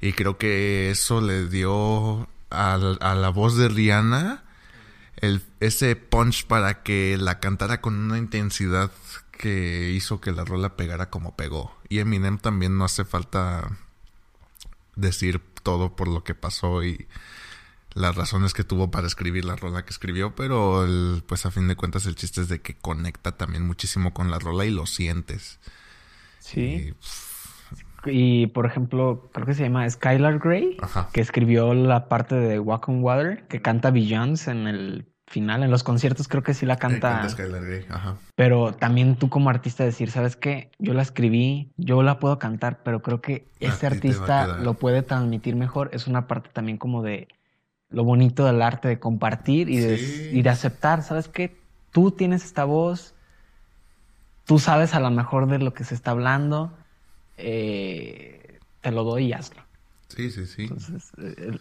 Y 0.00 0.12
creo 0.12 0.36
que 0.36 0.90
eso 0.90 1.20
le 1.20 1.48
dio 1.48 2.28
a, 2.50 2.74
a 2.74 3.14
la 3.14 3.28
voz 3.30 3.56
de 3.56 3.68
Rihanna 3.68 4.42
el, 5.22 5.42
ese 5.60 5.96
punch 5.96 6.46
para 6.46 6.82
que 6.82 7.16
la 7.18 7.38
cantara 7.38 7.80
con 7.80 7.94
una 7.94 8.18
intensidad 8.18 8.90
que 9.42 9.90
hizo 9.90 10.20
que 10.20 10.30
la 10.30 10.44
rola 10.44 10.76
pegara 10.76 11.10
como 11.10 11.34
pegó. 11.34 11.74
Y 11.88 11.98
Eminem 11.98 12.38
también 12.38 12.78
no 12.78 12.84
hace 12.84 13.04
falta 13.04 13.76
decir 14.94 15.40
todo 15.64 15.96
por 15.96 16.06
lo 16.06 16.22
que 16.22 16.36
pasó 16.36 16.84
y 16.84 17.08
las 17.94 18.14
razones 18.14 18.54
que 18.54 18.62
tuvo 18.62 18.92
para 18.92 19.08
escribir 19.08 19.44
la 19.44 19.56
rola 19.56 19.84
que 19.84 19.90
escribió, 19.90 20.36
pero 20.36 20.86
pues 21.26 21.44
a 21.44 21.50
fin 21.50 21.66
de 21.66 21.74
cuentas 21.74 22.06
el 22.06 22.14
chiste 22.14 22.40
es 22.40 22.48
de 22.48 22.60
que 22.60 22.74
conecta 22.74 23.36
también 23.36 23.66
muchísimo 23.66 24.14
con 24.14 24.30
la 24.30 24.38
rola 24.38 24.64
y 24.64 24.70
lo 24.70 24.86
sientes. 24.86 25.58
Sí. 26.38 26.94
Y, 28.04 28.46
por 28.46 28.66
ejemplo, 28.66 29.28
creo 29.32 29.46
que 29.46 29.54
se 29.54 29.64
llama 29.64 29.90
Skylar 29.90 30.38
Grey, 30.38 30.76
que 31.12 31.20
escribió 31.20 31.74
la 31.74 32.08
parte 32.08 32.36
de 32.36 32.60
Walk 32.60 32.88
on 32.88 33.02
Water, 33.02 33.48
que 33.48 33.60
canta 33.60 33.90
Beyoncé 33.90 34.52
en 34.52 34.68
el 34.68 35.11
final. 35.32 35.62
En 35.62 35.70
los 35.70 35.82
conciertos 35.82 36.28
creo 36.28 36.42
que 36.42 36.54
sí 36.54 36.66
la 36.66 36.76
canta. 36.76 37.26
Pero 38.36 38.72
también 38.72 39.16
tú 39.16 39.28
como 39.28 39.50
artista 39.50 39.82
decir, 39.84 40.10
¿sabes 40.10 40.36
qué? 40.36 40.70
Yo 40.78 40.94
la 40.94 41.02
escribí, 41.02 41.72
yo 41.76 42.02
la 42.02 42.18
puedo 42.18 42.38
cantar, 42.38 42.82
pero 42.84 43.02
creo 43.02 43.20
que 43.20 43.48
este 43.58 43.86
artista 43.86 44.58
lo 44.58 44.74
puede 44.74 45.02
transmitir 45.02 45.56
mejor. 45.56 45.90
Es 45.92 46.06
una 46.06 46.28
parte 46.28 46.50
también 46.52 46.78
como 46.78 47.02
de 47.02 47.28
lo 47.90 48.04
bonito 48.04 48.44
del 48.44 48.62
arte, 48.62 48.88
de 48.88 48.98
compartir 48.98 49.68
y, 49.68 49.78
de, 49.78 50.50
aceptar, 50.50 51.02
¿sabes 51.02 51.28
qué? 51.28 51.56
Tú 51.90 52.10
tienes 52.10 52.44
esta 52.44 52.64
voz, 52.64 53.14
tú 54.44 54.58
sabes 54.58 54.94
a 54.94 55.00
lo 55.00 55.10
mejor 55.10 55.46
de 55.46 55.58
lo 55.58 55.74
que 55.74 55.84
se 55.84 55.94
está 55.94 56.12
hablando, 56.12 56.72
eh, 57.36 58.58
te 58.80 58.90
lo 58.90 59.04
doy 59.04 59.26
y 59.26 59.32
hazlo. 59.34 59.61
Sí, 60.16 60.30
sí, 60.30 60.46
sí. 60.46 60.62
Entonces, 60.62 61.12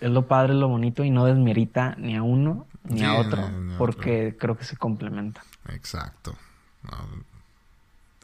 es 0.02 0.10
lo 0.10 0.28
padre, 0.28 0.54
lo 0.54 0.68
bonito 0.68 1.04
y 1.04 1.10
no 1.10 1.26
desmerita 1.26 1.96
ni 1.98 2.16
a 2.16 2.24
uno 2.24 2.68
ni 2.84 3.04
a 3.04 3.16
otro, 3.16 3.50
porque 3.78 4.36
creo 4.40 4.58
que 4.58 4.66
se 4.66 4.78
complementa. 4.78 5.44
Exacto. 5.70 6.36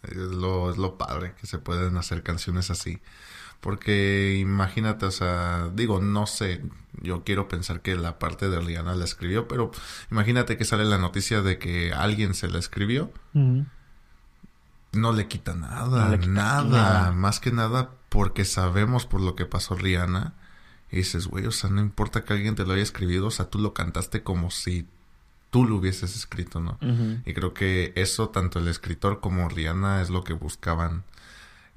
es, 0.04 0.16
lo, 0.16 0.72
es 0.72 0.78
lo 0.78 0.98
padre 0.98 1.34
que 1.40 1.48
se 1.48 1.60
pueden 1.60 1.98
hacer 1.98 2.24
canciones 2.24 2.70
así. 2.70 3.00
Porque 3.60 4.38
imagínate, 4.40 5.06
o 5.06 5.12
sea, 5.12 5.70
digo, 5.74 6.00
no 6.00 6.28
sé, 6.28 6.64
yo 7.02 7.24
quiero 7.24 7.48
pensar 7.48 7.82
que 7.82 7.96
la 7.96 8.20
parte 8.20 8.50
de 8.50 8.60
Rihanna 8.60 8.96
la 8.96 9.06
escribió, 9.06 9.48
pero 9.48 9.72
imagínate 10.12 10.58
que 10.58 10.66
sale 10.66 10.86
la 10.86 10.98
noticia 10.98 11.42
de 11.42 11.58
que 11.58 11.92
alguien 11.92 12.34
se 12.34 12.48
la 12.48 12.60
escribió. 12.60 13.12
No 14.94 15.12
le 15.12 15.28
quita 15.28 15.56
nada, 15.56 16.18
nada, 16.18 17.12
más 17.12 17.40
que 17.40 17.52
nada 17.52 17.92
porque 18.10 18.46
sabemos 18.46 19.06
por 19.06 19.22
lo 19.22 19.36
que 19.36 19.46
pasó 19.46 19.76
Rihanna. 19.76 20.34
Y 20.90 20.98
dices, 20.98 21.28
güey, 21.28 21.46
o 21.46 21.52
sea, 21.52 21.70
no 21.70 21.82
importa 21.82 22.24
que 22.24 22.34
alguien 22.34 22.56
te 22.56 22.66
lo 22.66 22.74
haya 22.74 22.84
escribido, 22.84 23.28
o 23.28 23.32
sea, 23.32 23.50
tú 23.50 23.60
lo 23.60 23.74
cantaste 23.74 24.24
como 24.24 24.52
si 24.52 24.88
tú 25.50 25.66
lo 25.66 25.76
hubieses 25.76 26.16
escrito, 26.16 26.62
¿no? 26.62 26.78
Y 27.26 27.34
creo 27.34 27.54
que 27.54 27.92
eso, 27.96 28.30
tanto 28.30 28.60
el 28.60 28.68
escritor 28.68 29.20
como 29.20 29.50
Rihanna, 29.50 30.02
es 30.02 30.10
lo 30.10 30.24
que 30.24 30.34
buscaban 30.34 31.04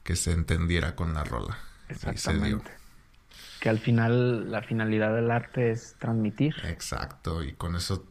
que 0.04 0.16
se 0.16 0.32
entendiera 0.32 0.94
con 0.94 1.14
la 1.14 1.24
rola. 1.24 1.58
Exactamente. 1.88 2.70
Que 3.60 3.68
al 3.68 3.78
final 3.78 4.50
la 4.50 4.62
finalidad 4.62 5.14
del 5.14 5.30
arte 5.30 5.72
es 5.72 5.96
transmitir. 5.98 6.54
Exacto, 6.64 7.42
y 7.42 7.52
con 7.52 7.74
eso, 7.74 8.06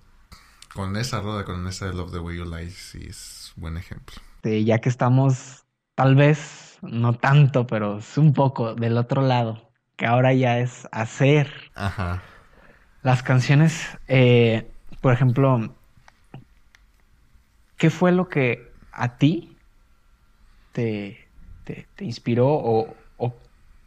con 0.74 0.98
esa 0.98 1.22
rola, 1.22 1.46
con 1.46 1.66
esa 1.68 1.88
de 1.88 1.94
Love 1.94 2.12
the 2.12 2.20
Way 2.20 2.38
You 2.38 2.46
Lie, 2.46 2.70
sí 2.72 3.06
es 3.10 3.54
buen 3.56 3.78
ejemplo. 3.78 4.16
ya 4.44 4.80
que 4.80 4.90
estamos, 4.90 5.66
tal 5.96 6.16
vez 6.16 6.69
no 6.82 7.14
tanto, 7.14 7.68
pero 7.68 8.00
es 8.00 8.18
un 8.18 8.34
poco 8.34 8.76
del 8.76 8.98
otro 8.98 9.22
lado, 9.22 9.70
que 9.96 10.06
ahora 10.06 10.34
ya 10.34 10.60
es 10.60 10.88
hacer. 10.92 11.52
Ajá. 11.76 12.24
Las 13.02 13.24
canciones, 13.24 13.98
eh, 14.08 14.70
por 15.02 15.14
ejemplo, 15.14 15.76
¿qué 17.78 17.90
fue 17.90 18.12
lo 18.12 18.28
que 18.28 18.72
a 18.92 19.18
ti 19.18 19.56
te, 20.74 21.28
te, 21.64 21.88
inspiró 22.04 22.48
o, 22.50 22.96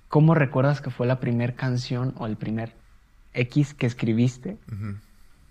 ¿cómo 0.08 0.34
recuerdas 0.34 0.80
que 0.80 0.90
fue 0.90 1.06
la 1.06 1.20
primera 1.20 1.54
canción 1.54 2.14
o 2.18 2.26
el 2.26 2.36
primer 2.36 2.74
X 3.34 3.74
que 3.74 3.86
escribiste? 3.86 4.58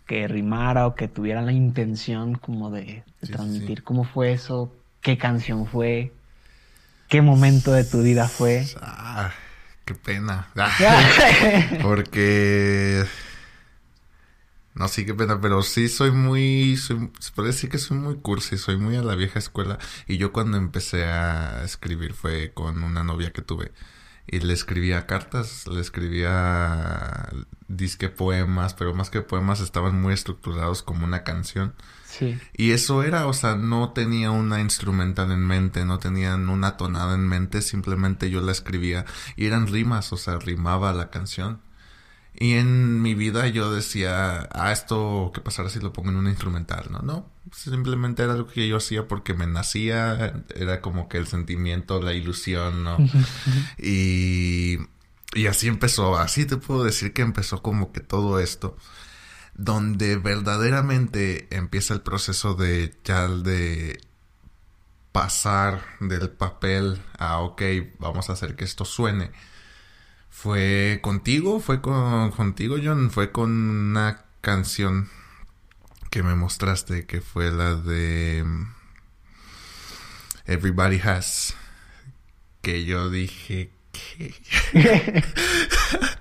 Que 0.05 0.27
rimara 0.27 0.87
o 0.87 0.95
que 0.95 1.07
tuviera 1.07 1.41
la 1.41 1.51
intención 1.51 2.35
como 2.35 2.71
de, 2.71 3.03
transmitir. 3.21 3.83
¿Cómo 3.83 4.03
fue 4.03 4.31
eso? 4.31 4.75
¿Qué 5.01 5.17
canción 5.17 5.65
fue? 5.65 6.11
¿Qué 7.11 7.21
momento 7.21 7.73
de 7.73 7.83
tu 7.83 8.01
vida 8.01 8.29
fue? 8.29 8.65
Ah, 8.81 9.33
qué 9.83 9.93
pena. 9.93 10.47
Porque 11.81 13.05
no, 14.75 14.87
sí, 14.87 15.05
qué 15.05 15.13
pena, 15.13 15.41
pero 15.41 15.61
sí 15.61 15.89
soy 15.89 16.11
muy, 16.11 16.77
soy, 16.77 17.11
se 17.19 17.33
puede 17.33 17.49
decir 17.49 17.69
que 17.69 17.79
soy 17.79 17.97
muy 17.97 18.15
cursi, 18.15 18.57
soy 18.57 18.77
muy 18.77 18.95
a 18.95 19.01
la 19.03 19.15
vieja 19.15 19.39
escuela. 19.39 19.77
Y 20.07 20.15
yo 20.19 20.31
cuando 20.31 20.55
empecé 20.55 21.03
a 21.03 21.65
escribir 21.65 22.13
fue 22.13 22.53
con 22.53 22.81
una 22.81 23.03
novia 23.03 23.33
que 23.33 23.41
tuve. 23.41 23.73
Y 24.25 24.39
le 24.39 24.53
escribía 24.53 25.05
cartas, 25.05 25.67
le 25.67 25.81
escribía 25.81 27.27
disque 27.67 28.07
poemas, 28.07 28.73
pero 28.73 28.93
más 28.93 29.09
que 29.09 29.19
poemas 29.19 29.59
estaban 29.59 30.01
muy 30.01 30.13
estructurados 30.13 30.81
como 30.81 31.03
una 31.03 31.25
canción. 31.25 31.73
Sí. 32.11 32.37
Y 32.55 32.71
eso 32.71 33.03
era, 33.03 33.25
o 33.27 33.33
sea, 33.33 33.55
no 33.55 33.93
tenía 33.93 34.31
una 34.31 34.59
instrumental 34.59 35.31
en 35.31 35.45
mente, 35.45 35.85
no 35.85 35.97
tenían 35.97 36.49
una 36.49 36.75
tonada 36.77 37.15
en 37.15 37.27
mente, 37.27 37.61
simplemente 37.61 38.29
yo 38.29 38.41
la 38.41 38.51
escribía 38.51 39.05
y 39.35 39.45
eran 39.45 39.67
rimas, 39.67 40.11
o 40.11 40.17
sea, 40.17 40.37
rimaba 40.37 40.93
la 40.93 41.09
canción. 41.09 41.61
Y 42.33 42.53
en 42.53 43.01
mi 43.01 43.13
vida 43.13 43.47
yo 43.47 43.73
decía, 43.73 44.49
ah, 44.51 44.71
esto, 44.71 45.31
¿qué 45.33 45.41
pasará 45.41 45.69
si 45.69 45.79
lo 45.79 45.93
pongo 45.93 46.09
en 46.09 46.15
un 46.17 46.27
instrumental? 46.27 46.87
No, 46.89 46.99
no, 46.99 47.29
simplemente 47.51 48.23
era 48.23 48.33
algo 48.33 48.47
que 48.47 48.67
yo 48.67 48.77
hacía 48.77 49.07
porque 49.07 49.33
me 49.33 49.47
nacía, 49.47 50.43
era 50.55 50.81
como 50.81 51.09
que 51.09 51.17
el 51.17 51.27
sentimiento, 51.27 52.01
la 52.01 52.13
ilusión, 52.13 52.83
¿no? 52.83 52.97
y, 53.77 54.77
y 55.33 55.47
así 55.47 55.67
empezó, 55.67 56.17
así 56.17 56.45
te 56.45 56.57
puedo 56.57 56.83
decir 56.83 57.13
que 57.13 57.21
empezó 57.21 57.61
como 57.61 57.91
que 57.91 57.99
todo 57.99 58.39
esto, 58.39 58.77
donde 59.63 60.17
verdaderamente 60.17 61.47
empieza 61.55 61.93
el 61.93 62.01
proceso 62.01 62.55
de 62.55 62.95
ya 63.03 63.27
de 63.27 64.01
pasar 65.11 65.83
del 65.99 66.29
papel 66.31 66.99
a, 67.19 67.39
ok, 67.39 67.61
vamos 67.99 68.29
a 68.29 68.33
hacer 68.33 68.55
que 68.55 68.63
esto 68.63 68.85
suene. 68.85 69.31
Fue 70.29 70.99
contigo, 71.03 71.59
fue 71.59 71.79
con, 71.79 72.31
contigo, 72.31 72.77
John, 72.83 73.11
fue 73.11 73.31
con 73.31 73.51
una 73.51 74.25
canción 74.41 75.09
que 76.09 76.23
me 76.23 76.33
mostraste, 76.33 77.05
que 77.05 77.21
fue 77.21 77.51
la 77.51 77.75
de 77.75 78.43
mm, 78.43 78.73
Everybody 80.47 80.99
Has, 81.01 81.55
que 82.61 82.83
yo 82.83 83.11
dije 83.11 83.71
que... 83.91 84.33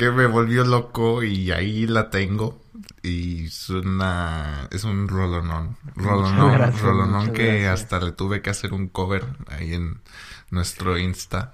que 0.00 0.10
me 0.10 0.24
volvió 0.24 0.64
loco 0.64 1.22
y 1.22 1.50
ahí 1.50 1.86
la 1.86 2.08
tengo. 2.08 2.58
Y 3.02 3.44
es 3.44 3.68
una... 3.68 4.66
es 4.70 4.84
un 4.84 5.08
rolonón. 5.08 5.76
Rolonón, 5.94 6.72
rolonón 6.78 7.34
que 7.34 7.68
hasta 7.68 8.00
le 8.00 8.12
tuve 8.12 8.40
que 8.40 8.48
hacer 8.48 8.72
un 8.72 8.88
cover 8.88 9.26
ahí 9.48 9.74
en 9.74 10.00
nuestro 10.48 10.96
Insta. 10.96 11.52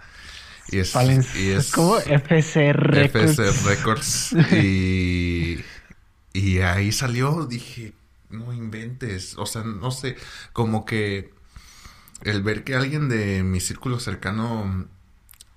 Y 0.68 0.78
es, 0.78 0.94
y 1.34 1.50
es 1.50 1.72
como 1.72 1.98
FC 1.98 2.72
Records. 2.72 3.36
FC 3.36 3.68
Records. 3.68 4.32
y, 4.52 5.64
y 6.32 6.60
ahí 6.60 6.92
salió, 6.92 7.46
dije, 7.46 7.94
no 8.30 8.52
inventes. 8.52 9.36
O 9.38 9.46
sea, 9.46 9.64
no 9.64 9.90
sé, 9.90 10.14
como 10.52 10.84
que 10.84 11.32
el 12.22 12.44
ver 12.44 12.62
que 12.62 12.76
alguien 12.76 13.08
de 13.08 13.42
mi 13.42 13.58
círculo 13.58 13.98
cercano 13.98 14.86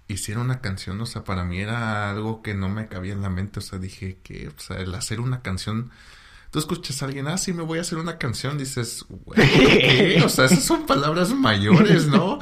hiciera 0.10 0.42
una 0.42 0.60
canción, 0.60 1.00
o 1.00 1.06
sea, 1.06 1.24
para 1.24 1.46
mí 1.46 1.60
era 1.60 2.10
algo 2.10 2.42
que 2.42 2.54
no 2.54 2.68
me 2.68 2.88
cabía 2.88 3.14
en 3.14 3.22
la 3.22 3.30
mente. 3.30 3.60
O 3.60 3.62
sea, 3.62 3.80
dije 3.80 4.18
que, 4.24 4.50
o 4.50 4.60
sea, 4.60 4.78
el 4.78 4.94
hacer 4.94 5.22
una 5.22 5.42
canción 5.42 5.92
tú 6.52 6.60
escuchas 6.60 7.02
a 7.02 7.06
alguien, 7.06 7.28
ah, 7.28 7.38
sí, 7.38 7.54
me 7.54 7.64
voy 7.64 7.78
a 7.78 7.82
hacer 7.82 7.98
una 7.98 8.18
canción, 8.18 8.58
dices, 8.58 9.06
güey, 9.08 10.22
o 10.24 10.30
sea, 10.30 10.46
esas 10.46 10.64
son 10.64 10.86
palabras 10.86 11.34
mayores, 11.34 12.08
¿no? 12.08 12.40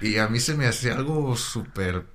Y 0.00 0.18
a 0.18 0.28
mí 0.28 0.40
se 0.40 0.54
me 0.54 0.66
hacía 0.66 0.94
algo 0.94 1.36
súper 1.36 2.06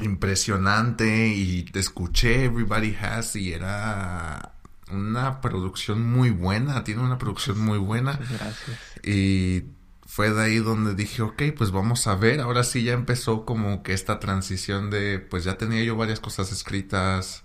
impresionante 0.00 1.28
y 1.28 1.64
te 1.64 1.78
escuché 1.78 2.44
Everybody 2.44 2.96
Has 2.96 3.36
y 3.36 3.52
era 3.52 4.54
una 4.90 5.40
producción 5.40 6.04
muy 6.04 6.30
buena, 6.30 6.82
tiene 6.84 7.02
una 7.02 7.18
producción 7.18 7.58
muy 7.60 7.78
buena. 7.78 8.18
Gracias. 8.18 8.78
Y 9.04 9.64
fue 10.12 10.30
de 10.30 10.42
ahí 10.42 10.58
donde 10.58 10.94
dije, 10.94 11.22
ok, 11.22 11.42
pues 11.56 11.70
vamos 11.70 12.06
a 12.06 12.14
ver. 12.16 12.40
Ahora 12.42 12.64
sí 12.64 12.84
ya 12.84 12.92
empezó 12.92 13.46
como 13.46 13.82
que 13.82 13.94
esta 13.94 14.20
transición 14.20 14.90
de, 14.90 15.18
pues 15.18 15.42
ya 15.42 15.56
tenía 15.56 15.82
yo 15.84 15.96
varias 15.96 16.20
cosas 16.20 16.52
escritas. 16.52 17.44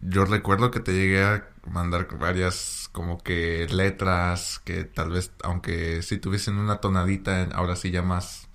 Yo 0.00 0.24
recuerdo 0.24 0.70
que 0.70 0.80
te 0.80 0.94
llegué 0.94 1.22
a 1.22 1.50
mandar 1.70 2.08
varias 2.18 2.88
como 2.92 3.18
que 3.18 3.66
letras 3.70 4.58
que 4.64 4.84
tal 4.84 5.10
vez, 5.10 5.32
aunque 5.44 6.00
sí 6.00 6.16
tuviesen 6.16 6.56
una 6.56 6.78
tonadita, 6.80 7.42
ahora 7.52 7.76
sí 7.76 7.90
ya 7.90 8.00
más 8.00 8.48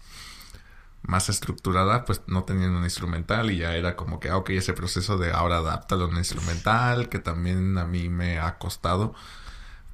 más 1.03 1.29
estructurada, 1.29 2.05
pues 2.05 2.21
no 2.27 2.45
tenían 2.45 2.71
un 2.71 2.85
instrumental 2.85 3.51
y 3.51 3.57
ya 3.59 3.75
era 3.75 3.95
como 3.95 4.19
que, 4.19 4.29
ah, 4.29 4.37
ok, 4.37 4.51
ese 4.51 4.73
proceso 4.73 5.17
de 5.17 5.31
ahora 5.31 5.57
adáptalo 5.57 6.05
a 6.05 6.07
un 6.07 6.17
instrumental, 6.17 7.09
que 7.09 7.19
también 7.19 7.77
a 7.77 7.85
mí 7.85 8.09
me 8.09 8.39
ha 8.39 8.57
costado. 8.57 9.13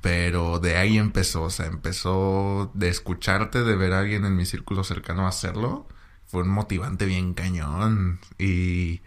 Pero 0.01 0.59
de 0.59 0.77
ahí 0.77 0.97
empezó, 0.97 1.43
o 1.43 1.49
sea, 1.49 1.65
empezó 1.67 2.71
de 2.73 2.89
escucharte, 2.89 3.63
de 3.63 3.75
ver 3.75 3.93
a 3.93 3.99
alguien 3.99 4.25
en 4.25 4.35
mi 4.35 4.45
círculo 4.45 4.83
cercano 4.83 5.27
hacerlo. 5.27 5.87
Fue 6.25 6.43
un 6.43 6.49
motivante 6.49 7.05
bien 7.05 7.33
cañón. 7.33 8.19
Y, 8.37 9.01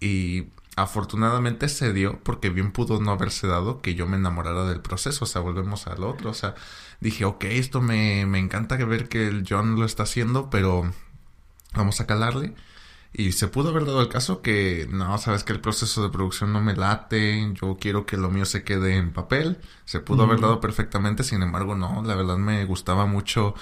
y 0.00 0.48
afortunadamente 0.76 1.68
se 1.68 1.92
dio, 1.92 2.20
porque 2.24 2.50
bien 2.50 2.72
pudo 2.72 3.00
no 3.00 3.12
haberse 3.12 3.46
dado, 3.46 3.80
que 3.82 3.94
yo 3.94 4.06
me 4.06 4.16
enamorara 4.16 4.64
del 4.64 4.80
proceso. 4.80 5.24
O 5.24 5.28
sea, 5.28 5.40
volvemos 5.42 5.86
al 5.86 6.02
otro. 6.04 6.30
O 6.30 6.34
sea, 6.34 6.54
dije, 7.00 7.24
ok, 7.24 7.44
esto 7.44 7.80
me, 7.80 8.26
me 8.26 8.38
encanta 8.38 8.76
ver 8.76 9.08
que 9.08 9.44
John 9.48 9.76
lo 9.78 9.84
está 9.86 10.04
haciendo, 10.04 10.50
pero 10.50 10.92
vamos 11.74 12.00
a 12.00 12.06
calarle. 12.06 12.54
Y 13.12 13.32
se 13.32 13.48
pudo 13.48 13.70
haber 13.70 13.86
dado 13.86 14.00
el 14.02 14.08
caso 14.08 14.42
que, 14.42 14.86
no, 14.90 15.16
sabes 15.18 15.42
que 15.44 15.52
el 15.52 15.60
proceso 15.60 16.02
de 16.02 16.10
producción 16.10 16.52
no 16.52 16.60
me 16.60 16.76
late, 16.76 17.52
yo 17.54 17.76
quiero 17.80 18.06
que 18.06 18.16
lo 18.16 18.30
mío 18.30 18.44
se 18.44 18.64
quede 18.64 18.96
en 18.96 19.12
papel. 19.12 19.58
Se 19.86 20.00
pudo 20.00 20.24
haber 20.24 20.40
dado 20.40 20.60
perfectamente, 20.60 21.24
sin 21.24 21.42
embargo, 21.42 21.74
no, 21.74 22.02
la 22.04 22.14
verdad 22.14 22.36
me 22.36 22.64
gustaba 22.66 23.06
mucho 23.06 23.54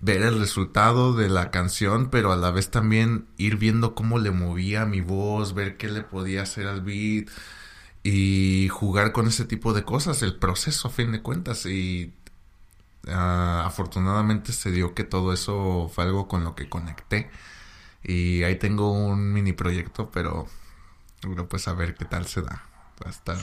ver 0.00 0.22
el 0.22 0.38
resultado 0.38 1.14
de 1.14 1.28
la 1.28 1.50
canción, 1.50 2.10
pero 2.10 2.32
a 2.32 2.36
la 2.36 2.50
vez 2.50 2.70
también 2.70 3.26
ir 3.38 3.56
viendo 3.56 3.94
cómo 3.94 4.18
le 4.18 4.30
movía 4.30 4.86
mi 4.86 5.00
voz, 5.00 5.54
ver 5.54 5.76
qué 5.76 5.88
le 5.88 6.02
podía 6.02 6.42
hacer 6.42 6.66
al 6.66 6.82
beat 6.82 7.28
y 8.02 8.68
jugar 8.68 9.12
con 9.12 9.26
ese 9.28 9.44
tipo 9.46 9.72
de 9.74 9.84
cosas, 9.84 10.22
el 10.22 10.36
proceso 10.36 10.88
a 10.88 10.90
fin 10.92 11.12
de 11.12 11.22
cuentas. 11.22 11.66
Y 11.66 12.14
Ah, 13.08 13.62
afortunadamente 13.66 14.52
se 14.52 14.72
dio 14.72 14.94
que 14.94 15.04
todo 15.04 15.32
eso 15.32 15.88
fue 15.94 16.04
algo 16.04 16.26
con 16.28 16.42
lo 16.44 16.54
que 16.56 16.68
conecté. 16.68 17.30
Y 18.06 18.42
ahí 18.44 18.56
tengo 18.56 18.92
un 18.92 19.32
mini 19.32 19.52
proyecto, 19.52 20.10
pero 20.10 20.46
pues 21.48 21.66
a 21.68 21.74
ver 21.74 21.94
qué 21.94 22.04
tal 22.04 22.26
se 22.26 22.42
da. 22.42 22.62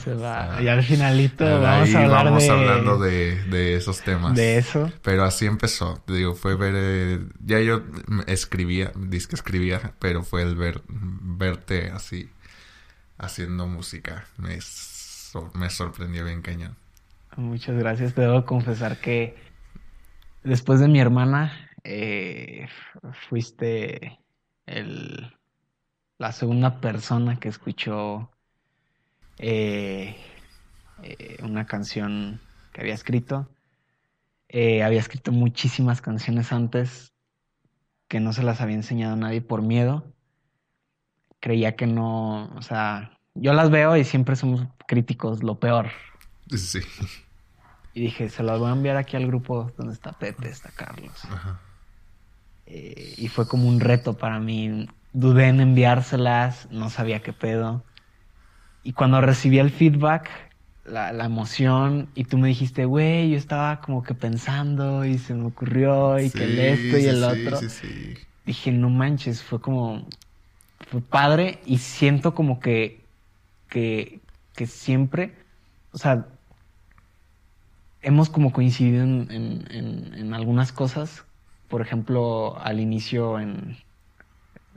se 0.02 0.14
va. 0.14 0.62
y 0.62 0.68
al 0.68 0.82
finalito 0.82 1.44
vamos 1.44 1.94
a 1.94 2.02
hablar 2.02 2.24
vamos 2.24 2.48
hablando 2.48 2.98
de, 2.98 3.76
esos 3.76 4.00
temas. 4.00 4.34
De 4.34 4.58
eso. 4.58 4.90
Pero 5.02 5.24
así 5.24 5.46
empezó. 5.46 6.02
Digo, 6.06 6.34
fue 6.34 6.56
ver... 6.56 6.74
Eh, 6.76 7.20
ya 7.44 7.60
yo 7.60 7.82
escribía, 8.26 8.92
dice 8.96 9.28
que 9.28 9.36
escribía, 9.36 9.92
pero 9.98 10.22
fue 10.22 10.42
el 10.42 10.56
ver 10.56 10.82
verte 10.88 11.90
así 11.90 12.30
haciendo 13.18 13.66
música. 13.66 14.24
Me, 14.38 14.58
me 15.54 15.70
sorprendió 15.70 16.24
bien 16.24 16.40
cañón. 16.40 16.76
Muchas 17.36 17.76
gracias. 17.76 18.14
Te 18.14 18.22
debo 18.22 18.46
confesar 18.46 18.98
que 18.98 19.36
Después 20.44 20.78
de 20.78 20.88
mi 20.88 21.00
hermana, 21.00 21.70
eh, 21.84 22.68
fuiste 23.30 24.18
el, 24.66 25.36
la 26.18 26.32
segunda 26.32 26.80
persona 26.80 27.38
que 27.38 27.48
escuchó 27.48 28.30
eh, 29.38 30.16
eh, 31.02 31.38
una 31.42 31.66
canción 31.66 32.40
que 32.72 32.80
había 32.80 32.94
escrito. 32.94 33.48
había 34.50 35.00
escrito 35.00 35.32
muchísimas 35.32 36.00
canciones 36.00 36.52
antes 36.52 37.14
que 38.08 38.20
no 38.20 38.32
se 38.32 38.42
las 38.42 38.60
había 38.60 38.76
enseñado 38.76 39.14
a 39.14 39.16
nadie 39.16 39.40
por 39.40 39.62
miedo. 39.62 40.04
Creía 41.40 41.76
que 41.76 41.86
no, 41.86 42.46
o 42.54 42.62
sea, 42.62 43.18
yo 43.34 43.52
las 43.52 43.70
veo 43.70 43.96
y 43.96 44.04
siempre 44.04 44.36
somos 44.36 44.66
críticos, 44.86 45.42
lo 45.42 45.58
peor. 45.58 45.90
Sí. 46.56 46.80
Y 47.92 48.02
dije, 48.02 48.28
se 48.28 48.42
las 48.42 48.58
voy 48.58 48.70
a 48.70 48.72
enviar 48.72 48.96
aquí 48.96 49.16
al 49.16 49.26
grupo 49.26 49.70
donde 49.76 49.94
está 49.94 50.12
Pepe, 50.12 50.48
está 50.48 50.70
Carlos. 50.70 51.12
Eh, 52.66 53.14
y 53.18 53.28
fue 53.28 53.46
como 53.46 53.68
un 53.68 53.80
reto 53.80 54.16
para 54.16 54.40
mí. 54.40 54.88
Dudé 55.12 55.48
en 55.48 55.60
enviárselas, 55.60 56.68
no 56.70 56.90
sabía 56.90 57.20
qué 57.20 57.32
pedo. 57.32 57.84
Y 58.82 58.92
cuando 58.92 59.20
recibí 59.20 59.58
el 59.58 59.70
feedback, 59.70 60.28
la, 60.84 61.24
emoción, 61.24 62.10
y 62.14 62.24
tú 62.24 62.36
me 62.36 62.48
dijiste, 62.48 62.84
güey, 62.84 63.30
yo 63.30 63.38
estaba 63.38 63.80
como 63.80 64.02
que 64.02 64.14
pensando 64.14 65.04
y 65.04 65.18
se 65.18 65.34
me 65.34 65.46
ocurrió 65.46 66.20
y 66.20 66.30
que 66.30 66.44
el 66.44 66.58
esto 66.58 66.98
y 66.98 67.06
el 67.06 67.24
otro. 67.24 67.60
dije, 68.44 68.72
no 68.72 68.90
manches, 68.90 69.42
fue 69.42 69.60
como, 69.60 70.06
fue 70.80 71.00
padre 71.00 71.60
y 71.64 71.78
siento 71.78 72.34
como 72.34 72.60
que, 72.60 73.06
que, 73.68 74.20
que 74.54 74.66
siempre, 74.66 75.34
o 75.92 75.98
sea, 75.98 76.26
hemos 78.02 78.28
como 78.28 78.52
coincidido 78.52 79.02
en, 79.02 79.30
en, 79.30 80.14
en, 80.14 80.34
algunas 80.34 80.72
cosas. 80.72 81.24
Por 81.74 81.82
ejemplo, 81.82 82.56
al 82.62 82.78
inicio 82.78 83.40
en 83.40 83.76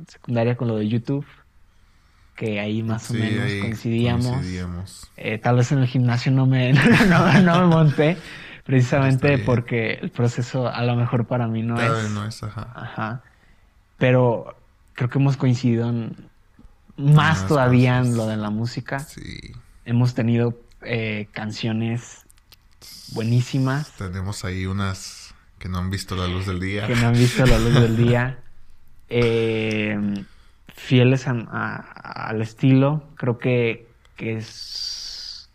secundaria 0.08 0.58
con 0.58 0.68
lo 0.68 0.78
de 0.78 0.90
YouTube, 0.90 1.28
que 2.36 2.60
ahí 2.60 2.82
más 2.82 3.12
o 3.12 3.14
menos 3.14 3.52
coincidíamos. 3.62 5.08
Eh, 5.16 5.38
tal 5.38 5.58
vez 5.58 5.72
en 5.72 5.78
el 5.78 5.86
gimnasio 5.86 6.32
no 6.32 6.48
me, 6.48 6.74
no, 7.08 7.42
no 7.44 7.60
me 7.62 7.68
monté, 7.68 8.18
precisamente 8.64 9.38
porque 9.38 10.00
el 10.02 10.10
proceso 10.10 10.68
a 10.68 10.84
lo 10.86 10.96
mejor 10.96 11.28
para 11.28 11.48
mí 11.48 11.62
no 11.62 11.80
es. 11.80 12.10
No 12.10 12.26
es, 12.26 12.42
ajá. 12.42 12.74
Ajá. 12.74 13.22
Pero 14.00 14.58
creo 14.94 15.08
que 15.08 15.20
hemos 15.20 15.38
coincidido 15.38 15.90
en 15.90 16.16
más 16.98 17.46
todavía 17.46 18.00
en 18.00 18.18
lo 18.18 18.26
de 18.26 18.38
la 18.38 18.50
música. 18.50 18.98
Sí. 19.02 19.54
Hemos 19.86 20.16
tenido 20.16 20.60
eh, 20.82 21.28
canciones 21.32 22.26
buenísimas. 23.14 23.92
Tenemos 24.00 24.44
ahí 24.44 24.66
unas 24.66 25.17
que 25.60 25.70
no 25.70 25.80
han 25.80 25.90
visto 25.90 26.16
la 26.16 26.28
luz 26.28 26.46
del 26.46 26.60
día. 26.60 26.88
Que 26.88 26.96
no 26.96 27.08
han 27.08 27.14
visto 27.14 27.46
la 27.46 27.60
luz 27.60 27.74
del 27.74 27.98
día. 27.98 28.40
Eh, 29.10 29.98
fieles 30.68 31.28
al 31.30 32.42
estilo. 32.42 33.04
Creo 33.16 33.38
que, 33.38 33.88
que 34.18 34.36
es. 34.36 35.50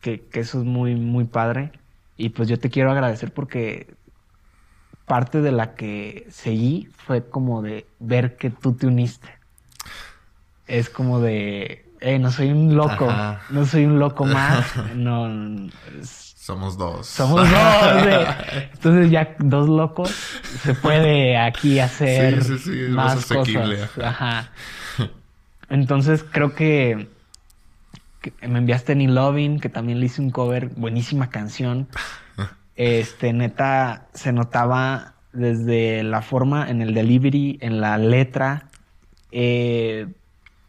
Que, 0.00 0.20
que, 0.20 0.38
eso 0.38 0.60
es 0.60 0.64
muy, 0.64 0.94
muy 0.94 1.24
padre. 1.24 1.72
Y 2.16 2.28
pues 2.28 2.48
yo 2.48 2.56
te 2.60 2.70
quiero 2.70 2.92
agradecer 2.92 3.34
porque 3.34 3.96
parte 5.06 5.40
de 5.40 5.50
la 5.50 5.74
que 5.74 6.24
seguí 6.30 6.88
fue 6.96 7.28
como 7.28 7.62
de 7.62 7.84
ver 7.98 8.36
que 8.36 8.50
tú 8.50 8.74
te 8.74 8.86
uniste. 8.86 9.28
Es 10.68 10.88
como 10.88 11.18
de 11.18 11.84
eh, 12.02 12.18
no 12.18 12.32
soy 12.32 12.50
un 12.50 12.74
loco, 12.74 13.08
no 13.50 13.64
soy 13.64 13.84
un 13.84 14.00
loco 14.00 14.24
más, 14.26 14.76
no. 14.96 15.28
Somos 16.42 16.76
dos. 16.76 17.06
Somos 17.06 17.48
dos. 17.48 17.58
Entonces 18.72 19.12
ya 19.12 19.36
dos 19.38 19.68
locos 19.68 20.10
se 20.10 20.74
puede 20.74 21.36
aquí 21.36 21.78
hacer 21.78 22.42
sí, 22.42 22.58
sí, 22.58 22.64
sí, 22.64 22.90
más, 22.90 23.26
cosas. 23.26 23.96
Ajá. 24.02 24.50
Entonces 25.68 26.24
creo 26.28 26.52
que, 26.56 27.06
me 28.40 28.58
enviaste 28.58 28.96
Ni 28.96 29.06
Loving, 29.06 29.60
que 29.60 29.68
también 29.68 30.00
le 30.00 30.06
hice 30.06 30.20
un 30.20 30.30
cover, 30.30 30.70
buenísima 30.70 31.30
canción. 31.30 31.86
Este, 32.74 33.32
neta, 33.32 34.08
se 34.12 34.32
notaba 34.32 35.14
desde 35.32 36.02
la 36.02 36.22
forma, 36.22 36.68
en 36.68 36.82
el 36.82 36.92
delivery, 36.92 37.58
en 37.60 37.80
la 37.80 37.98
letra. 37.98 38.68
Eh, 39.30 40.08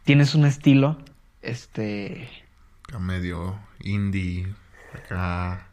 tienes 0.03 0.35
un 0.35 0.45
estilo 0.45 0.99
este. 1.41 2.29
A 2.93 2.99
medio 2.99 3.55
indie. 3.79 4.53
Acá. 4.93 5.67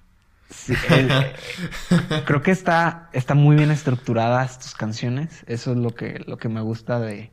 creo 2.27 2.43
que 2.43 2.51
está, 2.51 3.09
está 3.13 3.35
muy 3.35 3.57
bien 3.57 3.71
estructuradas 3.71 4.59
tus 4.59 4.75
canciones. 4.75 5.45
Eso 5.47 5.73
es 5.73 5.79
lo 5.79 5.95
que, 5.95 6.23
lo 6.27 6.39
que 6.39 6.49
me 6.49 6.61
gusta 6.61 6.99
de 6.99 7.31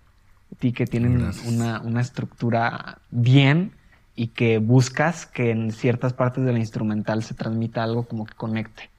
ti, 0.60 0.72
que 0.72 0.86
tienen 0.86 1.30
una, 1.46 1.82
una, 1.82 2.02
estructura 2.02 3.00
bien 3.12 3.74
y 4.16 4.28
que 4.28 4.60
buscas 4.60 5.26
que 5.26 5.52
en 5.52 5.72
ciertas 5.72 6.14
partes 6.14 6.44
de 6.44 6.54
la 6.54 6.60
instrumental 6.60 7.24
se 7.24 7.34
transmita 7.34 7.84
algo 7.84 8.08
como 8.08 8.26
que 8.26 8.34
conecte. 8.36 8.90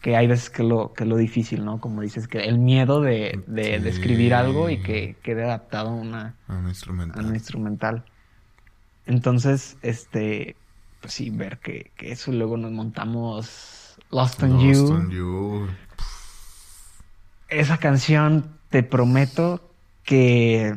Que 0.00 0.16
hay 0.16 0.26
veces 0.26 0.50
que 0.50 0.62
lo, 0.62 0.92
que 0.92 1.04
lo 1.04 1.16
difícil, 1.16 1.64
¿no? 1.64 1.80
Como 1.80 2.00
dices, 2.00 2.28
que 2.28 2.40
el 2.44 2.58
miedo 2.58 3.00
de, 3.00 3.42
de, 3.46 3.76
escribir 3.88 4.34
algo 4.34 4.70
y 4.70 4.80
que 4.82 5.16
quede 5.22 5.44
adaptado 5.44 5.88
a 5.88 5.94
una, 5.94 6.34
instrumental. 6.68 7.24
A 7.24 7.26
una 7.26 7.36
instrumental. 7.36 8.04
Entonces, 9.06 9.76
este, 9.82 10.56
pues 11.00 11.14
sí, 11.14 11.30
ver 11.30 11.58
que, 11.58 11.90
que 11.96 12.12
eso 12.12 12.32
luego 12.32 12.56
nos 12.56 12.72
montamos 12.72 13.96
Lost 14.10 14.42
on 14.42 14.52
Lost 14.52 14.90
On 14.90 15.10
you. 15.10 15.66
Esa 17.48 17.78
canción, 17.78 18.56
te 18.70 18.82
prometo 18.82 19.70
que 20.04 20.76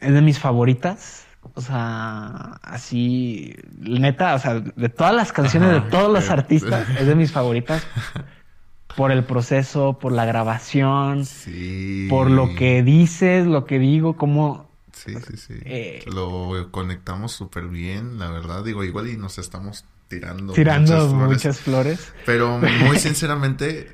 es 0.00 0.12
de 0.12 0.20
mis 0.20 0.38
favoritas. 0.38 1.26
O 1.54 1.60
sea, 1.60 2.58
así, 2.62 3.56
neta, 3.78 4.34
o 4.34 4.38
sea, 4.38 4.60
de 4.60 4.88
todas 4.88 5.14
las 5.14 5.32
canciones 5.32 5.72
de 5.72 5.80
todos 5.82 6.12
los 6.12 6.30
artistas, 6.30 6.88
es 6.90 7.06
de 7.06 7.14
mis 7.14 7.32
favoritas. 7.32 7.86
Por 8.96 9.12
el 9.12 9.22
proceso, 9.22 9.96
por 10.00 10.10
la 10.10 10.24
grabación, 10.24 11.24
sí. 11.24 12.08
por 12.10 12.28
lo 12.28 12.56
que 12.56 12.82
dices, 12.82 13.46
lo 13.46 13.64
que 13.64 13.78
digo, 13.78 14.16
cómo 14.16 14.67
Sí, 15.04 15.14
sí, 15.14 15.36
sí. 15.36 15.54
Eh, 15.64 16.04
lo 16.06 16.68
conectamos 16.70 17.32
súper 17.32 17.68
bien, 17.68 18.18
la 18.18 18.30
verdad. 18.30 18.64
Digo, 18.64 18.84
igual 18.84 19.08
y 19.08 19.16
nos 19.16 19.38
estamos 19.38 19.84
tirando. 20.08 20.52
Tirando 20.52 21.08
muchas 21.14 21.60
flores. 21.60 22.12
Pero 22.26 22.58
muy 22.58 22.98
sinceramente, 22.98 23.90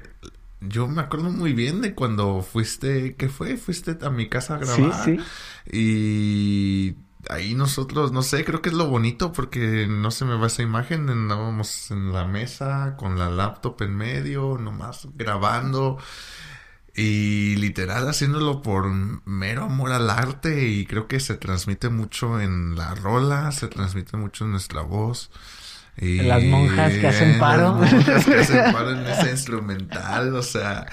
yo 0.61 0.89
me 0.89 1.03
acuerdo 1.03 1.31
muy 1.31 1.53
bien 1.53 1.81
de 1.81 1.95
cuando 1.95 2.43
fuiste, 2.43 3.17
¿qué 3.17 3.29
fue? 3.29 3.57
Fuiste 3.57 3.99
a 4.03 4.11
mi 4.11 4.29
casa 4.29 4.55
a 4.55 4.59
grabar. 4.59 5.05
Sí, 5.05 5.19
sí. 5.19 5.77
Y 5.77 6.97
ahí 7.29 7.55
nosotros, 7.55 8.13
no 8.13 8.23
sé, 8.23 8.45
creo 8.45 8.63
que 8.63 8.69
es 8.71 8.75
lo 8.75 8.89
bonito 8.89 9.33
porque 9.33 9.87
no 9.89 10.11
se 10.11 10.25
me 10.25 10.37
va 10.37 10.47
esa 10.47 10.63
imagen. 10.63 11.09
Andábamos 11.09 11.91
en 11.91 12.13
la 12.13 12.27
mesa 12.27 12.97
con 12.97 13.19
la 13.19 13.31
laptop 13.31 13.83
en 13.83 13.97
medio, 13.97 14.59
nomás 14.59 15.09
grabando. 15.15 15.99
Y 16.97 17.57
literal 17.57 18.09
haciéndolo 18.09 18.63
por 18.63 18.89
mero 19.25 19.65
amor 19.65 19.91
al 19.91 20.09
arte 20.11 20.69
y 20.69 20.87
creo 20.87 21.09
que 21.09 21.19
se 21.19 21.35
transmite 21.35 21.89
mucho 21.89 22.41
en 22.41 22.77
la 22.77 22.95
rola, 22.95 23.51
se 23.51 23.67
transmite 23.67 24.17
mucho 24.17 24.45
en 24.45 24.53
nuestra 24.53 24.83
voz. 24.83 25.31
Y 25.97 26.19
las 26.23 26.43
monjas 26.45 26.93
que 26.93 27.07
hacen 27.07 27.39
paro. 27.39 27.79
Las 27.81 27.93
monjas 27.93 28.25
que 28.25 28.35
hacen 28.35 28.73
paro 28.73 28.91
en 28.93 29.07
ese 29.07 29.31
instrumental, 29.33 30.35
o 30.35 30.43
sea, 30.43 30.87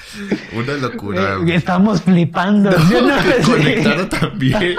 una 0.54 0.74
locura. 0.74 1.38
Y 1.46 1.52
estamos 1.52 2.02
flipando. 2.02 2.72
No, 2.72 3.46
conectaron 3.46 4.10
también. 4.10 4.76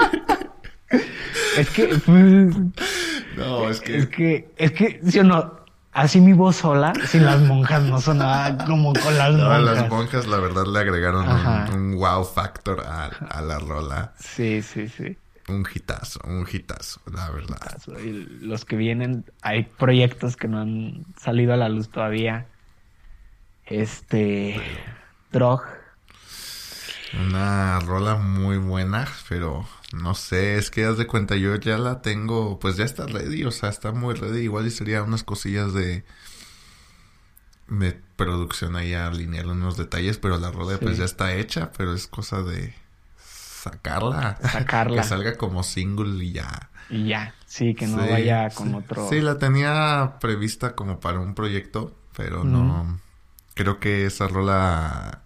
es 1.57 1.69
que... 1.69 1.87
Pues, 2.05 2.55
no, 3.37 3.69
es 3.69 3.81
que... 3.81 3.97
Es 3.97 4.07
que, 4.07 4.53
es 4.57 4.71
que, 4.71 4.99
yo 5.03 5.23
no, 5.23 5.62
Así 5.93 6.19
mi 6.19 6.33
voz 6.33 6.55
sola, 6.55 6.91
sin 7.07 7.23
las 7.23 7.39
monjas, 7.41 7.83
no 7.83 8.01
sonaba 8.01 8.57
como 8.65 8.93
con 8.93 9.15
las 9.15 9.31
no, 9.35 9.43
monjas. 9.43 9.63
las 9.63 9.89
monjas, 9.89 10.27
la 10.27 10.37
verdad, 10.37 10.65
le 10.65 10.79
agregaron 10.79 11.27
un, 11.71 11.95
wow 11.97 12.23
factor 12.25 12.81
a, 12.81 13.41
la 13.41 13.59
rola. 13.59 14.13
Sí, 14.17 14.63
sí, 14.63 14.89
sí. 14.89 15.15
Un 15.47 15.67
hitazo, 15.71 16.19
un 16.23 16.47
hitazo, 16.51 16.99
la 17.11 17.29
verdad. 17.29 17.79
Y 18.03 18.11
los 18.43 18.65
que 18.65 18.75
vienen, 18.75 19.25
hay 19.43 19.63
proyectos 19.63 20.35
que 20.35 20.47
no 20.47 20.61
han 20.61 21.05
salido 21.19 21.53
a 21.53 21.57
la 21.57 21.69
luz 21.69 21.89
todavía. 21.89 22.47
Este. 23.65 24.59
Drog. 25.31 25.61
Una 27.19 27.79
rola 27.81 28.15
muy 28.15 28.57
buena, 28.57 29.07
pero 29.29 29.67
no 29.93 30.15
sé, 30.15 30.57
es 30.57 30.71
que 30.71 30.85
haz 30.85 30.97
de 30.97 31.05
cuenta, 31.05 31.35
yo 31.35 31.55
ya 31.55 31.77
la 31.77 32.01
tengo, 32.01 32.59
pues 32.59 32.77
ya 32.77 32.83
está 32.83 33.05
ready, 33.05 33.43
o 33.43 33.51
sea, 33.51 33.69
está 33.69 33.91
muy 33.91 34.15
ready. 34.15 34.39
Igual 34.39 34.65
y 34.65 34.71
sería 34.71 35.03
unas 35.03 35.23
cosillas 35.23 35.71
de, 35.73 36.03
de 37.67 38.01
producción 38.15 38.75
ahí 38.75 38.95
a 38.95 39.07
alinear 39.07 39.45
unos 39.45 39.77
detalles, 39.77 40.17
pero 40.17 40.39
la 40.39 40.49
rola 40.49 40.79
pues 40.79 40.97
ya 40.97 41.05
está 41.05 41.35
hecha, 41.35 41.71
pero 41.77 41.93
es 41.93 42.07
cosa 42.07 42.41
de 42.41 42.73
sacarla. 43.17 44.37
Sacarla. 44.41 44.97
que 45.03 45.07
salga 45.07 45.37
como 45.37 45.61
single 45.61 46.25
y 46.25 46.33
ya. 46.33 46.71
Y 46.89 47.09
ya, 47.09 47.35
sí, 47.45 47.75
que 47.75 47.85
no 47.85 47.97
vaya 47.97 48.49
con 48.49 48.73
otro. 48.73 49.07
Sí, 49.09 49.21
la 49.21 49.37
tenía 49.37 50.17
prevista 50.19 50.75
como 50.75 50.99
para 50.99 51.19
un 51.19 51.35
proyecto, 51.35 51.95
pero 52.17 52.43
no. 52.43 52.99
Creo 53.53 53.79
que 53.79 54.07
esa 54.07 54.27
rola 54.27 55.22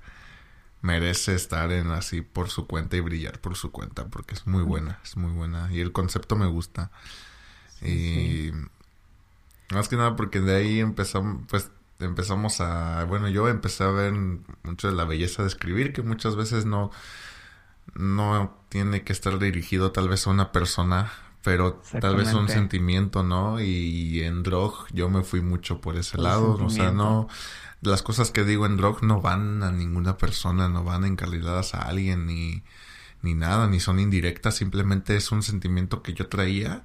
merece 0.87 1.35
estar 1.35 1.69
en 1.73 1.91
así 1.91 2.21
por 2.21 2.49
su 2.49 2.65
cuenta 2.65 2.95
y 2.95 3.01
brillar 3.01 3.41
por 3.41 3.57
su 3.57 3.71
cuenta 3.73 4.07
porque 4.07 4.35
es 4.35 4.47
muy 4.47 4.63
buena, 4.63 4.99
es 5.03 5.17
muy 5.17 5.33
buena 5.33 5.69
y 5.71 5.81
el 5.81 5.91
concepto 5.91 6.37
me 6.37 6.47
gusta. 6.47 6.91
y 7.81 8.51
más 9.73 9.89
que 9.89 9.97
nada 9.97 10.15
porque 10.15 10.39
de 10.39 10.55
ahí 10.55 10.79
empezamos 10.79 11.43
pues 11.49 11.69
empezamos 11.99 12.61
a 12.61 13.03
bueno, 13.03 13.27
yo 13.27 13.49
empecé 13.49 13.83
a 13.83 13.87
ver 13.87 14.13
mucho 14.63 14.87
de 14.87 14.95
la 14.95 15.03
belleza 15.03 15.41
de 15.41 15.49
escribir 15.49 15.91
que 15.91 16.03
muchas 16.03 16.37
veces 16.37 16.65
no 16.65 16.89
no 17.93 18.57
tiene 18.69 19.03
que 19.03 19.11
estar 19.11 19.39
dirigido 19.39 19.91
tal 19.91 20.07
vez 20.07 20.25
a 20.25 20.29
una 20.29 20.53
persona 20.53 21.11
pero 21.43 21.81
tal 22.01 22.17
vez 22.17 22.33
un 22.33 22.49
sentimiento, 22.49 23.23
¿no? 23.23 23.61
Y, 23.61 24.21
en 24.21 24.43
Drog 24.43 24.85
yo 24.91 25.09
me 25.09 25.23
fui 25.23 25.39
mucho 25.39 25.79
por 25.79 25.95
ese 25.95 26.17
lado, 26.17 26.57
o 26.61 26.69
sea, 26.69 26.91
no 26.91 27.29
las 27.81 28.03
cosas 28.03 28.31
que 28.31 28.43
digo 28.43 28.65
en 28.65 28.77
Drog 28.77 29.03
no 29.03 29.21
van 29.21 29.63
a 29.63 29.71
ninguna 29.71 30.17
persona, 30.17 30.69
no 30.69 30.83
van 30.83 31.05
encarriladas 31.05 31.75
a 31.75 31.81
alguien 31.83 32.25
ni, 32.25 32.63
ni 33.21 33.33
nada, 33.35 33.67
ni 33.67 33.79
son 33.79 33.99
indirectas, 33.99 34.55
simplemente 34.55 35.15
es 35.15 35.31
un 35.31 35.43
sentimiento 35.43 36.03
que 36.03 36.13
yo 36.13 36.27
traía 36.27 36.83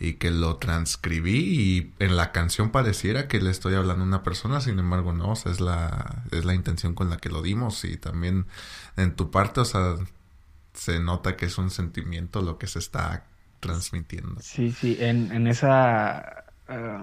y 0.00 0.14
que 0.14 0.30
lo 0.30 0.56
transcribí 0.58 1.38
y 1.38 1.94
en 1.98 2.16
la 2.16 2.32
canción 2.32 2.70
pareciera 2.70 3.28
que 3.28 3.40
le 3.40 3.50
estoy 3.50 3.74
hablando 3.74 4.04
a 4.04 4.06
una 4.06 4.22
persona, 4.22 4.60
sin 4.60 4.78
embargo 4.78 5.12
no, 5.12 5.30
o 5.32 5.36
sea, 5.36 5.52
es 5.52 5.60
la, 5.60 6.24
es 6.30 6.44
la 6.44 6.54
intención 6.54 6.94
con 6.94 7.10
la 7.10 7.16
que 7.18 7.30
lo 7.30 7.42
dimos 7.42 7.84
y 7.84 7.96
también 7.96 8.46
en 8.96 9.16
tu 9.16 9.30
parte, 9.30 9.60
o 9.60 9.64
sea, 9.64 9.96
se 10.74 11.00
nota 11.00 11.36
que 11.36 11.46
es 11.46 11.58
un 11.58 11.70
sentimiento 11.70 12.42
lo 12.42 12.58
que 12.58 12.66
se 12.68 12.78
está 12.78 13.26
transmitiendo. 13.60 14.40
Sí, 14.40 14.72
sí, 14.72 14.96
en, 15.00 15.32
en 15.32 15.46
esa... 15.46 16.44
eh, 16.68 16.98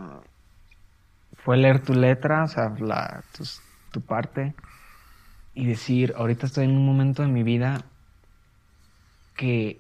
fue 1.45 1.57
leer 1.57 1.79
tu 1.79 1.93
letra, 1.93 2.43
o 2.43 2.47
sea, 2.47 2.73
la, 2.79 3.23
tu 3.91 4.01
parte 4.01 4.55
y 5.53 5.67
decir, 5.67 6.15
ahorita 6.17 6.47
estoy 6.47 6.65
en 6.65 6.71
un 6.71 6.83
momento 6.83 7.21
de 7.21 7.27
mi 7.27 7.43
vida 7.43 7.85
que, 9.35 9.79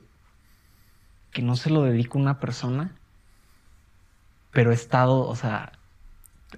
que 1.31 1.41
no 1.41 1.55
se 1.55 1.71
lo 1.71 1.81
dedico 1.81 2.19
a 2.19 2.21
una 2.21 2.39
persona, 2.39 2.95
pero 4.51 4.69
he 4.69 4.75
estado, 4.75 5.27
o 5.27 5.35
sea, 5.35 5.71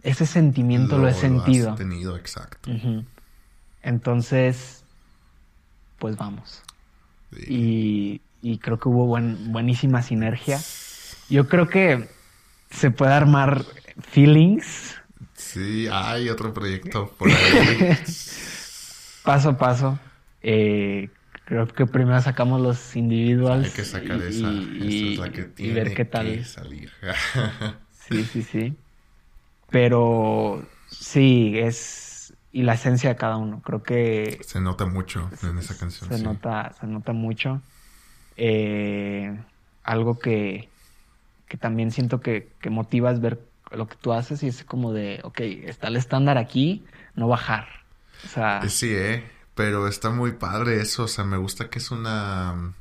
ese 0.03 0.25
sentimiento 0.25 0.97
lo, 0.97 1.07
he 1.07 1.11
has 1.11 1.17
sentido. 1.17 1.75
tenido, 1.75 2.17
exacto. 2.17 2.69
Entonces, 3.81 4.83
pues 5.99 6.17
vamos. 6.17 6.63
Sí. 7.31 7.45
Y, 7.47 8.21
y 8.41 8.57
creo 8.57 8.77
que 8.77 8.89
hubo 8.89 9.05
buen, 9.05 9.53
buenísima 9.53 10.01
sinergia. 10.01 10.59
Yo 11.29 11.47
creo 11.47 11.69
que 11.69 12.09
se 12.69 12.91
puede 12.91 13.13
armar 13.13 13.63
feelings 13.99 14.96
Sí, 15.53 15.87
hay 15.91 16.29
otro 16.29 16.53
proyecto 16.53 17.15
por 17.17 17.33
ahí. 17.33 17.87
paso 19.21 19.49
a 19.49 19.57
paso. 19.57 19.99
Eh, 20.41 21.17
creo 21.45 21.67
que 21.67 21.85
primero 21.87 22.21
sacamos 22.21 22.61
los 22.61 22.95
individuals 22.95 23.67
hay 23.67 23.71
que 23.71 23.83
sacar 23.85 24.21
y, 24.21 24.21
esa. 24.21 24.63
y- 24.77 24.87
esa 24.87 25.07
es 25.07 25.17
la 25.17 25.31
que 25.31 25.43
y 25.57 25.71
tiene 25.71 25.71
ver 25.71 25.93
qué 25.93 26.05
que 26.05 26.05
tal. 26.05 26.45
salir. 26.45 26.91
Sí, 27.89 28.25
sí, 28.25 28.43
sí. 28.43 28.77
Pero 29.69 30.71
sí, 30.99 31.57
es... 31.59 32.37
Y 32.51 32.63
la 32.63 32.75
esencia 32.75 33.09
de 33.11 33.17
cada 33.17 33.37
uno. 33.37 33.61
Creo 33.63 33.83
que 33.83 34.47
se 34.47 34.59
nota 34.61 34.85
mucho 34.85 35.31
en 35.43 35.57
esa 35.59 35.77
canción. 35.77 36.09
se 36.09 36.13
sí. 36.13 36.25
nota, 36.25 36.73
se 36.73 36.87
nota 36.87 37.13
mucho. 37.13 37.63
Eh, 38.35 39.45
algo 39.83 40.19
que, 40.19 40.75
que 41.47 41.57
también 41.57 41.91
siento 41.91 42.21
que, 42.21 42.57
que 42.61 42.69
motiva 42.71 43.11
es 43.11 43.21
ver 43.21 43.46
lo 43.71 43.87
que 43.87 43.95
tú 43.95 44.13
haces 44.13 44.43
y 44.43 44.47
es 44.47 44.63
como 44.63 44.93
de, 44.93 45.19
ok, 45.23 45.39
está 45.41 45.87
el 45.87 45.95
estándar 45.97 46.37
aquí, 46.37 46.85
no 47.15 47.27
bajar. 47.27 47.67
O 48.25 48.27
sea, 48.27 48.59
Eh, 48.63 48.69
Sí, 48.69 48.93
eh. 48.93 49.23
Pero 49.55 49.87
está 49.87 50.11
muy 50.11 50.33
padre 50.33 50.81
eso. 50.81 51.03
O 51.05 51.07
sea, 51.07 51.23
me 51.23 51.37
gusta 51.37 51.69
que 51.69 51.79
es 51.79 51.89
una. 51.91 52.73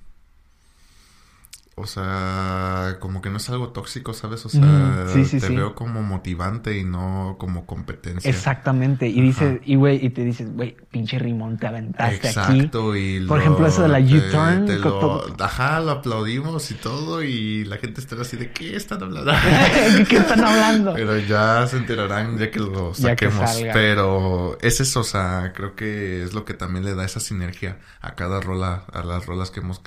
O 1.79 1.87
sea, 1.87 2.97
como 3.01 3.21
que 3.21 3.29
no 3.29 3.37
es 3.37 3.51
algo 3.51 3.69
tóxico, 3.69 4.15
¿sabes? 4.15 4.47
O 4.47 4.49
sea, 4.49 4.63
Mm, 4.63 5.09
sí, 5.13 5.25
sí, 5.27 5.41
te 5.41 5.49
sí. 5.49 5.55
veo 5.57 5.75
como 5.75 6.03
motivante 6.03 6.79
y 6.79 6.85
no 6.85 7.37
como 7.39 7.67
competencia. 7.67 8.31
exactamente. 8.31 9.09
Y 9.09 9.19
Ajá. 9.19 9.23
dices, 9.27 9.61
y 9.63 9.75
güey, 9.77 10.03
y 10.03 10.09
te 10.09 10.25
dices, 10.25 10.51
güey, 10.55 10.75
pinche 10.91 11.19
rimón, 11.19 11.59
te 11.59 11.67
aventaste 11.67 12.29
aquí. 12.29 12.29
Exacto, 12.61 12.97
y 12.97 13.21
Por 13.27 13.37
lo- 13.37 13.43
ejemplo, 13.43 13.67
eso 13.67 13.83
de 13.83 13.89
la 13.89 13.99
U-turn, 14.01 14.81
lo- 14.81 15.27
Ajá, 15.45 15.81
lo 15.81 15.91
aplaudimos 15.91 16.71
y 16.71 16.75
todo, 16.77 17.23
y 17.23 17.67
la 17.67 17.77
gente 17.77 18.01
estará 18.01 18.23
así 18.23 18.39
de 18.39 18.53
¿qué 18.53 18.75
están 18.75 19.03
hablando? 19.03 19.33
¿Qué 20.09 20.17
están 20.17 20.43
hablando? 20.45 20.95
Pero 20.95 21.19
ya 21.19 21.67
se 21.67 21.77
enterarán 21.77 22.39
ya 22.39 22.51
que 22.51 22.59
lo 22.59 22.95
Ya 22.95 23.15
que 23.17 23.27
saquemos. 23.31 23.51
salga. 23.51 23.73
Pero 23.75 24.57
es 24.63 24.81
eso, 24.81 25.01
o 25.01 25.05
sea, 25.05 25.53
creo 25.55 25.77
que 25.77 26.23
es 26.23 26.33
lo 26.33 26.47
que 26.47 26.55
también 26.55 26.87
le 26.87 26.95
da 26.95 27.05
esa 27.05 27.21
sinergia 27.21 27.77
a 28.01 28.15
cada 28.15 28.41
rola, 28.41 28.85
a 28.95 29.03
las 29.03 29.27
rolas 29.27 29.51
que 29.51 29.61
hemos 29.61 29.83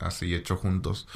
así 0.00 0.34
hecho 0.34 0.56
juntos. 0.56 1.08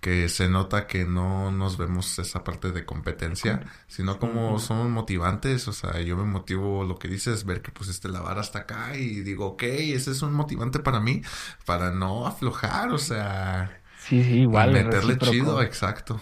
Que 0.00 0.28
se 0.28 0.50
nota 0.50 0.86
que 0.86 1.06
no 1.06 1.50
nos 1.50 1.78
vemos 1.78 2.18
esa 2.18 2.44
parte 2.44 2.72
de 2.72 2.84
competencia, 2.84 3.62
sino 3.88 4.18
como 4.18 4.58
somos 4.58 4.88
motivantes. 4.90 5.66
O 5.66 5.72
sea, 5.72 6.00
yo 6.02 6.16
me 6.16 6.24
motivo 6.24 6.84
lo 6.84 6.98
que 6.98 7.08
dices, 7.08 7.44
ver 7.46 7.62
que 7.62 7.72
pusiste 7.72 8.10
la 8.10 8.20
vara 8.20 8.42
hasta 8.42 8.60
acá 8.60 8.96
y 8.98 9.20
digo, 9.22 9.46
ok, 9.46 9.62
ese 9.64 10.10
es 10.10 10.20
un 10.22 10.34
motivante 10.34 10.80
para 10.80 11.00
mí, 11.00 11.22
para 11.64 11.90
no 11.90 12.26
aflojar, 12.26 12.90
o 12.92 12.98
sea, 12.98 13.80
Sí, 13.96 14.22
sí, 14.24 14.40
igual. 14.40 14.72
meterle 14.72 15.18
chido, 15.18 15.62
exacto. 15.62 16.20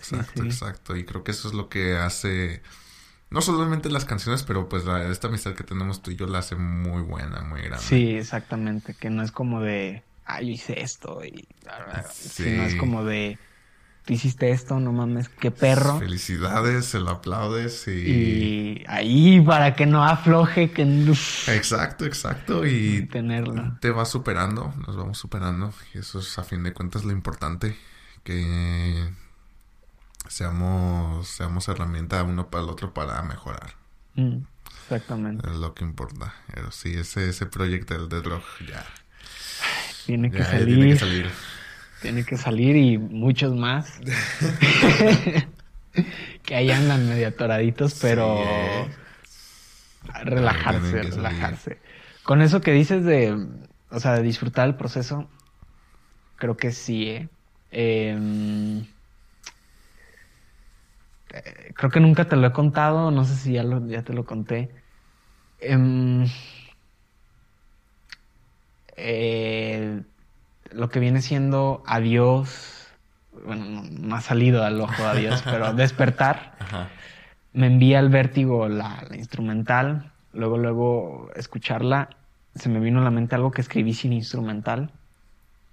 Sí, 0.00 0.16
Exacto, 0.16 0.42
sí. 0.42 0.48
exacto. 0.48 0.96
Y 0.96 1.04
creo 1.04 1.24
que 1.24 1.32
eso 1.32 1.48
es 1.48 1.54
lo 1.54 1.68
que 1.68 1.96
hace, 1.96 2.62
no 3.30 3.42
solamente 3.42 3.90
las 3.90 4.04
canciones, 4.04 4.42
pero 4.44 4.68
pues 4.68 4.84
la- 4.84 5.08
esta 5.10 5.28
amistad 5.28 5.54
que 5.54 5.64
tenemos 5.64 6.02
tú 6.02 6.10
y 6.12 6.16
yo 6.16 6.26
la 6.26 6.38
hace 6.40 6.56
muy 6.56 7.02
buena, 7.02 7.42
muy 7.42 7.62
grande. 7.62 7.78
Sí, 7.78 8.10
exactamente. 8.16 8.94
Que 8.94 9.10
no 9.10 9.22
es 9.22 9.32
como 9.32 9.60
de, 9.60 10.04
ah, 10.26 10.40
yo 10.42 10.48
hice 10.50 10.80
esto. 10.82 11.24
Y, 11.24 11.46
Sí. 12.12 12.44
Sino 12.44 12.62
es 12.64 12.74
como 12.76 13.04
de, 13.04 13.38
tú 14.04 14.12
hiciste 14.12 14.50
esto, 14.50 14.78
no 14.78 14.92
mames, 14.92 15.28
qué 15.28 15.50
perro. 15.50 15.98
Felicidades, 15.98 16.84
se 16.86 17.00
lo 17.00 17.10
aplaudes 17.10 17.88
y... 17.88 17.90
Y 17.90 18.84
ahí 18.88 19.40
para 19.40 19.74
que 19.74 19.86
no 19.86 20.04
afloje, 20.04 20.70
que 20.70 20.84
no- 20.84 21.12
Exacto, 21.48 22.04
exacto. 22.04 22.66
Y 22.66 23.06
tenerlo. 23.06 23.76
te 23.80 23.90
vas 23.90 24.08
superando, 24.10 24.72
nos 24.86 24.96
vamos 24.96 25.18
superando. 25.18 25.72
Y 25.94 25.98
eso 25.98 26.20
es 26.20 26.38
a 26.38 26.44
fin 26.44 26.62
de 26.62 26.72
cuentas 26.72 27.04
lo 27.04 27.12
importante. 27.12 27.76
Que 28.22 29.08
seamos, 30.28 31.28
seamos 31.28 31.68
herramienta 31.68 32.22
uno 32.22 32.48
para 32.50 32.64
el 32.64 32.70
otro 32.70 32.92
para 32.92 33.22
mejorar. 33.22 33.74
Mm, 34.14 34.38
exactamente. 34.82 35.48
Es 35.50 35.56
lo 35.56 35.74
que 35.74 35.84
importa. 35.84 36.34
Pero 36.52 36.70
sí, 36.72 36.94
ese, 36.94 37.28
ese 37.28 37.46
proyecto 37.46 37.94
del 37.94 38.08
Deadlock 38.08 38.42
ya, 38.68 38.84
Tiene 40.06 40.30
que 40.30 40.38
ya 40.38 40.44
salir. 40.44 40.66
tiene 40.66 40.88
que 40.90 40.96
salir. 40.98 41.26
Tiene 42.00 42.24
que 42.24 42.36
salir 42.36 42.76
y 42.76 42.98
muchos 42.98 43.54
más. 43.54 44.00
que 46.44 46.54
ahí 46.54 46.70
andan 46.70 47.08
medio 47.08 47.28
atoraditos, 47.28 47.98
pero 48.00 48.36
Sí, 48.36 48.42
eh. 48.42 48.88
relajarse, 50.24 51.02
relajarse. 51.02 51.78
Con 52.22 52.42
eso 52.42 52.60
que 52.60 52.72
dices 52.72 53.04
de, 53.04 53.36
o 53.90 54.00
sea, 54.00 54.14
de 54.14 54.22
disfrutar 54.22 54.68
el 54.68 54.76
proceso, 54.76 55.28
creo 56.36 56.56
que 56.56 56.72
sí, 56.72 57.08
¿eh? 57.08 57.28
Em, 57.70 58.84
eh, 61.32 61.72
creo 61.74 61.90
que 61.90 62.00
nunca 62.00 62.26
te 62.28 62.36
lo 62.36 62.46
he 62.46 62.52
contado, 62.52 63.10
no 63.10 63.24
sé 63.24 63.34
si 63.34 63.52
ya, 63.54 63.62
lo- 63.62 63.86
ya 63.88 64.02
te 64.02 64.12
lo 64.12 64.24
conté. 64.24 64.70
Eh, 68.96 70.02
lo 70.70 70.88
que 70.88 71.00
viene 71.00 71.22
siendo 71.22 71.82
adiós, 71.86 72.88
bueno, 73.44 73.82
no, 73.90 74.16
ha 74.16 74.20
salido 74.20 74.64
al 74.64 74.80
ojo 74.80 75.02
de 75.02 75.08
adiós, 75.08 75.42
pero 75.50 75.72
despertar, 75.74 76.56
Ajá. 76.58 76.88
me 77.52 77.66
envía 77.66 78.00
el 78.00 78.08
vértigo 78.08 78.68
la, 78.68 79.04
la 79.08 79.16
instrumental, 79.16 80.12
luego, 80.32 80.58
luego 80.58 81.30
escucharla, 81.34 82.08
se 82.54 82.68
me 82.68 82.80
vino 82.80 83.00
a 83.00 83.04
la 83.04 83.10
mente 83.10 83.34
algo 83.34 83.50
que 83.50 83.60
escribí 83.60 83.92
sin 83.94 84.12
instrumental, 84.12 84.92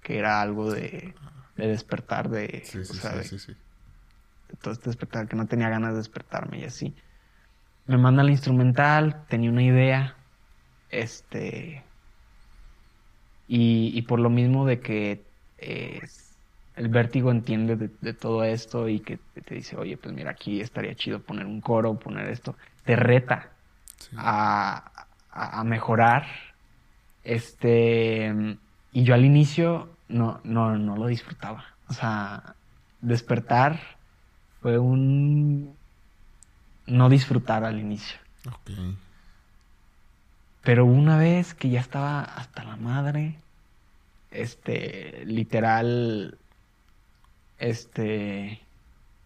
que 0.02 0.18
era 0.18 0.40
algo 0.40 0.70
de, 0.70 1.14
de 1.56 1.66
despertar, 1.66 2.28
de, 2.28 2.62
Sí, 2.64 2.78
o 2.80 2.84
sí, 2.84 2.94
sea, 2.94 3.10
sí, 3.10 3.16
de- 3.16 3.24
sí, 3.24 3.38
sí. 3.38 3.52
este 4.48 4.90
despertar, 4.90 5.28
que 5.28 5.36
no 5.36 5.46
tenía 5.46 5.68
ganas 5.68 5.92
de 5.92 5.98
despertarme 5.98 6.60
y 6.60 6.64
así. 6.64 6.94
Me 7.86 7.98
manda 7.98 8.22
la 8.22 8.30
instrumental, 8.30 9.26
tenía 9.28 9.50
una 9.50 9.62
idea, 9.62 10.16
este, 10.88 11.83
y, 13.46 13.90
y 13.96 14.02
por 14.02 14.20
lo 14.20 14.30
mismo 14.30 14.66
de 14.66 14.80
que 14.80 15.26
eh, 15.58 16.00
el 16.74 16.88
vértigo 16.88 17.30
entiende 17.30 17.76
de, 17.76 17.90
de 18.00 18.14
todo 18.14 18.44
esto 18.44 18.88
y 18.88 19.00
que 19.00 19.18
te, 19.18 19.42
te 19.42 19.54
dice, 19.56 19.76
oye, 19.76 19.96
pues 19.96 20.14
mira, 20.14 20.30
aquí 20.32 20.60
estaría 20.60 20.94
chido 20.94 21.22
poner 21.22 21.46
un 21.46 21.60
coro, 21.60 21.98
poner 21.98 22.28
esto, 22.28 22.56
te 22.84 22.96
reta 22.96 23.50
Sí. 23.96 24.16
a, 24.18 24.92
a- 25.30 25.60
a 25.60 25.64
mejorar. 25.64 26.26
Este, 27.22 28.32
y 28.92 29.04
yo 29.04 29.14
al 29.14 29.24
inicio 29.24 29.98
no, 30.08 30.40
no, 30.44 30.76
no 30.76 30.96
lo 30.96 31.06
disfrutaba. 31.06 31.64
O 31.88 31.92
sea, 31.92 32.56
despertar 33.00 33.80
fue 34.60 34.78
un 34.78 35.76
no 36.86 37.08
disfrutar 37.08 37.64
al 37.64 37.78
inicio. 37.80 38.18
Ok. 38.46 38.70
Pero 40.64 40.86
una 40.86 41.18
vez 41.18 41.54
que 41.54 41.68
ya 41.68 41.80
estaba 41.80 42.22
hasta 42.22 42.64
la 42.64 42.76
madre, 42.76 43.36
este, 44.30 45.22
literal, 45.26 46.38
este, 47.58 48.60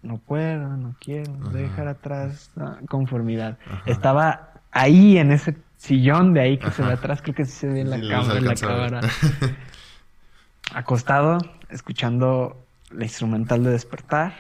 no 0.03 0.19
puedo, 0.19 0.77
no 0.77 0.95
quiero, 1.01 1.33
Ajá. 1.41 1.51
dejar 1.51 1.89
atrás, 1.89 2.51
conformidad. 2.89 3.57
Ajá. 3.67 3.83
Estaba 3.87 4.51
ahí 4.73 5.19
en 5.19 5.31
ese 5.33 5.57
sillón 5.77 6.35
de 6.35 6.41
ahí 6.41 6.59
que 6.59 6.71
se 6.73 6.83
ve 6.83 6.93
atrás, 6.93 7.23
creo 7.23 7.35
que 7.35 7.45
sí 7.45 7.53
se 7.53 7.69
ve 7.69 7.81
en 7.81 7.91
la 7.91 7.99
Sí, 8.01 8.09
cámara, 8.09 8.39
en 8.39 8.45
la 8.45 8.55
cámara. 8.55 9.01
Acostado, 10.75 11.39
escuchando 11.71 12.57
la 12.91 13.05
instrumental 13.05 13.63
de 13.65 13.71
despertar. 13.71 14.35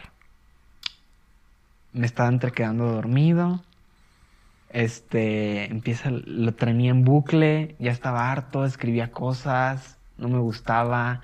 Me 1.92 2.06
estaba 2.06 2.28
entre 2.28 2.50
quedando 2.52 2.92
dormido. 2.92 3.62
Este, 4.70 5.64
empieza, 5.70 6.10
lo 6.10 6.52
tenía 6.54 6.90
en 6.90 7.04
bucle, 7.04 7.76
ya 7.78 7.90
estaba 7.90 8.30
harto, 8.30 8.64
escribía 8.64 9.10
cosas, 9.10 9.98
no 10.18 10.28
me 10.28 10.38
gustaba. 10.38 11.22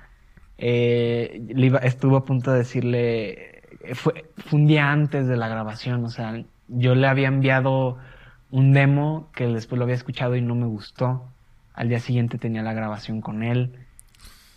Eh, 0.57 1.41
estuvo 1.83 2.17
a 2.17 2.25
punto 2.25 2.51
de 2.51 2.59
decirle 2.59 3.55
fue, 3.93 4.25
fue 4.37 4.59
un 4.59 4.67
día 4.67 4.91
antes 4.91 5.27
de 5.27 5.37
la 5.37 5.47
grabación, 5.47 6.03
o 6.05 6.09
sea, 6.09 6.43
yo 6.67 6.95
le 6.95 7.07
había 7.07 7.27
enviado 7.27 7.97
un 8.49 8.73
demo 8.73 9.29
que 9.35 9.47
después 9.47 9.77
lo 9.77 9.83
había 9.83 9.95
escuchado 9.95 10.35
y 10.35 10.41
no 10.41 10.55
me 10.55 10.65
gustó. 10.65 11.25
Al 11.73 11.89
día 11.89 11.99
siguiente 11.99 12.37
tenía 12.37 12.63
la 12.63 12.73
grabación 12.73 13.21
con 13.21 13.43
él. 13.43 13.73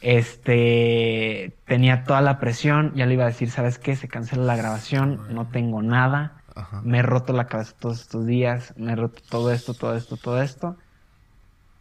Este 0.00 1.56
tenía 1.66 2.04
toda 2.04 2.20
la 2.20 2.38
presión, 2.38 2.92
ya 2.94 3.06
le 3.06 3.14
iba 3.14 3.24
a 3.24 3.28
decir, 3.28 3.50
¿sabes 3.50 3.78
qué? 3.78 3.96
Se 3.96 4.08
cancela 4.08 4.44
la 4.44 4.56
grabación, 4.56 5.20
no 5.30 5.48
tengo 5.48 5.82
nada. 5.82 6.37
Me 6.82 6.98
he 6.98 7.02
roto 7.02 7.32
la 7.32 7.46
cabeza 7.46 7.74
todos 7.78 8.00
estos 8.00 8.26
días, 8.26 8.74
me 8.76 8.92
he 8.92 8.96
roto 8.96 9.22
todo 9.28 9.52
esto, 9.52 9.74
todo 9.74 9.96
esto, 9.96 10.16
todo 10.16 10.42
esto. 10.42 10.76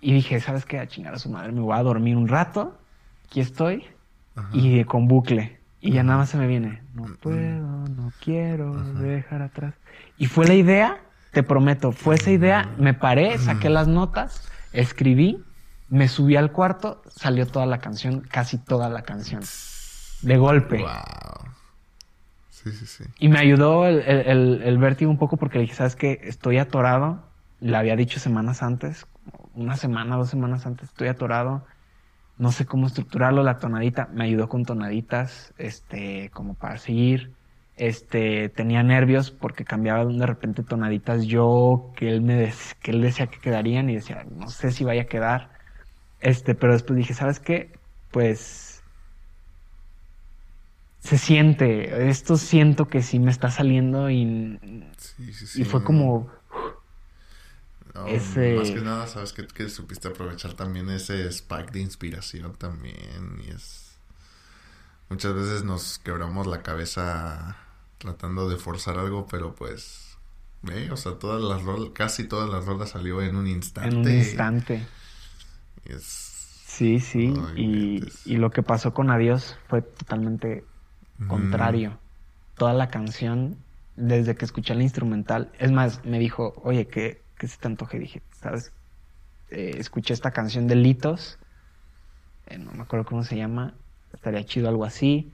Y 0.01 0.13
dije, 0.13 0.39
¿sabes 0.39 0.65
qué? 0.65 0.79
A 0.79 0.87
chingar 0.87 1.13
a 1.13 1.19
su 1.19 1.29
madre, 1.29 1.51
me 1.51 1.61
voy 1.61 1.77
a 1.77 1.83
dormir 1.83 2.15
un 2.15 2.27
rato. 2.27 2.77
Aquí 3.25 3.39
estoy. 3.39 3.85
Y 4.53 4.83
con 4.83 5.07
bucle. 5.07 5.59
Y 5.81 5.91
ya 5.91 6.03
nada 6.03 6.19
más 6.19 6.29
se 6.29 6.37
me 6.37 6.47
viene. 6.47 6.81
No 6.93 7.05
puedo, 7.19 7.87
no 7.87 8.11
quiero 8.23 8.75
dejar 8.93 9.41
atrás. 9.41 9.73
Y 10.17 10.27
fue 10.27 10.45
la 10.45 10.53
idea, 10.53 10.97
te 11.31 11.43
prometo, 11.43 11.91
fue 11.91 12.15
esa 12.15 12.31
idea. 12.31 12.69
Me 12.77 12.93
paré, 12.93 13.37
saqué 13.37 13.69
las 13.69 13.87
notas, 13.87 14.47
escribí, 14.73 15.43
me 15.89 16.07
subí 16.07 16.35
al 16.35 16.51
cuarto, 16.51 17.01
salió 17.07 17.47
toda 17.47 17.65
la 17.65 17.79
canción, 17.79 18.21
casi 18.21 18.57
toda 18.57 18.89
la 18.89 19.03
canción. 19.03 19.41
De 20.21 20.37
golpe. 20.37 20.79
Wow. 20.79 21.51
Y 23.19 23.29
me 23.29 23.39
ayudó 23.39 23.85
el, 23.85 23.99
el, 24.01 24.61
el, 24.63 24.77
vértigo 24.77 25.11
un 25.11 25.17
poco 25.17 25.37
porque 25.37 25.59
dije, 25.59 25.73
¿sabes 25.73 25.95
qué? 25.95 26.19
Estoy 26.23 26.57
atorado. 26.57 27.23
Le 27.59 27.75
había 27.75 27.95
dicho 27.95 28.19
semanas 28.19 28.61
antes, 28.61 29.07
una 29.55 29.75
semana, 29.75 30.15
dos 30.15 30.29
semanas 30.29 30.65
antes, 30.65 30.89
estoy 30.89 31.07
atorado. 31.07 31.65
No 32.37 32.51
sé 32.51 32.65
cómo 32.65 32.87
estructurarlo, 32.87 33.43
la 33.43 33.57
tonadita. 33.57 34.09
Me 34.13 34.25
ayudó 34.25 34.47
con 34.47 34.63
tonaditas, 34.63 35.53
este, 35.57 36.29
como 36.33 36.53
para 36.53 36.77
seguir. 36.77 37.31
Este, 37.77 38.49
tenía 38.49 38.83
nervios 38.83 39.31
porque 39.31 39.63
cambiaba 39.63 40.05
de 40.05 40.25
repente 40.25 40.63
tonaditas 40.63 41.25
yo 41.25 41.91
que 41.95 42.09
él 42.09 42.21
me 42.21 42.51
que 42.81 42.89
él 42.89 43.01
decía 43.01 43.27
que 43.27 43.39
quedarían 43.39 43.87
y 43.89 43.95
decía, 43.95 44.25
no 44.35 44.49
sé 44.49 44.71
si 44.71 44.83
vaya 44.83 45.03
a 45.03 45.05
quedar. 45.05 45.49
Este, 46.19 46.55
pero 46.55 46.73
después 46.73 46.97
dije, 46.97 47.13
¿sabes 47.13 47.39
qué? 47.39 47.71
Pues 48.11 48.66
se 51.07 51.17
siente, 51.17 52.09
esto 52.09 52.35
siento 52.35 52.89
que 52.89 53.01
sí 53.01 53.17
me 53.17 53.31
está 53.31 53.49
saliendo 53.49 54.09
y, 54.09 54.59
y 55.55 55.63
fue 55.63 55.81
como... 55.81 56.29
ese... 58.07 58.57
Más 58.57 58.71
que 58.71 58.81
nada, 58.81 59.07
sabes 59.07 59.31
que, 59.31 59.47
que, 59.47 59.69
supiste 59.69 60.09
aprovechar 60.09 60.55
también 60.55 60.89
ese 60.89 61.25
spike 61.29 61.71
de 61.71 61.79
inspiración 61.79 62.57
también 62.57 63.41
y 63.45 63.51
es... 63.51 63.97
Muchas 65.07 65.33
veces 65.33 65.63
nos 65.63 65.97
quebramos 65.99 66.45
la 66.45 66.61
cabeza 66.61 67.55
tratando 67.99 68.49
de 68.49 68.57
forzar 68.57 68.99
algo, 68.99 69.27
pero 69.27 69.55
pues... 69.55 70.17
¿eh? 70.69 70.89
O 70.91 70.97
sea, 70.97 71.13
todas 71.13 71.41
las 71.41 71.63
rolas, 71.63 71.91
casi 71.93 72.25
todas 72.25 72.49
las 72.49 72.65
rolas 72.65 72.89
salió 72.89 73.21
en 73.21 73.37
un 73.37 73.47
instante. 73.47 73.95
En 73.95 74.01
un 74.01 74.11
instante. 74.11 74.85
Sí, 76.01 76.99
sí, 76.99 77.33
y, 77.55 78.03
y, 78.25 78.35
lo 78.35 78.51
que 78.51 78.61
pasó 78.61 78.93
con 78.93 79.09
Adiós 79.09 79.57
fue 79.69 79.81
totalmente 79.81 80.65
contrario. 81.27 81.99
Toda 82.55 82.73
la 82.73 82.89
canción, 82.89 83.57
desde 83.95 84.35
que 84.35 84.45
escuché 84.45 84.75
la 84.75 84.83
instrumental, 84.83 85.51
es 85.59 85.71
más, 85.71 86.03
me 86.05 86.19
dijo, 86.19 86.53
oye, 86.63 86.87
¿qué, 86.87 87.21
qué 87.37 87.47
se 87.47 87.57
te 87.57 87.67
antoje? 87.67 87.99
Dije, 87.99 88.21
¿sabes? 88.39 88.71
Eh, 89.49 89.75
escuché 89.77 90.13
esta 90.13 90.31
canción 90.31 90.67
de 90.67 90.75
Litos, 90.75 91.39
eh, 92.47 92.57
no 92.57 92.71
me 92.71 92.83
acuerdo 92.83 93.05
cómo 93.05 93.23
se 93.23 93.37
llama, 93.37 93.73
estaría 94.13 94.43
chido 94.45 94.69
algo 94.69 94.85
así. 94.85 95.31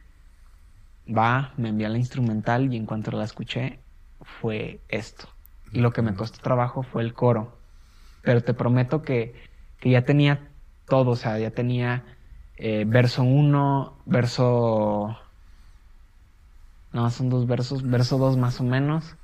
Va, 1.08 1.53
me 1.58 1.70
envió 1.70 1.90
la 1.90 1.98
instrumental 1.98 2.74
y 2.74 2.78
en 2.78 2.86
cuanto 2.86 3.12
la 3.12 3.24
escuché, 3.24 3.80
fue 4.22 4.80
esto. 4.88 5.28
Y 5.72 5.80
lo 5.80 5.92
que 5.92 6.02
me 6.02 6.14
costó 6.16 6.40
trabajo 6.42 6.84
fue 6.84 7.02
el 7.02 7.14
coro. 7.14 7.58
Pero 8.22 8.42
te 8.44 8.53
prometo 8.53 9.02
que, 9.02 9.34
que 9.80 9.90
ya 9.90 10.06
tenía 10.06 10.50
todo, 10.88 11.12
o 11.12 11.16
sea, 11.16 11.40
ya 11.40 11.52
tenía 11.52 12.03
eh, 12.56 12.86
verso 12.88 13.24
1, 13.24 14.03
verso 14.06 15.18
no, 16.94 17.10
son 17.10 17.30
dos 17.30 17.48
versos, 17.48 17.84
verso 17.84 18.18
dos 18.18 18.38
más 18.38 18.60
o 18.62 18.64
menos. 18.64 19.16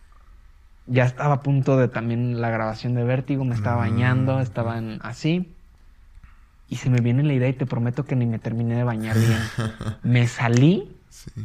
Ya 0.87 1.05
estaba 1.05 1.35
a 1.35 1.41
punto 1.41 1.77
de 1.77 1.87
también 1.87 2.41
la 2.41 2.49
grabación 2.49 2.95
de 2.95 3.03
Vértigo, 3.03 3.45
me 3.45 3.53
estaba 3.53 3.77
bañando, 3.77 4.37
mm. 4.37 4.41
estaba 4.41 4.81
así. 5.01 5.53
Y 6.67 6.77
se 6.77 6.89
me 6.89 6.99
viene 6.99 7.23
la 7.23 7.33
idea 7.33 7.49
y 7.49 7.53
te 7.53 7.65
prometo 7.65 8.05
que 8.05 8.15
ni 8.15 8.25
me 8.25 8.39
terminé 8.39 8.75
de 8.75 8.83
bañar 8.83 9.17
bien. 9.17 9.39
me 10.03 10.27
salí 10.27 10.95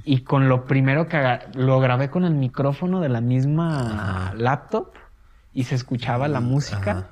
y 0.04 0.20
con 0.20 0.48
lo 0.48 0.66
primero 0.66 1.08
que 1.08 1.40
lo 1.54 1.80
grabé 1.80 2.10
con 2.10 2.24
el 2.24 2.34
micrófono 2.34 3.00
de 3.00 3.08
la 3.08 3.20
misma 3.20 4.32
laptop 4.36 4.92
y 5.52 5.64
se 5.64 5.74
escuchaba 5.74 6.28
la 6.28 6.40
música 6.40 7.10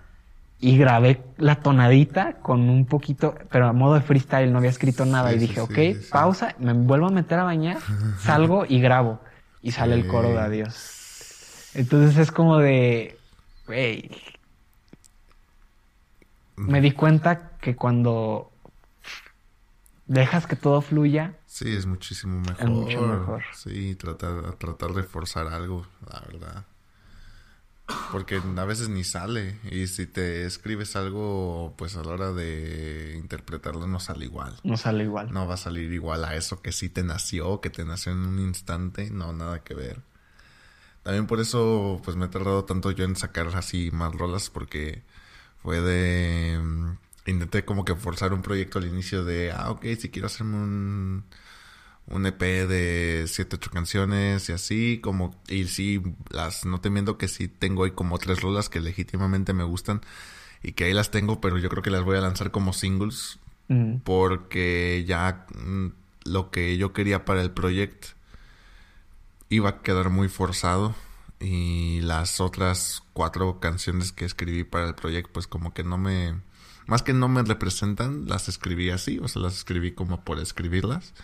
y 0.63 0.79
grabé 0.79 1.21
la 1.39 1.57
tonadita 1.57 2.35
con 2.35 2.71
un 2.71 2.87
poquito, 2.87 3.35
pero 3.51 3.67
a 3.67 3.73
modo 3.73 3.95
de 3.95 4.01
freestyle, 4.01 4.53
no 4.53 4.59
había 4.59 4.71
escrito 4.71 5.05
nada. 5.05 5.35
y 5.35 5.39
dije, 5.39 5.61
ok, 5.61 6.09
pausa, 6.09 6.55
me 6.61 6.73
vuelvo 6.73 7.09
a 7.09 7.11
meter 7.11 7.41
a 7.41 7.43
bañar, 7.43 7.79
salgo 8.21 8.65
y 8.69 8.81
grabo. 8.81 9.19
Y 9.61 9.73
sale 9.73 9.97
el 9.97 10.07
coro 10.07 10.29
de 10.29 10.39
adiós. 10.39 11.73
Entonces 11.75 12.17
es 12.17 12.31
como 12.31 12.59
de, 12.59 13.19
güey. 13.67 14.09
Me 16.55 16.81
di 16.81 16.93
cuenta 16.93 17.57
que 17.61 17.75
cuando 17.75 18.53
dejas 20.07 20.47
que 20.47 20.55
todo 20.55 20.81
fluya. 20.81 21.35
Sí, 21.47 21.75
es 21.75 21.87
muchísimo 21.87 22.39
mejor. 22.39 22.61
Es 22.61 22.71
mucho 22.71 23.01
mejor. 23.03 23.43
Sí, 23.53 23.97
tratar, 23.97 24.53
tratar 24.53 24.93
de 24.93 25.03
forzar 25.03 25.49
algo, 25.49 25.87
la 26.09 26.21
verdad. 26.21 26.65
Porque 28.11 28.41
a 28.57 28.65
veces 28.65 28.89
ni 28.89 29.05
sale. 29.05 29.59
Y 29.71 29.87
si 29.87 30.07
te 30.07 30.45
escribes 30.45 30.97
algo, 30.97 31.75
pues 31.77 31.97
a 31.97 32.05
la 32.05 32.13
hora 32.13 32.33
de 32.33 33.17
interpretarlo 33.17 33.87
no 33.87 34.01
sale 34.01 34.25
igual. 34.25 34.57
No 34.63 34.77
sale 34.77 35.05
igual. 35.05 35.33
No 35.33 35.47
va 35.47 35.55
a 35.55 35.59
salir 35.59 35.93
igual 35.93 36.25
a 36.25 36.37
eso 36.37 36.63
que 36.63 36.73
sí 36.73 36.89
te 36.89 37.03
nació, 37.03 37.61
que 37.61 37.71
te 37.71 37.85
nació 37.85 38.13
en 38.13 38.19
un 38.19 38.39
instante. 38.39 39.11
No, 39.11 39.33
nada 39.33 39.65
que 39.65 39.75
ver. 39.75 40.03
También 41.03 41.27
por 41.27 41.41
eso, 41.41 42.01
pues 42.05 42.17
me 42.17 42.27
he 42.27 42.29
tardado 42.29 42.65
tanto 42.65 42.91
yo 42.93 43.05
en 43.05 43.17
sacar 43.17 43.49
así 43.57 43.91
más 43.93 44.15
rolas, 44.15 44.51
porque 44.51 45.03
fue 45.63 45.81
de. 45.81 46.59
Mm, 46.63 46.97
intenté 47.27 47.65
como 47.65 47.85
que 47.85 47.95
forzar 47.97 48.33
un 48.33 48.43
proyecto 48.43 48.79
al 48.79 48.87
inicio 48.87 49.25
de, 49.25 49.53
ah, 49.53 49.71
ok, 49.71 49.85
si 49.99 50.11
quiero 50.11 50.27
hacerme 50.27 50.57
un 50.57 51.25
un 52.07 52.27
EP 52.27 52.41
de 52.41 53.25
7, 53.27 53.57
8 53.57 53.71
canciones 53.71 54.49
y 54.49 54.53
así, 54.53 55.01
como, 55.03 55.41
y 55.49 55.65
sí, 55.65 56.03
las, 56.31 56.65
no 56.65 56.81
temiendo 56.81 57.19
que 57.19 57.29
sí 57.29 57.49
tengo 57.49 57.85
ahí 57.85 57.93
como 57.93 58.19
tres 58.19 58.41
rolas 58.41 58.69
que 58.69 58.81
legítimamente 58.81 59.53
me 59.53 59.65
gustan 59.65 60.01
y 60.63 60.73
que 60.73 60.85
ahí 60.85 60.93
las 60.93 61.11
tengo, 61.11 61.41
pero 61.41 61.59
yo 61.59 61.69
creo 61.69 61.83
que 61.83 61.91
las 61.91 62.05
voy 62.05 62.17
a 62.17 62.21
lanzar 62.21 62.51
como 62.51 62.73
singles 62.73 63.39
porque 64.05 65.05
ya 65.07 65.47
mm, 65.55 65.87
lo 66.25 66.51
que 66.51 66.77
yo 66.77 66.93
quería 66.93 67.25
para 67.25 67.43
el 67.43 67.51
proyecto 67.51 68.09
iba 69.49 69.71
a 69.71 69.83
quedar 69.83 70.11
muy 70.11 70.29
forzado 70.29 70.95
y 71.41 72.01
las 72.03 72.41
otras 72.41 73.03
cuatro 73.13 73.61
canciones 73.61 74.13
que 74.13 74.25
escribí 74.25 74.65
para 74.65 74.89
el 74.89 74.95
proyecto 74.95 75.33
pues 75.33 75.47
como 75.47 75.75
que 75.75 75.85
no 75.85 75.99
me 75.99 76.41
más 76.87 77.03
que 77.03 77.13
no 77.13 77.29
me 77.29 77.43
representan 77.43 78.27
las 78.27 78.49
escribí 78.49 78.91
así 78.91 79.19
o 79.19 79.29
sea 79.29 79.43
las 79.43 79.57
escribí 79.57 79.93
como 79.93 80.23
por 80.23 80.39
escribirlas 80.39 81.15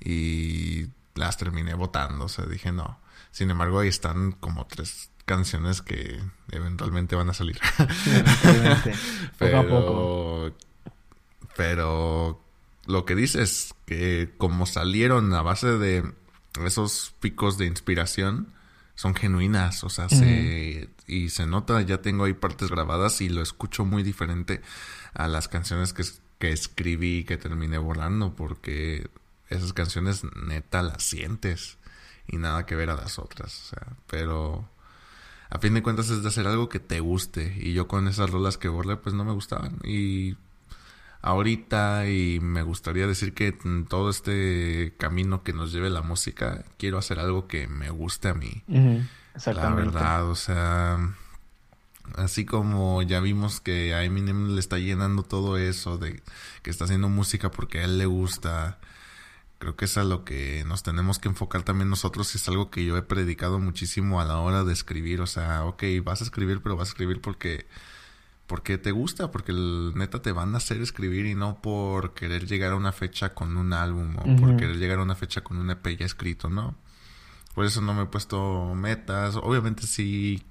y 0.00 0.86
las 1.14 1.36
terminé 1.36 1.74
votando, 1.74 2.26
o 2.26 2.28
sea, 2.28 2.46
dije 2.46 2.72
no. 2.72 2.98
Sin 3.30 3.50
embargo, 3.50 3.80
ahí 3.80 3.88
están 3.88 4.32
como 4.32 4.66
tres 4.66 5.10
canciones 5.24 5.82
que 5.82 6.20
eventualmente 6.52 7.16
van 7.16 7.28
a 7.30 7.34
salir. 7.34 7.58
pero, 9.38 9.62
poco 9.62 9.76
a 9.76 9.80
poco. 9.80 10.56
Pero 11.56 12.42
lo 12.86 13.04
que 13.04 13.14
dices, 13.14 13.74
que 13.84 14.32
como 14.38 14.66
salieron 14.66 15.32
a 15.34 15.42
base 15.42 15.78
de 15.78 16.04
esos 16.64 17.14
picos 17.20 17.58
de 17.58 17.66
inspiración, 17.66 18.54
son 18.94 19.14
genuinas, 19.14 19.84
o 19.84 19.90
sea, 19.90 20.08
se, 20.08 20.88
y 21.06 21.28
se 21.28 21.46
nota, 21.46 21.82
ya 21.82 22.00
tengo 22.00 22.24
ahí 22.24 22.32
partes 22.32 22.70
grabadas 22.70 23.20
y 23.20 23.28
lo 23.28 23.42
escucho 23.42 23.84
muy 23.84 24.02
diferente 24.02 24.62
a 25.12 25.28
las 25.28 25.48
canciones 25.48 25.92
que, 25.92 26.02
que 26.38 26.52
escribí 26.52 27.18
y 27.18 27.24
que 27.24 27.36
terminé 27.36 27.76
volando, 27.76 28.34
porque 28.34 29.10
esas 29.48 29.72
canciones 29.72 30.22
neta 30.46 30.82
las 30.82 31.02
sientes 31.02 31.78
y 32.28 32.38
nada 32.38 32.66
que 32.66 32.74
ver 32.74 32.90
a 32.90 32.96
las 32.96 33.18
otras, 33.18 33.62
o 33.62 33.68
sea, 33.76 33.96
pero 34.06 34.68
a 35.50 35.58
fin 35.58 35.74
de 35.74 35.82
cuentas 35.82 36.10
es 36.10 36.22
de 36.22 36.28
hacer 36.28 36.46
algo 36.46 36.68
que 36.68 36.80
te 36.80 37.00
guste 37.00 37.56
y 37.58 37.72
yo 37.72 37.86
con 37.86 38.08
esas 38.08 38.30
rolas 38.30 38.58
que 38.58 38.68
borré 38.68 38.96
pues 38.96 39.14
no 39.14 39.24
me 39.24 39.32
gustaban 39.32 39.78
y 39.84 40.36
ahorita 41.22 42.08
y 42.08 42.40
me 42.40 42.62
gustaría 42.62 43.06
decir 43.06 43.34
que 43.34 43.56
en 43.64 43.86
todo 43.86 44.10
este 44.10 44.94
camino 44.98 45.42
que 45.42 45.52
nos 45.52 45.72
lleve 45.72 45.90
la 45.90 46.02
música 46.02 46.64
quiero 46.78 46.98
hacer 46.98 47.18
algo 47.18 47.46
que 47.48 47.66
me 47.68 47.90
guste 47.90 48.28
a 48.28 48.34
mí. 48.34 48.62
La 49.44 49.70
verdad, 49.70 50.30
o 50.30 50.34
sea, 50.34 51.14
así 52.14 52.44
como 52.44 53.02
ya 53.02 53.20
vimos 53.20 53.60
que 53.60 53.92
a 53.92 54.04
Eminem 54.04 54.54
le 54.54 54.60
está 54.60 54.78
llenando 54.78 55.22
todo 55.24 55.58
eso 55.58 55.98
de 55.98 56.22
que 56.62 56.70
está 56.70 56.84
haciendo 56.84 57.08
música 57.08 57.50
porque 57.50 57.80
a 57.80 57.84
él 57.84 57.98
le 57.98 58.06
gusta 58.06 58.78
Creo 59.58 59.76
que 59.76 59.86
es 59.86 59.96
a 59.96 60.04
lo 60.04 60.24
que 60.24 60.64
nos 60.66 60.82
tenemos 60.82 61.18
que 61.18 61.28
enfocar 61.28 61.62
también 61.62 61.88
nosotros 61.88 62.34
y 62.34 62.38
es 62.38 62.48
algo 62.48 62.70
que 62.70 62.84
yo 62.84 62.96
he 62.96 63.02
predicado 63.02 63.58
muchísimo 63.58 64.20
a 64.20 64.24
la 64.24 64.38
hora 64.38 64.64
de 64.64 64.72
escribir. 64.72 65.20
O 65.20 65.26
sea, 65.26 65.64
ok, 65.64 65.84
vas 66.02 66.20
a 66.20 66.24
escribir, 66.24 66.60
pero 66.62 66.76
vas 66.76 66.88
a 66.88 66.92
escribir 66.92 67.20
porque 67.20 67.66
porque 68.46 68.78
te 68.78 68.92
gusta, 68.92 69.30
porque 69.30 69.52
el, 69.52 69.92
neta 69.96 70.22
te 70.22 70.32
van 70.32 70.54
a 70.54 70.58
hacer 70.58 70.80
escribir 70.80 71.26
y 71.26 71.34
no 71.34 71.60
por 71.60 72.14
querer 72.14 72.46
llegar 72.46 72.72
a 72.72 72.76
una 72.76 72.92
fecha 72.92 73.34
con 73.34 73.56
un 73.56 73.72
álbum 73.72 74.16
o 74.18 74.36
por 74.36 74.56
querer 74.56 74.76
llegar 74.76 75.00
a 75.00 75.02
una 75.02 75.16
fecha 75.16 75.42
con 75.42 75.58
un 75.58 75.70
EP 75.70 75.98
ya 75.98 76.06
escrito, 76.06 76.48
¿no? 76.48 76.76
Por 77.54 77.64
eso 77.64 77.80
no 77.80 77.94
me 77.94 78.02
he 78.02 78.06
puesto 78.06 78.74
metas. 78.74 79.36
Obviamente 79.36 79.86
sí 79.86 80.42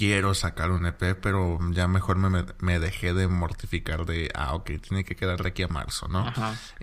quiero 0.00 0.32
sacar 0.32 0.70
un 0.70 0.86
EP, 0.86 1.14
pero 1.20 1.58
ya 1.72 1.86
mejor 1.86 2.16
me, 2.16 2.46
me 2.60 2.78
dejé 2.78 3.12
de 3.12 3.28
mortificar 3.28 4.06
de, 4.06 4.30
ah, 4.34 4.54
ok, 4.54 4.70
tiene 4.80 5.04
que 5.04 5.14
quedar 5.14 5.42
de 5.42 5.50
aquí 5.50 5.62
a 5.62 5.68
marzo, 5.68 6.08
¿no? 6.08 6.24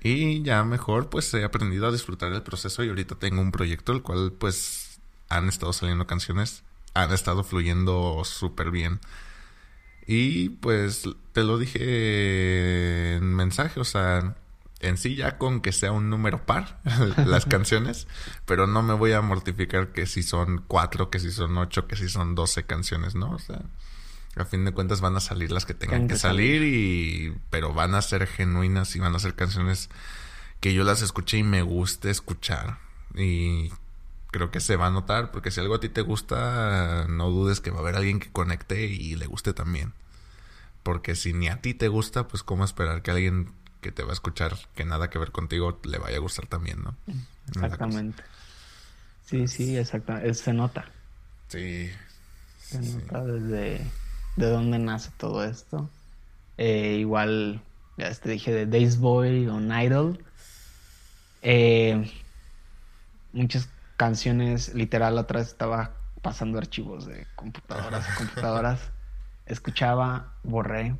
Y 0.03 0.43
ya 0.43 0.63
mejor 0.63 1.09
pues 1.09 1.33
he 1.33 1.43
aprendido 1.43 1.87
a 1.87 1.91
disfrutar 1.91 2.31
el 2.31 2.43
proceso 2.43 2.83
y 2.83 2.89
ahorita 2.89 3.15
tengo 3.15 3.41
un 3.41 3.51
proyecto 3.51 3.91
el 3.91 4.03
cual 4.03 4.33
pues 4.33 4.99
han 5.29 5.49
estado 5.49 5.73
saliendo 5.73 6.05
canciones, 6.05 6.61
han 6.93 7.11
estado 7.11 7.43
fluyendo 7.43 8.21
súper 8.23 8.69
bien. 8.69 8.99
Y 10.05 10.49
pues 10.49 11.09
te 11.33 11.43
lo 11.43 11.57
dije 11.57 13.15
en 13.15 13.33
mensaje, 13.33 13.79
o 13.79 13.83
sea, 13.83 14.35
en 14.79 14.97
sí 14.97 15.15
ya 15.15 15.37
con 15.37 15.61
que 15.61 15.71
sea 15.71 15.91
un 15.91 16.09
número 16.09 16.45
par 16.45 16.79
las 17.25 17.45
canciones, 17.47 18.07
pero 18.45 18.67
no 18.67 18.83
me 18.83 18.93
voy 18.93 19.13
a 19.13 19.21
mortificar 19.21 19.91
que 19.91 20.05
si 20.05 20.23
son 20.23 20.63
cuatro, 20.67 21.09
que 21.09 21.19
si 21.19 21.31
son 21.31 21.57
ocho, 21.57 21.87
que 21.87 21.95
si 21.95 22.09
son 22.09 22.35
doce 22.35 22.65
canciones, 22.65 23.15
¿no? 23.15 23.31
O 23.31 23.39
sea, 23.39 23.61
a 24.35 24.45
fin 24.45 24.65
de 24.65 24.71
cuentas 24.71 25.01
van 25.01 25.15
a 25.15 25.19
salir 25.19 25.51
las 25.51 25.65
que 25.65 25.73
tengan 25.73 26.07
que, 26.07 26.17
salir, 26.17 26.63
y 26.63 27.35
pero 27.49 27.73
van 27.73 27.95
a 27.95 28.01
ser 28.01 28.27
genuinas 28.27 28.95
y 28.95 28.99
van 28.99 29.15
a 29.15 29.19
ser 29.19 29.35
canciones 29.35 29.89
que 30.59 30.73
yo 30.73 30.83
las 30.83 31.01
escuché 31.01 31.37
y 31.37 31.43
me 31.43 31.61
guste 31.61 32.09
escuchar 32.09 32.79
y 33.15 33.71
creo 34.31 34.51
que 34.51 34.59
se 34.59 34.75
va 34.75 34.87
a 34.87 34.91
notar, 34.91 35.31
porque 35.31 35.51
si 35.51 35.59
algo 35.59 35.75
a 35.75 35.79
ti 35.79 35.89
te 35.89 36.01
gusta, 36.01 37.05
no 37.09 37.29
dudes 37.29 37.59
que 37.59 37.71
va 37.71 37.77
a 37.77 37.81
haber 37.81 37.95
alguien 37.95 38.19
que 38.19 38.31
conecte 38.31 38.85
y 38.85 39.15
le 39.15 39.25
guste 39.25 39.53
también. 39.53 39.93
Porque 40.83 41.15
si 41.15 41.33
ni 41.33 41.47
a 41.47 41.61
ti 41.61 41.73
te 41.73 41.87
gusta, 41.87 42.27
pues 42.27 42.43
cómo 42.43 42.63
esperar 42.63 43.01
que 43.01 43.11
alguien 43.11 43.51
que 43.81 43.91
te 43.91 44.03
va 44.03 44.09
a 44.09 44.13
escuchar, 44.13 44.57
que 44.75 44.85
nada 44.85 45.09
que 45.09 45.19
ver 45.19 45.31
contigo, 45.31 45.79
le 45.83 45.97
vaya 45.97 46.17
a 46.17 46.19
gustar 46.19 46.47
también, 46.47 46.83
¿no? 46.83 46.95
Exactamente. 47.47 48.23
Sí, 49.25 49.47
sí, 49.47 49.77
exactamente. 49.77 50.33
Se 50.33 50.53
nota. 50.53 50.85
Sí. 51.47 51.89
Se 52.59 52.81
nota 52.81 53.23
desde 53.23 53.85
de 54.35 54.49
dónde 54.49 54.79
nace 54.79 55.11
todo 55.17 55.43
esto. 55.43 55.89
Eh, 56.57 56.97
igual, 56.99 57.61
ya 57.97 58.13
te 58.13 58.29
dije 58.29 58.51
de 58.53 58.65
Days 58.65 58.99
Boy 58.99 59.47
o 59.47 59.59
Idol. 59.59 60.23
Eh, 61.41 62.11
muchas 63.33 63.69
canciones, 63.97 64.73
literal, 64.73 65.15
vez 65.39 65.47
estaba 65.47 65.91
pasando 66.21 66.57
archivos 66.57 67.05
de 67.05 67.27
computadoras 67.35 68.09
a 68.09 68.15
computadoras. 68.17 68.79
Escuchaba, 69.45 70.33
borré. 70.43 70.95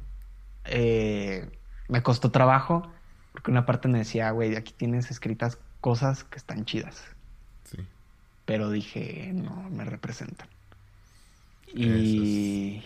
Eh, 0.65 1.56
me 1.87 2.03
costó 2.03 2.31
trabajo 2.31 2.89
porque 3.31 3.51
una 3.51 3.65
parte 3.65 3.87
me 3.87 3.99
decía, 3.99 4.31
güey, 4.31 4.55
aquí 4.55 4.73
tienes 4.75 5.11
escritas 5.11 5.59
cosas 5.79 6.23
que 6.23 6.37
están 6.37 6.65
chidas. 6.65 7.03
Sí. 7.63 7.77
Pero 8.45 8.71
dije, 8.71 9.31
no, 9.33 9.69
me 9.69 9.83
representan. 9.83 10.47
Y, 11.67 12.81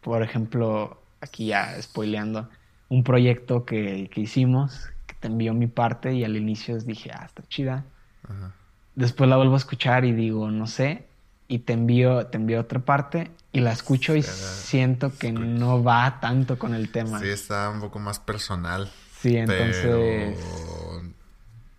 por 0.00 0.22
ejemplo, 0.22 1.00
aquí 1.20 1.46
ya 1.46 1.80
spoileando, 1.80 2.48
un 2.88 3.04
proyecto 3.04 3.64
que, 3.64 4.10
que, 4.12 4.20
hicimos, 4.22 4.88
que 5.06 5.14
te 5.14 5.28
envió 5.28 5.54
mi 5.54 5.66
parte 5.66 6.14
y 6.14 6.24
al 6.24 6.36
inicio 6.36 6.78
dije, 6.78 7.10
ah, 7.12 7.24
está 7.26 7.42
chida. 7.48 7.84
Ajá 8.24 8.54
después 8.98 9.30
la 9.30 9.36
vuelvo 9.36 9.54
a 9.54 9.58
escuchar 9.58 10.04
y 10.04 10.12
digo, 10.12 10.50
no 10.50 10.66
sé, 10.66 11.06
y 11.48 11.60
te 11.60 11.72
envío, 11.72 12.26
te 12.26 12.36
envío 12.36 12.60
otra 12.60 12.80
parte 12.80 13.30
y 13.52 13.60
la 13.60 13.72
escucho 13.72 14.14
y 14.14 14.22
siento 14.22 15.16
que 15.16 15.32
no 15.32 15.82
va 15.82 16.20
tanto 16.20 16.58
con 16.58 16.74
el 16.74 16.92
tema. 16.92 17.18
Sí, 17.18 17.28
está 17.28 17.70
un 17.70 17.80
poco 17.80 17.98
más 17.98 18.20
personal. 18.20 18.92
Sí, 19.20 19.36
entonces... 19.36 20.38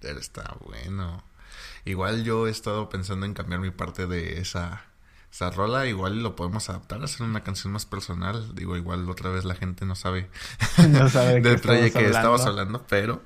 Pero, 0.02 0.20
está 0.20 0.58
bueno. 0.66 1.24
Igual 1.86 2.24
yo 2.24 2.48
he 2.48 2.50
estado 2.50 2.90
pensando 2.90 3.26
en 3.26 3.34
cambiar 3.34 3.60
mi 3.60 3.70
parte 3.70 4.08
de 4.08 4.40
esa, 4.40 4.86
esa 5.32 5.52
rola. 5.52 5.86
Igual 5.86 6.24
lo 6.24 6.36
podemos 6.36 6.70
adaptar 6.70 7.02
a 7.02 7.06
hacer 7.06 7.26
una 7.28 7.44
canción 7.44 7.72
más 7.72 7.86
personal. 7.86 8.56
Digo, 8.56 8.76
igual 8.76 9.08
otra 9.10 9.30
vez 9.30 9.46
la 9.46 9.56
gente 9.56 9.86
no 9.86 9.96
sabe, 9.96 10.30
no 10.90 11.10
sabe 11.10 11.42
del 11.42 11.60
proyecto 11.60 12.00
que 12.00 12.06
estamos 12.06 12.46
hablando, 12.46 12.86
pero 12.90 13.22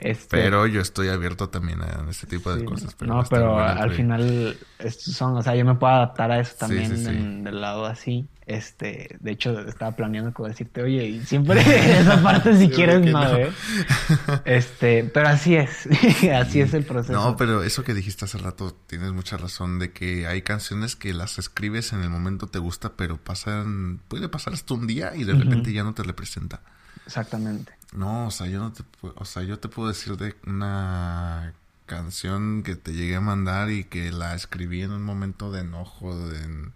este, 0.00 0.28
pero 0.36 0.66
yo 0.66 0.80
estoy 0.80 1.08
abierto 1.08 1.48
también 1.48 1.82
a 1.82 2.06
este 2.08 2.26
tipo 2.26 2.54
de 2.54 2.64
cosas. 2.64 2.96
no, 3.00 3.24
pero 3.28 3.58
al 3.58 3.90
final 3.92 4.56
estos 4.78 5.14
son, 5.14 5.36
o 5.36 5.42
sea, 5.42 5.54
yo 5.56 5.64
me 5.64 5.74
puedo 5.74 5.92
adaptar 5.92 6.30
a 6.30 6.40
eso 6.40 6.54
también 6.58 7.44
del 7.44 7.60
lado 7.60 7.86
así. 7.86 8.28
Este, 8.46 9.18
de 9.20 9.32
hecho, 9.32 9.60
estaba 9.60 9.94
planeando 9.94 10.32
como 10.32 10.48
decirte, 10.48 10.82
oye, 10.82 11.04
y 11.04 11.20
siempre 11.20 11.60
esa 12.00 12.22
parte 12.22 12.56
si 12.56 12.70
quieres 12.70 13.12
más, 13.12 13.30
¿eh? 13.34 13.52
Este, 14.46 15.04
pero 15.04 15.28
así 15.28 15.54
es, 15.54 15.86
así 16.34 16.62
es 16.62 16.72
el 16.72 16.84
proceso. 16.84 17.12
No, 17.12 17.36
pero 17.36 17.62
eso 17.62 17.84
que 17.84 17.92
dijiste 17.92 18.24
hace 18.24 18.38
rato, 18.38 18.74
tienes 18.86 19.12
mucha 19.12 19.36
razón 19.36 19.78
de 19.78 19.92
que 19.92 20.26
hay 20.26 20.40
canciones 20.40 20.96
que 20.96 21.12
las 21.12 21.38
escribes 21.38 21.92
en 21.92 22.02
el 22.02 22.08
momento 22.08 22.46
te 22.46 22.58
gusta, 22.58 22.94
pero 22.96 23.18
pasan, 23.18 24.00
puede 24.08 24.30
pasar 24.30 24.54
hasta 24.54 24.72
un 24.72 24.86
día 24.86 25.14
y 25.14 25.24
de 25.24 25.34
repente 25.34 25.72
ya 25.72 25.84
no 25.84 25.92
te 25.92 26.02
representa. 26.02 26.62
Exactamente. 27.04 27.77
No, 27.92 28.26
o 28.26 28.30
sea, 28.30 28.46
yo 28.48 28.60
no 28.60 28.72
te, 28.72 28.84
o 29.02 29.24
sea, 29.24 29.42
yo 29.42 29.58
te 29.58 29.68
puedo 29.68 29.88
decir 29.88 30.16
de 30.16 30.36
una 30.46 31.54
canción 31.86 32.62
que 32.62 32.76
te 32.76 32.92
llegué 32.92 33.16
a 33.16 33.20
mandar 33.20 33.70
y 33.70 33.84
que 33.84 34.12
la 34.12 34.34
escribí 34.34 34.82
en 34.82 34.92
un 34.92 35.02
momento 35.02 35.50
de 35.50 35.60
enojo, 35.62 36.14
de, 36.28 36.72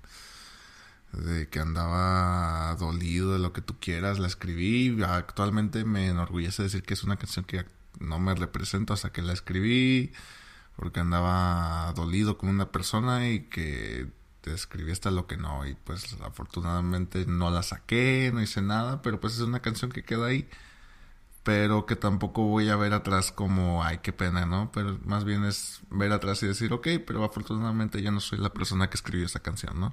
que 1.50 1.60
andaba 1.60 2.74
dolido 2.76 3.32
de 3.34 3.38
lo 3.38 3.52
que 3.52 3.60
tú 3.60 3.78
quieras, 3.78 4.18
la 4.18 4.26
escribí. 4.26 5.02
Actualmente 5.02 5.84
me 5.84 6.08
enorgullece 6.08 6.62
decir 6.62 6.82
que 6.82 6.94
es 6.94 7.04
una 7.04 7.16
canción 7.16 7.44
que 7.44 7.66
no 8.00 8.18
me 8.18 8.34
representa, 8.34 8.94
o 8.94 8.96
sea, 8.96 9.10
que 9.10 9.22
la 9.22 9.32
escribí 9.34 10.12
porque 10.76 11.00
andaba 11.00 11.92
dolido 11.94 12.38
con 12.38 12.48
una 12.48 12.70
persona 12.72 13.28
y 13.28 13.40
que 13.44 14.08
te 14.40 14.52
escribí 14.52 14.90
hasta 14.90 15.10
lo 15.10 15.26
que 15.26 15.36
no 15.36 15.66
y 15.66 15.74
pues 15.74 16.16
afortunadamente 16.24 17.26
no 17.26 17.50
la 17.50 17.62
saqué, 17.62 18.30
no 18.34 18.42
hice 18.42 18.62
nada, 18.62 19.02
pero 19.02 19.20
pues 19.20 19.34
es 19.34 19.40
una 19.40 19.60
canción 19.60 19.92
que 19.92 20.02
queda 20.02 20.26
ahí, 20.26 20.48
pero 21.42 21.86
que 21.86 21.96
tampoco 21.96 22.44
voy 22.44 22.68
a 22.68 22.76
ver 22.76 22.92
atrás 22.92 23.32
como, 23.32 23.82
ay, 23.82 23.98
qué 24.02 24.12
pena, 24.12 24.46
¿no? 24.46 24.70
Pero 24.72 24.98
más 25.04 25.24
bien 25.24 25.44
es 25.44 25.80
ver 25.90 26.12
atrás 26.12 26.42
y 26.42 26.46
decir, 26.46 26.72
ok, 26.72 26.88
pero 27.06 27.24
afortunadamente 27.24 28.00
ya 28.00 28.10
no 28.10 28.20
soy 28.20 28.38
la 28.38 28.52
persona 28.52 28.88
que 28.88 28.96
escribió 28.96 29.26
esa 29.26 29.40
canción, 29.40 29.80
¿no? 29.80 29.92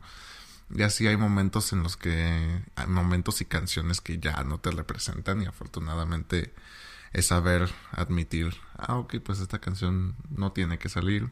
Y 0.74 0.84
así 0.84 1.08
hay 1.08 1.18
momentos 1.18 1.74
en 1.74 1.82
los 1.82 1.98
que, 1.98 2.61
hay 2.76 2.88
momentos 2.88 3.42
y 3.42 3.45
canciones 3.45 4.02
que 4.02 4.19
ya 4.19 4.44
no 4.44 4.60
te 4.60 4.69
representan 4.69 5.42
y 5.42 5.48
afortunadamente 5.48 6.53
es 7.14 7.26
saber 7.26 7.69
admitir, 7.92 8.56
ah, 8.78 8.98
ok, 8.98 9.16
pues 9.24 9.40
esta 9.40 9.60
canción 9.60 10.16
no 10.30 10.52
tiene 10.52 10.78
que 10.78 10.90
salir, 10.90 11.32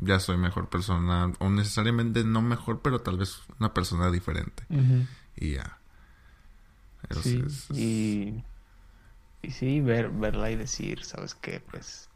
ya 0.00 0.20
soy 0.20 0.38
mejor 0.38 0.70
persona, 0.70 1.32
o 1.38 1.50
necesariamente 1.50 2.24
no 2.24 2.40
mejor, 2.40 2.80
pero 2.80 3.02
tal 3.02 3.18
vez 3.18 3.40
una 3.58 3.74
persona 3.74 4.10
diferente. 4.10 4.64
Y 5.36 5.54
ya. 5.54 5.78
sí, 7.22 7.44
y, 7.74 8.42
y 9.46 9.50
sí, 9.52 9.80
ver, 9.80 10.10
verla 10.10 10.50
y 10.50 10.56
decir, 10.56 11.04
¿sabes 11.04 11.34
qué? 11.34 11.60
Pues 11.60 12.08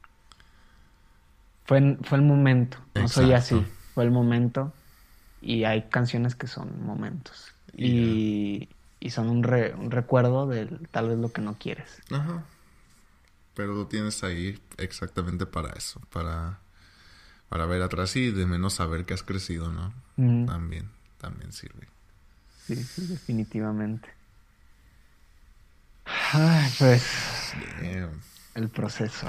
fue, 1.65 1.97
fue 2.02 2.18
el 2.18 2.25
momento, 2.25 2.78
no 2.94 3.09
soy 3.09 3.33
así, 3.33 3.65
fue 3.94 4.05
el 4.05 4.10
momento 4.10 4.73
y 5.41 5.65
hay 5.65 5.89
canciones 5.89 6.34
que 6.34 6.47
son 6.47 6.84
momentos 6.84 7.52
y, 7.76 8.68
y 8.99 9.10
son 9.10 9.28
un, 9.28 9.47
un 9.78 9.91
recuerdo 9.91 10.47
de 10.47 10.67
tal 10.91 11.09
vez 11.09 11.18
lo 11.18 11.33
que 11.33 11.41
no 11.41 11.57
quieres. 11.59 12.02
Ajá. 12.10 12.44
Pero 13.55 13.75
lo 13.75 13.86
tienes 13.86 14.25
ahí 14.25 14.59
exactamente 14.78 15.47
para 15.47 15.70
eso, 15.70 16.00
para 16.12 16.59
para 17.49 17.67
ver 17.67 17.83
atrás 17.83 18.17
y 18.17 18.31
de 18.31 18.47
menos 18.47 18.75
saber 18.75 19.05
que 19.05 19.15
has 19.15 19.25
crecido, 19.25 19.73
¿no? 19.73 19.92
También, 20.47 20.89
también 21.18 21.52
sirve. 21.52 21.89
Sí, 22.67 22.76
sí, 22.84 23.07
definitivamente. 23.07 24.20
Ay, 26.33 26.71
pues. 26.79 27.55
El 28.55 28.69
proceso. 28.69 29.29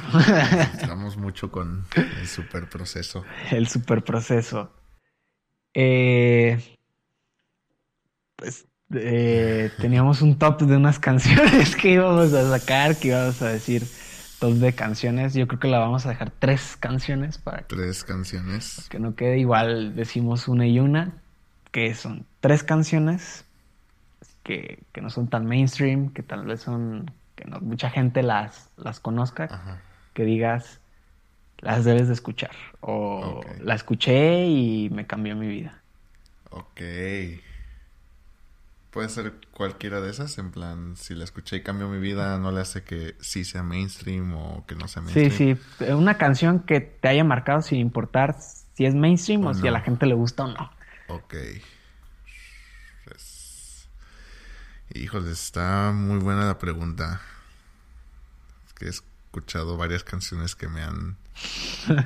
Estamos 0.73 1.15
mucho 1.17 1.51
con 1.51 1.85
el 1.95 2.27
super 2.27 2.67
proceso. 2.67 3.23
El 3.51 3.67
super 3.67 4.03
proceso. 4.03 4.71
Eh, 5.73 6.77
pues 8.35 8.65
eh, 8.93 9.71
teníamos 9.79 10.21
un 10.21 10.37
top 10.37 10.61
de 10.63 10.75
unas 10.75 10.99
canciones 10.99 11.75
que 11.75 11.91
íbamos 11.91 12.33
a 12.33 12.57
sacar, 12.57 12.97
que 12.97 13.09
íbamos 13.09 13.41
a 13.41 13.49
decir 13.49 13.85
top 14.39 14.53
de 14.53 14.73
canciones. 14.73 15.33
Yo 15.33 15.47
creo 15.47 15.59
que 15.59 15.67
la 15.67 15.79
vamos 15.79 16.05
a 16.05 16.09
dejar 16.09 16.31
tres 16.31 16.75
canciones 16.79 17.37
para 17.37 17.59
que, 17.59 17.75
tres 17.75 18.03
canciones. 18.03 18.87
Que 18.89 18.99
no 18.99 19.15
quede 19.15 19.37
igual, 19.37 19.95
decimos 19.95 20.47
una 20.47 20.65
y 20.67 20.79
una, 20.79 21.21
que 21.71 21.93
son 21.93 22.25
tres 22.39 22.63
canciones 22.63 23.45
que, 24.51 24.83
que 24.91 25.01
no 25.01 25.09
son 25.09 25.29
tan 25.29 25.45
mainstream, 25.45 26.09
que 26.13 26.23
tal 26.23 26.45
vez 26.45 26.61
son 26.61 27.11
que 27.35 27.45
no 27.45 27.59
mucha 27.61 27.89
gente 27.89 28.23
las, 28.23 28.69
las 28.77 28.99
conozca. 28.99 29.81
que 30.13 30.23
digas, 30.25 30.81
las 31.59 31.85
debes 31.85 32.07
de 32.07 32.13
escuchar. 32.13 32.51
O 32.81 33.41
la 33.59 33.75
escuché 33.75 34.47
y 34.47 34.89
me 34.91 35.07
cambió 35.07 35.35
mi 35.35 35.47
vida. 35.47 35.83
Ok. 36.49 36.81
Puede 38.89 39.07
ser 39.09 39.33
cualquiera 39.51 40.01
de 40.01 40.09
esas, 40.11 40.37
en 40.37 40.51
plan, 40.51 40.97
si 40.97 41.15
la 41.15 41.23
escuché 41.23 41.55
y 41.57 41.63
cambió 41.63 41.87
mi 41.87 41.99
vida, 41.99 42.37
no 42.39 42.51
le 42.51 42.59
hace 42.61 42.83
que 42.83 43.15
sí 43.21 43.45
sea 43.45 43.63
mainstream 43.63 44.33
o 44.35 44.65
que 44.67 44.75
no 44.75 44.87
sea 44.89 45.01
Sí, 45.05 45.19
mainstream. 45.19 45.57
sí, 45.79 45.85
una 45.93 46.17
canción 46.17 46.59
que 46.61 46.81
te 46.81 47.07
haya 47.07 47.23
marcado 47.23 47.61
sin 47.61 47.79
importar 47.79 48.35
si 48.73 48.85
es 48.85 48.95
mainstream 48.95 49.45
o, 49.45 49.53
O 49.53 49.53
si 49.53 49.67
a 49.67 49.71
la 49.71 49.81
gente 49.81 50.05
le 50.05 50.13
gusta 50.15 50.43
o 50.45 50.47
no. 50.47 50.71
Ok. 51.07 51.35
Pues... 53.03 53.89
Híjole, 54.93 55.31
está 55.31 55.91
muy 55.93 56.19
buena 56.19 56.45
la 56.45 56.57
pregunta. 56.59 57.21
Es 58.67 58.73
que 58.73 58.85
he 58.85 58.89
escuchado 58.89 59.77
varias 59.77 60.03
canciones 60.03 60.55
que 60.55 60.67
me 60.67 60.81
han... 60.83 61.17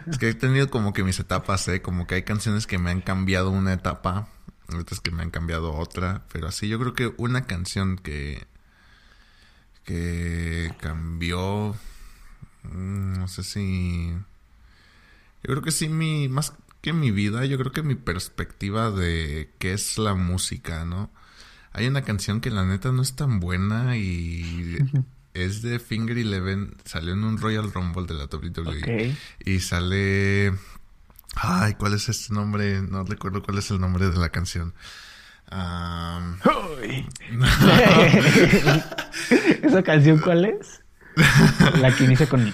Es 0.10 0.18
que 0.18 0.30
he 0.30 0.34
tenido 0.34 0.70
como 0.70 0.94
que 0.94 1.04
mis 1.04 1.20
etapas, 1.20 1.68
¿eh? 1.68 1.82
Como 1.82 2.08
que 2.08 2.16
hay 2.16 2.24
canciones 2.24 2.68
que 2.68 2.78
me 2.78 2.92
han 2.92 3.02
cambiado 3.02 3.50
una 3.50 3.74
etapa, 3.74 4.30
otras 4.78 5.00
que 5.02 5.12
me 5.12 5.24
han 5.24 5.32
cambiado 5.32 5.74
otra, 5.74 6.26
pero 6.32 6.48
así 6.48 6.68
yo 6.68 6.80
creo 6.80 6.94
que 6.94 7.14
una 7.18 7.46
canción 7.46 7.98
que... 7.98 8.46
que 9.84 10.74
cambió... 10.80 11.76
mm, 12.64 13.14
No 13.20 13.28
sé 13.28 13.44
si... 13.44 14.14
Yo 15.44 15.52
creo 15.52 15.62
que 15.62 15.72
sí, 15.72 15.90
mi, 15.90 16.28
más 16.28 16.54
que 16.82 16.94
mi 16.94 17.12
vida, 17.12 17.46
yo 17.46 17.58
creo 17.58 17.72
que 17.72 17.84
mi 17.84 17.96
perspectiva 17.96 18.92
de 18.92 19.52
qué 19.60 19.74
es 19.74 19.98
la 19.98 20.16
música, 20.16 20.86
¿no? 20.86 21.12
Hay 21.78 21.88
una 21.88 22.04
canción 22.04 22.40
que 22.40 22.52
la 22.52 22.64
neta 22.64 22.94
no 22.94 23.02
es 23.02 23.18
tan 23.18 23.42
buena 23.42 23.98
y 23.98 24.78
es 25.34 25.62
de 25.62 25.80
Finger 25.80 26.18
Eleven, 26.18 26.78
salió 26.86 27.12
en 27.12 27.26
un 27.26 27.38
Royal 27.38 27.70
Rumble 27.70 28.06
de 28.06 28.14
la 28.14 28.30
WWE 28.32 29.14
y 29.44 29.60
sale... 29.60 30.54
Ay, 31.36 31.74
¿cuál 31.74 31.96
es 31.96 32.08
este 32.08 32.34
nombre? 32.34 32.82
No 32.82 33.04
recuerdo 33.04 33.44
cuál 33.44 33.58
es 33.58 33.70
el 33.72 33.82
nombre 33.82 34.10
de 34.10 34.18
la 34.18 34.30
canción. 34.30 34.74
Uy. 35.52 37.06
¿Esa 39.62 39.84
canción 39.84 40.20
cuál 40.20 40.46
es? 40.46 40.82
La 41.82 41.94
que 41.94 42.06
inicia 42.06 42.30
con... 42.30 42.46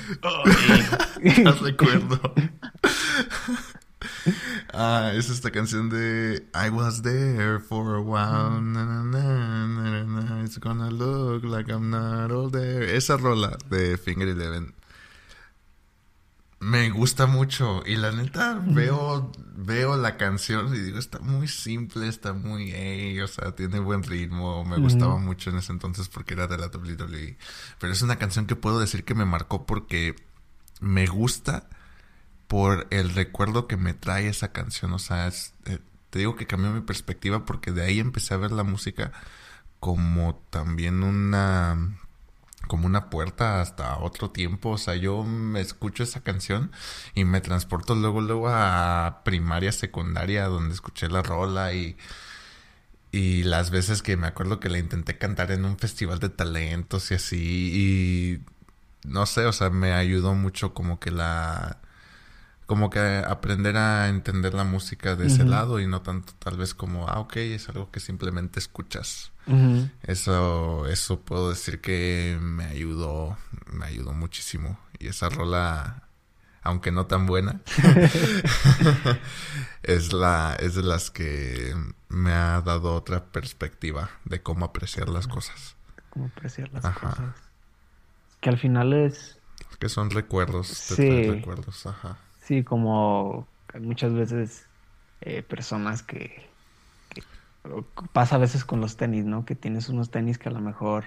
no 1.44 1.54
recuerdo. 1.54 2.34
Ah, 4.74 5.12
es 5.14 5.30
esta 5.30 5.52
canción 5.52 5.90
de 5.90 6.48
I 6.54 6.70
was 6.70 7.02
there 7.02 7.60
for 7.60 7.96
a 7.96 8.00
while. 8.00 8.62
na, 8.62 8.86
na, 8.86 9.04
na, 9.04 9.68
na, 9.68 10.04
na, 10.04 10.22
na, 10.24 10.44
it's 10.44 10.58
gonna 10.60 10.90
look 10.90 11.44
like 11.44 11.70
I'm 11.70 11.90
not 11.90 12.32
all 12.32 12.50
there. 12.50 12.96
Esa 12.96 13.18
rola 13.18 13.58
de 13.70 13.98
Finger 13.98 14.30
Eleven 14.30 14.74
me 16.62 16.92
gusta 16.92 17.26
mucho. 17.26 17.82
Y 17.86 17.98
la 17.98 18.12
neta, 18.12 18.62
veo, 18.64 19.32
veo 19.56 19.98
la 19.98 20.16
canción 20.16 20.74
y 20.74 20.80
digo, 20.80 21.00
está 21.00 21.20
muy 21.20 21.48
simple, 21.48 22.08
está 22.08 22.34
muy, 22.34 22.72
ey, 22.72 23.20
o 23.20 23.28
sea, 23.28 23.52
tiene 23.54 23.80
buen 23.80 24.04
ritmo. 24.04 24.64
Me 24.64 24.78
gustaba 24.78 25.18
mucho 25.18 25.50
en 25.50 25.58
ese 25.58 25.72
entonces 25.72 26.08
porque 26.08 26.36
era 26.36 26.48
de 26.48 26.58
la 26.58 26.68
WWE. 26.68 27.38
Pero 27.80 27.92
es 27.92 28.02
una 28.04 28.18
canción 28.18 28.46
que 28.46 28.56
puedo 28.56 28.80
decir 28.80 29.04
que 29.04 29.16
me 29.16 29.26
marcó 29.26 29.66
porque 29.66 30.16
me 30.80 31.08
gusta 31.08 31.68
por 32.52 32.88
el 32.92 33.12
recuerdo 33.16 33.68
que 33.68 33.78
me 33.78 33.94
trae 33.96 34.28
esa 34.30 34.52
canción. 34.54 34.94
O 34.94 35.00
sea, 35.00 35.28
es- 35.28 35.54
eh, 35.66 35.80
te 36.10 36.20
digo 36.20 36.36
que 36.36 36.48
cambió 36.48 36.72
mi 36.72 36.82
perspectiva 36.82 37.46
porque 37.46 37.72
de 37.72 37.84
ahí 37.84 38.00
empecé 38.00 38.34
a 38.34 38.38
ver 38.38 38.52
la 38.52 38.64
música 38.64 39.12
como 39.80 40.36
también 40.52 41.04
una 41.04 41.98
como 42.68 42.88
una 42.88 43.10
puerta 43.10 43.62
hasta 43.62 43.98
otro 44.00 44.32
tiempo, 44.32 44.72
o 44.72 44.78
sea, 44.80 44.96
yo 44.96 45.24
me 45.24 45.62
escucho 45.62 46.04
esa 46.04 46.22
canción 46.24 46.72
y 47.16 47.26
me 47.26 47.42
transporto 47.42 47.96
luego 47.96 48.22
luego 48.22 48.50
a 48.50 49.22
primaria, 49.26 49.72
secundaria 49.74 50.46
donde 50.48 50.74
escuché 50.76 51.10
la 51.10 51.24
rola 51.24 51.74
y 51.74 51.98
y 53.12 53.44
las 53.44 53.72
veces 53.72 54.02
que 54.02 54.16
me 54.18 54.28
acuerdo 54.28 54.60
que 54.60 54.70
la 54.70 54.78
intenté 54.80 55.18
cantar 55.18 55.52
en 55.52 55.66
un 55.66 55.78
festival 55.78 56.20
de 56.20 56.30
talentos 56.30 57.12
y 57.12 57.16
así 57.16 57.72
y 57.74 59.08
no 59.08 59.26
sé, 59.26 59.46
o 59.46 59.54
sea, 59.54 59.70
me 59.70 59.94
ayudó 59.94 60.36
mucho 60.36 60.74
como 60.74 61.00
que 61.00 61.12
la 61.12 61.80
como 62.72 62.90
que 62.90 63.02
aprender 63.28 63.76
a 63.76 64.08
entender 64.08 64.54
la 64.54 64.64
música 64.64 65.18
de 65.18 65.28
ese 65.28 65.44
lado 65.44 65.82
y 65.82 65.88
no 65.88 66.04
tanto 66.04 66.32
tal 66.40 66.56
vez 66.56 66.74
como, 66.74 67.06
ah, 67.10 67.20
ok, 67.20 67.36
es 67.36 67.68
algo 67.68 67.92
que 67.92 68.00
simplemente 68.00 68.60
escuchas. 68.60 69.34
Eso, 70.04 70.88
eso 70.88 71.20
puedo 71.20 71.50
decir 71.50 71.82
que 71.82 72.38
me 72.40 72.64
ayudó, 72.64 73.38
me 73.66 73.88
ayudó 73.88 74.14
muchísimo. 74.14 74.80
Y 75.00 75.10
esa 75.10 75.28
rola, 75.28 76.04
aunque 76.64 76.94
no 76.94 77.08
tan 77.08 77.26
buena, 77.26 77.60
es 79.84 80.14
la, 80.14 80.56
es 80.58 80.76
de 80.76 80.84
las 80.84 81.12
que 81.12 81.76
me 82.08 82.32
ha 82.32 82.62
dado 82.62 82.96
otra 82.96 83.26
perspectiva 83.26 84.12
de 84.24 84.42
cómo 84.42 84.64
apreciar 84.64 85.10
las 85.10 85.28
cosas. 85.28 85.76
Cómo 86.12 86.28
apreciar 86.28 86.72
las 86.72 86.86
Ajá. 86.86 87.10
cosas. 87.10 87.36
Que 88.40 88.50
al 88.50 88.58
final 88.58 88.94
es, 88.94 89.38
Que 89.78 89.90
son 89.90 90.10
recuerdos, 90.10 90.68
Sí. 90.70 91.30
recuerdos, 91.30 91.86
ajá. 91.86 92.18
Sí, 92.52 92.64
como 92.64 93.48
muchas 93.80 94.14
veces 94.14 94.68
eh, 95.22 95.42
personas 95.42 96.04
que, 96.04 96.50
pasa 98.12 98.36
a 98.36 98.40
veces 98.40 98.66
con 98.66 98.82
los 98.82 98.98
tenis, 98.98 99.24
¿no? 99.24 99.46
Que 99.46 99.56
tienes 99.56 99.88
unos 99.88 100.12
tenis 100.12 100.38
que 100.38 100.50
a 100.50 100.52
lo 100.52 100.60
mejor 100.60 101.06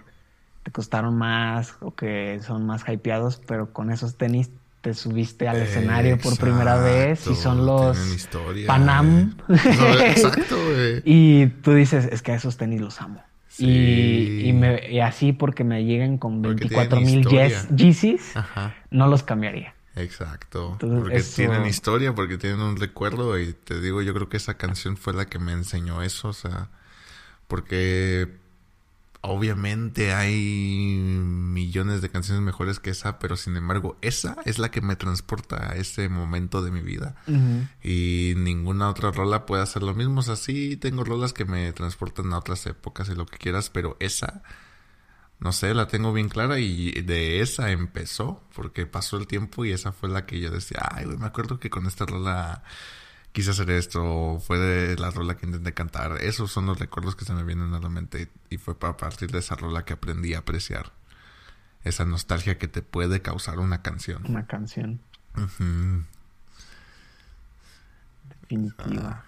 te 0.63 0.71
costaron 0.71 1.19
más 1.19 1.77
o 1.83 1.95
que 1.95 2.41
son 2.41 2.65
más 2.65 2.89
hypeados, 2.89 3.43
pero 3.47 3.75
con 3.75 3.91
esos 3.91 4.17
tenis 4.17 4.53
te 4.81 4.95
subiste 4.95 5.49
al 5.49 5.61
escenario 5.61 6.17
por 6.17 6.39
primera 6.39 6.79
vez 6.79 7.27
y 7.27 7.35
son 7.35 7.67
los 7.67 7.99
historia, 8.15 8.67
Panam. 8.67 9.37
No, 9.47 9.99
exacto, 10.01 10.57
güey. 10.57 11.03
Y 11.05 11.49
tú 11.63 11.75
dices, 11.75 12.09
es 12.11 12.23
que 12.23 12.33
a 12.33 12.37
esos 12.37 12.57
tenis 12.57 12.81
los 12.81 13.03
amo. 13.03 13.23
Sí. 13.49 13.67
Y, 13.67 14.49
y, 14.49 14.53
me- 14.55 14.91
y 14.91 15.01
así 15.01 15.35
porque 15.35 15.63
me 15.63 15.85
lleguen 15.85 16.17
con 16.17 16.41
Porque 16.41 16.69
24 16.69 17.01
tienen 17.01 17.21
mil. 17.21 17.77
Yeezys, 17.77 18.33
no 18.91 19.09
los 19.09 19.23
cambiaría. 19.23 19.74
Exacto. 19.97 20.73
Entonces, 20.73 21.01
porque 21.01 21.17
eso- 21.19 21.37
tienen 21.37 21.67
historia, 21.67 22.15
porque 22.15 22.39
tienen 22.39 22.61
un 22.61 22.77
recuerdo 22.77 23.39
y 23.39 23.53
te 23.53 23.81
digo, 23.81 24.03
yo 24.03 24.13
creo 24.15 24.29
que 24.29 24.37
esa 24.39 24.55
canción 24.55 24.97
fue 24.97 25.13
la 25.13 25.27
que 25.27 25.39
me 25.39 25.53
enseñó 25.53 26.03
eso, 26.03 26.29
o 26.29 26.33
sea, 26.33 26.69
porque 27.47 28.43
obviamente 29.21 30.13
hay 30.13 30.37
millones 31.17 32.03
de 32.03 32.11
canciones 32.11 32.43
mejores 32.43 32.79
que 32.79 32.91
esa, 32.91 33.19
pero 33.19 33.37
sin 33.37 33.57
embargo, 33.57 33.97
esa 34.03 34.37
es 34.45 34.59
la 34.59 34.71
que 34.71 34.83
me 34.83 34.97
transporta 34.97 35.71
a 35.73 35.77
ese 35.77 36.09
momento 36.11 36.61
de 36.63 36.71
mi 36.71 36.81
vida. 36.83 37.15
Y 37.83 38.35
ninguna 38.37 38.91
otra 38.91 39.13
rola 39.13 39.47
puede 39.47 39.63
hacer 39.63 39.83
lo 39.83 39.95
mismo. 39.95 40.21
O 40.21 40.23
sea, 40.23 40.37
sí 40.37 40.77
tengo 40.77 41.05
rolas 41.05 41.33
que 41.33 41.47
me 41.47 41.73
transportan 41.73 42.33
a 42.35 42.39
otras 42.39 42.67
épocas 42.67 43.09
y 43.09 43.15
lo 43.15 43.25
que 43.25 43.39
quieras, 43.39 43.71
pero 43.71 43.97
esa, 43.99 44.43
no 45.41 45.53
sé, 45.53 45.75
la 45.75 45.87
tengo 45.89 46.13
bien 46.13 46.29
clara 46.29 46.59
y 46.59 46.91
de 47.03 47.41
esa 47.41 47.71
empezó, 47.71 48.43
porque 48.55 48.87
pasó 48.87 49.17
el 49.17 49.27
tiempo 49.27 49.65
y 49.65 49.73
esa 49.73 49.93
fue 49.93 50.09
la 50.09 50.27
que 50.27 50.41
yo 50.41 50.51
decía, 50.51 50.81
ay, 50.91 51.05
güey, 51.05 51.19
me 51.19 51.27
acuerdo 51.27 51.59
que 51.59 51.71
con 51.71 51.87
esta 51.87 52.07
rola 52.07 52.63
quise 53.33 53.51
hacer 53.51 53.71
esto, 53.71 54.41
fue 54.41 54.59
de 54.59 54.97
la 54.97 55.11
rola 55.11 55.37
que 55.37 55.47
intenté 55.47 55.75
cantar. 55.75 56.19
Esos 56.23 56.53
son 56.53 56.67
los 56.67 56.79
recuerdos 56.79 57.17
que 57.17 57.25
se 57.25 57.35
me 57.35 57.43
vienen 57.43 57.75
a 57.75 57.81
la 57.81 57.89
mente 57.89 58.31
y 58.49 58.59
fue 58.59 58.75
a 58.81 58.97
partir 58.97 59.31
de 59.33 59.41
esa 59.41 59.57
rola 59.57 59.85
que 59.85 59.93
aprendí 59.93 60.35
a 60.35 60.39
apreciar 60.39 60.93
esa 61.83 62.05
nostalgia 62.05 62.59
que 62.59 62.69
te 62.69 62.81
puede 62.83 63.21
causar 63.21 63.59
una 63.59 63.83
canción. 63.83 64.25
Una 64.27 64.47
canción 64.47 65.01
definitiva. 68.41 69.25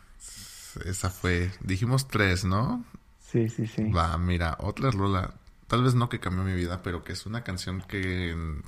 Esa 0.85 1.11
fue, 1.11 1.51
dijimos 1.61 2.09
tres, 2.09 2.45
¿no? 2.45 2.85
Sí, 3.21 3.49
sí, 3.49 3.67
sí. 3.67 3.91
Va, 3.91 4.17
mira, 4.19 4.57
otra 4.61 4.91
rola, 4.91 5.35
tal 5.67 5.83
vez 5.83 5.95
no 5.95 6.09
que 6.09 6.21
cambió 6.21 6.45
mi 6.45 6.55
vida, 6.55 6.83
pero 6.83 7.05
que 7.05 7.13
es 7.13 7.27
una 7.27 7.43
canción 7.45 7.83
que 7.83 8.35
mm, 8.35 8.63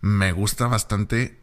me 0.00 0.32
gusta 0.32 0.66
bastante 0.66 1.40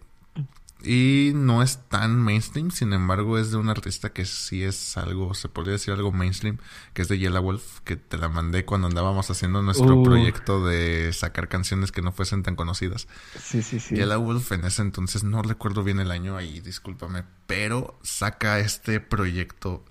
y 0.83 1.31
no 1.33 1.63
es 1.63 1.79
tan 1.89 2.21
mainstream, 2.21 2.69
sin 2.69 2.93
embargo 2.93 3.39
es 3.39 3.49
de 3.49 3.57
un 3.57 3.69
artista 3.69 4.13
que 4.13 4.25
sí 4.25 4.63
es 4.63 4.97
algo, 4.97 5.33
se 5.33 5.49
podría 5.49 5.73
decir 5.73 5.93
algo 5.93 6.11
mainstream, 6.11 6.59
que 6.93 7.01
es 7.01 7.07
de 7.07 7.17
Yellow 7.17 7.41
Wolf, 7.41 7.79
que 7.85 7.95
te 7.95 8.17
la 8.17 8.29
mandé 8.29 8.65
cuando 8.65 8.87
andábamos 8.87 9.29
haciendo 9.31 9.63
nuestro 9.63 9.95
Uh. 9.95 10.03
proyecto 10.03 10.63
de 10.65 11.11
sacar 11.11 11.47
canciones 11.47 11.91
que 11.91 12.03
no 12.03 12.11
fuesen 12.11 12.43
tan 12.43 12.55
conocidas. 12.55 13.07
Sí, 13.41 13.63
sí, 13.63 13.79
sí. 13.79 13.95
Yellow 13.95 14.21
Wolf 14.21 14.51
en 14.51 14.65
ese 14.65 14.83
entonces, 14.83 15.23
no 15.23 15.41
recuerdo 15.41 15.83
bien 15.83 15.99
el 15.99 16.11
año 16.11 16.37
ahí, 16.37 16.59
discúlpame, 16.59 17.23
pero 17.47 17.97
saca 18.03 18.59
este 18.59 18.99
proyecto 18.99 19.83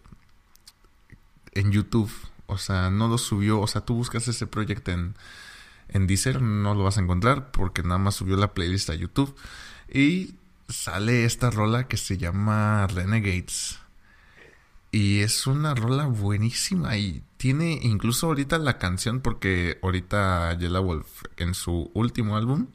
en 1.53 1.73
YouTube. 1.73 2.13
O 2.47 2.59
sea, 2.59 2.91
no 2.91 3.09
lo 3.09 3.19
subió, 3.19 3.61
o 3.61 3.67
sea, 3.67 3.83
tú 3.83 3.95
buscas 3.95 4.29
ese 4.29 4.47
proyecto 4.47 4.93
en, 4.93 5.15
en 5.89 6.07
Deezer, 6.07 6.43
no 6.43 6.75
lo 6.75 6.85
vas 6.85 6.99
a 6.99 7.01
encontrar 7.01 7.51
porque 7.51 7.83
nada 7.83 7.99
más 7.99 8.15
subió 8.17 8.37
la 8.37 8.55
playlist 8.55 8.91
a 8.91 8.95
YouTube. 8.95 9.35
Y 9.93 10.35
sale 10.69 11.25
esta 11.25 11.51
rola 11.51 11.89
que 11.89 11.97
se 11.97 12.19
llama 12.19 12.87
Renegades. 12.87 13.79
Y 14.91 15.21
es 15.21 15.47
una 15.47 15.75
rola 15.75 16.07
buenísima 16.07 16.97
y 16.97 17.25
tiene 17.37 17.81
incluso 17.83 18.29
ahorita 18.29 18.59
la 18.59 18.79
canción 18.79 19.21
porque 19.21 19.79
ahorita 19.83 20.57
Yellow 20.57 20.85
Wolf 20.85 21.25
en 21.37 21.55
su 21.55 21.91
último 21.95 22.37
álbum 22.37 22.69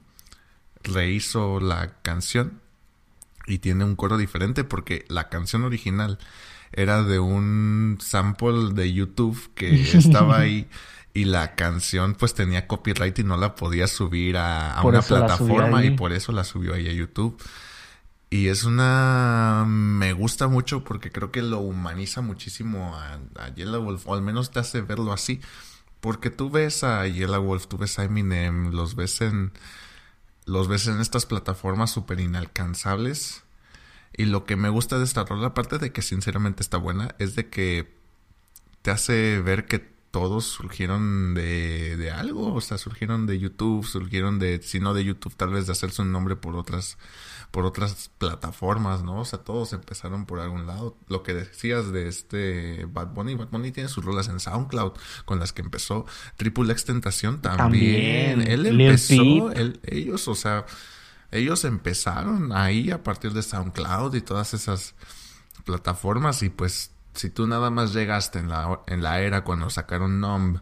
rehizo 0.84 1.62
la 1.62 2.02
canción 2.02 2.62
y 3.48 3.60
tiene 3.60 3.86
un 3.86 3.96
coro 3.96 4.18
diferente 4.18 4.66
porque 4.66 5.06
la 5.08 5.30
canción 5.30 5.64
original 5.64 6.20
era 6.82 7.04
de 7.04 7.20
un 7.20 7.98
sample 8.00 8.74
de 8.74 8.94
YouTube 8.94 9.52
que 9.54 9.82
estaba 9.98 10.40
ahí 10.40 10.70
y 11.14 11.26
la 11.26 11.56
canción 11.56 12.16
pues 12.16 12.34
tenía 12.34 12.68
copyright 12.68 13.20
y 13.20 13.24
no 13.24 13.36
la 13.36 13.56
podía 13.56 13.88
subir 13.88 14.38
a, 14.38 14.80
una 14.84 15.02
plataforma 15.02 15.84
y 15.84 15.92
por 15.92 16.14
eso 16.14 16.32
la 16.32 16.46
subió 16.46 16.74
ahí 16.74 16.88
a 16.88 16.94
YouTube. 16.94 17.38
Y 18.30 18.48
es 18.48 18.64
una... 18.64 19.66
me 19.68 20.14
gusta 20.14 20.48
mucho 20.48 20.84
porque 20.84 21.12
creo 21.12 21.32
que 21.32 21.42
lo 21.42 21.60
humaniza 21.60 22.22
muchísimo 22.22 22.96
a, 22.96 23.20
a 23.44 23.54
Yellow 23.54 23.84
Wolf, 23.84 24.08
o 24.08 24.14
al 24.14 24.22
menos 24.22 24.52
te 24.52 24.60
hace 24.60 24.82
verlo 24.82 25.12
así. 25.12 25.42
Porque 26.00 26.30
tú 26.30 26.50
ves 26.50 26.84
a 26.84 27.06
Yellow 27.08 27.44
Wolf, 27.44 27.68
tú 27.68 27.78
ves 27.78 28.00
a 28.00 28.06
Eminem, 28.06 28.72
los 28.72 28.96
ves 28.96 29.20
en... 29.22 29.52
los 30.46 30.68
ves 30.70 30.88
en 30.88 31.02
estas 31.02 31.26
plataformas 31.26 31.92
súper 31.92 32.20
inalcanzables. 32.20 33.44
Y 34.16 34.26
lo 34.26 34.46
que 34.46 34.56
me 34.56 34.70
gusta 34.70 34.98
de 34.98 35.06
esta 35.06 35.24
rola, 35.24 35.48
aparte 35.48 35.78
de 35.78 35.92
que 35.92 36.02
sinceramente 36.02 36.64
está 36.64 36.78
buena, 36.78 37.16
es 37.20 37.36
de 37.36 37.50
que 37.50 37.94
te 38.82 38.92
hace 38.92 39.40
ver 39.42 39.66
que 39.66 40.00
todos 40.12 40.46
surgieron 40.46 41.36
de, 41.36 41.96
de 41.98 42.12
algo, 42.12 42.54
o 42.54 42.62
sea, 42.62 42.78
surgieron 42.78 43.28
de 43.28 43.40
YouTube, 43.40 43.86
surgieron 43.86 44.40
de, 44.40 44.62
si 44.62 44.80
no 44.80 44.94
de 44.94 45.04
YouTube, 45.04 45.36
tal 45.36 45.50
vez 45.50 45.68
de 45.68 45.74
hacerse 45.74 46.02
un 46.02 46.12
nombre 46.12 46.36
por 46.36 46.56
otras, 46.56 46.98
por 47.52 47.66
otras 47.66 48.10
plataformas, 48.18 49.04
¿no? 49.04 49.20
O 49.20 49.26
sea, 49.26 49.40
todos 49.40 49.74
empezaron 49.74 50.26
por 50.26 50.40
algún 50.40 50.66
lado. 50.66 50.98
Lo 51.08 51.22
que 51.22 51.34
decías 51.34 51.92
de 51.92 52.08
este 52.08 52.86
Bad 52.86 53.14
Bunny, 53.14 53.36
Bad 53.36 53.50
Bunny 53.50 53.72
tiene 53.72 53.90
sus 53.90 54.04
rolas 54.04 54.28
en 54.30 54.40
SoundCloud 54.40 54.94
con 55.26 55.40
las 55.40 55.54
que 55.54 55.62
empezó. 55.62 56.06
Triple 56.38 56.72
X 56.72 56.86
Tentación 56.86 57.42
también. 57.42 58.42
Él 58.42 58.66
empezó, 58.66 59.52
ellos, 59.84 60.28
o 60.28 60.36
sea, 60.36 60.66
ellos 61.32 61.66
empezaron 61.66 62.52
ahí 62.52 62.92
a 62.92 63.04
partir 63.04 63.34
de 63.34 63.44
SoundCloud 63.44 64.16
y 64.16 64.22
todas 64.22 64.54
esas 64.54 64.96
plataformas 65.66 66.42
y 66.44 66.50
pues 66.50 66.92
si 67.14 67.30
tú 67.30 67.48
nada 67.48 67.70
más 67.70 67.94
llegaste 67.94 68.40
en 68.40 68.50
la, 68.50 68.82
en 68.88 69.04
la 69.04 69.22
era 69.22 69.44
cuando 69.44 69.70
sacaron 69.70 70.20
Numb, 70.20 70.60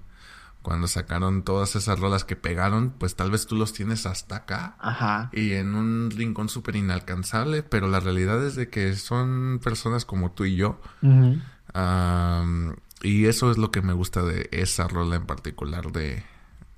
cuando 0.62 0.88
sacaron 0.88 1.44
todas 1.44 1.76
esas 1.76 2.00
rolas 2.00 2.26
que 2.26 2.36
pegaron, 2.36 2.90
pues 2.98 3.16
tal 3.16 3.32
vez 3.32 3.48
tú 3.48 3.56
los 3.56 3.72
tienes 3.74 4.06
hasta 4.06 4.38
acá. 4.38 4.76
Ajá. 4.80 5.30
Y 5.32 5.54
en 5.54 5.76
un 5.76 6.12
rincón 6.12 6.50
súper 6.50 6.76
inalcanzable, 6.76 7.64
pero 7.64 7.88
la 7.88 8.00
realidad 8.00 8.44
es 8.46 8.56
de 8.56 8.70
que 8.70 8.96
son 8.96 9.62
personas 9.64 10.04
como 10.04 10.32
tú 10.32 10.46
y 10.46 10.56
yo. 10.56 10.82
y 13.04 13.26
eso 13.26 13.52
es 13.52 13.58
lo 13.58 13.72
que 13.72 13.82
me 13.82 13.94
gusta 13.94 14.24
de 14.24 14.50
esa 14.52 14.88
rola 14.88 15.16
en 15.16 15.26
particular 15.26 15.92
de 15.92 16.26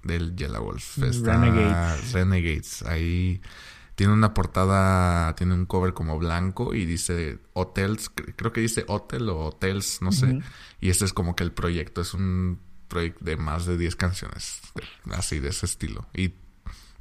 del 0.04 0.36
Yellow 0.36 0.64
Wolf. 0.64 0.98
Renegades. 0.98 2.14
Renegades. 2.14 2.84
Ahí 2.84 3.42
tiene 4.00 4.14
una 4.14 4.34
portada, 4.34 5.36
tiene 5.36 5.54
un 5.54 5.66
cover 5.66 5.94
como 5.94 6.18
blanco 6.18 6.74
y 6.74 6.86
dice 6.86 7.40
Hotels, 7.52 8.10
creo 8.10 8.54
que 8.54 8.62
dice 8.62 8.86
Hotel 8.88 9.28
o 9.28 9.48
Hotels, 9.48 10.02
no 10.02 10.14
sé. 10.14 10.40
Y 10.80 10.90
este 10.90 11.04
es 11.04 11.12
como 11.12 11.36
que 11.36 11.44
el 11.44 11.52
proyecto, 11.52 12.00
es 12.00 12.14
un 12.14 12.62
proyecto 12.88 13.26
de 13.26 13.36
más 13.36 13.66
de 13.66 13.78
10 13.78 13.98
canciones, 13.98 14.62
así 15.12 15.42
de 15.42 15.50
ese 15.50 15.66
estilo. 15.66 16.08
Y 16.14 16.36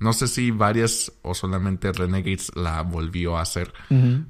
no 0.01 0.13
sé 0.13 0.27
si 0.27 0.51
varias 0.51 1.13
o 1.23 1.35
solamente 1.35 1.93
Renegades 1.93 2.51
la 2.57 2.83
volvió 2.83 3.39
a 3.39 3.43
hacer, 3.43 3.73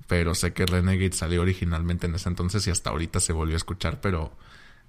pero 0.06 0.34
sé 0.34 0.52
que 0.52 0.66
Renegades 0.66 1.16
salió 1.16 1.40
originalmente 1.40 2.06
en 2.06 2.16
ese 2.16 2.28
entonces 2.28 2.66
y 2.66 2.70
hasta 2.70 2.90
ahorita 2.90 3.18
se 3.18 3.32
volvió 3.32 3.54
a 3.54 3.56
escuchar, 3.56 4.02
pero 4.02 4.36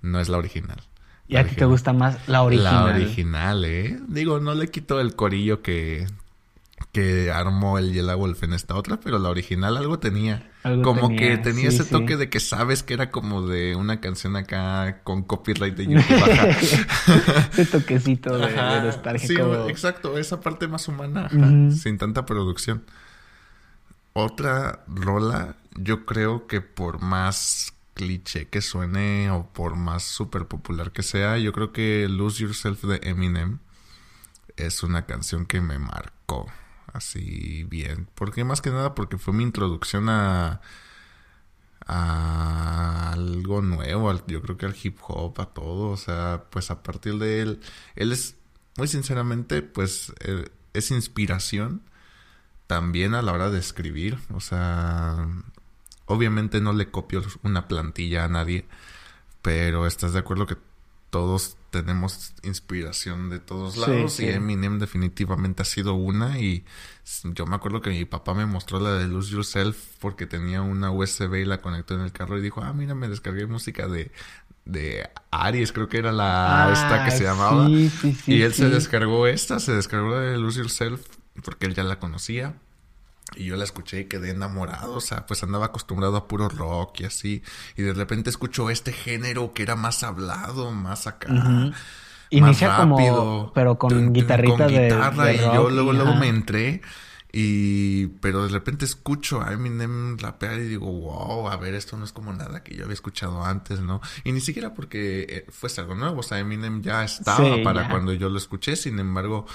no 0.01 0.19
es 0.19 0.27
la 0.27 0.37
original. 0.37 0.81
¿Y 1.29 1.37
a 1.37 1.47
ti 1.47 1.55
te 1.55 1.63
gusta 1.63 1.93
más 1.93 2.27
la 2.27 2.41
original? 2.41 2.87
La 2.87 2.93
original, 2.93 3.63
¿eh? 3.63 3.97
Digo, 4.09 4.41
no 4.41 4.53
le 4.53 4.67
quito 4.67 4.99
el 4.99 5.15
corillo 5.15 5.61
que 5.61 6.07
que 6.91 7.31
armó 7.31 7.77
el 7.77 7.93
Yellow 7.93 8.17
Wolf 8.17 8.43
en 8.43 8.53
esta 8.53 8.75
otra, 8.75 8.99
pero 8.99 9.19
la 9.19 9.29
original 9.29 9.77
algo 9.77 9.99
tenía. 9.99 10.51
como 10.83 11.15
que 11.15 11.37
tenía 11.37 11.69
ese 11.69 11.83
toque 11.83 12.17
de 12.17 12.29
que 12.29 12.39
sabes 12.39 12.81
que 12.81 12.95
era 12.95 13.11
como 13.11 13.47
de 13.47 13.75
una 13.75 14.01
canción 14.01 14.35
acá 14.35 15.01
con 15.03 15.23
copyright 15.23 15.75
de 15.75 15.85
YouTube. 15.85 16.01
ese 17.51 17.65
toquecito 17.65 18.37
de, 18.37 18.47
de 18.47 19.19
Sí, 19.19 19.35
exacto, 19.69 20.17
esa 20.17 20.41
parte 20.41 20.67
más 20.67 20.87
humana, 20.87 21.29
sin 21.71 21.97
tanta 21.97 22.25
producción. 22.25 22.83
Otra 24.13 24.83
rola, 24.87 25.55
yo 25.75 26.05
creo 26.05 26.47
que 26.47 26.61
por 26.61 26.99
más 26.99 27.73
cliché 27.93 28.47
que 28.47 28.61
suene 28.61 29.29
o 29.29 29.45
por 29.53 29.75
más 29.75 30.03
súper 30.03 30.47
popular 30.47 30.91
que 30.91 31.03
sea, 31.03 31.37
yo 31.37 31.53
creo 31.53 31.71
que 31.71 32.07
Lose 32.09 32.43
Yourself 32.43 32.83
de 32.83 32.99
Eminem 33.03 33.59
es 34.57 34.83
una 34.83 35.05
canción 35.05 35.45
que 35.45 35.61
me 35.61 35.77
marcó 35.77 36.47
así 36.93 37.63
bien. 37.65 38.09
Porque 38.15 38.43
más 38.43 38.61
que 38.61 38.71
nada 38.71 38.95
porque 38.95 39.17
fue 39.17 39.33
mi 39.33 39.43
introducción 39.43 40.09
a, 40.09 40.61
algo 41.87 43.61
nuevo, 43.63 44.13
yo 44.27 44.41
creo 44.43 44.57
que 44.57 44.67
al 44.67 44.75
hip 44.81 44.99
hop, 45.07 45.41
a 45.41 45.47
todo, 45.47 45.89
o 45.89 45.97
sea, 45.97 46.45
pues 46.51 46.69
a 46.71 46.83
partir 46.83 47.17
de 47.17 47.41
él, 47.41 47.61
él 47.95 48.11
es, 48.11 48.35
muy 48.77 48.87
sinceramente, 48.87 49.63
pues 49.63 50.13
eh, 50.19 50.49
es 50.73 50.91
inspiración 50.91 51.81
también 52.67 53.15
a 53.15 53.23
la 53.23 53.33
hora 53.33 53.49
de 53.49 53.59
escribir, 53.59 54.19
o 54.33 54.39
sea, 54.39 55.27
obviamente 56.05 56.61
no 56.61 56.73
le 56.73 56.91
copio 56.91 57.23
una 57.43 57.67
plantilla 57.67 58.25
a 58.25 58.29
nadie, 58.29 58.67
pero 59.41 59.87
estás 59.87 60.13
de 60.13 60.19
acuerdo 60.19 60.45
que 60.45 60.57
todos 61.09 61.57
tenemos 61.69 62.33
inspiración 62.43 63.29
de 63.29 63.39
todos 63.39 63.77
lados 63.77 64.19
y 64.19 64.29
Eminem 64.29 64.79
definitivamente 64.79 65.61
ha 65.61 65.65
sido 65.65 65.93
una 65.93 66.39
y 66.39 66.65
yo 67.23 67.45
me 67.45 67.55
acuerdo 67.55 67.81
que 67.81 67.89
mi 67.89 68.05
papá 68.05 68.33
me 68.33 68.45
mostró 68.45 68.79
la 68.79 68.93
de 68.93 69.07
Lose 69.07 69.31
Yourself 69.31 69.77
porque 69.99 70.25
tenía 70.25 70.61
una 70.61 70.91
USB 70.91 71.35
y 71.35 71.45
la 71.45 71.61
conectó 71.61 71.95
en 71.95 72.01
el 72.01 72.11
carro 72.11 72.37
y 72.37 72.41
dijo, 72.41 72.61
ah, 72.61 72.73
mira, 72.73 72.95
me 72.95 73.07
descargué 73.07 73.45
música 73.47 73.87
de, 73.87 74.11
de 74.65 75.09
Aries, 75.31 75.71
creo 75.71 75.87
que 75.87 75.97
era 75.97 76.11
la 76.11 76.69
esta 76.71 77.05
que 77.05 77.11
se 77.11 77.27
ah, 77.27 77.31
llamaba. 77.31 77.69
y 77.69 78.41
él 78.41 78.53
se 78.53 78.69
descargó 78.69 79.27
esta, 79.27 79.59
se 79.59 79.73
descargó 79.73 80.11
la 80.11 80.21
de 80.21 80.37
Lose 80.37 80.59
Yourself 80.59 81.01
porque 81.43 81.65
él 81.65 81.73
ya 81.73 81.83
la 81.83 81.99
conocía. 81.99 82.55
Y 83.35 83.45
yo 83.45 83.55
la 83.55 83.63
escuché 83.63 84.01
y 84.01 84.05
quedé 84.05 84.31
enamorado, 84.31 84.95
o 84.95 85.01
sea, 85.01 85.25
pues 85.25 85.43
andaba 85.43 85.67
acostumbrado 85.67 86.17
a 86.17 86.27
puro 86.27 86.49
rock 86.49 87.01
y 87.01 87.05
así. 87.05 87.43
Y 87.75 87.83
de 87.83 87.93
repente 87.93 88.29
escucho 88.29 88.69
este 88.69 88.91
género 88.91 89.53
que 89.53 89.63
era 89.63 89.75
más 89.75 90.03
hablado, 90.03 90.71
más 90.71 91.07
acá. 91.07 91.31
más 92.41 92.59
rápido, 92.59 93.51
pero 93.53 93.77
con 93.77 94.13
guitarrita 94.13 94.65
con 94.65 94.67
guitarra 94.67 95.33
y 95.33 95.37
yo 95.37 95.69
luego, 95.69 95.93
luego 95.93 96.15
me 96.15 96.27
entré. 96.27 96.81
Y, 97.31 98.07
pero 98.21 98.43
de 98.43 98.49
repente 98.49 98.85
escucho 98.85 99.41
a 99.41 99.53
Eminem 99.53 100.17
rapear 100.17 100.57
y 100.59 100.63
digo, 100.63 100.91
wow, 100.91 101.47
a 101.47 101.57
ver, 101.57 101.75
esto 101.75 101.95
no 101.95 102.03
es 102.03 102.11
como 102.11 102.33
nada 102.33 102.63
que 102.63 102.75
yo 102.75 102.85
había 102.85 102.95
escuchado 102.95 103.45
antes, 103.45 103.81
¿no? 103.81 104.01
Y 104.23 104.31
ni 104.31 104.41
siquiera 104.41 104.73
porque 104.73 105.27
eh, 105.29 105.45
fuese 105.49 105.81
algo 105.81 105.93
nuevo, 105.93 106.21
o 106.21 106.23
sea, 106.23 106.39
Eminem 106.39 106.81
ya 106.81 107.03
estaba 107.03 107.61
para 107.63 107.87
cuando 107.87 108.13
yo 108.13 108.29
lo 108.29 108.39
escuché, 108.39 108.75
sin 108.75 108.97
embargo, 108.97 109.45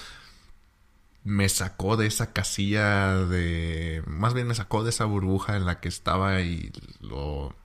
me 1.25 1.49
sacó 1.49 1.97
de 1.97 2.07
esa 2.07 2.33
casilla 2.33 3.17
de... 3.17 4.03
Más 4.07 4.35
bien 4.35 4.47
me 4.47 4.55
sacó 4.55 4.85
de 4.85 4.91
esa 4.91 5.07
burbuja 5.07 5.57
en 5.57 5.65
la 5.65 5.81
que 5.81 5.89
estaba 5.89 6.41
y 6.43 6.71
lo... 7.01 7.57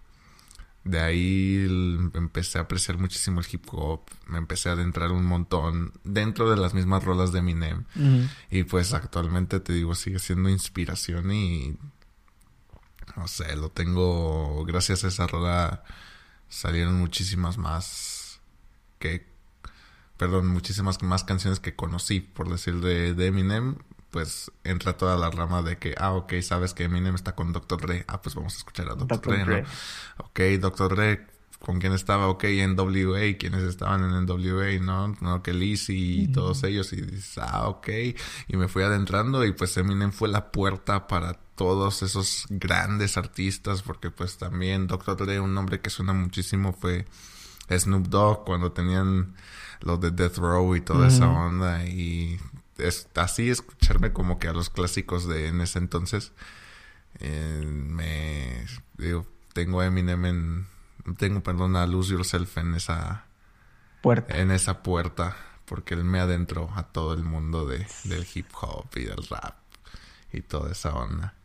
De 0.86 1.00
ahí 1.02 1.68
empecé 2.14 2.58
a 2.58 2.62
apreciar 2.62 2.98
muchísimo 2.98 3.42
el 3.42 3.48
hip 3.52 3.66
hop, 3.74 4.02
me 4.28 4.38
empecé 4.38 4.70
a 4.70 4.72
adentrar 4.72 5.12
un 5.12 5.26
montón 5.26 5.92
dentro 6.06 6.50
de 6.50 6.56
las 6.56 6.74
mismas 6.74 7.04
rolas 7.04 7.34
de 7.34 7.40
Eminem. 7.40 7.84
Y 8.50 8.64
pues 8.64 8.94
actualmente 8.94 9.60
te 9.60 9.74
digo, 9.74 9.94
sigue 9.94 10.20
siendo 10.20 10.50
inspiración 10.50 11.32
y... 11.32 11.78
No 13.18 13.28
sé, 13.28 13.56
lo 13.58 13.70
tengo... 13.70 14.64
Gracias 14.66 15.04
a 15.04 15.10
esa 15.10 15.28
rola 15.28 15.84
salieron 16.48 16.98
muchísimas 16.98 17.58
más 17.58 18.40
que 18.98 19.29
perdón, 20.20 20.48
muchísimas 20.48 21.02
más 21.02 21.24
canciones 21.24 21.62
que 21.62 21.78
conocí, 21.78 22.20
por 22.20 22.50
decir, 22.50 22.82
de, 22.82 23.14
de 23.14 23.28
Eminem, 23.28 23.78
pues 24.12 24.52
entra 24.66 24.98
toda 24.98 25.16
la 25.16 25.32
rama 25.32 25.62
de 25.62 25.78
que, 25.78 25.96
ah, 25.98 26.12
ok, 26.12 26.34
sabes 26.42 26.74
que 26.74 26.84
Eminem 26.84 27.16
está 27.16 27.36
con 27.36 27.54
Dr. 27.54 27.80
Dre, 27.80 28.06
ah, 28.10 28.22
pues 28.22 28.36
vamos 28.36 28.54
a 28.54 28.58
escuchar 28.58 28.90
a 28.90 28.96
Dr. 28.96 29.22
Dre, 29.22 29.62
¿no? 29.62 29.68
Ok, 30.18 30.40
Dr. 30.60 30.94
Dre, 30.94 31.28
¿con 31.60 31.80
quién 31.80 31.94
estaba? 31.94 32.28
Ok, 32.28 32.44
NWA, 32.44 33.38
¿quiénes 33.40 33.64
estaban 33.64 34.04
en 34.04 34.26
NWA? 34.26 34.78
¿No? 34.82 35.16
No, 35.22 35.42
que 35.42 35.54
Lizzy 35.54 36.24
y 36.24 36.28
todos 36.28 36.66
ellos, 36.66 36.92
y 36.92 36.98
dices, 36.98 37.38
ah, 37.38 37.70
ok, 37.70 37.88
y 38.50 38.58
me 38.58 38.68
fui 38.68 38.84
adentrando 38.84 39.46
y 39.46 39.54
pues 39.54 39.78
Eminem 39.78 40.12
fue 40.12 40.28
la 40.28 40.52
puerta 40.52 41.08
para 41.08 41.40
todos 41.56 42.04
esos 42.04 42.46
grandes 42.50 43.16
artistas, 43.16 43.84
porque 43.84 44.12
pues 44.12 44.38
también 44.38 44.86
Dr. 44.88 45.16
Dre, 45.16 45.40
un 45.40 45.54
nombre 45.54 45.80
que 45.80 45.90
suena 45.90 46.12
muchísimo, 46.12 46.74
fue 46.74 47.06
Snoop 47.70 48.08
Dogg 48.08 48.44
cuando 48.44 48.74
tenían 48.74 49.36
los 49.82 50.00
de 50.02 50.12
Death 50.12 50.38
Row 50.38 50.76
y 50.76 50.82
toda 50.82 51.08
esa 51.08 51.30
onda. 51.30 51.86
Y 51.86 52.40
es, 52.78 53.08
así 53.16 53.50
escucharme 53.50 54.14
como 54.14 54.40
que 54.40 54.48
a 54.48 54.54
los 54.54 54.70
clásicos 54.70 55.28
de 55.28 55.48
en 55.48 55.62
ese 55.62 55.80
entonces. 55.80 56.32
Eh, 57.20 57.64
me 57.66 58.66
digo, 58.98 59.26
tengo 59.54 59.82
a 59.82 59.86
Eminem 59.86 60.26
en. 60.26 60.68
Tengo, 61.18 61.42
perdón, 61.42 61.76
a 61.76 61.88
Lose 61.88 62.14
Yourself 62.14 62.58
en 62.58 62.76
esa. 62.76 63.26
Puerta. 64.02 64.38
En 64.38 64.52
esa 64.52 64.84
puerta. 64.84 65.36
Porque 65.66 65.94
él 65.94 66.04
me 66.04 66.20
adentró 66.20 66.72
a 66.76 66.88
todo 66.88 67.14
el 67.14 67.24
mundo 67.24 67.68
de, 67.68 67.86
del 68.06 68.26
hip 68.34 68.48
hop 68.60 68.88
y 68.96 69.04
del 69.04 69.24
rap. 69.30 69.56
y 70.34 70.42
toda 70.42 70.72
esa 70.72 70.96
onda. 70.96 71.36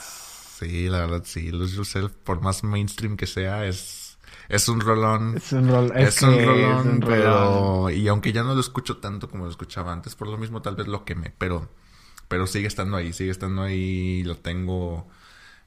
Sí, 0.00 0.88
la 0.88 1.00
verdad, 1.00 1.22
sí. 1.24 1.50
Lose 1.50 1.76
Yourself, 1.76 2.12
por 2.24 2.40
más 2.40 2.64
mainstream 2.64 3.16
que 3.16 3.26
sea, 3.26 3.66
es, 3.66 4.03
es 4.48 4.68
un 4.68 4.80
rolón. 4.80 5.36
Es 5.36 5.52
un, 5.52 5.68
rol, 5.68 5.92
es, 5.96 6.22
un 6.22 6.44
rolón, 6.44 7.00
pero... 7.00 7.90
Y 7.90 8.08
aunque 8.08 8.32
ya 8.32 8.42
no 8.42 8.54
lo 8.54 8.60
escucho 8.60 8.98
tanto 8.98 9.28
como 9.28 9.44
lo 9.44 9.50
escuchaba 9.50 9.92
antes, 9.92 10.14
por 10.14 10.28
lo 10.28 10.38
mismo 10.38 10.62
tal 10.62 10.76
vez 10.76 10.86
lo 10.86 11.04
quemé, 11.04 11.32
pero... 11.36 11.68
Pero 12.28 12.46
sigue 12.46 12.66
estando 12.66 12.96
ahí, 12.96 13.12
sigue 13.12 13.30
estando 13.30 13.62
ahí, 13.62 14.22
lo 14.24 14.36
tengo 14.36 15.06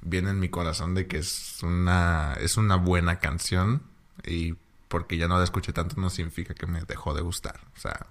bien 0.01 0.27
en 0.27 0.39
mi 0.39 0.49
corazón 0.49 0.95
de 0.95 1.07
que 1.07 1.19
es 1.19 1.61
una, 1.63 2.35
es 2.39 2.57
una 2.57 2.75
buena 2.75 3.19
canción 3.19 3.83
y 4.25 4.55
porque 4.87 5.17
ya 5.17 5.27
no 5.27 5.37
la 5.37 5.43
escuché 5.43 5.73
tanto 5.73 5.99
no 5.99 6.09
significa 6.09 6.53
que 6.53 6.65
me 6.65 6.81
dejó 6.81 7.13
de 7.13 7.21
gustar. 7.21 7.59
O 7.75 7.79
sea, 7.79 8.07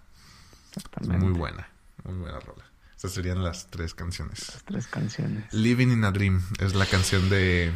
es 1.01 1.09
muy 1.09 1.33
buena, 1.33 1.69
muy 2.05 2.15
buena 2.19 2.39
rola. 2.41 2.65
Esas 2.97 3.13
serían 3.13 3.43
las 3.43 3.67
tres 3.69 3.95
canciones. 3.95 4.49
Las 4.55 4.65
tres 4.65 4.87
canciones. 4.87 5.53
Living 5.53 5.89
in 5.89 6.05
a 6.05 6.11
Dream 6.11 6.43
es 6.61 6.75
la 6.75 6.87
canción 6.87 7.29
de 7.29 7.73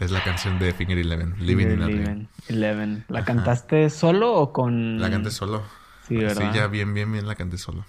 es 0.00 0.10
la 0.10 0.22
canción 0.24 0.58
de 0.58 0.72
Finger 0.72 0.98
Eleven. 0.98 1.34
Living 1.38 1.66
in 1.66 1.82
a 1.82 1.86
Dream. 1.86 2.28
Eleven. 2.48 3.04
¿La 3.08 3.24
cantaste 3.24 3.90
solo 3.90 4.34
o 4.34 4.52
con...? 4.52 5.00
La 5.00 5.10
canté 5.10 5.30
solo. 5.30 5.62
Sí, 6.08 6.16
¿verdad? 6.16 6.50
Sí, 6.52 6.58
ya 6.58 6.66
bien, 6.66 6.92
bien, 6.94 7.10
bien 7.10 7.26
la 7.26 7.34
canté 7.34 7.58
solo. 7.58 7.84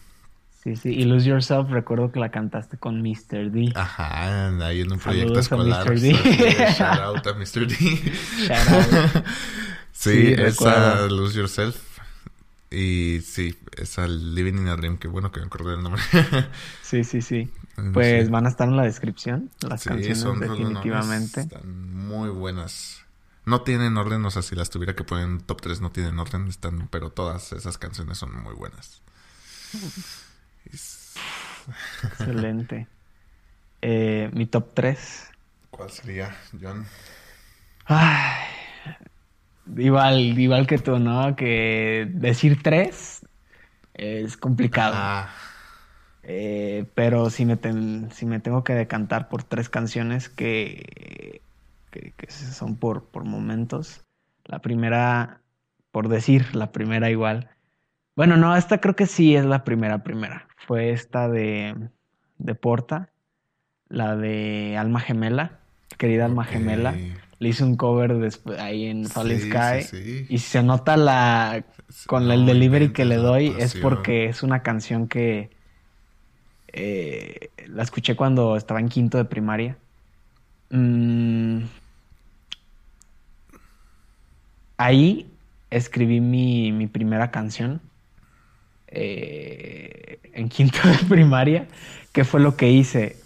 Sí, 0.63 0.75
sí. 0.75 0.89
Y 0.89 1.03
Lose 1.03 1.27
Yourself, 1.29 1.69
recuerdo 1.69 2.11
que 2.11 2.19
la 2.19 2.31
cantaste 2.31 2.77
con 2.77 3.01
Mr. 3.01 3.51
D. 3.51 3.71
Ajá, 3.75 4.47
ahí 4.65 4.81
en 4.81 4.91
un 4.91 4.99
proyecto 4.99 5.41
Saludos 5.43 5.77
a 5.77 5.83
escolar. 5.83 5.89
Mr. 5.91 5.99
D. 5.99 6.13
Shout 6.77 6.99
out 6.99 7.27
a 7.27 7.33
Mr. 7.33 7.67
D. 7.67 7.75
Shout 8.47 8.69
out. 8.69 9.25
Sí, 9.91 10.11
Sí, 10.11 10.33
esa 10.33 10.43
recuerdo. 10.43 11.09
Lose 11.09 11.37
Yourself. 11.37 11.75
Y 12.71 13.21
sí, 13.21 13.55
esa 13.77 14.07
Living 14.07 14.53
in 14.53 14.67
a 14.67 14.75
Dream. 14.75 14.97
Qué 14.97 15.07
bueno 15.07 15.31
que 15.31 15.39
me 15.39 15.45
acordé 15.45 15.71
del 15.71 15.83
nombre. 15.83 16.01
Sí, 16.81 17.03
sí, 17.03 17.21
sí. 17.21 17.49
Pues 17.93 18.25
sí. 18.25 18.31
van 18.31 18.45
a 18.45 18.49
estar 18.49 18.67
en 18.67 18.77
la 18.77 18.83
descripción 18.83 19.49
las 19.61 19.81
Sí, 19.81 19.89
canciones 19.89 20.19
son 20.19 20.39
definitivamente. 20.39 21.41
Están 21.41 21.93
muy 22.07 22.29
buenas. 22.29 23.01
No 23.45 23.61
tienen 23.61 23.97
orden, 23.97 24.25
o 24.25 24.31
sea, 24.31 24.41
si 24.41 24.55
las 24.55 24.69
tuviera 24.69 24.95
que 24.95 25.03
poner 25.03 25.25
en 25.25 25.39
top 25.41 25.61
3 25.61 25.81
no 25.81 25.91
tienen 25.91 26.17
orden, 26.19 26.47
están, 26.47 26.87
pero 26.89 27.11
todas 27.11 27.51
esas 27.53 27.77
canciones 27.77 28.17
son 28.17 28.41
muy 28.41 28.53
buenas. 28.55 29.01
Es- 30.71 31.13
Excelente. 32.03 32.87
Eh, 33.81 34.31
mi 34.33 34.47
top 34.47 34.73
3. 34.73 35.29
¿Cuál 35.69 35.91
sería, 35.91 36.35
John? 36.59 36.87
Ay, 37.87 38.45
igual, 39.77 40.19
igual 40.39 40.67
que 40.67 40.77
tú, 40.77 40.99
¿no? 40.99 41.35
Que 41.35 42.07
decir 42.11 42.61
3 42.63 43.21
es 43.93 44.37
complicado. 44.37 44.95
Ah, 44.95 45.29
Eh, 46.27 46.85
pero 46.95 47.29
si 47.29 47.45
me, 47.45 47.55
ten- 47.55 48.09
si 48.11 48.25
me 48.25 48.39
tengo 48.39 48.63
que 48.63 48.73
decantar 48.73 49.29
por 49.29 49.43
tres 49.43 49.69
canciones 49.69 50.27
que, 50.29 51.41
que, 51.91 52.13
que 52.17 52.31
son 52.31 52.77
por, 52.77 53.05
por 53.05 53.25
momentos. 53.25 54.03
La 54.45 54.59
primera, 54.59 55.41
por 55.91 56.09
decir, 56.09 56.55
la 56.55 56.71
primera 56.71 57.09
igual. 57.09 57.49
Bueno, 58.15 58.37
no, 58.37 58.55
esta 58.55 58.79
creo 58.79 58.95
que 58.95 59.05
sí 59.07 59.35
es 59.35 59.45
la 59.45 59.63
primera, 59.63 60.03
primera. 60.03 60.47
Fue 60.67 60.91
esta 60.91 61.29
de, 61.29 61.89
de 62.37 62.55
Porta, 62.55 63.11
la 63.87 64.15
de 64.15 64.77
Alma 64.77 64.99
Gemela, 64.99 65.59
querida 65.97 66.25
Alma. 66.25 66.43
Gemela. 66.45 66.97
Le 67.37 67.49
hice 67.49 67.63
un 67.65 67.75
cover 67.75 68.15
después 68.17 68.59
ahí 68.59 68.85
en 68.85 69.05
Sí, 69.05 69.39
Sky. 69.39 69.81
sí, 69.81 69.97
sí. 70.01 70.25
Y 70.29 70.37
se 70.39 70.63
nota 70.63 70.95
la, 70.97 71.65
con 72.07 72.27
No 72.27 72.33
el 72.33 72.45
delivery 72.45 72.93
que 72.93 73.05
le 73.05 73.17
doy 73.17 73.53
es 73.59 73.75
porque 73.75 74.25
es 74.25 74.41
una 74.41 74.63
canción 74.63 75.07
que 75.07 75.54
eh, 76.75 77.49
la 77.67 77.83
escuché 77.83 78.15
cuando 78.15 78.57
estaba 78.57 78.79
en 78.79 78.89
quinto 78.89 79.17
de 79.17 79.25
primaria. 79.25 79.77
Mm, 80.69 81.63
ahí 84.77 85.31
escribí 85.69 86.19
mi, 86.19 86.71
mi 86.71 86.87
primera 86.87 87.31
canción 87.31 87.81
eh, 88.87 90.19
en 90.33 90.49
quinto 90.49 90.79
de 90.87 90.97
primaria. 91.09 91.67
¿Qué 92.11 92.23
fue 92.23 92.39
lo 92.39 92.57
que 92.57 92.69
hice? 92.69 93.17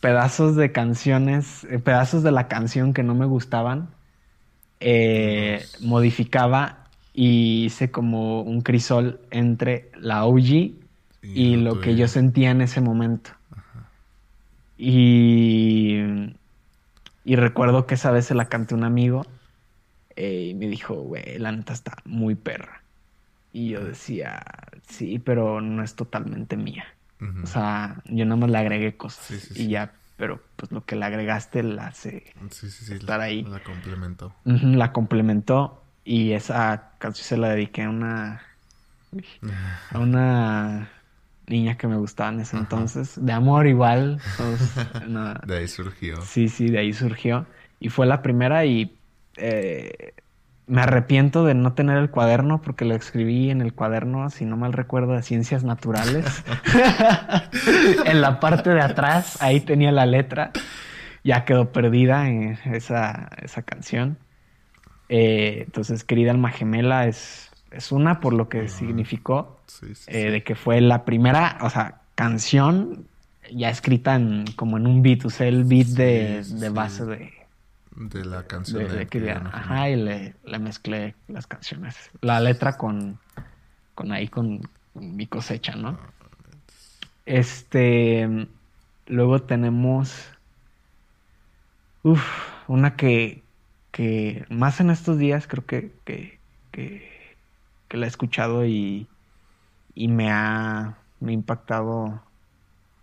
Pedazos 0.00 0.54
de 0.56 0.70
canciones, 0.72 1.64
eh, 1.64 1.78
pedazos 1.78 2.22
de 2.22 2.32
la 2.32 2.48
canción 2.48 2.92
que 2.92 3.02
no 3.02 3.14
me 3.14 3.26
gustaban, 3.26 3.88
eh, 4.80 5.64
modificaba 5.80 6.86
y 7.14 7.64
hice 7.66 7.90
como 7.90 8.42
un 8.42 8.62
crisol 8.62 9.20
entre 9.30 9.90
la 9.98 10.24
OG 10.24 10.81
y 11.22 11.56
lo 11.56 11.80
que 11.80 11.96
yo 11.96 12.08
sentía 12.08 12.50
en 12.50 12.60
ese 12.62 12.80
momento. 12.80 13.30
Y, 14.78 16.00
y 17.24 17.36
recuerdo 17.36 17.86
que 17.86 17.94
esa 17.94 18.10
vez 18.10 18.26
se 18.26 18.34
la 18.34 18.48
canté 18.48 18.74
a 18.74 18.78
un 18.78 18.84
amigo 18.84 19.24
eh, 20.16 20.48
y 20.50 20.54
me 20.54 20.66
dijo, 20.68 20.94
güey, 20.94 21.38
la 21.38 21.52
neta 21.52 21.72
está 21.72 21.96
muy 22.04 22.34
perra. 22.34 22.82
Y 23.52 23.68
yo 23.70 23.84
decía, 23.84 24.42
sí, 24.88 25.18
pero 25.18 25.60
no 25.60 25.82
es 25.82 25.94
totalmente 25.94 26.56
mía. 26.56 26.84
O 27.44 27.46
sea, 27.46 28.02
yo 28.06 28.24
nada 28.24 28.36
más 28.36 28.50
le 28.50 28.58
agregué 28.58 28.96
cosas 28.96 29.24
Sí, 29.26 29.38
sí, 29.38 29.52
y 29.52 29.56
sí. 29.64 29.68
ya, 29.68 29.92
pero 30.16 30.42
pues 30.56 30.72
lo 30.72 30.84
que 30.84 30.96
le 30.96 31.04
agregaste 31.04 31.62
la 31.62 31.86
hace, 31.88 32.24
estar 32.90 33.18
la- 33.20 33.24
ahí. 33.26 33.44
La 33.44 33.62
complementó. 33.62 34.34
La 34.44 34.92
complementó 34.92 35.84
y 36.04 36.32
esa 36.32 36.94
canción 36.98 37.24
se 37.24 37.36
la 37.36 37.50
dediqué 37.50 37.82
a 37.82 37.90
una 37.90 38.42
a 39.92 39.98
una 40.00 40.90
niña 41.46 41.76
que 41.76 41.86
me 41.88 41.96
gustaba 41.96 42.30
en 42.30 42.40
ese 42.40 42.56
Ajá. 42.56 42.64
entonces, 42.64 43.14
de 43.24 43.32
amor 43.32 43.66
igual, 43.66 44.20
no, 45.08 45.34
De 45.46 45.58
ahí 45.58 45.68
surgió. 45.68 46.20
sí, 46.22 46.48
sí, 46.48 46.68
de 46.70 46.78
ahí 46.78 46.92
surgió 46.92 47.46
y 47.80 47.88
fue 47.88 48.06
la 48.06 48.22
primera 48.22 48.64
y 48.64 48.96
eh, 49.36 50.14
me 50.66 50.82
arrepiento 50.82 51.44
de 51.44 51.54
no 51.54 51.72
tener 51.74 51.98
el 51.98 52.10
cuaderno 52.10 52.62
porque 52.62 52.84
lo 52.84 52.94
escribí 52.94 53.50
en 53.50 53.60
el 53.60 53.74
cuaderno, 53.74 54.30
si 54.30 54.44
no 54.44 54.56
mal 54.56 54.72
recuerdo, 54.72 55.14
de 55.14 55.22
ciencias 55.22 55.64
naturales. 55.64 56.44
en 58.04 58.20
la 58.20 58.40
parte 58.40 58.70
de 58.70 58.80
atrás, 58.80 59.40
ahí 59.42 59.60
tenía 59.60 59.92
la 59.92 60.06
letra. 60.06 60.52
Ya 61.24 61.44
quedó 61.44 61.70
perdida 61.72 62.28
en 62.28 62.58
esa, 62.64 63.28
esa 63.42 63.62
canción. 63.62 64.18
Eh, 65.08 65.62
entonces, 65.66 66.04
querida 66.04 66.30
alma 66.30 66.50
gemela 66.50 67.06
es, 67.06 67.50
es 67.70 67.92
una 67.92 68.20
por 68.20 68.32
lo 68.32 68.48
que 68.48 68.60
Ajá. 68.60 68.68
significó, 68.68 69.61
Sí, 69.80 69.94
sí, 69.94 70.04
eh, 70.08 70.24
sí. 70.24 70.28
de 70.28 70.42
que 70.42 70.54
fue 70.54 70.80
la 70.80 71.04
primera, 71.04 71.58
o 71.62 71.70
sea, 71.70 72.02
canción 72.14 73.06
ya 73.50 73.70
escrita 73.70 74.14
en, 74.14 74.44
como 74.56 74.76
en 74.76 74.86
un 74.86 75.02
beat, 75.02 75.24
usé 75.24 75.48
el 75.48 75.64
beat 75.64 75.88
de, 75.88 76.70
base 76.70 77.04
de, 77.04 77.32
De 77.96 78.24
la 78.24 78.46
canción 78.46 78.86
de, 78.86 78.98
de, 78.98 79.06
Querida 79.06 79.50
Ajá, 79.52 79.90
y 79.90 79.96
le, 79.96 80.34
le 80.44 80.58
mezclé 80.58 81.14
las 81.28 81.46
canciones. 81.46 81.96
La 82.20 82.40
letra 82.40 82.76
con, 82.76 83.18
con 83.94 84.12
ahí, 84.12 84.28
con 84.28 84.60
mi 84.94 85.26
cosecha, 85.26 85.74
¿no? 85.74 85.98
Este, 87.24 88.46
luego 89.06 89.42
tenemos, 89.42 90.28
uf, 92.02 92.22
una 92.68 92.96
que, 92.96 93.42
que 93.90 94.44
más 94.50 94.80
en 94.80 94.90
estos 94.90 95.18
días 95.18 95.46
creo 95.46 95.64
que, 95.64 95.92
que, 96.04 96.38
que, 96.72 97.36
que 97.88 97.96
la 97.96 98.06
he 98.06 98.08
escuchado 98.08 98.66
y, 98.66 99.06
y 99.94 100.08
me 100.08 100.30
ha, 100.30 100.98
me 101.20 101.32
ha 101.32 101.34
impactado 101.34 102.22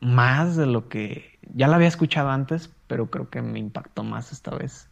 más 0.01 0.55
de 0.57 0.65
lo 0.67 0.89
que 0.89 1.39
ya 1.53 1.67
la 1.67 1.77
había 1.77 1.87
escuchado 1.89 2.29
antes, 2.31 2.75
pero 2.87 3.09
creo 3.11 3.29
que 3.29 3.41
me 3.41 3.59
impactó 3.59 4.03
más 4.03 4.31
esta 4.31 4.51
vez. 4.55 4.89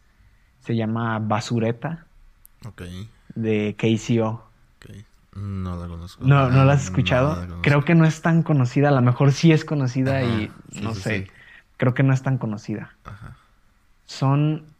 Se 0.60 0.76
llama 0.76 1.18
Basureta 1.20 2.06
Ok, 2.66 2.82
de 3.34 3.74
KCO. 3.78 4.52
ok. 4.78 4.86
No 5.36 5.76
la 5.76 5.86
conozco. 5.88 6.24
No, 6.24 6.50
¿no 6.50 6.64
la 6.64 6.72
has 6.74 6.84
escuchado? 6.84 7.34
no 7.34 7.40
la 7.40 7.46
conozco. 7.46 7.62
Creo 7.62 7.84
que 7.84 7.94
no 7.94 8.04
es 8.04 8.22
tan 8.22 8.42
conocida. 8.42 8.88
A 8.88 8.92
lo 8.92 9.02
mejor 9.02 9.32
sí 9.32 9.52
es 9.52 9.64
conocida 9.64 10.22
Ajá, 10.22 10.24
y 10.24 10.48
sí, 10.70 10.80
no 10.82 10.94
sí, 10.94 11.00
sé. 11.02 11.26
sí. 11.26 11.30
Creo 11.76 11.94
que 11.94 12.02
no 12.02 12.12
es 12.12 12.22
tan 12.22 12.38
conocida. 12.38 12.98
Ajá. 13.04 13.36
Son, 14.06 14.76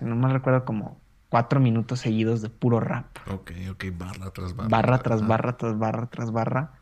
no 0.00 0.16
me 0.16 0.32
recuerdo, 0.32 0.64
como 0.64 1.00
cuatro 1.28 1.60
minutos 1.60 2.00
seguidos 2.00 2.42
de 2.42 2.50
puro 2.50 2.80
rap. 2.80 3.16
Ok, 3.26 3.50
ok, 3.70 3.84
barra 3.92 4.30
tras 4.32 4.54
barra. 4.54 4.68
Barra 4.68 5.02
tras 5.02 5.26
barra 5.26 5.56
tras 5.56 5.78
barra 5.78 6.06
tras 6.10 6.32
barra. 6.32 6.80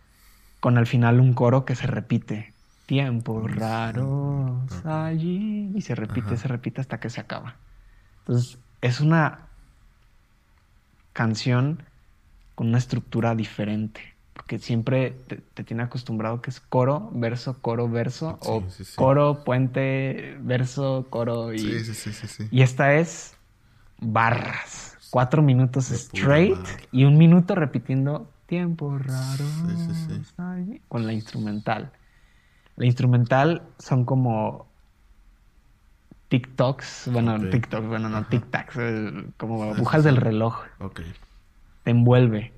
Con 0.61 0.79
al 0.79 0.87
final 0.87 1.21
un 1.21 1.35
coro 1.35 1.65
que 1.65 1.75
se 1.77 1.87
repite. 1.87 2.57
Tiempos 2.87 3.51
raros 3.55 4.71
Ok. 4.73 4.87
allí. 4.87 5.73
Y 5.75 5.83
se 5.83 5.95
repite, 5.95 6.37
Ajá. 6.37 6.37
se 6.37 6.49
repite 6.49 6.81
hasta 6.81 7.01
que 7.01 7.11
se 7.11 7.21
acaba. 7.21 7.63
Entonces, 8.21 8.61
es 8.81 9.01
una 9.01 9.53
canción 11.13 11.89
con 12.55 12.69
una 12.69 12.79
estructura 12.79 13.35
diferente. 13.35 14.19
Porque 14.33 14.59
siempre 14.59 15.11
te, 15.13 15.39
te 15.39 15.65
tiene 15.65 15.85
acostumbrado 15.85 16.43
que 16.43 16.51
es 16.51 16.61
coro, 16.61 17.11
verso, 17.15 17.63
coro, 17.63 17.89
verso. 17.91 18.39
Sí, 18.41 18.41
o 18.43 18.69
sí, 18.71 18.85
sí. 18.85 19.03
coro, 19.03 19.45
puente, 19.45 20.37
verso, 20.41 21.09
coro. 21.11 21.55
Y, 21.55 21.61
Sí, 21.61 21.85
sí, 21.85 21.95
sí, 21.95 22.13
sí, 22.13 22.29
sí. 22.29 22.51
y 22.51 22.63
esta 22.63 22.95
es 22.97 23.34
barras. 24.01 24.99
Cuatro 25.11 25.43
minutos 25.43 25.91
De 25.91 25.97
straight 25.97 26.59
y 26.91 27.05
un 27.05 27.17
minuto 27.17 27.55
repitiendo 27.55 28.29
tiempo 28.47 28.99
raro 28.99 29.45
Sí, 29.45 29.77
sí, 29.77 30.25
sí. 30.25 30.81
con 30.89 31.07
la 31.07 31.13
instrumental. 31.13 31.93
La 32.77 32.87
instrumental 32.87 33.63
son 33.79 34.05
como 34.05 34.67
TikToks, 36.29 37.11
bueno, 37.13 37.37
Ok. 37.37 37.51
TikToks, 37.51 37.87
bueno, 37.87 38.09
no 38.09 38.25
tic-tacs, 38.29 38.75
eh, 38.79 39.27
como 39.37 39.63
agujas 39.63 40.03
del 40.03 40.17
reloj. 40.17 40.65
Ok. 40.81 41.03
Te 41.85 41.91
envuelve. 41.91 42.53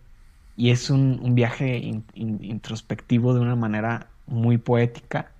Y 0.56 0.70
es 0.70 0.89
un, 0.89 1.20
un 1.23 1.34
viaje 1.34 1.76
in- 1.78 2.05
in- 2.15 2.42
introspectivo 2.42 3.34
de 3.34 3.40
una 3.40 3.56
manera 3.56 4.06
muy 4.26 4.56
poética 4.56 5.31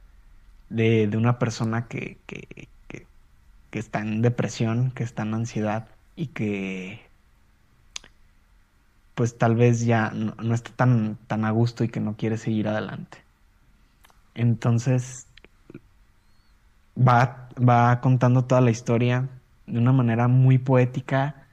de, 0.69 1.07
de 1.07 1.17
una 1.17 1.39
persona 1.39 1.87
que, 1.89 2.19
que, 2.27 2.69
que- 3.77 3.89
está 3.89 4.01
en 4.01 4.23
depresión, 4.23 4.91
que 4.93 5.05
está 5.05 5.23
en 5.23 5.35
ansiedad 5.35 5.89
y 6.17 6.29
que 6.29 7.13
pues 9.15 9.37
tal 9.39 9.57
vez 9.57 9.85
ya 9.85 10.11
no, 10.11 10.35
no 10.37 10.55
está 10.55 10.73
tan, 10.77 11.17
tan 11.27 11.45
a 11.45 11.51
gusto 11.51 11.83
y 11.85 11.89
que 11.89 11.99
no 12.01 12.17
quiere 12.17 12.37
seguir 12.39 12.69
adelante. 12.69 13.27
Entonces 14.35 15.33
va, 16.97 17.49
va 17.59 18.01
contando 18.01 18.47
toda 18.47 18.61
la 18.61 18.71
historia 18.71 19.43
de 19.67 19.79
una 19.79 19.93
manera 19.93 20.29
muy 20.29 20.59
poética, 20.59 21.49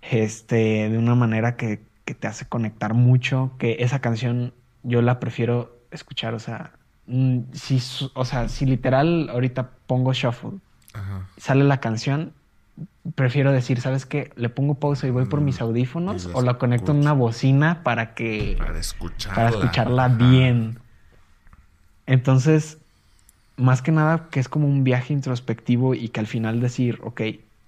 este, 0.00 0.88
de 0.90 0.98
una 0.98 1.14
manera 1.14 1.56
que, 1.56 1.88
que 2.04 2.14
te 2.14 2.26
hace 2.28 2.48
conectar 2.48 2.94
mucho, 2.94 3.56
que 3.58 3.76
esa 3.80 4.00
canción 4.00 4.54
yo 4.82 5.02
la 5.02 5.18
prefiero 5.20 5.86
escuchar, 5.90 6.34
o 6.34 6.38
sea, 6.38 6.78
mm, 7.06 7.52
si, 7.52 7.78
o 8.14 8.24
sea, 8.24 8.48
si 8.48 8.66
literal 8.66 9.28
ahorita 9.30 9.78
pongo 9.86 10.12
shuffle, 10.12 10.60
Ajá. 10.94 11.28
sale 11.36 11.64
la 11.64 11.80
canción, 11.80 12.34
prefiero 13.16 13.52
decir, 13.52 13.80
¿sabes 13.80 14.06
qué? 14.06 14.32
Le 14.36 14.48
pongo 14.50 14.78
pausa 14.80 15.06
y 15.06 15.10
voy 15.10 15.26
por 15.26 15.40
mis 15.40 15.60
Mm, 15.60 15.62
audífonos 15.62 16.28
y 16.28 16.28
la 16.28 16.34
o 16.34 16.42
la 16.42 16.58
conecto 16.58 16.92
en 16.92 16.98
una 17.00 17.12
bocina 17.14 17.82
para 17.84 18.14
que 18.14 18.66
Para 18.66 18.78
escucharla. 18.80 19.34
para 19.34 19.48
escucharla 19.50 20.08
Ajá. 20.08 20.10
bien. 20.10 20.80
Entonces, 22.06 22.84
más 23.56 23.82
que 23.82 23.92
nada 23.92 24.30
que 24.30 24.40
es 24.40 24.48
como 24.50 24.68
un 24.68 24.84
viaje 24.84 25.12
introspectivo 25.14 25.94
y 25.94 26.10
que 26.10 26.20
al 26.20 26.26
final 26.28 26.60
decir, 26.60 27.00
ok, 27.04 27.22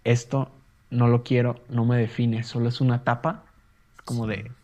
esto 0.05 0.67
no 0.91 1.09
lo 1.09 1.23
quiero, 1.25 1.65
no 1.69 1.85
me 1.87 1.99
define, 1.99 2.45
solo 2.45 2.69
es 2.71 2.81
una 2.81 2.97
etapa, 2.99 3.55
es 3.95 4.03
como 4.03 4.27
de, 4.27 4.57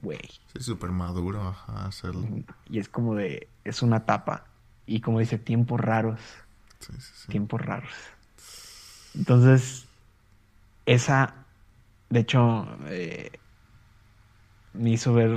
güey, 0.00 0.20
Sí, 0.52 0.60
súper 0.62 0.90
maduro, 0.92 1.40
ajá, 1.48 1.86
hacerlo. 1.86 2.30
y 2.64 2.78
es 2.78 2.88
como 2.88 3.14
de, 3.14 3.54
es 3.64 3.82
una 3.82 3.98
etapa. 3.98 4.56
Y 4.86 5.00
como 5.00 5.20
dice, 5.20 5.38
tiempos 5.38 5.80
raros, 5.80 6.20
Sí, 6.80 6.92
sí, 6.98 7.12
sí. 7.14 7.28
tiempos 7.28 7.60
raros. 7.60 7.92
Entonces, 9.14 9.86
esa, 10.86 11.34
de 12.08 12.20
hecho, 12.20 12.66
eh, 12.86 13.30
me 14.72 14.90
hizo 14.90 15.12
ver, 15.12 15.30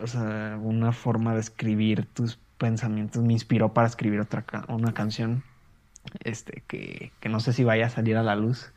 o 0.00 0.06
sea, 0.06 0.58
una 0.60 0.92
forma 0.92 1.34
de 1.34 1.40
escribir 1.40 2.06
tus 2.12 2.38
pensamientos, 2.58 3.22
me 3.22 3.32
inspiró 3.32 3.72
para 3.74 3.86
escribir 3.88 4.20
otra 4.20 4.44
una 4.68 4.94
canción, 4.94 5.42
este, 6.24 6.62
que, 6.66 7.12
que 7.20 7.28
no 7.28 7.40
sé 7.40 7.52
si 7.52 7.64
vaya 7.64 7.86
a 7.86 7.90
salir 7.90 8.16
a 8.16 8.22
la 8.22 8.36
luz, 8.36 8.72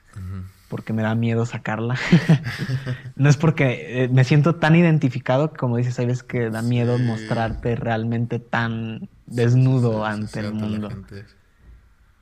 porque 0.68 0.92
me 0.94 1.02
da 1.02 1.16
miedo 1.16 1.46
sacarla. 1.46 1.96
no 3.16 3.30
es 3.30 3.38
porque 3.38 4.04
eh, 4.04 4.10
me 4.10 4.24
siento 4.26 4.56
tan 4.56 4.76
identificado 4.76 5.54
como 5.54 5.78
dices, 5.78 5.96
sabes 5.96 6.24
que 6.24 6.50
da 6.50 6.62
miedo 6.62 6.98
Sí. 6.98 7.04
mostrarte 7.04 7.76
realmente 7.76 8.40
tan 8.40 9.10
desnudo 9.26 10.06
Sí, 10.06 10.12
sí, 10.12 10.22
ante 10.22 10.40
el 10.42 10.54
mundo. 10.54 10.90
gente. 10.90 11.26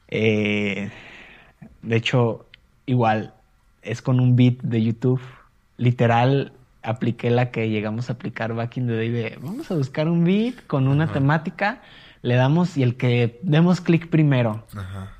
Eh, 0.07 0.91
de 1.81 1.95
hecho, 1.95 2.45
igual, 2.85 3.33
es 3.81 4.01
con 4.01 4.19
un 4.19 4.35
beat 4.35 4.61
de 4.61 4.83
YouTube. 4.83 5.21
Literal, 5.77 6.53
apliqué 6.85 7.29
la 7.29 7.51
que 7.51 7.69
llegamos 7.69 8.09
a 8.09 8.13
aplicar 8.13 8.53
back 8.53 8.77
in 8.77 8.87
the 8.87 8.93
day 8.93 9.09
de 9.09 9.37
vamos 9.41 9.69
a 9.71 9.75
buscar 9.75 10.07
un 10.07 10.23
beat 10.23 10.55
con 10.67 10.87
una 10.87 11.05
Ajá. 11.05 11.13
temática, 11.13 11.81
le 12.21 12.35
damos 12.35 12.77
y 12.77 12.83
el 12.83 12.95
que 12.95 13.39
demos 13.43 13.81
clic 13.81 14.09
primero. 14.09 14.63
Ajá. 14.75 15.11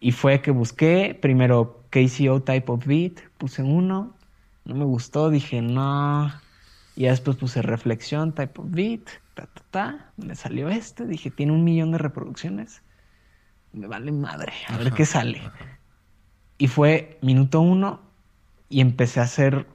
Y 0.00 0.12
fue 0.12 0.40
que 0.40 0.50
busqué 0.50 1.18
primero 1.20 1.82
KCO 1.90 2.42
type 2.42 2.70
of 2.70 2.86
beat, 2.86 3.20
puse 3.38 3.62
uno, 3.62 4.14
no 4.64 4.74
me 4.74 4.84
gustó, 4.84 5.30
dije 5.30 5.62
no. 5.62 6.30
Y 6.94 7.02
ya 7.02 7.10
después 7.10 7.36
puse 7.36 7.62
reflexión 7.62 8.32
type 8.32 8.60
of 8.60 8.66
beat, 8.70 9.08
ta 9.34 9.46
ta 9.46 9.62
ta, 9.70 10.10
me 10.16 10.34
salió 10.34 10.68
este, 10.68 11.06
dije 11.06 11.30
tiene 11.30 11.52
un 11.52 11.64
millón 11.64 11.92
de 11.92 11.98
reproducciones. 11.98 12.82
Me 13.72 13.86
vale 13.86 14.12
madre, 14.12 14.52
a 14.68 14.76
ver 14.76 14.92
qué 14.92 15.04
sale. 15.04 15.42
Y 16.56 16.68
fue 16.68 17.18
minuto 17.22 17.60
uno 17.60 18.00
y 18.68 18.80
empecé 18.80 19.20
a 19.20 19.24
hacer. 19.24 19.66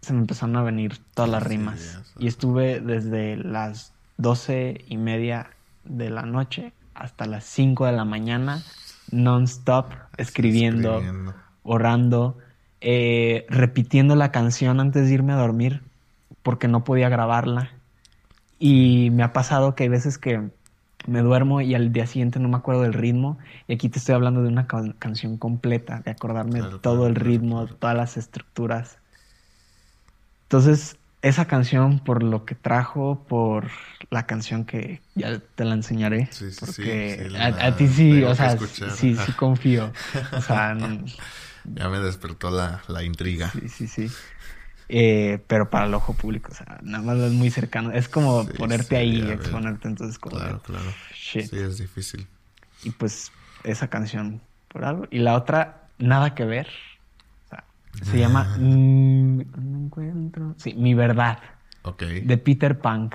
Se 0.00 0.12
me 0.12 0.20
empezaron 0.20 0.56
a 0.56 0.62
venir 0.62 0.98
todas 1.14 1.30
las 1.30 1.42
rimas. 1.42 2.00
Y 2.18 2.26
estuve 2.26 2.80
desde 2.80 3.36
las 3.36 3.92
doce 4.16 4.84
y 4.88 4.96
media 4.96 5.50
de 5.84 6.10
la 6.10 6.22
noche 6.22 6.72
hasta 6.94 7.26
las 7.26 7.44
5 7.44 7.86
de 7.86 7.92
la 7.92 8.04
mañana, 8.04 8.62
non-stop, 9.10 9.92
escribiendo, 10.16 10.98
Escribiendo. 10.98 11.34
orando, 11.64 12.38
eh, 12.80 13.46
repitiendo 13.48 14.14
la 14.14 14.30
canción 14.30 14.80
antes 14.80 15.08
de 15.08 15.14
irme 15.14 15.32
a 15.32 15.36
dormir, 15.36 15.82
porque 16.42 16.68
no 16.68 16.84
podía 16.84 17.08
grabarla. 17.08 17.70
Y 18.58 19.10
me 19.10 19.22
ha 19.24 19.32
pasado 19.32 19.74
que 19.74 19.82
hay 19.84 19.88
veces 19.88 20.18
que 20.18 20.50
me 21.06 21.20
duermo 21.20 21.60
y 21.60 21.74
al 21.74 21.92
día 21.92 22.06
siguiente 22.06 22.38
no 22.40 22.48
me 22.48 22.56
acuerdo 22.56 22.82
del 22.82 22.94
ritmo. 22.94 23.38
Y 23.66 23.74
aquí 23.74 23.88
te 23.88 23.98
estoy 23.98 24.14
hablando 24.14 24.42
de 24.42 24.48
una 24.48 24.66
ca- 24.66 24.94
canción 24.98 25.38
completa, 25.38 26.00
de 26.00 26.10
acordarme 26.12 26.62
Claro, 26.62 26.70
de 26.78 26.78
todo 26.80 27.06
claro, 27.06 27.06
el 27.06 27.14
ritmo, 27.16 27.66
claro. 27.66 27.78
todas 27.78 27.96
las 27.96 28.16
estructuras. 28.16 29.00
Entonces, 30.44 30.98
esa 31.22 31.46
canción, 31.46 32.00
por 32.04 32.22
lo 32.22 32.44
que 32.44 32.54
trajo, 32.54 33.26
por 33.26 33.70
la 34.10 34.26
canción 34.26 34.64
que 34.66 35.04
ya 35.14 35.40
te 35.54 35.64
la 35.64 35.74
enseñaré, 35.74 36.30
Sí, 36.30 36.50
sí, 36.52 36.66
sí, 36.66 37.02
porque 37.04 37.28
sí, 37.28 37.30
a, 37.34 37.46
la 37.46 37.66
a 37.66 37.76
ti 37.76 37.88
sí, 37.88 38.22
o 38.24 38.34
sea, 38.34 38.56
sí, 38.86 39.16
sí 39.16 39.34
confío. 39.34 39.96
O 40.30 40.40
sea, 40.40 40.72
n- 40.72 41.12
Ya 41.76 41.88
me 41.88 41.98
despertó 42.00 42.50
la, 42.50 42.82
la 42.88 43.02
intriga. 43.04 43.52
sí, 43.52 43.68
sí, 43.68 43.86
sí. 43.88 44.18
Eh, 44.88 45.42
pero 45.46 45.70
para 45.70 45.86
el 45.86 45.94
ojo 45.94 46.12
público, 46.14 46.50
o 46.52 46.54
sea, 46.54 46.78
nada 46.82 47.02
más 47.02 47.16
es 47.18 47.32
muy 47.32 47.50
cercano. 47.50 47.90
Es 47.92 48.08
como 48.08 48.44
Sí, 48.44 48.52
ponerte 48.58 48.88
sí, 48.90 48.96
ahí, 48.96 49.20
ver. 49.22 49.32
exponerte, 49.32 49.88
entonces 49.88 50.18
como 50.18 50.36
de, 50.38 50.44
Claro, 50.44 50.62
claro. 50.62 50.84
shit. 51.14 51.46
Sí, 51.50 51.58
es 51.58 51.78
difícil. 51.78 52.26
Y 52.82 52.90
pues 52.90 53.32
esa 53.62 53.88
canción 53.88 54.40
por 54.68 54.84
algo. 54.84 55.06
Y 55.10 55.18
la 55.20 55.34
otra, 55.34 55.88
nada 55.98 56.34
que 56.34 56.44
ver. 56.44 56.68
O 57.46 57.48
sea, 57.48 57.64
se 58.02 58.18
llama 58.18 58.44
mm, 58.58 59.38
No 59.56 59.78
encuentro. 59.86 60.54
Sí, 60.58 60.74
Mi 60.74 60.94
Verdad, 60.94 61.38
Ok, 61.82 62.02
de 62.02 62.38
Peter 62.38 62.78
Punk. 62.78 63.14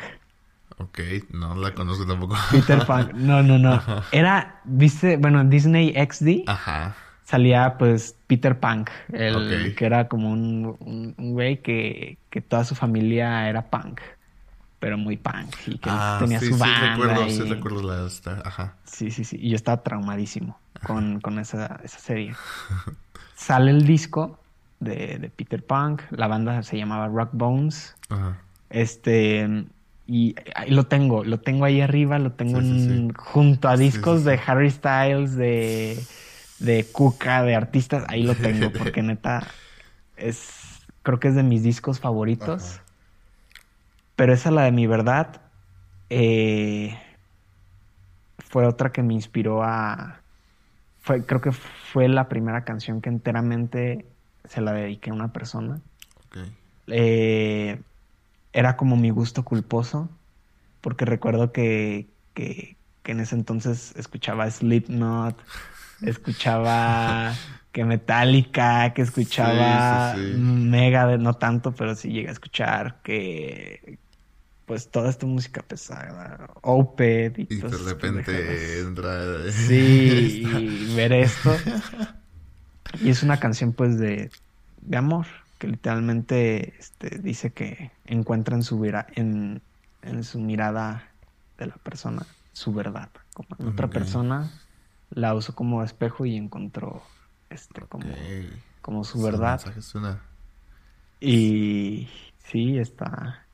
ok. 0.78 1.00
No 1.32 1.56
la 1.56 1.74
conozco 1.74 2.06
tampoco. 2.06 2.36
Peter 2.52 2.86
Punk. 2.86 3.14
No, 3.14 3.44
no, 3.44 3.58
no. 3.58 3.82
Era, 4.12 4.62
viste, 4.66 5.18
bueno, 5.18 5.42
en 5.42 5.50
Disney 5.50 5.94
XD 5.96 6.44
Ajá. 6.48 6.96
Salía 7.30 7.78
pues 7.78 8.16
Peter 8.28 8.60
Punk, 8.60 8.90
el 9.14 9.76
que 9.76 9.86
era 9.86 10.08
como 10.08 10.32
un, 10.32 10.76
un, 10.80 11.14
un 11.18 11.32
güey 11.34 11.62
que, 11.62 12.18
que 12.32 12.42
toda 12.42 12.64
su 12.64 12.74
familia 12.76 13.48
era 13.48 13.70
punk, 13.70 14.02
pero 14.80 14.98
muy 14.98 15.18
punk 15.18 15.54
y 15.68 15.78
que 15.78 15.90
Ah, 15.92 16.18
tenía 16.20 16.40
sí, 16.40 16.48
su 16.48 16.54
sí 16.56 16.60
banda. 16.60 16.92
recuerdo, 16.96 17.28
y- 17.28 17.32
sí 17.32 17.44
recuerdo 17.44 17.84
la... 17.84 18.08
esta- 18.08 18.42
Ajá. 18.44 18.76
Sí, 18.86 19.12
sí, 19.12 19.24
sí. 19.24 19.38
Y 19.40 19.50
yo 19.52 19.56
estaba 19.56 19.84
traumadísimo 19.84 20.58
con, 20.84 21.20
con 21.20 21.38
esa, 21.38 21.80
esa 21.84 22.00
serie. 22.00 22.34
Sale 23.36 23.72
el 23.72 23.86
disco 23.86 24.40
de, 24.80 25.18
de 25.20 25.30
Peter 25.30 25.64
Punk. 25.64 26.02
La 26.12 26.28
banda 26.28 26.64
se 26.64 26.78
llamaba 26.78 27.08
Rock 27.08 27.30
Bones. 27.34 27.96
Ajá. 28.10 28.38
Este. 28.70 29.66
Y 30.08 30.36
lo 30.70 30.88
tengo. 30.88 31.24
Lo 31.24 31.40
tengo 31.40 31.66
ahí 31.66 31.82
arriba. 31.82 32.18
Lo 32.20 32.32
tengo 32.32 32.60
Sí, 32.62 32.68
sí, 32.68 32.72
en- 32.90 33.10
sí. 33.10 33.16
junto 33.18 33.70
a 33.70 33.78
Sí, 33.78 33.84
discos 33.84 34.22
sí, 34.22 34.26
de 34.30 34.38
sí. 34.38 34.44
Harry 34.48 34.72
Styles, 34.72 35.36
de, 35.36 36.00
de 36.60 36.86
Kuka, 36.92 37.44
de 37.44 37.56
artistas. 37.56 38.06
Ahí 38.08 38.24
lo 38.24 38.36
tengo. 38.36 38.72
Porque 38.78 39.02
neta. 39.02 39.48
Es. 40.18 40.82
Creo 41.04 41.20
que 41.20 41.30
es 41.30 41.36
de 41.36 41.44
mis 41.44 41.64
discos 41.64 42.00
favoritos. 42.00 42.76
Ajá. 42.76 42.84
Pero 44.16 44.34
esa, 44.34 44.52
la 44.52 44.64
de 44.64 44.72
mi 44.72 44.86
verdad. 44.86 45.42
eh, 46.10 46.98
fue 48.40 48.66
otra 48.66 48.92
que 48.92 49.04
me 49.04 49.14
inspiró 49.14 49.64
a. 49.64 50.22
Fue, 51.02 51.26
creo 51.26 51.40
que 51.40 51.52
fue 51.52 52.08
la 52.08 52.28
primera 52.28 52.64
canción 52.66 53.02
que 53.02 53.10
enteramente 53.10 54.06
se 54.48 54.62
la 54.62 54.74
dediqué 54.74 55.12
a 55.12 55.14
una 55.14 55.32
persona. 55.32 55.80
Ok. 56.28 56.38
Eh, 56.88 57.80
era 58.52 58.76
como 58.76 58.96
mi 58.98 59.12
gusto 59.12 59.44
culposo, 59.46 60.10
porque 60.82 61.06
recuerdo 61.06 61.52
que, 61.52 62.08
que, 62.34 62.76
que 63.04 63.12
en 63.12 63.20
ese 63.20 63.36
entonces 63.36 63.94
escuchaba 63.96 64.50
Slipknot, 64.50 65.38
escuchaba 66.02 67.42
que 67.72 67.86
Metallica, 67.86 68.94
que 68.94 69.02
escuchaba 69.04 70.20
Sí, 70.22 70.30
sí, 70.30 70.56
sí. 70.60 70.70
Megadeth, 70.72 71.20
no 71.22 71.36
tanto, 71.36 71.74
pero 71.76 71.96
sí 71.96 72.10
llegué 72.12 72.30
a 72.30 72.32
escuchar 72.32 73.02
que 73.04 74.00
pues 74.66 74.92
toda 74.92 75.10
esta 75.10 75.26
música 75.28 75.64
pesada, 75.68 76.48
Opeth 76.64 77.40
y, 77.40 77.50
Y 77.50 77.56
de 77.62 77.78
repente 77.78 78.80
entra... 78.80 79.44
Sí, 79.48 80.40
y 80.42 80.86
ver 80.86 81.12
esto. 81.14 81.66
Y 82.98 83.10
es 83.10 83.24
una 83.24 83.40
canción 83.40 83.74
pues 83.74 83.98
de, 84.00 84.34
de 84.78 84.98
amor, 84.98 85.28
que 85.58 85.68
literalmente 85.68 86.78
este, 86.80 87.20
dice 87.20 87.54
que 87.54 87.94
encuentra 88.06 88.56
en 88.56 88.64
su, 88.64 88.80
vira- 88.80 89.08
en, 89.16 89.66
en 90.02 90.24
su 90.24 90.40
mirada 90.40 91.18
de 91.58 91.68
la 91.68 91.78
persona 91.78 92.36
su 92.52 92.74
verdad. 92.74 93.12
Como 93.34 93.50
en 93.60 93.68
otra 93.68 93.92
persona 93.92 94.60
la 95.12 95.34
usó 95.34 95.56
como 95.56 95.84
espejo 95.84 96.26
y 96.26 96.36
encontró 96.36 97.02
este 97.50 97.82
como, 97.82 98.06
como 98.82 99.04
su 99.04 99.22
verdad. 99.22 99.62
Y 101.20 102.08
sí, 102.40 102.78
está. 102.78 103.46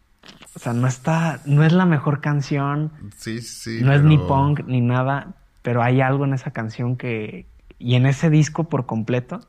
O 0.56 0.60
sea, 0.60 0.74
no 0.74 0.88
está. 0.88 1.42
No 1.46 1.64
es 1.64 1.74
la 1.74 1.86
mejor 1.86 2.22
canción. 2.22 2.92
Sí, 3.16 3.42
sí. 3.42 3.80
No 3.82 3.94
es 3.94 4.04
ni 4.04 4.18
punk 4.18 4.62
ni 4.66 4.82
nada. 4.82 5.34
Pero 5.62 5.82
hay 5.82 6.02
algo 6.02 6.26
en 6.26 6.34
esa 6.34 6.52
canción 6.52 6.96
que. 6.98 7.48
Y 7.80 7.96
en 7.96 8.06
ese 8.06 8.30
disco 8.30 8.70
por 8.70 8.86
completo. 8.86 9.42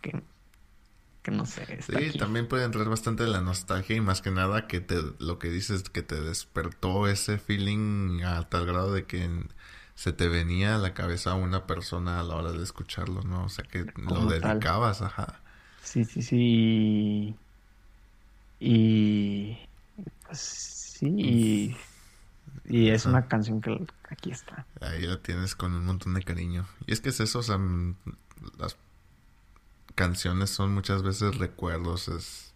Que 0.00 0.22
que 1.26 1.32
no 1.32 1.44
sé. 1.44 1.82
sí, 1.82 2.16
también 2.16 2.46
puede 2.46 2.64
entrar 2.64 2.88
bastante 2.88 3.26
la 3.26 3.40
nostalgia 3.40 3.96
y 3.96 4.00
más 4.00 4.22
que 4.22 4.30
nada 4.30 4.68
que 4.68 4.80
te, 4.80 4.94
lo 5.18 5.40
que 5.40 5.50
dices, 5.50 5.82
que 5.82 6.02
te 6.02 6.20
despertó 6.20 7.08
ese 7.08 7.38
feeling 7.38 8.22
a 8.22 8.48
tal 8.48 8.64
grado 8.64 8.92
de 8.92 9.06
que 9.06 9.28
se 9.96 10.12
te 10.12 10.28
venía 10.28 10.76
a 10.76 10.78
la 10.78 10.92
cabeza 10.92 11.34
una 11.34 11.66
persona 11.66 12.20
a 12.20 12.22
la 12.22 12.36
hora 12.36 12.52
de 12.52 12.62
escucharlo, 12.62 13.22
¿no? 13.22 13.44
O 13.44 13.48
sea, 13.48 13.64
que 13.64 13.86
lo 13.96 14.26
dedicabas, 14.26 15.00
ajá. 15.00 15.40
Sí, 15.82 16.04
sí, 16.04 16.20
sí. 16.20 17.34
Y. 18.60 19.58
Pues 20.26 20.38
sí. 20.38 21.74
Y, 22.66 22.88
es 22.90 23.06
una 23.06 23.26
canción 23.26 23.62
que 23.62 23.86
aquí 24.10 24.32
está. 24.32 24.66
Ahí 24.82 25.06
la 25.06 25.22
tienes 25.22 25.54
con 25.54 25.72
un 25.72 25.86
montón 25.86 26.12
de 26.12 26.22
cariño. 26.22 26.66
Y 26.86 26.92
es 26.92 27.00
que 27.00 27.08
es 27.08 27.20
eso, 27.20 27.38
o 27.38 27.42
sea, 27.42 27.58
las 28.58 28.76
canciones 29.94 30.50
son 30.50 30.74
muchas 30.74 31.02
veces 31.02 31.38
recuerdos, 31.38 32.08
es, 32.08 32.52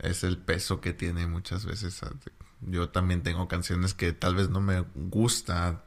es 0.00 0.24
el 0.24 0.38
peso 0.38 0.80
que 0.80 0.92
tiene 0.92 1.28
muchas 1.28 1.64
veces. 1.64 2.00
Yo 2.60 2.88
también 2.88 3.22
tengo 3.22 3.46
canciones 3.46 3.94
que 3.94 4.12
tal 4.12 4.34
vez 4.34 4.48
no 4.50 4.60
me 4.60 4.80
gusta 4.94 5.83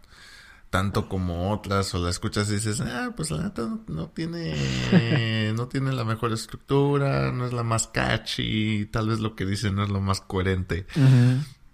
tanto 0.77 1.09
como 1.09 1.51
otras 1.51 1.95
o 1.95 1.97
la 1.97 2.11
escuchas 2.11 2.47
y 2.51 2.53
dices, 2.53 2.81
ah, 2.81 3.11
pues 3.15 3.31
la 3.31 3.41
neta 3.41 3.67
no, 3.87 4.09
tiene 4.09 4.53
no 5.55 5.67
tiene 5.67 5.91
la 5.91 6.03
mejor 6.03 6.31
estructura, 6.33 7.31
no 7.31 7.47
es 7.47 7.53
la 7.53 7.63
más 7.63 7.87
catchy, 7.87 8.85
tal 8.85 9.09
vez 9.09 9.19
lo 9.19 9.35
que 9.35 9.47
dice 9.47 9.71
no 9.71 9.81
es 9.81 9.89
lo 9.89 10.01
más 10.01 10.21
coherente. 10.21 10.85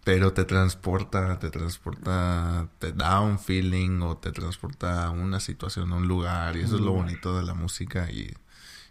Pero 0.06 0.32
te 0.32 0.46
transporta, 0.46 1.38
te 1.38 1.50
transporta, 1.50 2.70
te 2.80 2.94
da 2.94 3.20
un 3.20 3.40
feeling 3.40 4.00
o 4.00 4.16
te 4.20 4.32
transporta 4.32 5.04
a 5.08 5.10
una 5.10 5.42
situación, 5.42 5.92
a 5.92 5.98
un 5.98 6.08
lugar. 6.08 6.56
Y 6.56 6.62
eso 6.62 6.76
es 6.76 6.82
lo 6.82 6.94
bonito 6.94 7.38
de 7.38 7.44
la 7.44 7.54
música. 7.54 8.10
Y 8.10 8.34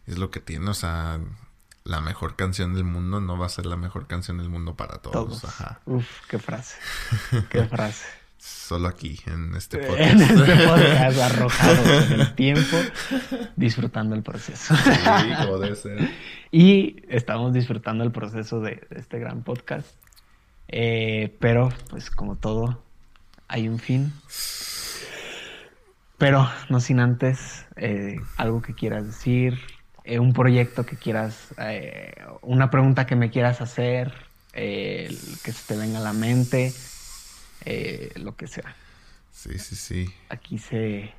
es 0.07 0.19
lo 0.19 0.31
que 0.31 0.41
tiene, 0.41 0.69
o 0.69 0.75
sea, 0.75 1.21
la 1.85 2.03
mejor 2.03 2.37
canción 2.37 2.75
del 2.75 2.85
mundo 2.85 3.19
no 3.23 3.39
va 3.39 3.47
a 3.47 3.49
ser 3.49 3.65
la 3.65 3.77
mejor 3.77 4.07
canción 4.07 4.37
del 4.37 4.51
mundo 4.51 4.77
para 4.77 4.99
todos. 4.99 5.43
Ajá. 5.45 5.81
Uf, 5.87 6.07
qué 6.29 6.39
frase. 6.39 6.77
Qué 7.49 7.65
frase. 7.71 8.22
Solo 8.43 8.89
aquí, 8.89 9.21
en 9.27 9.55
este 9.55 9.79
podcast. 9.87 10.01
en 10.01 10.21
este 10.21 10.67
podcast 10.67 11.19
arrojado 11.33 12.03
en 12.03 12.21
el 12.21 12.35
tiempo, 12.35 12.77
disfrutando 13.55 14.17
el 14.17 14.25
proceso. 14.25 14.75
Sí, 14.75 14.91
como 15.39 15.59
debe 15.59 15.77
ser. 15.77 16.11
Y 16.51 16.97
estamos 17.09 17.53
disfrutando 17.53 18.03
el 18.03 18.11
proceso 18.11 18.61
de, 18.61 18.85
este 18.91 19.21
gran 19.21 19.45
podcast. 19.45 19.95
Eh, 20.67 21.37
pero, 21.39 21.69
pues 21.89 22.11
como 22.11 22.35
todo, 22.35 22.83
hay 23.47 23.69
un 23.69 23.79
fin. 23.79 24.13
Pero 26.19 26.51
no 26.69 26.81
sin 26.81 26.99
antes 26.99 27.65
eh, 27.77 28.17
algo 28.39 28.61
que 28.61 28.75
quieras 28.75 29.07
decir, 29.07 29.61
eh, 30.03 30.19
un 30.19 30.33
proyecto 30.33 30.85
que 30.85 30.97
quieras, 30.97 31.55
eh, 31.59 32.13
una 32.41 32.71
pregunta 32.71 33.07
que 33.07 33.15
me 33.15 33.31
quieras 33.31 33.61
hacer, 33.61 34.13
eh, 34.53 35.17
que 35.45 35.53
se 35.53 35.67
te 35.67 35.77
venga 35.79 35.99
a 35.99 36.03
la 36.03 36.13
mente, 36.13 36.73
lo 38.17 38.37
que 38.37 38.47
sea. 38.47 38.77
Sí, 39.31 39.59
sí, 39.59 39.77
sí. 39.77 40.15
Aquí 40.29 40.59
se, 40.59 41.15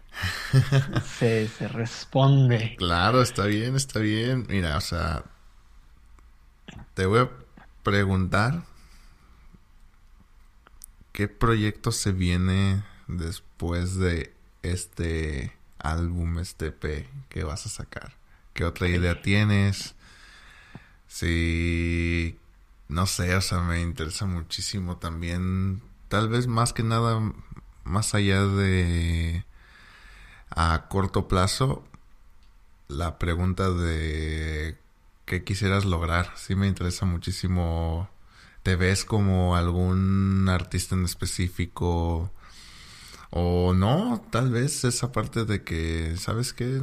se, 1.20 1.48
se 1.48 1.68
responde. 1.68 2.76
Claro, 2.78 3.22
está 3.22 3.46
bien, 3.46 3.76
está 3.76 4.00
bien. 4.00 4.46
Mira, 4.50 4.78
o 4.78 4.82
sea, 4.82 5.24
te 6.94 7.06
voy 7.06 7.22
a 7.22 7.30
preguntar 7.84 8.64
qué 11.12 11.28
proyecto 11.28 11.92
se 11.92 12.12
viene 12.12 12.84
después 13.08 13.98
de 13.98 14.34
este 14.64 15.54
álbum, 15.80 16.40
este 16.40 16.72
P 16.72 17.08
que 17.30 17.44
vas 17.44 17.66
a 17.66 17.70
sacar. 17.70 18.14
¿Qué 18.54 18.66
otra 18.66 18.88
idea 18.88 19.22
tienes? 19.22 19.96
Si, 21.08 22.38
no 22.88 23.06
sé, 23.06 23.36
o 23.36 23.42
sea, 23.42 23.60
me 23.60 23.82
interesa 23.82 24.26
muchísimo 24.26 24.98
también, 24.98 25.82
tal 26.14 26.30
vez 26.30 26.46
más 26.46 26.74
que 26.74 26.84
nada, 26.84 27.34
más 27.86 28.14
allá 28.14 28.46
de 28.46 29.46
a 30.52 30.86
corto 30.88 31.28
plazo, 31.28 31.84
la 32.88 33.18
pregunta 33.18 33.72
de 33.72 34.78
qué 35.26 35.44
quisieras 35.44 35.86
lograr. 35.86 36.32
Sí 36.36 36.54
me 36.54 36.68
interesa 36.68 37.08
muchísimo. 37.08 38.12
¿Te 38.62 38.76
ves 38.76 39.06
como 39.06 39.56
algún 39.56 40.48
artista 40.50 40.94
en 40.94 41.06
específico? 41.06 42.32
O 43.32 43.74
no, 43.74 44.24
tal 44.30 44.52
vez 44.52 44.84
esa 44.84 45.12
parte 45.12 45.46
de 45.46 45.64
que, 45.64 46.16
¿sabes 46.18 46.54
qué? 46.54 46.80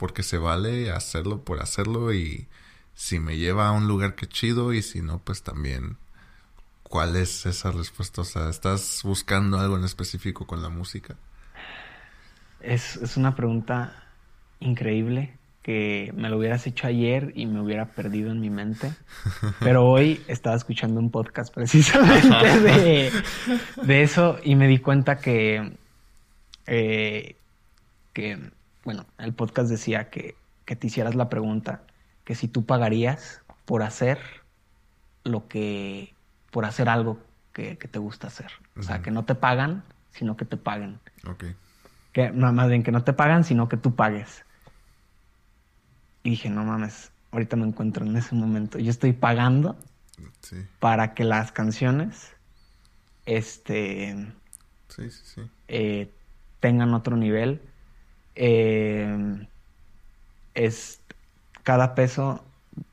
porque 0.00 0.24
se 0.24 0.38
vale 0.38 0.90
hacerlo 0.90 1.44
por 1.44 1.62
hacerlo 1.62 2.12
y 2.12 2.48
si 2.96 3.20
me 3.20 3.36
lleva 3.36 3.68
a 3.68 3.72
un 3.72 3.86
lugar 3.86 4.16
que 4.16 4.26
chido 4.26 4.72
y 4.72 4.82
si 4.82 5.00
no, 5.00 5.20
pues 5.20 5.44
también 5.44 5.96
cuál 6.90 7.14
es 7.14 7.46
esa 7.46 7.70
respuesta. 7.70 8.22
O 8.22 8.24
sea, 8.24 8.50
¿estás 8.50 9.02
buscando 9.04 9.58
algo 9.58 9.78
en 9.78 9.84
específico 9.84 10.46
con 10.46 10.60
la 10.60 10.68
música? 10.68 11.14
Es, 12.60 12.96
es 12.96 13.16
una 13.16 13.34
pregunta 13.36 13.94
increíble 14.58 15.38
que 15.62 16.12
me 16.16 16.28
lo 16.28 16.36
hubieras 16.36 16.66
hecho 16.66 16.88
ayer 16.88 17.32
y 17.36 17.46
me 17.46 17.60
hubiera 17.60 17.86
perdido 17.86 18.32
en 18.32 18.40
mi 18.40 18.50
mente. 18.50 18.92
Pero 19.60 19.86
hoy 19.86 20.20
estaba 20.26 20.56
escuchando 20.56 20.98
un 20.98 21.10
podcast 21.10 21.54
precisamente 21.54 22.60
de, 22.60 23.12
de 23.82 24.02
eso 24.02 24.38
y 24.42 24.56
me 24.56 24.66
di 24.66 24.78
cuenta 24.78 25.18
que, 25.18 25.76
eh, 26.66 27.36
que 28.12 28.50
bueno, 28.84 29.06
el 29.18 29.32
podcast 29.32 29.70
decía 29.70 30.10
que, 30.10 30.34
te 30.64 30.86
hicieras 30.86 31.16
la 31.16 31.28
pregunta, 31.28 31.82
que 32.24 32.36
si 32.36 32.46
tú 32.46 32.64
pagarías 32.64 33.42
por 33.64 33.82
hacer 33.82 34.18
lo 35.24 35.48
que, 35.48 36.14
por 36.50 36.64
hacer 36.64 36.88
algo 36.88 37.18
que, 37.52 37.76
te 37.76 37.98
gusta 37.98 38.28
hacer. 38.28 38.50
O 38.76 38.82
sea, 38.82 39.02
que 39.02 39.10
no 39.10 39.24
te 39.24 39.34
pagan, 39.34 39.82
sino 40.12 40.36
que 40.36 40.44
te 40.44 40.56
paguen. 40.56 40.98
Ok. 41.26 41.44
Que, 42.12 42.30
no, 42.30 42.52
más 42.52 42.68
bien 42.68 42.82
que 42.82 42.92
no 42.92 43.04
te 43.04 43.12
pagan, 43.12 43.44
sino 43.44 43.68
que 43.68 43.76
tú 43.76 43.94
pagues. 43.94 44.44
Y 46.22 46.30
dije, 46.30 46.50
no 46.50 46.64
mames, 46.64 47.12
ahorita 47.30 47.56
me 47.56 47.66
encuentro 47.66 48.04
en 48.04 48.16
ese 48.16 48.34
momento. 48.34 48.78
Yo 48.78 48.90
estoy 48.90 49.12
pagando 49.12 49.76
para 50.78 51.14
que 51.14 51.24
las 51.24 51.52
canciones 51.52 52.32
este, 53.26 54.32
sí, 54.88 55.10
sí, 55.10 55.42
eh, 55.68 56.10
tengan 56.60 56.92
otro 56.94 57.16
nivel 57.16 57.62
eh, 58.34 59.46
es 60.54 61.00
cada 61.62 61.94
peso, 61.94 62.44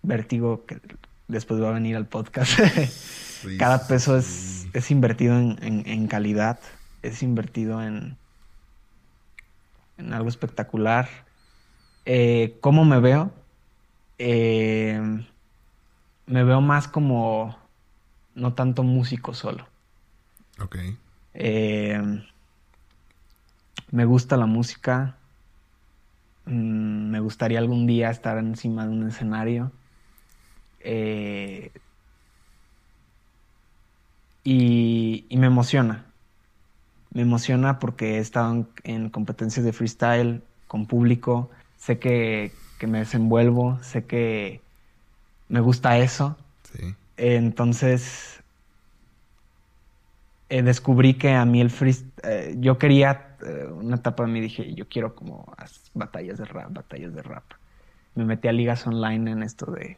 vértigo, 0.02 0.66
que 0.66 0.80
después 1.28 1.62
va 1.62 1.70
a 1.70 1.74
venir 1.74 1.96
al 1.96 2.08
podcast. 2.08 2.60
cada 3.58 3.88
peso 3.88 4.18
es, 4.18 4.68
es 4.74 4.92
invertido 4.92 5.38
en, 5.38 6.08
calidad, 6.08 6.60
es 7.02 7.24
invertido 7.24 7.82
en, 7.82 8.18
en 9.98 10.14
algo 10.14 10.30
espectacular. 10.30 11.08
Eh, 12.06 12.58
¿Cómo 12.62 12.86
me 12.86 13.00
veo? 13.00 13.32
Eh, 14.18 15.02
me 16.26 16.44
veo 16.44 16.62
más 16.62 16.88
como 16.88 17.58
no 18.36 18.54
tanto 18.54 18.84
músico 18.84 19.34
solo. 19.34 19.68
Ok. 20.60 20.78
me 23.92 24.06
gusta 24.06 24.38
la 24.38 24.46
música, 24.46 25.18
Mm, 26.48 27.10
me 27.12 27.20
gustaría 27.20 27.60
algún 27.60 27.86
día 27.88 28.10
estar 28.10 28.38
encima 28.38 28.88
de 28.88 28.94
un 28.94 29.08
escenario. 29.08 29.72
Eh, 30.80 31.72
y, 34.50 35.38
me 35.38 35.48
emociona. 35.48 36.06
Me 37.12 37.24
emociona 37.24 37.80
porque 37.80 38.16
he 38.16 38.20
estado 38.20 38.66
en, 38.86 39.10
competencias 39.10 39.66
de 39.66 39.74
freestyle 39.74 40.42
con 40.68 40.86
público. 40.86 41.50
Sé 41.78 42.00
que, 42.00 42.54
me 42.88 43.00
desenvuelvo, 43.00 43.78
sé 43.84 44.06
que 44.06 44.62
me 45.50 45.60
gusta 45.60 45.98
eso. 45.98 46.38
entonces, 47.18 48.42
eh, 50.48 50.62
descubrí 50.62 51.16
que 51.16 51.34
a 51.34 51.44
mí 51.44 51.60
el 51.60 51.70
freestyle, 51.70 52.12
eh, 52.24 52.56
yo 52.58 52.78
quería 52.78 53.36
eh, 53.46 53.68
una 53.70 53.98
etapa 53.98 54.24
de 54.24 54.32
mí 54.32 54.40
dije, 54.40 54.74
yo 54.74 54.88
quiero 54.88 55.14
como 55.14 55.54
batallas 55.94 56.38
de 56.38 56.46
rap, 56.46 56.72
batallas 56.72 57.14
de 57.14 57.22
rap. 57.22 57.44
Me 58.16 58.24
metí 58.24 58.48
a 58.48 58.54
ligas 58.54 58.88
online 58.88 59.30
en 59.30 59.44
esto 59.44 59.72
de... 59.72 59.98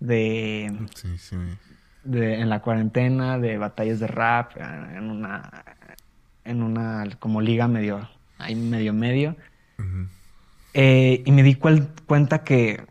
de 0.00 0.76
sí, 0.96 1.16
sí. 1.16 1.36
De, 2.04 2.40
en 2.40 2.48
la 2.48 2.60
cuarentena 2.60 3.38
de 3.38 3.58
batallas 3.58 4.00
de 4.00 4.06
rap 4.06 4.56
eh, 4.56 4.62
en 4.96 5.10
una 5.10 5.64
en 6.44 6.62
una 6.62 7.04
como 7.18 7.40
liga 7.40 7.68
medio 7.68 8.08
ahí 8.38 8.54
medio 8.54 8.92
medio. 8.92 9.36
Eh, 10.74 11.22
y 11.24 11.32
me 11.32 11.42
di 11.42 11.54
cuenta 11.54 12.44
que 12.44 12.84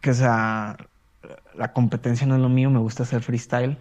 que 0.00 0.10
o 0.10 0.14
sea 0.14 0.76
la 1.54 1.72
competencia 1.72 2.26
no 2.26 2.36
es 2.36 2.40
lo 2.40 2.48
mío 2.48 2.70
me 2.70 2.78
gusta 2.78 3.02
hacer 3.02 3.22
freestyle 3.22 3.76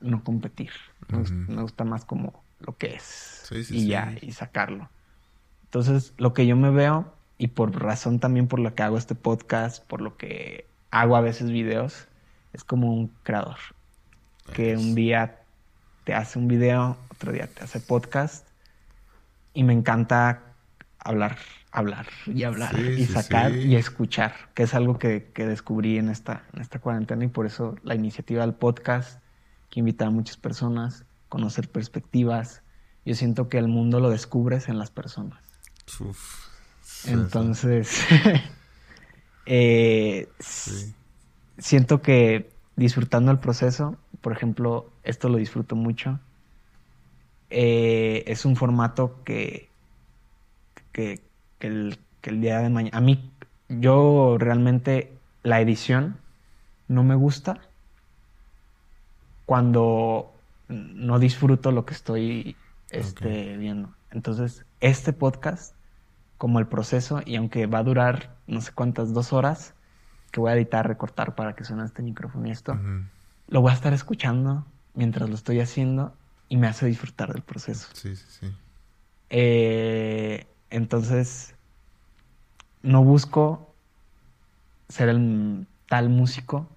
no 0.00 0.24
competir. 0.24 0.70
Me, 1.08 1.62
gusta, 1.62 1.84
más 1.84 2.04
como 2.04 2.42
lo 2.58 2.76
que 2.76 2.94
es 2.94 3.48
y 3.70 3.86
ya 3.86 4.14
y 4.20 4.32
sacarlo. 4.32 4.90
Entonces 5.64 6.12
lo 6.18 6.34
que 6.34 6.46
yo 6.46 6.56
me 6.56 6.70
veo 6.70 7.12
y 7.38 7.48
por 7.48 7.80
razón 7.80 8.18
también 8.18 8.48
por 8.48 8.58
lo 8.58 8.74
que 8.74 8.82
hago 8.82 8.98
este 8.98 9.14
podcast 9.14 9.84
por 9.84 10.00
lo 10.00 10.16
que 10.16 10.66
hago 10.90 11.16
a 11.16 11.20
veces 11.20 11.50
videos 11.50 12.08
es 12.52 12.64
como 12.64 12.92
un 12.92 13.10
creador 13.22 13.58
que 14.54 14.76
un 14.76 14.94
día 14.94 15.40
te 16.04 16.14
hace 16.14 16.38
un 16.38 16.48
video, 16.48 16.96
otro 17.10 17.32
día 17.32 17.46
te 17.46 17.64
hace 17.64 17.80
podcast 17.80 18.46
y 19.54 19.64
me 19.64 19.72
encanta 19.72 20.42
hablar, 20.98 21.38
hablar 21.70 22.06
y 22.26 22.44
hablar 22.44 22.78
y 22.78 23.06
sacar 23.06 23.56
y 23.56 23.76
escuchar, 23.76 24.34
que 24.54 24.64
es 24.64 24.74
algo 24.74 24.98
que, 24.98 25.32
descubrí 25.34 25.98
en 25.98 26.08
esta, 26.08 26.44
en 26.52 26.60
esta 26.60 26.78
cuarentena 26.78 27.24
y 27.24 27.28
por 27.28 27.46
eso 27.46 27.76
la 27.82 27.94
iniciativa 27.94 28.42
del 28.42 28.54
podcast, 28.54 29.20
que 29.70 29.80
invita 29.80 30.06
a 30.06 30.10
muchas 30.10 30.36
personas, 30.36 31.04
conocer 31.28 31.68
perspectivas. 31.68 32.62
Yo 33.04 33.14
siento 33.14 33.48
que 33.48 33.58
el 33.58 33.68
mundo 33.68 34.00
lo 34.00 34.10
descubres 34.10 34.68
en 34.68 34.78
las 34.78 34.90
personas. 34.90 35.40
Entonces, 37.06 38.04
eh, 39.46 40.28
siento 41.58 42.02
que 42.02 42.55
disfrutando 42.76 43.32
el 43.32 43.38
proceso. 43.38 43.96
Por 44.20 44.32
ejemplo, 44.32 44.90
esto 45.02 45.28
lo 45.28 45.38
disfruto 45.38 45.74
mucho. 45.74 46.20
Eh, 47.50 48.24
es 48.26 48.44
un 48.44 48.56
formato 48.56 49.22
que, 49.24 49.68
que, 50.92 51.20
el, 51.60 51.98
día 52.22 52.58
de 52.58 52.70
mañana... 52.70 52.96
A 52.96 53.00
mí, 53.00 53.30
yo 53.68 54.36
realmente 54.38 55.12
la 55.42 55.60
edición 55.60 56.18
no 56.88 57.02
me 57.02 57.14
gusta 57.14 57.60
cuando 59.46 60.32
no 60.68 61.18
disfruto 61.18 61.70
lo 61.70 61.86
que 61.86 61.94
estoy 61.94 62.56
este, 62.90 63.56
viendo. 63.56 63.90
Entonces, 64.10 64.64
este 64.80 65.12
podcast, 65.12 65.74
como 66.36 66.58
el 66.58 66.66
proceso, 66.66 67.20
y 67.24 67.36
aunque 67.36 67.66
va 67.66 67.78
a 67.78 67.84
durar 67.84 68.36
no 68.46 68.60
sé 68.60 68.72
cuántas, 68.72 69.12
dos 69.12 69.32
horas, 69.32 69.74
que 70.36 70.40
voy 70.40 70.50
a 70.50 70.54
editar, 70.54 70.86
recortar 70.86 71.34
para 71.34 71.54
que 71.54 71.64
suene 71.64 71.82
este 71.86 72.02
micrófono 72.02 72.46
y 72.46 72.50
esto, 72.50 72.78
lo 73.48 73.62
voy 73.62 73.70
a 73.70 73.74
estar 73.74 73.94
escuchando 73.94 74.66
mientras 74.92 75.30
lo 75.30 75.34
estoy 75.34 75.60
haciendo 75.60 76.14
y 76.50 76.58
me 76.58 76.66
hace 76.66 76.84
disfrutar 76.84 77.32
del 77.32 77.40
proceso. 77.40 77.88
Sí, 77.94 78.14
sí, 78.14 78.26
sí. 78.28 78.52
Eh, 79.30 80.46
entonces, 80.68 81.54
no 82.82 83.02
busco 83.02 83.74
ser 84.90 85.08
el 85.08 85.66
tal 85.88 86.10
músico, 86.10 86.68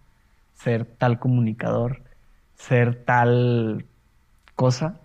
ser 0.53 0.85
tal 0.85 1.19
comunicador, 1.19 2.01
ser 2.55 3.03
tal 3.03 3.85
cosa, 4.55 5.01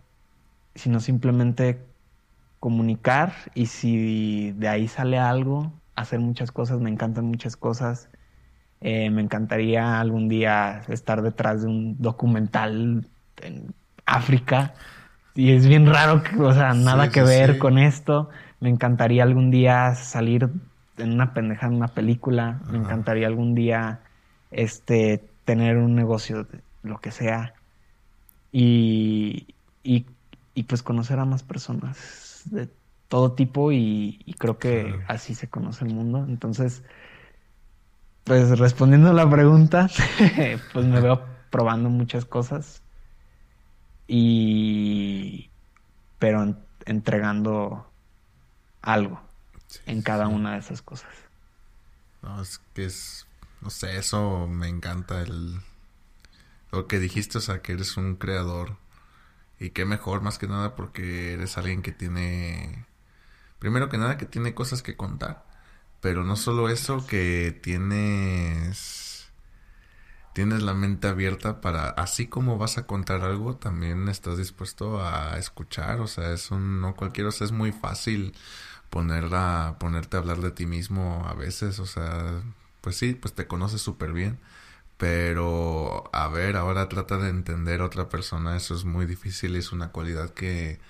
sino 0.76 1.00
simplemente 1.00 1.84
comunicar 2.60 3.33
y 3.57 3.66
si 3.66 4.52
de 4.52 4.68
ahí 4.68 4.86
sale 4.86 5.18
algo, 5.18 5.73
hacer 5.97 6.20
muchas 6.20 6.52
cosas, 6.52 6.78
me 6.78 6.91
encantan 6.91 7.24
muchas 7.24 7.57
cosas, 7.57 8.08
eh, 8.87 9.09
me 9.09 9.23
encantaría 9.23 9.99
algún 9.99 10.29
día 10.29 10.83
estar 10.89 11.23
detrás 11.23 11.63
de 11.63 11.69
un 11.69 11.97
documental 12.03 13.07
en 13.41 13.75
África. 14.05 14.75
Y 15.35 15.53
es 15.53 15.67
bien 15.67 15.87
raro, 15.87 16.23
que, 16.23 16.39
o 16.39 16.53
sea, 16.53 16.75
nada 16.75 17.09
que 17.09 17.23
ver 17.23 17.57
con 17.57 17.79
esto. 17.79 18.29
Me 18.61 18.69
encantaría 18.69 19.23
algún 19.23 19.51
día 19.51 19.95
salir 19.95 20.51
en 20.99 21.13
una 21.15 21.33
pendeja 21.33 21.67
en 21.67 21.73
una 21.77 21.89
película. 21.89 22.61
Me 22.71 22.77
encantaría 22.77 23.27
algún 23.27 23.55
día 23.55 24.01
este, 24.51 25.25
tener 25.47 25.79
un 25.79 25.95
negocio, 25.95 26.47
lo 26.83 26.99
que 26.99 27.11
sea. 27.11 27.55
Y, 28.53 29.47
y, 29.83 30.05
pues 30.69 30.83
conocer 30.83 31.19
a 31.21 31.25
más 31.25 31.43
personas 31.43 32.43
de 32.51 32.69
todo 33.09 33.33
tipo 33.33 33.73
y, 33.73 34.37
creo 34.37 34.59
que 34.59 35.01
así 35.09 35.35
se 35.35 35.49
conoce 35.49 35.87
el 35.87 35.95
mundo. 35.95 36.27
Entonces, 36.29 36.83
pues 38.25 38.59
respondiendo 38.59 39.11
a 39.11 39.15
la 39.15 39.28
pregunta, 39.28 39.89
pues 40.73 40.86
me 40.86 41.01
veo 41.01 41.25
probando 41.51 41.91
muchas 41.91 42.25
cosas 42.25 42.83
y 44.07 45.51
pero 46.19 46.57
entregando 46.86 47.91
algo 48.83 49.20
en 49.86 50.03
cada 50.03 50.28
una 50.28 50.53
de 50.53 50.59
esas 50.59 50.83
cosas. 50.83 51.11
No, 52.23 52.41
es 52.41 52.61
que 52.75 52.86
es, 52.86 53.27
no 53.61 53.70
sé, 53.70 53.99
eso 53.99 54.47
me 54.49 54.69
encanta 54.69 55.23
el 55.23 55.61
lo 56.73 56.89
que 56.89 56.99
dijiste, 56.99 57.39
o 57.39 57.41
sea, 57.41 57.62
que 57.62 57.73
eres 57.73 57.97
un 57.97 58.17
creador 58.17 58.77
y 59.61 59.70
qué 59.70 59.85
mejor 59.85 60.23
más 60.23 60.39
que 60.39 60.49
nada 60.49 60.75
porque 60.75 61.35
eres 61.35 61.57
alguien 61.57 61.83
que 61.83 61.93
tiene 61.93 62.86
primero 63.59 63.89
que 63.89 63.99
nada 63.99 64.19
que 64.19 64.27
tiene 64.27 64.55
cosas 64.55 64.83
que 64.83 64.97
contar 64.97 65.44
pero 66.05 66.23
no 66.23 66.36
solo 66.36 66.68
eso, 66.68 67.07
que 67.07 67.58
tienes 67.62 69.33
tienes 70.34 70.62
la 70.62 70.74
mente 70.74 71.08
abierta 71.08 71.62
para 71.62 71.89
así 71.89 72.26
como 72.26 72.58
vas 72.58 72.76
a 72.76 72.86
contar 72.86 73.23
algo, 73.23 73.57
también 73.57 74.08
estás 74.10 74.36
dispuesto 74.36 75.02
a 75.02 75.39
escuchar, 75.39 76.00
o 76.00 76.07
sea, 76.07 76.33
es 76.34 76.50
un 76.50 76.83
no 76.83 76.94
cualquiera, 76.94 77.31
o 77.31 77.33
sea, 77.33 77.47
es 77.47 77.52
muy 77.52 77.73
fácil 77.73 78.34
ponerla 78.91 79.76
ponerte 79.81 80.18
a 80.18 80.20
hablar 80.20 80.42
de 80.42 80.50
ti 80.50 80.66
mismo 80.66 81.24
a 81.26 81.33
veces, 81.34 81.78
o 81.78 81.86
sea, 81.86 82.42
pues 82.83 82.97
sí, 82.97 83.15
pues 83.15 83.34
te 83.34 83.47
conoces 83.47 83.81
súper 83.81 84.12
bien, 84.12 84.39
pero 84.99 86.10
a 86.12 86.28
ver, 86.28 86.57
ahora 86.57 86.89
trata 86.91 87.16
de 87.18 87.31
entender 87.31 87.81
a 87.81 87.86
otra 87.86 88.10
persona, 88.10 88.57
eso 88.57 88.74
es 88.74 88.84
muy 88.84 89.07
difícil 89.07 89.57
es 89.57 89.73
una 89.73 89.91
cualidad 89.91 90.31
que 90.34 90.81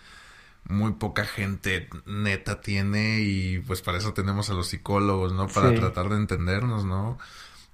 muy 0.68 0.92
poca 0.94 1.24
gente 1.26 1.88
neta 2.06 2.60
tiene 2.60 3.20
y 3.20 3.58
pues 3.60 3.82
para 3.82 3.98
eso 3.98 4.14
tenemos 4.14 4.50
a 4.50 4.54
los 4.54 4.68
psicólogos, 4.68 5.32
¿no? 5.32 5.48
Para 5.48 5.74
tratar 5.74 6.08
de 6.08 6.16
entendernos, 6.16 6.84
¿no? 6.84 7.18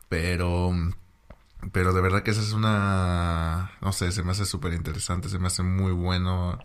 Pero 0.08 0.72
pero 1.72 1.92
de 1.92 2.00
verdad 2.00 2.22
que 2.22 2.30
esa 2.32 2.40
es 2.40 2.52
una 2.52 3.72
no 3.80 3.92
sé, 3.92 4.12
se 4.12 4.22
me 4.22 4.32
hace 4.32 4.46
súper 4.46 4.72
interesante, 4.74 5.28
se 5.28 5.38
me 5.38 5.48
hace 5.48 5.62
muy 5.62 5.92
bueno 5.92 6.58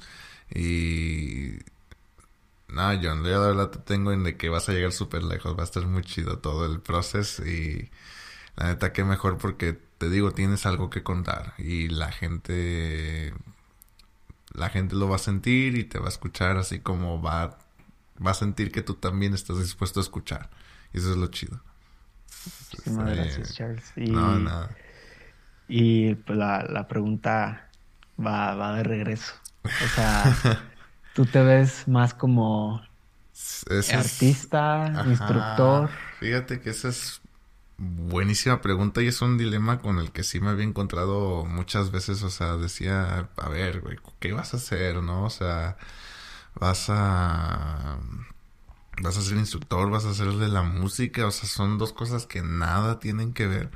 y 0.54 1.60
no, 2.68 2.88
John, 3.02 3.24
yo 3.24 3.42
de 3.42 3.48
verdad 3.48 3.70
te 3.70 3.80
tengo 3.80 4.12
en 4.12 4.24
de 4.24 4.38
que 4.38 4.50
vas 4.50 4.68
a 4.70 4.74
llegar 4.74 4.92
súper 4.92 5.24
lejos, 5.24 5.56
va 5.58 5.62
a 5.62 5.66
estar 5.66 5.86
muy 5.88 6.04
chido 6.04 6.40
todo 6.40 6.66
el 6.66 6.82
proceso 6.82 7.46
y 7.46 7.90
la 8.56 8.68
neta 8.68 8.94
que 8.94 9.04
mejor 9.04 9.38
porque 9.38 9.74
te 9.98 10.10
digo, 10.10 10.32
tienes 10.32 10.66
algo 10.66 10.90
que 10.90 11.04
contar 11.04 11.54
y 11.58 11.90
la 11.90 12.12
gente 12.12 13.34
la 14.56 14.70
gente 14.70 14.96
lo 14.96 15.10
va 15.10 15.18
a 15.18 15.20
sentir 15.20 15.78
y 15.78 15.84
te 15.84 16.00
va 16.00 16.06
a 16.06 16.10
escuchar 16.10 16.58
así 16.58 16.80
como 16.80 17.22
va, 17.22 17.58
va 18.26 18.32
a 18.32 18.34
sentir 18.34 18.72
que 18.72 18.82
tú 18.82 18.96
también 18.96 19.34
estás 19.34 19.60
dispuesto 19.60 20.00
a 20.00 20.04
escuchar. 20.04 20.50
Y 20.94 20.98
eso 20.98 21.12
es 21.12 21.18
lo 21.18 21.28
chido. 21.28 21.62
Muchísimas 22.72 23.16
gracias, 23.16 23.54
Charles. 23.54 23.92
Y, 23.96 24.12
no, 24.12 24.40
nada. 24.40 24.70
Y 25.68 26.16
pues 26.16 26.38
la, 26.38 26.64
la 26.64 26.88
pregunta 26.88 27.70
va, 28.20 28.56
va 28.56 28.76
de 28.78 28.84
regreso. 28.84 29.34
O 29.64 29.88
sea, 29.96 30.36
tú 31.14 31.26
te 31.26 31.42
ves 31.42 31.88
más 31.88 32.14
como 32.14 32.82
artista, 33.94 35.04
instructor. 35.08 35.90
Fíjate 36.20 36.62
que 36.62 36.70
esa 36.70 36.90
es 36.90 37.22
Buenísima 37.78 38.62
pregunta 38.62 39.02
y 39.02 39.08
es 39.08 39.22
un 39.22 39.38
dilema 39.38 39.80
con 39.82 40.00
el 40.00 40.12
que 40.12 40.24
sí 40.24 40.40
me 40.40 40.50
había 40.50 40.64
encontrado 40.64 41.44
muchas 41.46 41.92
veces, 41.92 42.24
o 42.24 42.30
sea, 42.30 42.56
decía, 42.56 43.30
a 43.36 43.50
ver, 43.50 43.82
güey, 43.82 43.98
¿qué 44.20 44.32
vas 44.32 44.54
a 44.54 44.58
hacer, 44.58 45.04
no? 45.04 45.26
O 45.26 45.30
sea, 45.30 45.78
vas 46.56 46.86
a 46.90 48.00
vas 49.02 49.18
a 49.18 49.22
ser 49.22 49.38
instructor, 49.38 49.90
vas 49.90 50.06
a 50.06 50.14
ser 50.14 50.32
de 50.34 50.48
la 50.48 50.64
música, 50.64 51.28
o 51.28 51.32
sea, 51.32 51.50
son 51.50 51.78
dos 51.78 51.94
cosas 51.94 52.26
que 52.26 52.42
nada 52.42 53.00
tienen 53.00 53.34
que 53.34 53.48
ver. 53.48 53.72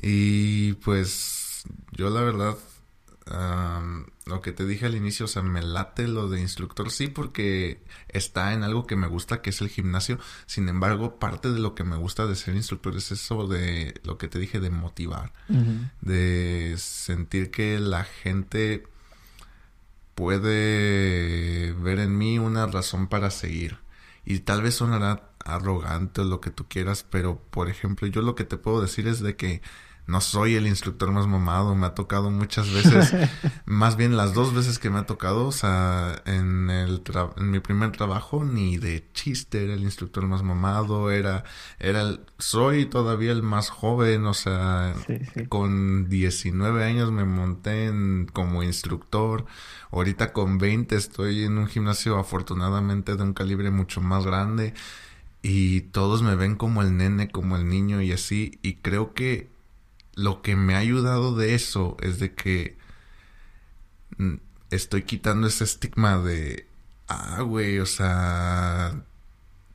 Y 0.00 0.74
pues 0.74 1.64
yo 1.92 2.10
la 2.10 2.20
verdad 2.22 2.56
lo 4.26 4.42
que 4.42 4.50
te 4.50 4.66
dije 4.66 4.86
al 4.86 4.96
inicio, 4.96 5.26
o 5.26 5.28
sea, 5.28 5.42
me 5.42 5.62
late 5.62 6.08
lo 6.08 6.28
de 6.28 6.40
instructor, 6.40 6.90
sí, 6.90 7.06
porque 7.06 7.84
está 8.08 8.52
en 8.54 8.64
algo 8.64 8.84
que 8.84 8.96
me 8.96 9.06
gusta, 9.06 9.40
que 9.40 9.50
es 9.50 9.60
el 9.60 9.68
gimnasio. 9.68 10.18
Sin 10.46 10.68
embargo, 10.68 11.20
parte 11.20 11.52
de 11.52 11.60
lo 11.60 11.76
que 11.76 11.84
me 11.84 11.96
gusta 11.96 12.26
de 12.26 12.34
ser 12.34 12.56
instructor 12.56 12.96
es 12.96 13.12
eso 13.12 13.46
de 13.46 13.94
lo 14.02 14.18
que 14.18 14.26
te 14.26 14.40
dije, 14.40 14.58
de 14.58 14.70
motivar, 14.70 15.32
de 16.00 16.74
sentir 16.76 17.52
que 17.52 17.78
la 17.78 18.02
gente 18.02 18.82
puede 20.16 21.72
ver 21.74 22.00
en 22.00 22.18
mí 22.18 22.40
una 22.40 22.66
razón 22.66 23.06
para 23.06 23.30
seguir. 23.30 23.78
Y 24.24 24.40
tal 24.40 24.60
vez 24.60 24.74
sonará 24.74 25.30
arrogante 25.44 26.22
o 26.22 26.24
lo 26.24 26.40
que 26.40 26.50
tú 26.50 26.66
quieras, 26.68 27.06
pero 27.08 27.40
por 27.50 27.68
ejemplo, 27.70 28.08
yo 28.08 28.22
lo 28.22 28.34
que 28.34 28.42
te 28.42 28.56
puedo 28.56 28.80
decir 28.80 29.06
es 29.06 29.20
de 29.20 29.36
que 29.36 29.62
no 30.06 30.20
soy 30.20 30.54
el 30.54 30.66
instructor 30.68 31.10
más 31.10 31.26
mamado, 31.26 31.74
me 31.74 31.86
ha 31.86 31.94
tocado 31.94 32.30
muchas 32.30 32.72
veces, 32.72 33.12
más 33.66 33.96
bien 33.96 34.16
las 34.16 34.34
dos 34.34 34.54
veces 34.54 34.78
que 34.78 34.88
me 34.88 35.00
ha 35.00 35.06
tocado, 35.06 35.46
o 35.46 35.52
sea, 35.52 36.22
en, 36.26 36.70
el 36.70 37.02
en 37.36 37.50
mi 37.50 37.58
primer 37.58 37.90
trabajo 37.90 38.44
ni 38.44 38.76
de 38.76 39.04
chiste 39.12 39.64
era 39.64 39.74
el 39.74 39.82
instructor 39.82 40.24
más 40.26 40.44
mamado, 40.44 41.10
era, 41.10 41.44
era 41.80 42.02
el, 42.02 42.20
soy 42.38 42.86
todavía 42.86 43.32
el 43.32 43.42
más 43.42 43.68
joven, 43.68 44.26
o 44.26 44.34
sea, 44.34 44.94
con 45.48 46.08
19 46.08 46.84
años 46.84 47.10
me 47.10 47.24
monté 47.24 47.86
en, 47.86 48.28
como 48.32 48.62
instructor, 48.62 49.44
ahorita 49.90 50.32
con 50.32 50.58
20 50.58 50.94
estoy 50.94 51.44
en 51.44 51.58
un 51.58 51.66
gimnasio 51.66 52.16
afortunadamente 52.18 53.16
de 53.16 53.22
un 53.22 53.32
calibre 53.32 53.70
mucho 53.70 54.00
más 54.00 54.24
grande. 54.24 54.74
Y 55.42 55.82
todos 55.82 56.22
me 56.22 56.34
ven 56.34 56.56
como 56.56 56.82
el 56.82 56.96
nene, 56.96 57.28
como 57.28 57.56
el 57.56 57.68
niño 57.68 58.02
y 58.02 58.10
así, 58.10 58.58
y 58.62 58.76
creo 58.76 59.14
que 59.14 59.48
lo 60.16 60.42
que 60.42 60.56
me 60.56 60.74
ha 60.74 60.78
ayudado 60.78 61.36
de 61.36 61.54
eso 61.54 61.96
es 62.00 62.18
de 62.18 62.34
que 62.34 62.76
estoy 64.70 65.02
quitando 65.02 65.46
ese 65.46 65.62
estigma 65.62 66.18
de, 66.18 66.66
ah, 67.06 67.42
güey, 67.42 67.78
o 67.78 67.86
sea, 67.86 69.04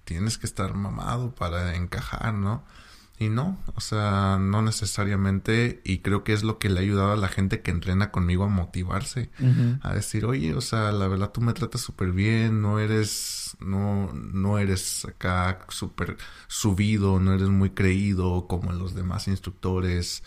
tienes 0.03 0.38
que 0.38 0.48
estar 0.48 0.74
mamado 0.74 1.34
para 1.34 1.76
encajar, 1.76 2.34
¿no? 2.34 2.66
Y 3.20 3.30
no, 3.30 3.60
o 3.76 3.82
sea, 3.82 4.40
no 4.42 4.64
necesariamente, 4.64 5.80
y 5.86 6.00
creo 6.00 6.24
que 6.24 6.34
es 6.34 6.42
lo 6.42 6.58
que 6.58 6.70
le 6.70 6.80
ha 6.80 6.82
ayudado 6.82 7.11
a 7.11 7.18
la 7.18 7.28
gente 7.28 7.61
que 7.61 7.70
entrena 7.70 8.10
conmigo 8.10 8.45
a 8.45 8.48
motivarse, 8.48 9.30
a 9.82 9.94
decir, 9.94 10.26
oye, 10.26 10.56
o 10.56 10.61
sea, 10.61 10.92
la 10.92 11.08
verdad 11.08 11.32
tú 11.32 11.40
me 11.40 11.53
tratas 11.53 11.82
súper 11.82 12.14
bien, 12.14 12.64
no 12.64 12.80
eres, 12.80 13.41
no, 13.61 14.11
no 14.14 14.57
eres 14.57 15.06
acá 15.06 15.65
súper 15.69 16.17
subido, 16.48 17.19
no 17.19 17.33
eres 17.33 17.49
muy 17.49 17.72
creído 17.72 18.48
como 18.48 18.72
los 18.72 18.95
demás 18.95 19.27
instructores. 19.27 20.23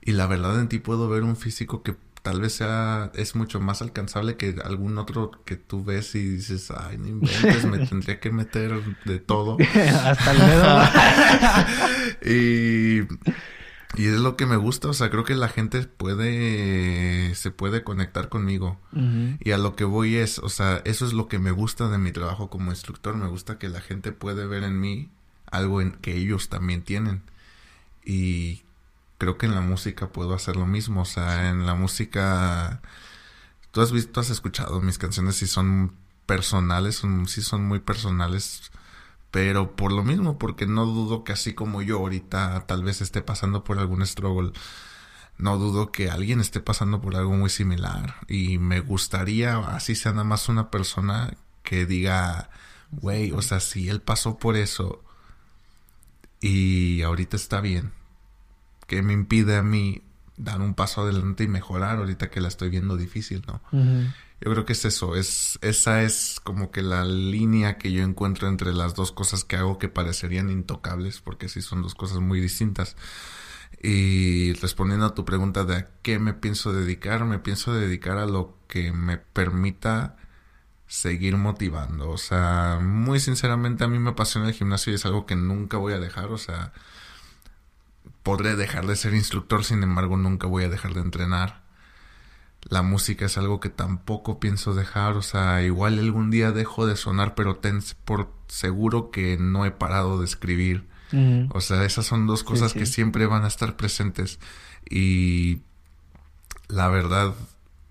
Y 0.00 0.12
la 0.12 0.26
verdad 0.26 0.60
en 0.60 0.68
ti 0.68 0.78
puedo 0.78 1.08
ver 1.08 1.22
un 1.22 1.36
físico 1.36 1.82
que 1.82 1.96
tal 2.26 2.40
vez 2.40 2.54
sea, 2.54 3.12
es 3.14 3.36
mucho 3.36 3.60
más 3.60 3.82
alcanzable 3.82 4.36
que 4.36 4.56
algún 4.64 4.98
otro 4.98 5.30
que 5.44 5.54
tú 5.54 5.84
ves 5.84 6.12
y 6.16 6.28
dices, 6.28 6.72
ay, 6.76 6.98
no 6.98 7.06
inventes, 7.06 7.64
me 7.64 7.78
tendría 7.86 8.18
que 8.18 8.32
meter 8.32 8.82
de 9.04 9.20
todo. 9.20 9.56
Hasta 10.04 10.32
el 10.32 10.38
dedo. 10.38 10.82
y, 12.34 13.06
y 13.94 14.06
es 14.06 14.18
lo 14.18 14.36
que 14.36 14.46
me 14.46 14.56
gusta, 14.56 14.88
o 14.88 14.92
sea, 14.92 15.10
creo 15.10 15.24
que 15.24 15.34
la 15.34 15.48
gente 15.48 15.82
puede, 15.82 17.34
se 17.34 17.50
puede 17.50 17.84
conectar 17.84 18.28
conmigo. 18.28 18.80
Y 19.40 19.52
a 19.52 19.58
lo 19.58 19.76
que 19.76 19.84
voy 19.84 20.16
es, 20.16 20.38
o 20.38 20.48
sea, 20.48 20.82
eso 20.84 21.06
es 21.06 21.12
lo 21.12 21.28
que 21.28 21.38
me 21.38 21.50
gusta 21.50 21.88
de 21.88 21.98
mi 21.98 22.12
trabajo 22.12 22.50
como 22.50 22.70
instructor, 22.70 23.16
me 23.16 23.28
gusta 23.28 23.58
que 23.58 23.68
la 23.68 23.80
gente 23.80 24.12
puede 24.12 24.46
ver 24.46 24.64
en 24.64 24.80
mí 24.80 25.10
algo 25.50 25.80
en, 25.80 25.92
que 25.92 26.16
ellos 26.16 26.48
también 26.48 26.82
tienen. 26.82 27.22
Y 28.04 28.62
creo 29.18 29.38
que 29.38 29.46
en 29.46 29.54
la 29.54 29.60
música 29.60 30.08
puedo 30.08 30.34
hacer 30.34 30.56
lo 30.56 30.66
mismo. 30.66 31.02
O 31.02 31.06
sea, 31.06 31.50
en 31.50 31.66
la 31.66 31.74
música. 31.74 32.80
Tú 33.72 33.80
has 33.80 33.92
visto, 33.92 34.20
has 34.20 34.30
escuchado 34.30 34.80
mis 34.80 34.98
canciones 34.98 35.42
y 35.42 35.46
son 35.46 35.92
personales, 36.26 36.96
son, 36.96 37.28
sí 37.28 37.42
son 37.42 37.64
muy 37.64 37.80
personales. 37.80 38.70
Pero 39.36 39.76
por 39.76 39.92
lo 39.92 40.02
mismo, 40.02 40.38
porque 40.38 40.66
no 40.66 40.86
dudo 40.86 41.22
que 41.22 41.34
así 41.34 41.52
como 41.52 41.82
yo 41.82 41.98
ahorita 41.98 42.64
tal 42.66 42.82
vez 42.82 43.02
esté 43.02 43.20
pasando 43.20 43.64
por 43.64 43.78
algún 43.78 44.00
struggle, 44.06 44.52
no 45.36 45.58
dudo 45.58 45.92
que 45.92 46.08
alguien 46.08 46.40
esté 46.40 46.60
pasando 46.60 47.02
por 47.02 47.16
algo 47.16 47.32
muy 47.34 47.50
similar. 47.50 48.14
Y 48.28 48.56
me 48.56 48.80
gustaría, 48.80 49.58
así 49.58 49.94
sea 49.94 50.12
nada 50.12 50.24
más 50.24 50.48
una 50.48 50.70
persona 50.70 51.34
que 51.64 51.84
diga, 51.84 52.48
güey, 52.92 53.30
o 53.32 53.42
sea, 53.42 53.60
si 53.60 53.90
él 53.90 54.00
pasó 54.00 54.38
por 54.38 54.56
eso 54.56 55.04
y 56.40 57.02
ahorita 57.02 57.36
está 57.36 57.60
bien, 57.60 57.92
que 58.86 59.02
me 59.02 59.12
impide 59.12 59.58
a 59.58 59.62
mí 59.62 60.00
dar 60.38 60.62
un 60.62 60.72
paso 60.72 61.02
adelante 61.02 61.44
y 61.44 61.48
mejorar 61.48 61.98
ahorita 61.98 62.30
que 62.30 62.40
la 62.40 62.48
estoy 62.48 62.70
viendo 62.70 62.96
difícil, 62.96 63.44
¿no? 63.46 63.60
Yo 64.40 64.50
creo 64.52 64.66
que 64.66 64.74
es 64.74 64.84
eso, 64.84 65.16
es 65.16 65.58
esa 65.62 66.02
es 66.02 66.40
como 66.44 66.70
que 66.70 66.82
la 66.82 67.04
línea 67.06 67.78
que 67.78 67.92
yo 67.92 68.02
encuentro 68.04 68.48
entre 68.48 68.74
las 68.74 68.94
dos 68.94 69.10
cosas 69.12 69.44
que 69.44 69.56
hago 69.56 69.78
que 69.78 69.88
parecerían 69.88 70.50
intocables, 70.50 71.20
porque 71.20 71.48
sí 71.48 71.62
son 71.62 71.82
dos 71.82 71.94
cosas 71.94 72.20
muy 72.20 72.40
distintas. 72.40 72.96
Y 73.82 74.54
respondiendo 74.54 75.06
a 75.06 75.14
tu 75.14 75.24
pregunta 75.24 75.64
de 75.64 75.76
a 75.76 75.88
qué 76.02 76.18
me 76.18 76.34
pienso 76.34 76.72
dedicar, 76.72 77.24
me 77.24 77.38
pienso 77.38 77.72
dedicar 77.74 78.18
a 78.18 78.26
lo 78.26 78.56
que 78.68 78.92
me 78.92 79.18
permita 79.18 80.16
seguir 80.86 81.36
motivando. 81.36 82.10
O 82.10 82.18
sea, 82.18 82.80
muy 82.82 83.20
sinceramente 83.20 83.84
a 83.84 83.88
mí 83.88 83.98
me 83.98 84.10
apasiona 84.10 84.48
el 84.48 84.54
gimnasio 84.54 84.92
y 84.92 84.96
es 84.96 85.06
algo 85.06 85.26
que 85.26 85.36
nunca 85.36 85.78
voy 85.78 85.94
a 85.94 86.00
dejar. 86.00 86.32
O 86.32 86.38
sea, 86.38 86.72
podré 88.22 88.56
dejar 88.56 88.86
de 88.86 88.96
ser 88.96 89.14
instructor, 89.14 89.64
sin 89.64 89.82
embargo 89.82 90.16
nunca 90.16 90.46
voy 90.46 90.64
a 90.64 90.68
dejar 90.68 90.94
de 90.94 91.00
entrenar. 91.00 91.65
La 92.68 92.82
música 92.82 93.26
es 93.26 93.38
algo 93.38 93.60
que 93.60 93.68
tampoco 93.68 94.40
pienso 94.40 94.74
dejar, 94.74 95.16
o 95.16 95.22
sea, 95.22 95.62
igual 95.62 95.98
algún 95.98 96.30
día 96.30 96.50
dejo 96.50 96.86
de 96.86 96.96
sonar, 96.96 97.34
pero 97.34 97.56
ten 97.56 97.80
por 98.04 98.32
seguro 98.48 99.10
que 99.10 99.36
no 99.38 99.64
he 99.64 99.70
parado 99.70 100.18
de 100.18 100.24
escribir. 100.24 100.88
O 101.50 101.60
sea, 101.60 101.84
esas 101.84 102.04
son 102.04 102.26
dos 102.26 102.42
cosas 102.42 102.72
que 102.72 102.84
siempre 102.84 103.26
van 103.26 103.44
a 103.44 103.48
estar 103.48 103.76
presentes. 103.76 104.40
Y 104.90 105.62
la 106.68 106.88
verdad, 106.88 107.34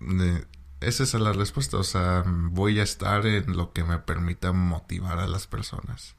eh, 0.00 0.44
esa 0.80 1.02
es 1.02 1.14
la 1.14 1.32
respuesta. 1.32 1.78
O 1.78 1.82
sea, 1.82 2.24
voy 2.26 2.78
a 2.78 2.82
estar 2.82 3.26
en 3.26 3.56
lo 3.56 3.72
que 3.72 3.84
me 3.84 3.98
permita 3.98 4.52
motivar 4.52 5.18
a 5.18 5.26
las 5.26 5.46
personas 5.46 6.14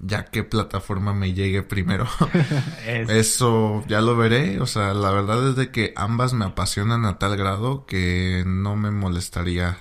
ya 0.00 0.24
qué 0.26 0.44
plataforma 0.44 1.14
me 1.14 1.32
llegue 1.32 1.62
primero. 1.62 2.06
Eso 2.86 3.84
ya 3.86 4.00
lo 4.00 4.16
veré. 4.16 4.60
O 4.60 4.66
sea, 4.66 4.94
la 4.94 5.10
verdad 5.10 5.48
es 5.48 5.56
de 5.56 5.70
que 5.70 5.92
ambas 5.96 6.34
me 6.34 6.44
apasionan 6.44 7.04
a 7.04 7.18
tal 7.18 7.36
grado 7.36 7.86
que 7.86 8.44
no 8.46 8.76
me 8.76 8.90
molestaría. 8.90 9.78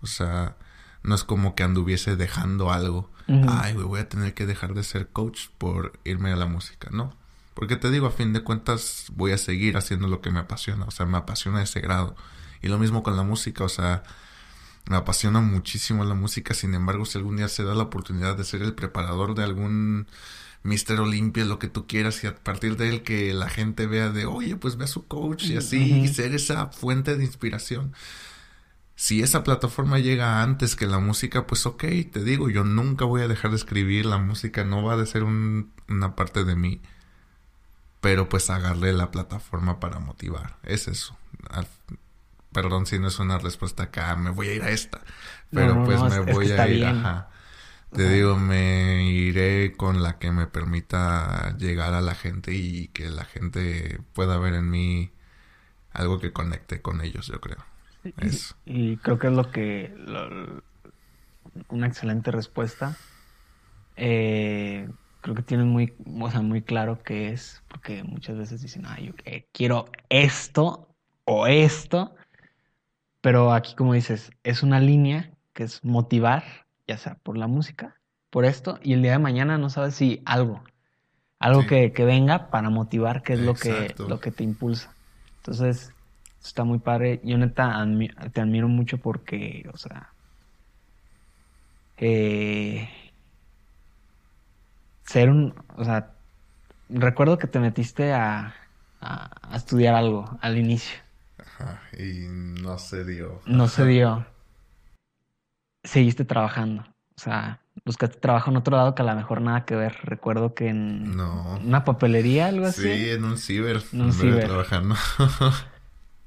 O 0.00 0.06
sea, 0.06 0.56
no 1.02 1.14
es 1.14 1.24
como 1.24 1.54
que 1.54 1.62
anduviese 1.62 2.16
dejando 2.16 2.72
algo. 2.72 3.10
Ay, 3.26 3.72
voy 3.72 4.00
a 4.00 4.08
tener 4.08 4.34
que 4.34 4.44
dejar 4.44 4.74
de 4.74 4.84
ser 4.84 5.08
coach 5.08 5.48
por 5.56 5.98
irme 6.04 6.30
a 6.30 6.36
la 6.36 6.46
música. 6.46 6.88
No. 6.92 7.14
Porque 7.54 7.76
te 7.76 7.90
digo, 7.90 8.06
a 8.06 8.10
fin 8.10 8.32
de 8.32 8.42
cuentas, 8.42 9.06
voy 9.14 9.32
a 9.32 9.38
seguir 9.38 9.76
haciendo 9.76 10.08
lo 10.08 10.20
que 10.20 10.30
me 10.30 10.40
apasiona. 10.40 10.84
O 10.84 10.90
sea, 10.90 11.06
me 11.06 11.16
apasiona 11.16 11.62
ese 11.62 11.80
grado. 11.80 12.16
Y 12.60 12.68
lo 12.68 12.78
mismo 12.78 13.02
con 13.02 13.16
la 13.16 13.22
música. 13.22 13.64
O 13.64 13.68
sea, 13.68 14.02
me 14.86 14.96
apasiona 14.96 15.40
muchísimo 15.40 16.04
la 16.04 16.14
música, 16.14 16.54
sin 16.54 16.74
embargo, 16.74 17.04
si 17.04 17.18
algún 17.18 17.36
día 17.36 17.48
se 17.48 17.64
da 17.64 17.74
la 17.74 17.84
oportunidad 17.84 18.36
de 18.36 18.44
ser 18.44 18.62
el 18.62 18.74
preparador 18.74 19.34
de 19.34 19.42
algún 19.42 20.06
Mister 20.62 21.00
Olimpia, 21.00 21.44
lo 21.44 21.58
que 21.58 21.68
tú 21.68 21.86
quieras, 21.86 22.24
y 22.24 22.26
a 22.26 22.34
partir 22.34 22.76
de 22.76 22.88
él 22.88 23.02
que 23.02 23.34
la 23.34 23.48
gente 23.48 23.86
vea 23.86 24.10
de, 24.10 24.26
oye, 24.26 24.56
pues 24.56 24.76
ve 24.76 24.84
a 24.84 24.88
su 24.88 25.06
coach 25.06 25.44
y 25.44 25.56
así, 25.56 25.92
y 25.92 26.08
ser 26.08 26.34
esa 26.34 26.68
fuente 26.68 27.16
de 27.16 27.24
inspiración. 27.24 27.92
Si 28.96 29.22
esa 29.22 29.42
plataforma 29.42 29.98
llega 29.98 30.42
antes 30.42 30.76
que 30.76 30.86
la 30.86 31.00
música, 31.00 31.46
pues 31.46 31.66
ok, 31.66 31.84
te 32.12 32.22
digo, 32.24 32.48
yo 32.48 32.64
nunca 32.64 33.04
voy 33.04 33.22
a 33.22 33.28
dejar 33.28 33.50
de 33.50 33.56
escribir, 33.56 34.06
la 34.06 34.18
música 34.18 34.64
no 34.64 34.82
va 34.82 34.94
a 34.94 35.06
ser 35.06 35.24
una 35.24 36.14
parte 36.14 36.44
de 36.44 36.56
mí, 36.56 36.80
pero 38.00 38.28
pues 38.28 38.50
agarré 38.50 38.92
la 38.92 39.10
plataforma 39.10 39.80
para 39.80 39.98
motivar, 39.98 40.58
es 40.62 40.88
eso. 40.88 41.16
Perdón 42.54 42.86
si 42.86 42.98
no 42.98 43.08
es 43.08 43.18
una 43.18 43.36
respuesta 43.36 43.82
acá, 43.82 44.16
me 44.16 44.30
voy 44.30 44.48
a 44.48 44.54
ir 44.54 44.62
a 44.62 44.70
esta. 44.70 45.00
Pero 45.50 45.84
pues 45.84 46.00
me 46.02 46.20
voy 46.20 46.50
a 46.52 46.68
ir, 46.68 46.86
ajá. 46.86 47.28
Te 47.92 48.08
digo, 48.08 48.36
me 48.36 49.04
iré 49.04 49.76
con 49.76 50.02
la 50.02 50.18
que 50.18 50.32
me 50.32 50.46
permita 50.46 51.56
llegar 51.58 51.94
a 51.94 52.00
la 52.00 52.14
gente 52.14 52.52
y 52.52 52.88
que 52.88 53.08
la 53.08 53.24
gente 53.24 54.00
pueda 54.14 54.38
ver 54.38 54.54
en 54.54 54.70
mí 54.70 55.12
algo 55.92 56.18
que 56.18 56.32
conecte 56.32 56.80
con 56.80 57.00
ellos, 57.00 57.26
yo 57.26 57.40
creo. 57.40 57.58
Eso. 58.18 58.56
Y, 58.64 58.96
creo 58.98 59.18
que 59.18 59.28
es 59.28 59.32
lo 59.32 59.50
que... 59.50 59.94
una 61.68 61.86
excelente 61.86 62.30
respuesta. 62.30 62.96
Eh, 63.96 64.88
creo 65.20 65.34
que 65.34 65.42
tienes 65.42 65.66
muy, 65.66 65.92
o 66.20 66.30
sea, 66.30 66.40
muy 66.40 66.62
claro 66.62 67.02
qué 67.02 67.32
es, 67.32 67.62
porque 67.68 68.02
muchas 68.02 68.36
veces 68.36 68.60
dicen, 68.60 68.84
ay, 68.86 69.06
yo 69.06 69.12
quiero 69.52 69.90
esto 70.08 70.88
o 71.24 71.46
esto, 71.46 72.14
pero 73.24 73.54
aquí, 73.54 73.74
como 73.74 73.94
dices, 73.94 74.32
es 74.42 74.62
una 74.62 74.80
línea 74.80 75.30
que 75.54 75.62
es 75.62 75.82
motivar, 75.82 76.44
ya 76.86 76.98
sea 76.98 77.14
por 77.22 77.38
la 77.38 77.46
música, 77.46 77.96
por 78.28 78.44
esto, 78.44 78.78
y 78.82 78.92
el 78.92 79.00
día 79.00 79.12
de 79.12 79.18
mañana 79.18 79.56
no 79.56 79.70
sabes 79.70 79.94
si 79.94 80.20
algo, 80.26 80.62
algo 81.38 81.66
que, 81.66 81.90
venga 82.04 82.50
para 82.50 82.68
motivar, 82.68 83.22
que 83.22 83.32
es 83.32 83.40
lo 83.40 83.54
que, 83.54 83.94
lo 83.96 84.20
que 84.20 84.30
te 84.30 84.44
impulsa. 84.44 84.92
Entonces, 85.38 85.90
está 86.44 86.64
muy 86.64 86.80
padre. 86.80 87.22
Yo 87.24 87.38
neta 87.38 87.82
te 88.30 88.42
admiro 88.42 88.68
mucho 88.68 88.98
porque, 88.98 89.70
o 89.72 89.78
sea, 89.78 90.10
eh, 91.96 92.90
ser 95.06 95.30
un, 95.30 95.54
o 95.78 95.84
sea, 95.86 96.10
recuerdo 96.90 97.38
que 97.38 97.46
te 97.46 97.58
metiste 97.58 98.12
a 98.12 98.52
estudiar 99.54 99.94
algo 99.94 100.36
al 100.42 100.58
inicio 100.58 101.03
y 101.98 102.26
no 102.28 102.78
se 102.78 103.04
dio. 103.04 103.40
No 103.46 103.68
se 103.68 103.84
dio. 103.86 104.26
Seguiste 105.82 106.24
trabajando. 106.24 106.82
O 107.16 107.20
sea, 107.20 107.60
buscaste 107.84 108.18
trabajo 108.18 108.50
en 108.50 108.56
otro 108.56 108.76
lado 108.76 108.94
que 108.94 109.02
a 109.02 109.04
lo 109.04 109.14
mejor 109.14 109.40
nada 109.40 109.64
que 109.64 109.76
ver. 109.76 109.96
Recuerdo 110.02 110.54
que 110.54 110.68
en 110.68 111.18
una 111.18 111.84
papelería, 111.84 112.46
algo 112.46 112.66
así. 112.66 112.82
Sí, 112.82 113.10
en 113.10 113.24
un 113.24 113.38
ciber. 113.38 113.82
En 113.92 114.00
un 114.02 114.12
ciber. 114.12 114.44
Trabajando. 114.48 114.96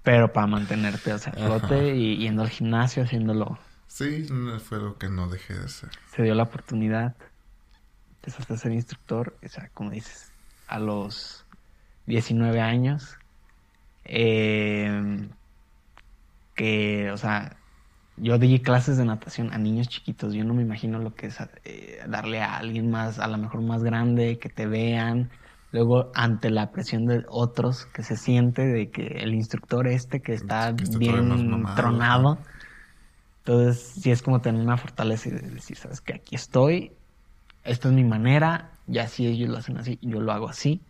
Pero 0.04 0.32
para 0.32 0.48
mantenerte, 0.48 1.12
o 1.12 1.18
sea, 1.18 1.34
flote 1.34 1.96
y 1.96 2.18
yendo 2.18 2.42
al 2.42 2.50
gimnasio, 2.50 3.04
haciéndolo. 3.04 3.60
Sí, 3.88 4.28
fue 4.64 4.78
lo 4.78 4.98
que 4.98 5.10
no 5.10 5.28
dejé 5.28 5.56
de 5.56 5.66
hacer. 5.66 5.90
Se 6.16 6.24
dio 6.24 6.36
la 6.36 6.44
oportunidad. 6.44 7.16
Empezaste 8.16 8.54
a 8.54 8.58
ser 8.58 8.72
instructor, 8.72 9.36
o 9.44 9.48
sea, 9.50 9.70
como 9.74 9.92
dices, 9.92 10.32
a 10.68 10.80
los 10.80 11.46
19 12.06 12.62
años. 12.62 13.18
Eh, 14.08 15.30
que, 16.56 17.12
o 17.12 17.18
sea, 17.18 17.62
yo 18.16 18.38
di 18.40 18.60
clases 18.62 18.98
de 18.98 19.06
natación 19.06 19.54
a 19.54 19.58
niños 19.58 19.90
chiquitos. 19.90 20.34
Yo 20.34 20.44
no 20.44 20.54
me 20.54 20.64
imagino 20.64 21.00
lo 21.00 21.16
que 21.16 21.28
es 21.28 21.38
eh, 21.66 22.00
darle 22.10 22.42
a 22.42 22.58
alguien 22.58 22.90
más, 22.90 23.20
a 23.20 23.28
lo 23.28 23.38
mejor 23.38 23.62
más 23.62 23.84
grande, 23.84 24.40
que 24.40 24.50
te 24.50 24.66
vean. 24.68 25.30
Luego, 25.72 26.12
ante 26.16 26.50
la 26.50 26.72
presión 26.72 27.06
de 27.06 27.26
otros, 27.30 27.86
que 27.88 28.04
se 28.04 28.18
siente 28.18 28.66
de 28.66 28.90
que 28.92 29.06
el 29.08 29.34
instructor 29.36 29.88
este 29.88 30.22
que 30.22 30.34
está 30.34 30.72
bien 30.72 31.74
tronado. 31.76 32.44
Entonces, 33.46 34.02
sí 34.02 34.12
es 34.12 34.22
como 34.22 34.42
tener 34.42 34.62
una 34.62 34.78
fortaleza 34.78 35.30
y 35.30 35.32
decir, 35.34 35.78
sabes 35.78 36.02
que 36.02 36.14
aquí 36.16 36.36
estoy, 36.36 36.98
esta 37.64 37.90
es 37.90 37.94
mi 37.94 38.04
manera, 38.04 38.82
ya 38.88 39.08
si 39.08 39.28
ellos 39.28 39.50
lo 39.50 39.58
hacen 39.58 39.78
así, 39.78 40.00
yo 40.02 40.20
lo 40.22 40.32
hago 40.32 40.50
así. 40.50 40.86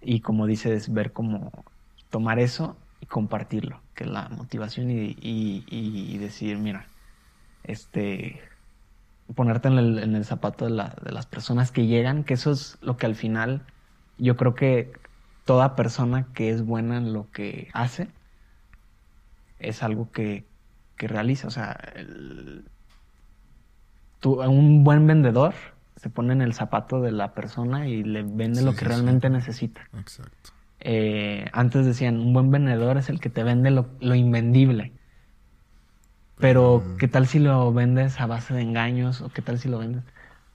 Y 0.00 0.20
como 0.20 0.46
dices, 0.46 0.92
ver 0.92 1.12
cómo 1.12 1.64
tomar 2.12 2.38
eso 2.38 2.76
y 3.00 3.06
compartirlo, 3.06 3.80
que 3.94 4.04
es 4.04 4.10
la 4.10 4.28
motivación 4.28 4.90
y, 4.90 6.18
decir, 6.18 6.58
mira, 6.58 6.86
este, 7.64 8.40
ponerte 9.34 9.68
en 9.68 9.78
el, 10.14 10.24
zapato 10.24 10.66
de, 10.66 10.70
de, 10.70 11.10
las 11.10 11.26
personas 11.26 11.72
que 11.72 11.86
llegan, 11.86 12.22
que 12.22 12.34
eso 12.34 12.52
es 12.52 12.78
lo 12.82 12.96
que 12.98 13.06
al 13.06 13.16
final 13.16 13.62
yo 14.18 14.36
creo 14.36 14.54
que 14.54 14.92
toda 15.44 15.74
persona 15.74 16.26
que 16.34 16.50
es 16.50 16.64
buena 16.64 16.98
en 16.98 17.12
lo 17.14 17.30
que 17.30 17.70
hace 17.72 18.08
es 19.58 19.82
algo 19.82 20.12
que, 20.12 20.44
que 20.96 21.08
realiza, 21.08 21.48
o 21.48 21.50
sea, 21.50 21.80
un 24.24 24.84
buen 24.84 25.06
vendedor 25.06 25.54
se 25.96 26.10
pone 26.10 26.34
en 26.34 26.42
el 26.42 26.52
zapato 26.52 27.00
de 27.00 27.12
la 27.12 27.32
persona 27.32 27.88
y 27.88 28.02
le 28.02 28.22
vende 28.22 28.62
lo 28.62 28.74
que 28.74 28.84
realmente 28.84 29.30
necesita. 29.30 29.88
Exacto. 29.98 30.51
Eh, 30.84 31.48
antes 31.52 31.86
decían, 31.86 32.18
un 32.18 32.32
buen 32.32 32.50
vendedor 32.50 32.96
es 32.96 33.08
el 33.08 33.20
que 33.20 33.30
te 33.30 33.44
vende 33.44 33.70
lo, 33.70 34.14
invendible. 34.14 34.92
Pero, 36.38 36.82
¿qué 36.98 37.06
tal 37.06 37.28
si 37.28 37.38
lo 37.38 37.72
vendes 37.72 38.20
a 38.20 38.26
base 38.26 38.52
de 38.52 38.62
engaños? 38.62 39.20
¿O 39.20 39.28
qué 39.28 39.42
tal 39.42 39.60
si 39.60 39.68
lo 39.68 39.78
vendes? 39.78 40.02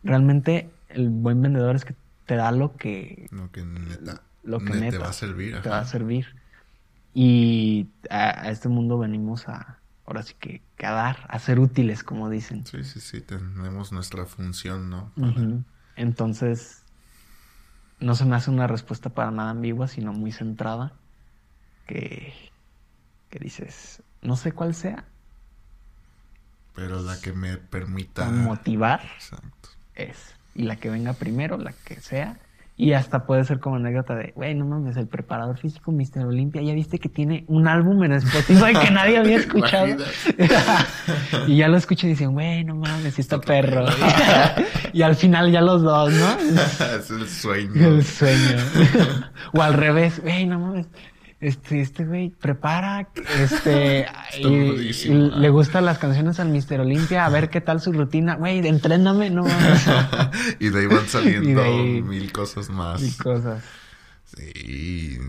Realmente, 0.04 0.70
el 0.90 1.10
buen 1.10 1.42
vendedor 1.42 1.78
es 1.78 1.86
que 1.86 1.96
te 2.26 2.36
da 2.36 2.52
lo 2.52 2.76
que... 2.76 3.28
Lo 3.32 3.52
que 3.52 3.64
neta, 3.64 4.22
lo 4.44 4.60
que 4.60 4.74
te 4.74 4.98
va 4.98 5.10
a 5.10 5.14
servir. 5.14 5.62
Te 5.62 5.70
va 5.70 5.80
a 5.80 5.86
servir. 5.86 6.28
Y 7.14 7.88
a, 8.10 8.50
este 8.50 8.68
mundo 8.68 8.98
venimos 8.98 9.48
a, 9.48 9.80
ahora 10.06 10.24
sí 10.24 10.36
que, 10.38 10.62
a 10.86 10.92
dar, 10.92 11.26
a 11.30 11.40
ser 11.40 11.60
útiles, 11.60 12.04
como 12.04 12.30
dicen. 12.30 12.66
Sí, 12.66 12.84
sí, 12.84 13.00
sí, 13.00 13.22
tenemos 13.22 13.94
nuestra 13.94 14.26
función, 14.26 14.90
¿no? 14.90 15.14
Entonces, 15.96 16.84
no 18.00 18.16
se 18.16 18.26
me 18.26 18.36
hace 18.36 18.50
una 18.50 18.68
respuesta 18.68 19.10
para 19.10 19.32
nada 19.32 19.52
ambigua, 19.52 19.88
sino 19.88 20.14
muy 20.14 20.32
centrada, 20.32 20.94
que, 21.88 22.34
que 23.30 23.40
dices, 23.40 24.02
no 24.22 24.36
sé 24.36 24.52
cuál 24.52 24.76
sea. 24.76 25.06
Pero 26.76 27.02
la 27.02 27.20
que 27.20 27.34
me 27.34 27.58
permita... 27.58 28.30
Motivar. 28.30 29.02
Exacto. 29.16 29.70
Es. 29.96 30.36
Y 30.54 30.64
la 30.64 30.76
que 30.76 30.90
venga 30.90 31.14
primero, 31.14 31.58
la 31.58 31.74
que 31.74 32.00
sea, 32.02 32.40
y 32.80 32.94
hasta 32.94 33.26
puede 33.26 33.44
ser 33.44 33.60
como 33.60 33.78
anécdota 33.78 34.16
de, 34.16 34.34
güey, 34.36 34.54
no 34.54 34.66
mames, 34.66 34.98
el 34.98 35.08
preparador 35.08 35.58
físico 35.58 35.92
Mr. 35.92 36.28
Olimpia, 36.28 36.62
ya 36.62 36.74
viste 36.76 37.00
que 37.00 37.10
tiene 37.10 37.44
un 37.48 37.68
álbum 37.68 38.04
en 38.04 38.14
Spotify 38.14 38.74
que 38.80 38.92
nadie 38.92 39.18
había 39.18 39.38
escuchado. 39.40 39.96
y 41.48 41.58
ya 41.58 41.70
lo 41.70 41.78
escuchan 41.78 42.12
y 42.12 42.14
dicen, 42.14 42.34
güey, 42.34 42.64
no 42.64 42.76
mames, 42.76 43.18
está 43.18 43.42
perro. 43.42 43.88
y 44.94 45.02
al 45.02 45.16
final 45.16 45.52
ya 45.52 45.62
los 45.62 45.82
dos, 45.82 46.14
¿no? 46.14 46.38
es 46.40 47.10
el 47.10 47.28
sueño. 47.28 47.88
El 47.88 48.04
sueño. 48.04 48.58
o 49.54 49.62
al 49.64 49.74
revés, 49.74 50.22
güey, 50.22 50.46
no 50.46 50.60
mames 50.60 50.88
este, 51.40 51.82
este 51.82 52.06
güey 52.06 52.30
prepara, 52.30 53.10
este, 53.40 54.08
y, 54.40 55.08
le 55.10 55.50
gustan 55.50 55.86
las 55.86 56.00
canciones 56.00 56.40
al 56.40 56.50
Mister 56.50 56.80
Olimpia, 56.80 57.26
a 57.26 57.30
ver 57.30 57.50
qué 57.50 57.62
tal 57.62 57.80
su 57.80 57.94
rutina, 57.94 58.36
güey, 58.36 58.66
entréname, 58.68 59.30
no 59.30 59.46
y 60.60 60.70
de 60.70 60.80
ahí 60.80 60.88
van 60.88 61.08
saliendo 61.08 61.62
mil 62.04 62.32
cosas 62.32 62.70
más. 62.70 63.02
Mil 63.02 63.16
cosas. 63.18 63.64
Sí. 64.36 65.20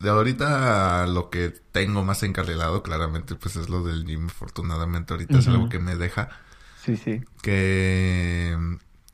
De 0.00 0.08
ahorita 0.08 1.06
lo 1.06 1.30
que 1.30 1.50
tengo 1.72 2.02
más 2.04 2.22
encarrilado, 2.22 2.82
claramente, 2.82 3.34
pues 3.34 3.56
es 3.56 3.68
lo 3.68 3.84
del 3.84 4.06
gym. 4.06 4.26
Afortunadamente, 4.26 5.12
ahorita 5.12 5.38
es 5.38 5.48
algo 5.48 5.68
que 5.68 5.78
me 5.78 5.94
deja. 5.94 6.30
Sí, 6.82 6.96
sí. 6.96 7.20
Que, 7.42 8.56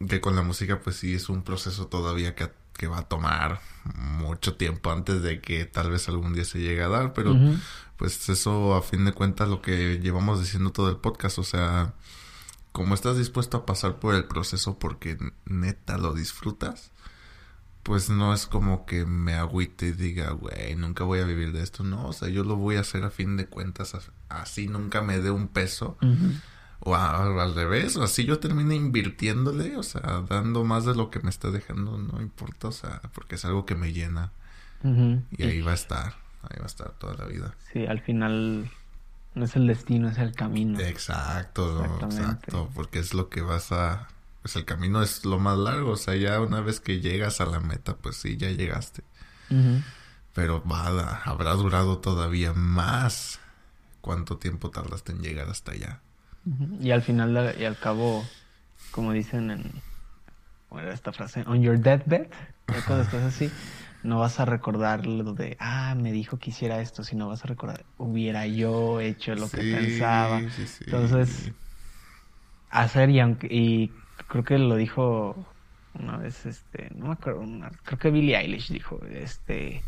que 0.08 0.20
con 0.20 0.36
la 0.36 0.42
música, 0.42 0.78
pues 0.78 0.96
sí, 0.96 1.14
es 1.14 1.28
un 1.28 1.42
proceso 1.42 1.88
todavía 1.88 2.36
que 2.36 2.44
que 2.76 2.86
va 2.86 2.98
a 2.98 3.08
tomar 3.08 3.60
mucho 3.94 4.56
tiempo 4.56 4.90
antes 4.90 5.22
de 5.22 5.40
que 5.40 5.64
tal 5.64 5.90
vez 5.90 6.08
algún 6.08 6.34
día 6.34 6.44
se 6.44 6.60
llegue 6.60 6.82
a 6.82 6.88
dar, 6.88 7.12
pero 7.12 7.36
pues 7.96 8.28
eso 8.28 8.74
a 8.74 8.82
fin 8.82 9.04
de 9.04 9.12
cuentas 9.12 9.48
lo 9.48 9.62
que 9.62 9.98
llevamos 10.00 10.40
diciendo 10.40 10.72
todo 10.72 10.90
el 10.90 10.96
podcast, 10.96 11.38
o 11.38 11.44
sea, 11.44 11.94
como 12.72 12.94
estás 12.94 13.16
dispuesto 13.16 13.56
a 13.56 13.66
pasar 13.66 13.98
por 13.98 14.14
el 14.14 14.24
proceso 14.24 14.78
porque 14.78 15.18
neta 15.46 15.96
lo 15.96 16.12
disfrutas, 16.12 16.92
pues 17.82 18.10
no 18.10 18.34
es 18.34 18.46
como 18.46 18.84
que 18.84 19.06
me 19.06 19.34
agüite 19.34 19.86
y 19.86 19.92
diga, 19.92 20.30
güey, 20.32 20.74
nunca 20.74 21.04
voy 21.04 21.20
a 21.20 21.24
vivir 21.24 21.52
de 21.52 21.62
esto, 21.62 21.84
no, 21.84 22.08
o 22.08 22.12
sea, 22.12 22.28
yo 22.28 22.44
lo 22.44 22.56
voy 22.56 22.76
a 22.76 22.80
hacer 22.80 23.04
a 23.04 23.10
fin 23.10 23.36
de 23.36 23.46
cuentas, 23.46 23.96
así 24.28 24.66
nunca 24.66 25.02
me 25.02 25.20
dé 25.20 25.30
un 25.30 25.48
peso 25.48 25.96
o 26.86 26.94
al 27.40 27.54
revés, 27.54 27.96
o 27.96 28.02
así 28.02 28.24
yo 28.24 28.38
termino 28.38 28.72
invirtiéndole, 28.72 29.76
o 29.76 29.82
sea, 29.82 30.24
dando 30.28 30.64
más 30.64 30.84
de 30.84 30.94
lo 30.94 31.10
que 31.10 31.20
me 31.20 31.30
está 31.30 31.50
dejando, 31.50 31.98
no 31.98 32.20
importa, 32.22 32.68
o 32.68 32.72
sea, 32.72 33.00
porque 33.12 33.34
es 33.34 33.44
algo 33.44 33.66
que 33.66 33.74
me 33.74 33.92
llena. 33.92 34.32
Y 34.84 35.42
ahí 35.42 35.62
va 35.62 35.72
a 35.72 35.74
estar, 35.74 36.14
ahí 36.42 36.58
va 36.58 36.64
a 36.64 36.66
estar 36.66 36.92
toda 36.92 37.14
la 37.14 37.24
vida. 37.24 37.54
Sí, 37.72 37.84
al 37.86 38.00
final 38.00 38.70
no 39.34 39.44
es 39.44 39.56
el 39.56 39.66
destino, 39.66 40.08
es 40.08 40.18
el 40.18 40.32
camino. 40.32 40.78
Exacto, 40.78 41.84
exacto, 42.02 42.70
porque 42.74 43.00
es 43.00 43.12
lo 43.14 43.28
que 43.28 43.40
vas 43.42 43.72
a... 43.72 44.08
Pues 44.42 44.54
el 44.54 44.64
camino 44.64 45.02
es 45.02 45.24
lo 45.24 45.40
más 45.40 45.58
largo, 45.58 45.90
o 45.90 45.96
sea, 45.96 46.14
ya 46.14 46.40
una 46.40 46.60
vez 46.60 46.78
que 46.78 47.00
llegas 47.00 47.40
a 47.40 47.46
la 47.46 47.58
meta, 47.58 47.96
pues 47.96 48.16
sí, 48.16 48.36
ya 48.36 48.48
llegaste. 48.50 49.02
Pero 50.34 50.62
va, 50.64 51.22
habrá 51.24 51.54
durado 51.54 51.98
todavía 51.98 52.52
más. 52.52 53.40
¿Cuánto 54.00 54.38
tiempo 54.38 54.70
tardaste 54.70 55.10
en 55.10 55.18
llegar 55.18 55.48
hasta 55.48 55.72
allá? 55.72 56.00
Y 56.80 56.90
al 56.90 57.02
final 57.02 57.54
y 57.58 57.64
al 57.64 57.76
cabo, 57.76 58.24
como 58.92 59.12
dicen 59.12 59.50
en 59.50 59.82
esta 60.92 61.12
frase, 61.12 61.42
on 61.46 61.62
your 61.62 61.78
deathbed, 61.78 62.26
cuando 62.86 63.02
estás 63.02 63.22
así, 63.22 63.50
no 64.02 64.20
vas 64.20 64.38
a 64.40 64.44
recordar 64.44 65.06
lo 65.06 65.32
de, 65.32 65.56
ah, 65.58 65.94
me 65.96 66.12
dijo 66.12 66.38
que 66.38 66.50
hiciera 66.50 66.80
esto, 66.80 67.02
sino 67.02 67.28
vas 67.28 67.44
a 67.44 67.48
recordar, 67.48 67.84
hubiera 67.98 68.46
yo 68.46 69.00
hecho 69.00 69.34
lo 69.34 69.48
que 69.48 69.58
pensaba. 69.58 70.38
Entonces, 70.38 71.52
hacer 72.70 73.10
y 73.10 73.20
aunque, 73.20 73.48
y 73.50 73.92
creo 74.28 74.44
que 74.44 74.58
lo 74.58 74.76
dijo 74.76 75.36
una 75.94 76.18
vez, 76.18 76.46
este, 76.46 76.90
no 76.94 77.06
me 77.06 77.12
acuerdo, 77.14 77.44
creo 77.84 77.98
que 77.98 78.10
Billie 78.10 78.36
Eilish 78.36 78.70
dijo, 78.70 79.00
este, 79.10 79.82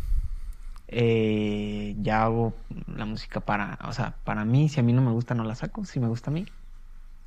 eh, 0.88 1.94
ya 2.00 2.24
hago 2.24 2.54
la 2.86 3.04
música 3.04 3.40
para, 3.40 3.78
o 3.84 3.92
sea, 3.92 4.16
para 4.24 4.44
mí, 4.44 4.68
si 4.68 4.80
a 4.80 4.82
mí 4.82 4.92
no 4.92 5.02
me 5.02 5.12
gusta, 5.12 5.34
no 5.34 5.44
la 5.44 5.54
saco, 5.54 5.84
si 5.84 6.00
me 6.00 6.08
gusta 6.08 6.30
a 6.30 6.34
mí, 6.34 6.46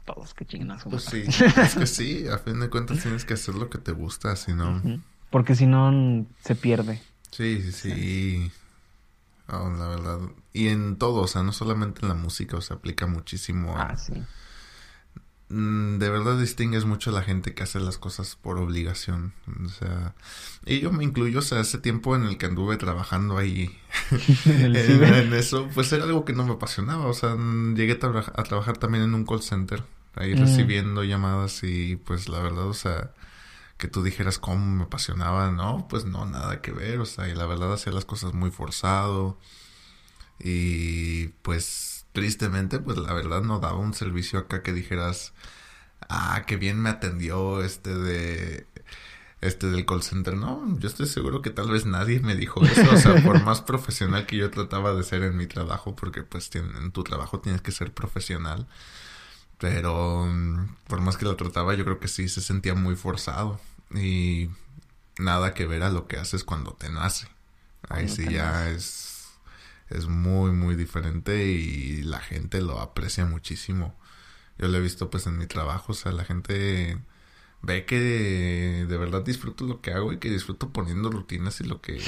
todos 0.05 0.33
que 0.33 0.45
chinguen 0.45 0.71
a 0.71 0.77
Pues 0.77 1.05
sí, 1.05 1.23
es 1.27 1.75
que 1.75 1.87
sí, 1.87 2.27
a 2.27 2.39
fin 2.39 2.59
de 2.59 2.69
cuentas 2.69 2.99
tienes 3.03 3.23
que 3.23 3.35
hacer 3.35 3.55
lo 3.55 3.69
que 3.69 3.77
te 3.77 3.91
gusta, 3.91 4.35
si 4.35 4.53
no... 4.53 4.81
Porque 5.29 5.55
si 5.55 5.65
no, 5.65 6.25
se 6.43 6.55
pierde. 6.55 7.01
Sí, 7.31 7.61
sí, 7.61 7.71
sí. 7.71 8.51
Oh, 9.47 9.69
la 9.69 9.87
verdad. 9.87 10.19
Y 10.51 10.67
en 10.67 10.97
todo, 10.97 11.21
o 11.21 11.27
sea, 11.27 11.41
no 11.41 11.53
solamente 11.53 12.01
en 12.01 12.09
la 12.09 12.15
música, 12.15 12.57
o 12.57 12.61
sea, 12.61 12.75
aplica 12.75 13.07
muchísimo 13.07 13.77
a... 13.77 13.83
Ah, 13.83 13.97
sí. 13.97 14.13
Mm, 15.51 15.97
de 15.97 16.09
verdad 16.09 16.39
distingues 16.39 16.85
mucho 16.85 17.09
a 17.09 17.13
la 17.13 17.23
gente 17.23 17.53
que 17.53 17.63
hace 17.63 17.79
las 17.79 17.97
cosas 17.97 18.37
por 18.37 18.57
obligación. 18.57 19.33
O 19.65 19.69
sea, 19.69 20.15
y 20.65 20.79
yo 20.79 20.91
me 20.91 21.03
incluyo, 21.03 21.39
o 21.39 21.41
sea, 21.41 21.59
ese 21.59 21.77
tiempo 21.77 22.15
en 22.15 22.23
el 22.23 22.37
que 22.37 22.45
anduve 22.45 22.77
trabajando 22.77 23.37
ahí 23.37 23.77
en, 24.45 25.33
eso, 25.33 25.69
pues 25.73 25.91
era 25.91 26.05
algo 26.05 26.23
que 26.23 26.33
no 26.33 26.45
me 26.45 26.53
apasionaba. 26.53 27.05
O 27.07 27.13
sea, 27.13 27.35
llegué 27.35 27.93
a, 27.93 28.43
trabajar 28.43 28.77
también 28.77 29.03
en 29.03 29.13
un 29.13 29.25
call 29.25 29.41
center, 29.41 29.83
ahí 30.15 30.35
mm. 30.35 30.39
recibiendo 30.39 31.03
llamadas 31.03 31.63
y 31.63 31.97
pues 31.97 32.29
la 32.29 32.39
verdad, 32.39 32.67
o 32.67 32.73
sea, 32.73 33.11
que 33.77 33.87
tú 33.87 34.03
dijeras 34.03 34.39
cómo 34.39 34.65
me 34.65 34.83
apasionaba, 34.83 35.51
no, 35.51 35.87
pues 35.89 36.05
no, 36.05 36.25
nada 36.25 36.61
que 36.61 36.71
ver. 36.71 36.99
O 36.99 37.05
sea, 37.05 37.27
y 37.27 37.35
la 37.35 37.45
verdad 37.45 37.73
hacía 37.73 37.91
las 37.91 38.05
cosas 38.05 38.33
muy 38.33 38.51
forzado. 38.51 39.37
Y 40.39 41.27
pues 41.43 41.90
tristemente, 42.13 42.79
pues 42.79 42.97
la 42.97 43.13
verdad 43.13 43.41
no 43.41 43.59
daba 43.59 43.77
un 43.77 43.93
servicio 43.93 44.39
acá 44.39 44.63
que 44.63 44.73
dijeras, 44.73 45.33
ah, 46.09 46.43
qué 46.47 46.57
bien 46.57 46.79
me 46.79 46.89
atendió 46.89 47.63
este 47.63 47.95
de 47.95 48.67
este 49.41 49.67
del 49.67 49.85
call 49.85 50.03
center. 50.03 50.35
No, 50.35 50.77
yo 50.79 50.87
estoy 50.87 51.07
seguro 51.07 51.41
que 51.41 51.49
tal 51.49 51.69
vez 51.71 51.85
nadie 51.85 52.19
me 52.19 52.35
dijo 52.35 52.63
eso. 52.63 52.91
O 52.93 52.97
sea, 52.97 53.23
por 53.23 53.43
más 53.43 53.61
profesional 53.61 54.25
que 54.25 54.37
yo 54.37 54.51
trataba 54.51 54.93
de 54.93 55.03
ser 55.03 55.23
en 55.23 55.35
mi 55.35 55.47
trabajo, 55.47 55.95
porque 55.95 56.23
pues 56.23 56.49
en 56.55 56.91
tu 56.91 57.03
trabajo 57.03 57.39
tienes 57.39 57.61
que 57.61 57.71
ser 57.71 57.93
profesional. 57.93 58.67
Pero 59.57 60.25
mm, 60.27 60.75
por 60.87 61.01
más 61.01 61.17
que 61.17 61.25
lo 61.25 61.35
trataba, 61.35 61.73
yo 61.75 61.83
creo 61.83 61.99
que 61.99 62.07
sí 62.07 62.29
se 62.29 62.41
sentía 62.41 62.75
muy 62.75 62.95
forzado. 62.95 63.59
Y 63.93 64.49
nada 65.17 65.53
que 65.53 65.65
ver 65.65 65.83
a 65.83 65.89
lo 65.89 66.07
que 66.07 66.17
haces 66.17 66.43
cuando 66.43 66.73
te 66.73 66.89
nace. 66.89 67.27
Ahí 67.89 68.07
sí 68.09 68.27
ya 68.29 68.69
es, 68.69 69.10
es 69.91 70.07
muy, 70.07 70.51
muy 70.51 70.75
diferente 70.75 71.45
y 71.45 72.03
la 72.03 72.19
gente 72.19 72.61
lo 72.61 72.79
aprecia 72.79 73.25
muchísimo. 73.25 73.95
Yo 74.57 74.67
lo 74.67 74.77
he 74.77 74.81
visto 74.81 75.09
pues 75.09 75.27
en 75.27 75.37
mi 75.37 75.47
trabajo, 75.47 75.93
o 75.93 75.95
sea, 75.95 76.11
la 76.11 76.25
gente 76.25 76.97
ve 77.61 77.85
que 77.85 78.85
de 78.87 78.97
verdad 78.97 79.23
disfruto 79.23 79.65
lo 79.65 79.81
que 79.81 79.91
hago 79.91 80.13
y 80.13 80.17
que 80.19 80.29
disfruto 80.29 80.71
poniendo 80.71 81.09
rutinas 81.11 81.61
y 81.61 81.65
lo 81.65 81.81
que, 81.81 82.01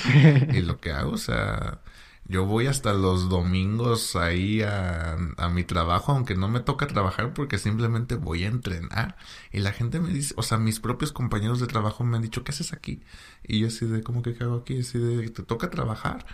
y 0.54 0.62
lo 0.62 0.80
que 0.80 0.92
hago, 0.92 1.12
o 1.12 1.18
sea, 1.18 1.82
yo 2.26 2.46
voy 2.46 2.68
hasta 2.68 2.94
los 2.94 3.28
domingos 3.30 4.16
ahí 4.16 4.62
a, 4.62 5.18
mi 5.52 5.64
trabajo, 5.64 6.14
aunque 6.14 6.36
no 6.36 6.48
me 6.48 6.62
toca 6.62 6.88
trabajar 6.88 7.34
porque 7.34 7.58
simplemente 7.58 8.16
voy 8.16 8.46
a 8.46 8.48
entrenar. 8.48 9.18
Y 9.52 9.60
la 9.60 9.74
gente 9.74 10.00
me 10.00 10.10
dice, 10.14 10.34
o 10.38 10.44
sea, 10.44 10.58
mis 10.58 10.80
propios 10.80 11.12
compañeros 11.12 11.60
de 11.60 11.68
trabajo 11.68 12.04
me 12.04 12.16
han 12.16 12.24
dicho, 12.24 12.44
¿qué 12.44 12.52
haces 12.52 12.74
aquí? 12.74 13.02
Y 13.44 13.60
yo 13.60 13.68
así 13.68 13.86
de, 13.86 14.04
¿cómo 14.04 14.22
que 14.24 14.34
qué 14.34 14.46
hago 14.46 14.58
aquí? 14.58 14.80
Así 14.80 15.00
de, 15.00 15.30
¿te 15.30 15.44
toca 15.44 15.70
trabajar? 15.70 16.26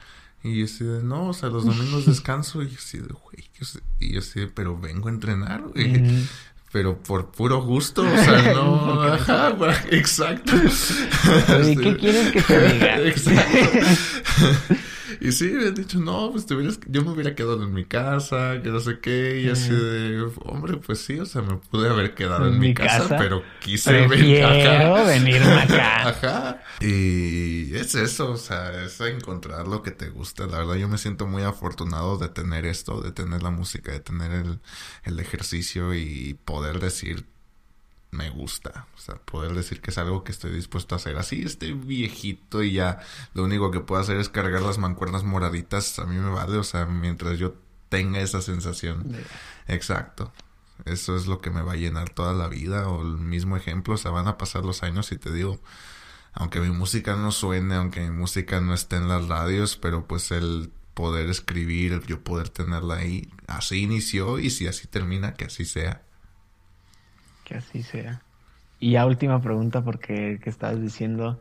Y 0.43 0.59
yo 0.59 0.65
así 0.65 0.83
de, 0.83 1.03
no, 1.03 1.27
o 1.27 1.33
sea, 1.33 1.49
los 1.49 1.65
domingos 1.65 2.05
descanso. 2.07 2.61
Y 2.63 2.69
yo 2.69 2.77
así 2.77 2.97
de, 2.97 3.07
güey, 3.07 3.49
y 3.99 4.13
yo 4.13 4.19
así 4.19 4.39
de, 4.39 4.47
pero 4.47 4.79
vengo 4.79 5.07
a 5.07 5.11
entrenar, 5.11 5.61
güey 5.61 6.27
pero 6.71 7.01
por 7.01 7.31
puro 7.31 7.61
gusto, 7.61 8.03
o 8.03 8.17
sea, 8.17 8.53
no, 8.53 9.01
ajá, 9.13 9.55
exacto. 9.89 10.53
¿Y 10.55 11.75
qué 11.75 11.97
quieres 11.97 12.31
que 12.31 12.41
te 12.41 12.73
diga? 12.73 12.99
exacto. 13.07 13.69
Y 15.30 15.31
sí, 15.33 15.45
me 15.45 15.67
han 15.67 15.75
dicho, 15.75 15.99
no, 15.99 16.31
pues 16.31 16.45
te 16.45 16.53
hubieras, 16.56 16.80
yo 16.88 17.03
me 17.03 17.11
hubiera 17.11 17.35
quedado 17.35 17.61
en 17.64 17.73
mi 17.73 17.85
casa, 17.85 18.61
que 18.64 18.69
no 18.69 18.80
sé 18.80 18.99
qué, 18.99 19.41
y 19.41 19.49
así 19.49 19.69
de, 19.69 20.25
hombre, 20.45 20.77
pues 20.77 20.99
sí, 20.99 21.19
o 21.19 21.25
sea, 21.25 21.41
me 21.41 21.57
pude 21.57 21.89
haber 21.89 22.15
quedado 22.15 22.48
en, 22.48 22.57
mi 22.57 22.73
casa, 22.73 23.17
pero 23.17 23.43
quise 23.59 24.07
venir 24.07 24.43
acá. 24.43 25.03
venirme 25.03 25.53
acá. 25.61 26.09
Ajá. 26.09 26.64
Y 26.80 27.75
es 27.75 27.95
eso, 27.95 28.31
o 28.31 28.38
sea, 28.38 28.83
es 28.83 28.99
encontrar 29.01 29.67
lo 29.67 29.83
que 29.83 29.91
te 29.91 30.09
gusta. 30.09 30.48
La 30.48 30.59
verdad, 30.59 30.75
yo 30.75 30.88
me 30.88 30.98
siento 30.98 31.27
muy 31.27 31.43
afortunado 31.43 32.17
de 32.17 32.30
tener 32.30 32.65
esto, 32.65 33.01
de 33.01 33.11
tener 33.11 33.43
la 33.43 33.51
música, 33.51 33.91
de 33.91 33.99
tener 33.99 34.31
el, 34.31 34.59
el 35.03 35.19
ejercicio 35.19 35.93
y 35.93 36.38
poder 36.45 36.80
decir 36.80 37.25
me 38.11 38.29
gusta. 38.29 38.88
O 38.95 38.99
sea, 38.99 39.15
poder 39.15 39.53
decir 39.53 39.81
que 39.81 39.91
es 39.91 39.97
algo 39.97 40.23
que 40.23 40.31
estoy 40.31 40.51
dispuesto 40.51 40.95
a 40.95 40.97
hacer. 40.97 41.17
Así 41.17 41.43
estoy 41.43 41.73
viejito 41.73 42.63
y 42.63 42.73
ya 42.73 42.99
lo 43.33 43.43
único 43.43 43.71
que 43.71 43.79
puedo 43.79 44.01
hacer 44.01 44.17
es 44.17 44.29
cargar 44.29 44.61
las 44.61 44.77
mancuernas 44.77 45.23
moraditas. 45.23 45.99
A 45.99 46.05
mí 46.05 46.17
me 46.17 46.29
vale, 46.29 46.57
o 46.57 46.63
sea, 46.63 46.85
mientras 46.85 47.38
yo 47.38 47.55
tenga 47.89 48.19
esa 48.19 48.41
sensación. 48.41 49.15
Exacto. 49.67 50.31
Eso 50.85 51.15
es 51.15 51.27
lo 51.27 51.41
que 51.41 51.49
me 51.49 51.61
va 51.61 51.73
a 51.73 51.77
llenar 51.77 52.09
toda 52.09 52.33
la 52.33 52.47
vida. 52.47 52.88
O 52.89 53.01
el 53.01 53.17
mismo 53.17 53.57
ejemplo, 53.57 53.95
o 53.95 53.97
sea, 53.97 54.11
van 54.11 54.27
a 54.27 54.38
pasar 54.38 54.65
los 54.65 54.83
años 54.83 55.11
y 55.11 55.17
te 55.17 55.31
digo, 55.31 55.59
aunque 56.33 56.59
mi 56.59 56.69
música 56.69 57.15
no 57.15 57.31
suene, 57.31 57.75
aunque 57.75 58.01
mi 58.01 58.11
música 58.11 58.61
no 58.61 58.73
esté 58.73 58.95
en 58.97 59.07
las 59.07 59.27
radios, 59.27 59.77
pero 59.77 60.07
pues 60.07 60.31
el 60.31 60.71
poder 60.93 61.29
escribir, 61.29 61.93
el 61.93 62.05
yo 62.05 62.23
poder 62.23 62.49
tenerla 62.49 62.95
ahí, 62.95 63.31
así 63.47 63.83
inició 63.83 64.39
y 64.39 64.49
si 64.49 64.67
así 64.67 64.88
termina, 64.88 65.33
que 65.33 65.45
así 65.45 65.65
sea. 65.65 66.03
Que 67.49 67.55
así 67.55 67.81
sea. 67.81 68.21
Y 68.77 68.91
ya 68.91 69.07
última 69.07 69.41
pregunta, 69.41 69.83
porque 69.83 70.39
que 70.39 70.51
estabas 70.51 70.79
diciendo 70.79 71.39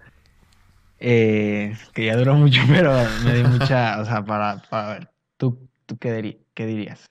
eh, 0.98 1.76
que 1.92 2.06
ya 2.06 2.16
duró 2.16 2.34
mucho, 2.34 2.62
pero 2.68 2.94
me 3.24 3.34
dio 3.34 3.48
mucha, 3.48 4.00
o 4.00 4.06
sea, 4.06 4.24
para, 4.24 4.62
para 4.70 4.88
ver, 4.94 5.10
¿tú, 5.36 5.68
tú 5.84 5.98
qué, 5.98 6.40
qué 6.54 6.64
dirías? 6.64 7.04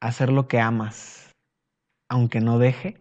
Hacer 0.00 0.30
lo 0.32 0.48
que 0.48 0.60
amas, 0.60 1.30
aunque 2.08 2.40
no 2.40 2.58
deje, 2.58 2.98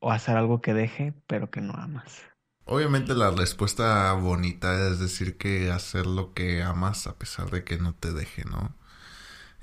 o 0.00 0.10
hacer 0.10 0.36
algo 0.36 0.60
que 0.60 0.74
deje, 0.74 1.14
pero 1.28 1.48
que 1.48 1.60
no 1.60 1.74
amas. 1.74 2.22
Obviamente 2.64 3.14
la 3.14 3.30
respuesta 3.30 4.12
bonita 4.14 4.88
es 4.88 4.98
decir 4.98 5.38
que 5.38 5.70
hacer 5.70 6.06
lo 6.06 6.34
que 6.34 6.60
amas 6.60 7.06
a 7.06 7.16
pesar 7.18 7.50
de 7.50 7.62
que 7.62 7.78
no 7.78 7.94
te 7.94 8.12
deje, 8.12 8.44
¿no? 8.44 8.76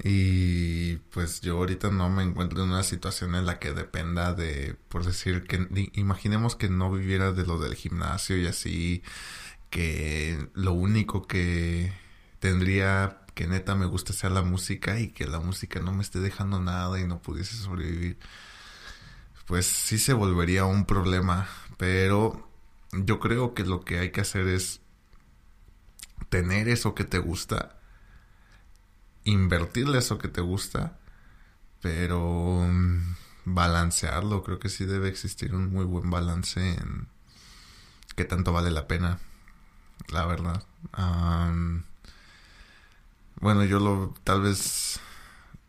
Y 0.04 0.98
pues 1.12 1.42
yo 1.42 1.58
ahorita 1.58 1.90
no 1.90 2.10
me 2.10 2.24
encuentro 2.24 2.64
en 2.64 2.70
una 2.72 2.84
situación 2.84 3.36
en 3.36 3.46
la 3.46 3.60
que 3.60 3.72
dependa 3.74 4.34
de, 4.34 4.76
por 4.90 5.06
decir 5.06 5.44
que, 5.44 5.68
imaginemos 5.94 6.56
que 6.56 6.70
no 6.70 6.92
viviera 6.92 7.32
de 7.32 7.46
lo 7.46 7.60
del 7.60 7.76
gimnasio 7.76 8.38
y 8.38 8.46
así, 8.48 9.04
que 9.70 10.50
lo 10.54 10.74
único 10.74 11.28
que 11.28 11.94
tendría 12.40 13.22
que 13.36 13.48
neta 13.48 13.76
me 13.76 13.86
gusta 13.86 14.14
sea 14.14 14.30
la 14.30 14.44
música 14.44 15.00
y 15.00 15.10
que 15.10 15.28
la 15.28 15.40
música 15.40 15.80
no 15.82 15.92
me 15.94 16.04
esté 16.04 16.20
dejando 16.20 16.60
nada 16.62 17.00
y 17.00 17.06
no 17.08 17.22
pudiese 17.22 17.56
sobrevivir, 17.58 18.18
pues 19.48 19.66
sí 19.66 20.00
se 20.00 20.14
volvería 20.14 20.66
un 20.66 20.86
problema, 20.86 21.48
pero 21.78 22.50
yo 22.94 23.20
creo 23.20 23.54
que 23.54 23.64
lo 23.64 23.84
que 23.86 24.00
hay 24.00 24.12
que 24.12 24.22
hacer 24.22 24.48
es 24.48 24.82
tener 26.30 26.70
eso 26.70 26.96
que 26.96 27.04
te 27.04 27.20
gusta 27.20 27.78
invertirle 29.26 29.98
eso 29.98 30.18
que 30.18 30.30
te 30.30 30.42
gusta, 30.42 30.98
pero 31.82 32.66
mm, 32.68 33.16
balancearlo, 33.45 34.44
creo 34.44 34.60
que 34.60 34.70
sí 34.70 34.86
debe 34.86 35.10
existir 35.10 35.54
un 35.54 35.72
muy 35.72 35.86
buen 35.86 36.10
balance 36.10 36.76
en 36.76 37.08
qué 38.16 38.26
tanto 38.26 38.54
vale 38.54 38.72
la 38.72 38.88
pena, 38.88 39.20
la 40.10 40.26
verdad. 40.26 40.64
bueno, 43.42 43.66
yo 43.66 43.80
lo 43.80 44.14
tal 44.24 44.42
vez 44.42 45.00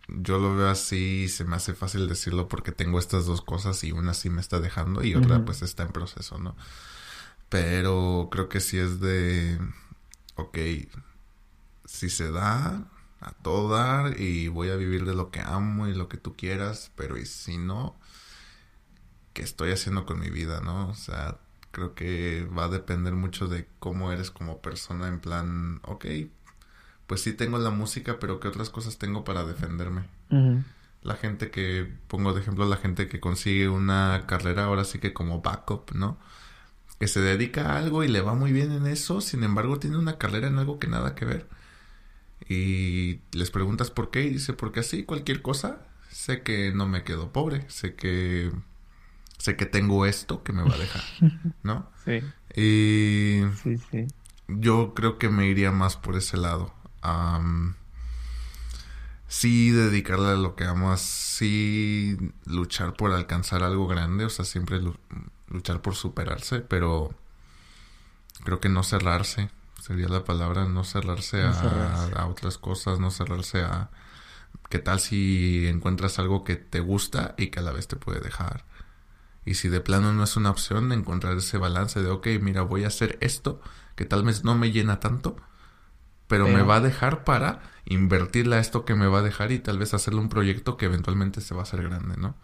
yo 0.09 0.39
lo 0.39 0.55
veo 0.55 0.68
así, 0.68 1.28
se 1.28 1.44
me 1.44 1.57
hace 1.57 1.75
fácil 1.75 2.09
decirlo 2.09 2.49
porque 2.49 2.73
tengo 2.73 2.99
estas 2.99 3.26
dos 3.26 3.43
cosas 3.43 3.83
y 3.85 3.93
una 3.93 4.15
sí 4.15 4.31
me 4.31 4.41
está 4.41 4.60
dejando 4.60 5.02
y 5.02 5.15
otra 5.15 5.44
pues 5.44 5.62
está 5.62 5.83
en 5.83 5.91
proceso, 5.91 6.39
¿no? 6.39 6.57
Pero 7.49 8.28
creo 8.31 8.49
que 8.49 8.60
sí 8.60 8.78
es 8.78 9.01
de, 9.01 9.59
ok, 10.36 10.59
si 11.85 12.10
se 12.10 12.31
da, 12.31 12.85
a 13.20 13.33
todo 13.33 13.69
dar 13.75 14.20
y 14.20 14.49
voy 14.49 14.70
a 14.70 14.77
vivir 14.77 15.05
de 15.05 15.15
lo 15.15 15.31
que 15.31 15.41
amo 15.41 15.89
y 15.89 15.95
lo 15.95 16.09
que 16.09 16.17
tú 16.17 16.36
quieras, 16.36 16.91
pero 16.97 17.17
y 17.17 17.27
si 17.27 17.59
no, 17.59 17.97
¿qué 19.33 19.43
estoy 19.43 19.70
haciendo 19.70 20.07
con 20.07 20.20
mi 20.20 20.31
vida, 20.31 20.61
no? 20.61 20.89
O 20.89 20.95
sea, 20.95 21.39
creo 21.70 21.95
que 21.95 22.47
va 22.57 22.65
a 22.65 22.69
depender 22.69 23.15
mucho 23.15 23.49
de 23.49 23.69
cómo 23.78 24.12
eres 24.12 24.31
como 24.31 24.61
persona 24.61 25.09
en 25.09 25.20
plan, 25.20 25.81
ok, 25.85 26.07
pues 27.07 27.23
sí 27.23 27.33
tengo 27.33 27.59
la 27.59 27.70
música, 27.70 28.19
pero 28.19 28.41
¿qué 28.41 28.49
otras 28.49 28.70
cosas 28.70 28.99
tengo 28.99 29.25
para 29.25 29.45
defenderme? 29.45 30.05
La 31.03 31.15
gente 31.15 31.51
que, 31.51 31.91
pongo 32.09 32.33
de 32.33 32.41
ejemplo, 32.41 32.67
la 32.67 32.77
gente 32.77 33.09
que 33.09 33.20
consigue 33.20 33.69
una 33.69 34.25
carrera 34.27 34.65
ahora 34.65 34.85
sí 34.85 34.99
que 34.99 35.12
como 35.12 35.41
backup, 35.41 35.93
¿no? 35.93 36.19
Que 36.99 37.09
se 37.09 37.20
dedica 37.20 37.73
a 37.73 37.78
algo 37.78 38.03
y 38.05 38.09
le 38.09 38.20
va 38.20 38.35
muy 38.35 38.53
bien 38.53 38.73
en 38.73 38.86
eso, 38.86 39.20
sin 39.20 39.45
embargo 39.45 39.78
tiene 39.78 39.99
una 39.99 40.19
carrera 40.19 40.49
en 40.49 40.59
algo 40.59 40.78
que 40.78 40.89
nada 40.89 41.15
que 41.15 41.25
ver 41.25 41.56
y 42.49 43.20
les 43.33 43.50
preguntas 43.50 43.91
por 43.91 44.10
qué 44.10 44.23
y 44.25 44.31
dice 44.31 44.52
porque 44.52 44.81
así 44.81 45.05
cualquier 45.05 45.42
cosa 45.42 45.81
sé 46.10 46.42
que 46.42 46.73
no 46.73 46.86
me 46.86 47.02
quedo 47.02 47.33
pobre 47.33 47.68
sé 47.68 47.94
que 47.94 48.52
sé 49.39 49.57
que 49.57 49.66
tengo 49.66 50.07
esto 50.07 50.42
que 50.42 50.52
me 50.52 50.62
va 50.62 50.75
a 50.75 50.78
dejar 50.78 51.02
no 51.62 51.91
sí. 52.05 52.23
Y 52.55 53.42
sí 53.62 53.76
sí. 53.91 54.07
yo 54.49 54.94
creo 54.94 55.18
que 55.18 55.28
me 55.28 55.47
iría 55.49 55.73
más 55.73 55.97
por 55.97 56.16
ese 56.16 56.36
lado 56.36 56.73
sí 59.28 59.70
dedicarle 59.70 60.28
a 60.28 60.34
lo 60.34 60.57
que 60.57 60.65
amas 60.65 61.00
sí 61.00 62.16
luchar 62.44 62.94
por 62.94 63.12
alcanzar 63.12 63.62
algo 63.62 63.86
grande 63.86 64.25
o 64.25 64.31
sea 64.31 64.44
siempre 64.44 64.81
luchar 65.49 65.83
por 65.83 65.94
superarse 65.94 66.60
pero 66.60 67.15
creo 68.44 68.60
que 68.60 68.68
no 68.68 68.83
cerrarse 68.83 69.50
sería 69.86 70.08
la 70.08 70.24
palabra, 70.24 70.65
no 70.65 70.82
cerrarse, 70.82 71.42
a, 71.42 72.26
otras 72.26 72.58
cosas, 72.58 72.98
no 72.98 73.10
cerrarse 73.10 73.62
a... 73.62 73.90
¿Qué 74.68 74.81
tal 74.81 74.98
si 74.98 75.66
encuentras 75.68 76.18
algo 76.18 76.42
que 76.42 76.56
te 76.56 76.81
gusta 76.81 77.34
y 77.39 77.48
que 77.48 77.60
a 77.60 77.62
la 77.62 77.70
vez 77.70 77.86
te 77.86 77.94
puede 77.94 78.18
dejar? 78.20 78.65
Y 79.44 79.55
si 79.55 79.68
de 79.68 79.81
plano 79.81 80.12
no 80.12 80.24
es 80.24 80.36
una 80.36 80.50
opción, 80.50 80.90
encontrar 80.90 81.36
ese 81.36 81.56
balance 81.56 82.02
de, 82.02 82.10
ok, 82.10 82.26
mira, 82.40 82.62
voy 82.62 82.82
a 82.82 82.89
hacer 82.89 83.16
esto 83.20 83.60
que 83.94 84.05
tal 84.05 84.24
vez 84.24 84.42
no 84.42 84.56
me 84.56 84.73
llena 84.73 84.98
tanto, 84.98 85.36
pero, 86.26 86.48
me 86.48 86.62
va 86.62 86.76
a 86.76 86.81
dejar 86.81 87.23
para 87.23 87.60
invertirle 87.84 88.56
a 88.56 88.58
esto 88.58 88.84
que 88.84 88.97
me 88.97 89.06
va 89.06 89.20
a 89.20 89.23
dejar 89.23 89.52
y 89.52 89.60
tal 89.60 89.78
vez 89.78 89.94
hacerle 89.94 90.18
un 90.18 90.28
proyecto 90.28 90.76
que 90.76 90.86
eventualmente 90.86 91.40
se 91.40 91.55
va 91.55 91.60
a 91.60 91.62
hacer 91.62 91.84
grande, 91.84 92.16
¿no? 92.16 92.34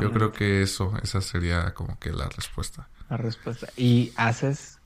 Yo 0.00 0.12
creo 0.12 0.32
que 0.32 0.62
eso, 0.62 0.92
esa 1.02 1.20
sería 1.20 1.72
como 1.74 2.00
que 2.00 2.10
la 2.10 2.28
respuesta. 2.28 2.88
La 3.08 3.16
respuesta. 3.16 3.68
¿Y 3.76 4.12
haces 4.16 4.80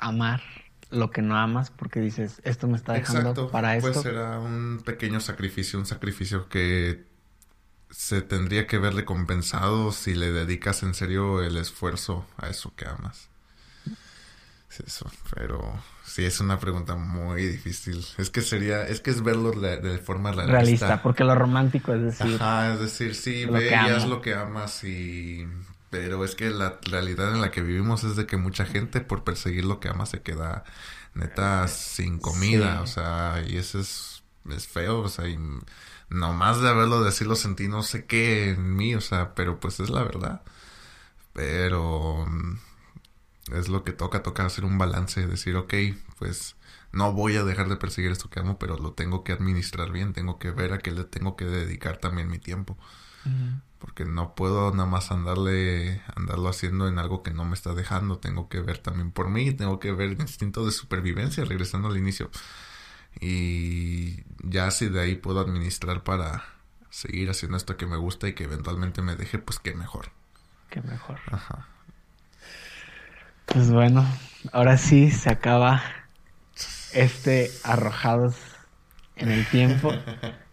amar 0.00 0.42
lo 0.90 1.10
que 1.10 1.22
no 1.22 1.36
amas 1.36 1.70
porque 1.70 2.00
dices, 2.00 2.40
esto 2.44 2.66
me 2.66 2.76
está 2.76 2.94
dejando 2.94 3.50
para 3.50 3.76
esto. 3.76 3.92
Pues 3.92 4.02
será 4.02 4.38
un 4.38 4.82
pequeño 4.84 5.20
sacrificio, 5.20 5.78
un 5.78 5.86
sacrificio 5.86 6.48
que 6.48 7.06
se 7.90 8.22
tendría 8.22 8.66
que 8.66 8.78
ver 8.78 8.94
recompensado 8.94 9.92
si 9.92 10.14
le 10.14 10.30
dedicas 10.30 10.82
en 10.82 10.94
serio 10.94 11.42
el 11.42 11.56
esfuerzo 11.56 12.26
a 12.36 12.48
eso 12.48 12.72
que 12.76 12.86
amas. 12.86 13.28
Es 14.70 14.80
eso, 14.80 15.10
pero 15.34 15.82
sí 16.04 16.24
es 16.24 16.40
una 16.40 16.58
pregunta 16.58 16.94
muy 16.94 17.46
difícil. 17.46 18.04
Es 18.18 18.28
que 18.28 18.42
sería, 18.42 18.86
es 18.86 19.00
que 19.00 19.10
es 19.10 19.22
verlo 19.22 19.52
de, 19.52 19.98
forma 19.98 20.30
realista. 20.32 20.58
Realista, 20.58 21.02
porque 21.02 21.24
lo 21.24 21.34
romántico 21.34 21.94
es 21.94 22.02
decir. 22.02 22.34
Ajá, 22.34 22.74
es 22.74 22.80
decir, 22.80 23.14
sí, 23.14 23.46
ve 23.46 23.70
y 23.70 23.74
haz 23.74 24.06
lo 24.06 24.20
que 24.20 24.34
amas 24.34 24.84
y 24.84 25.46
pero 25.90 26.24
es 26.24 26.34
que 26.34 26.50
la 26.50 26.78
realidad 26.82 27.32
en 27.34 27.40
la 27.40 27.50
que 27.50 27.62
vivimos 27.62 28.04
es 28.04 28.16
de 28.16 28.26
que 28.26 28.36
mucha 28.36 28.66
gente 28.66 29.00
por 29.00 29.24
perseguir 29.24 29.64
lo 29.64 29.80
que 29.80 29.88
ama 29.88 30.06
se 30.06 30.22
queda 30.22 30.64
neta 31.14 31.68
sin 31.68 32.18
comida, 32.18 32.82
o 32.82 32.86
sea, 32.86 33.42
y 33.46 33.56
eso 33.56 33.80
es, 33.80 34.22
es 34.50 34.68
feo, 34.68 35.00
o 35.00 35.08
sea, 35.08 35.28
y 35.28 35.38
nomás 36.10 36.60
de 36.60 36.68
haberlo 36.68 37.02
decirlo 37.02 37.36
sentí 37.36 37.68
no 37.68 37.82
sé 37.82 38.06
qué 38.06 38.50
en 38.50 38.76
mí, 38.76 38.94
o 38.94 39.00
sea, 39.00 39.34
pero 39.34 39.60
pues 39.60 39.80
es 39.80 39.90
la 39.90 40.02
verdad. 40.04 40.42
Pero 41.32 42.26
mm, 42.26 42.58
es 43.54 43.68
lo 43.68 43.84
que 43.84 43.92
toca, 43.92 44.22
toca 44.22 44.46
hacer 44.46 44.64
un 44.64 44.78
balance, 44.78 45.26
decir, 45.26 45.56
ok, 45.56 45.74
pues 46.18 46.56
no 46.92 47.12
voy 47.12 47.36
a 47.36 47.44
dejar 47.44 47.68
de 47.68 47.76
perseguir 47.76 48.10
esto 48.12 48.30
que 48.30 48.40
amo, 48.40 48.58
pero 48.58 48.78
lo 48.78 48.92
tengo 48.94 49.24
que 49.24 49.32
administrar 49.32 49.92
bien, 49.92 50.12
tengo 50.12 50.38
que 50.38 50.50
ver 50.50 50.72
a 50.72 50.78
qué 50.78 50.90
le 50.92 51.04
tengo 51.04 51.36
que 51.36 51.44
dedicar 51.46 51.98
también 51.98 52.28
mi 52.30 52.38
tiempo 52.38 52.76
porque 53.78 54.04
no 54.04 54.34
puedo 54.34 54.72
nada 54.72 54.88
más 54.88 55.10
andarle 55.12 56.02
andarlo 56.16 56.48
haciendo 56.48 56.88
en 56.88 56.98
algo 56.98 57.22
que 57.22 57.32
no 57.32 57.44
me 57.44 57.54
está 57.54 57.74
dejando. 57.74 58.18
Tengo 58.18 58.48
que 58.48 58.60
ver 58.60 58.78
también 58.78 59.10
por 59.10 59.28
mí 59.28 59.52
tengo 59.52 59.78
que 59.78 59.92
ver 59.92 60.10
el 60.10 60.20
instinto 60.20 60.64
de 60.64 60.72
supervivencia 60.72 61.44
regresando 61.44 61.88
al 61.88 61.96
inicio. 61.96 62.30
Y 63.20 64.24
ya 64.42 64.70
si 64.70 64.88
de 64.88 65.00
ahí 65.00 65.14
puedo 65.16 65.40
administrar 65.40 66.02
para 66.02 66.44
seguir 66.90 67.30
haciendo 67.30 67.56
esto 67.56 67.76
que 67.76 67.86
me 67.86 67.96
gusta 67.96 68.28
y 68.28 68.34
que 68.34 68.44
eventualmente 68.44 69.02
me 69.02 69.16
deje 69.16 69.38
pues 69.38 69.58
qué 69.58 69.74
mejor. 69.74 70.10
Qué 70.70 70.80
mejor. 70.82 71.18
Ajá. 71.30 71.66
pues 73.46 73.70
bueno 73.70 74.06
ahora 74.52 74.76
sí 74.76 75.10
se 75.10 75.30
acaba 75.30 75.82
este 76.92 77.50
arrojados 77.64 78.36
en 79.16 79.30
el 79.30 79.46
tiempo 79.46 79.92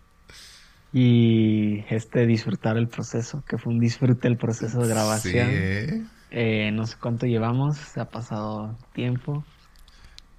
y 0.97 1.83
este 1.89 2.25
disfrutar 2.25 2.77
el 2.77 2.87
proceso, 2.87 3.43
que 3.45 3.57
fue 3.57 3.73
un 3.73 3.81
disfrute 3.81 4.29
el 4.29 4.37
proceso 4.37 4.79
de 4.79 4.87
grabación. 4.87 5.49
Sí. 5.49 6.07
Eh, 6.31 6.71
no 6.71 6.87
sé 6.87 6.95
cuánto 7.01 7.25
llevamos, 7.25 7.75
se 7.75 7.99
ha 7.99 8.09
pasado 8.09 8.77
tiempo. 8.93 9.43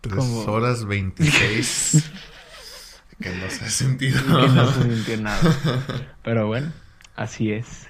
Tres 0.01 0.25
horas 0.47 0.87
veintiséis. 0.87 2.11
que 3.21 3.35
no 3.35 3.51
se 3.51 3.67
ha 3.67 3.69
sentido. 3.69 4.19
que 4.25 4.49
no 4.49 4.73
se 4.73 4.83
sintió 4.95 5.21
nada. 5.21 5.43
Pero 6.25 6.47
bueno, 6.47 6.73
así 7.17 7.53
es. 7.53 7.89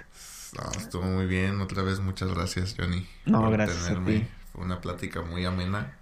estuvo 0.77 1.05
muy 1.05 1.27
bien. 1.27 1.61
Otra 1.61 1.85
vez, 1.85 2.01
muchas 2.01 2.35
gracias, 2.35 2.75
Johnny. 2.77 3.07
No, 3.27 3.49
gracias 3.49 3.91
a 3.91 4.05
ti. 4.05 4.27
Fue 4.53 4.65
una 4.65 4.81
plática 4.81 5.23
muy 5.23 5.45
amena. 5.45 5.97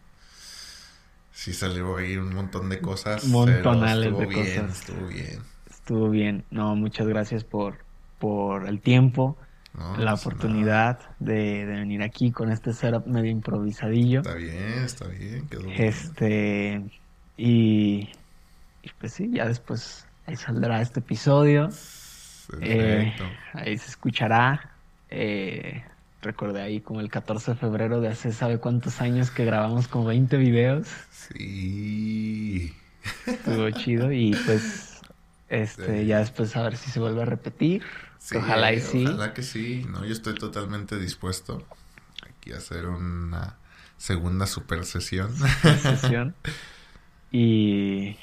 Sí 1.30 1.52
salió 1.52 1.98
ahí 1.98 2.16
un 2.16 2.34
montón 2.34 2.70
de 2.70 2.80
cosas. 2.80 3.26
Montonales 3.26 4.16
de 4.16 4.24
bien, 4.24 4.62
cosas. 4.62 4.78
Estuvo 4.78 5.08
bien 5.08 5.53
estuvo 5.84 6.08
bien. 6.08 6.46
No, 6.50 6.74
muchas 6.74 7.06
gracias 7.06 7.44
por, 7.44 7.76
por 8.18 8.66
el 8.66 8.80
tiempo, 8.80 9.36
la 9.98 10.14
oportunidad 10.14 10.98
de, 11.18 11.66
venir 11.66 12.02
aquí 12.02 12.30
con 12.30 12.50
este 12.50 12.72
setup 12.72 13.06
medio 13.06 13.30
improvisadillo. 13.30 14.20
Está 14.20 14.34
bien, 14.34 14.84
está 14.84 15.06
bien. 15.08 15.46
este, 15.76 16.82
y, 17.36 18.08
pues 18.98 19.12
sí, 19.12 19.30
ya 19.30 19.46
después 19.46 20.06
ahí 20.26 20.36
saldrá 20.36 20.80
este 20.80 21.00
episodio. 21.00 21.68
Eh, 22.62 23.12
ahí 23.52 23.76
se 23.76 23.90
escuchará. 23.90 24.70
Eh, 25.10 25.84
recordé 26.22 26.62
ahí 26.62 26.80
como 26.80 27.00
el 27.00 27.10
14 27.10 27.50
de 27.50 27.56
febrero 27.58 28.00
de 28.00 28.08
hace 28.08 28.32
sabe 28.32 28.58
cuántos 28.58 29.02
años 29.02 29.30
que 29.30 29.44
grabamos 29.44 29.86
como 29.86 30.06
20 30.06 30.38
videos. 30.38 30.88
Sí. 31.10 32.72
Estuvo 33.26 33.68
chido 33.70 34.10
y 34.10 34.34
pues 34.46 34.93
este, 35.48 36.06
ya 36.06 36.18
después 36.18 36.55
a 36.56 36.62
ver 36.62 36.76
si 36.76 36.90
se 36.90 37.00
vuelve 37.00 37.23
a 37.23 37.26
repetir. 37.26 37.82
ojalá 38.34 38.73
y 38.73 38.81
sí. 38.81 39.06
Ojalá 39.06 39.34
que 39.34 39.42
sí. 39.42 39.86
No, 39.89 40.05
yo 40.05 40.12
estoy 40.12 40.34
totalmente 40.34 40.98
dispuesto 40.98 41.66
aquí 42.26 42.52
a 42.52 42.58
hacer 42.58 42.86
una 42.86 43.56
segunda 43.97 44.47
super 44.47 44.84
sesión. 44.84 45.34
sesión. 45.82 46.34
y 47.31 48.16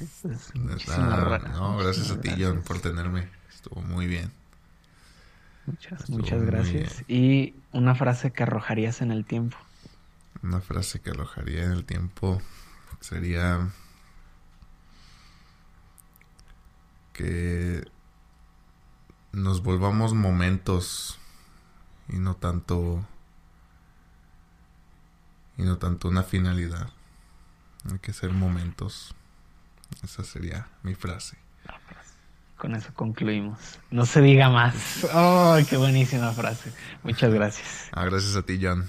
pues, 0.00 0.94
no, 0.96 1.76
gracias 1.76 2.10
a 2.10 2.20
ti, 2.20 2.30
John, 2.38 2.62
por 2.62 2.80
tenerme. 2.80 3.28
Estuvo 3.52 3.80
muy 3.80 4.06
bien. 4.06 4.32
Muchas, 5.66 6.10
muchas 6.10 6.42
gracias. 6.42 7.04
Y 7.08 7.54
una 7.72 7.94
frase 7.94 8.32
que 8.32 8.42
arrojarías 8.42 9.00
en 9.00 9.10
el 9.10 9.24
tiempo. 9.24 9.56
Una 10.42 10.60
frase 10.60 11.00
que 11.00 11.10
arrojaría 11.10 11.64
en 11.64 11.72
el 11.72 11.84
tiempo 11.84 12.42
sería 13.00 13.70
que 17.14 17.82
nos 19.32 19.62
volvamos 19.62 20.12
momentos 20.12 21.18
y 22.08 22.16
no 22.18 22.36
tanto 22.36 23.06
y 25.56 25.62
no 25.62 25.78
tanto 25.78 26.08
una 26.08 26.24
finalidad. 26.24 26.90
Hay 27.90 27.98
que 28.00 28.12
ser 28.12 28.32
momentos. 28.32 29.14
Esa 30.02 30.24
sería 30.24 30.68
mi 30.82 30.94
frase. 30.94 31.38
Con 32.56 32.74
eso 32.74 32.92
concluimos. 32.94 33.78
No 33.90 34.06
se 34.06 34.20
diga 34.20 34.48
más. 34.48 35.06
¡Oh, 35.12 35.56
qué 35.68 35.76
buenísima 35.76 36.32
frase! 36.32 36.72
Muchas 37.02 37.32
gracias. 37.32 37.88
Ah, 37.92 38.04
gracias 38.04 38.36
a 38.36 38.42
ti, 38.42 38.58
John. 38.60 38.88